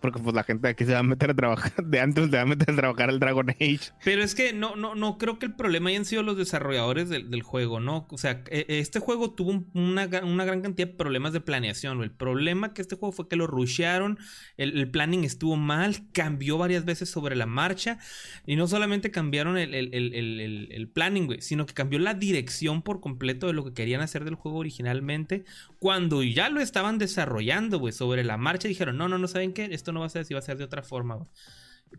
Porque 0.02 0.18
pues 0.20 0.34
la 0.34 0.42
gente 0.42 0.68
aquí 0.68 0.84
se 0.84 0.92
va 0.92 0.98
a 0.98 1.02
meter 1.04 1.30
a 1.30 1.34
trabajar. 1.34 1.72
De 1.84 2.00
antes 2.00 2.24
se 2.26 2.36
va 2.36 2.42
a 2.42 2.44
meter 2.46 2.70
a 2.72 2.76
trabajar 2.76 3.08
el 3.08 3.18
Dragon 3.20 3.48
Age. 3.48 3.78
Pero 4.04 4.22
es 4.22 4.34
que 4.34 4.52
no, 4.52 4.76
no, 4.76 4.94
no 4.94 5.16
creo 5.16 5.38
que 5.38 5.46
el 5.46 5.54
problema 5.54 5.88
hayan 5.90 6.04
sido 6.04 6.22
los 6.22 6.36
desarrolladores 6.36 7.08
del, 7.08 7.30
del 7.30 7.42
juego, 7.42 7.80
¿no? 7.80 8.06
O 8.10 8.18
sea, 8.18 8.42
e- 8.50 8.66
este 8.68 8.98
juego 8.98 9.30
tuvo 9.32 9.50
un- 9.52 9.70
una, 9.72 10.06
una 10.24 10.44
gran 10.44 10.60
cantidad 10.60 10.88
de 10.88 10.94
problemas 10.94 11.32
de 11.32 11.40
planeación. 11.40 12.02
El 12.02 12.10
problema 12.10 12.74
que 12.74 12.82
este 12.82 12.96
juego 12.96 13.12
fue 13.12 13.28
que 13.28 13.36
lo 13.36 13.46
rushearon, 13.46 14.18
el, 14.56 14.90
planning 14.90 15.24
estuvo 15.24 15.56
mal, 15.56 15.96
cambió 16.12 16.58
varias 16.58 16.84
veces 16.84 17.08
sobre 17.08 17.36
la 17.36 17.46
marcha. 17.46 17.98
Y 18.46 18.56
no 18.56 18.66
solamente 18.66 19.10
cambiaron 19.10 19.56
el- 19.56 19.74
el- 19.74 20.68
el 20.72 20.88
planning, 20.88 21.26
güey, 21.26 21.40
sino 21.40 21.64
que 21.64 21.74
cambió 21.74 21.98
la 22.00 22.14
dirección 22.14 22.82
por 22.82 23.00
completo 23.00 23.46
de 23.46 23.52
lo 23.52 23.64
que 23.64 23.72
querían 23.72 24.00
hacer 24.00 24.24
del 24.24 24.34
juego 24.34 24.58
originalmente. 24.58 25.44
Cuando 25.78 26.22
ya 26.22 26.48
lo 26.48 26.60
estaban 26.60 26.98
desarrollando, 26.98 27.78
güey, 27.78 27.92
sobre 27.92 28.24
la 28.24 28.36
marcha, 28.36 28.68
dijeron, 28.68 28.96
no, 28.96 29.08
no, 29.08 29.18
no, 29.18 29.28
¿saben 29.28 29.52
qué? 29.52 29.68
Esto 29.70 29.91
no 29.92 30.00
va 30.00 30.06
a 30.06 30.08
ser 30.10 30.22
así, 30.22 30.34
va 30.34 30.40
a 30.40 30.42
ser 30.42 30.58
de 30.58 30.64
otra 30.64 30.82
forma. 30.82 31.26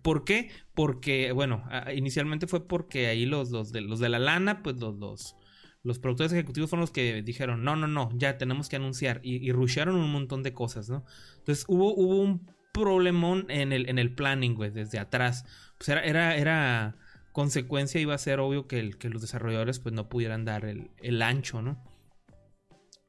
¿Por 0.02 0.26
qué? 0.26 0.50
Porque, 0.74 1.32
bueno, 1.32 1.64
inicialmente 1.96 2.48
fue 2.48 2.68
porque 2.68 3.08
ahí 3.08 3.26
los, 3.26 3.52
los, 3.52 3.72
de, 3.72 3.82
los 3.82 4.00
de 4.00 4.10
la 4.10 4.20
lana, 4.20 4.64
pues 4.64 4.78
los, 4.78 4.96
los, 4.96 5.36
los 5.84 6.00
productores 6.00 6.34
ejecutivos 6.34 6.70
fueron 6.70 6.82
los 6.82 6.92
que 6.92 7.22
dijeron, 7.22 7.64
no, 7.64 7.76
no, 7.76 7.88
no, 7.88 8.10
ya 8.16 8.38
tenemos 8.38 8.70
que 8.70 8.78
anunciar. 8.78 9.20
Y, 9.24 9.36
y 9.48 9.52
rushearon 9.52 9.96
un 9.96 10.12
montón 10.12 10.42
de 10.42 10.54
cosas, 10.54 10.90
¿no? 10.90 11.06
Entonces 11.38 11.66
hubo, 11.68 11.94
hubo 11.94 12.22
un 12.22 12.48
problemón 12.74 13.46
en 13.50 13.72
el, 13.72 13.88
en 13.88 14.00
el 14.00 14.14
planning, 14.16 14.56
güey, 14.56 14.72
desde 14.72 14.98
atrás. 14.98 15.46
Pues 15.78 15.90
era, 15.90 16.02
era, 16.04 16.38
era 16.38 16.96
consecuencia, 17.32 18.02
iba 18.02 18.16
a 18.16 18.18
ser 18.18 18.40
obvio 18.40 18.68
que, 18.68 18.80
el- 18.80 18.98
que 18.98 19.10
los 19.10 19.22
desarrolladores 19.22 19.80
pues 19.80 19.94
no 19.94 20.10
pudieran 20.10 20.44
dar 20.44 20.66
el, 20.66 20.90
el 21.02 21.22
ancho, 21.22 21.62
¿no? 21.62 21.84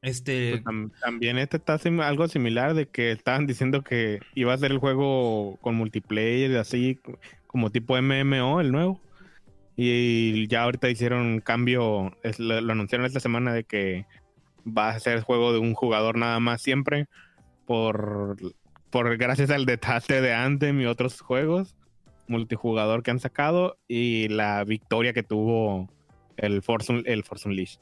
Este... 0.05 0.51
Pues, 0.51 0.63
tam- 0.63 0.91
también 1.01 1.37
este 1.37 1.57
está 1.57 1.79
algo 2.03 2.27
similar 2.27 2.75
de 2.75 2.87
que 2.87 3.11
estaban 3.11 3.47
diciendo 3.47 3.81
que 3.81 4.19
iba 4.35 4.53
a 4.53 4.57
ser 4.57 4.71
el 4.71 4.77
juego 4.77 5.57
con 5.61 5.75
multiplayer 5.75 6.57
así 6.57 6.99
como 7.47 7.71
tipo 7.71 7.99
MMO 7.99 8.61
el 8.61 8.71
nuevo. 8.71 9.01
Y 9.75 10.47
ya 10.47 10.63
ahorita 10.63 10.89
hicieron 10.89 11.25
un 11.25 11.39
cambio, 11.39 12.15
lo, 12.37 12.71
anunciaron 12.71 13.05
esta 13.05 13.19
semana 13.19 13.51
de 13.51 13.63
que 13.63 14.05
va 14.65 14.89
a 14.89 14.99
ser 14.99 15.21
juego 15.21 15.51
de 15.51 15.59
un 15.59 15.73
jugador 15.73 16.17
nada 16.17 16.39
más 16.39 16.61
siempre 16.61 17.07
por, 17.65 18.37
por 18.91 19.17
gracias 19.17 19.49
al 19.49 19.65
detalle 19.65 20.21
de 20.21 20.33
Anthem 20.33 20.79
y 20.81 20.85
otros 20.85 21.19
juegos 21.19 21.75
multijugador 22.27 23.03
que 23.03 23.11
han 23.11 23.19
sacado 23.19 23.77
y 23.87 24.27
la 24.29 24.63
victoria 24.63 25.13
que 25.13 25.23
tuvo 25.23 25.89
el 26.37 26.61
Force, 26.61 27.03
el 27.05 27.23
Force 27.23 27.47
Unleashed 27.47 27.79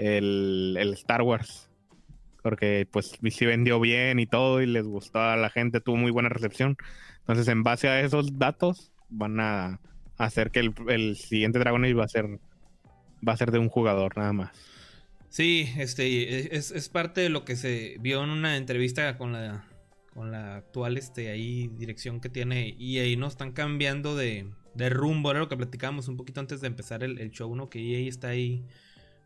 el, 0.00 0.76
el 0.78 0.92
Star 0.94 1.22
Wars. 1.22 1.68
Porque 2.42 2.88
pues 2.90 3.18
sí 3.30 3.44
vendió 3.44 3.78
bien 3.80 4.18
y 4.18 4.26
todo 4.26 4.62
y 4.62 4.66
les 4.66 4.86
gustó 4.86 5.20
a 5.20 5.36
la 5.36 5.50
gente, 5.50 5.80
tuvo 5.80 5.96
muy 5.96 6.10
buena 6.10 6.30
recepción. 6.30 6.76
Entonces 7.20 7.46
en 7.48 7.62
base 7.62 7.88
a 7.88 8.00
esos 8.00 8.38
datos 8.38 8.92
van 9.10 9.40
a 9.40 9.80
hacer 10.16 10.50
que 10.50 10.60
el, 10.60 10.74
el 10.88 11.16
siguiente 11.16 11.58
Dragon 11.58 11.84
Age 11.84 11.94
va 11.94 12.04
a 12.04 12.08
ser 12.08 12.40
va 13.26 13.34
a 13.34 13.36
ser 13.36 13.50
de 13.50 13.58
un 13.58 13.68
jugador 13.68 14.16
nada 14.16 14.32
más. 14.32 14.50
Sí, 15.28 15.68
este 15.76 16.56
es, 16.56 16.70
es 16.70 16.88
parte 16.88 17.20
de 17.20 17.28
lo 17.28 17.44
que 17.44 17.56
se 17.56 17.96
vio 18.00 18.24
en 18.24 18.30
una 18.30 18.56
entrevista 18.56 19.18
con 19.18 19.32
la 19.32 19.66
con 20.14 20.32
la 20.32 20.56
actual 20.56 20.96
este 20.96 21.30
ahí 21.30 21.68
dirección 21.68 22.20
que 22.20 22.30
tiene 22.30 22.74
y 22.76 22.98
ahí 22.98 23.16
no 23.16 23.28
están 23.28 23.52
cambiando 23.52 24.16
de, 24.16 24.50
de 24.74 24.88
rumbo, 24.88 25.30
era 25.30 25.40
lo 25.40 25.48
que 25.48 25.56
platicábamos 25.56 26.08
un 26.08 26.16
poquito 26.16 26.40
antes 26.40 26.60
de 26.60 26.66
empezar 26.66 27.04
el, 27.04 27.18
el 27.18 27.30
show, 27.30 27.54
¿no? 27.54 27.68
Que 27.68 27.78
EA 27.78 28.08
está 28.08 28.28
ahí 28.28 28.64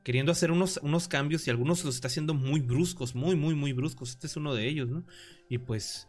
queriendo 0.04 0.30
hacer 0.30 0.52
unos, 0.52 0.78
unos 0.82 1.08
cambios 1.08 1.46
y 1.46 1.50
algunos 1.50 1.84
los 1.84 1.96
está 1.96 2.06
haciendo 2.06 2.34
muy 2.34 2.60
bruscos, 2.60 3.16
muy, 3.16 3.34
muy, 3.34 3.56
muy 3.56 3.72
bruscos. 3.72 4.10
Este 4.10 4.28
es 4.28 4.36
uno 4.36 4.54
de 4.54 4.68
ellos, 4.68 4.88
¿no? 4.88 5.04
Y 5.48 5.58
pues 5.58 6.06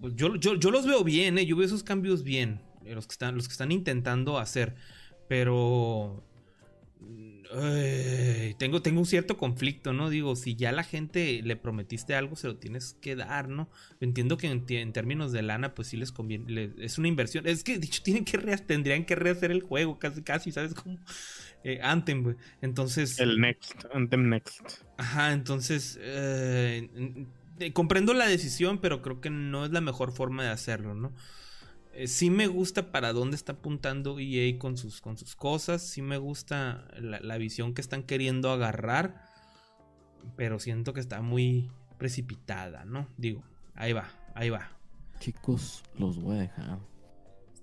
pues, 0.00 0.16
yo, 0.16 0.34
yo, 0.36 0.56
yo 0.56 0.70
los 0.72 0.86
veo 0.86 1.04
bien, 1.04 1.38
¿eh? 1.38 1.46
Yo 1.46 1.54
veo 1.56 1.66
esos 1.66 1.84
cambios 1.84 2.24
bien, 2.24 2.60
eh, 2.84 2.94
los 2.94 3.06
que 3.06 3.12
están, 3.12 3.36
los 3.36 3.46
que 3.46 3.52
están 3.52 3.70
intentando 3.70 4.38
hacer, 4.38 4.74
pero 5.28 6.24
Ay, 7.52 8.54
tengo, 8.58 8.80
tengo 8.80 9.00
un 9.00 9.06
cierto 9.06 9.36
conflicto, 9.36 9.92
¿no? 9.92 10.08
Digo, 10.08 10.36
si 10.36 10.54
ya 10.54 10.70
la 10.70 10.84
gente 10.84 11.40
le 11.42 11.56
prometiste 11.56 12.14
algo, 12.14 12.36
se 12.36 12.46
lo 12.46 12.56
tienes 12.58 12.96
que 13.00 13.16
dar, 13.16 13.48
¿no? 13.48 13.68
Entiendo 14.00 14.36
que 14.36 14.46
en, 14.46 14.64
en 14.68 14.92
términos 14.92 15.32
de 15.32 15.42
lana, 15.42 15.74
pues 15.74 15.88
sí 15.88 15.96
les 15.96 16.12
conviene, 16.12 16.70
es 16.78 16.96
una 16.98 17.08
inversión. 17.08 17.48
Es 17.48 17.64
que, 17.64 17.78
dicho, 17.78 18.02
tienen 18.04 18.24
que 18.24 18.36
re- 18.36 18.56
tendrían 18.58 19.04
que 19.04 19.16
rehacer 19.16 19.50
el 19.50 19.62
juego, 19.62 19.98
casi, 19.98 20.22
casi, 20.22 20.52
¿sabes 20.52 20.74
cómo? 20.74 20.98
Eh, 21.64 21.80
Anthem, 21.82 22.22
güey. 22.22 22.36
Entonces... 22.62 23.18
El 23.20 23.40
Next, 23.40 23.84
Anthem 23.92 24.28
Next. 24.28 24.82
Ajá, 24.96 25.32
entonces 25.32 25.98
eh, 26.00 26.88
comprendo 27.72 28.14
la 28.14 28.26
decisión, 28.26 28.78
pero 28.78 29.02
creo 29.02 29.20
que 29.20 29.30
no 29.30 29.64
es 29.64 29.70
la 29.70 29.80
mejor 29.80 30.12
forma 30.12 30.42
de 30.42 30.50
hacerlo, 30.50 30.94
¿no? 30.94 31.12
Eh, 31.92 32.06
sí 32.06 32.30
me 32.30 32.46
gusta 32.46 32.92
para 32.92 33.12
dónde 33.12 33.36
está 33.36 33.52
apuntando 33.52 34.18
EA 34.18 34.58
con 34.58 34.76
sus, 34.76 35.00
con 35.00 35.18
sus 35.18 35.34
cosas, 35.36 35.82
sí 35.82 36.02
me 36.02 36.18
gusta 36.18 36.86
la, 36.98 37.20
la 37.20 37.36
visión 37.36 37.74
que 37.74 37.80
están 37.80 38.04
queriendo 38.04 38.50
agarrar, 38.50 39.28
pero 40.36 40.58
siento 40.60 40.92
que 40.92 41.00
está 41.00 41.20
muy 41.20 41.70
precipitada, 41.98 42.84
¿no? 42.84 43.08
Digo, 43.18 43.42
ahí 43.74 43.92
va, 43.92 44.08
ahí 44.34 44.50
va. 44.50 44.70
Chicos, 45.18 45.82
los 45.98 46.18
voy 46.18 46.36
a 46.36 46.40
dejar. 46.40 46.78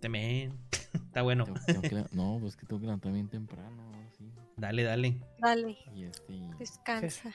Este 0.08 0.10
men, 0.10 0.58
está 0.94 1.22
bueno. 1.22 1.46
Tengo- 1.46 1.60
tengo 1.66 1.82
que 1.82 1.96
le- 1.96 2.06
no, 2.12 2.38
pues 2.42 2.56
que 2.56 2.66
tengo 2.66 2.80
que 2.80 2.86
levantarme 2.86 3.16
bien 3.18 3.30
temprano. 3.30 3.92
sí. 4.18 4.32
Dale, 4.58 4.84
dale. 4.84 5.22
Dale, 5.40 5.78
Y 5.94 6.04
este. 6.06 6.34
y- 6.34 6.50
descansa. 6.58 7.32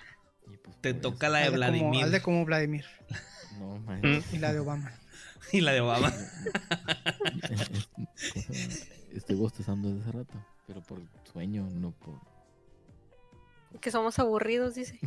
y 0.53 0.57
pues 0.57 0.77
Te 0.81 0.93
por 0.95 1.03
toca 1.03 1.29
la 1.29 1.39
de 1.39 1.45
como, 1.47 1.57
Vladimir 1.59 2.05
hazle 2.05 2.21
como 2.23 2.45
Vladimir 2.45 2.85
No, 3.59 3.79
man. 3.87 4.01
y 4.33 4.39
la 4.39 4.53
de 4.53 4.59
Obama. 4.61 4.91
y 5.53 5.61
la 5.61 5.73
de 5.73 5.81
Obama. 5.83 6.13
Estoy 9.13 9.37
bostezando 9.37 9.89
desde 9.89 10.03
hace 10.03 10.13
rato, 10.19 10.35
pero 10.67 10.81
por 10.83 11.01
sueño, 11.33 11.69
no 11.71 11.93
por. 11.93 12.19
Que 13.81 13.91
somos 13.91 14.19
aburridos, 14.19 14.75
dice. 14.75 14.99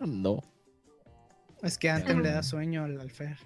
No. 0.00 0.42
Es 1.62 1.78
que 1.78 1.90
Anthem 1.90 2.20
le 2.20 2.30
da 2.30 2.42
sueño 2.42 2.84
al 2.84 3.00
Alfer. 3.00 3.38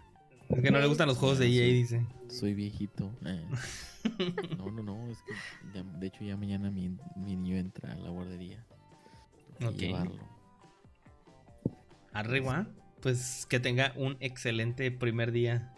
Es 0.51 0.63
que 0.63 0.71
no 0.71 0.79
le 0.81 0.87
gustan 0.87 1.07
los 1.09 1.17
juegos 1.19 1.39
de 1.39 1.47
EA, 1.47 1.73
dice. 1.73 2.05
Soy 2.29 2.55
viejito. 2.55 3.11
eh. 3.25 3.45
No, 4.59 4.71
no, 4.71 4.83
no. 4.83 5.07
Es 5.11 5.19
que 5.23 5.33
ya- 5.75 5.83
de 5.83 6.07
hecho 6.07 6.25
ya 6.25 6.37
mañana 6.37 6.71
mi, 6.71 6.89
mi 7.17 7.37
niño 7.37 7.57
entra 7.57 7.93
a 7.93 7.97
la 7.97 8.11
guardería. 8.11 8.65
Tengo 9.59 9.73
llevarlo. 9.73 10.29
Arriba. 12.13 12.67
Pues 13.01 13.47
que 13.47 13.61
tenga 13.61 13.93
un 13.97 14.17
excelente 14.21 14.91
primer 14.91 15.33
día. 15.33 15.73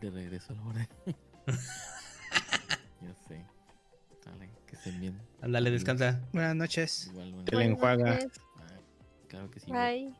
De 0.00 0.10
regreso 0.10 0.52
a 0.52 0.56
la 0.56 0.62
guardería. 0.62 0.88
ya 1.46 3.14
sé. 3.28 3.46
Dale, 4.24 4.50
que 4.66 4.76
estén 4.76 5.00
bien. 5.00 5.18
Ándale, 5.40 5.70
descansa. 5.70 6.20
Buenas 6.32 6.56
noches. 6.56 7.06
Igual, 7.08 7.30
bueno. 7.32 7.44
Que 7.44 7.56
le 7.56 7.64
enjuaga. 7.66 8.04
Buenas 8.04 8.24
noches. 8.24 8.40
Ah, 8.58 8.80
claro 9.28 9.50
que 9.50 9.60
sí. 9.60 9.70
Bye. 9.70 10.14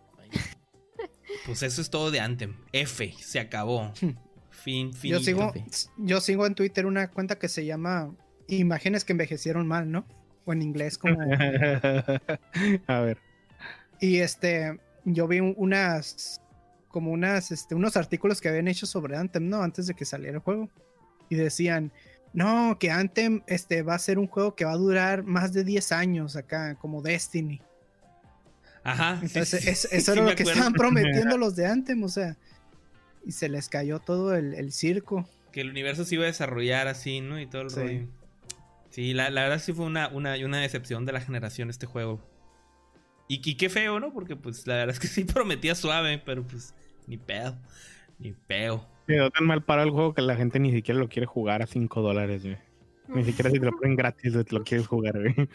Pues 1.46 1.62
eso 1.62 1.80
es 1.80 1.90
todo 1.90 2.10
de 2.10 2.20
Anthem. 2.20 2.54
F, 2.72 3.14
se 3.18 3.40
acabó. 3.40 3.92
Fin, 4.50 4.92
fin. 4.92 5.12
Yo 5.12 5.20
sigo, 5.20 5.52
yo 5.96 6.20
sigo 6.20 6.46
en 6.46 6.54
Twitter 6.54 6.86
una 6.86 7.08
cuenta 7.10 7.38
que 7.38 7.48
se 7.48 7.64
llama 7.64 8.14
Imágenes 8.48 9.04
que 9.04 9.12
envejecieron 9.12 9.66
mal, 9.66 9.90
¿no? 9.90 10.04
O 10.44 10.52
en 10.52 10.62
inglés 10.62 10.98
como... 10.98 11.18
a 12.86 13.00
ver. 13.00 13.18
Y 14.00 14.18
este, 14.18 14.78
yo 15.04 15.28
vi 15.28 15.40
un- 15.40 15.54
unas, 15.56 16.40
como 16.88 17.10
unas, 17.12 17.50
este, 17.52 17.74
unos 17.74 17.96
artículos 17.96 18.40
que 18.40 18.48
habían 18.48 18.68
hecho 18.68 18.86
sobre 18.86 19.16
Anthem, 19.16 19.48
¿no? 19.48 19.62
Antes 19.62 19.86
de 19.86 19.94
que 19.94 20.04
saliera 20.04 20.36
el 20.38 20.42
juego. 20.42 20.68
Y 21.28 21.36
decían, 21.36 21.92
no, 22.32 22.76
que 22.78 22.90
Anthem, 22.90 23.42
este, 23.46 23.82
va 23.82 23.94
a 23.94 23.98
ser 23.98 24.18
un 24.18 24.26
juego 24.26 24.54
que 24.56 24.64
va 24.64 24.72
a 24.72 24.76
durar 24.76 25.22
más 25.22 25.52
de 25.52 25.64
10 25.64 25.92
años 25.92 26.36
acá, 26.36 26.74
como 26.76 27.02
Destiny. 27.02 27.60
Ajá. 28.84 29.18
Entonces, 29.22 29.48
sí, 29.62 29.68
es- 29.68 29.80
sí, 29.82 29.88
eso 29.92 30.12
sí 30.12 30.18
era 30.18 30.28
lo 30.30 30.34
que 30.36 30.42
estaban 30.42 30.72
prometiendo 30.72 31.36
los 31.38 31.56
de 31.56 31.66
Anthem, 31.66 32.02
o 32.02 32.08
sea. 32.08 32.36
Y 33.26 33.32
se 33.32 33.48
les 33.48 33.68
cayó 33.68 33.98
todo 33.98 34.34
el, 34.34 34.54
el 34.54 34.72
circo. 34.72 35.28
Que 35.52 35.60
el 35.60 35.70
universo 35.70 36.04
se 36.04 36.14
iba 36.14 36.24
a 36.24 36.28
desarrollar 36.28 36.88
así, 36.88 37.20
¿no? 37.20 37.38
Y 37.40 37.46
todo 37.46 37.62
el 37.62 37.70
Sí. 37.70 37.76
rollo. 37.80 38.06
Sí, 38.90 39.12
la, 39.14 39.30
la 39.30 39.42
verdad 39.42 39.60
sí 39.60 39.72
fue 39.72 39.84
una, 39.84 40.08
una, 40.08 40.34
una 40.44 40.58
decepción 40.58 41.04
de 41.06 41.12
la 41.12 41.20
generación 41.20 41.70
este 41.70 41.86
juego. 41.86 42.20
Y, 43.28 43.40
y 43.48 43.54
qué 43.56 43.68
feo, 43.68 44.00
¿no? 44.00 44.12
Porque 44.12 44.34
pues 44.36 44.66
la 44.66 44.74
verdad 44.76 44.94
es 44.94 45.00
que 45.00 45.06
sí 45.08 45.24
prometía 45.32 45.74
suave, 45.74 46.18
pero 46.24 46.42
pues 46.42 46.74
ni 47.06 47.16
pedo. 47.18 47.56
Ni 48.18 48.32
peo. 48.32 48.86
Quedó 49.06 49.30
tan 49.30 49.46
mal 49.46 49.62
para 49.62 49.82
el 49.82 49.90
juego 49.90 50.14
que 50.14 50.22
la 50.22 50.34
gente 50.36 50.58
ni 50.58 50.72
siquiera 50.72 50.98
lo 50.98 51.08
quiere 51.08 51.26
jugar 51.26 51.62
a 51.62 51.66
5 51.66 52.00
dólares, 52.02 52.42
güey. 52.42 52.58
Ni 53.08 53.24
siquiera 53.24 53.50
si 53.50 53.58
te 53.58 53.66
lo 53.66 53.72
ponen 53.78 53.96
gratis, 53.96 54.32
te 54.32 54.54
lo 54.54 54.64
quieres 54.64 54.86
jugar, 54.86 55.18
güey. 55.18 55.48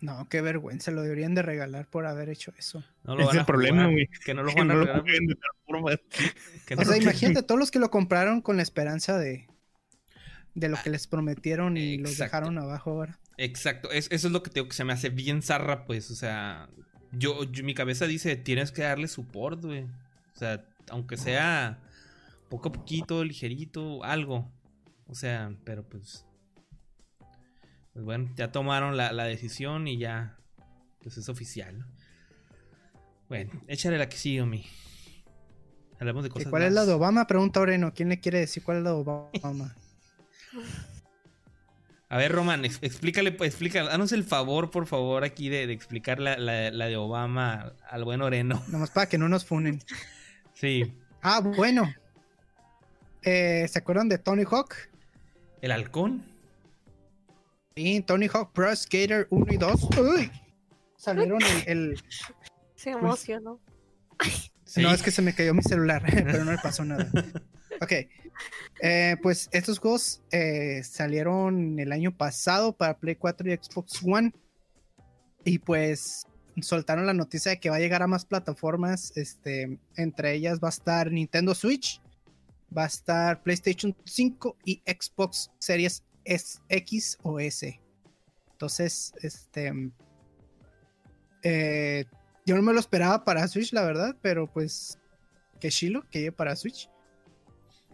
No, 0.00 0.28
qué 0.28 0.40
vergüenza, 0.42 0.90
lo 0.92 1.02
deberían 1.02 1.34
de 1.34 1.42
regalar 1.42 1.86
por 1.88 2.06
haber 2.06 2.28
hecho 2.28 2.52
eso. 2.56 2.84
No 3.04 3.16
lo 3.16 3.22
Ese 3.22 3.26
van 3.26 3.34
es 3.34 3.38
a 3.38 3.40
el 3.40 3.46
problema, 3.46 3.86
güey. 3.88 4.08
Que 4.24 4.32
no 4.34 4.42
lo 4.44 4.48
Que 4.54 4.60
van 4.60 4.70
a 4.70 4.74
no 4.74 4.80
lo 4.80 4.84
regalar. 4.86 5.04
O 6.76 6.84
sea, 6.84 6.96
que- 6.96 7.02
imagínate 7.02 7.42
todos 7.42 7.58
los 7.58 7.70
que 7.70 7.78
lo 7.80 7.90
compraron 7.90 8.40
con 8.40 8.56
la 8.56 8.62
esperanza 8.62 9.18
de, 9.18 9.48
de 10.54 10.68
lo 10.68 10.76
que 10.82 10.90
les 10.90 11.06
prometieron 11.06 11.76
y 11.76 11.98
los 11.98 12.12
Exacto. 12.12 12.36
dejaron 12.36 12.58
abajo 12.58 12.90
ahora. 12.92 13.18
Exacto, 13.38 13.90
es- 13.90 14.08
eso 14.10 14.28
es 14.28 14.32
lo 14.32 14.42
que 14.42 14.50
tengo 14.50 14.68
que 14.68 14.74
se 14.74 14.84
me 14.84 14.92
hace 14.92 15.08
bien 15.10 15.42
zarra, 15.42 15.84
pues, 15.84 16.10
o 16.10 16.14
sea, 16.14 16.68
yo, 17.12 17.44
yo- 17.44 17.64
mi 17.64 17.74
cabeza 17.74 18.06
dice, 18.06 18.36
tienes 18.36 18.70
que 18.72 18.82
darle 18.82 19.08
support, 19.08 19.60
güey. 19.64 19.82
O 19.82 20.38
sea, 20.38 20.64
aunque 20.90 21.16
sea 21.16 21.78
poco 22.48 22.68
a 22.68 22.72
poquito, 22.72 23.24
ligerito, 23.24 24.04
algo. 24.04 24.48
O 25.08 25.14
sea, 25.14 25.52
pero 25.64 25.82
pues... 25.82 26.24
Pues 27.98 28.04
bueno, 28.04 28.30
ya 28.36 28.52
tomaron 28.52 28.96
la, 28.96 29.10
la 29.10 29.24
decisión 29.24 29.88
y 29.88 29.98
ya, 29.98 30.36
pues 31.02 31.18
es 31.18 31.28
oficial, 31.28 31.80
¿no? 31.80 31.86
Bueno, 33.28 33.50
échale 33.66 33.98
la 33.98 34.08
que 34.08 34.16
sigue, 34.16 34.44
mi. 34.46 34.64
Hablamos 35.98 36.22
de 36.22 36.28
¿Y 36.28 36.30
cosas 36.30 36.48
¿Cuál 36.48 36.62
es 36.62 36.72
la 36.72 36.86
de 36.86 36.92
Obama? 36.92 37.26
Pregunta 37.26 37.58
Oreno. 37.58 37.92
¿Quién 37.92 38.08
le 38.10 38.20
quiere 38.20 38.38
decir 38.38 38.62
cuál 38.62 38.76
es 38.76 38.82
la 38.84 38.90
de 38.90 38.96
Obama? 38.98 39.74
A 42.08 42.16
ver, 42.18 42.30
Roman, 42.30 42.64
ex- 42.64 42.78
explícale, 42.82 43.32
pues, 43.32 43.48
explícale, 43.50 43.88
danos 43.88 44.12
el 44.12 44.22
favor, 44.22 44.70
por 44.70 44.86
favor, 44.86 45.24
aquí 45.24 45.48
de, 45.48 45.66
de 45.66 45.72
explicar 45.72 46.20
la, 46.20 46.38
la- 46.38 46.70
la 46.70 46.86
de 46.86 46.96
Obama 46.96 47.72
al 47.90 48.04
buen 48.04 48.22
Oreno. 48.22 48.62
Nomás 48.68 48.92
para 48.92 49.08
que 49.08 49.18
no 49.18 49.28
nos 49.28 49.44
funen. 49.44 49.82
Sí, 50.54 50.94
Ah, 51.20 51.40
bueno. 51.40 51.92
Eh, 53.24 53.66
¿Se 53.68 53.80
acuerdan 53.80 54.08
de 54.08 54.18
Tony 54.18 54.44
Hawk? 54.48 54.72
el 55.62 55.72
halcón. 55.72 56.37
Sí, 57.78 58.00
Tony 58.00 58.26
Hawk 58.26 58.52
Pro 58.52 58.74
Skater 58.74 59.28
1 59.30 59.46
y 59.52 59.56
2. 59.56 59.84
Uy. 60.00 60.32
Salieron 60.96 61.38
el, 61.64 61.92
el- 61.92 62.02
Se 62.74 62.90
emocionó. 62.90 63.60
Sí. 64.64 64.82
No, 64.82 64.92
es 64.92 65.00
que 65.00 65.12
se 65.12 65.22
me 65.22 65.32
cayó 65.32 65.54
mi 65.54 65.62
celular, 65.62 66.02
pero 66.12 66.44
no 66.44 66.50
le 66.50 66.58
pasó 66.58 66.84
nada. 66.84 67.08
Ok. 67.80 67.92
Eh, 68.82 69.16
pues 69.22 69.48
estos 69.52 69.78
juegos 69.78 70.20
eh, 70.32 70.82
salieron 70.82 71.78
el 71.78 71.92
año 71.92 72.16
pasado 72.16 72.72
para 72.76 72.98
Play 72.98 73.14
4 73.14 73.48
y 73.52 73.56
Xbox 73.56 74.00
One. 74.04 74.32
Y 75.44 75.60
pues 75.60 76.26
soltaron 76.60 77.06
la 77.06 77.14
noticia 77.14 77.52
de 77.52 77.60
que 77.60 77.70
va 77.70 77.76
a 77.76 77.78
llegar 77.78 78.02
a 78.02 78.08
más 78.08 78.24
plataformas. 78.24 79.16
Este, 79.16 79.78
entre 79.94 80.34
ellas 80.34 80.58
va 80.58 80.66
a 80.66 80.70
estar 80.70 81.12
Nintendo 81.12 81.54
Switch, 81.54 82.02
va 82.76 82.82
a 82.82 82.88
estar 82.88 83.44
PlayStation 83.44 83.96
5 84.04 84.56
y 84.64 84.82
Xbox 84.84 85.52
Series 85.60 86.02
S, 86.28 86.60
X 86.68 87.18
o 87.22 87.40
S. 87.40 87.80
Entonces, 88.52 89.12
este. 89.22 89.72
eh, 91.42 92.04
yo 92.44 92.56
no 92.56 92.62
me 92.62 92.72
lo 92.72 92.80
esperaba 92.80 93.24
para 93.24 93.48
Switch, 93.48 93.72
la 93.72 93.82
verdad, 93.82 94.16
pero 94.22 94.46
pues. 94.46 94.98
Que 95.60 95.70
chilo, 95.70 96.04
que 96.10 96.20
llegue 96.20 96.32
para 96.32 96.54
Switch. 96.54 96.88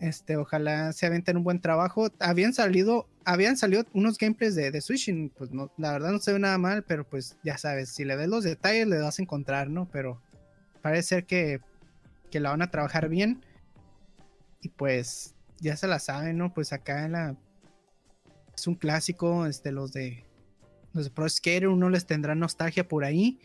Este, 0.01 0.37
ojalá 0.37 0.93
se 0.93 1.07
aventen 1.07 1.39
un 1.39 1.45
buen 1.45 1.61
trabajo. 1.61 2.09
Habían 2.19 2.53
salido, 2.53 3.09
habían 3.25 3.57
salido 3.57 3.85
unos 3.95 4.19
gameplays 4.19 4.55
de, 4.55 4.71
de 4.71 4.81
Switch 4.83 5.09
y 5.09 5.29
pues 5.31 5.51
no, 5.53 5.73
la 5.79 5.93
verdad 5.93 6.11
no 6.11 6.19
se 6.19 6.33
ve 6.33 6.39
nada 6.39 6.59
mal, 6.59 6.83
pero 6.83 7.09
pues 7.09 7.39
ya 7.43 7.57
sabes, 7.57 7.89
si 7.89 8.05
le 8.05 8.17
ves 8.17 8.29
los 8.29 8.45
detalles 8.45 8.87
le 8.87 8.99
vas 8.99 9.19
a 9.19 9.23
encontrar, 9.23 9.71
¿no? 9.71 9.89
Pero 9.91 10.21
parece 10.83 11.09
ser 11.09 11.25
que, 11.25 11.61
que 12.31 12.41
la 12.41 12.51
van 12.51 12.61
a 12.61 12.71
trabajar 12.71 13.09
bien. 13.09 13.43
Y 14.61 14.69
pues 14.69 15.35
ya 15.61 15.77
se 15.77 15.87
la 15.87 15.99
saben, 15.99 16.37
¿no? 16.37 16.53
Pues 16.53 16.73
acá 16.75 17.07
en 17.07 17.13
la 17.13 17.37
es 18.57 18.66
un 18.66 18.74
clásico, 18.74 19.47
este, 19.47 19.73
los 19.73 19.92
de 19.92 20.24
los 20.92 21.07
de 21.07 21.10
Pro 21.10 21.28
Skater, 21.28 21.68
uno 21.68 21.91
les 21.91 22.07
tendrá 22.07 22.34
nostalgia 22.34 22.86
por 22.86 23.05
ahí. 23.05 23.41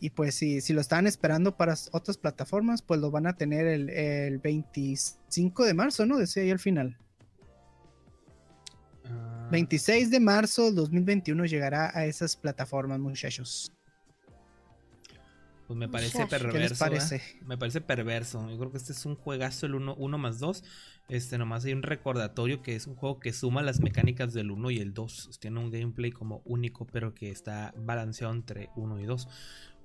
Y 0.00 0.10
pues 0.10 0.34
si, 0.34 0.62
si 0.62 0.72
lo 0.72 0.80
estaban 0.80 1.06
esperando 1.06 1.56
para 1.56 1.74
otras 1.92 2.16
plataformas, 2.16 2.80
pues 2.80 3.00
lo 3.00 3.10
van 3.10 3.26
a 3.26 3.36
tener 3.36 3.66
el, 3.66 3.90
el 3.90 4.38
25 4.38 5.64
de 5.64 5.74
marzo, 5.74 6.06
¿no? 6.06 6.16
Decía 6.16 6.42
ahí 6.42 6.50
al 6.50 6.58
final. 6.58 6.96
Ah, 9.04 9.48
26 9.52 10.10
de 10.10 10.20
marzo 10.20 10.64
del 10.66 10.76
2021 10.76 11.44
llegará 11.44 11.90
a 11.94 12.06
esas 12.06 12.34
plataformas, 12.34 12.98
muchachos. 12.98 13.70
Pues 15.70 15.78
me 15.78 15.88
parece 15.88 16.26
perverso. 16.26 16.52
¿Qué 16.52 16.58
les 16.58 16.78
parece? 16.80 17.18
¿verdad? 17.18 17.46
Me 17.46 17.56
parece 17.56 17.80
perverso. 17.80 18.50
Yo 18.50 18.58
creo 18.58 18.72
que 18.72 18.78
este 18.78 18.90
es 18.90 19.06
un 19.06 19.14
juegazo, 19.14 19.66
el 19.66 19.76
1 19.76 20.18
más 20.18 20.40
2. 20.40 20.64
Este, 21.08 21.38
nomás 21.38 21.64
hay 21.64 21.74
un 21.74 21.84
recordatorio 21.84 22.60
que 22.60 22.74
es 22.74 22.88
un 22.88 22.96
juego 22.96 23.20
que 23.20 23.32
suma 23.32 23.62
las 23.62 23.78
mecánicas 23.78 24.32
del 24.32 24.50
1 24.50 24.72
y 24.72 24.78
el 24.80 24.92
2. 24.94 25.38
Tiene 25.38 25.60
un 25.60 25.70
gameplay 25.70 26.10
como 26.10 26.42
único, 26.44 26.88
pero 26.88 27.14
que 27.14 27.30
está 27.30 27.72
balanceado 27.76 28.34
entre 28.34 28.70
1 28.74 28.98
y 28.98 29.04
2. 29.04 29.28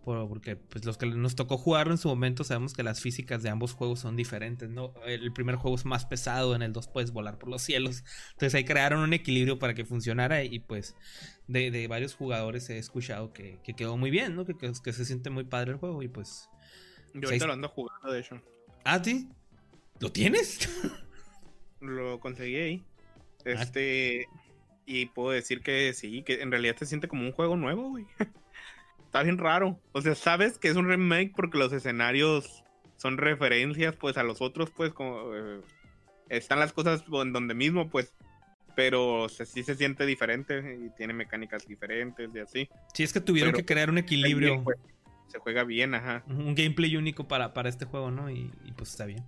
Por- 0.06 0.30
Porque 0.30 0.56
pues, 0.56 0.86
los 0.86 0.98
que 0.98 1.08
nos 1.08 1.36
tocó 1.36 1.58
jugarlo 1.58 1.92
en 1.94 1.98
su 1.98 2.08
momento 2.08 2.44
sabemos 2.46 2.74
que 2.74 2.84
las 2.84 3.02
físicas 3.02 3.44
de 3.44 3.50
ambos 3.50 3.74
juegos 3.74 4.00
son 4.00 4.16
diferentes, 4.16 4.70
¿no? 4.70 4.94
El 5.06 5.34
primer 5.34 5.56
juego 5.56 5.76
es 5.76 5.84
más 5.84 6.06
pesado, 6.06 6.56
en 6.56 6.62
el 6.62 6.72
2 6.72 6.88
puedes 6.88 7.12
volar 7.12 7.38
por 7.40 7.50
los 7.50 7.62
cielos. 7.64 8.04
Entonces 8.34 8.56
ahí 8.56 8.64
crearon 8.64 9.02
un 9.02 9.14
equilibrio 9.14 9.60
para 9.60 9.74
que 9.74 9.84
funcionara 9.84 10.44
y 10.44 10.60
pues 10.60 10.96
de, 11.48 11.72
de 11.72 11.88
varios 11.88 12.16
jugadores 12.16 12.70
he 12.70 12.78
escuchado 12.78 13.34
que, 13.34 13.60
que 13.64 13.74
quedó 13.74 13.98
muy 13.98 14.12
bien, 14.12 14.36
¿no? 14.36 14.46
Que, 14.46 14.56
que- 14.56 14.72
que 14.82 14.94
se 14.94 15.04
siente 15.06 15.30
muy 15.30 15.44
padre 15.44 15.72
el 15.72 15.78
juego 15.78 16.02
y 16.04 16.08
pues... 16.08 16.50
Yo 17.14 17.28
ahorita 17.28 17.48
lo 17.48 17.54
ando 17.54 17.70
jugando, 17.70 18.12
de 18.12 18.20
hecho. 18.20 18.42
¿Ah, 18.84 19.02
sí? 19.04 19.28
¿Lo 20.00 20.12
tienes? 20.12 20.70
Lo 21.82 22.20
conseguí 22.20 22.56
ahí. 22.58 22.84
Ah. 23.40 23.52
Este. 23.62 24.28
Y 24.86 25.08
puedo 25.08 25.32
decir 25.32 25.62
que 25.62 25.94
sí, 25.94 26.22
que 26.24 26.42
en 26.42 26.52
realidad 26.52 26.76
se 26.78 26.86
siente 26.86 27.08
como 27.08 27.24
un 27.24 27.32
juego 27.32 27.56
nuevo, 27.58 27.90
güey. 27.90 28.06
Está 29.16 29.24
bien 29.24 29.38
raro. 29.38 29.80
O 29.94 30.02
sea, 30.02 30.14
sabes 30.14 30.58
que 30.58 30.68
es 30.68 30.76
un 30.76 30.90
remake 30.90 31.32
porque 31.38 31.58
los 31.58 31.72
escenarios 31.72 32.66
son 32.98 33.18
referencias, 33.18 33.96
pues, 33.96 34.18
a 34.18 34.24
los 34.24 34.42
otros, 34.42 34.72
pues, 34.72 34.92
como. 34.92 35.34
eh, 35.34 35.62
están 36.28 36.60
las 36.60 36.74
cosas 36.74 37.02
en 37.10 37.32
donde 37.32 37.54
mismo, 37.54 37.90
pues. 37.90 38.14
Pero 38.76 39.30
se- 39.30 39.46
sí 39.46 39.64
se 39.64 39.76
siente 39.76 40.06
diferente 40.06 40.78
y 40.86 40.90
tiene 40.98 41.14
mecánicas 41.14 41.66
diferentes 41.66 42.30
y 42.36 42.40
así. 42.40 42.70
Sí, 42.94 43.04
es 43.04 43.14
que 43.14 43.22
tuvieron 43.22 43.54
Pero- 43.54 43.66
que 43.66 43.74
crear 43.74 43.90
un 43.90 44.00
equilibrio, 44.00 44.62
pues, 44.66 44.78
se 45.28 45.40
juega 45.40 45.64
bien, 45.64 45.96
ajá. 45.96 46.22
un 46.28 46.54
gameplay 46.54 46.98
único 46.98 47.26
para, 47.26 47.54
para 47.54 47.70
este 47.70 47.86
juego, 47.86 48.12
¿no? 48.12 48.30
Y, 48.30 48.52
y, 48.66 48.74
pues 48.74 48.90
está 48.90 49.06
bien. 49.06 49.24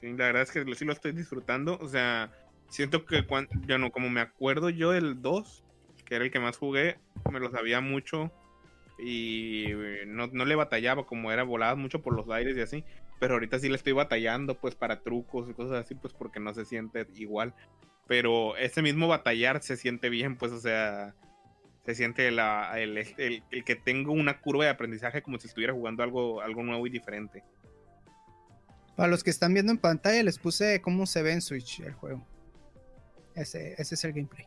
Sí, 0.00 0.06
la 0.10 0.26
verdad 0.26 0.42
es 0.42 0.52
que 0.52 0.64
sí 0.76 0.84
lo 0.84 0.92
estoy 0.92 1.10
disfrutando. 1.10 1.76
O 1.80 1.88
sea, 1.88 2.30
siento 2.68 3.04
que 3.04 3.26
cuando, 3.26 3.50
ya 3.66 3.78
no, 3.78 3.90
como 3.90 4.08
me 4.10 4.20
acuerdo 4.20 4.70
yo 4.70 4.92
del 4.92 5.20
2, 5.20 5.64
que 6.08 6.14
era 6.16 6.24
el 6.24 6.30
que 6.30 6.40
más 6.40 6.56
jugué, 6.56 6.96
me 7.30 7.38
lo 7.38 7.50
sabía 7.50 7.80
mucho 7.82 8.32
y 8.98 9.66
eh, 9.70 10.04
no, 10.06 10.26
no 10.28 10.44
le 10.46 10.54
batallaba, 10.54 11.04
como 11.06 11.30
era 11.30 11.42
volaba 11.42 11.74
mucho 11.76 12.00
por 12.02 12.14
los 12.14 12.28
aires 12.30 12.56
y 12.56 12.60
así. 12.62 12.84
Pero 13.20 13.34
ahorita 13.34 13.58
sí 13.58 13.68
le 13.68 13.76
estoy 13.76 13.92
batallando, 13.92 14.58
pues 14.58 14.74
para 14.74 15.00
trucos 15.02 15.48
y 15.50 15.54
cosas 15.54 15.84
así, 15.84 15.94
pues 15.94 16.14
porque 16.14 16.40
no 16.40 16.54
se 16.54 16.64
siente 16.64 17.06
igual. 17.14 17.52
Pero 18.06 18.56
ese 18.56 18.80
mismo 18.80 19.06
batallar 19.08 19.62
se 19.62 19.76
siente 19.76 20.08
bien, 20.08 20.36
pues, 20.36 20.52
o 20.52 20.60
sea, 20.60 21.14
se 21.84 21.94
siente 21.94 22.30
la, 22.30 22.72
el, 22.80 22.96
el- 22.96 23.42
el 23.50 23.64
que 23.64 23.76
tengo 23.76 24.12
una 24.12 24.40
curva 24.40 24.64
de 24.64 24.70
aprendizaje 24.70 25.20
como 25.20 25.38
si 25.38 25.48
estuviera 25.48 25.72
jugando 25.74 26.02
algo, 26.02 26.40
algo 26.40 26.62
nuevo 26.62 26.86
y 26.86 26.90
diferente. 26.90 27.42
Para 28.96 29.08
los 29.10 29.22
que 29.22 29.30
están 29.30 29.52
viendo 29.52 29.72
en 29.72 29.78
pantalla, 29.78 30.22
les 30.22 30.38
puse 30.38 30.80
cómo 30.80 31.06
se 31.06 31.22
ve 31.22 31.32
en 31.32 31.40
Switch 31.42 31.80
el 31.80 31.92
juego. 31.94 32.26
Ese, 33.34 33.74
ese 33.78 33.94
es 33.94 34.04
el 34.04 34.12
gameplay. 34.12 34.46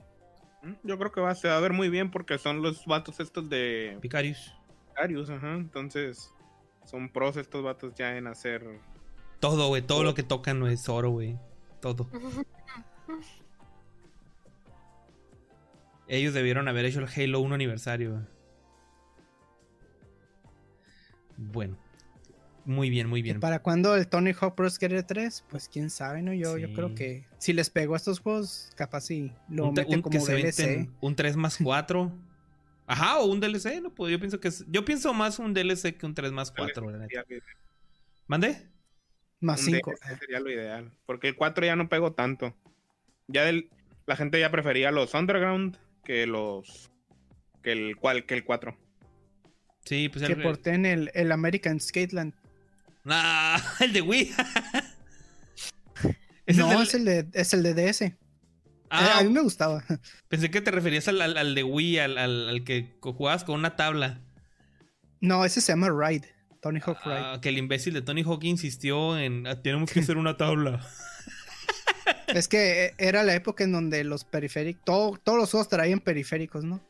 Yo 0.83 0.97
creo 0.97 1.11
que 1.11 1.21
va, 1.21 1.33
se 1.35 1.47
va 1.47 1.57
a 1.57 1.59
ver 1.59 1.73
muy 1.73 1.89
bien 1.89 2.11
porque 2.11 2.37
son 2.37 2.61
los 2.61 2.85
vatos 2.85 3.19
estos 3.19 3.49
de 3.49 3.97
Picarius. 4.01 4.53
Arius, 4.95 5.29
ajá. 5.29 5.55
Entonces, 5.55 6.31
son 6.85 7.09
pros 7.09 7.37
estos 7.37 7.63
vatos 7.63 7.93
ya 7.95 8.17
en 8.17 8.27
hacer. 8.27 8.79
Todo, 9.39 9.69
güey, 9.69 9.81
todo 9.81 10.03
lo 10.03 10.13
que 10.13 10.23
tocan 10.23 10.59
no 10.59 10.67
es 10.67 10.87
oro, 10.87 11.09
güey. 11.09 11.39
Todo. 11.79 12.07
Ellos 16.07 16.33
debieron 16.33 16.67
haber 16.67 16.85
hecho 16.85 16.99
el 16.99 17.07
Halo 17.07 17.39
1 17.39 17.55
aniversario. 17.55 18.27
Bueno. 21.37 21.77
Muy 22.71 22.89
bien, 22.89 23.07
muy 23.09 23.19
¿Y 23.19 23.23
bien. 23.23 23.39
para 23.39 23.59
cuándo 23.61 23.95
el 23.95 24.07
Tony 24.07 24.31
Hawk 24.33 24.55
Pro 24.55 24.69
Skater 24.69 25.03
3? 25.03 25.43
Pues 25.49 25.67
quién 25.67 25.89
sabe, 25.89 26.21
¿no? 26.21 26.33
Yo, 26.33 26.57
yo 26.57 26.67
Sí. 26.67 26.73
creo 26.73 26.95
que 26.95 27.25
si 27.37 27.51
les 27.53 27.69
pegó 27.69 27.93
a 27.95 27.97
estos 27.97 28.19
juegos, 28.19 28.71
capaz 28.75 29.01
sí 29.01 29.33
lo 29.49 29.67
Un, 29.67 29.73
te- 29.75 29.81
meten 29.81 29.97
un- 29.97 30.03
que 30.03 30.17
como 30.17 30.25
se 30.25 30.33
DLC. 30.33 30.65
venten 30.65 30.95
un 31.01 31.15
3 31.15 31.35
más 31.35 31.57
4. 31.61 32.11
Ajá, 32.87 33.19
o 33.19 33.25
un 33.25 33.39
DLC, 33.39 33.81
no 33.81 33.89
pues 33.93 34.11
yo 34.11 34.19
pienso 34.19 34.39
que 34.39 34.47
es- 34.47 34.65
yo 34.69 34.85
pienso 34.85 35.13
más 35.13 35.37
un 35.39 35.53
DLC 35.53 35.95
que 35.97 36.05
un 36.05 36.13
3 36.15 36.31
más 36.31 36.51
4, 36.51 36.89
la 36.89 36.97
neta. 36.97 37.23
sería- 37.27 37.43
¿Mande? 38.27 38.67
Más 39.41 39.59
un 39.67 39.73
5. 39.73 39.91
DLC 39.91 40.19
sería 40.19 40.39
lo 40.39 40.49
ideal. 40.51 40.91
Porque 41.05 41.27
el 41.27 41.35
4 41.35 41.65
ya 41.65 41.75
no 41.75 41.89
pegó 41.89 42.13
tanto. 42.13 42.55
Ya 43.27 43.43
del, 43.43 43.69
la 44.05 44.15
gente 44.15 44.39
ya 44.39 44.49
prefería 44.51 44.91
los 44.91 45.13
Underground 45.13 45.77
que 46.03 46.25
los. 46.27 46.89
que 47.63 47.71
el 47.73 47.95
cual, 47.95 48.25
que 48.25 48.33
el 48.33 48.43
4. 48.43 48.77
Sí, 49.85 50.09
pues 50.09 50.25
Que 50.25 50.33
el, 50.33 50.41
porten 50.41 50.85
el, 50.85 51.11
el 51.13 51.31
American 51.31 51.79
Skateland. 51.79 52.33
Ah, 53.05 53.61
el 53.79 53.93
de 53.93 54.01
Wii. 54.01 54.31
Es 56.47 56.57
el 56.57 56.63
no, 56.63 56.69
del- 56.69 56.81
es, 56.81 56.93
el 56.95 57.05
de, 57.05 57.27
es 57.33 57.53
el 57.53 57.63
de 57.63 57.73
DS. 57.73 58.01
Eh, 58.01 58.17
Ah, 58.93 59.19
a 59.19 59.23
mí 59.23 59.29
me 59.29 59.39
gustaba. 59.41 59.83
pensé 60.27 60.51
que 60.51 60.59
te 60.59 60.69
referías 60.71 61.07
al, 61.07 61.21
al- 61.21 61.37
al 61.37 61.55
de 61.55 61.63
Wii, 61.63 61.99
al, 61.99 62.17
al- 62.17 62.63
que 62.65 62.97
jugabas 63.01 63.45
con 63.45 63.55
una 63.55 63.77
tabla. 63.77 64.19
No, 65.21 65.45
ese 65.45 65.61
se 65.61 65.71
llama 65.71 65.89
Ride. 65.89 66.27
Tony 66.61 66.79
Hawk 66.85 66.97
Ride. 67.05 67.15
Ah, 67.17 67.39
que 67.41 67.49
el 67.49 67.57
imbécil 67.57 67.93
de 67.93 68.01
Tony 68.01 68.23
Hawk 68.23 68.43
insistió 68.43 69.17
en 69.17 69.47
"Ah, 69.47 69.61
tenemos 69.61 69.89
que 69.91 70.01
hacer 70.01 70.17
una 70.17 70.35
tabla. 70.35 70.85
Es 72.27 72.47
que 72.49 72.85
eh, 72.87 72.93
era 72.97 73.23
la 73.23 73.33
época 73.35 73.63
en 73.63 73.71
donde 73.71 74.03
los 74.03 74.25
periféricos, 74.25 74.83
todo- 74.83 75.17
todos 75.23 75.37
los 75.37 75.51
juegos 75.51 75.69
traían 75.69 75.99
periféricos, 76.01 76.63
¿no? 76.65 76.81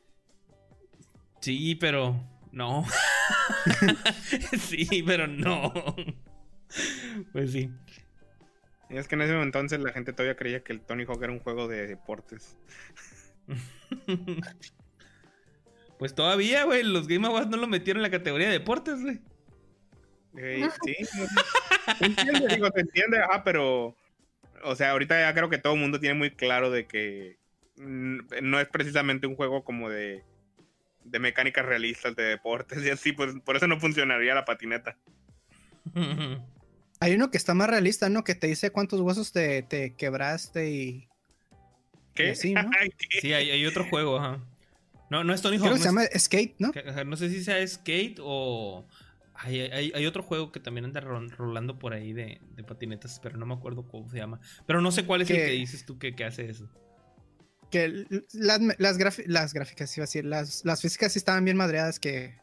Sí, 1.41 1.75
pero 1.75 2.15
no. 2.51 2.83
sí, 4.59 5.03
pero 5.05 5.27
no. 5.27 5.73
Pues 7.31 7.51
sí. 7.51 7.69
Y 8.89 8.97
es 8.97 9.07
que 9.07 9.15
en 9.15 9.21
ese 9.21 9.41
entonces 9.41 9.79
la 9.79 9.93
gente 9.93 10.13
todavía 10.13 10.35
creía 10.35 10.63
que 10.63 10.73
el 10.73 10.81
Tony 10.81 11.05
Hawk 11.05 11.23
era 11.23 11.31
un 11.31 11.39
juego 11.39 11.67
de 11.67 11.87
deportes. 11.87 12.57
Pues 15.97 16.15
todavía, 16.15 16.63
güey, 16.63 16.81
los 16.81 17.07
Game 17.07 17.27
Awards 17.27 17.51
no 17.51 17.57
lo 17.57 17.67
metieron 17.67 17.99
en 17.99 18.11
la 18.11 18.17
categoría 18.17 18.47
de 18.47 18.53
deportes, 18.53 19.03
güey. 19.03 19.21
Eh, 20.35 20.67
sí, 20.83 20.95
entiende, 21.99 22.55
digo, 22.55 22.69
se 22.73 22.79
entiende, 22.79 23.19
ah, 23.19 23.43
pero. 23.43 23.95
O 24.63 24.75
sea, 24.75 24.89
ahorita 24.93 25.19
ya 25.19 25.31
creo 25.35 25.47
que 25.51 25.59
todo 25.59 25.75
el 25.75 25.79
mundo 25.79 25.99
tiene 25.99 26.15
muy 26.15 26.31
claro 26.31 26.71
de 26.71 26.87
que 26.87 27.37
no 27.77 28.59
es 28.59 28.67
precisamente 28.69 29.27
un 29.27 29.35
juego 29.35 29.63
como 29.63 29.91
de, 29.91 30.23
de 31.03 31.19
mecánicas 31.19 31.65
realistas, 31.65 32.15
de 32.15 32.23
deportes 32.23 32.79
y 32.85 32.89
así, 32.89 33.11
pues 33.13 33.33
por 33.43 33.55
eso 33.55 33.67
no 33.67 33.79
funcionaría 33.79 34.33
la 34.35 34.45
patineta. 34.45 34.97
Hay 36.99 37.15
uno 37.15 37.31
que 37.31 37.37
está 37.37 37.53
más 37.55 37.69
realista, 37.69 38.09
¿no? 38.09 38.23
Que 38.23 38.35
te 38.35 38.47
dice 38.47 38.69
cuántos 38.69 38.99
huesos 39.01 39.31
te, 39.31 39.63
te 39.63 39.95
quebraste 39.95 40.69
y... 40.69 41.07
¿Qué? 42.13 42.27
Y 42.27 42.29
así, 42.31 42.53
¿no? 42.53 42.69
¿Qué? 43.09 43.21
Sí, 43.21 43.33
hay, 43.33 43.49
hay 43.49 43.65
otro 43.65 43.85
juego, 43.89 44.19
ajá. 44.19 44.39
No, 45.09 45.23
no 45.23 45.33
es 45.33 45.41
Tony 45.41 45.57
Hawk. 45.57 45.63
Creo 45.63 45.73
que 45.73 45.79
no 45.79 45.83
se 45.83 45.89
es- 45.89 45.93
llama 46.11 46.19
Skate, 46.19 46.55
¿no? 46.59 46.71
no 47.05 47.17
sé 47.17 47.29
si 47.29 47.43
sea 47.43 47.65
Skate 47.67 48.19
o. 48.21 48.87
Hay, 49.33 49.59
hay- 49.61 49.91
hay 49.95 50.05
otro 50.05 50.21
juego 50.21 50.51
que 50.51 50.59
también 50.59 50.85
anda 50.85 51.01
ro- 51.01 51.27
rolando 51.35 51.79
por 51.79 51.93
ahí 51.93 52.13
de, 52.13 52.39
de 52.55 52.63
patinetas, 52.63 53.19
pero 53.23 53.37
no 53.37 53.45
me 53.47 53.55
acuerdo 53.55 53.87
cómo 53.87 54.07
se 54.09 54.17
llama. 54.17 54.39
Pero 54.67 54.79
no 54.81 54.91
sé 54.91 55.05
cuál 55.05 55.21
es 55.23 55.29
el 55.31 55.37
Que- 55.37 55.45
que 55.47 55.51
dices 55.53 55.83
tú 55.85 55.97
que, 55.97 56.15
que 56.15 56.23
hace 56.25 56.47
eso. 56.49 56.69
Que 57.71 58.05
las, 58.33 58.59
las, 58.61 58.97
las 59.25 59.53
gráficas, 59.53 59.97
iba 59.97 60.03
a 60.03 60.07
decir, 60.07 60.25
las, 60.25 60.63
las 60.65 60.81
físicas 60.81 61.13
sí 61.13 61.19
estaban 61.19 61.45
bien 61.45 61.57
madreadas 61.57 61.99
que 61.99 62.35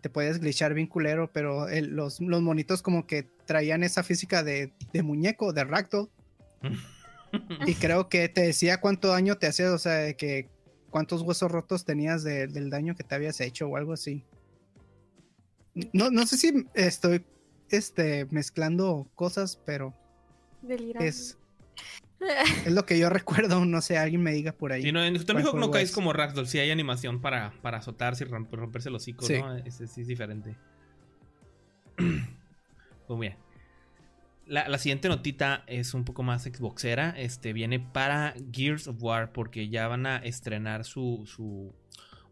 te 0.00 0.08
puedes 0.10 0.38
glitchar 0.40 0.74
bien 0.74 0.86
culero, 0.86 1.30
pero 1.32 1.68
el- 1.68 1.94
los, 1.94 2.20
los 2.20 2.40
monitos 2.42 2.82
como 2.82 3.06
que 3.06 3.24
traían 3.46 3.82
esa 3.84 4.02
física 4.02 4.42
de, 4.42 4.72
de 4.92 5.02
muñeco, 5.02 5.52
de 5.52 5.64
racto. 5.64 6.10
Y 7.66 7.76
creo 7.76 8.10
que 8.10 8.28
te 8.28 8.42
decía 8.42 8.78
cuánto 8.78 9.08
daño 9.08 9.38
te 9.38 9.46
hacía, 9.46 9.72
o 9.72 9.78
sea, 9.78 9.92
de 9.94 10.16
que 10.16 10.50
cuántos 10.90 11.22
huesos 11.22 11.50
rotos 11.50 11.86
tenías 11.86 12.22
de- 12.24 12.46
del 12.46 12.68
daño 12.68 12.94
que 12.94 13.04
te 13.04 13.14
habías 13.14 13.40
hecho 13.40 13.68
o 13.68 13.76
algo 13.78 13.94
así. 13.94 14.22
No, 15.94 16.10
no 16.10 16.26
sé 16.26 16.36
si 16.36 16.66
estoy 16.74 17.24
este, 17.70 18.26
mezclando 18.26 19.08
cosas, 19.14 19.58
pero 19.64 19.94
Delirante. 20.60 21.08
es, 21.08 21.38
es 22.66 22.72
lo 22.72 22.84
que 22.86 22.98
yo 22.98 23.08
recuerdo. 23.10 23.64
No 23.64 23.80
sé, 23.80 23.98
alguien 23.98 24.22
me 24.22 24.32
diga 24.32 24.52
por 24.52 24.72
ahí. 24.72 24.82
Sí, 24.82 24.92
no, 24.92 25.02
en 25.04 25.14
Tony 25.24 25.42
¿Cuál 25.42 25.54
Hawk 25.54 25.60
no 25.60 25.70
caes 25.70 25.90
es? 25.90 25.94
como 25.94 26.12
Ragdoll, 26.12 26.46
sí 26.46 26.58
hay 26.58 26.70
animación 26.70 27.20
para, 27.20 27.52
para 27.62 27.78
azotarse 27.78 28.24
y 28.24 28.28
romp- 28.28 28.50
romperse 28.50 28.90
los 28.90 29.02
hocico, 29.02 29.26
Sí. 29.26 29.40
¿no? 29.40 29.56
Sí 29.70 30.00
es 30.00 30.06
diferente. 30.06 30.56
pues 33.06 33.20
bien. 33.20 33.36
La, 34.46 34.68
la 34.68 34.78
siguiente 34.78 35.08
notita 35.08 35.62
es 35.66 35.94
un 35.94 36.04
poco 36.04 36.22
más 36.22 36.42
Xboxera. 36.42 37.14
Este 37.16 37.52
viene 37.52 37.80
para 37.80 38.34
Gears 38.52 38.88
of 38.88 38.96
War. 39.02 39.32
Porque 39.32 39.68
ya 39.68 39.88
van 39.88 40.06
a 40.06 40.16
estrenar 40.18 40.84
su. 40.84 41.22
su... 41.26 41.72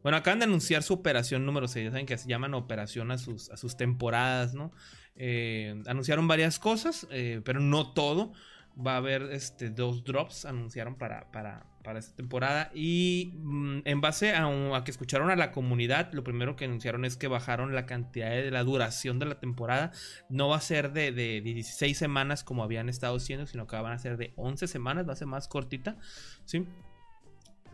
Bueno, 0.03 0.17
acaban 0.17 0.39
de 0.39 0.47
anunciar 0.47 0.83
su 0.83 0.95
operación 0.95 1.45
número 1.47 1.69
6. 1.69 1.85
Ya 1.85 1.91
saben 1.91 2.07
que 2.07 2.19
se 2.19 2.29
llaman 2.29 2.55
operación 2.55 3.11
a 3.11 3.19
sus, 3.19 3.51
a 3.51 3.57
sus 3.57 3.77
temporadas, 3.77 4.55
¿no? 4.55 4.73
Eh, 5.15 5.83
anunciaron 5.87 6.27
varias 6.27 6.59
cosas, 6.59 7.07
eh, 7.11 7.43
pero 7.45 7.61
no 7.61 7.93
todo. 7.93 8.33
Va 8.79 8.95
a 8.95 8.97
haber 8.99 9.23
este, 9.33 9.71
dos 9.71 10.05
drops, 10.05 10.45
anunciaron 10.45 10.95
para, 10.95 11.31
para, 11.33 11.67
para 11.83 11.99
esta 11.99 12.15
temporada. 12.17 12.71
Y 12.75 13.33
mm, 13.37 13.81
en 13.85 14.01
base 14.01 14.35
a, 14.35 14.49
que 14.85 14.91
escucharon 14.91 15.31
a 15.31 15.37
la 15.37 15.53
comunidad, 15.53 16.13
lo 16.13 16.25
primero 16.25 16.57
que 16.57 16.65
anunciaron 16.65 17.05
es 17.05 17.17
que 17.17 17.29
bajaron 17.29 17.75
la 17.75 17.87
cantidad 17.87 18.31
de 18.31 18.51
la 18.51 18.65
duración 18.65 19.19
de 19.19 19.27
la 19.27 19.41
temporada. 19.41 19.93
No 20.29 20.49
va 20.49 20.57
a 20.57 20.61
ser 20.61 20.93
de, 20.93 21.13
de 21.13 21.41
16 21.41 21.97
semanas 21.97 22.45
como 22.45 22.63
habían 22.63 22.89
estado 22.89 23.19
siendo, 23.21 23.47
sino 23.47 23.67
que 23.67 23.77
van 23.77 23.93
a 23.93 23.99
ser 23.99 24.17
de 24.17 24.33
11 24.37 24.67
semanas, 24.67 25.09
va 25.09 25.13
a 25.13 25.17
ser 25.17 25.27
más 25.27 25.49
cortita. 25.49 25.97
¿sí? 26.45 26.67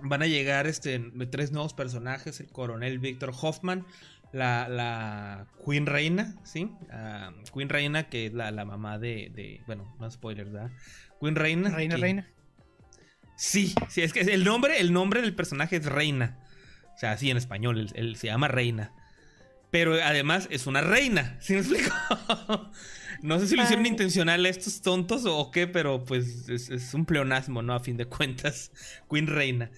Van 0.02 0.22
a 0.22 0.26
llegar 0.26 0.66
este, 0.66 0.98
tres 1.30 1.52
nuevos 1.52 1.72
personajes: 1.72 2.40
el 2.40 2.48
coronel 2.48 2.98
Víctor 2.98 3.32
Hoffman, 3.40 3.86
la, 4.32 4.68
la 4.68 5.46
Queen 5.64 5.86
Reina, 5.86 6.34
¿sí? 6.44 6.70
Queen 7.54 7.68
Reina, 7.68 8.08
que 8.08 8.26
es 8.26 8.32
la, 8.34 8.50
la 8.50 8.64
mamá 8.64 8.98
de, 8.98 9.30
de- 9.34 9.62
Bueno, 9.66 9.94
no 9.98 10.10
spoiler, 10.10 10.46
¿verdad? 10.46 10.70
Queen 11.20 11.34
Reina. 11.36 11.70
Reina, 11.70 11.94
que- 11.96 12.00
reina. 12.00 12.28
Sí, 13.36 13.74
sí, 13.88 14.02
es 14.02 14.12
que 14.12 14.20
el 14.20 14.44
nombre, 14.44 14.80
el 14.80 14.92
nombre 14.92 15.20
del 15.20 15.34
personaje 15.34 15.76
es 15.76 15.84
Reina. 15.86 16.38
O 16.94 16.98
sea, 16.98 17.12
así 17.12 17.30
en 17.30 17.36
español, 17.36 17.78
él, 17.78 17.90
él 17.94 18.16
se 18.16 18.28
llama 18.28 18.48
Reina. 18.48 18.92
Pero 19.70 19.94
además 19.94 20.48
es 20.50 20.66
una 20.66 20.80
reina, 20.80 21.36
¿sí 21.40 21.52
me 21.52 21.58
explico? 21.58 21.90
no 23.22 23.38
sé 23.38 23.48
si 23.48 23.56
lo 23.56 23.62
hicieron 23.64 23.84
Ay. 23.84 23.90
intencional 23.90 24.46
estos 24.46 24.80
tontos 24.80 25.24
o 25.26 25.50
qué, 25.50 25.66
pero 25.66 26.04
pues 26.04 26.48
es, 26.48 26.70
es 26.70 26.94
un 26.94 27.04
pleonasmo, 27.04 27.60
¿no? 27.62 27.74
A 27.74 27.80
fin 27.80 27.96
de 27.98 28.06
cuentas, 28.06 28.70
Queen 29.10 29.26
Reina. 29.26 29.70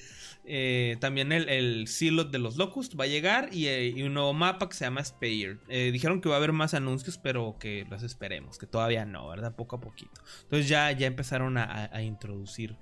Eh, 0.51 0.97
también 0.99 1.31
el, 1.31 1.47
el 1.51 1.87
Silot 1.89 2.31
de 2.31 2.39
los 2.39 2.57
Locust 2.57 2.99
va 2.99 3.05
a 3.05 3.07
llegar 3.07 3.51
y, 3.53 3.67
eh, 3.67 3.89
y 3.89 4.03
un 4.03 4.15
nuevo 4.15 4.33
mapa 4.33 4.69
que 4.71 4.75
se 4.75 4.85
llama 4.87 5.05
Spear. 5.05 5.59
Eh, 5.69 5.91
dijeron 5.93 6.23
que 6.23 6.31
va 6.31 6.37
a 6.37 6.39
haber 6.39 6.53
más 6.53 6.73
anuncios, 6.73 7.19
pero 7.19 7.57
que 7.61 7.85
los 7.91 8.03
esperemos, 8.03 8.57
que 8.59 8.67
todavía 8.67 9.05
no, 9.05 9.29
¿verdad? 9.29 9.55
Poco 9.55 9.77
a 9.77 9.81
poquito. 9.81 10.23
Entonces 10.45 10.67
ya, 10.69 10.91
ya 10.93 11.07
empezaron 11.07 11.59
a, 11.59 11.91
a- 11.93 12.03
introducir 12.03 12.77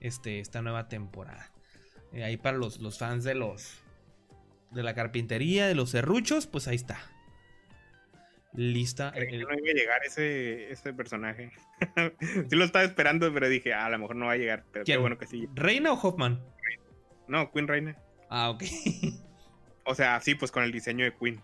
este, 0.00 0.40
esta 0.40 0.62
nueva 0.62 0.88
temporada. 0.88 1.52
Ahí 2.12 2.36
para 2.36 2.58
los, 2.58 2.80
los 2.80 2.98
fans 2.98 3.22
de 3.22 3.36
los 3.36 3.78
de 4.72 4.82
la 4.82 4.94
carpintería, 4.94 5.68
de 5.68 5.74
los 5.76 5.90
serruchos, 5.90 6.46
pues 6.48 6.66
ahí 6.66 6.76
está. 6.76 6.98
Lista. 8.54 9.12
Creí 9.12 9.28
que 9.30 9.38
no 9.38 9.54
iba 9.54 9.70
a 9.70 9.74
llegar 9.74 10.00
ese, 10.04 10.70
ese 10.72 10.92
personaje. 10.92 11.52
sí 12.50 12.56
lo 12.56 12.64
estaba 12.64 12.84
esperando, 12.84 13.32
pero 13.32 13.48
dije, 13.48 13.72
ah, 13.72 13.86
a 13.86 13.90
lo 13.90 13.98
mejor 13.98 14.16
no 14.16 14.26
va 14.26 14.32
a 14.32 14.36
llegar. 14.36 14.64
Pero 14.72 14.84
qué 14.84 14.96
bueno 14.98 15.16
que 15.18 15.26
sí. 15.26 15.48
¿Reina 15.54 15.92
o 15.92 16.00
Hoffman? 16.00 16.40
No, 17.28 17.50
Queen 17.50 17.68
Reina. 17.68 17.96
Ah, 18.28 18.50
ok. 18.50 18.64
O 19.84 19.94
sea, 19.94 20.20
sí, 20.20 20.34
pues 20.34 20.50
con 20.50 20.62
el 20.62 20.72
diseño 20.72 21.04
de 21.04 21.14
Queen. 21.14 21.40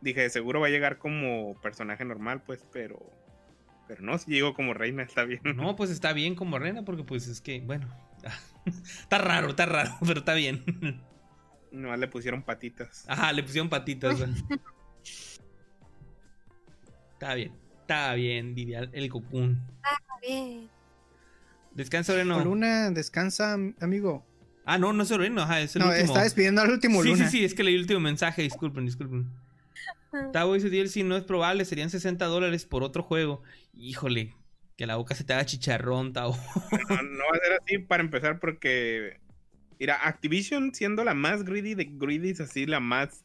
Dije, 0.00 0.28
seguro 0.30 0.60
va 0.60 0.66
a 0.66 0.70
llegar 0.70 0.98
como 0.98 1.54
personaje 1.60 2.04
normal, 2.04 2.42
pues, 2.42 2.64
pero. 2.72 2.98
Pero 3.86 4.02
no, 4.02 4.18
si 4.18 4.30
llegó 4.32 4.54
como 4.54 4.74
reina, 4.74 5.02
está 5.02 5.24
bien. 5.24 5.40
no, 5.44 5.76
pues 5.76 5.90
está 5.90 6.12
bien 6.12 6.34
como 6.34 6.58
reina, 6.58 6.84
porque 6.84 7.04
pues 7.04 7.28
es 7.28 7.40
que, 7.40 7.60
bueno. 7.60 7.88
está 8.66 9.18
raro, 9.18 9.50
está 9.50 9.66
raro, 9.66 9.96
pero 10.06 10.20
está 10.20 10.34
bien. 10.34 10.64
Nomás 11.70 11.98
le 11.98 12.08
pusieron 12.08 12.42
patitas. 12.42 13.04
Ajá, 13.08 13.32
le 13.32 13.42
pusieron 13.42 13.68
patitas. 13.68 14.18
está 17.12 17.34
bien, 17.34 17.52
está 17.80 18.14
bien, 18.14 18.54
diría 18.54 18.88
el 18.92 19.08
Cocoon. 19.08 19.60
Bien. 20.20 20.68
Descansa, 21.72 22.12
Oreno. 22.12 22.42
Luna, 22.44 22.90
descansa, 22.90 23.56
amigo. 23.80 24.26
Ah, 24.64 24.78
no, 24.78 24.92
no 24.92 25.02
es 25.02 25.10
Oreno, 25.10 25.42
ajá, 25.42 25.60
es 25.60 25.74
el 25.76 25.82
No, 25.82 25.88
último. 25.88 26.06
está 26.06 26.22
despidiendo 26.22 26.60
al 26.62 26.70
último 26.70 27.02
Sí, 27.02 27.08
Luna. 27.10 27.28
sí, 27.28 27.38
sí, 27.38 27.44
es 27.44 27.54
que 27.54 27.64
leí 27.64 27.74
el 27.74 27.80
último 27.82 28.00
mensaje, 28.00 28.42
disculpen, 28.42 28.84
disculpen. 28.86 29.28
Ah. 30.12 30.28
Tavo 30.32 30.54
dice 30.54 30.68
DLC 30.70 31.04
no 31.04 31.16
es 31.16 31.24
probable, 31.24 31.64
serían 31.64 31.90
60 31.90 32.24
dólares 32.26 32.64
por 32.66 32.82
otro 32.82 33.02
juego. 33.02 33.42
Híjole, 33.74 34.34
que 34.76 34.86
la 34.86 34.96
boca 34.96 35.14
se 35.14 35.24
te 35.24 35.32
haga 35.32 35.46
chicharrón, 35.46 36.12
Tavo. 36.12 36.36
No, 36.88 37.02
no 37.02 37.24
va 37.24 37.36
a 37.36 37.44
ser 37.44 37.58
así 37.62 37.78
para 37.78 38.02
empezar, 38.02 38.38
porque. 38.38 39.20
Mira, 39.80 39.96
Activision 40.06 40.72
siendo 40.74 41.02
la 41.02 41.14
más 41.14 41.44
greedy 41.44 41.74
de 41.74 41.86
greedy, 41.90 42.30
así 42.40 42.66
la 42.66 42.78
más 42.78 43.24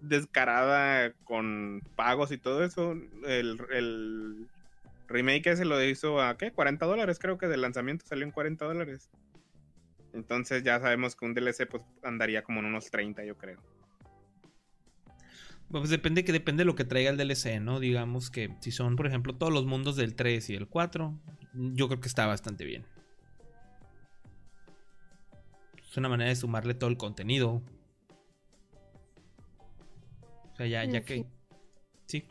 descarada 0.00 1.12
con 1.24 1.82
pagos 1.94 2.32
y 2.32 2.38
todo 2.38 2.64
eso. 2.64 2.96
El, 3.26 3.60
el 3.72 4.48
remake 5.08 5.46
ese 5.50 5.64
lo 5.64 5.82
hizo 5.84 6.20
a 6.20 6.36
¿qué? 6.36 6.50
40 6.50 6.84
dólares, 6.86 7.18
creo 7.20 7.38
que 7.38 7.46
de 7.46 7.56
lanzamiento 7.56 8.04
salió 8.06 8.24
en 8.24 8.32
40 8.32 8.64
dólares. 8.64 9.08
Entonces 10.14 10.62
ya 10.62 10.80
sabemos 10.80 11.14
que 11.14 11.24
un 11.26 11.34
DLC 11.34 11.66
pues 11.68 11.82
andaría 12.02 12.42
como 12.42 12.60
en 12.60 12.66
unos 12.66 12.90
30, 12.90 13.24
yo 13.24 13.36
creo. 13.36 13.60
Pues 15.70 15.90
depende 15.90 16.24
que 16.24 16.32
depende 16.32 16.62
de 16.62 16.64
lo 16.64 16.74
que 16.74 16.84
traiga 16.84 17.10
el 17.10 17.18
DLC, 17.18 17.60
¿no? 17.60 17.78
Digamos 17.78 18.30
que 18.30 18.56
si 18.60 18.70
son, 18.70 18.96
por 18.96 19.06
ejemplo, 19.06 19.34
todos 19.36 19.52
los 19.52 19.66
mundos 19.66 19.96
del 19.96 20.14
3 20.14 20.48
y 20.48 20.54
el 20.54 20.66
4, 20.66 21.14
yo 21.52 21.88
creo 21.88 22.00
que 22.00 22.08
está 22.08 22.26
bastante 22.26 22.64
bien. 22.64 22.86
Es 25.90 25.96
una 25.98 26.08
manera 26.08 26.30
de 26.30 26.36
sumarle 26.36 26.74
todo 26.74 26.88
el 26.88 26.96
contenido. 26.96 27.62
O 30.52 30.56
sea, 30.56 30.66
ya, 30.66 30.84
ya 30.84 31.04
que. 31.04 31.26
Sí. 32.06 32.24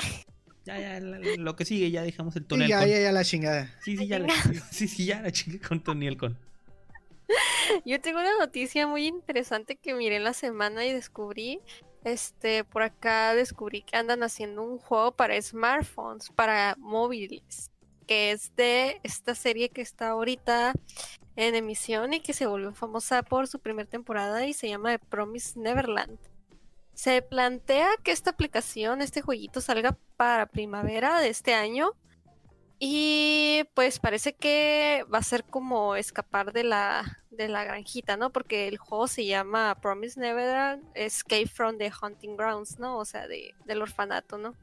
Ya, 0.65 0.79
ya, 0.79 0.99
la- 0.99 1.19
lo 1.37 1.55
que 1.55 1.63
sigue, 1.63 1.91
ya 1.91 2.01
dejamos 2.01 2.35
el 2.35 2.41
Sí, 2.43 2.47
tonel 2.47 2.67
ya, 2.69 2.79
con. 2.79 2.89
ya, 2.89 2.99
ya, 3.01 3.11
la 3.11 3.23
chingada. 3.23 3.71
Sí, 3.81 3.97
sí, 3.97 4.07
ya 4.07 4.19
la, 4.19 4.27
sí, 4.71 4.87
sí, 4.87 5.05
ya 5.05 5.21
la 5.21 5.31
chingue 5.31 5.59
con 5.59 5.81
Tony 5.83 6.07
el 6.07 6.17
con. 6.17 6.37
Yo 7.85 7.99
tengo 8.01 8.19
una 8.19 8.37
noticia 8.39 8.87
muy 8.87 9.05
interesante 9.05 9.75
que 9.75 9.93
miré 9.93 10.19
la 10.19 10.33
semana 10.33 10.85
y 10.85 10.93
descubrí 10.93 11.59
Este, 12.03 12.63
por 12.63 12.83
acá 12.83 13.35
descubrí 13.35 13.81
que 13.81 13.97
andan 13.97 14.23
haciendo 14.23 14.63
un 14.63 14.77
juego 14.77 15.11
para 15.11 15.41
smartphones, 15.41 16.29
para 16.29 16.75
móviles, 16.77 17.71
que 18.05 18.31
es 18.31 18.55
de 18.55 19.01
esta 19.03 19.35
serie 19.35 19.69
que 19.69 19.81
está 19.81 20.09
ahorita 20.09 20.73
en 21.35 21.55
emisión 21.55 22.13
y 22.13 22.21
que 22.21 22.33
se 22.33 22.45
volvió 22.45 22.73
famosa 22.73 23.23
por 23.23 23.47
su 23.47 23.59
primera 23.59 23.89
temporada 23.89 24.45
y 24.45 24.53
se 24.53 24.69
llama 24.69 24.97
The 24.97 25.05
Promise 25.05 25.59
Neverland. 25.59 26.17
Se 26.93 27.21
plantea 27.21 27.89
que 28.03 28.11
esta 28.11 28.31
aplicación, 28.31 29.01
este 29.01 29.21
jueguito 29.21 29.59
salga 29.59 29.97
para 30.15 30.47
primavera 30.47 31.19
de 31.19 31.29
este 31.29 31.53
año 31.53 31.91
y 32.79 33.63
pues 33.73 33.99
parece 33.99 34.33
que 34.33 35.03
va 35.11 35.17
a 35.17 35.23
ser 35.23 35.43
como 35.43 35.95
escapar 35.95 36.53
de 36.53 36.63
la, 36.63 37.23
de 37.31 37.47
la 37.47 37.63
granjita, 37.63 38.17
¿no? 38.17 38.31
Porque 38.31 38.67
el 38.67 38.77
juego 38.77 39.07
se 39.07 39.25
llama 39.25 39.75
Promise 39.81 40.19
Neverland, 40.19 40.83
Escape 40.93 41.47
from 41.47 41.77
the 41.79 41.91
Hunting 42.01 42.37
Grounds, 42.37 42.77
¿no? 42.77 42.97
O 42.99 43.05
sea, 43.05 43.27
de, 43.27 43.55
del 43.65 43.81
orfanato, 43.81 44.37
¿no? 44.37 44.53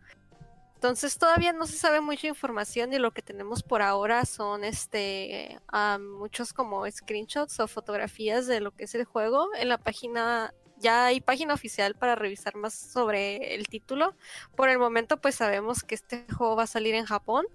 Entonces 0.76 1.18
todavía 1.18 1.52
no 1.52 1.66
se 1.66 1.78
sabe 1.78 2.00
mucha 2.02 2.26
información 2.26 2.92
y 2.92 2.98
lo 2.98 3.10
que 3.10 3.22
tenemos 3.22 3.62
por 3.62 3.80
ahora 3.80 4.26
son 4.26 4.64
este 4.64 5.58
ah, 5.68 5.98
muchos 5.98 6.52
como 6.52 6.88
screenshots 6.88 7.58
o 7.58 7.66
fotografías 7.66 8.46
de 8.46 8.60
lo 8.60 8.70
que 8.70 8.84
es 8.84 8.94
el 8.94 9.04
juego. 9.06 9.48
En 9.58 9.70
la 9.70 9.78
página 9.78 10.52
ya 10.76 11.06
hay 11.06 11.22
página 11.22 11.54
oficial 11.54 11.94
para 11.94 12.16
revisar 12.16 12.54
más 12.56 12.74
sobre 12.74 13.54
el 13.54 13.66
título. 13.66 14.14
Por 14.54 14.68
el 14.68 14.78
momento 14.78 15.16
pues 15.16 15.36
sabemos 15.36 15.82
que 15.82 15.94
este 15.94 16.26
juego 16.36 16.54
va 16.54 16.64
a 16.64 16.68
salir 16.68 16.94
en 16.94 17.06
Japón 17.06 17.46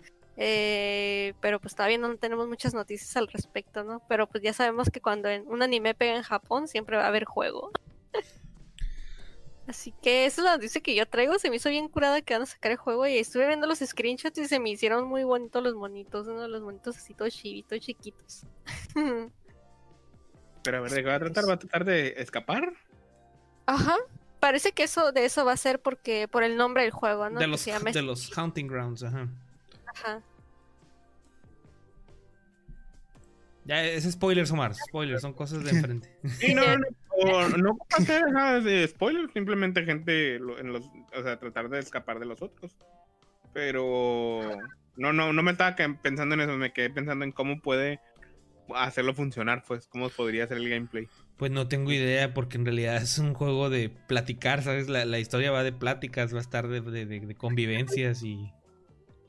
eh, 0.42 1.34
pero 1.42 1.60
pues 1.60 1.76
todavía 1.76 1.98
no 1.98 2.16
tenemos 2.16 2.48
muchas 2.48 2.74
noticias 2.74 3.18
al 3.18 3.28
respecto, 3.28 3.84
¿no? 3.84 4.02
Pero 4.08 4.26
pues 4.26 4.42
ya 4.42 4.54
sabemos 4.54 4.90
que 4.90 5.02
cuando 5.02 5.28
un 5.46 5.62
anime 5.62 5.94
pega 5.94 6.16
en 6.16 6.24
Japón 6.24 6.70
siempre 6.70 6.96
va 6.96 7.04
a 7.04 7.08
haber 7.08 7.26
juego. 7.26 7.72
Así 9.68 9.94
que 10.02 10.26
esa 10.26 10.40
es 10.40 10.46
la 10.46 10.56
noticia 10.56 10.80
que 10.80 10.96
yo 10.96 11.06
traigo. 11.06 11.38
Se 11.40 11.50
me 11.50 11.58
hizo 11.58 11.70
bien 11.70 11.90
curada 11.90 12.22
que 12.22 12.34
van 12.34 12.44
a 12.44 12.46
sacar 12.46 12.72
el 12.72 12.78
juego 12.78 13.06
y 13.06 13.18
estuve 13.18 13.48
viendo 13.48 13.68
los 13.68 13.80
screenshots 13.80 14.38
y 14.38 14.48
se 14.48 14.60
me 14.60 14.70
hicieron 14.70 15.10
muy 15.10 15.26
bonitos 15.26 15.62
los 15.62 15.76
monitos, 15.76 16.26
¿no? 16.26 16.48
Los 16.48 16.62
monitos 16.62 16.96
así 16.96 17.14
todos 17.14 17.34
chivitos, 17.34 17.78
chiquitos. 17.82 18.46
Pero 20.64 20.78
a 20.78 20.82
ver, 20.82 20.92
¿de 20.92 21.04
qué 21.04 21.10
va 21.10 21.16
a 21.16 21.20
tratar? 21.20 21.50
¿Va 21.50 21.54
a 21.54 21.60
tratar 21.60 21.84
de 21.84 22.14
escapar? 22.18 22.72
Ajá. 23.66 23.98
Parece 24.40 24.72
que 24.72 24.84
eso 24.84 25.12
de 25.12 25.26
eso 25.26 25.44
va 25.44 25.52
a 25.52 25.58
ser 25.58 25.82
porque 25.82 26.30
por 26.30 26.44
el 26.44 26.56
nombre 26.56 26.84
del 26.84 26.92
juego, 26.92 27.30
¿no? 27.30 27.42
De 27.42 27.48
los, 27.48 27.66
de 27.66 28.02
los 28.02 28.38
Hunting 28.38 28.68
Grounds, 28.68 29.04
ajá. 29.04 29.28
Ajá. 29.96 30.22
Ya, 33.70 33.84
es 33.84 34.10
spoilers, 34.10 34.52
Omar. 34.52 34.74
Spoilers, 34.74 35.22
son 35.22 35.34
cosas 35.34 35.64
de 35.64 35.70
enfrente. 35.70 36.10
Sí, 36.40 36.56
no, 36.56 36.64
no, 36.76 37.50
no, 37.50 37.78
no 38.32 38.62
de 38.62 38.88
spoilers, 38.88 39.32
simplemente 39.32 39.84
gente 39.86 40.38
en 40.38 40.74
los, 40.74 40.86
o 41.16 41.22
sea, 41.22 41.38
tratar 41.38 41.70
de 41.70 41.80
escapar 41.80 42.20
de 42.20 42.26
los 42.26 42.42
otros. 42.42 42.76
Pero 43.54 44.42
no, 44.96 45.14
no, 45.14 45.34
no 45.34 45.44
me 45.44 45.52
estaba 45.52 45.76
pensando 45.76 46.34
en 46.34 46.42
eso, 46.42 46.58
me 46.58 46.74
quedé 46.74 46.90
pensando 46.90 47.26
en 47.26 47.32
cómo 47.32 47.62
puede 47.62 48.00
hacerlo 48.76 49.14
funcionar, 49.14 49.64
pues, 49.68 49.88
cómo 49.88 50.10
podría 50.10 50.48
ser 50.48 50.58
el 50.58 50.70
gameplay. 50.70 51.08
Pues 51.38 51.52
no 51.52 51.68
tengo 51.68 51.92
idea, 51.92 52.34
porque 52.34 52.58
en 52.58 52.66
realidad 52.66 52.98
es 52.98 53.20
un 53.20 53.34
juego 53.36 53.70
de 53.70 53.90
platicar, 53.90 54.64
¿sabes? 54.64 54.90
La, 54.90 55.06
la 55.06 55.20
historia 55.20 55.52
va 55.52 55.64
de 55.64 55.74
pláticas, 55.74 56.34
va 56.34 56.40
a 56.40 56.42
estar 56.42 56.68
de, 56.68 56.82
de, 56.82 57.06
de 57.06 57.36
convivencias 57.36 58.24
y 58.24 58.52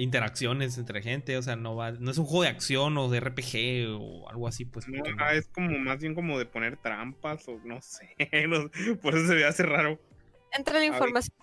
interacciones 0.00 0.78
entre 0.78 1.02
gente, 1.02 1.36
o 1.36 1.42
sea, 1.42 1.56
no 1.56 1.76
va, 1.76 1.92
no 1.92 2.10
es 2.10 2.18
un 2.18 2.26
juego 2.26 2.42
de 2.42 2.48
acción 2.48 2.96
o 2.98 3.08
de 3.08 3.20
RPG 3.20 3.88
o 3.98 4.28
algo 4.28 4.48
así, 4.48 4.64
pues. 4.64 4.86
No, 4.88 5.02
es 5.30 5.48
como 5.48 5.78
más 5.78 6.00
bien 6.00 6.14
como 6.14 6.38
de 6.38 6.46
poner 6.46 6.76
trampas 6.76 7.48
o 7.48 7.58
no 7.64 7.80
sé, 7.82 8.16
por 9.02 9.14
eso 9.14 9.26
se 9.26 9.34
ve 9.34 9.44
hace 9.44 9.62
raro. 9.62 9.98
Entre 10.52 10.78
la 10.78 10.84
información 10.84 11.36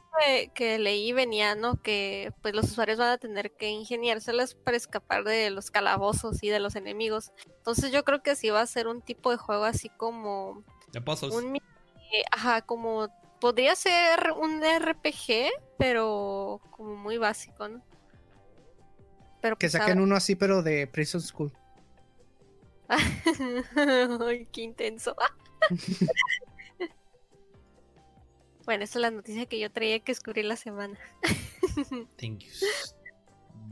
que, 0.54 0.80
leí 0.80 1.14
venía, 1.14 1.56
¿no? 1.56 1.82
Que 1.82 2.34
pues 2.42 2.54
los 2.56 2.66
usuarios 2.66 2.98
van 2.98 3.10
a 3.10 3.18
tener 3.18 3.52
que 3.52 3.70
ingeniárselas 3.70 4.56
para 4.56 4.78
escapar 4.78 5.24
de 5.24 5.50
los 5.50 5.72
calabozos 5.72 6.44
y 6.44 6.50
de 6.50 6.60
los 6.60 6.76
enemigos. 6.76 7.32
Entonces 7.58 7.92
yo 7.92 8.04
creo 8.04 8.22
que 8.22 8.36
sí 8.36 8.50
va 8.50 8.62
a 8.62 8.68
ser 8.68 8.88
un 8.88 9.02
tipo 9.02 9.32
de 9.32 9.38
juego 9.38 9.64
así 9.64 9.90
como... 9.90 10.64
De 10.92 11.02
pozos. 11.02 11.34
Un, 11.34 11.58
ajá, 12.32 12.62
como... 12.62 13.10
Podría 13.40 13.76
ser 13.76 14.32
un 14.32 14.62
RPG, 14.64 15.52
pero 15.78 16.60
como 16.72 16.96
muy 16.96 17.20
básico, 17.20 17.68
¿no? 17.68 17.84
Que 19.56 19.70
saquen 19.70 20.00
uno 20.00 20.16
así, 20.16 20.36
pero 20.36 20.64
de 20.64 20.88
Prison 20.88 21.22
School. 21.22 21.52
Ay, 22.90 24.48
qué 24.52 24.62
intenso. 24.62 25.16
bueno, 28.66 28.84
esa 28.84 29.00
es 29.00 29.02
la 29.02 29.12
noticia 29.12 29.46
que 29.46 29.60
yo 29.60 29.72
traía 29.72 30.00
que 30.00 30.12
descubrir 30.12 30.46
la 30.46 30.56
semana. 30.56 30.98
Thank 32.18 32.40
you. 32.40 32.52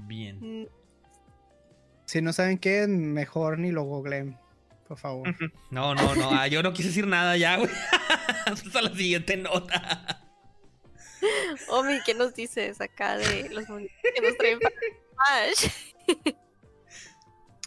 Bien. 0.07 0.63
Mm. 0.63 0.67
Si 2.05 2.21
no 2.21 2.33
saben 2.33 2.57
qué, 2.57 2.87
mejor 2.87 3.57
ni 3.57 3.71
lo 3.71 3.83
googleen, 3.83 4.37
por 4.87 4.99
favor. 4.99 5.33
No, 5.71 5.95
no, 5.95 6.15
no. 6.15 6.29
Ah, 6.31 6.47
yo 6.47 6.61
no 6.61 6.73
quise 6.73 6.89
decir 6.89 7.07
nada 7.07 7.35
ya, 7.35 7.57
güey. 7.57 7.71
Hasta 8.45 8.81
la 8.81 8.93
siguiente 8.93 9.37
nota. 9.37 10.21
Omi, 11.69 11.99
¿qué 12.05 12.13
nos 12.13 12.35
dices 12.35 12.79
acá 12.81 13.17
de 13.17 13.49
los 13.49 13.65
que 13.65 14.21
nos 14.21 14.37
traen 14.37 14.59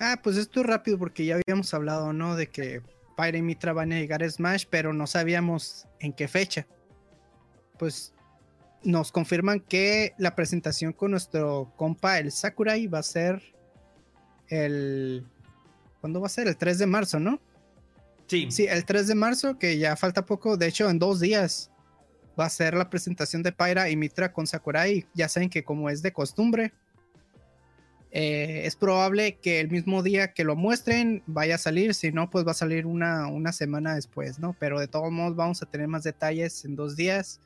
ah, 0.01 0.21
pues 0.23 0.37
esto 0.37 0.61
es 0.61 0.67
rápido 0.67 0.99
porque 0.99 1.25
ya 1.25 1.37
habíamos 1.37 1.73
hablado, 1.75 2.13
¿no? 2.13 2.37
De 2.37 2.49
que 2.49 2.83
Pyre 3.17 3.39
y 3.39 3.43
Mitra 3.43 3.73
van 3.73 3.93
a 3.93 3.97
llegar 3.97 4.23
a 4.23 4.31
Smash, 4.31 4.65
pero 4.71 4.93
no 4.93 5.07
sabíamos 5.07 5.87
en 6.01 6.13
qué 6.13 6.29
fecha. 6.29 6.67
Pues 7.79 8.15
nos 8.83 9.13
confirman 9.13 9.61
que 9.61 10.15
la 10.19 10.35
presentación 10.35 10.93
con 10.93 11.11
nuestro 11.11 11.73
compa, 11.77 12.19
el 12.19 12.33
Sakurai, 12.33 12.87
va 12.87 13.01
a 13.01 13.03
ser 13.03 13.43
el... 14.49 15.27
¿Cuándo 16.01 16.21
va 16.21 16.27
a 16.27 16.31
ser? 16.31 16.47
El 16.47 16.57
3 16.57 16.79
de 16.79 16.87
marzo, 16.87 17.19
¿no? 17.19 17.41
Sí. 18.29 18.51
Sí, 18.51 18.67
el 18.67 18.85
3 18.85 19.09
de 19.09 19.15
marzo, 19.15 19.59
que 19.59 19.79
ya 19.79 19.97
falta 19.97 20.25
poco, 20.25 20.57
de 20.57 20.69
hecho 20.69 20.89
en 20.89 20.99
dos 20.99 21.19
días 21.19 21.71
va 22.39 22.45
a 22.47 22.51
ser 22.51 22.75
la 22.75 22.89
presentación 22.89 23.43
de 23.43 23.53
Pyra 23.53 23.91
y 23.91 23.97
Mitra 23.97 24.33
con 24.33 24.47
Sakurai. 24.47 25.07
Ya 25.15 25.29
saben 25.29 25.51
que 25.51 25.65
como 25.65 25.91
es 25.91 26.03
de 26.03 26.13
costumbre, 26.13 26.73
eh, 28.11 28.63
es 28.65 28.75
probable 28.75 29.37
que 29.37 29.61
el 29.61 29.71
mismo 29.71 30.03
día 30.03 30.33
que 30.33 30.45
lo 30.45 30.57
muestren 30.57 31.23
vaya 31.27 31.57
a 31.57 31.59
salir, 31.59 31.95
si 31.95 32.11
no, 32.11 32.31
pues 32.31 32.47
va 32.47 32.53
a 32.53 32.55
salir 32.55 32.87
una, 32.87 33.27
una 33.27 33.53
semana 33.53 33.95
después, 33.95 34.39
¿no? 34.39 34.57
Pero 34.59 34.81
de 34.81 34.89
todos 34.89 35.11
modos 35.13 35.37
vamos 35.37 35.63
a 35.63 35.67
tener 35.67 35.89
más 35.89 36.05
detalles 36.05 36.65
en 36.65 36.75
dos 36.75 36.97
días. 36.97 37.41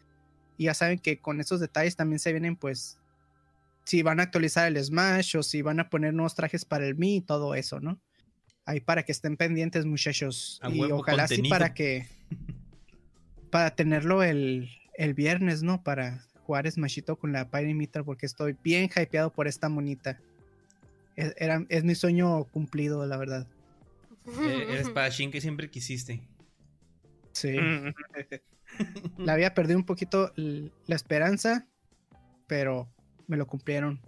Y 0.56 0.64
ya 0.64 0.74
saben 0.74 0.98
que 0.98 1.18
con 1.18 1.40
esos 1.40 1.58
detalles 1.58 1.96
también 1.96 2.20
se 2.20 2.30
vienen, 2.30 2.56
pues, 2.56 2.98
si 3.84 4.02
van 4.02 4.20
a 4.20 4.24
actualizar 4.24 4.68
el 4.68 4.82
Smash 4.82 5.36
o 5.36 5.42
si 5.42 5.62
van 5.62 5.80
a 5.80 5.90
poner 5.90 6.14
nuevos 6.14 6.36
trajes 6.36 6.64
para 6.64 6.86
el 6.86 6.94
Mi 6.94 7.16
y 7.16 7.20
todo 7.20 7.56
eso, 7.56 7.80
¿no? 7.80 8.00
Ahí 8.64 8.78
para 8.78 9.02
que 9.02 9.10
estén 9.10 9.36
pendientes, 9.36 9.84
muchachos. 9.84 10.60
y 10.70 10.82
ojalá 10.92 11.26
sí 11.26 11.42
para 11.48 11.74
que. 11.74 12.06
Para 13.50 13.74
tenerlo 13.74 14.22
el, 14.22 14.70
el 14.94 15.14
viernes, 15.14 15.64
¿no? 15.64 15.82
Para 15.82 16.24
jugar 16.46 16.70
Smashito 16.70 17.16
con 17.16 17.32
la 17.32 17.50
Pyre 17.50 17.74
Mitra, 17.74 18.04
porque 18.04 18.26
estoy 18.26 18.56
bien 18.62 18.88
hypeado 18.94 19.30
por 19.30 19.48
esta 19.48 19.68
monita. 19.68 20.20
Es, 21.16 21.34
era, 21.36 21.64
es 21.68 21.84
mi 21.84 21.94
sueño 21.94 22.44
cumplido, 22.44 23.04
la 23.06 23.16
verdad. 23.16 23.46
Eh, 24.26 24.66
el 24.68 24.78
espadachín 24.78 25.30
que 25.30 25.40
siempre 25.40 25.70
quisiste. 25.70 26.22
Sí. 27.32 27.56
la 29.18 29.32
había 29.32 29.54
perdido 29.54 29.78
un 29.78 29.84
poquito 29.84 30.32
la 30.36 30.94
esperanza, 30.94 31.66
pero 32.46 32.88
me 33.26 33.36
lo 33.36 33.46
cumplieron. 33.46 34.00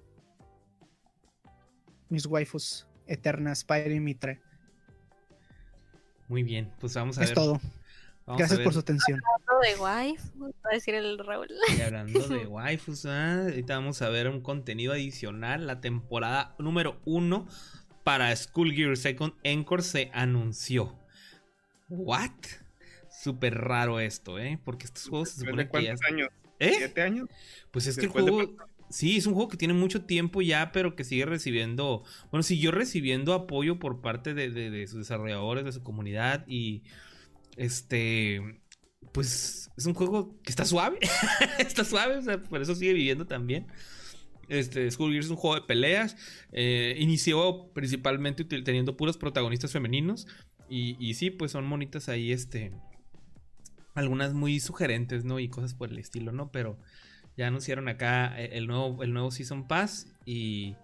Mis 2.08 2.26
waifus 2.26 2.86
eternas, 3.06 3.60
Spire 3.60 3.94
y 3.94 4.00
Mitre. 4.00 4.40
Muy 6.28 6.42
bien, 6.42 6.72
pues 6.80 6.94
vamos 6.94 7.18
a 7.18 7.20
ver. 7.20 7.28
Es 7.28 7.34
todo. 7.34 7.60
Gracias 8.26 8.60
por 8.60 8.72
su 8.72 8.78
atención. 8.78 9.20
Hablando 9.22 9.68
de 9.68 9.82
waifus, 9.82 10.52
va 10.64 10.70
a 10.70 10.74
decir 10.74 10.94
el 10.94 11.18
Raúl. 11.18 11.48
Y 11.78 11.80
hablando 11.82 12.26
de 12.26 12.46
waifus, 12.46 13.04
¿ah? 13.06 13.42
ahorita 13.42 13.74
vamos 13.74 14.00
a 14.02 14.08
ver 14.08 14.28
un 14.28 14.40
contenido 14.40 14.92
adicional. 14.92 15.66
La 15.66 15.80
temporada 15.80 16.54
número 16.58 17.00
uno 17.04 17.46
para 18.02 18.34
Schoolgear 18.34 18.96
Second 18.96 19.34
Encore 19.42 19.82
se 19.82 20.10
anunció. 20.14 20.98
¿What? 21.88 22.30
Súper 23.10 23.54
raro 23.56 24.00
esto, 24.00 24.38
¿eh? 24.38 24.58
Porque 24.64 24.86
estos 24.86 25.08
juegos 25.08 25.30
se 25.30 25.40
supone 25.40 25.68
que 25.68 25.84
ya... 25.84 25.94
años? 26.08 26.28
¿Eh? 26.58 26.74
¿Siete 26.78 27.02
años? 27.02 27.28
Pues 27.70 27.86
es 27.86 27.96
que 27.96 28.06
el 28.06 28.10
juego... 28.10 28.56
Sí, 28.90 29.16
es 29.16 29.26
un 29.26 29.34
juego 29.34 29.48
que 29.48 29.56
tiene 29.56 29.74
mucho 29.74 30.04
tiempo 30.04 30.40
ya, 30.40 30.70
pero 30.70 30.94
que 30.94 31.04
sigue 31.04 31.26
recibiendo... 31.26 32.04
Bueno, 32.30 32.42
siguió 32.42 32.70
recibiendo 32.70 33.34
apoyo 33.34 33.78
por 33.78 34.00
parte 34.00 34.34
de, 34.34 34.50
de 34.50 34.86
sus 34.86 34.98
desarrolladores, 34.98 35.64
de 35.64 35.72
su 35.72 35.82
comunidad 35.82 36.44
y 36.46 36.84
este, 37.56 38.60
pues 39.12 39.70
es 39.76 39.86
un 39.86 39.94
juego 39.94 40.40
que 40.42 40.50
está 40.50 40.64
suave. 40.64 40.98
está 41.58 41.84
suave, 41.84 42.16
o 42.16 42.22
sea, 42.22 42.42
por 42.42 42.60
eso 42.60 42.74
sigue 42.74 42.92
viviendo 42.92 43.26
también. 43.26 43.66
Este, 44.48 44.90
Skullgirls 44.90 45.26
es 45.26 45.30
un 45.30 45.36
juego 45.36 45.56
de 45.56 45.62
peleas. 45.62 46.16
Eh, 46.52 46.96
inició 46.98 47.72
principalmente 47.72 48.44
teniendo 48.44 48.96
puros 48.96 49.16
protagonistas 49.16 49.72
femeninos. 49.72 50.26
Y, 50.68 50.96
y, 50.98 51.14
sí, 51.14 51.30
pues 51.30 51.52
son 51.52 51.66
monitas 51.66 52.08
ahí, 52.08 52.32
este. 52.32 52.72
algunas 53.94 54.32
muy 54.32 54.60
sugerentes, 54.60 55.24
¿no? 55.24 55.38
Y 55.38 55.48
cosas 55.48 55.74
por 55.74 55.90
el 55.90 55.98
estilo, 55.98 56.32
¿no? 56.32 56.50
Pero 56.50 56.78
ya 57.36 57.48
anunciaron 57.48 57.88
acá 57.88 58.40
eh, 58.40 58.50
el 58.52 58.66
nuevo, 58.66 59.02
el 59.02 59.12
nuevo 59.12 59.30
Season 59.30 59.66
Pass 59.66 60.08
y 60.24 60.74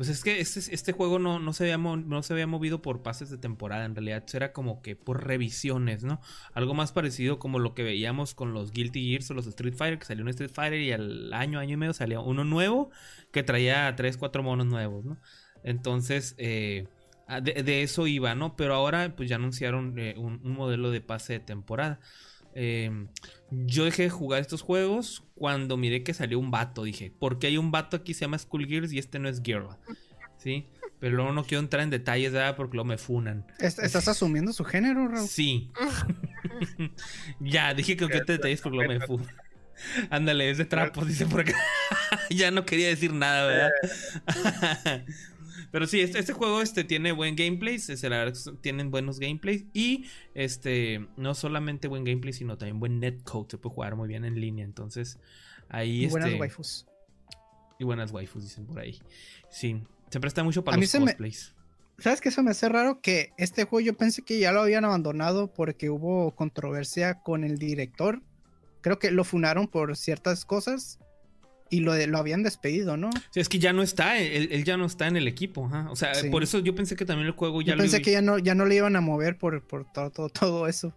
pues 0.00 0.08
es 0.08 0.24
que 0.24 0.40
este, 0.40 0.60
este 0.74 0.92
juego 0.92 1.18
no, 1.18 1.38
no, 1.38 1.52
se 1.52 1.64
había 1.64 1.76
no 1.76 2.22
se 2.22 2.32
había 2.32 2.46
movido 2.46 2.80
por 2.80 3.02
pases 3.02 3.28
de 3.28 3.36
temporada, 3.36 3.84
en 3.84 3.94
realidad 3.94 4.24
era 4.32 4.54
como 4.54 4.80
que 4.80 4.96
por 4.96 5.26
revisiones, 5.26 6.04
¿no? 6.04 6.22
Algo 6.54 6.72
más 6.72 6.90
parecido 6.90 7.38
como 7.38 7.58
lo 7.58 7.74
que 7.74 7.82
veíamos 7.82 8.34
con 8.34 8.54
los 8.54 8.72
Guilty 8.72 9.10
Gears 9.10 9.30
o 9.30 9.34
los 9.34 9.46
Street 9.46 9.74
Fighter, 9.76 9.98
que 9.98 10.06
salió 10.06 10.22
un 10.22 10.30
Street 10.30 10.52
Fighter 10.54 10.80
y 10.80 10.92
al 10.92 11.30
año, 11.34 11.58
año 11.58 11.74
y 11.74 11.76
medio 11.76 11.92
salía 11.92 12.18
uno 12.18 12.44
nuevo 12.44 12.90
que 13.30 13.42
traía 13.42 13.94
3, 13.94 14.16
4 14.16 14.42
monos 14.42 14.64
nuevos, 14.64 15.04
¿no? 15.04 15.18
Entonces, 15.64 16.34
eh, 16.38 16.88
de, 17.42 17.82
eso 17.82 18.06
iba, 18.06 18.34
¿no? 18.34 18.56
Pero 18.56 18.72
ahora 18.76 19.14
pues 19.14 19.28
ya 19.28 19.36
anunciaron 19.36 19.98
eh, 19.98 20.14
un, 20.16 20.40
modelo 20.44 20.90
de 20.90 21.02
pase 21.02 21.34
de 21.34 21.40
temporada. 21.40 22.00
Em, 22.54 23.08
yo 23.50 23.84
dejé 23.84 24.04
de 24.04 24.10
jugar 24.10 24.40
estos 24.40 24.62
juegos 24.62 25.24
cuando 25.34 25.76
miré 25.76 26.02
que 26.02 26.14
salió 26.14 26.38
un 26.38 26.50
vato. 26.50 26.84
Dije, 26.84 27.12
¿por 27.18 27.38
qué 27.38 27.48
hay 27.48 27.58
un 27.58 27.70
vato 27.70 27.96
aquí 27.96 28.12
que 28.12 28.14
se 28.14 28.20
llama 28.22 28.38
Skull 28.38 28.66
Gears 28.66 28.92
y 28.92 28.98
este 28.98 29.18
no 29.18 29.28
es 29.28 29.42
Girl? 29.42 29.68
¿Sí? 30.38 30.66
Pero 30.98 31.16
luego 31.16 31.32
no 31.32 31.44
quiero 31.44 31.60
entrar 31.62 31.82
en 31.82 31.90
detalles, 31.90 32.32
¿verdad? 32.32 32.56
Porque 32.56 32.76
luego 32.76 32.88
me 32.88 32.98
funan. 32.98 33.46
¿Estás 33.58 34.06
asumiendo 34.06 34.52
su 34.52 34.64
género, 34.64 35.08
Raúl? 35.08 35.26
Sí. 35.26 35.70
ya, 37.40 37.72
dije 37.74 37.96
que 37.96 38.04
no 38.04 38.10
quiero 38.10 38.26
detalles 38.26 38.60
porque 38.60 38.76
luego 38.76 38.92
me 38.92 39.06
funan. 39.06 39.34
Ándale, 40.10 40.50
es 40.50 40.58
de 40.58 40.66
trapo, 40.66 41.04
dice 41.04 41.26
por 41.26 41.40
acá. 41.40 41.56
ya 42.30 42.50
no 42.50 42.64
quería 42.64 42.88
decir 42.88 43.12
nada, 43.12 43.46
¿verdad? 43.46 43.70
Pero 45.70 45.86
sí, 45.86 46.00
este, 46.00 46.18
este, 46.18 46.32
juego 46.32 46.62
este, 46.62 46.84
tiene 46.84 47.12
buen 47.12 47.36
gameplay. 47.36 47.78
tienen 48.60 48.90
buenos 48.90 49.20
gameplays. 49.20 49.64
Y 49.72 50.06
este, 50.34 51.06
no 51.16 51.34
solamente 51.34 51.88
buen 51.88 52.04
gameplay, 52.04 52.32
sino 52.32 52.58
también 52.58 52.80
buen 52.80 52.98
netcode. 52.98 53.50
Se 53.50 53.58
puede 53.58 53.74
jugar 53.74 53.96
muy 53.96 54.08
bien 54.08 54.24
en 54.24 54.40
línea. 54.40 54.64
Entonces, 54.64 55.18
ahí. 55.68 56.04
Y 56.04 56.06
buenas 56.08 56.30
este, 56.30 56.40
waifus. 56.40 56.86
Y 57.78 57.84
buenas 57.84 58.12
waifus, 58.12 58.42
dicen 58.42 58.66
por 58.66 58.80
ahí. 58.80 59.00
Sí, 59.48 59.82
se 60.10 60.20
presta 60.20 60.42
mucho 60.42 60.64
para 60.64 60.76
los 60.76 60.92
cosplays. 60.92 61.54
¿Sabes 61.98 62.20
qué? 62.20 62.30
Eso 62.30 62.42
me 62.42 62.50
hace 62.50 62.68
raro 62.68 63.00
que 63.00 63.32
este 63.36 63.64
juego 63.64 63.84
yo 63.84 63.96
pensé 63.96 64.22
que 64.22 64.38
ya 64.38 64.52
lo 64.52 64.62
habían 64.62 64.86
abandonado 64.86 65.52
porque 65.52 65.90
hubo 65.90 66.34
controversia 66.34 67.20
con 67.22 67.44
el 67.44 67.58
director. 67.58 68.22
Creo 68.80 68.98
que 68.98 69.10
lo 69.10 69.22
funaron 69.22 69.68
por 69.68 69.96
ciertas 69.96 70.46
cosas 70.46 70.98
y 71.70 71.80
lo, 71.80 71.94
lo 72.06 72.18
habían 72.18 72.42
despedido, 72.42 72.96
¿no? 72.96 73.10
Sí, 73.30 73.40
es 73.40 73.48
que 73.48 73.58
ya 73.58 73.72
no 73.72 73.82
está, 73.82 74.18
él, 74.18 74.64
ya 74.64 74.76
no 74.76 74.86
está 74.86 75.06
en 75.06 75.16
el 75.16 75.28
equipo, 75.28 75.70
o 75.88 75.96
sea, 75.96 76.12
por 76.30 76.42
eso 76.42 76.58
yo 76.58 76.74
pensé 76.74 76.96
que 76.96 77.04
también 77.04 77.28
el 77.28 77.32
juego 77.32 77.62
ya 77.62 77.74
yo 77.74 77.78
pensé 77.78 78.02
que 78.02 78.10
ya 78.10 78.22
no, 78.22 78.38
ya 78.38 78.54
no 78.54 78.66
le 78.66 78.74
iban 78.74 78.96
a 78.96 79.00
mover 79.00 79.38
por, 79.38 79.66
por 79.66 79.90
todo, 79.92 80.10
todo, 80.10 80.28
todo 80.28 80.66
eso. 80.66 80.92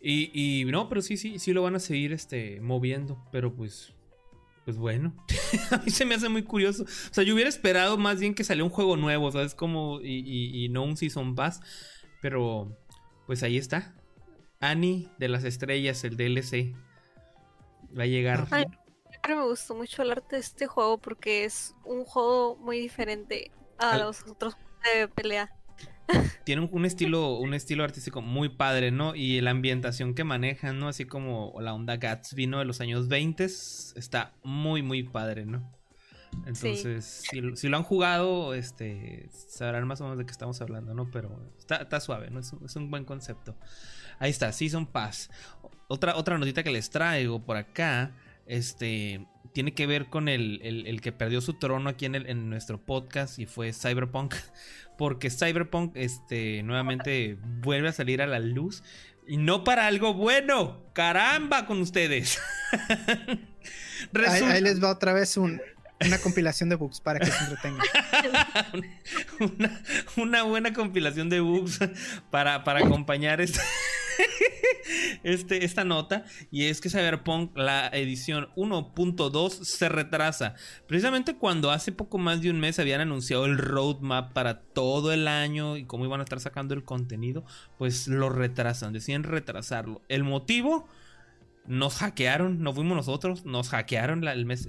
Y, 0.00 0.30
y, 0.32 0.64
no, 0.66 0.88
pero 0.88 1.02
sí, 1.02 1.16
sí, 1.16 1.38
sí 1.38 1.52
lo 1.52 1.62
van 1.62 1.74
a 1.74 1.80
seguir 1.80 2.12
este, 2.12 2.60
moviendo, 2.60 3.18
pero 3.32 3.52
pues, 3.52 3.92
pues 4.64 4.76
bueno, 4.76 5.16
a 5.70 5.78
mí 5.78 5.90
se 5.90 6.04
me 6.04 6.14
hace 6.14 6.28
muy 6.28 6.42
curioso. 6.42 6.84
O 6.84 7.14
sea, 7.14 7.24
yo 7.24 7.34
hubiera 7.34 7.48
esperado 7.48 7.96
más 7.98 8.20
bien 8.20 8.34
que 8.34 8.44
saliera 8.44 8.64
un 8.64 8.70
juego 8.70 8.96
nuevo, 8.96 9.32
¿sabes? 9.32 9.54
Como, 9.54 10.00
y, 10.00 10.18
y, 10.18 10.64
y 10.64 10.68
no 10.68 10.84
un 10.84 10.96
Season 10.96 11.34
Pass, 11.34 11.60
pero 12.20 12.78
pues 13.26 13.42
ahí 13.42 13.56
está. 13.56 13.94
Annie 14.60 15.08
de 15.18 15.28
las 15.28 15.44
estrellas, 15.44 16.04
el 16.04 16.16
DLC. 16.16 16.74
Va 17.98 18.04
a 18.04 18.06
llegar 18.06 18.46
me 19.34 19.44
gustó 19.44 19.74
mucho 19.74 20.02
el 20.02 20.12
arte 20.12 20.36
de 20.36 20.42
este 20.42 20.66
juego 20.66 20.98
porque 20.98 21.44
es 21.44 21.74
un 21.84 22.04
juego 22.04 22.56
muy 22.56 22.78
diferente 22.78 23.50
a 23.78 23.98
los 23.98 24.22
otros 24.26 24.56
de 24.84 25.08
pelea. 25.08 25.52
Tiene 26.44 26.68
un, 26.70 26.84
estilo, 26.84 27.34
un 27.38 27.54
estilo 27.54 27.82
artístico 27.82 28.22
muy 28.22 28.48
padre, 28.48 28.90
¿no? 28.90 29.14
Y 29.14 29.40
la 29.40 29.50
ambientación 29.50 30.14
que 30.14 30.24
manejan, 30.24 30.78
¿no? 30.78 30.88
Así 30.88 31.04
como 31.04 31.54
la 31.60 31.74
onda 31.74 31.96
Gatsby, 31.96 32.46
¿no? 32.46 32.60
De 32.60 32.64
los 32.64 32.80
años 32.80 33.08
20 33.08 33.44
está 33.44 34.32
muy, 34.44 34.82
muy 34.82 35.02
padre, 35.02 35.46
¿no? 35.46 35.68
Entonces, 36.44 37.24
si, 37.54 37.68
lo 37.68 37.76
han 37.76 37.82
jugado, 37.82 38.54
este, 38.54 39.28
sabrán 39.32 39.86
más 39.86 40.00
o 40.00 40.04
menos 40.04 40.18
de 40.18 40.26
qué 40.26 40.32
estamos 40.32 40.60
hablando, 40.60 40.94
¿no? 40.94 41.10
Pero 41.10 41.40
está, 41.58 41.98
suave, 42.00 42.30
¿no? 42.30 42.40
Es 42.40 42.52
un, 42.52 42.64
es 42.64 42.76
un, 42.76 42.90
buen 42.90 43.04
concepto. 43.04 43.56
Ahí 44.18 44.30
está, 44.30 44.52
Season 44.52 44.86
Pass. 44.86 45.30
Otra, 45.88 46.16
otra 46.16 46.36
notita 46.38 46.62
que 46.62 46.70
les 46.70 46.90
traigo 46.90 47.42
por 47.42 47.56
acá 47.56 48.12
este 48.46 49.26
tiene 49.56 49.72
que 49.72 49.86
ver 49.86 50.10
con 50.10 50.28
el, 50.28 51.00
que 51.02 51.12
perdió 51.12 51.40
su 51.40 51.54
trono 51.54 51.88
aquí 51.88 52.04
en, 52.04 52.14
en, 52.14 52.50
nuestro 52.50 52.78
podcast 52.84 53.38
y 53.38 53.46
fue 53.46 53.72
Cyberpunk. 53.72 54.34
Porque 54.98 55.30
Cyberpunk 55.30 55.92
este, 55.94 56.62
nuevamente 56.62 57.38
vuelve 57.42 57.88
a 57.88 57.92
salir 57.92 58.20
a 58.20 58.26
la 58.26 58.38
luz. 58.38 58.82
Y 59.26 59.38
no 59.38 59.64
para 59.64 59.86
algo 59.86 60.12
bueno. 60.12 60.84
Caramba 60.92 61.64
con 61.64 61.80
ustedes. 61.80 62.38
ahí, 64.28 64.60
les 64.60 64.82
va 64.82 64.90
otra 64.90 65.14
vez 65.14 65.38
una 66.04 66.18
compilación 66.18 66.68
de 66.68 66.76
bugs 66.76 67.00
para 67.00 67.18
que 67.18 67.26
se 67.26 67.44
entretengan. 67.44 67.86
una, 70.16 70.42
buena 70.42 70.72
compilación 70.72 71.28
de 71.30 71.40
bugs 71.40 71.78
para, 72.30 72.64
para 72.64 72.80
acompañar 72.80 73.40
este... 73.40 73.60
este, 75.22 75.64
esta 75.64 75.84
nota 75.84 76.24
y 76.50 76.64
es 76.64 76.80
que 76.80 76.90
Cyberpunk, 76.90 77.56
la 77.56 77.88
edición 77.88 78.48
1.2 78.56 79.64
se 79.64 79.88
retrasa. 79.88 80.54
Precisamente 80.86 81.36
cuando 81.36 81.70
hace 81.70 81.92
poco 81.92 82.18
más 82.18 82.40
de 82.40 82.50
un 82.50 82.60
mes 82.60 82.78
habían 82.78 83.00
anunciado 83.00 83.46
el 83.46 83.58
roadmap 83.58 84.32
para 84.32 84.60
todo 84.60 85.12
el 85.12 85.28
año 85.28 85.76
y 85.76 85.84
cómo 85.84 86.04
iban 86.04 86.20
a 86.20 86.24
estar 86.24 86.40
sacando 86.40 86.74
el 86.74 86.84
contenido, 86.84 87.44
pues 87.78 88.08
lo 88.08 88.28
retrasan, 88.28 88.92
deciden 88.92 89.22
retrasarlo. 89.22 90.02
El 90.08 90.24
motivo 90.24 90.88
nos 91.68 91.96
hackearon, 91.96 92.62
no 92.62 92.72
fuimos 92.72 92.96
nosotros, 92.96 93.44
nos 93.44 93.68
hackearon 93.70 94.26
el 94.26 94.46
mes, 94.46 94.68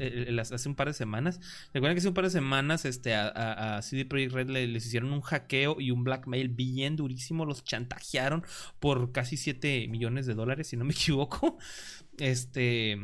hace 0.52 0.70
un 0.70 0.76
par 0.76 0.88
de 0.88 0.94
semanas. 0.94 1.40
Recuerden 1.74 1.96
que 1.96 2.00
hace 2.00 2.08
un 2.08 2.14
par 2.14 2.26
de 2.26 2.32
semanas 2.32 2.86
este, 2.86 3.16
a, 3.16 3.82
CD 3.82 4.06
Projekt 4.06 4.34
Red 4.34 4.50
les 4.50 4.86
hicieron 4.86 5.14
un 5.14 5.22
hackeo 5.22 5.80
y 5.80 5.92
un 5.92 6.04
blackmail 6.04 6.50
bien 6.50 6.96
durísimo, 6.96 7.46
los 7.46 7.64
chantajearon 7.64 8.44
por 8.80 9.12
casi 9.12 9.38
7 9.38 9.88
millones 9.90 10.26
de 10.26 10.34
dólares, 10.34 10.68
si 10.68 10.78
no 10.78 10.86
me 10.86 10.94
equivoco. 10.94 11.58
Este, 12.18 12.98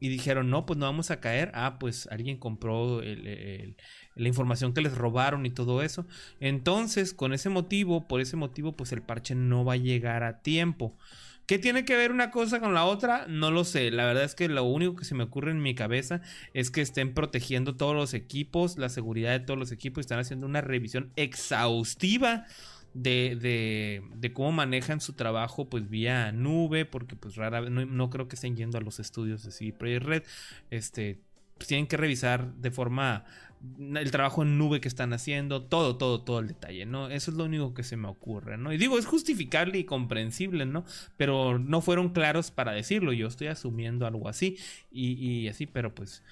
y 0.00 0.08
dijeron, 0.08 0.50
no, 0.50 0.66
pues 0.66 0.78
no 0.78 0.86
vamos 0.86 1.10
a 1.10 1.20
caer. 1.20 1.50
Ah, 1.54 1.78
pues 1.78 2.06
alguien 2.10 2.36
compró 2.38 3.00
la 3.02 4.28
información 4.28 4.72
que 4.72 4.82
les 4.82 4.94
robaron 4.94 5.46
y 5.46 5.50
todo 5.50 5.82
eso. 5.82 6.06
Entonces, 6.40 7.14
con 7.14 7.32
ese 7.32 7.48
motivo, 7.48 8.06
por 8.06 8.20
ese 8.20 8.36
motivo, 8.36 8.76
pues 8.76 8.92
el 8.92 9.02
parche 9.02 9.34
no 9.34 9.64
va 9.64 9.74
a 9.74 9.78
llegar 9.78 10.22
a 10.22 10.42
tiempo. 10.42 10.96
¿Qué 11.46 11.58
tiene 11.58 11.84
que 11.84 11.96
ver 11.96 12.10
una 12.10 12.30
cosa 12.30 12.58
con 12.60 12.74
la 12.74 12.84
otra? 12.84 13.26
No 13.28 13.52
lo 13.52 13.64
sé. 13.64 13.90
La 13.92 14.04
verdad 14.04 14.24
es 14.24 14.34
que 14.34 14.48
lo 14.48 14.64
único 14.64 14.96
que 14.96 15.04
se 15.04 15.14
me 15.14 15.24
ocurre 15.24 15.52
en 15.52 15.62
mi 15.62 15.74
cabeza 15.74 16.20
es 16.54 16.70
que 16.70 16.80
estén 16.80 17.14
protegiendo 17.14 17.76
todos 17.76 17.94
los 17.94 18.14
equipos, 18.14 18.78
la 18.78 18.88
seguridad 18.88 19.30
de 19.30 19.40
todos 19.40 19.58
los 19.58 19.70
equipos, 19.70 20.00
están 20.00 20.18
haciendo 20.18 20.46
una 20.46 20.60
revisión 20.60 21.12
exhaustiva 21.14 22.46
de, 22.94 24.32
cómo 24.32 24.52
manejan 24.52 25.00
su 25.00 25.12
trabajo 25.12 25.68
pues 25.68 25.88
vía 25.88 26.32
nube, 26.32 26.84
porque 26.84 27.14
pues 27.14 27.36
rara 27.36 27.60
vez 27.60 27.70
no, 27.70 28.10
creo 28.10 28.26
que 28.26 28.36
estén 28.36 28.56
yendo 28.56 28.78
a 28.78 28.80
los 28.80 28.98
estudios 28.98 29.44
de 29.44 29.52
CD 29.52 29.72
Projekt 29.72 30.04
Red. 30.04 30.22
Este, 30.70 31.20
pues, 31.56 31.68
tienen 31.68 31.86
que 31.86 31.96
revisar 31.96 32.54
de 32.54 32.70
forma 32.70 33.24
el 33.78 34.10
trabajo 34.10 34.42
en 34.42 34.58
nube 34.58 34.80
que 34.80 34.88
están 34.88 35.12
haciendo, 35.12 35.62
todo, 35.62 35.96
todo, 35.96 36.22
todo 36.22 36.40
el 36.40 36.48
detalle, 36.48 36.86
¿no? 36.86 37.08
Eso 37.08 37.30
es 37.30 37.36
lo 37.36 37.44
único 37.44 37.74
que 37.74 37.82
se 37.82 37.96
me 37.96 38.08
ocurre, 38.08 38.56
¿no? 38.56 38.72
Y 38.72 38.78
digo, 38.78 38.98
es 38.98 39.06
justificable 39.06 39.78
y 39.78 39.84
comprensible, 39.84 40.66
¿no? 40.66 40.84
Pero 41.16 41.58
no 41.58 41.80
fueron 41.80 42.10
claros 42.10 42.50
para 42.50 42.72
decirlo, 42.72 43.12
yo 43.12 43.26
estoy 43.26 43.48
asumiendo 43.48 44.06
algo 44.06 44.28
así 44.28 44.58
y, 44.90 45.48
así, 45.48 45.66
pero 45.66 45.94
pues, 45.94 46.22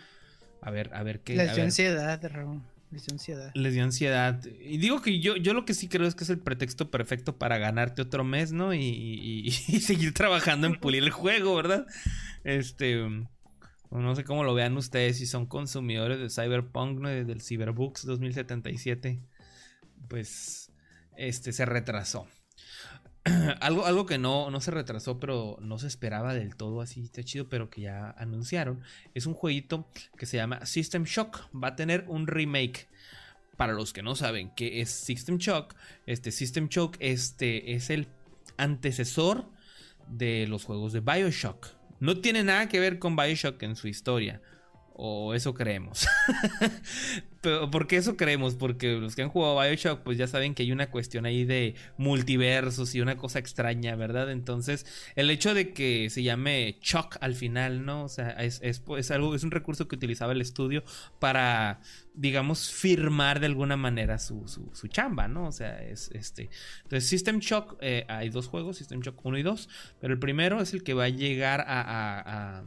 a 0.60 0.70
ver, 0.70 0.90
a 0.94 1.02
ver 1.02 1.20
qué... 1.20 1.36
Les 1.36 1.54
dio 1.54 1.64
ansiedad, 1.64 2.20
Raúl. 2.30 2.62
Les 2.90 3.06
dio 3.06 3.14
ansiedad. 3.14 3.50
Les 3.54 3.74
dio 3.74 3.82
ansiedad. 3.82 4.44
Y 4.60 4.78
digo 4.78 5.02
que 5.02 5.18
yo, 5.18 5.36
yo 5.36 5.54
lo 5.54 5.64
que 5.64 5.74
sí 5.74 5.88
creo 5.88 6.06
es 6.06 6.14
que 6.14 6.24
es 6.24 6.30
el 6.30 6.38
pretexto 6.38 6.90
perfecto 6.90 7.36
para 7.36 7.58
ganarte 7.58 8.02
otro 8.02 8.22
mes, 8.22 8.52
¿no? 8.52 8.72
Y, 8.74 8.80
y 8.80 9.50
seguir 9.80 10.14
trabajando 10.14 10.66
en 10.66 10.76
pulir 10.76 11.02
el 11.02 11.10
juego, 11.10 11.56
¿verdad? 11.56 11.86
Este... 12.44 13.26
No 14.02 14.16
sé 14.16 14.24
cómo 14.24 14.42
lo 14.42 14.54
vean 14.54 14.76
ustedes, 14.76 15.18
si 15.18 15.26
son 15.26 15.46
consumidores 15.46 16.18
de 16.18 16.28
Cyberpunk, 16.28 16.98
¿no? 16.98 17.08
del 17.08 17.40
Cyberbooks 17.40 18.04
2077, 18.04 19.22
pues 20.08 20.72
este 21.16 21.52
se 21.52 21.64
retrasó. 21.64 22.26
algo, 23.60 23.86
algo 23.86 24.04
que 24.04 24.18
no, 24.18 24.50
no 24.50 24.60
se 24.60 24.72
retrasó, 24.72 25.20
pero 25.20 25.56
no 25.60 25.78
se 25.78 25.86
esperaba 25.86 26.34
del 26.34 26.56
todo 26.56 26.80
así, 26.80 27.02
está 27.02 27.22
chido, 27.22 27.48
pero 27.48 27.70
que 27.70 27.82
ya 27.82 28.10
anunciaron, 28.18 28.82
es 29.14 29.26
un 29.26 29.34
jueguito 29.34 29.88
que 30.18 30.26
se 30.26 30.36
llama 30.36 30.66
System 30.66 31.04
Shock. 31.04 31.48
Va 31.54 31.68
a 31.68 31.76
tener 31.76 32.04
un 32.08 32.26
remake. 32.26 32.88
Para 33.56 33.72
los 33.72 33.92
que 33.92 34.02
no 34.02 34.16
saben 34.16 34.50
qué 34.56 34.80
es 34.80 34.90
System 34.90 35.38
Shock, 35.38 35.76
este 36.06 36.32
System 36.32 36.66
Shock 36.66 36.96
este, 36.98 37.74
es 37.74 37.88
el 37.88 38.08
antecesor 38.56 39.48
de 40.08 40.48
los 40.48 40.64
juegos 40.64 40.92
de 40.92 40.98
Bioshock. 40.98 41.68
No 42.04 42.18
tiene 42.18 42.44
nada 42.44 42.68
que 42.68 42.80
ver 42.80 42.98
con 42.98 43.16
Bioshock 43.16 43.62
en 43.62 43.76
su 43.76 43.88
historia. 43.88 44.42
O 44.96 45.34
eso 45.34 45.54
creemos. 45.54 46.06
Pero, 47.40 47.70
¿Por 47.70 47.88
qué 47.88 47.96
eso 47.96 48.16
creemos? 48.16 48.54
Porque 48.54 48.92
los 48.92 49.16
que 49.16 49.22
han 49.22 49.28
jugado 49.28 49.60
Bioshock, 49.60 50.00
pues 50.02 50.16
ya 50.16 50.28
saben 50.28 50.54
que 50.54 50.62
hay 50.62 50.70
una 50.70 50.90
cuestión 50.90 51.26
ahí 51.26 51.44
de 51.44 51.74
multiversos 51.98 52.94
y 52.94 53.00
una 53.00 53.16
cosa 53.16 53.40
extraña, 53.40 53.96
¿verdad? 53.96 54.30
Entonces, 54.30 54.86
el 55.16 55.28
hecho 55.30 55.52
de 55.52 55.72
que 55.72 56.08
se 56.10 56.22
llame 56.22 56.78
Chuck 56.80 57.16
al 57.20 57.34
final, 57.34 57.84
¿no? 57.84 58.04
O 58.04 58.08
sea, 58.08 58.30
es, 58.30 58.60
es, 58.62 59.10
algo, 59.10 59.34
es 59.34 59.42
un 59.42 59.50
recurso 59.50 59.88
que 59.88 59.96
utilizaba 59.96 60.32
el 60.32 60.40
estudio 60.40 60.84
para, 61.18 61.80
digamos, 62.14 62.70
firmar 62.70 63.40
de 63.40 63.46
alguna 63.46 63.76
manera 63.76 64.18
su, 64.18 64.46
su, 64.46 64.88
chamba, 64.88 65.26
¿no? 65.26 65.48
O 65.48 65.52
sea, 65.52 65.82
es 65.82 66.12
este. 66.14 66.50
Entonces, 66.84 67.08
System 67.08 67.40
Shock, 67.40 67.78
eh, 67.80 68.06
hay 68.08 68.30
dos 68.30 68.46
juegos, 68.46 68.78
System 68.78 69.00
Shock 69.00 69.20
1 69.22 69.38
y 69.38 69.42
2, 69.42 69.68
pero 70.00 70.14
el 70.14 70.20
primero 70.20 70.60
es 70.60 70.72
el 70.72 70.84
que 70.84 70.94
va 70.94 71.04
a 71.04 71.08
llegar 71.08 71.64
a, 71.66 72.62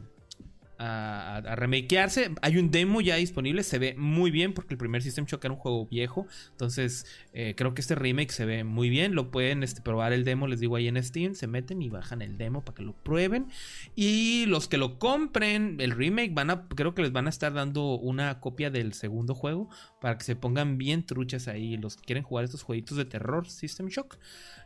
remakearse. 0.78 2.30
Hay 2.40 2.56
un 2.56 2.70
demo 2.70 3.00
ya 3.00 3.16
disponible, 3.16 3.62
se 3.62 3.78
ve 3.78 3.94
muy 3.96 4.30
bien 4.30 4.52
porque 4.52 4.74
el 4.74 4.78
primer 4.78 5.02
System 5.02 5.24
Shock 5.24 5.44
era 5.44 5.54
un 5.54 5.60
juego 5.60 5.86
viejo. 5.86 6.26
Entonces 6.52 7.06
eh, 7.32 7.54
creo 7.56 7.74
que 7.74 7.80
este 7.80 7.94
remake 7.94 8.30
se 8.30 8.44
ve 8.44 8.64
muy 8.64 8.88
bien. 8.88 9.14
Lo 9.14 9.30
pueden 9.30 9.62
este, 9.62 9.80
probar 9.80 10.12
el 10.12 10.24
demo, 10.24 10.46
les 10.46 10.60
digo 10.60 10.76
ahí 10.76 10.86
en 10.86 11.02
Steam. 11.02 11.34
Se 11.34 11.46
meten 11.46 11.82
y 11.82 11.88
bajan 11.88 12.22
el 12.22 12.38
demo 12.38 12.64
para 12.64 12.76
que 12.76 12.82
lo 12.82 12.92
prueben. 12.92 13.48
Y 13.96 14.46
los 14.46 14.68
que 14.68 14.78
lo 14.78 14.98
compren, 14.98 15.76
el 15.80 15.90
remake, 15.90 16.32
van 16.32 16.50
a, 16.50 16.68
creo 16.68 16.94
que 16.94 17.02
les 17.02 17.12
van 17.12 17.26
a 17.26 17.30
estar 17.30 17.52
dando 17.52 17.98
una 17.98 18.38
copia 18.40 18.70
del 18.70 18.92
segundo 18.92 19.34
juego 19.34 19.68
para 20.00 20.16
que 20.16 20.24
se 20.24 20.36
pongan 20.36 20.78
bien 20.78 21.04
truchas 21.04 21.48
ahí. 21.48 21.76
Los 21.76 21.96
que 21.96 22.04
quieren 22.04 22.22
jugar 22.22 22.44
estos 22.44 22.62
jueguitos 22.62 22.96
de 22.96 23.04
terror, 23.04 23.48
System 23.48 23.88
Shock. 23.88 24.16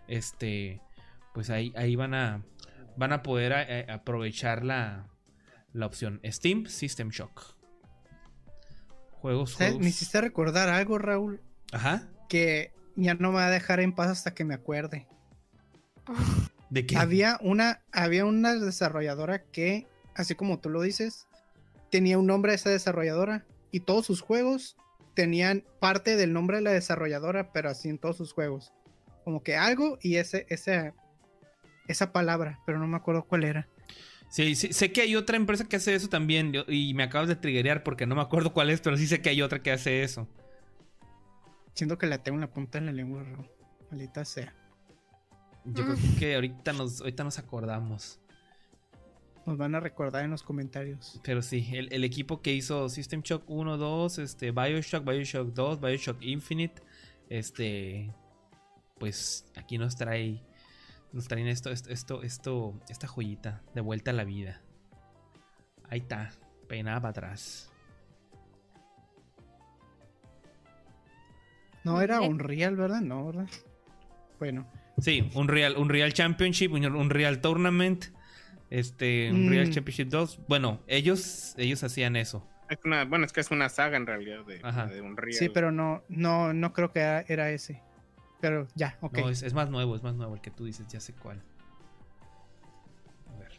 Este, 0.08 0.80
pues 1.32 1.48
ahí, 1.48 1.72
ahí 1.74 1.96
van 1.96 2.12
a, 2.12 2.44
van 2.96 3.12
a 3.14 3.22
poder 3.22 3.52
eh, 3.56 3.86
aprovechar 3.88 4.62
la 4.64 5.08
la 5.72 5.86
opción 5.86 6.20
Steam 6.24 6.66
System 6.66 7.10
Shock. 7.10 7.56
Juegos, 9.10 9.54
juegos. 9.54 9.80
Me 9.80 9.88
hiciste 9.88 10.20
recordar 10.20 10.68
algo, 10.68 10.98
Raúl. 10.98 11.40
Ajá. 11.72 12.08
Que 12.28 12.72
ya 12.96 13.14
no 13.14 13.30
me 13.30 13.36
va 13.36 13.46
a 13.46 13.50
dejar 13.50 13.80
en 13.80 13.94
paz 13.94 14.08
hasta 14.08 14.34
que 14.34 14.44
me 14.44 14.54
acuerde. 14.54 15.06
¿De 16.70 16.86
qué? 16.86 16.96
Había 16.96 17.38
una, 17.40 17.82
había 17.92 18.24
una 18.24 18.54
desarrolladora 18.54 19.44
que, 19.44 19.86
así 20.14 20.34
como 20.34 20.58
tú 20.58 20.70
lo 20.70 20.82
dices, 20.82 21.28
tenía 21.90 22.18
un 22.18 22.26
nombre 22.26 22.52
de 22.52 22.56
esa 22.56 22.70
desarrolladora 22.70 23.44
y 23.70 23.80
todos 23.80 24.06
sus 24.06 24.20
juegos 24.20 24.76
tenían 25.14 25.64
parte 25.78 26.16
del 26.16 26.32
nombre 26.32 26.56
de 26.56 26.62
la 26.62 26.72
desarrolladora, 26.72 27.52
pero 27.52 27.70
así 27.70 27.88
en 27.88 27.98
todos 27.98 28.16
sus 28.16 28.32
juegos. 28.32 28.72
Como 29.24 29.42
que 29.42 29.56
algo 29.56 29.98
y 30.00 30.16
ese, 30.16 30.46
ese, 30.48 30.94
esa 31.86 32.12
palabra, 32.12 32.60
pero 32.66 32.78
no 32.78 32.88
me 32.88 32.96
acuerdo 32.96 33.24
cuál 33.24 33.44
era. 33.44 33.68
Sí, 34.32 34.54
sí, 34.54 34.72
sé 34.72 34.92
que 34.92 35.02
hay 35.02 35.14
otra 35.14 35.36
empresa 35.36 35.68
que 35.68 35.76
hace 35.76 35.94
eso 35.94 36.08
también 36.08 36.54
y 36.66 36.94
me 36.94 37.02
acabas 37.02 37.28
de 37.28 37.36
triggerear 37.36 37.82
porque 37.82 38.06
no 38.06 38.14
me 38.14 38.22
acuerdo 38.22 38.54
cuál 38.54 38.70
es, 38.70 38.80
pero 38.80 38.96
sí 38.96 39.06
sé 39.06 39.20
que 39.20 39.28
hay 39.28 39.42
otra 39.42 39.62
que 39.62 39.70
hace 39.70 40.02
eso. 40.02 40.26
Siento 41.74 41.98
que 41.98 42.06
la 42.06 42.16
tengo 42.22 42.36
en 42.36 42.40
la 42.40 42.50
punta 42.50 42.80
de 42.80 42.86
la 42.86 42.92
lengua, 42.92 43.26
maldita 43.90 44.24
sea. 44.24 44.54
Yo 45.66 45.84
creo 45.84 45.96
que 46.18 46.34
ahorita 46.34 46.72
nos, 46.72 47.02
ahorita 47.02 47.24
nos 47.24 47.38
acordamos. 47.38 48.20
Nos 49.44 49.58
van 49.58 49.74
a 49.74 49.80
recordar 49.80 50.24
en 50.24 50.30
los 50.30 50.42
comentarios. 50.42 51.20
Pero 51.22 51.42
sí, 51.42 51.68
el, 51.74 52.02
equipo 52.02 52.40
que 52.40 52.54
hizo 52.54 52.88
System 52.88 53.20
Shock 53.20 53.44
1, 53.48 53.76
2, 53.76 54.18
este, 54.18 54.50
Bioshock, 54.50 55.04
Bioshock 55.04 55.52
2, 55.52 55.78
Bioshock 55.78 56.22
Infinite, 56.22 56.82
este, 57.28 58.10
pues 58.98 59.44
aquí 59.56 59.76
nos 59.76 59.94
trae 59.94 60.42
nos 61.12 61.28
traen 61.28 61.46
esto, 61.46 61.70
esto, 61.70 62.22
esto, 62.22 62.80
esta 62.88 63.06
joyita 63.06 63.62
de 63.74 63.80
vuelta 63.80 64.10
a 64.10 64.14
la 64.14 64.24
vida. 64.24 64.62
Ahí 65.88 66.00
está, 66.00 66.30
peinada 66.68 67.00
para 67.00 67.10
atrás. 67.10 67.70
No 71.84 72.00
era 72.00 72.20
un 72.20 72.38
real, 72.38 72.76
¿verdad? 72.76 73.00
No, 73.00 73.26
¿verdad? 73.26 73.48
Bueno. 74.38 74.66
Sí, 74.98 75.30
un 75.34 75.48
Real, 75.48 75.76
un 75.76 75.88
Real 75.88 76.12
Championship, 76.12 76.72
un 76.72 77.10
Real 77.10 77.40
Tournament, 77.40 78.06
este, 78.70 79.30
un 79.32 79.50
Real 79.50 79.68
mm. 79.68 79.70
Championship 79.70 80.08
2. 80.08 80.40
Bueno, 80.48 80.80
ellos, 80.86 81.54
ellos 81.58 81.82
hacían 81.82 82.16
eso. 82.16 82.46
Es 82.68 82.78
una, 82.84 83.04
bueno, 83.04 83.26
es 83.26 83.32
que 83.32 83.40
es 83.40 83.50
una 83.50 83.68
saga 83.68 83.96
en 83.96 84.06
realidad 84.06 84.44
de, 84.44 85.00
un 85.00 85.16
Real. 85.16 85.34
Sí, 85.34 85.48
pero 85.48 85.72
no, 85.72 86.04
no, 86.08 86.52
no 86.52 86.72
creo 86.72 86.92
que 86.92 87.00
era 87.00 87.50
ese. 87.50 87.82
Pero 88.42 88.66
ya, 88.74 88.98
ok. 89.00 89.18
No, 89.18 89.28
es, 89.30 89.54
más 89.54 89.70
nuevo, 89.70 89.94
es 89.94 90.02
más 90.02 90.16
nuevo 90.16 90.34
el 90.34 90.40
que 90.40 90.50
tú 90.50 90.64
dices, 90.64 90.84
ya 90.88 90.98
sé 90.98 91.12
cuál. 91.12 91.40
A 93.32 93.38
ver. 93.38 93.52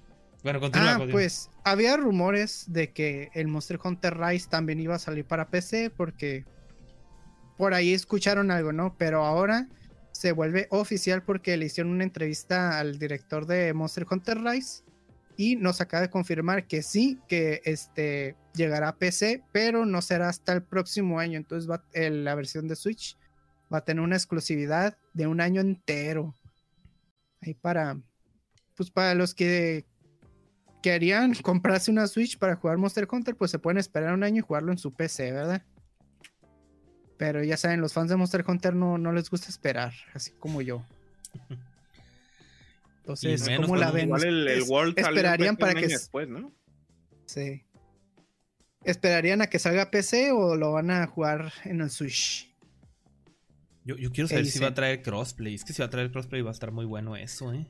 Bueno, 0.44 0.60
continúa. 0.60 0.96
Ah, 0.96 1.08
pues 1.10 1.50
había 1.64 1.96
rumores 1.96 2.66
de 2.68 2.92
que 2.92 3.30
el 3.34 3.48
Monster 3.48 3.80
Hunter 3.82 4.18
Rise 4.18 4.50
también 4.50 4.82
iba 4.82 4.96
a 4.96 5.00
salir 5.00 5.24
para 5.24 5.48
PC 5.48 5.90
porque 5.90 6.44
por 7.58 7.74
ahí 7.74 7.94
escucharon 7.94 8.52
algo, 8.52 8.74
¿no? 8.74 8.94
Pero 8.98 9.24
ahora 9.24 9.70
se 10.12 10.34
vuelve 10.34 10.68
oficial 10.70 11.24
porque 11.24 11.56
le 11.56 11.68
hicieron 11.68 11.94
una 11.94 12.04
entrevista 12.04 12.78
al 12.78 13.00
director 13.00 13.46
de 13.46 13.74
Monster 13.74 14.06
Hunter 14.12 14.42
Rise 14.42 14.84
y 15.38 15.56
nos 15.56 15.80
acaba 15.80 16.02
de 16.02 16.10
confirmar 16.10 16.68
que 16.68 16.84
sí, 16.84 17.22
que 17.30 17.62
este 17.64 18.36
llegará 18.54 18.90
a 18.90 18.98
PC, 18.98 19.46
pero 19.54 19.86
no 19.86 20.02
será 20.02 20.28
hasta 20.28 20.52
el 20.52 20.62
próximo 20.62 21.20
año. 21.20 21.38
Entonces 21.38 21.72
va 21.72 21.82
la 21.94 22.36
versión 22.36 22.68
de 22.68 22.76
Switch 22.76 23.18
va 23.74 23.80
a 23.80 23.84
tener 23.84 24.04
una 24.04 24.16
exclusividad 24.16 24.98
de 25.14 25.28
un 25.28 25.42
año 25.42 25.62
entero. 25.62 26.36
Ahí 27.42 27.54
para, 27.54 27.98
pues 28.76 28.92
para 28.92 29.16
los 29.16 29.34
que 29.34 29.86
querían 30.82 31.34
comprarse 31.36 31.90
una 31.90 32.08
Switch 32.08 32.38
para 32.38 32.56
jugar 32.56 32.78
Monster 32.78 33.08
Hunter, 33.10 33.36
pues 33.36 33.52
se 33.52 33.60
pueden 33.60 33.78
esperar 33.78 34.14
un 34.14 34.24
año 34.24 34.40
y 34.40 34.42
jugarlo 34.42 34.72
en 34.72 34.78
su 34.78 34.94
PC, 34.94 35.32
¿verdad? 35.32 35.64
Pero 37.18 37.44
ya 37.44 37.58
saben, 37.58 37.82
los 37.82 37.94
fans 37.94 38.10
de 38.10 38.18
Monster 38.18 38.44
Hunter 38.48 38.76
no, 38.76 38.98
no 38.98 39.12
les 39.12 39.30
gusta 39.30 39.50
esperar, 39.50 39.94
así 40.14 40.32
como 40.34 40.62
yo. 40.62 40.86
Entonces, 42.98 43.50
¿cómo 43.58 43.76
la 43.76 43.92
ven? 43.92 44.12
esperarían 44.96 45.58
para 45.58 45.74
que 45.74 45.88
después, 45.88 46.28
¿no? 46.28 46.54
Sí. 47.26 47.66
¿Esperarían 48.84 49.42
a 49.42 49.48
que 49.48 49.60
salga 49.60 49.90
PC 49.90 50.32
o 50.32 50.56
lo 50.56 50.74
van 50.74 50.92
a 50.92 51.08
jugar 51.08 51.54
en 51.64 51.82
el 51.82 51.90
Switch? 51.90 52.53
Yo, 53.86 54.12
quiero 54.12 54.30
saber 54.30 54.46
si 54.46 54.60
va 54.60 54.68
a 54.68 54.74
traer 54.74 55.02
crossplay. 55.02 55.56
Es 55.56 55.66
que 55.66 55.74
si 55.74 55.82
va 55.82 55.88
a 55.88 55.90
traer 55.90 56.12
crossplay 56.12 56.42
va 56.42 56.52
a 56.52 56.54
estar 56.54 56.72
muy 56.72 56.86
bueno 56.86 57.16
eso, 57.16 57.54
¿eh? 57.54 57.68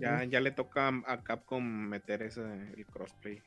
Ya, 0.00 0.24
ya 0.24 0.40
le 0.40 0.50
toca 0.50 0.88
a 1.06 1.22
Capcom 1.22 1.64
meter 1.64 2.22
ese 2.22 2.42
el 2.42 2.84
crossplay. 2.86 3.40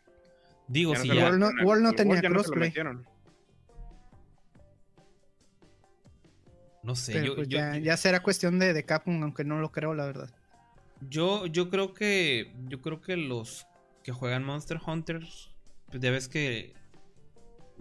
Digo, 0.68 0.96
si 0.96 1.08
ya. 1.08 1.30
World 1.30 1.84
no, 1.84 1.94
tenía 1.94 2.22
crossplay. 2.22 2.74
No, 6.84 6.96
sé, 6.96 7.26
yo, 7.26 7.36
pues 7.36 7.50
ya, 7.50 7.98
será 7.98 8.24
cuestión 8.24 8.60
de, 8.60 8.74
de, 8.74 8.84
Capcom, 8.84 9.22
aunque 9.22 9.44
no 9.44 9.60
lo 9.60 9.72
creo, 9.72 9.94
la 9.94 10.06
verdad. 10.06 10.34
Yo, 11.02 11.46
yo 11.46 11.70
creo 11.70 11.94
que. 11.94 12.54
Yo 12.68 12.82
creo 12.82 13.02
que 13.02 13.18
los 13.18 13.68
que 14.04 14.12
juegan 14.12 14.44
Monster 14.44 14.80
Hunters. 14.86 15.52
Pues 15.90 16.02
ya 16.02 16.12
ves 16.12 16.28
que 16.28 16.74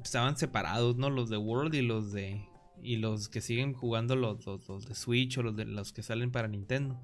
estaban 0.03 0.37
separados, 0.37 0.97
¿no? 0.97 1.11
Los 1.11 1.29
de 1.31 1.37
World 1.37 1.75
y 1.75 1.83
los 1.83 2.13
de. 2.13 2.47
Y 2.83 2.97
los 2.97 3.29
que 3.29 3.41
siguen 3.41 3.73
jugando 3.73 4.17
los, 4.17 4.45
los, 4.47 4.87
de 4.87 4.95
Switch 4.95 5.39
o 5.39 5.43
los 5.43 5.57
de 5.57 5.65
los 5.65 5.93
que 5.93 6.03
salen 6.03 6.31
para 6.31 6.49
Nintendo. 6.49 7.01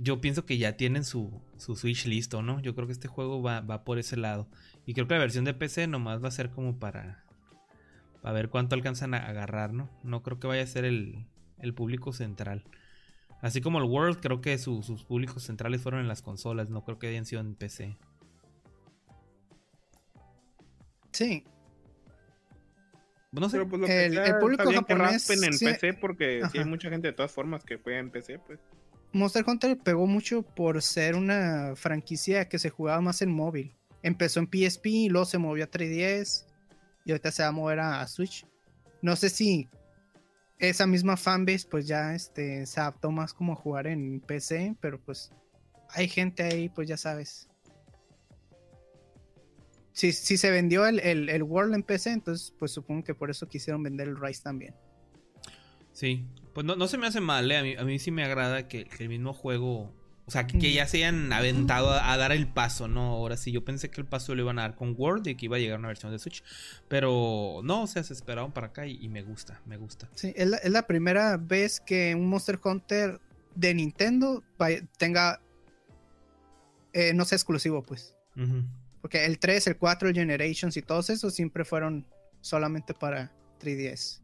Yo 0.00 0.20
pienso 0.20 0.44
que 0.44 0.58
ya 0.58 0.76
tienen 0.76 1.04
su, 1.04 1.40
su, 1.58 1.76
Switch 1.76 2.06
listo, 2.06 2.42
¿no? 2.42 2.60
Yo 2.60 2.74
creo 2.74 2.86
que 2.86 2.92
este 2.92 3.06
juego 3.06 3.40
va, 3.40 3.60
va, 3.60 3.84
por 3.84 3.98
ese 3.98 4.16
lado. 4.16 4.48
Y 4.84 4.94
creo 4.94 5.06
que 5.06 5.14
la 5.14 5.20
versión 5.20 5.44
de 5.44 5.54
PC 5.54 5.86
nomás 5.86 6.22
va 6.22 6.28
a 6.28 6.32
ser 6.32 6.50
como 6.50 6.78
para. 6.78 7.24
Para 8.22 8.34
ver 8.34 8.48
cuánto 8.48 8.74
alcanzan 8.74 9.14
a 9.14 9.18
agarrar, 9.18 9.72
¿no? 9.72 9.88
No 10.02 10.22
creo 10.22 10.40
que 10.40 10.48
vaya 10.48 10.64
a 10.64 10.66
ser 10.66 10.84
el, 10.84 11.26
el 11.58 11.74
público 11.74 12.12
central. 12.12 12.64
Así 13.40 13.60
como 13.60 13.78
el 13.78 13.84
World, 13.84 14.18
creo 14.20 14.40
que 14.40 14.58
sus 14.58 15.04
públicos 15.04 15.44
centrales 15.44 15.82
fueron 15.82 16.00
en 16.00 16.08
las 16.08 16.22
consolas, 16.22 16.70
no 16.70 16.82
creo 16.84 16.98
que 16.98 17.06
hayan 17.06 17.24
sido 17.24 17.40
en 17.40 17.54
PC. 17.54 17.96
Sí. 21.12 21.44
No 23.32 23.48
sé. 23.48 23.64
Pues, 23.64 23.90
el, 23.90 24.38
público 24.38 24.72
japonés. 24.72 25.28
en 25.30 25.58
PC 25.58 25.94
porque 25.94 26.42
sí 26.50 26.58
hay 26.58 26.64
mucha 26.64 26.88
gente 26.88 27.08
de 27.08 27.12
todas 27.12 27.32
formas 27.32 27.64
que 27.64 27.76
juega 27.76 27.98
en 27.98 28.10
PC, 28.10 28.38
pues. 28.38 28.58
Monster 29.12 29.44
Hunter 29.46 29.78
pegó 29.78 30.06
mucho 30.06 30.42
por 30.42 30.82
ser 30.82 31.14
una 31.14 31.74
franquicia 31.76 32.48
que 32.48 32.58
se 32.58 32.70
jugaba 32.70 33.00
más 33.00 33.22
en 33.22 33.30
móvil. 33.30 33.74
Empezó 34.02 34.40
en 34.40 34.46
PSP 34.46 34.86
y 34.86 35.08
luego 35.08 35.24
se 35.24 35.38
movió 35.38 35.64
a 35.64 35.70
3DS 35.70 36.46
y 37.04 37.12
ahorita 37.12 37.30
se 37.30 37.42
va 37.42 37.48
a 37.48 37.52
mover 37.52 37.80
a, 37.80 38.06
Switch. 38.06 38.46
No 39.00 39.16
sé 39.16 39.30
si 39.30 39.68
esa 40.58 40.86
misma 40.86 41.16
fanbase 41.16 41.66
pues 41.70 41.86
ya 41.86 42.14
este, 42.14 42.66
se 42.66 42.80
adaptó 42.80 43.10
más 43.10 43.32
como 43.32 43.54
a 43.54 43.56
jugar 43.56 43.86
en 43.86 44.20
PC, 44.20 44.76
pero 44.80 45.00
pues 45.00 45.32
hay 45.90 46.08
gente 46.08 46.42
ahí, 46.42 46.68
pues 46.68 46.86
ya 46.86 46.96
sabes, 46.96 47.47
si, 49.98 50.12
se 50.12 50.50
vendió 50.50 50.86
el, 50.86 51.00
el, 51.00 51.42
World 51.42 51.74
en 51.74 51.82
PC, 51.82 52.12
entonces 52.12 52.54
pues 52.56 52.70
supongo 52.70 53.02
que 53.02 53.14
por 53.14 53.30
eso 53.30 53.48
quisieron 53.48 53.82
vender 53.82 54.06
el 54.06 54.20
Rise 54.20 54.42
también. 54.42 54.74
Sí, 55.92 56.24
pues 56.54 56.64
no, 56.64 56.86
se 56.86 56.98
me 56.98 57.08
hace 57.08 57.20
mal, 57.20 57.50
¿eh? 57.50 57.56
a, 57.56 57.62
mí, 57.62 57.74
a, 57.76 57.84
mí, 57.84 57.98
sí 57.98 58.12
me 58.12 58.22
agrada 58.22 58.68
que, 58.68 58.88
el 59.00 59.08
mismo 59.08 59.32
juego 59.32 59.92
O 60.26 60.30
sea, 60.30 60.46
que, 60.46 60.58
que 60.58 60.72
ya 60.72 60.86
se 60.86 60.98
hayan 60.98 61.32
aventado 61.32 61.90
a, 61.90 62.12
a 62.12 62.16
dar 62.16 62.30
el 62.30 62.46
paso, 62.46 62.86
¿no? 62.86 63.00
Ahora 63.08 63.36
sí, 63.36 63.50
yo 63.50 63.64
pensé 63.64 63.90
que 63.90 64.00
el 64.00 64.06
paso 64.06 64.36
lo 64.36 64.42
iban 64.42 64.60
a 64.60 64.62
dar 64.62 64.76
con 64.76 64.94
Word 64.96 65.26
y 65.26 65.34
que 65.34 65.46
iba 65.46 65.56
a 65.56 65.58
llegar 65.58 65.80
una 65.80 65.88
versión 65.88 66.12
de 66.12 66.20
Switch. 66.20 66.44
Pero 66.86 67.60
no, 67.64 67.82
o 67.82 67.86
sea, 67.88 68.04
se 68.04 68.12
esperaron 68.12 68.52
para 68.52 68.68
acá 68.68 68.86
y, 68.86 69.04
y 69.04 69.08
me 69.08 69.22
gusta, 69.22 69.60
me 69.66 69.76
gusta. 69.76 70.08
Sí, 70.14 70.32
es 70.36 70.46
la, 70.46 70.58
es 70.58 70.70
la 70.70 70.86
primera 70.86 71.36
vez 71.36 71.80
que 71.80 72.14
un 72.14 72.28
Monster 72.28 72.60
Hunter 72.62 73.20
de 73.56 73.74
Nintendo 73.74 74.44
tenga. 74.96 75.40
eh, 76.92 77.12
no 77.14 77.24
sea 77.24 77.34
exclusivo, 77.34 77.82
pues. 77.82 78.14
Ujú. 78.36 78.62
Porque 79.00 79.24
el 79.24 79.38
3, 79.38 79.68
el 79.68 79.76
4, 79.76 80.08
el 80.08 80.14
Generations 80.14 80.76
y 80.76 80.82
todos 80.82 81.10
esos 81.10 81.34
siempre 81.34 81.64
fueron 81.64 82.06
solamente 82.40 82.94
para 82.94 83.32
3DS. 83.60 84.20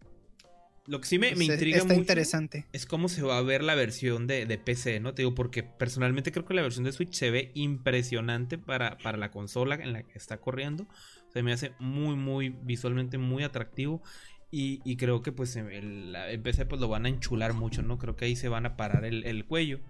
Lo 0.86 1.00
que 1.00 1.06
sí 1.06 1.18
me, 1.18 1.34
me 1.34 1.46
intriga 1.46 1.78
Está 1.78 1.88
mucho 1.88 2.00
interesante. 2.00 2.66
es 2.72 2.84
cómo 2.84 3.08
se 3.08 3.22
va 3.22 3.38
a 3.38 3.42
ver 3.42 3.62
la 3.62 3.74
versión 3.74 4.26
de, 4.26 4.44
de 4.44 4.58
PC, 4.58 5.00
¿no? 5.00 5.14
Te 5.14 5.22
digo, 5.22 5.34
porque 5.34 5.62
personalmente 5.62 6.30
creo 6.30 6.44
que 6.44 6.52
la 6.52 6.60
versión 6.60 6.84
de 6.84 6.92
Switch 6.92 7.14
se 7.14 7.30
ve 7.30 7.52
impresionante 7.54 8.58
para, 8.58 8.98
para 8.98 9.16
la 9.16 9.30
consola 9.30 9.76
en 9.76 9.94
la 9.94 10.02
que 10.02 10.18
está 10.18 10.36
corriendo. 10.38 10.86
Se 11.32 11.42
me 11.42 11.52
hace 11.54 11.72
muy, 11.78 12.16
muy 12.16 12.50
visualmente 12.50 13.16
muy 13.16 13.44
atractivo. 13.44 14.02
Y, 14.50 14.82
y 14.84 14.96
creo 14.96 15.22
que 15.22 15.32
pues 15.32 15.56
el, 15.56 16.14
el 16.14 16.40
PC 16.40 16.66
pues 16.66 16.80
lo 16.80 16.88
van 16.88 17.06
a 17.06 17.08
enchular 17.08 17.54
mucho, 17.54 17.82
¿no? 17.82 17.98
Creo 17.98 18.14
que 18.14 18.26
ahí 18.26 18.36
se 18.36 18.48
van 18.48 18.66
a 18.66 18.76
parar 18.76 19.06
el, 19.06 19.24
el 19.24 19.46
cuello. 19.46 19.80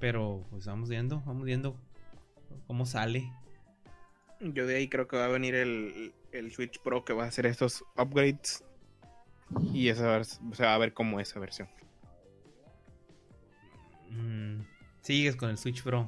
Pero 0.00 0.44
pues 0.50 0.66
vamos 0.66 0.88
viendo, 0.88 1.22
vamos 1.24 1.44
viendo 1.44 1.80
cómo 2.66 2.84
sale. 2.84 3.30
Yo 4.40 4.66
de 4.66 4.76
ahí 4.76 4.88
creo 4.88 5.08
que 5.08 5.16
va 5.16 5.24
a 5.24 5.28
venir 5.28 5.54
el, 5.54 6.12
el 6.32 6.52
Switch 6.52 6.80
Pro 6.80 7.04
que 7.04 7.12
va 7.12 7.24
a 7.24 7.28
hacer 7.28 7.46
estos 7.46 7.84
upgrades. 7.96 8.64
Y 9.72 9.88
esa 9.88 10.22
se 10.24 10.64
va 10.64 10.74
a 10.74 10.78
ver 10.78 10.92
como 10.92 11.20
esa 11.20 11.38
versión. 11.38 11.68
Mm, 14.10 14.62
sigues 15.02 15.36
con 15.36 15.50
el 15.50 15.58
Switch 15.58 15.82
Pro. 15.82 16.04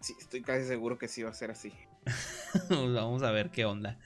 Sí, 0.00 0.14
estoy 0.18 0.42
casi 0.42 0.66
seguro 0.66 0.98
que 0.98 1.08
sí 1.08 1.22
va 1.22 1.30
a 1.30 1.34
ser 1.34 1.50
así. 1.50 1.72
Vamos 2.70 3.22
a 3.22 3.30
ver 3.30 3.50
qué 3.50 3.64
onda. 3.64 3.98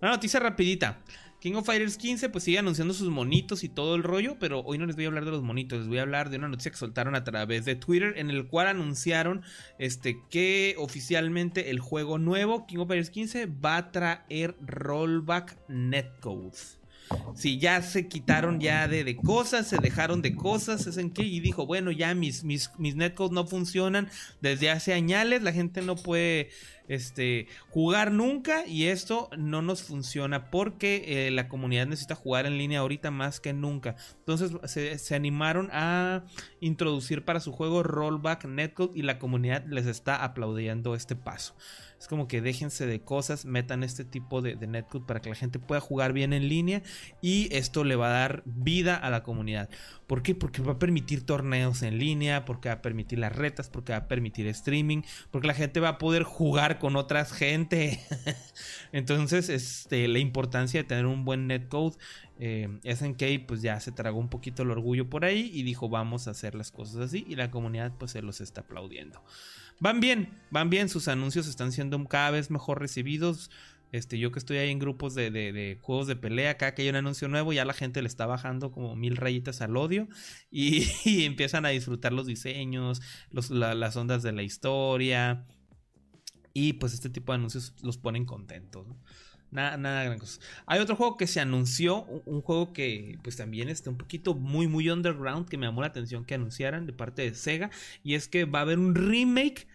Una 0.00 0.12
noticia 0.12 0.40
rapidita. 0.40 0.98
King 1.40 1.54
of 1.54 1.64
Fighters 1.64 1.96
15 1.96 2.28
pues 2.28 2.44
sigue 2.44 2.58
anunciando 2.58 2.92
sus 2.92 3.08
monitos 3.08 3.64
y 3.64 3.70
todo 3.70 3.94
el 3.94 4.02
rollo, 4.02 4.36
pero 4.38 4.60
hoy 4.60 4.76
no 4.76 4.84
les 4.84 4.94
voy 4.94 5.06
a 5.06 5.08
hablar 5.08 5.24
de 5.24 5.30
los 5.30 5.42
monitos, 5.42 5.78
les 5.78 5.88
voy 5.88 5.96
a 5.96 6.02
hablar 6.02 6.28
de 6.28 6.36
una 6.36 6.48
noticia 6.48 6.70
que 6.70 6.76
soltaron 6.76 7.14
a 7.14 7.24
través 7.24 7.64
de 7.64 7.76
Twitter 7.76 8.12
en 8.16 8.28
el 8.28 8.46
cual 8.46 8.68
anunciaron 8.68 9.42
este 9.78 10.18
que 10.28 10.74
oficialmente 10.78 11.70
el 11.70 11.80
juego 11.80 12.18
nuevo 12.18 12.66
King 12.66 12.78
of 12.78 12.88
Fighters 12.88 13.10
15 13.10 13.46
va 13.46 13.78
a 13.78 13.90
traer 13.90 14.54
rollback 14.60 15.56
netcode. 15.68 16.80
Si 17.34 17.58
ya 17.58 17.82
se 17.82 18.06
quitaron 18.06 18.60
ya 18.60 18.86
de, 18.86 19.02
de 19.02 19.16
cosas, 19.16 19.66
se 19.66 19.78
dejaron 19.78 20.22
de 20.22 20.36
cosas, 20.36 20.86
es 20.86 20.96
en 20.96 21.10
que 21.10 21.22
y 21.22 21.40
dijo, 21.40 21.66
bueno, 21.66 21.90
ya 21.90 22.14
mis, 22.14 22.44
mis, 22.44 22.70
mis 22.78 22.94
netcodes 22.94 23.32
no 23.32 23.46
funcionan 23.46 24.08
desde 24.40 24.70
hace 24.70 24.92
años, 24.92 25.42
la 25.42 25.52
gente 25.52 25.82
no 25.82 25.96
puede 25.96 26.50
este, 26.90 27.46
jugar 27.68 28.10
nunca 28.10 28.66
y 28.66 28.86
esto 28.86 29.30
no 29.38 29.62
nos 29.62 29.84
funciona 29.84 30.50
porque 30.50 31.26
eh, 31.26 31.30
la 31.30 31.48
comunidad 31.48 31.86
necesita 31.86 32.16
jugar 32.16 32.46
en 32.46 32.58
línea 32.58 32.80
ahorita 32.80 33.12
más 33.12 33.38
que 33.38 33.52
nunca. 33.52 33.94
Entonces 34.18 34.50
se, 34.64 34.98
se 34.98 35.14
animaron 35.14 35.70
a 35.72 36.24
introducir 36.58 37.24
para 37.24 37.38
su 37.38 37.52
juego 37.52 37.84
rollback 37.84 38.44
netcode 38.46 38.98
y 38.98 39.02
la 39.02 39.20
comunidad 39.20 39.64
les 39.66 39.86
está 39.86 40.24
aplaudiendo 40.24 40.96
este 40.96 41.14
paso. 41.14 41.54
Es 42.00 42.08
como 42.08 42.28
que 42.28 42.40
déjense 42.40 42.86
de 42.86 43.02
cosas, 43.02 43.44
metan 43.44 43.82
este 43.82 44.06
tipo 44.06 44.40
de, 44.40 44.56
de 44.56 44.66
netcode 44.66 45.04
para 45.04 45.20
que 45.20 45.28
la 45.28 45.34
gente 45.34 45.58
pueda 45.58 45.82
jugar 45.82 46.14
bien 46.14 46.32
en 46.32 46.48
línea 46.48 46.82
y 47.20 47.54
esto 47.54 47.84
le 47.84 47.94
va 47.94 48.08
a 48.08 48.20
dar 48.20 48.42
vida 48.46 48.96
a 48.96 49.10
la 49.10 49.22
comunidad. 49.22 49.68
¿Por 50.06 50.22
qué? 50.22 50.34
Porque 50.34 50.62
va 50.62 50.72
a 50.72 50.78
permitir 50.78 51.26
torneos 51.26 51.82
en 51.82 51.98
línea, 51.98 52.46
porque 52.46 52.70
va 52.70 52.76
a 52.76 52.82
permitir 52.82 53.18
las 53.18 53.36
retas, 53.36 53.68
porque 53.68 53.92
va 53.92 53.98
a 53.98 54.08
permitir 54.08 54.46
streaming, 54.46 55.02
porque 55.30 55.46
la 55.46 55.52
gente 55.52 55.78
va 55.78 55.90
a 55.90 55.98
poder 55.98 56.22
jugar 56.22 56.78
con 56.78 56.96
otras 56.96 57.32
gente. 57.32 58.00
Entonces, 58.92 59.50
este, 59.50 60.08
la 60.08 60.18
importancia 60.20 60.80
de 60.80 60.88
tener 60.88 61.04
un 61.04 61.26
buen 61.26 61.46
netcode. 61.46 61.96
Eh, 62.38 62.80
SNK 62.82 63.46
pues 63.46 63.60
ya 63.60 63.78
se 63.80 63.92
tragó 63.92 64.18
un 64.18 64.30
poquito 64.30 64.62
el 64.62 64.70
orgullo 64.70 65.10
por 65.10 65.26
ahí 65.26 65.50
y 65.52 65.62
dijo 65.62 65.90
vamos 65.90 66.26
a 66.26 66.30
hacer 66.30 66.54
las 66.54 66.70
cosas 66.70 66.96
así 67.02 67.26
y 67.28 67.36
la 67.36 67.50
comunidad 67.50 67.92
pues 67.98 68.12
se 68.12 68.22
los 68.22 68.40
está 68.40 68.62
aplaudiendo. 68.62 69.22
Van 69.80 70.00
bien, 70.00 70.28
van 70.50 70.68
bien, 70.70 70.88
sus 70.88 71.08
anuncios 71.08 71.48
están 71.48 71.72
siendo 71.72 72.02
cada 72.06 72.30
vez 72.30 72.50
mejor 72.50 72.80
recibidos. 72.80 73.50
Este, 73.92 74.18
yo 74.18 74.30
que 74.30 74.38
estoy 74.38 74.58
ahí 74.58 74.70
en 74.70 74.78
grupos 74.78 75.14
de, 75.16 75.30
de- 75.32 75.52
de 75.52 75.78
juegos 75.80 76.06
de 76.06 76.14
pelea, 76.14 76.52
acá 76.52 76.74
que 76.74 76.82
hay 76.82 76.88
un 76.90 76.94
anuncio 76.96 77.26
nuevo, 77.26 77.52
ya 77.52 77.64
la 77.64 77.72
gente 77.72 78.02
le 78.02 78.06
está 78.08 78.24
bajando 78.26 78.70
como 78.70 78.94
mil 78.94 79.16
rayitas 79.16 79.60
al 79.62 79.76
odio 79.76 80.06
y, 80.50 80.84
empiezan 81.24 81.64
a 81.66 81.70
disfrutar 81.70 82.12
los 82.12 82.26
diseños, 82.26 83.00
las 83.32 83.96
ondas 83.96 84.22
de 84.22 84.32
la 84.32 84.42
historia. 84.42 85.46
Y 86.52 86.74
pues 86.74 86.94
este 86.94 87.10
tipo 87.10 87.32
de 87.32 87.36
anuncios 87.38 87.74
los 87.82 87.96
ponen 87.98 88.24
contentos. 88.26 88.86
¿no? 88.86 88.96
Nada, 89.50 89.76
nada 89.76 90.04
gran 90.04 90.18
cosa. 90.18 90.40
Hay 90.66 90.80
otro 90.80 90.94
juego 90.96 91.16
que 91.16 91.26
se 91.26 91.40
anunció, 91.40 92.04
un, 92.04 92.22
un 92.26 92.40
juego 92.40 92.72
que 92.72 93.18
pues 93.22 93.36
también 93.36 93.68
está 93.68 93.90
un 93.90 93.98
poquito 93.98 94.34
muy 94.34 94.68
muy 94.68 94.88
underground, 94.90 95.48
que 95.48 95.58
me 95.58 95.66
llamó 95.66 95.80
la 95.80 95.88
atención 95.88 96.24
que 96.24 96.34
anunciaran 96.34 96.86
de 96.86 96.92
parte 96.92 97.22
de 97.22 97.34
Sega, 97.34 97.70
y 98.04 98.14
es 98.14 98.28
que 98.28 98.44
va 98.44 98.60
a 98.60 98.62
haber 98.62 98.78
un 98.78 98.94
remake 98.94 99.66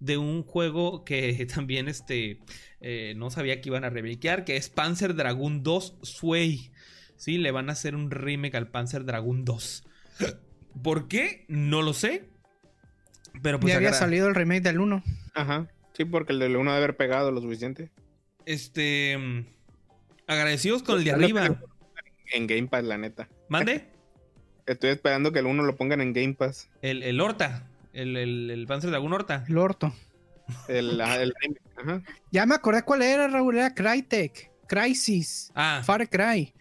de 0.00 0.18
un 0.18 0.42
juego 0.42 1.04
que 1.04 1.46
también 1.54 1.88
este 1.88 2.38
eh, 2.80 3.14
no 3.16 3.30
sabía 3.30 3.60
que 3.60 3.70
iban 3.70 3.84
a 3.84 3.90
remakear, 3.90 4.44
que 4.44 4.56
es 4.56 4.68
Panzer 4.68 5.14
Dragoon 5.14 5.62
2 5.62 5.98
Sway. 6.02 6.70
Sí, 7.16 7.38
le 7.38 7.50
van 7.50 7.70
a 7.70 7.72
hacer 7.72 7.94
un 7.94 8.10
remake 8.10 8.56
al 8.56 8.68
Panzer 8.68 9.04
Dragoon 9.04 9.44
2. 9.44 9.84
¿Por 10.82 11.08
qué? 11.08 11.44
No 11.48 11.82
lo 11.82 11.92
sé. 11.94 12.28
Pero 13.42 13.58
pues 13.58 13.72
ya 13.72 13.78
había 13.78 13.92
salido 13.92 14.28
el 14.28 14.34
remake 14.34 14.62
del 14.62 14.80
1. 14.80 15.02
Ajá. 15.34 15.68
Sí, 15.92 16.04
porque 16.04 16.32
el 16.32 16.40
del 16.40 16.56
uno 16.56 16.72
debe 16.72 16.84
haber 16.84 16.96
pegado 16.96 17.30
lo 17.30 17.40
suficiente. 17.40 17.90
Este 18.46 19.16
mm, 19.16 19.46
agradecidos 20.26 20.82
con 20.82 20.98
el 20.98 21.04
de 21.04 21.12
arriba. 21.12 21.60
En 22.32 22.46
Game 22.46 22.68
Pass, 22.68 22.84
la 22.84 22.98
neta. 22.98 23.28
Mande. 23.48 23.86
Estoy 24.66 24.90
esperando 24.90 25.32
que 25.32 25.40
el 25.40 25.46
uno 25.46 25.62
lo 25.62 25.76
pongan 25.76 26.00
en 26.00 26.12
Game 26.12 26.34
Pass. 26.34 26.70
El, 26.82 27.02
el 27.02 27.20
Horta. 27.20 27.68
El, 27.92 28.16
el, 28.16 28.50
el 28.50 28.66
Panzer 28.66 28.90
Dragoon 28.90 29.12
Horta. 29.12 29.44
El 29.48 29.58
orto. 29.58 29.94
El, 30.68 31.00
el 31.00 31.34
Ajá. 31.76 32.02
Ya 32.30 32.46
me 32.46 32.54
acordé 32.54 32.82
cuál 32.82 33.02
era, 33.02 33.28
Raúl. 33.28 33.56
Era 33.56 33.74
Crytek. 33.74 34.50
Crisis. 34.66 35.50
Ah, 35.54 35.82
Far 35.84 36.08
Cry. 36.08 36.52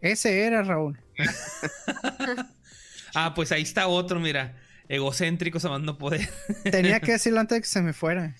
Ese 0.00 0.40
era, 0.40 0.62
Raúl. 0.62 0.98
ah, 3.14 3.34
pues 3.34 3.52
ahí 3.52 3.62
está 3.62 3.88
otro, 3.88 4.20
mira. 4.20 4.56
Egocéntricos 4.88 5.64
amando 5.64 5.98
poder. 5.98 6.28
Tenía 6.70 7.00
que 7.00 7.12
decirlo 7.12 7.40
antes 7.40 7.56
de 7.56 7.62
que 7.62 7.68
se 7.68 7.82
me 7.82 7.92
fuera. 7.92 8.36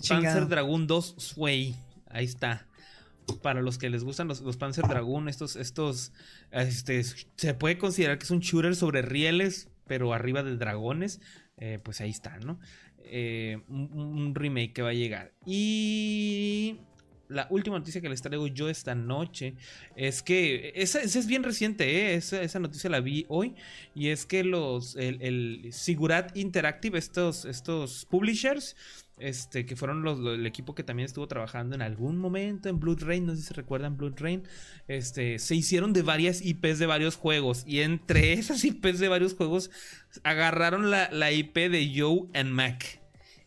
Chingado. 0.00 0.24
Panzer 0.24 0.48
Dragoon 0.48 0.86
2 0.86 1.14
Sway. 1.16 1.74
Ahí 2.10 2.24
está. 2.24 2.66
Para 3.42 3.60
los 3.60 3.78
que 3.78 3.90
les 3.90 4.04
gustan 4.04 4.26
los, 4.28 4.40
los 4.40 4.56
Panzer 4.56 4.86
Dragoon, 4.88 5.28
estos, 5.28 5.56
estos, 5.56 6.12
este, 6.50 7.02
se 7.04 7.54
puede 7.54 7.76
considerar 7.76 8.18
que 8.18 8.24
es 8.24 8.30
un 8.30 8.40
shooter 8.40 8.74
sobre 8.74 9.02
rieles, 9.02 9.68
pero 9.86 10.14
arriba 10.14 10.42
de 10.42 10.56
dragones. 10.56 11.20
Eh, 11.58 11.78
pues 11.82 12.00
ahí 12.00 12.10
está, 12.10 12.38
¿no? 12.38 12.58
Eh, 12.98 13.60
un, 13.68 13.90
un 13.92 14.34
remake 14.34 14.72
que 14.72 14.82
va 14.82 14.90
a 14.90 14.94
llegar. 14.94 15.32
Y 15.44 16.78
la 17.28 17.46
última 17.50 17.78
noticia 17.78 18.00
que 18.00 18.08
les 18.08 18.22
traigo 18.22 18.46
yo 18.46 18.68
esta 18.68 18.94
noche 18.94 19.54
es 19.96 20.22
que 20.22 20.72
esa, 20.76 21.00
es 21.00 21.26
bien 21.26 21.42
reciente, 21.42 21.84
¿eh? 22.12 22.14
esa, 22.14 22.42
esa 22.42 22.58
noticia 22.58 22.88
la 22.90 23.00
vi 23.00 23.26
hoy 23.28 23.54
y 23.94 24.08
es 24.08 24.26
que 24.26 24.44
los 24.44 24.96
el, 24.96 25.68
Sigurat 25.72 26.36
Interactive, 26.36 26.98
estos, 26.98 27.44
estos 27.44 28.06
publishers, 28.06 28.76
este, 29.18 29.66
que 29.66 29.74
fueron 29.76 30.02
los, 30.02 30.18
lo- 30.18 30.34
el 30.34 30.46
equipo 30.46 30.74
que 30.74 30.84
también 30.84 31.06
estuvo 31.06 31.26
trabajando 31.26 31.74
en 31.74 31.82
algún 31.82 32.16
momento 32.18 32.68
en 32.68 32.78
Blood 32.78 33.02
Rain, 33.02 33.26
no 33.26 33.34
sé 33.34 33.42
si 33.42 33.52
recuerdan 33.54 33.96
Blood 33.96 34.14
Rain, 34.18 34.44
este, 34.86 35.38
se 35.38 35.54
hicieron 35.56 35.92
de 35.92 36.02
varias 36.02 36.40
IPs 36.40 36.78
de 36.78 36.86
varios 36.86 37.16
juegos 37.16 37.64
y 37.66 37.80
entre 37.80 38.32
esas 38.34 38.64
IPs 38.64 38.98
de 39.00 39.08
varios 39.08 39.34
juegos 39.34 39.70
agarraron 40.22 40.90
la, 40.90 41.10
la 41.12 41.32
IP 41.32 41.68
de 41.68 41.92
Joe 41.94 42.28
and 42.34 42.50
Mac 42.52 43.00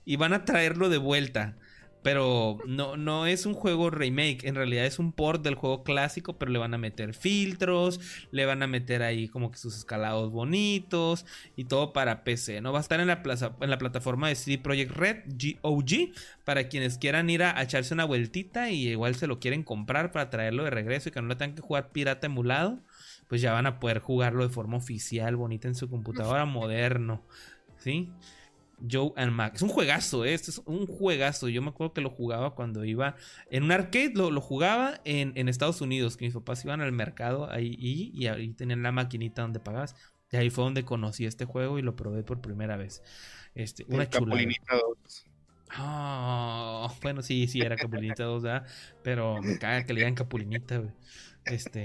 y 0.06 0.16
van 0.18 0.34
a 0.34 0.46
traerlo 0.46 0.90
de 0.90 0.98
vuelta. 0.98 1.58
Pero 2.04 2.58
no, 2.66 2.98
no 2.98 3.28
es 3.28 3.46
un 3.46 3.54
juego 3.54 3.90
remake, 3.90 4.46
en 4.46 4.56
realidad 4.56 4.86
es 4.86 4.98
un 4.98 5.12
port 5.12 5.44
del 5.44 5.56
juego 5.56 5.84
clásico, 5.84 6.38
pero 6.38 6.52
le 6.52 6.58
van 6.58 6.74
a 6.74 6.78
meter 6.78 7.14
filtros, 7.14 8.00
le 8.32 8.46
van 8.46 8.64
a 8.64 8.68
meter 8.68 9.04
ahí 9.04 9.28
como 9.28 9.52
que 9.52 9.58
sus 9.58 9.78
escalados 9.78 10.32
bonitos 10.32 11.26
y 11.56 11.66
todo 11.66 11.94
para 11.94 12.24
PC, 12.24 12.62
¿no? 12.62 12.72
Va 12.72 12.80
a 12.80 12.82
estar 12.82 13.00
en 13.00 13.08
la, 13.08 13.22
plaza, 13.22 13.56
en 13.62 13.70
la 13.70 13.78
plataforma 13.78 14.30
de 14.30 14.36
CD 14.36 14.58
Projekt 14.58 14.92
Red, 14.92 15.18
GOG, 15.28 16.14
para 16.44 16.68
quienes 16.70 16.98
quieran 16.98 17.30
ir 17.30 17.44
a, 17.44 17.58
a 17.58 17.64
echarse 17.64 17.94
una 17.94 18.06
vueltita 18.06 18.72
y 18.72 18.90
igual 18.90 19.16
se 19.16 19.28
lo 19.28 19.40
quieren 19.40 19.64
comprar 19.64 20.12
para 20.12 20.30
traerlo 20.30 20.64
de 20.64 20.72
regreso 20.72 21.10
y 21.10 21.12
que 21.12 21.22
no 21.22 21.28
lo 21.28 21.38
tengan 21.38 21.56
que 21.56 21.62
jugar 21.62 21.92
pirata 21.92 22.28
emulado, 22.28 22.80
pues 23.28 23.42
ya 23.42 23.54
van 23.54 23.66
a 23.68 23.80
poder 23.80 24.00
jugarlo 24.00 24.46
de 24.46 24.54
forma 24.54 24.78
oficial, 24.78 25.36
bonita 25.36 25.68
en 25.68 25.76
su 25.76 25.90
computadora 25.90 26.46
moderno, 26.46 27.24
¿sí? 27.78 28.12
Joe 28.90 29.12
and 29.16 29.32
Mac. 29.32 29.56
Es 29.56 29.62
un 29.62 29.70
juegazo, 29.70 30.26
¿eh? 30.26 30.34
Este 30.34 30.52
es 30.52 30.62
un 30.66 30.88
juegazo. 30.88 31.50
Yo 31.50 31.62
me 31.62 31.70
acuerdo 31.70 31.94
que 31.94 32.02
lo 32.02 32.10
jugaba 32.10 32.56
cuando 32.56 32.84
iba 32.86 33.16
en 33.50 33.64
un 33.64 33.72
arcade, 33.72 34.12
lo, 34.16 34.32
lo 34.32 34.42
jugaba 34.42 35.02
en, 35.06 35.34
en 35.36 35.50
Estados 35.50 35.82
Unidos, 35.82 36.18
que 36.18 36.26
mis 36.26 36.34
papás 36.34 36.64
iban 36.66 36.82
al 36.82 36.92
mercado 36.92 37.50
ahí 37.52 37.76
y, 37.80 38.12
y 38.14 38.28
ahí 38.28 38.54
tenían 38.54 38.84
la 38.84 38.92
maquinita 38.92 39.42
donde 39.42 39.60
pagabas. 39.60 39.96
Y 40.32 40.38
ahí 40.38 40.50
fue 40.50 40.64
donde 40.64 40.86
conocí 40.86 41.26
este 41.26 41.46
juego 41.46 41.78
y 41.78 41.82
lo 41.82 41.96
probé 41.96 42.24
por 42.24 42.42
primera 42.42 42.78
vez. 42.78 43.04
Este, 43.54 43.84
una 43.88 44.10
chulada. 44.10 44.32
Capulinita 44.32 44.76
2. 44.76 45.26
Ah, 45.74 46.94
bueno, 47.02 47.22
sí, 47.22 47.48
sí, 47.48 47.62
era 47.62 47.76
Capulinita 47.76 48.24
2, 48.24 48.44
¿verdad? 48.44 48.68
Pero 49.04 49.42
me 49.42 49.58
caga 49.58 49.86
que 49.86 49.94
le 49.94 50.02
digan 50.02 50.16
Capulinita, 50.16 50.78
güey. 50.78 50.92
Este. 51.46 51.84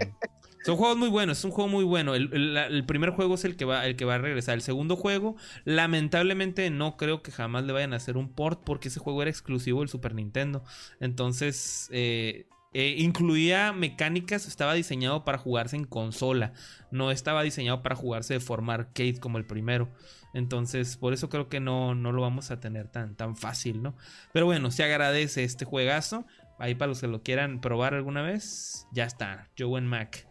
Son 0.66 0.76
juegos 0.76 0.96
muy 0.96 1.08
buenos, 1.08 1.38
es 1.38 1.44
un 1.44 1.52
juego 1.52 1.70
muy 1.70 1.84
bueno. 1.84 2.16
El, 2.16 2.84
primer 2.88 3.10
juego 3.10 3.36
es 3.36 3.44
el 3.44 3.54
que, 3.54 3.64
va, 3.64 3.86
el 3.86 3.94
que 3.94 4.04
va 4.04 4.16
a 4.16 4.18
regresar. 4.18 4.56
El 4.56 4.62
segundo 4.62 4.96
juego, 4.96 5.36
lamentablemente, 5.64 6.68
no 6.70 6.96
creo 6.96 7.22
que 7.22 7.30
jamás 7.30 7.62
le 7.62 7.72
vayan 7.72 7.92
a 7.92 7.98
hacer 7.98 8.16
un 8.16 8.28
port 8.28 8.64
porque 8.64 8.88
ese 8.88 8.98
juego 8.98 9.22
era 9.22 9.30
exclusivo 9.30 9.78
del 9.78 9.88
Super 9.88 10.16
Nintendo. 10.16 10.64
Entonces, 10.98 11.88
eh, 11.92 12.48
eh, 12.74 12.96
incluía 12.98 13.72
mecánicas, 13.72 14.48
estaba 14.48 14.74
diseñado 14.74 15.24
para 15.24 15.38
jugarse 15.38 15.76
en 15.76 15.84
consola. 15.84 16.52
No 16.90 17.12
estaba 17.12 17.44
diseñado 17.44 17.84
para 17.84 17.94
jugarse 17.94 18.34
de 18.34 18.40
forma 18.40 18.74
arcade 18.74 19.20
como 19.20 19.38
el 19.38 19.46
primero. 19.46 19.88
Entonces, 20.34 20.96
por 20.96 21.12
eso 21.12 21.28
creo 21.28 21.48
que 21.48 21.60
no, 21.60 21.94
no 21.94 22.10
lo 22.10 22.22
vamos 22.22 22.50
a 22.50 22.58
tener 22.58 22.88
tan, 22.88 23.14
tan 23.14 23.36
fácil, 23.36 23.84
¿no? 23.84 23.96
Pero 24.32 24.46
bueno, 24.46 24.72
se 24.72 24.82
agradece 24.82 25.44
este 25.44 25.64
juegazo. 25.64 26.26
Ahí 26.58 26.74
para 26.74 26.88
los 26.88 27.00
que 27.00 27.06
lo 27.06 27.22
quieran 27.22 27.60
probar 27.60 27.94
alguna 27.94 28.22
vez, 28.22 28.88
ya 28.90 29.04
está. 29.04 29.48
Joe 29.56 29.78
and 29.78 29.86
Mac. 29.86 30.25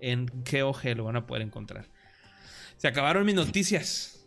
En 0.00 0.26
GOG 0.26 0.84
lo 0.96 1.04
van 1.04 1.16
a 1.16 1.26
poder 1.26 1.42
encontrar. 1.42 1.88
Se 2.76 2.88
acabaron 2.88 3.24
mis 3.24 3.34
noticias. 3.34 4.26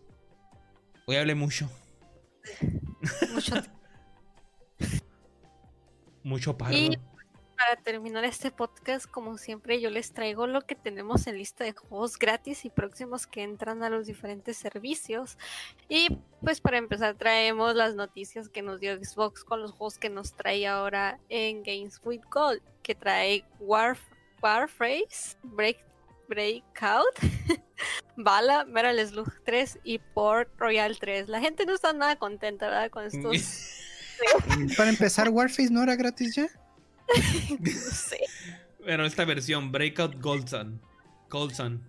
Hoy 1.05 1.15
hablé 1.17 1.35
mucho. 1.35 1.69
Mucho 3.33 3.55
Mucho 6.23 6.57
pardo. 6.57 6.77
Y- 6.77 6.97
Para 7.57 7.75
terminar 7.81 8.23
este 8.23 8.51
podcast, 8.51 9.05
como 9.05 9.37
siempre, 9.37 9.81
yo 9.81 9.89
les 9.89 10.13
traigo 10.13 10.47
lo 10.47 10.61
que 10.61 10.75
tenemos 10.75 11.27
en 11.27 11.37
lista 11.37 11.65
de 11.65 11.73
juegos 11.73 12.17
gratis 12.17 12.63
y 12.63 12.69
próximos 12.69 13.27
que 13.27 13.43
entran 13.43 13.83
a 13.83 13.89
los 13.89 14.07
diferentes 14.07 14.55
servicios. 14.55 15.37
Y 15.89 16.07
pues 16.41 16.61
para 16.61 16.77
empezar 16.77 17.15
traemos 17.15 17.75
las 17.75 17.95
noticias 17.95 18.47
que 18.47 18.61
nos 18.61 18.79
dio 18.79 18.95
Xbox 18.97 19.43
con 19.43 19.61
los 19.61 19.71
juegos 19.71 19.97
que 19.97 20.09
nos 20.09 20.33
trae 20.35 20.65
ahora 20.67 21.19
en 21.27 21.61
Games 21.63 21.99
with 22.05 22.21
Gold, 22.31 22.61
que 22.81 22.95
trae 22.95 23.43
War, 23.59 23.97
Warface, 24.41 25.37
Break, 25.43 25.77
Breakout, 26.27 27.15
Bala, 28.17 28.65
Metal 28.65 29.07
Slug 29.07 29.31
3 29.45 29.79
y 29.83 29.99
Port 29.99 30.49
Royal 30.57 30.97
3. 30.97 31.29
La 31.29 31.39
gente 31.39 31.65
no 31.65 31.73
está 31.73 31.93
nada 31.93 32.17
contenta, 32.17 32.67
¿verdad? 32.67 32.89
Con 32.89 33.05
estos... 33.05 33.75
Para 34.77 34.89
empezar, 34.89 35.29
Warface 35.29 35.71
no 35.71 35.81
era 35.81 35.95
gratis 35.95 36.35
ya. 36.35 36.47
no 37.59 37.71
sé. 37.71 38.19
Bueno, 38.79 39.05
esta 39.05 39.23
versión, 39.25 39.71
Breakout 39.71 40.21
Goldson. 40.21 40.81
Goldson. 41.29 41.83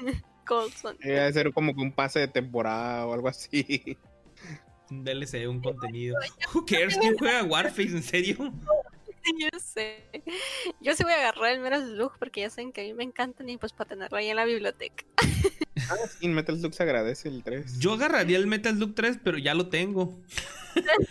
Eh, 1.00 1.08
Debe 1.08 1.32
ser 1.32 1.52
como 1.52 1.74
que 1.74 1.80
un 1.82 1.92
pase 1.92 2.20
de 2.20 2.28
temporada 2.28 3.04
o 3.06 3.12
algo 3.12 3.28
así. 3.28 3.98
Un 4.90 5.02
DLC, 5.02 5.48
un 5.48 5.60
contenido. 5.60 6.16
Who 6.54 6.64
cares? 6.64 6.96
¿Quién 6.96 7.16
juega 7.18 7.42
Warface? 7.42 7.88
¿En 7.88 8.02
serio? 8.02 8.52
Yo 9.40 9.48
sé. 9.58 10.08
Yo 10.80 10.94
sí 10.94 11.02
voy 11.02 11.12
a 11.12 11.16
agarrar 11.16 11.52
el 11.52 11.60
Metal 11.60 11.84
Slug 11.84 12.12
porque 12.18 12.40
ya 12.42 12.50
saben 12.50 12.72
que 12.72 12.80
a 12.82 12.84
mí 12.84 12.94
me 12.94 13.04
encantan 13.04 13.48
y 13.48 13.56
pues 13.58 13.72
para 13.72 13.88
tenerlo 13.88 14.16
ahí 14.18 14.28
en 14.28 14.36
la 14.36 14.44
biblioteca. 14.44 15.04
Ah, 15.88 15.96
sí, 16.18 16.26
en 16.26 16.34
Metal 16.34 16.58
Slug 16.58 16.74
se 16.74 16.82
agradece 16.82 17.28
el 17.28 17.42
3. 17.42 17.78
Yo 17.78 17.94
agarraría 17.94 18.38
el 18.38 18.46
Metal 18.46 18.74
Slug 18.74 18.94
3, 18.94 19.18
pero 19.22 19.38
ya 19.38 19.54
lo 19.54 19.68
tengo. 19.68 20.20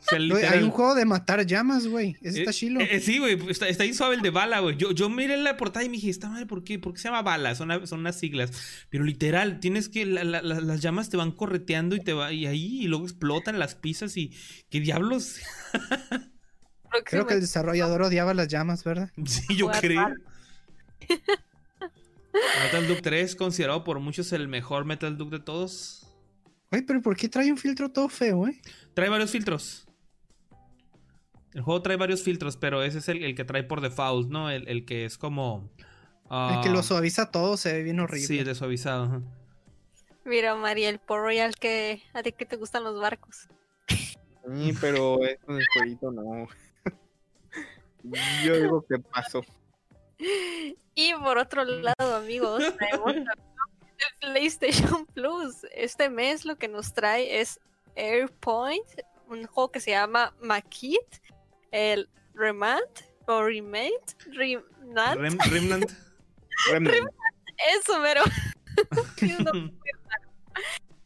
O 0.00 0.02
sea, 0.02 0.16
Güey, 0.18 0.28
literal- 0.30 0.54
Hay 0.54 0.64
un 0.64 0.70
juego 0.70 0.94
de 0.94 1.04
matar 1.04 1.44
llamas, 1.44 1.86
güey. 1.86 2.16
Ese 2.22 2.38
está 2.38 2.52
Eh, 2.52 2.54
chilo. 2.54 2.80
eh, 2.80 3.00
sí, 3.00 3.18
güey, 3.18 3.38
está, 3.50 3.68
está 3.68 3.82
ahí 3.84 3.92
suave 3.92 4.14
el 4.14 4.22
de 4.22 4.30
bala, 4.30 4.60
güey. 4.60 4.74
Yo, 4.78 4.92
yo 4.92 5.10
miré 5.10 5.36
la 5.36 5.58
portada 5.58 5.84
y 5.84 5.90
me 5.90 5.96
dije, 5.96 6.08
esta 6.08 6.30
madre, 6.30 6.46
¿por 6.46 6.64
qué? 6.64 6.78
¿Por 6.78 6.94
qué 6.94 7.00
se 7.00 7.08
llama 7.08 7.20
bala? 7.20 7.54
Son, 7.54 7.70
una- 7.70 7.86
son 7.86 8.00
unas 8.00 8.18
siglas. 8.18 8.86
Pero 8.88 9.04
literal, 9.04 9.60
tienes 9.60 9.90
que. 9.90 10.06
la- 10.06 10.24
la- 10.24 10.40
la- 10.40 10.60
las 10.62 10.80
llamas 10.80 11.10
te 11.10 11.18
van 11.18 11.32
correteando 11.32 11.96
y 11.96 12.00
te 12.00 12.14
va. 12.14 12.32
Y 12.32 12.46
ahí, 12.46 12.80
y 12.82 12.88
luego 12.88 13.04
explotan 13.04 13.58
las 13.58 13.74
pizzas 13.74 14.16
y. 14.16 14.32
¿Qué 14.70 14.80
diablos? 14.80 15.36
Creo 17.04 17.26
que 17.26 17.34
el 17.34 17.40
desarrollador 17.40 18.02
odiaba 18.02 18.34
las 18.34 18.48
llamas, 18.48 18.84
¿verdad? 18.84 19.10
Sí, 19.26 19.56
yo 19.56 19.70
creo. 19.70 20.08
Metal 22.62 22.86
Slug 22.86 23.02
3, 23.02 23.34
considerado 23.36 23.82
por 23.84 23.98
muchos 23.98 24.32
el 24.32 24.48
mejor 24.48 24.84
Metal 24.84 25.14
Slug 25.14 25.30
de 25.30 25.40
todos. 25.40 26.06
Güey, 26.70 26.82
pero 26.82 27.02
¿por 27.02 27.16
qué 27.16 27.28
trae 27.28 27.50
un 27.50 27.58
filtro 27.58 27.90
todo 27.90 28.08
feo, 28.08 28.46
eh? 28.46 28.60
Trae 28.94 29.08
varios 29.08 29.30
filtros. 29.30 29.88
El 31.52 31.62
juego 31.62 31.82
trae 31.82 31.96
varios 31.96 32.22
filtros, 32.22 32.56
pero 32.56 32.82
ese 32.82 32.98
es 32.98 33.08
el, 33.08 33.24
el 33.24 33.34
que 33.34 33.44
trae 33.44 33.64
por 33.64 33.80
default, 33.80 34.28
¿no? 34.30 34.50
El, 34.50 34.68
el 34.68 34.84
que 34.84 35.04
es 35.04 35.18
como. 35.18 35.68
El 36.24 36.60
que 36.60 36.68
ah, 36.68 36.72
lo 36.72 36.84
suaviza 36.84 37.32
todo 37.32 37.56
se 37.56 37.72
ve 37.72 37.82
bien 37.82 37.98
horrible. 37.98 38.26
Sí, 38.28 38.44
de 38.44 38.54
suavizado. 38.54 39.04
ajá. 39.04 39.20
Mira, 40.24 40.54
María, 40.54 40.88
el 40.90 41.00
Port 41.00 41.24
Royal 41.24 41.56
que 41.56 42.02
a 42.12 42.22
ti 42.22 42.30
que 42.30 42.46
te 42.46 42.54
gustan 42.54 42.84
los 42.84 43.00
barcos. 43.00 43.48
Sí, 43.88 44.72
pero 44.80 45.24
esto 45.24 45.54
del 45.54 45.66
jueguito 45.74 46.12
no. 46.12 46.46
Yo 48.44 48.56
digo 48.56 48.84
que 48.86 48.98
pasó. 48.98 49.42
Y 50.94 51.14
por 51.14 51.38
otro 51.38 51.64
lado, 51.64 52.16
amigos, 52.16 52.62
traemos 52.76 53.14
el 53.14 53.24
PlayStation 54.20 55.06
Plus. 55.06 55.64
Este 55.72 56.08
mes 56.10 56.44
lo 56.44 56.56
que 56.56 56.68
nos 56.68 56.92
trae 56.92 57.40
es 57.40 57.60
Airpoint, 57.96 58.86
un 59.28 59.46
juego 59.46 59.70
que 59.72 59.80
se 59.80 59.90
llama 59.92 60.34
Makit, 60.42 61.00
el 61.70 62.08
Remand 62.34 62.82
o 63.26 63.42
Remain, 63.42 63.92
Remnant, 64.32 65.18
Rem- 65.20 65.38
Remnant. 65.50 65.90
Remnant. 66.70 67.08
eso 67.78 67.98
mero. 68.00 68.22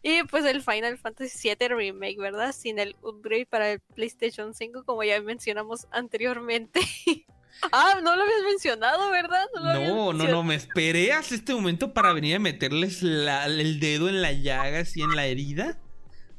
Y 0.07 0.23
pues 0.25 0.45
el 0.45 0.61
Final 0.63 0.99
Fantasy 0.99 1.49
VII 1.49 1.69
Remake, 1.69 2.19
¿verdad? 2.19 2.53
Sin 2.53 2.79
el 2.79 2.95
upgrade 3.03 3.47
para 3.47 3.73
el 3.73 3.81
PlayStation 3.81 4.53
5, 4.53 4.85
como 4.85 5.03
ya 5.03 5.19
mencionamos 5.23 5.87
anteriormente. 5.93 6.81
ah, 7.73 8.01
no 8.03 8.15
lo 8.15 8.23
habías 8.23 8.43
mencionado, 8.47 9.11
¿verdad? 9.11 9.47
No, 9.55 9.63
no, 9.63 10.09
mencionado. 10.13 10.31
no, 10.31 10.43
me 10.43 10.57
esperé 10.57 11.13
hasta 11.15 11.35
este 11.35 11.55
momento 11.55 11.95
para 11.95 12.13
venir 12.13 12.37
a 12.37 12.39
meterles 12.39 13.03
la- 13.03 13.47
el 13.47 13.81
dedo 13.81 14.11
en 14.11 14.21
la 14.21 14.33
llaga, 14.33 14.81
así 14.81 15.01
en 15.01 15.17
la 15.17 15.25
herida. 15.25 15.81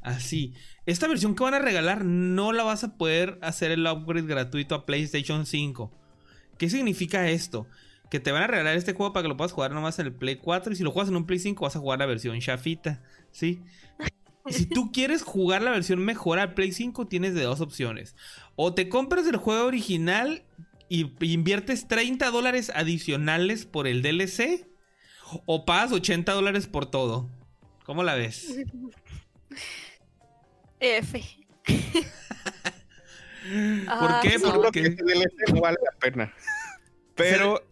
Así. 0.00 0.54
Esta 0.86 1.08
versión 1.08 1.34
que 1.34 1.42
van 1.42 1.54
a 1.54 1.58
regalar 1.58 2.04
no 2.04 2.52
la 2.52 2.62
vas 2.62 2.84
a 2.84 2.96
poder 2.96 3.40
hacer 3.42 3.72
el 3.72 3.84
upgrade 3.84 4.28
gratuito 4.28 4.76
a 4.76 4.86
PlayStation 4.86 5.44
5. 5.44 5.90
¿Qué 6.56 6.70
significa 6.70 7.28
esto? 7.28 7.66
Que 8.08 8.20
te 8.20 8.30
van 8.30 8.44
a 8.44 8.46
regalar 8.46 8.76
este 8.76 8.92
juego 8.92 9.12
para 9.12 9.24
que 9.24 9.28
lo 9.28 9.36
puedas 9.36 9.50
jugar 9.50 9.72
nomás 9.72 9.98
en 9.98 10.06
el 10.06 10.12
Play 10.14 10.36
4 10.36 10.72
y 10.72 10.76
si 10.76 10.84
lo 10.84 10.92
juegas 10.92 11.08
en 11.10 11.16
un 11.16 11.26
Play 11.26 11.40
5 11.40 11.64
vas 11.64 11.74
a 11.74 11.80
jugar 11.80 11.98
la 11.98 12.06
versión 12.06 12.38
chafita, 12.38 13.02
¿sí? 13.36 13.60
Y 14.46 14.52
si 14.52 14.66
tú 14.66 14.92
quieres 14.92 15.22
jugar 15.22 15.62
la 15.62 15.70
versión 15.70 16.04
mejor 16.04 16.38
al 16.38 16.54
Play 16.54 16.72
5 16.72 17.06
tienes 17.06 17.34
de 17.34 17.42
dos 17.42 17.60
opciones. 17.60 18.16
O 18.56 18.74
te 18.74 18.88
compras 18.88 19.26
el 19.26 19.36
juego 19.36 19.66
original 19.66 20.44
y 20.88 21.12
inviertes 21.32 21.88
30 21.88 22.30
dólares 22.30 22.70
adicionales 22.74 23.66
por 23.66 23.86
el 23.86 24.02
DLC 24.02 24.66
o 25.46 25.64
pagas 25.64 25.92
80 25.92 26.32
dólares 26.32 26.66
por 26.66 26.86
todo. 26.86 27.28
¿Cómo 27.84 28.02
la 28.02 28.14
ves? 28.14 28.56
F. 30.80 31.22
¿Por 31.66 31.82
Ah, 33.88 34.20
qué? 34.22 34.30
creo 34.40 34.52
Porque 34.54 34.82
que 34.82 34.88
ese 34.88 35.02
DLC 35.04 35.54
no 35.54 35.60
vale 35.60 35.76
la 35.84 35.98
pena. 35.98 36.34
Pero 37.14 37.62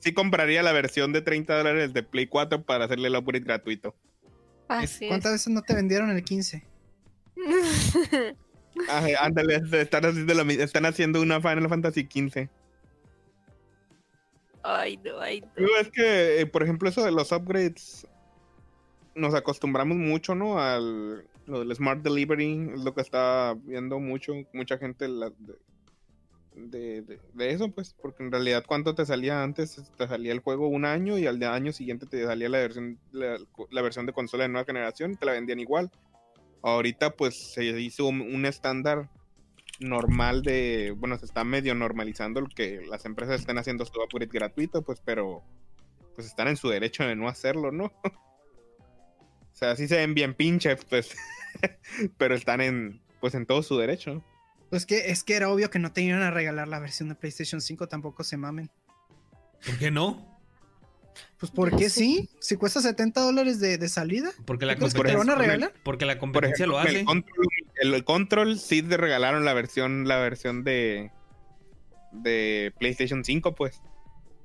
sí 0.00 0.12
compraría 0.12 0.62
la 0.62 0.72
versión 0.72 1.12
de 1.12 1.22
30 1.22 1.56
dólares 1.56 1.92
de 1.92 2.02
Play 2.02 2.26
4 2.26 2.64
para 2.64 2.84
hacerle 2.86 3.08
el 3.08 3.16
upgrade 3.16 3.44
gratuito. 3.44 3.94
Así 4.78 5.04
es. 5.04 5.08
¿Cuántas 5.08 5.32
veces 5.32 5.48
no 5.48 5.62
te 5.62 5.74
vendieron 5.74 6.10
el 6.10 6.22
15? 6.24 6.64
Ah, 8.88 9.06
ándale, 9.20 9.60
están 9.72 10.06
haciendo, 10.06 10.32
lo 10.32 10.50
están 10.50 10.86
haciendo 10.86 11.20
una 11.20 11.42
Final 11.42 11.68
Fantasy 11.68 12.06
15. 12.06 12.48
ay, 14.62 14.96
no, 15.04 15.20
ay, 15.20 15.42
no. 15.56 15.66
Es 15.78 15.90
que, 15.90 16.40
eh, 16.40 16.46
por 16.46 16.62
ejemplo, 16.62 16.88
eso 16.88 17.04
de 17.04 17.12
los 17.12 17.32
upgrades, 17.32 18.06
nos 19.14 19.34
acostumbramos 19.34 19.98
mucho, 19.98 20.34
¿no? 20.34 20.58
Al 20.58 21.28
lo 21.46 21.58
del 21.60 21.74
Smart 21.74 22.00
Delivery, 22.02 22.70
es 22.74 22.80
lo 22.84 22.94
que 22.94 23.00
está 23.02 23.54
viendo 23.64 23.98
mucho, 23.98 24.32
mucha 24.54 24.78
gente 24.78 25.06
la- 25.08 25.30
de, 25.30 25.54
de- 26.54 27.18
eso, 27.38 27.70
pues, 27.70 27.94
porque 28.00 28.22
en 28.22 28.30
realidad, 28.30 28.64
¿cuánto 28.66 28.94
te 28.94 29.06
salía 29.06 29.42
antes? 29.42 29.82
Te 29.96 30.08
salía 30.08 30.32
el 30.32 30.40
juego 30.40 30.68
un 30.68 30.84
año 30.84 31.18
y 31.18 31.26
al 31.26 31.42
año 31.42 31.72
siguiente 31.72 32.06
te 32.06 32.24
salía 32.24 32.48
la 32.48 32.58
versión, 32.58 32.98
la, 33.10 33.38
la 33.70 33.82
versión 33.82 34.06
de 34.06 34.12
consola 34.12 34.44
de 34.44 34.48
nueva 34.48 34.64
generación 34.66 35.12
y 35.12 35.16
te 35.16 35.26
la 35.26 35.32
vendían 35.32 35.60
igual. 35.60 35.90
Ahorita, 36.62 37.10
pues, 37.16 37.52
se 37.52 37.64
hizo 37.80 38.06
un, 38.06 38.20
un 38.20 38.46
estándar 38.46 39.08
normal 39.80 40.42
de, 40.42 40.94
bueno, 40.96 41.18
se 41.18 41.24
está 41.26 41.44
medio 41.44 41.74
normalizando 41.74 42.40
el 42.40 42.48
que 42.54 42.82
las 42.86 43.04
empresas 43.04 43.40
estén 43.40 43.58
haciendo 43.58 43.84
su 43.84 44.00
upgrade 44.00 44.30
gratuito, 44.32 44.82
pues, 44.82 45.00
pero 45.04 45.42
pues 46.14 46.26
están 46.26 46.48
en 46.48 46.56
su 46.56 46.68
derecho 46.68 47.04
de 47.04 47.16
no 47.16 47.28
hacerlo, 47.28 47.72
¿no? 47.72 47.86
o 48.04 49.54
sea, 49.54 49.76
sí 49.76 49.88
se 49.88 49.96
ven 49.96 50.14
bien 50.14 50.34
pinches, 50.34 50.84
pues, 50.84 51.16
pero 52.18 52.34
están 52.34 52.60
en, 52.60 53.00
pues, 53.20 53.34
en 53.34 53.46
todo 53.46 53.62
su 53.62 53.76
derecho. 53.78 54.22
Pues 54.72 54.86
que 54.86 55.10
es 55.10 55.22
que 55.22 55.34
era 55.36 55.50
obvio 55.50 55.68
que 55.68 55.78
no 55.78 55.92
te 55.92 56.00
iban 56.00 56.22
a 56.22 56.30
regalar 56.30 56.66
la 56.66 56.78
versión 56.78 57.10
de 57.10 57.14
PlayStation 57.14 57.60
5, 57.60 57.88
tampoco 57.88 58.24
se 58.24 58.38
mamen. 58.38 58.70
¿por 59.66 59.76
qué 59.78 59.90
no? 59.90 60.40
Pues 61.38 61.52
porque 61.52 61.90
sí, 61.90 62.30
si 62.40 62.56
cuesta 62.56 62.80
70 62.80 63.20
dólares 63.20 63.60
de, 63.60 63.76
de 63.76 63.88
salida, 63.90 64.30
Porque 64.46 64.64
la 64.64 64.72
¿tú 64.76 64.78
crees 64.78 64.94
que 64.94 65.02
te 65.02 65.12
lo 65.12 65.18
competencia, 65.18 65.18
van 65.18 65.30
a 65.30 65.34
regalar? 65.46 65.72
porque 65.84 66.06
la 66.06 66.14
Por 66.14 66.20
competencia 66.20 66.64
ejemplo, 66.64 66.82
lo 66.82 66.88
el 66.88 66.96
hace. 66.96 67.04
control, 67.04 67.46
el, 67.82 67.94
el 67.94 68.04
control 68.04 68.58
sí 68.58 68.82
te 68.82 68.96
regalaron 68.96 69.44
la 69.44 69.52
versión, 69.52 70.08
la 70.08 70.16
versión 70.16 70.64
de 70.64 71.10
de 72.12 72.72
PlayStation 72.78 73.24
5, 73.26 73.54
pues. 73.54 73.82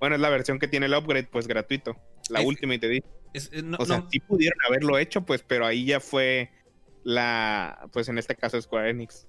Bueno, 0.02 0.16
es 0.16 0.22
la 0.22 0.30
versión 0.30 0.60
que 0.60 0.68
tiene 0.68 0.88
el 0.88 0.94
upgrade, 0.94 1.28
pues 1.32 1.48
gratuito. 1.48 1.96
La 2.30 2.42
Es- 2.42 2.46
Edition. 2.48 3.04
Es- 3.34 3.50
es- 3.54 3.64
no- 3.64 3.78
O 3.80 3.86
sea, 3.86 4.00
no, 4.00 4.10
sí 4.12 4.20
pudieron 4.20 4.60
haberlo 4.68 4.98
hecho, 4.98 5.22
pues, 5.26 5.42
pero 5.44 5.66
ahí 5.66 5.86
ya 5.86 6.02
fue 6.02 6.52
la, 7.06 7.88
pues 7.94 8.10
en 8.10 8.18
este 8.18 8.36
caso 8.36 8.62
Square 8.62 8.90
Enix. 8.90 9.26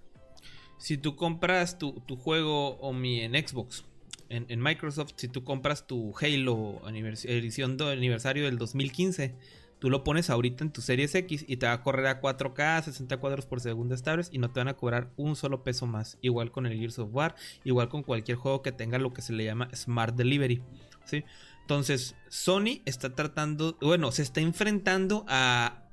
Si 0.78 0.96
tú 0.96 1.16
compras 1.16 1.78
tu, 1.78 2.00
tu 2.06 2.16
juego 2.16 2.76
o 2.78 2.92
mi 2.92 3.20
en 3.20 3.32
Xbox, 3.34 3.84
en, 4.28 4.60
Microsoft, 4.60 5.12
si 5.16 5.28
tú 5.28 5.44
compras 5.44 5.86
tu 5.86 6.14
Halo 6.20 6.80
edición 7.24 7.76
de 7.76 7.92
aniversario 7.92 8.44
del 8.44 8.58
2015, 8.58 9.34
tú 9.78 9.90
lo 9.90 10.04
pones 10.04 10.28
ahorita 10.28 10.64
en 10.64 10.70
tu 10.70 10.82
Series 10.82 11.14
X 11.14 11.44
y 11.48 11.56
te 11.56 11.66
va 11.66 11.72
a 11.72 11.82
correr 11.82 12.06
a 12.06 12.20
4K, 12.20 12.82
60 12.82 13.16
cuadros 13.18 13.46
por 13.46 13.60
segundo 13.60 13.94
estables 13.94 14.28
y 14.30 14.38
no 14.38 14.50
te 14.50 14.60
van 14.60 14.68
a 14.68 14.74
cobrar 14.74 15.10
un 15.16 15.34
solo 15.34 15.64
peso 15.64 15.86
más. 15.86 16.18
Igual 16.20 16.50
con 16.50 16.66
el 16.66 16.78
Gears 16.78 16.98
of 16.98 17.10
War, 17.12 17.36
igual 17.64 17.88
con 17.88 18.02
cualquier 18.02 18.36
juego 18.36 18.62
que 18.62 18.72
tenga 18.72 18.98
lo 18.98 19.12
que 19.12 19.22
se 19.22 19.32
le 19.32 19.44
llama 19.44 19.70
Smart 19.74 20.14
Delivery. 20.14 20.62
¿sí? 21.04 21.24
Entonces, 21.62 22.14
Sony 22.28 22.80
está 22.84 23.14
tratando, 23.14 23.76
bueno, 23.80 24.12
se 24.12 24.22
está 24.22 24.40
enfrentando 24.40 25.24
a, 25.28 25.84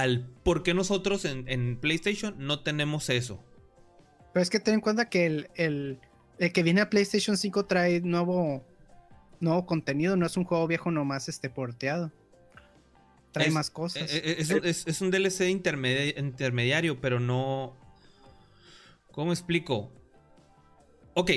al 0.00 0.26
por 0.42 0.62
qué 0.62 0.74
nosotros 0.74 1.24
en, 1.24 1.48
en 1.48 1.76
PlayStation 1.78 2.34
no 2.38 2.60
tenemos 2.60 3.08
eso. 3.10 3.42
Pero 4.32 4.42
es 4.42 4.50
que 4.50 4.60
ten 4.60 4.74
en 4.74 4.80
cuenta 4.80 5.08
que 5.08 5.26
el, 5.26 5.48
el, 5.54 5.98
el 6.38 6.52
que 6.52 6.62
viene 6.62 6.80
a 6.82 6.90
PlayStation 6.90 7.36
5 7.36 7.64
trae 7.66 8.00
nuevo, 8.00 8.64
nuevo 9.40 9.64
contenido, 9.66 10.16
no 10.16 10.26
es 10.26 10.36
un 10.36 10.44
juego 10.44 10.66
viejo 10.66 10.90
nomás 10.90 11.28
este 11.28 11.48
porteado. 11.50 12.12
Trae 13.32 13.48
Es- 13.48 13.54
más 13.54 13.70
cosas. 13.70 14.02
Eh, 14.12 14.22
eh, 14.24 14.36
Es, 14.38 14.50
un- 14.50 14.64
es- 14.64 14.86
es 14.86 15.00
un 15.00 15.10
DLC 15.10 15.48
intermedi- 15.50 16.18
intermediario, 16.18 17.00
pero 17.00 17.20
no. 17.20 17.74
¿Cómo 19.12 19.32
explico? 19.32 19.90
Ok. 21.14 21.30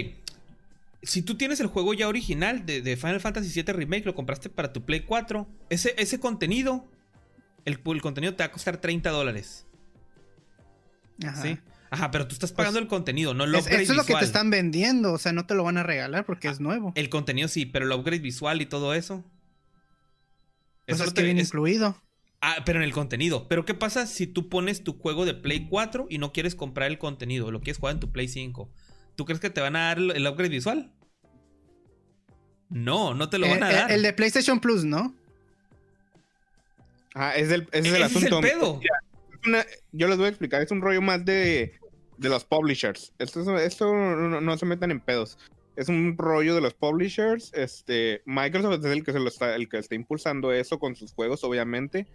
Si 1.02 1.22
tú 1.22 1.38
tienes 1.38 1.62
el 1.62 1.68
juego 1.68 1.94
ya 1.94 2.10
original 2.10 2.66
de, 2.66 2.82
de 2.82 2.98
Final 2.98 3.22
Fantasy 3.22 3.50
VII 3.62 3.72
Remake, 3.74 4.06
lo 4.06 4.16
compraste 4.16 4.50
para 4.50 4.74
tu 4.74 4.84
Play 4.84 5.02
4, 5.02 5.48
ese, 5.70 5.96
ese 5.98 6.20
contenido, 6.20 6.86
el, 7.66 7.80
el 7.86 8.02
contenido 8.02 8.36
te 8.36 8.44
va 8.44 8.48
a 8.48 8.52
costar 8.52 8.78
30 8.78 9.10
dólares. 9.12 9.66
Ajá. 11.24 11.42
¿sí? 11.42 11.58
Ajá, 11.92 12.12
pero 12.12 12.28
tú 12.28 12.34
estás 12.34 12.52
pagando 12.52 12.78
Pues, 12.80 12.84
el 12.84 12.88
contenido, 12.90 13.34
no 13.34 13.44
el 13.46 13.56
Es- 13.56 13.62
upgrade 13.64 13.84
eso 13.84 13.94
es 13.94 13.98
lo 13.98 14.06
que 14.06 14.14
te 14.16 14.24
están 14.26 14.50
vendiendo, 14.52 15.12
o 15.14 15.18
sea, 15.18 15.34
no 15.34 15.46
te 15.48 15.56
lo 15.56 15.64
van 15.64 15.78
a 15.78 15.84
regalar 15.84 16.26
porque 16.26 16.48
Ah, 16.48 16.52
es 16.52 16.60
nuevo. 16.60 16.92
El 16.96 17.10
contenido 17.10 17.48
sí, 17.48 17.66
pero 17.66 17.86
el 17.86 17.92
upgrade 17.92 18.20
visual 18.22 18.62
y 18.62 18.66
todo 18.68 18.94
eso. 18.94 19.24
Pues 20.86 20.98
Eso 20.98 21.04
es 21.06 21.10
que 21.10 21.16
te- 21.22 21.24
viene 21.24 21.42
es- 21.42 21.48
incluido. 21.50 22.00
Ah, 22.42 22.58
pero 22.66 22.80
en 22.80 22.84
el 22.84 22.94
contenido. 22.94 23.48
Pero 23.50 23.66
¿qué 23.66 23.74
pasa 23.74 24.08
si 24.08 24.26
tú 24.28 24.48
pones 24.50 24.84
tu 24.84 24.94
juego 24.98 25.26
de 25.26 25.34
Play 25.34 25.68
4 25.68 26.08
y 26.10 26.20
no 26.20 26.32
quieres 26.32 26.56
comprar 26.56 26.90
el 26.90 26.98
contenido? 26.98 27.52
Lo 27.52 27.60
quieres 27.60 27.80
jugar 27.80 27.96
en 27.96 28.00
tu 28.00 28.12
Play 28.12 28.28
5. 28.30 28.72
¿Tú 29.16 29.26
crees 29.26 29.42
que 29.42 29.50
te 29.50 29.60
van 29.60 29.76
a 29.76 29.88
dar 29.88 29.98
el 30.00 30.26
upgrade 30.28 30.50
visual? 30.50 30.94
No, 32.70 33.14
no 33.16 33.30
te 33.30 33.40
lo 33.40 33.50
van 33.50 33.64
a 33.64 33.70
Eh, 33.72 33.74
eh, 33.74 33.76
dar. 33.78 33.92
el 33.92 34.02
de 34.04 34.14
PlayStation 34.14 34.60
Plus, 34.60 34.86
¿no? 34.86 35.16
Ah, 37.16 37.36
es 37.36 37.52
el, 37.52 37.64
ese 37.72 37.88
es 37.90 37.94
el 37.94 37.96
Ese 37.96 38.04
asunto. 38.04 38.40
es 38.40 38.46
el 38.46 38.60
pedo. 38.60 38.80
Una- 39.48 39.66
yo 39.92 40.08
les 40.08 40.18
voy 40.18 40.26
a 40.28 40.30
explicar, 40.30 40.62
es 40.62 40.72
un 40.72 40.82
rollo 40.82 41.02
más 41.02 41.24
de, 41.26 41.74
de 42.18 42.30
los 42.30 42.44
publishers. 42.46 43.14
Esto, 43.20 43.42
es- 43.58 43.62
esto 43.74 43.94
no, 43.94 44.42
no 44.42 44.58
se 44.58 44.66
metan 44.66 44.92
en 44.92 45.00
pedos. 45.00 45.38
Es 45.76 45.88
un 45.88 46.18
rollo 46.18 46.56
de 46.56 46.62
los 46.62 46.74
publishers. 46.74 47.52
Este, 47.54 48.22
Microsoft 48.26 48.86
es 48.86 48.92
el 48.92 49.04
que 49.04 49.14
se 49.14 49.20
lo 49.20 49.30
está, 49.30 49.56
el 49.56 49.70
que 49.70 49.78
está 49.78 49.96
impulsando 49.96 50.52
eso 50.52 50.78
con 50.78 50.96
sus 50.96 51.14
juegos, 51.14 51.44
obviamente. 51.44 52.06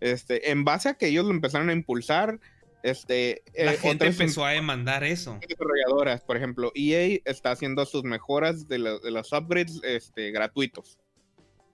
Este, 0.00 0.50
en 0.50 0.64
base 0.64 0.90
a 0.90 0.94
que 0.94 1.06
ellos 1.08 1.24
lo 1.24 1.30
empezaron 1.32 1.70
a 1.70 1.72
impulsar, 1.72 2.38
este, 2.84 3.42
La 3.56 3.72
eh, 3.74 3.76
gente 3.78 4.06
empezó 4.06 4.44
a 4.44 4.50
demandar 4.50 5.02
eso. 5.04 5.40
desarrolladoras, 5.48 6.20
por 6.20 6.36
ejemplo, 6.36 6.70
EA 6.76 7.18
está 7.24 7.50
haciendo 7.50 7.84
sus 7.86 8.04
mejoras 8.04 8.68
de, 8.68 8.78
lo- 8.78 9.00
de 9.00 9.10
los 9.10 9.32
upgrades 9.32 9.80
este, 9.82 10.30
gratuitos. 10.30 10.98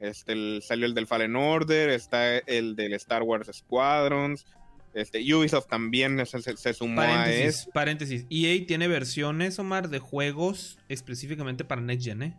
Este, 0.00 0.32
el- 0.32 0.60
salió 0.62 0.86
el 0.86 0.94
del 0.94 1.06
Fallen 1.06 1.36
Order, 1.36 1.90
está 1.90 2.38
el 2.38 2.76
del 2.76 2.94
Star 2.94 3.22
Wars 3.22 3.48
Squadrons, 3.52 4.44
este, 4.92 5.18
Ubisoft 5.34 5.66
también 5.68 6.24
se, 6.26 6.40
se- 6.42 6.56
se 6.56 6.74
sumó 6.74 7.02
a 7.02 7.24
Paréntesis, 7.24 7.62
eso. 7.62 7.70
paréntesis. 7.72 8.26
EA 8.30 8.66
tiene 8.66 8.86
versiones, 8.88 9.58
Omar, 9.58 9.88
de 9.88 9.98
juegos 9.98 10.78
específicamente 10.88 11.64
para 11.64 11.80
Next 11.80 12.04
Gen, 12.06 12.22
¿eh? 12.22 12.36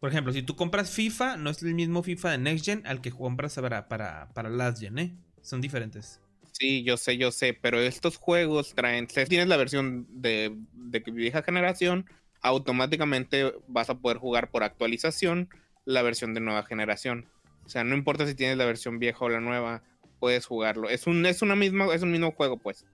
Por 0.00 0.10
ejemplo, 0.10 0.32
si 0.32 0.42
tú 0.42 0.56
compras 0.56 0.90
FIFA, 0.90 1.36
no 1.36 1.50
es 1.50 1.62
el 1.62 1.74
mismo 1.74 2.02
FIFA 2.02 2.32
de 2.32 2.38
Next 2.38 2.64
Gen 2.64 2.82
al 2.86 3.00
que 3.00 3.10
compras 3.10 3.54
para, 3.54 3.88
para, 3.88 4.28
para 4.34 4.48
Last 4.50 4.80
Gen, 4.80 4.98
¿eh? 4.98 5.16
Son 5.42 5.60
diferentes. 5.60 6.20
Sí, 6.52 6.82
yo 6.84 6.96
sé, 6.96 7.16
yo 7.18 7.30
sé, 7.32 7.52
pero 7.54 7.78
estos 7.80 8.16
juegos 8.16 8.74
traen, 8.74 9.08
si 9.08 9.24
tienes 9.26 9.46
la 9.46 9.56
versión 9.56 10.06
de, 10.10 10.56
de 10.72 11.00
vieja 11.00 11.42
generación, 11.42 12.06
automáticamente 12.40 13.52
vas 13.68 13.90
a 13.90 13.98
poder 13.98 14.18
jugar 14.18 14.50
por 14.50 14.64
actualización 14.64 15.48
la 15.86 16.02
versión 16.02 16.34
de 16.34 16.40
nueva 16.40 16.64
generación. 16.64 17.26
O 17.64 17.68
sea, 17.70 17.82
no 17.84 17.96
importa 17.96 18.26
si 18.26 18.34
tienes 18.34 18.58
la 18.58 18.66
versión 18.66 18.98
vieja 18.98 19.24
o 19.24 19.28
la 19.30 19.40
nueva, 19.40 19.82
puedes 20.20 20.44
jugarlo. 20.44 20.90
Es 20.90 21.06
un, 21.06 21.24
es 21.24 21.40
una 21.40 21.56
misma, 21.56 21.94
es 21.94 22.02
un 22.02 22.10
mismo 22.12 22.32
juego, 22.32 22.58
pues. 22.58 22.84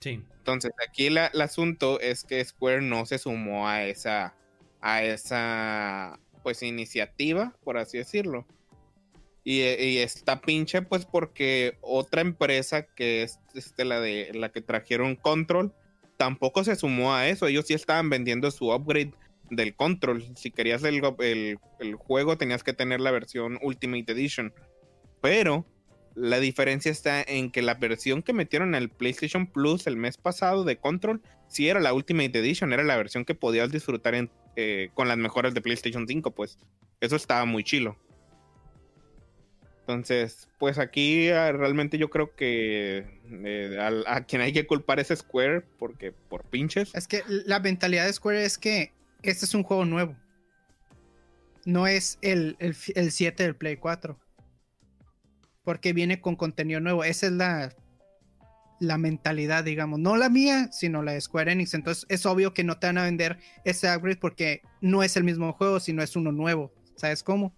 Sí. 0.00 0.22
Entonces, 0.38 0.72
aquí 0.88 1.10
la- 1.10 1.26
el 1.26 1.40
asunto 1.42 2.00
es 2.00 2.24
que 2.24 2.42
Square 2.42 2.80
no 2.80 3.04
se 3.04 3.18
sumó 3.18 3.68
a 3.68 3.84
esa, 3.84 4.34
a 4.80 5.02
esa, 5.02 6.18
pues, 6.42 6.62
iniciativa, 6.62 7.54
por 7.62 7.76
así 7.76 7.98
decirlo. 7.98 8.46
Y, 9.44 9.60
y 9.62 9.98
está 9.98 10.40
pinche, 10.40 10.82
pues, 10.82 11.04
porque 11.06 11.78
otra 11.82 12.20
empresa 12.20 12.86
que 12.86 13.22
es 13.22 13.38
este, 13.54 13.84
la 13.84 14.00
de 14.00 14.30
la 14.34 14.50
que 14.50 14.60
trajeron 14.60 15.16
Control, 15.16 15.74
tampoco 16.16 16.64
se 16.64 16.76
sumó 16.76 17.14
a 17.14 17.28
eso. 17.28 17.46
Ellos 17.46 17.66
sí 17.66 17.74
estaban 17.74 18.10
vendiendo 18.10 18.50
su 18.50 18.70
upgrade 18.72 19.12
del 19.50 19.74
Control. 19.74 20.24
Si 20.36 20.50
querías 20.50 20.82
el, 20.84 21.02
el- 21.80 21.94
juego, 21.96 22.38
tenías 22.38 22.62
que 22.62 22.72
tener 22.72 23.00
la 23.00 23.10
versión 23.10 23.58
Ultimate 23.62 24.12
Edition. 24.12 24.52
Pero 25.20 25.66
la 26.14 26.40
diferencia 26.40 26.90
está 26.90 27.22
en 27.22 27.50
que 27.50 27.62
la 27.62 27.74
versión 27.74 28.22
que 28.22 28.32
metieron 28.32 28.74
al 28.74 28.88
PlayStation 28.88 29.46
Plus 29.46 29.86
el 29.86 29.96
mes 29.96 30.16
pasado 30.16 30.64
de 30.64 30.76
Control, 30.76 31.20
sí 31.48 31.68
era 31.68 31.80
la 31.80 31.92
Ultimate 31.92 32.38
Edition, 32.38 32.72
era 32.72 32.84
la 32.84 32.96
versión 32.96 33.24
que 33.24 33.34
podías 33.34 33.70
disfrutar 33.70 34.14
eh, 34.56 34.90
con 34.94 35.08
las 35.08 35.18
mejoras 35.18 35.54
de 35.54 35.60
PlayStation 35.60 36.06
5, 36.06 36.30
pues. 36.32 36.58
Eso 37.00 37.16
estaba 37.16 37.44
muy 37.44 37.64
chilo. 37.64 37.96
Entonces, 39.90 40.48
pues 40.58 40.78
aquí 40.78 41.30
ah, 41.30 41.50
realmente 41.50 41.98
yo 41.98 42.10
creo 42.10 42.36
que 42.36 43.04
eh, 43.28 44.04
a, 44.06 44.20
quien 44.24 44.40
hay 44.40 44.52
que 44.52 44.64
culpar 44.64 45.00
es 45.00 45.08
Square, 45.08 45.62
porque 45.78 46.12
por 46.12 46.44
pinches. 46.44 46.94
Es 46.94 47.08
que 47.08 47.22
la 47.26 47.58
mentalidad 47.58 48.06
de 48.06 48.12
Square 48.12 48.44
es 48.44 48.56
que 48.56 48.92
este 49.22 49.44
es 49.44 49.54
un 49.54 49.62
juego 49.62 49.84
nuevo. 49.84 50.16
No 51.64 51.86
es 51.86 52.18
el, 52.22 52.56
el, 52.58 52.76
el 52.94 53.12
7 53.12 53.42
del 53.42 53.56
Play 53.56 53.76
4. 53.76 54.18
Porque 55.64 55.92
viene 55.92 56.20
con 56.20 56.36
contenido 56.36 56.80
nuevo. 56.80 57.04
Esa 57.04 57.26
es 57.26 57.32
la, 57.32 57.74
la 58.80 58.98
mentalidad, 58.98 59.62
digamos. 59.62 60.00
No 60.00 60.16
la 60.16 60.28
mía, 60.28 60.70
sino 60.72 61.02
la 61.02 61.12
de 61.12 61.20
Square 61.20 61.52
Enix. 61.52 61.74
Entonces 61.74 62.06
es 62.08 62.26
obvio 62.26 62.54
que 62.54 62.64
no 62.64 62.78
te 62.78 62.86
van 62.86 62.98
a 62.98 63.04
vender 63.04 63.38
ese 63.64 63.94
upgrade 63.94 64.16
porque 64.16 64.62
no 64.80 65.02
es 65.02 65.16
el 65.16 65.24
mismo 65.24 65.52
juego, 65.52 65.78
sino 65.78 66.02
es 66.02 66.16
uno 66.16 66.32
nuevo. 66.32 66.72
¿Sabes 66.96 67.22
cómo? 67.22 67.54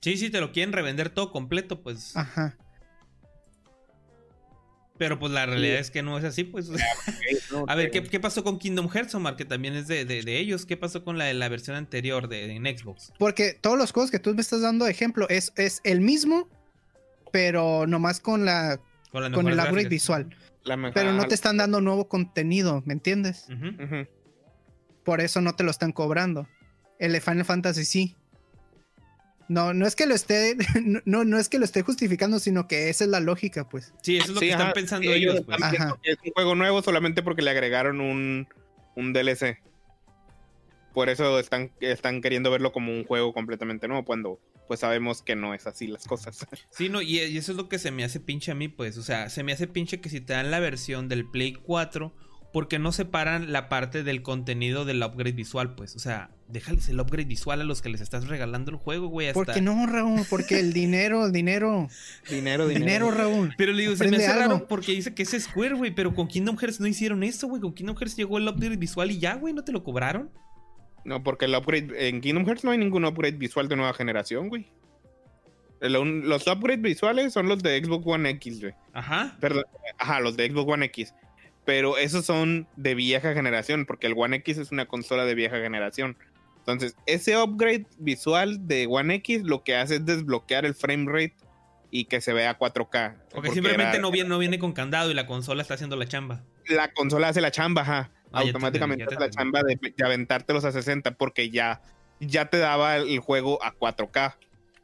Sí, 0.00 0.16
sí, 0.16 0.30
te 0.30 0.40
lo 0.40 0.52
quieren 0.52 0.72
revender 0.72 1.10
todo 1.10 1.30
completo, 1.30 1.82
pues. 1.82 2.16
Ajá. 2.16 2.56
Pero 5.00 5.18
pues 5.18 5.32
la 5.32 5.46
realidad 5.46 5.78
es 5.78 5.90
que 5.90 6.02
no 6.02 6.18
es 6.18 6.24
así, 6.24 6.44
pues. 6.44 6.68
A 7.68 7.74
ver, 7.74 7.90
¿qué, 7.90 8.02
qué 8.02 8.20
pasó 8.20 8.44
con 8.44 8.58
Kingdom 8.58 8.86
Hearts, 8.90 9.14
Omar? 9.14 9.34
Que 9.34 9.46
también 9.46 9.74
es 9.74 9.88
de, 9.88 10.04
de- 10.04 10.20
de 10.22 10.38
ellos. 10.38 10.66
¿Qué 10.66 10.76
pasó 10.76 11.02
con 11.04 11.16
la, 11.16 11.32
la 11.32 11.48
versión 11.48 11.74
anterior 11.74 12.28
de, 12.28 12.54
en 12.54 12.66
Xbox? 12.66 13.10
Porque 13.18 13.54
todos 13.58 13.78
los 13.78 13.92
juegos 13.92 14.10
que 14.10 14.18
tú 14.18 14.34
me 14.34 14.42
estás 14.42 14.60
dando 14.60 14.84
de 14.84 14.90
ejemplo 14.90 15.26
es, 15.30 15.54
es 15.56 15.80
el 15.84 16.02
mismo, 16.02 16.50
pero 17.32 17.86
nomás 17.86 18.20
con 18.20 18.44
la 18.44 18.78
Con, 19.10 19.24
el 19.24 19.58
upgrade 19.58 19.88
visual. 19.88 20.36
La 20.64 20.76
mejor- 20.76 20.92
Pero 20.92 21.14
no 21.14 21.24
te 21.26 21.34
están 21.34 21.56
dando 21.56 21.80
nuevo 21.80 22.06
contenido, 22.06 22.82
¿me 22.84 22.92
entiendes? 22.92 23.46
Por 25.02 25.22
eso 25.22 25.40
no 25.40 25.54
te 25.56 25.64
lo 25.64 25.70
están 25.70 25.92
cobrando. 25.92 26.46
El 26.98 27.12
de 27.12 27.22
Final 27.22 27.46
Fantasy 27.46 27.86
sí. 27.86 28.16
No, 29.50 29.74
no 29.74 29.84
es 29.84 29.96
que 29.96 30.06
lo 30.06 30.14
esté, 30.14 30.56
no, 31.06 31.24
no 31.24 31.36
es 31.36 31.48
que 31.48 31.58
lo 31.58 31.64
esté 31.64 31.82
justificando, 31.82 32.38
sino 32.38 32.68
que 32.68 32.88
esa 32.88 33.02
es 33.02 33.10
la 33.10 33.18
lógica, 33.18 33.68
pues. 33.68 33.92
Sí, 34.00 34.16
eso 34.16 34.26
es 34.26 34.34
lo 34.34 34.38
Sí, 34.38 34.46
que 34.46 34.52
están 34.52 34.72
pensando 34.72 35.12
ellos 35.12 35.34
ellos, 35.34 35.44
pues. 35.44 35.60
Ajá. 35.60 35.98
Es 36.04 36.18
un 36.24 36.30
juego 36.30 36.54
nuevo 36.54 36.82
solamente 36.82 37.20
porque 37.24 37.42
le 37.42 37.50
agregaron 37.50 38.00
un, 38.00 38.46
un 38.94 39.12
DLC. 39.12 39.60
Por 40.94 41.08
eso 41.08 41.40
están, 41.40 41.72
están 41.80 42.20
queriendo 42.20 42.52
verlo 42.52 42.70
como 42.70 42.92
un 42.92 43.04
juego 43.04 43.32
completamente 43.32 43.88
nuevo, 43.88 44.04
cuando 44.04 44.38
pues 44.68 44.78
sabemos 44.78 45.20
que 45.20 45.34
no 45.34 45.52
es 45.52 45.66
así 45.66 45.88
las 45.88 46.06
cosas. 46.06 46.46
Sí, 46.70 46.88
no, 46.88 47.02
y, 47.02 47.18
y 47.18 47.36
eso 47.36 47.50
es 47.50 47.58
lo 47.58 47.68
que 47.68 47.80
se 47.80 47.90
me 47.90 48.04
hace 48.04 48.20
pinche 48.20 48.52
a 48.52 48.54
mí, 48.54 48.68
pues. 48.68 48.98
O 48.98 49.02
sea, 49.02 49.30
se 49.30 49.42
me 49.42 49.52
hace 49.52 49.66
pinche 49.66 50.00
que 50.00 50.10
si 50.10 50.20
te 50.20 50.32
dan 50.32 50.52
la 50.52 50.60
versión 50.60 51.08
del 51.08 51.28
Play 51.28 51.54
4 51.54 52.14
porque 52.52 52.78
no 52.78 52.90
separan 52.92 53.52
la 53.52 53.68
parte 53.68 54.02
del 54.02 54.22
contenido 54.22 54.84
del 54.84 55.02
upgrade 55.02 55.32
visual, 55.32 55.74
pues. 55.74 55.94
O 55.94 55.98
sea, 56.00 56.30
déjales 56.48 56.88
el 56.88 56.98
upgrade 56.98 57.26
visual 57.26 57.60
a 57.60 57.64
los 57.64 57.80
que 57.80 57.88
les 57.90 58.00
estás 58.00 58.26
regalando 58.26 58.70
el 58.72 58.76
juego, 58.76 59.06
güey. 59.06 59.28
Hasta... 59.28 59.34
¿Por 59.44 59.54
qué 59.54 59.60
no, 59.60 59.86
Raúl? 59.86 60.22
Porque 60.28 60.58
el 60.58 60.72
dinero, 60.72 61.26
el 61.26 61.32
dinero. 61.32 61.88
Dinero, 62.28 62.66
Dinero, 62.66 63.10
Raúl. 63.12 63.54
Pero 63.56 63.72
le 63.72 63.82
digo, 63.82 63.94
se 63.96 64.08
me 64.10 64.16
hace 64.16 64.26
algo. 64.26 64.40
raro 64.40 64.66
porque 64.68 64.92
dice 64.92 65.14
que 65.14 65.22
es 65.22 65.30
Square, 65.30 65.74
güey. 65.74 65.94
Pero 65.94 66.14
con 66.14 66.26
Kingdom 66.26 66.56
Hearts 66.56 66.80
no 66.80 66.86
hicieron 66.88 67.22
eso, 67.22 67.46
güey. 67.46 67.60
Con 67.62 67.72
Kingdom 67.72 67.96
Hearts 67.96 68.16
llegó 68.16 68.38
el 68.38 68.48
upgrade 68.48 68.76
visual 68.76 69.10
y 69.10 69.18
ya, 69.18 69.34
güey. 69.36 69.54
¿No 69.54 69.62
te 69.62 69.70
lo 69.72 69.84
cobraron? 69.84 70.30
No, 71.04 71.22
porque 71.22 71.44
el 71.44 71.54
upgrade 71.54 72.08
en 72.08 72.20
Kingdom 72.20 72.44
Hearts 72.46 72.64
no 72.64 72.72
hay 72.72 72.78
ningún 72.78 73.04
upgrade 73.04 73.36
visual 73.36 73.68
de 73.68 73.76
nueva 73.76 73.94
generación, 73.94 74.48
güey. 74.48 74.66
El 75.80 75.96
un- 75.96 76.28
Los 76.28 76.46
upgrades 76.46 76.82
visuales 76.82 77.32
son 77.32 77.48
los 77.48 77.62
de 77.62 77.82
Xbox 77.82 78.06
One 78.06 78.28
X, 78.30 78.60
güey. 78.60 78.74
Ajá. 78.92 79.36
Perdón, 79.40 79.64
ajá, 79.98 80.20
los 80.20 80.36
de 80.36 80.50
Xbox 80.50 80.70
One 80.72 80.86
X. 80.86 81.14
Pero 81.64 81.98
esos 81.98 82.24
son 82.24 82.66
de 82.76 82.94
vieja 82.94 83.34
generación, 83.34 83.86
porque 83.86 84.06
el 84.06 84.14
One 84.16 84.36
X 84.38 84.58
es 84.58 84.72
una 84.72 84.86
consola 84.86 85.24
de 85.24 85.34
vieja 85.34 85.56
generación. 85.58 86.16
Entonces, 86.58 86.96
ese 87.06 87.36
upgrade 87.36 87.86
visual 87.98 88.66
de 88.66 88.86
One 88.88 89.14
X 89.16 89.42
lo 89.44 89.62
que 89.62 89.76
hace 89.76 89.96
es 89.96 90.06
desbloquear 90.06 90.64
el 90.64 90.74
frame 90.74 91.06
rate 91.10 91.34
y 91.90 92.04
que 92.04 92.20
se 92.20 92.32
vea 92.32 92.56
4K. 92.58 93.16
Porque, 93.32 93.50
simplemente 93.50 93.96
era- 93.96 93.98
no, 94.00 94.10
viene, 94.10 94.28
no 94.28 94.38
viene 94.38 94.58
con 94.58 94.72
candado 94.72 95.10
y 95.10 95.14
la 95.14 95.26
consola 95.26 95.62
está 95.62 95.74
haciendo 95.74 95.96
la 95.96 96.06
chamba. 96.06 96.42
la 96.68 96.92
consola 96.92 97.28
hace 97.28 97.40
la 97.40 97.50
chamba, 97.50 97.82
ajá. 97.82 98.10
Ah, 98.32 98.40
automáticamente 98.40 99.06
te 99.06 99.14
la 99.16 99.28
chamba 99.28 99.62
de, 99.64 99.76
de 99.96 100.04
aventártelos 100.04 100.64
a 100.64 100.70
60 100.70 101.12
porque 101.16 101.50
ya, 101.50 101.82
ya 102.20 102.46
te 102.46 102.58
daba 102.58 102.96
el 102.96 103.18
juego 103.18 103.62
a 103.64 103.72
4K 103.74 104.36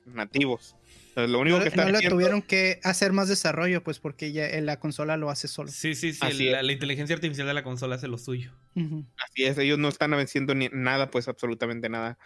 nativos. 0.07 0.76
Lo 1.17 1.41
único 1.41 1.57
No, 1.59 1.65
que 1.65 1.71
no 1.71 1.83
está 1.83 1.85
le 1.91 1.97
haciendo- 1.99 2.15
tuvieron 2.15 2.43
que 2.43 2.79
hacer 2.85 3.13
más 3.13 3.27
desarrollo, 3.29 3.83
pues 3.83 3.99
porque 3.99 4.33
ya 4.33 4.49
la 4.61 4.79
consola 4.79 5.17
lo 5.17 5.31
hace 5.31 5.49
solo. 5.49 5.71
Sí, 5.71 5.95
sí, 5.95 6.13
sí. 6.13 6.45
La, 6.51 6.73
inteligencia 6.73 7.15
artificial 7.17 7.47
de 7.47 7.55
la 7.55 7.63
consola 7.63 7.95
hace 7.97 8.07
lo 8.07 8.19
suyo. 8.19 8.53
Así 8.75 9.45
es, 9.45 9.57
ellos 9.59 9.79
no 9.79 9.89
están 9.89 10.13
haciendo 10.15 10.55
ni 10.55 10.69
nada, 10.73 11.11
pues 11.11 11.27
absolutamente 11.29 11.89
nada. 11.89 12.19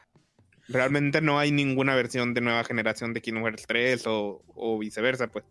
Realmente 0.69 1.21
no 1.21 1.39
hay 1.39 1.53
ninguna 1.53 1.95
versión 1.95 2.35
de 2.35 2.41
nueva 2.41 2.65
generación 2.65 3.13
de 3.15 3.21
Kingdom 3.23 3.45
Hearts 3.45 3.65
3 3.67 4.07
o, 4.07 4.43
o 4.49 4.79
viceversa, 4.79 5.29
pues. 5.29 5.45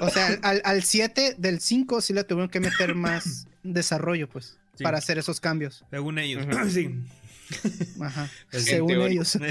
O 0.00 0.10
sea, 0.10 0.38
al, 0.42 0.60
al 0.64 0.82
7 0.82 1.36
del 1.38 1.60
5 1.60 2.00
sí 2.00 2.12
le 2.12 2.24
tuvieron 2.24 2.50
que 2.50 2.60
meter 2.60 2.94
más 2.94 3.46
desarrollo, 3.62 4.28
pues, 4.28 4.58
Sí. 4.76 4.82
para 4.82 4.98
hacer 4.98 5.18
esos 5.18 5.40
cambios. 5.40 5.84
Según 5.90 6.18
ellos. 6.18 6.44
Sí. 6.68 6.90
Ajá. 8.00 8.30
Según 8.50 9.02
ellos, 9.02 9.34
en 9.36 9.42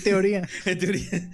teoría. 0.00 0.48
en 0.66 0.78
teoría. 0.78 1.30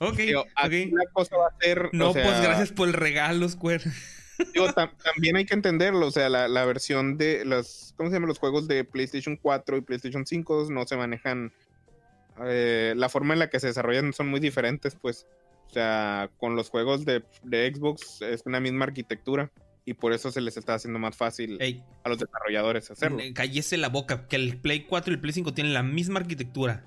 Ok, 0.00 0.16
Digo, 0.18 0.44
la 0.60 1.10
cosa 1.12 1.36
va 1.36 1.46
a 1.48 1.56
ser. 1.60 1.88
No, 1.92 2.10
o 2.10 2.12
sea, 2.12 2.22
pues 2.24 2.40
gracias 2.42 2.72
por 2.72 2.88
el 2.88 2.94
regalo, 2.94 3.48
Square. 3.48 3.84
digo, 4.52 4.66
tam- 4.68 4.92
también 5.02 5.36
hay 5.36 5.46
que 5.46 5.54
entenderlo. 5.54 6.06
O 6.06 6.10
sea, 6.10 6.28
la, 6.28 6.48
la 6.48 6.64
versión 6.66 7.16
de 7.16 7.44
los. 7.46 7.94
¿Cómo 7.96 8.10
se 8.10 8.16
llama? 8.16 8.26
Los 8.26 8.38
juegos 8.38 8.68
de 8.68 8.84
PlayStation 8.84 9.36
4 9.40 9.78
y 9.78 9.80
PlayStation 9.80 10.26
5 10.26 10.68
no 10.70 10.86
se 10.86 10.96
manejan. 10.96 11.52
eh, 12.44 12.92
la 12.96 13.08
forma 13.08 13.32
en 13.32 13.38
la 13.40 13.48
que 13.48 13.58
se 13.60 13.68
desarrollan 13.68 14.12
son 14.12 14.28
muy 14.28 14.40
diferentes, 14.40 14.94
pues. 15.00 15.26
O 15.68 15.72
sea, 15.72 16.30
con 16.38 16.54
los 16.56 16.68
juegos 16.70 17.04
de, 17.04 17.24
de 17.42 17.72
Xbox 17.74 18.20
es 18.22 18.42
una 18.44 18.60
misma 18.60 18.84
arquitectura. 18.84 19.50
Y 19.88 19.94
por 19.94 20.12
eso 20.12 20.30
se 20.32 20.40
les 20.40 20.56
está 20.56 20.74
haciendo 20.74 20.98
más 20.98 21.16
fácil 21.16 21.56
Ey, 21.60 21.82
a 22.04 22.08
los 22.08 22.18
desarrolladores 22.18 22.90
hacerlo. 22.90 23.20
eh, 23.20 23.32
cállese 23.32 23.76
la 23.76 23.88
boca, 23.88 24.26
que 24.26 24.34
el 24.36 24.58
Play 24.58 24.80
4 24.84 25.12
y 25.12 25.14
el 25.14 25.20
Play 25.20 25.32
5 25.32 25.54
tienen 25.54 25.72
la 25.72 25.82
misma 25.84 26.18
arquitectura. 26.20 26.84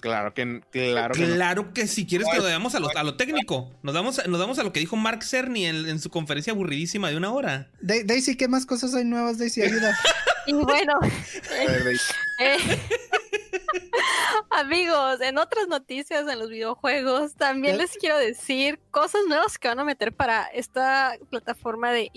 Claro 0.00 0.32
que, 0.32 0.62
claro 0.70 1.14
que 1.14 1.26
no. 1.26 1.34
Claro 1.34 1.72
que 1.74 1.86
si 1.86 2.06
quieres 2.06 2.26
que 2.28 2.36
No, 2.38 2.42
nos 2.42 2.50
damos 2.50 2.74
a 2.74 2.80
lo, 2.80 2.88
a 2.96 3.02
lo 3.02 3.16
técnico. 3.16 3.70
Nos 3.82 3.94
damos, 3.94 4.26
nos 4.26 4.40
damos 4.40 4.58
a 4.58 4.62
lo 4.64 4.72
que 4.72 4.80
dijo 4.80 4.96
Mark 4.96 5.22
Cerny 5.22 5.66
en, 5.66 5.86
en 5.88 5.98
su 6.00 6.08
conferencia 6.08 6.52
aburridísima 6.52 7.10
de 7.10 7.16
una 7.16 7.30
hora. 7.32 7.68
Da- 7.80 8.02
Daisy, 8.04 8.36
¿qué 8.36 8.48
más 8.48 8.64
cosas 8.66 8.94
hay 8.94 9.04
nuevas, 9.04 9.38
Daisy? 9.38 9.62
Ayuda. 9.62 9.96
Y 10.44 10.54
bueno, 10.54 10.94
A 10.96 11.70
ver, 11.70 11.84
de- 11.84 11.92
eh, 12.40 12.58
amigos, 14.52 15.20
en 15.20 15.38
otras 15.38 15.68
noticias 15.68 16.28
en 16.28 16.38
los 16.38 16.48
videojuegos, 16.48 17.34
también 17.34 17.78
les 17.78 17.96
quiero 17.96 18.18
decir 18.18 18.78
cosas 18.90 19.22
nuevas 19.28 19.58
que 19.58 19.68
van 19.68 19.80
a 19.80 19.84
meter 19.84 20.12
para 20.12 20.46
esta 20.46 21.16
plataforma 21.30 21.92
de 21.92 22.10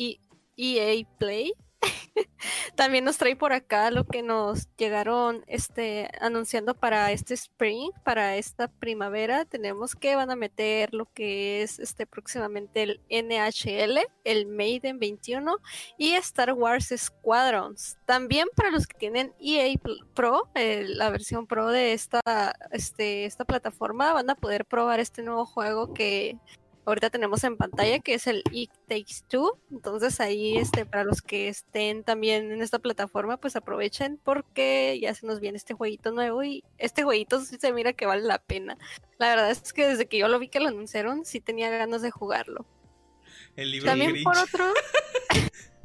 EA 0.57 1.07
Play. 1.17 1.53
También 2.75 3.05
nos 3.05 3.17
trae 3.17 3.35
por 3.35 3.53
acá 3.53 3.91
lo 3.91 4.05
que 4.05 4.21
nos 4.21 4.67
llegaron 4.77 5.43
este 5.47 6.09
anunciando 6.19 6.73
para 6.73 7.11
este 7.11 7.33
spring, 7.33 7.91
para 8.03 8.35
esta 8.37 8.67
primavera. 8.67 9.45
Tenemos 9.45 9.95
que 9.95 10.15
van 10.15 10.31
a 10.31 10.35
meter 10.35 10.93
lo 10.93 11.05
que 11.13 11.61
es 11.61 11.79
este 11.79 12.05
próximamente 12.05 12.83
el 12.83 13.01
NHL, 13.09 13.99
el 14.23 14.47
Maiden 14.47 14.99
21 14.99 15.57
y 15.97 16.13
Star 16.13 16.53
Wars 16.53 16.93
Squadrons. 16.95 17.97
También 18.05 18.47
para 18.55 18.71
los 18.71 18.87
que 18.87 18.97
tienen 18.97 19.33
EA 19.39 19.73
Pro, 20.13 20.49
la 20.55 21.09
versión 21.09 21.47
Pro 21.47 21.69
de 21.69 21.93
esta, 21.93 22.21
este, 22.71 23.25
esta 23.25 23.45
plataforma, 23.45 24.13
van 24.13 24.29
a 24.29 24.35
poder 24.35 24.65
probar 24.65 24.99
este 24.99 25.23
nuevo 25.23 25.45
juego 25.45 25.93
que 25.93 26.37
ahorita 26.85 27.09
tenemos 27.09 27.43
en 27.43 27.57
pantalla, 27.57 27.99
que 27.99 28.13
es 28.13 28.27
el 28.27 28.43
It 28.51 28.71
Takes 28.87 29.23
Two. 29.27 29.57
Entonces 29.71 30.19
ahí, 30.19 30.57
este, 30.57 30.85
para 30.85 31.03
los 31.03 31.21
que 31.21 31.47
estén 31.47 32.03
también 32.03 32.51
en 32.51 32.61
esta 32.61 32.79
plataforma, 32.79 33.37
pues 33.37 33.55
aprovechen 33.55 34.19
porque 34.23 34.97
ya 35.01 35.13
se 35.13 35.25
nos 35.25 35.39
viene 35.39 35.57
este 35.57 35.73
jueguito 35.73 36.11
nuevo 36.11 36.43
y 36.43 36.63
este 36.77 37.03
jueguito 37.03 37.41
sí 37.41 37.57
se 37.59 37.73
mira 37.73 37.93
que 37.93 38.05
vale 38.05 38.23
la 38.23 38.39
pena. 38.39 38.77
La 39.17 39.29
verdad 39.29 39.51
es 39.51 39.73
que 39.73 39.87
desde 39.87 40.05
que 40.05 40.17
yo 40.17 40.27
lo 40.27 40.39
vi 40.39 40.47
que 40.47 40.59
lo 40.59 40.69
anunciaron, 40.69 41.25
sí 41.25 41.41
tenía 41.41 41.69
ganas 41.69 42.01
de 42.01 42.11
jugarlo. 42.11 42.65
El 43.55 43.71
libro 43.71 43.87
También 43.87 44.23
por 44.23 44.37
otro. 44.37 44.65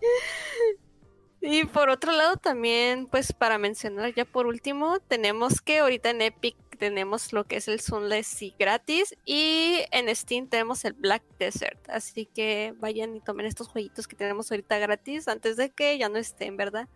y 1.40 1.64
por 1.64 1.90
otro 1.90 2.12
lado 2.12 2.36
también, 2.36 3.06
pues 3.06 3.32
para 3.32 3.58
mencionar 3.58 4.14
ya 4.14 4.24
por 4.24 4.46
último, 4.46 4.98
tenemos 5.00 5.60
que 5.60 5.78
ahorita 5.78 6.10
en 6.10 6.22
Epic 6.22 6.56
tenemos 6.84 7.32
lo 7.32 7.44
que 7.44 7.56
es 7.56 7.66
el 7.66 7.80
Sunless 7.80 8.26
Sea 8.26 8.52
gratis 8.58 9.16
y 9.24 9.78
en 9.90 10.14
Steam 10.14 10.48
tenemos 10.48 10.84
el 10.84 10.92
Black 10.92 11.22
Desert. 11.38 11.78
Así 11.88 12.26
que 12.26 12.74
vayan 12.76 13.16
y 13.16 13.20
tomen 13.22 13.46
estos 13.46 13.68
jueguitos 13.68 14.06
que 14.06 14.16
tenemos 14.16 14.50
ahorita 14.50 14.76
gratis 14.76 15.26
antes 15.26 15.56
de 15.56 15.70
que 15.70 15.96
ya 15.96 16.10
no 16.10 16.18
estén, 16.18 16.58
¿verdad? 16.58 16.86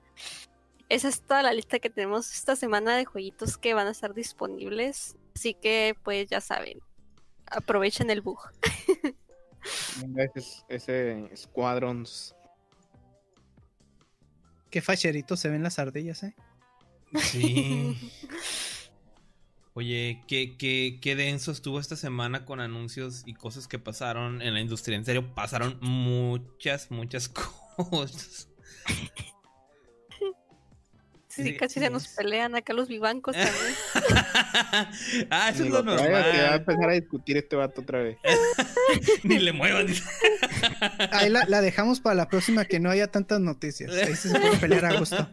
Esa 0.90 1.08
es 1.08 1.22
toda 1.22 1.42
la 1.42 1.54
lista 1.54 1.78
que 1.78 1.88
tenemos 1.88 2.30
esta 2.34 2.54
semana 2.54 2.98
de 2.98 3.06
jueguitos 3.06 3.56
que 3.56 3.72
van 3.72 3.86
a 3.86 3.92
estar 3.92 4.12
disponibles. 4.12 5.16
Así 5.34 5.54
que 5.54 5.96
pues 6.02 6.28
ya 6.28 6.42
saben, 6.42 6.80
aprovechen 7.46 8.10
el 8.10 8.20
bug. 8.20 8.40
ese, 10.34 10.64
ese 10.68 11.30
Squadrons. 11.34 12.34
Qué 14.68 14.82
facheritos 14.82 15.40
se 15.40 15.48
ven 15.48 15.62
las 15.62 15.78
ardillas, 15.78 16.24
¿eh? 16.24 16.36
Sí. 17.22 17.96
Oye, 19.78 20.24
qué, 20.26 20.56
qué, 20.58 20.98
qué 21.00 21.14
denso 21.14 21.52
estuvo 21.52 21.78
esta 21.78 21.94
semana 21.94 22.44
con 22.44 22.58
anuncios 22.58 23.22
y 23.26 23.34
cosas 23.34 23.68
que 23.68 23.78
pasaron 23.78 24.42
en 24.42 24.52
la 24.52 24.60
industria. 24.60 24.96
En 24.96 25.04
serio, 25.04 25.32
pasaron 25.36 25.78
muchas, 25.80 26.90
muchas 26.90 27.28
cosas. 27.76 28.48
Sí, 31.28 31.44
Sí, 31.44 31.56
casi 31.56 31.74
sí 31.74 31.80
se 31.80 31.90
nos 31.90 32.08
pelean 32.08 32.56
acá 32.56 32.72
los 32.72 32.88
vivancos 32.88 33.36
también. 33.36 33.54
ah, 35.30 35.50
eso 35.50 35.62
es 35.62 35.70
lo 35.70 35.84
vaya- 35.84 35.96
que 36.04 36.12
va 36.12 36.18
a 36.18 36.22
normal. 36.32 36.54
empezar 36.58 36.90
a 36.90 36.92
discutir 36.94 37.36
este 37.36 37.54
vato 37.54 37.82
otra 37.82 38.00
vez. 38.02 38.18
Ni 39.22 39.38
le 39.38 39.52
muevan. 39.52 39.86
Ahí 41.12 41.28
la, 41.28 41.44
la 41.44 41.60
dejamos 41.60 42.00
para 42.00 42.16
la 42.16 42.28
próxima 42.28 42.64
que 42.64 42.80
no 42.80 42.90
haya 42.90 43.06
tantas 43.12 43.38
noticias. 43.40 43.92
Ahí 43.92 44.16
se 44.16 44.30
puede 44.30 44.56
pelear 44.56 44.86
a 44.86 44.98
gusto. 44.98 45.28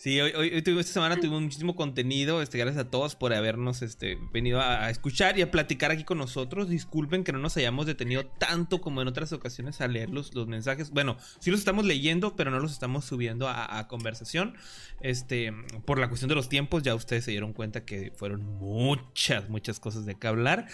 Sí, 0.00 0.18
hoy, 0.18 0.50
esta 0.54 0.82
semana 0.82 1.16
tuvimos 1.16 1.42
muchísimo 1.42 1.76
contenido. 1.76 2.40
Este, 2.40 2.56
gracias 2.56 2.86
a 2.86 2.90
todos 2.90 3.16
por 3.16 3.34
habernos 3.34 3.82
este, 3.82 4.16
venido 4.32 4.58
a, 4.58 4.86
a 4.86 4.88
escuchar 4.88 5.38
y 5.38 5.42
a 5.42 5.50
platicar 5.50 5.90
aquí 5.90 6.04
con 6.04 6.16
nosotros. 6.16 6.70
Disculpen 6.70 7.22
que 7.22 7.32
no 7.32 7.38
nos 7.38 7.58
hayamos 7.58 7.84
detenido 7.84 8.24
tanto 8.24 8.80
como 8.80 9.02
en 9.02 9.08
otras 9.08 9.34
ocasiones 9.34 9.82
a 9.82 9.88
leer 9.88 10.08
los, 10.08 10.34
los 10.34 10.46
mensajes. 10.46 10.88
Bueno, 10.88 11.18
sí 11.38 11.50
los 11.50 11.60
estamos 11.60 11.84
leyendo, 11.84 12.34
pero 12.34 12.50
no 12.50 12.60
los 12.60 12.72
estamos 12.72 13.04
subiendo 13.04 13.46
a, 13.46 13.78
a 13.78 13.88
conversación. 13.88 14.54
Este, 15.02 15.52
por 15.84 15.98
la 15.98 16.08
cuestión 16.08 16.30
de 16.30 16.34
los 16.34 16.48
tiempos, 16.48 16.82
ya 16.82 16.94
ustedes 16.94 17.26
se 17.26 17.32
dieron 17.32 17.52
cuenta 17.52 17.84
que 17.84 18.10
fueron 18.16 18.42
muchas, 18.42 19.50
muchas 19.50 19.80
cosas 19.80 20.06
de 20.06 20.14
qué 20.14 20.28
hablar. 20.28 20.66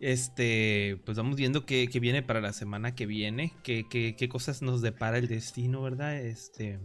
Este, 0.00 1.00
pues 1.06 1.16
vamos 1.16 1.36
viendo 1.36 1.64
qué, 1.64 1.88
qué 1.90 1.98
viene 1.98 2.22
para 2.22 2.42
la 2.42 2.52
semana 2.52 2.94
que 2.94 3.06
viene, 3.06 3.54
qué, 3.62 3.86
qué, 3.88 4.16
qué 4.16 4.28
cosas 4.28 4.60
nos 4.60 4.82
depara 4.82 5.16
el 5.16 5.28
destino, 5.28 5.80
¿verdad? 5.80 6.20
Este, 6.20 6.78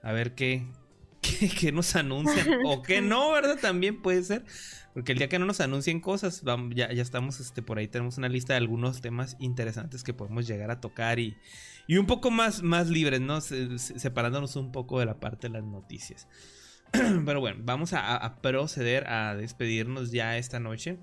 a 0.00 0.12
ver 0.12 0.36
qué, 0.36 0.64
qué 1.60 1.72
nos 1.72 1.94
anuncian 1.96 2.46
o 2.64 2.82
qué 2.82 3.00
no, 3.02 3.32
¿verdad? 3.32 3.58
También 3.60 4.00
puede 4.02 4.22
ser. 4.22 4.44
Porque 4.94 5.12
el 5.12 5.18
día 5.18 5.28
que 5.28 5.38
no 5.38 5.46
nos 5.46 5.60
anuncien 5.60 6.00
cosas, 6.00 6.42
vamos, 6.42 6.74
ya, 6.74 6.92
ya 6.92 7.02
estamos 7.02 7.38
este, 7.40 7.62
por 7.62 7.78
ahí, 7.78 7.86
tenemos 7.86 8.18
una 8.18 8.28
lista 8.28 8.54
de 8.54 8.58
algunos 8.58 9.00
temas 9.00 9.36
interesantes 9.38 10.02
que 10.02 10.12
podemos 10.14 10.46
llegar 10.48 10.70
a 10.72 10.80
tocar 10.80 11.20
y, 11.20 11.36
y 11.86 11.98
un 11.98 12.06
poco 12.06 12.30
más, 12.32 12.62
más 12.62 12.88
libres, 12.88 13.20
¿no? 13.20 13.40
Se- 13.40 13.78
se- 13.78 13.98
separándonos 13.98 14.56
un 14.56 14.72
poco 14.72 14.98
de 14.98 15.06
la 15.06 15.20
parte 15.20 15.48
de 15.48 15.52
las 15.54 15.62
noticias. 15.64 16.26
Pero 16.92 17.38
bueno, 17.38 17.60
vamos 17.62 17.92
a, 17.92 18.16
a 18.16 18.40
proceder 18.40 19.06
a 19.08 19.36
despedirnos 19.36 20.10
ya 20.10 20.36
esta 20.36 20.58
noche. 20.58 20.98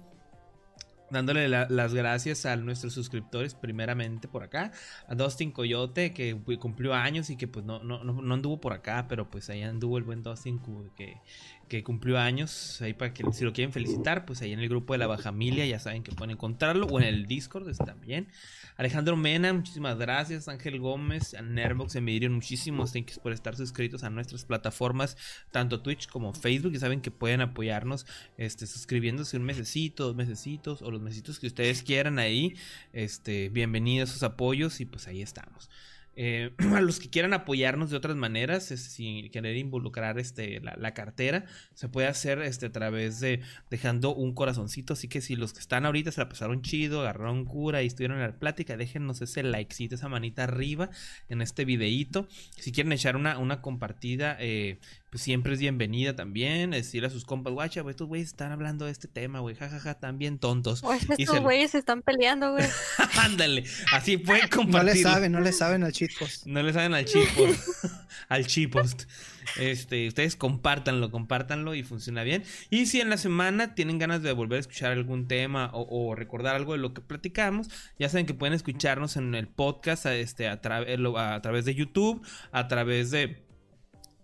Dándole 1.09 1.47
la- 1.47 1.67
las 1.69 1.93
gracias 1.93 2.45
a 2.45 2.55
nuestros 2.55 2.93
suscriptores 2.93 3.53
primeramente 3.55 4.27
por 4.27 4.43
acá, 4.43 4.71
a 5.07 5.15
Dustin 5.15 5.51
Coyote 5.51 6.13
que 6.13 6.35
cumplió 6.59 6.93
años 6.93 7.29
y 7.29 7.37
que 7.37 7.47
pues 7.47 7.65
no, 7.65 7.83
no, 7.83 8.03
no, 8.03 8.33
anduvo 8.33 8.59
por 8.59 8.73
acá, 8.73 9.05
pero 9.07 9.29
pues 9.29 9.49
ahí 9.49 9.61
anduvo 9.61 9.97
el 9.97 10.03
buen 10.03 10.23
Dustin 10.23 10.59
que, 10.95 11.17
que 11.67 11.83
cumplió 11.83 12.17
años, 12.19 12.81
ahí 12.81 12.93
para 12.93 13.13
que 13.13 13.23
si 13.33 13.43
lo 13.43 13.53
quieren 13.53 13.71
felicitar, 13.73 14.25
pues 14.25 14.41
ahí 14.41 14.53
en 14.53 14.59
el 14.59 14.69
grupo 14.69 14.93
de 14.93 14.99
la 14.99 15.07
Bajamilia 15.07 15.65
ya 15.65 15.79
saben 15.79 16.03
que 16.03 16.11
pueden 16.11 16.31
encontrarlo, 16.31 16.87
o 16.87 16.99
en 16.99 17.05
el 17.05 17.25
Discord 17.27 17.75
también. 17.77 18.27
Alejandro 18.77 19.15
Mena, 19.15 19.53
muchísimas 19.53 19.97
gracias. 19.97 20.49
Ángel 20.49 20.79
Gómez, 20.79 21.33
a 21.33 21.41
Nervox, 21.41 21.95
Emidirion, 21.95 22.33
muchísimos 22.33 22.91
thanks 22.91 23.19
por 23.19 23.31
estar 23.31 23.55
suscritos 23.55 24.03
a 24.03 24.09
nuestras 24.09 24.43
plataformas, 24.43 25.15
tanto 25.51 25.81
Twitch 25.81 26.07
como 26.07 26.33
Facebook. 26.33 26.73
Y 26.73 26.79
saben 26.79 26.99
que 26.99 27.09
pueden 27.09 27.39
apoyarnos 27.39 28.05
este, 28.37 28.67
suscribiéndose 28.67 29.37
un 29.37 29.43
mesecito, 29.43 30.07
dos 30.07 30.15
mesecitos 30.15 30.81
o 30.81 30.91
los 30.91 31.01
mesecitos 31.01 31.39
que 31.39 31.47
ustedes 31.47 31.83
quieran 31.83 32.19
ahí. 32.19 32.55
Este, 32.91 33.47
bienvenidos 33.47 34.09
a 34.09 34.13
sus 34.13 34.23
apoyos 34.23 34.81
y 34.81 34.85
pues 34.85 35.07
ahí 35.07 35.21
estamos. 35.21 35.69
Eh, 36.15 36.51
a 36.75 36.81
los 36.81 36.99
que 36.99 37.09
quieran 37.09 37.33
apoyarnos 37.33 37.89
de 37.89 37.97
otras 37.97 38.15
maneras, 38.15 38.65
sin 38.65 39.29
querer 39.29 39.57
involucrar 39.57 40.17
este, 40.19 40.59
la, 40.61 40.75
la 40.77 40.93
cartera, 40.93 41.45
se 41.73 41.89
puede 41.89 42.07
hacer 42.07 42.41
este, 42.41 42.67
a 42.67 42.71
través 42.71 43.19
de 43.19 43.41
dejando 43.69 44.15
un 44.15 44.33
corazoncito. 44.33 44.93
Así 44.93 45.07
que 45.07 45.21
si 45.21 45.35
los 45.35 45.53
que 45.53 45.59
están 45.59 45.85
ahorita 45.85 46.11
se 46.11 46.21
la 46.21 46.29
pasaron 46.29 46.61
chido, 46.61 47.01
agarraron 47.01 47.45
cura 47.45 47.83
y 47.83 47.87
estuvieron 47.87 48.17
en 48.17 48.23
la 48.23 48.39
plática, 48.39 48.77
déjennos 48.77 49.21
ese 49.21 49.43
likecito, 49.43 49.95
esa 49.95 50.09
manita 50.09 50.43
arriba 50.43 50.89
en 51.29 51.41
este 51.41 51.65
videíto. 51.65 52.27
Si 52.57 52.71
quieren 52.71 52.91
echar 52.91 53.15
una, 53.15 53.37
una 53.37 53.61
compartida, 53.61 54.37
eh, 54.39 54.79
pues 55.15 55.23
siempre 55.23 55.53
es 55.53 55.59
bienvenida 55.61 56.13
también. 56.13 56.71
Decirle 56.71 57.07
a 57.07 57.09
sus 57.09 57.23
compas, 57.23 57.53
guacha, 57.53 57.79
güey, 57.79 57.91
estos 57.91 58.05
güeyes 58.05 58.27
están 58.27 58.51
hablando 58.51 58.83
de 58.83 58.91
este 58.91 59.07
tema, 59.07 59.39
güey, 59.39 59.55
jajaja, 59.55 59.91
están 59.91 60.17
bien 60.17 60.39
tontos. 60.39 60.83
O 60.83 60.91
es 60.91 61.05
que 61.07 61.13
Y 61.17 61.23
estos 61.23 61.39
güeyes 61.39 61.71
se 61.71 61.77
están 61.77 62.01
peleando, 62.01 62.51
güey. 62.51 62.65
Ándale, 63.21 63.63
así 63.93 64.17
pueden 64.17 64.43
No 64.51 64.57
compartir. 64.57 64.93
le 64.95 65.01
saben, 65.01 65.31
no 65.31 65.39
le 65.39 65.53
saben 65.53 65.85
al 65.85 65.93
cheat 65.93 66.11
post. 66.19 66.45
No 66.47 66.61
le 66.61 66.73
saben 66.73 66.93
al 66.93 67.05
chipost. 67.05 67.63
al 68.27 68.45
chipost. 68.45 69.03
Este, 69.57 70.07
ustedes 70.09 70.35
compártanlo, 70.35 71.11
compártanlo 71.11 71.75
y 71.75 71.83
funciona 71.83 72.23
bien. 72.23 72.43
Y 72.69 72.87
si 72.87 72.99
en 72.99 73.09
la 73.09 73.15
semana 73.15 73.73
tienen 73.73 73.99
ganas 73.99 74.21
de 74.21 74.33
volver 74.33 74.57
a 74.57 74.59
escuchar 74.59 74.91
algún 74.91 75.29
tema 75.29 75.69
o, 75.71 75.87
o 76.09 76.13
recordar 76.15 76.57
algo 76.57 76.73
de 76.73 76.79
lo 76.79 76.93
que 76.93 76.99
platicamos, 76.99 77.69
ya 77.97 78.09
saben 78.09 78.25
que 78.25 78.33
pueden 78.33 78.53
escucharnos 78.53 79.15
en 79.15 79.33
el 79.33 79.47
podcast 79.47 80.07
a, 80.07 80.15
este, 80.15 80.49
a, 80.49 80.61
tra- 80.61 80.85
a 81.35 81.41
través 81.41 81.63
de 81.63 81.73
YouTube, 81.73 82.21
a 82.51 82.67
través 82.67 83.11
de 83.11 83.44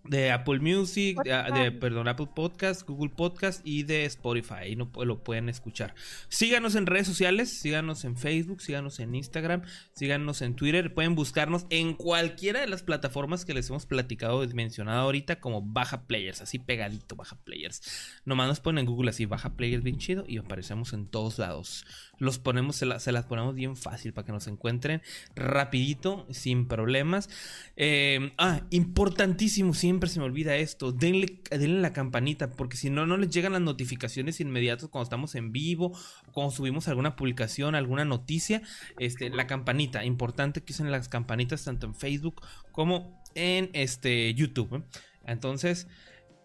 de 0.04 0.32
Apple 0.32 0.60
Music, 0.60 1.18
de, 1.24 1.30
de- 1.32 1.38
Spotify. 1.40 1.78
perdón, 1.80 2.08
Apple 2.08 2.28
Podcast, 2.36 2.88
Google 2.88 3.12
Podcast 3.16 3.62
y 3.64 3.84
de 3.84 4.06
Spotify. 4.06 4.54
Ahí 4.62 4.76
no, 4.76 4.92
lo 5.06 5.24
pueden 5.24 5.48
escuchar. 5.50 5.94
Síganos 6.28 6.76
en 6.76 6.86
redes 6.86 7.08
sociales, 7.08 7.50
síganos 7.60 8.04
en 8.04 8.18
Facebook, 8.18 8.62
síganos 8.62 9.00
en 9.00 9.14
Instagram, 9.16 9.62
síganos 9.94 10.42
en 10.42 10.56
Twitter. 10.56 10.94
Pueden 10.94 11.16
buscarnos 11.16 11.66
en 11.70 11.94
cualquiera 11.94 12.62
de 12.62 12.68
las 12.68 12.84
plataformas 12.84 13.46
que 13.46 13.54
les 13.54 13.70
hemos 13.70 13.86
platicado 13.86 14.44
y 14.44 14.48
mencionado 14.54 15.02
ahorita 15.02 15.40
como 15.40 15.62
Baja 15.62 16.08
Players, 16.08 16.42
así 16.42 16.58
pegadito 16.60 17.16
Baja 17.16 17.38
Players. 17.44 17.82
Nomás 18.26 18.48
nos 18.48 18.60
ponen 18.60 18.80
en 18.86 18.86
Google 18.92 19.12
así 19.12 19.26
Baja 19.26 19.56
Players 19.56 19.84
bien 19.84 19.98
chido 19.98 20.26
y 20.28 20.38
aparecemos 20.38 20.94
en 20.94 21.08
todos 21.08 21.38
lados. 21.40 21.86
Los 22.22 22.38
ponemos, 22.38 22.76
se, 22.76 22.86
la- 22.86 23.00
se 23.00 23.12
las 23.12 23.26
ponemos 23.26 23.56
bien 23.56 23.76
fácil 23.76 24.14
para 24.14 24.26
que 24.28 24.32
nos 24.32 24.46
encuentren 24.46 25.02
rapidito, 25.36 26.28
sin 26.30 26.68
problemas. 26.68 27.30
Eh, 27.76 28.32
ah, 28.38 28.62
importantísimo, 28.70 29.74
siempre 29.74 30.08
se 30.08 30.20
me 30.20 30.26
olvida 30.26 30.56
esto. 30.56 30.92
Denle, 30.92 31.42
denle 31.50 31.82
la 31.82 31.94
campanita, 31.94 32.52
porque 32.52 32.78
si 32.78 32.92
no, 32.92 33.06
no 33.08 33.18
les 33.18 33.32
llegan 33.32 33.54
las 33.54 33.62
notificaciones 33.62 34.40
inmediatas 34.40 34.90
cuando 34.90 35.06
estamos 35.06 35.34
en 35.34 35.52
vivo, 35.52 35.98
cuando 36.32 36.52
subimos 36.52 36.88
alguna 36.88 37.16
publicación, 37.16 37.74
alguna 37.74 38.06
noticia. 38.06 38.62
Este, 39.00 39.30
la 39.32 39.48
campanita, 39.48 40.06
importante 40.06 40.62
que 40.62 40.74
usen 40.74 40.92
las 40.92 41.10
campanitas 41.10 41.64
tanto 41.64 41.88
en 41.88 41.96
Facebook 41.96 42.42
como 42.72 43.20
en 43.34 43.70
este 43.74 44.34
YouTube. 44.36 44.76
¿eh? 44.76 44.84
Entonces, 45.26 45.88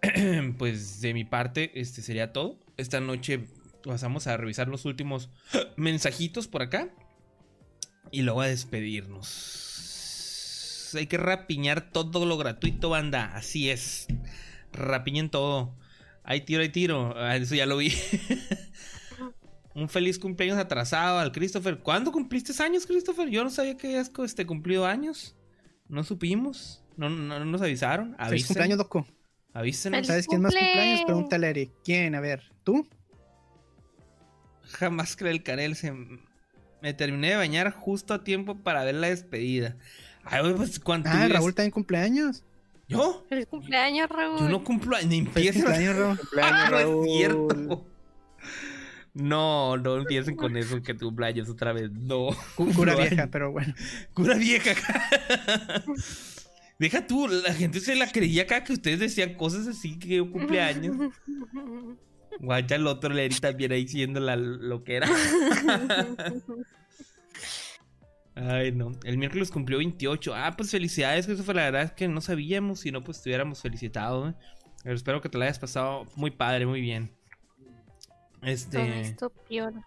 pues 0.58 1.00
de 1.00 1.14
mi 1.14 1.24
parte, 1.24 1.78
este 1.80 2.02
sería 2.02 2.32
todo. 2.32 2.58
Esta 2.76 3.00
noche 3.00 3.46
pasamos 3.86 4.26
a 4.26 4.36
revisar 4.36 4.68
los 4.68 4.84
últimos 4.84 5.30
mensajitos 5.76 6.48
por 6.48 6.62
acá. 6.62 6.90
Y 8.10 8.22
luego 8.22 8.40
a 8.40 8.46
despedirnos. 8.46 9.72
Hay 10.94 11.06
que 11.06 11.16
rapiñar 11.16 11.90
todo 11.90 12.24
lo 12.26 12.38
gratuito, 12.38 12.90
banda. 12.90 13.34
Así 13.34 13.68
es. 13.70 14.06
Rapiñen 14.72 15.30
todo. 15.30 15.74
Hay 16.22 16.42
tiro, 16.42 16.62
hay 16.62 16.68
tiro. 16.68 17.14
Ah, 17.16 17.36
Eso 17.36 17.54
ya 17.54 17.66
lo 17.66 17.76
vi. 17.76 17.92
Un 19.74 19.88
feliz 19.88 20.18
cumpleaños 20.18 20.58
atrasado 20.58 21.18
al 21.18 21.32
Christopher. 21.32 21.78
¿Cuándo 21.80 22.12
cumpliste 22.12 22.52
años, 22.62 22.86
Christopher? 22.86 23.28
Yo 23.28 23.44
no 23.44 23.50
sabía 23.50 23.76
que 23.76 23.88
habías 23.88 24.10
este, 24.24 24.46
cumplido 24.46 24.86
años. 24.86 25.36
No 25.88 26.02
supimos. 26.02 26.82
No, 26.96 27.10
no, 27.10 27.38
no 27.38 27.44
nos 27.44 27.60
avisaron. 27.60 28.10
Feliz 28.16 28.26
Avisen. 28.28 28.46
cumpleaños, 28.48 28.78
loco. 28.78 29.06
Avísenos. 29.52 30.06
¿Sabes 30.06 30.26
quién 30.26 30.40
más 30.40 30.54
cumple. 30.54 30.66
cumpleaños? 30.66 31.04
Pregúntale 31.04 31.46
a 31.46 31.50
Eric. 31.50 31.72
¿Quién? 31.84 32.14
A 32.14 32.20
ver, 32.20 32.42
¿tú? 32.64 32.88
Jamás 34.72 35.16
creí 35.16 35.32
el 35.32 35.42
canel. 35.42 35.74
Se... 35.76 35.92
Me 36.82 36.92
terminé 36.94 37.30
de 37.30 37.36
bañar 37.36 37.70
justo 37.72 38.14
a 38.14 38.22
tiempo 38.22 38.58
para 38.62 38.84
ver 38.84 38.94
la 38.96 39.08
despedida. 39.08 39.76
Ay, 40.24 40.42
güey, 40.42 40.54
pues 40.54 40.78
cuánto. 40.78 41.08
Ah, 41.12 41.26
Raúl 41.28 41.54
también 41.54 41.70
cumpleaños. 41.72 42.44
¿Yo? 42.88 43.24
Feliz 43.28 43.46
cumpleaños, 43.46 44.08
Raúl. 44.08 44.38
Yo 44.40 44.48
no 44.48 44.62
cumplo. 44.62 44.96
Ni 45.02 45.24
Feliz 45.26 45.56
empiecen. 45.56 45.62
cumpleaños, 45.62 45.96
Raúl. 45.96 46.20
Ah, 46.42 46.68
no 46.70 46.78
es 46.78 46.84
Raúl. 46.84 47.06
cierto. 47.08 47.86
No, 49.14 49.76
no 49.78 49.96
empiecen 49.96 50.36
con 50.36 50.56
eso 50.58 50.82
que 50.82 50.92
tu 50.94 51.06
cumpleaños 51.06 51.48
otra 51.48 51.72
vez. 51.72 51.90
No. 51.90 52.28
Cu- 52.54 52.72
Cura 52.74 52.92
No, 52.96 52.98
vieja, 52.98 53.28
pero 53.32 53.50
bueno. 53.50 53.74
Cura 54.12 54.34
vieja. 54.34 54.74
Deja 56.78 57.06
tú, 57.06 57.26
la 57.26 57.54
gente 57.54 57.80
se 57.80 57.94
la 57.96 58.12
creía 58.12 58.42
acá 58.42 58.62
que 58.62 58.74
ustedes 58.74 58.98
decían 59.00 59.34
cosas 59.34 59.66
así 59.66 59.98
que 59.98 60.16
yo 60.16 60.30
cumpleaños. 60.30 60.94
Guacha 62.40 62.74
el 62.76 62.86
otro 62.86 63.12
Leri 63.12 63.34
también 63.36 63.72
ahí 63.72 63.86
siendo 63.88 64.20
la 64.20 64.36
lo 64.36 64.84
que 64.84 64.96
era. 64.96 65.08
Ay, 68.34 68.70
no. 68.72 68.92
El 69.04 69.16
miércoles 69.16 69.50
cumplió 69.50 69.78
28. 69.78 70.34
Ah, 70.34 70.54
pues 70.56 70.70
felicidades, 70.70 71.26
fue 71.42 71.54
la 71.54 71.64
verdad 71.64 71.82
es 71.82 71.92
que 71.92 72.06
no 72.06 72.20
sabíamos, 72.20 72.80
si 72.80 72.90
no, 72.92 73.02
pues 73.02 73.22
te 73.22 73.30
hubiéramos 73.30 73.62
felicitado. 73.62 74.28
¿eh? 74.28 74.34
Pero 74.82 74.94
espero 74.94 75.20
que 75.22 75.28
te 75.30 75.38
la 75.38 75.46
hayas 75.46 75.58
pasado 75.58 76.06
muy 76.16 76.30
padre, 76.30 76.66
muy 76.66 76.80
bien. 76.82 77.10
Todo 78.40 78.50
Este, 78.50 79.00
esto 79.00 79.32
piola. 79.48 79.82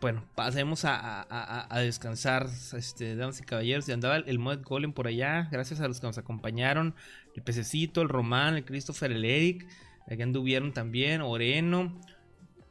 bueno, 0.00 0.24
pasemos 0.34 0.86
a, 0.86 0.96
a- 0.96 1.26
a- 1.28 1.66
a 1.76 1.78
descansar, 1.80 2.48
este, 2.72 3.16
damas 3.16 3.40
y 3.40 3.44
caballeros. 3.44 3.86
Y 3.88 3.92
andaba 3.92 4.16
el, 4.16 4.24
el 4.28 4.38
Mod 4.38 4.62
Golem 4.64 4.94
por 4.94 5.06
allá, 5.06 5.48
gracias 5.52 5.80
a 5.80 5.86
los 5.88 6.00
que 6.00 6.06
nos 6.06 6.16
acompañaron. 6.16 6.94
El 7.36 7.42
Pececito, 7.42 8.00
el 8.00 8.08
Román, 8.08 8.56
el 8.56 8.64
Christopher, 8.64 9.12
el 9.12 9.24
Eric. 9.26 9.66
Aquí 10.10 10.22
anduvieron 10.22 10.72
también, 10.72 11.20
Oreno. 11.22 11.98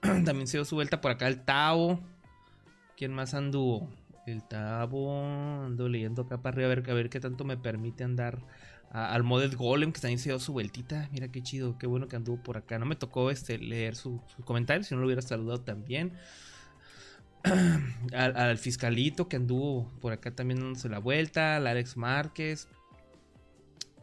también 0.26 0.48
se 0.48 0.58
dio 0.58 0.66
su 0.66 0.76
vuelta 0.76 1.02
por 1.02 1.12
acá 1.12 1.28
el 1.28 1.42
Tavo. 1.42 2.00
¿Quién 2.98 3.14
más 3.14 3.34
anduvo? 3.34 3.90
El 4.28 4.44
Tavo. 4.48 5.64
Ando 5.66 5.90
leyendo 5.90 6.24
acá 6.24 6.42
para 6.42 6.56
arriba 6.56 6.72
a 6.72 6.76
ver, 6.76 6.90
a 6.90 6.94
ver 6.94 7.10
qué 7.10 7.20
tanto 7.20 7.44
me 7.44 7.58
permite 7.58 8.04
andar. 8.04 8.40
al 8.92 9.24
Modded 9.24 9.56
Golem, 9.56 9.92
que 9.92 10.00
también 10.00 10.20
se 10.20 10.30
dio 10.30 10.40
su 10.40 10.54
vueltita. 10.54 11.10
Mira 11.12 11.30
qué 11.30 11.42
chido, 11.42 11.78
qué 11.80 11.88
bueno 11.88 12.08
que 12.08 12.16
anduvo 12.16 12.42
por 12.44 12.58
acá. 12.58 12.78
No 12.78 12.86
me 12.86 12.96
tocó 12.96 13.32
este, 13.32 13.58
leer 13.58 13.96
su, 13.96 14.22
su 14.36 14.44
comentario, 14.44 14.84
si 14.84 14.94
no 14.94 15.02
lo 15.02 15.08
hubiera 15.08 15.22
saludado 15.22 15.62
también. 15.62 16.14
al, 18.14 18.38
al 18.38 18.58
fiscalito 18.58 19.28
que 19.28 19.36
anduvo 19.36 19.92
por 20.00 20.14
acá 20.14 20.32
también 20.32 20.60
dándose 20.60 20.90
la 20.90 21.00
vuelta. 21.00 21.56
Al 21.56 21.66
Alex 21.66 21.98
Márquez. 21.98 22.68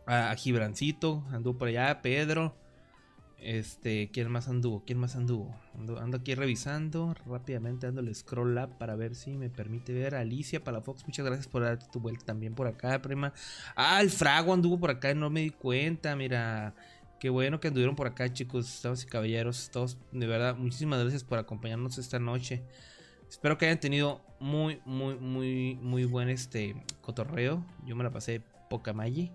A 0.06 0.34
Gibrancito, 0.34 1.22
anduvo 1.30 1.56
por 1.56 1.68
allá. 1.68 2.02
Pedro. 2.02 2.56
Este, 3.42 4.10
¿quién 4.12 4.30
más 4.30 4.48
anduvo? 4.48 4.82
¿Quién 4.84 4.98
más 4.98 5.16
anduvo? 5.16 5.54
Ando, 5.74 5.98
ando 5.98 6.18
aquí 6.18 6.34
revisando 6.34 7.14
rápidamente, 7.26 7.86
dándole 7.86 8.14
scroll 8.14 8.58
up 8.58 8.76
para 8.78 8.96
ver 8.96 9.14
si 9.14 9.36
me 9.36 9.48
permite 9.48 9.92
ver. 9.92 10.14
Alicia 10.14 10.62
Palafox, 10.62 11.06
muchas 11.06 11.24
gracias 11.24 11.48
por 11.48 11.62
darte 11.62 11.86
tu 11.90 12.00
vuelta 12.00 12.26
también 12.26 12.54
por 12.54 12.66
acá, 12.66 13.00
prima. 13.00 13.32
Ah, 13.76 14.00
el 14.02 14.10
Frago 14.10 14.52
anduvo 14.52 14.78
por 14.78 14.90
acá 14.90 15.14
no 15.14 15.30
me 15.30 15.40
di 15.40 15.50
cuenta, 15.50 16.14
mira. 16.16 16.74
Qué 17.18 17.28
bueno 17.28 17.60
que 17.60 17.68
anduvieron 17.68 17.96
por 17.96 18.06
acá, 18.06 18.32
chicos, 18.32 18.80
damas 18.82 19.04
y 19.04 19.06
caballeros. 19.06 19.70
Todos, 19.70 19.98
de 20.10 20.26
verdad, 20.26 20.56
muchísimas 20.56 21.00
gracias 21.00 21.22
por 21.22 21.38
acompañarnos 21.38 21.98
esta 21.98 22.18
noche. 22.18 22.62
Espero 23.28 23.58
que 23.58 23.66
hayan 23.66 23.78
tenido 23.78 24.22
muy, 24.38 24.80
muy, 24.84 25.16
muy, 25.16 25.78
muy 25.82 26.04
buen 26.04 26.30
este 26.30 26.74
cotorreo. 27.02 27.64
Yo 27.86 27.94
me 27.94 28.04
la 28.04 28.10
pasé 28.10 28.42
poca 28.68 28.92
magi. 28.92 29.30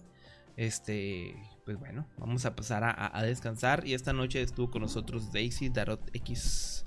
Este, 0.57 1.35
pues 1.65 1.77
bueno, 1.79 2.07
vamos 2.17 2.45
a 2.45 2.55
pasar 2.55 2.83
a, 2.83 3.17
a- 3.17 3.23
descansar. 3.23 3.85
Y 3.87 3.93
esta 3.95 4.13
noche 4.13 4.41
estuvo 4.41 4.69
con 4.71 4.81
nosotros 4.83 5.31
Daisy 5.33 5.69
Darot 5.69 5.99
X. 6.15 6.85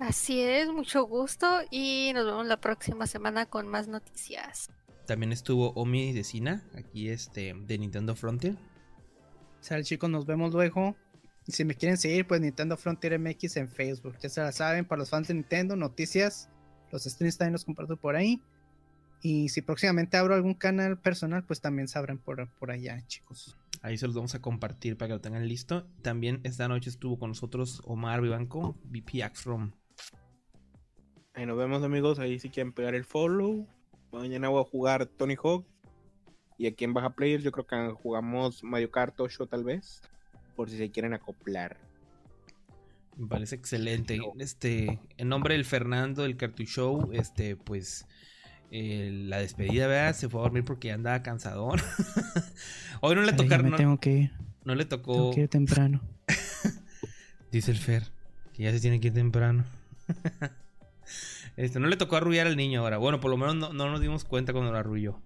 Así 0.00 0.40
es, 0.40 0.68
mucho 0.72 1.04
gusto 1.06 1.46
y 1.70 2.10
nos 2.14 2.26
vemos 2.26 2.46
la 2.46 2.60
próxima 2.60 3.06
semana 3.06 3.46
con 3.46 3.68
más 3.68 3.86
noticias. 3.88 4.68
También 5.06 5.32
estuvo 5.32 5.70
Omi 5.74 6.12
de 6.12 6.24
Sina, 6.24 6.64
aquí 6.76 7.08
este, 7.10 7.54
de 7.54 7.78
Nintendo 7.78 8.16
Frontier. 8.16 8.56
Sale 9.60 9.84
chicos, 9.84 10.10
nos 10.10 10.26
vemos 10.26 10.52
luego. 10.52 10.96
Y 11.46 11.52
si 11.52 11.64
me 11.64 11.74
quieren 11.74 11.96
seguir, 11.98 12.26
pues 12.26 12.40
Nintendo 12.40 12.76
Frontier 12.76 13.18
MX 13.18 13.56
en 13.58 13.68
Facebook. 13.68 14.16
Ya 14.20 14.28
se 14.30 14.40
la 14.40 14.50
saben, 14.50 14.84
para 14.86 14.98
los 15.00 15.10
fans 15.10 15.28
de 15.28 15.34
Nintendo, 15.34 15.76
noticias. 15.76 16.48
Los 16.90 17.04
streams 17.04 17.36
también 17.38 17.52
los 17.52 17.64
comparto 17.64 17.96
por 17.96 18.16
ahí. 18.16 18.42
Y 19.26 19.48
si 19.48 19.62
próximamente 19.62 20.18
abro 20.18 20.34
algún 20.34 20.52
canal 20.52 20.98
personal, 20.98 21.44
pues 21.46 21.62
también 21.62 21.88
sabrán 21.88 22.18
por, 22.18 22.46
por 22.58 22.70
allá, 22.70 23.02
chicos. 23.06 23.56
Ahí 23.80 23.96
se 23.96 24.06
los 24.06 24.14
vamos 24.14 24.34
a 24.34 24.42
compartir 24.42 24.98
para 24.98 25.08
que 25.08 25.12
lo 25.14 25.20
tengan 25.22 25.48
listo. 25.48 25.86
También 26.02 26.42
esta 26.44 26.68
noche 26.68 26.90
estuvo 26.90 27.18
con 27.18 27.30
nosotros 27.30 27.80
Omar 27.86 28.20
Vivanco, 28.20 28.76
VP 28.84 29.22
Axrom. 29.22 29.72
Ahí 31.32 31.46
nos 31.46 31.56
vemos 31.56 31.82
amigos, 31.82 32.18
ahí 32.18 32.38
si 32.38 32.50
quieren 32.50 32.74
pegar 32.74 32.94
el 32.94 33.06
follow. 33.06 33.66
Mañana 34.12 34.50
voy 34.50 34.60
a 34.60 34.68
jugar 34.68 35.06
Tony 35.06 35.36
Hawk. 35.42 35.64
Y 36.58 36.66
aquí 36.66 36.84
en 36.84 36.92
Baja 36.92 37.14
Players 37.14 37.42
yo 37.42 37.50
creo 37.50 37.66
que 37.66 37.94
jugamos 37.94 38.62
Mario 38.62 38.90
Kart 38.90 39.18
8 39.18 39.46
tal 39.46 39.64
vez. 39.64 40.02
Por 40.54 40.68
si 40.68 40.76
se 40.76 40.90
quieren 40.90 41.14
acoplar. 41.14 41.78
Me 43.16 43.26
parece 43.26 43.54
excelente. 43.54 44.20
Este, 44.38 45.00
en 45.16 45.28
nombre 45.30 45.54
del 45.54 45.64
Fernando 45.64 46.24
del 46.24 46.36
Cartucho, 46.36 47.10
este, 47.12 47.56
pues 47.56 48.06
eh, 48.70 49.10
la 49.12 49.38
despedida, 49.38 49.86
¿verdad? 49.86 50.14
Se 50.14 50.28
fue 50.28 50.40
a 50.40 50.44
dormir 50.44 50.64
porque 50.64 50.88
ya 50.88 50.94
andaba 50.94 51.22
cansador. 51.22 51.80
Hoy 53.00 53.14
no 53.14 53.22
le 53.22 53.32
tocaron. 53.32 53.70
No, 53.70 53.76
tengo 53.76 53.98
que 53.98 54.12
ir. 54.12 54.30
no 54.64 54.74
le 54.74 54.84
Tengo 54.84 55.02
tocó. 55.02 55.30
que 55.32 55.42
ir 55.42 55.48
temprano. 55.48 56.00
Dice 57.52 57.70
el 57.70 57.78
Fer, 57.78 58.04
que 58.52 58.64
ya 58.64 58.72
se 58.72 58.80
tiene 58.80 59.00
que 59.00 59.08
ir 59.08 59.14
temprano. 59.14 59.64
este, 61.56 61.78
no 61.78 61.86
le 61.88 61.96
tocó 61.96 62.16
arrullar 62.16 62.46
al 62.46 62.56
niño 62.56 62.80
ahora. 62.80 62.98
Bueno, 62.98 63.20
por 63.20 63.30
lo 63.30 63.36
menos 63.36 63.54
no, 63.56 63.72
no 63.72 63.90
nos 63.90 64.00
dimos 64.00 64.24
cuenta 64.24 64.52
cuando 64.52 64.72
lo 64.72 64.78
arrulló. 64.78 65.20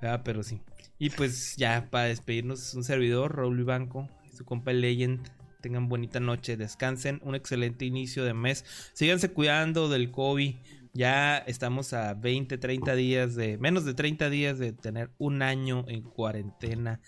¿verdad? 0.00 0.22
Pero 0.24 0.42
sí. 0.42 0.60
Y 0.98 1.10
pues 1.10 1.56
ya 1.56 1.88
para 1.90 2.04
despedirnos, 2.04 2.74
un 2.74 2.84
servidor, 2.84 3.36
Raúl 3.36 3.56
Vivanco, 3.56 4.08
y 4.30 4.36
su 4.36 4.44
compa 4.44 4.70
el 4.70 4.80
Legend. 4.80 5.26
Tengan 5.60 5.88
bonita 5.88 6.20
noche, 6.20 6.58
descansen, 6.58 7.20
un 7.24 7.34
excelente 7.34 7.86
inicio 7.86 8.22
de 8.24 8.34
mes. 8.34 8.66
Síganse 8.92 9.30
cuidando 9.30 9.88
del 9.88 10.10
COVID. 10.10 10.56
Ya 10.94 11.38
estamos 11.38 11.92
a 11.92 12.14
20, 12.14 12.56
30 12.56 12.94
días 12.94 13.34
de, 13.34 13.58
menos 13.58 13.84
de 13.84 13.94
30 13.94 14.30
días 14.30 14.60
de 14.60 14.72
tener 14.72 15.10
un 15.18 15.42
año 15.42 15.84
en 15.88 16.02
cuarentena. 16.02 17.00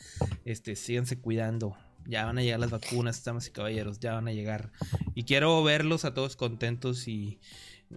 Este, 0.45 0.75
síganse 0.75 1.21
cuidando. 1.21 1.77
Ya 2.05 2.25
van 2.25 2.39
a 2.39 2.43
llegar 2.43 2.59
las 2.59 2.71
vacunas, 2.71 3.23
damas 3.23 3.47
y 3.47 3.53
caballeros, 3.53 4.01
ya 4.01 4.15
van 4.15 4.27
a 4.27 4.33
llegar. 4.33 4.73
Y 5.15 5.23
quiero 5.23 5.63
verlos 5.63 6.05
a 6.05 6.15
todos 6.15 6.35
contentos 6.35 7.07
y, 7.07 7.39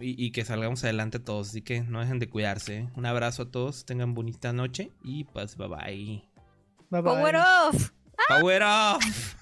y, 0.00 0.24
y 0.24 0.30
que 0.30 0.44
salgamos 0.44 0.84
adelante 0.84 1.18
todos. 1.18 1.48
Así 1.48 1.62
que 1.62 1.80
no 1.82 2.00
dejen 2.00 2.20
de 2.20 2.28
cuidarse. 2.28 2.78
¿eh? 2.78 2.88
Un 2.94 3.06
abrazo 3.06 3.42
a 3.42 3.50
todos, 3.50 3.84
tengan 3.84 4.14
bonita 4.14 4.52
noche 4.52 4.92
y 5.02 5.24
pues 5.24 5.56
bye 5.56 5.66
bye. 5.66 6.24
Bye 6.90 7.02
bye. 7.02 7.02
Power 7.02 7.36
off. 7.36 7.90
Power 8.28 8.62
off. 8.62 9.34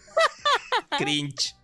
Cringe. 0.98 1.54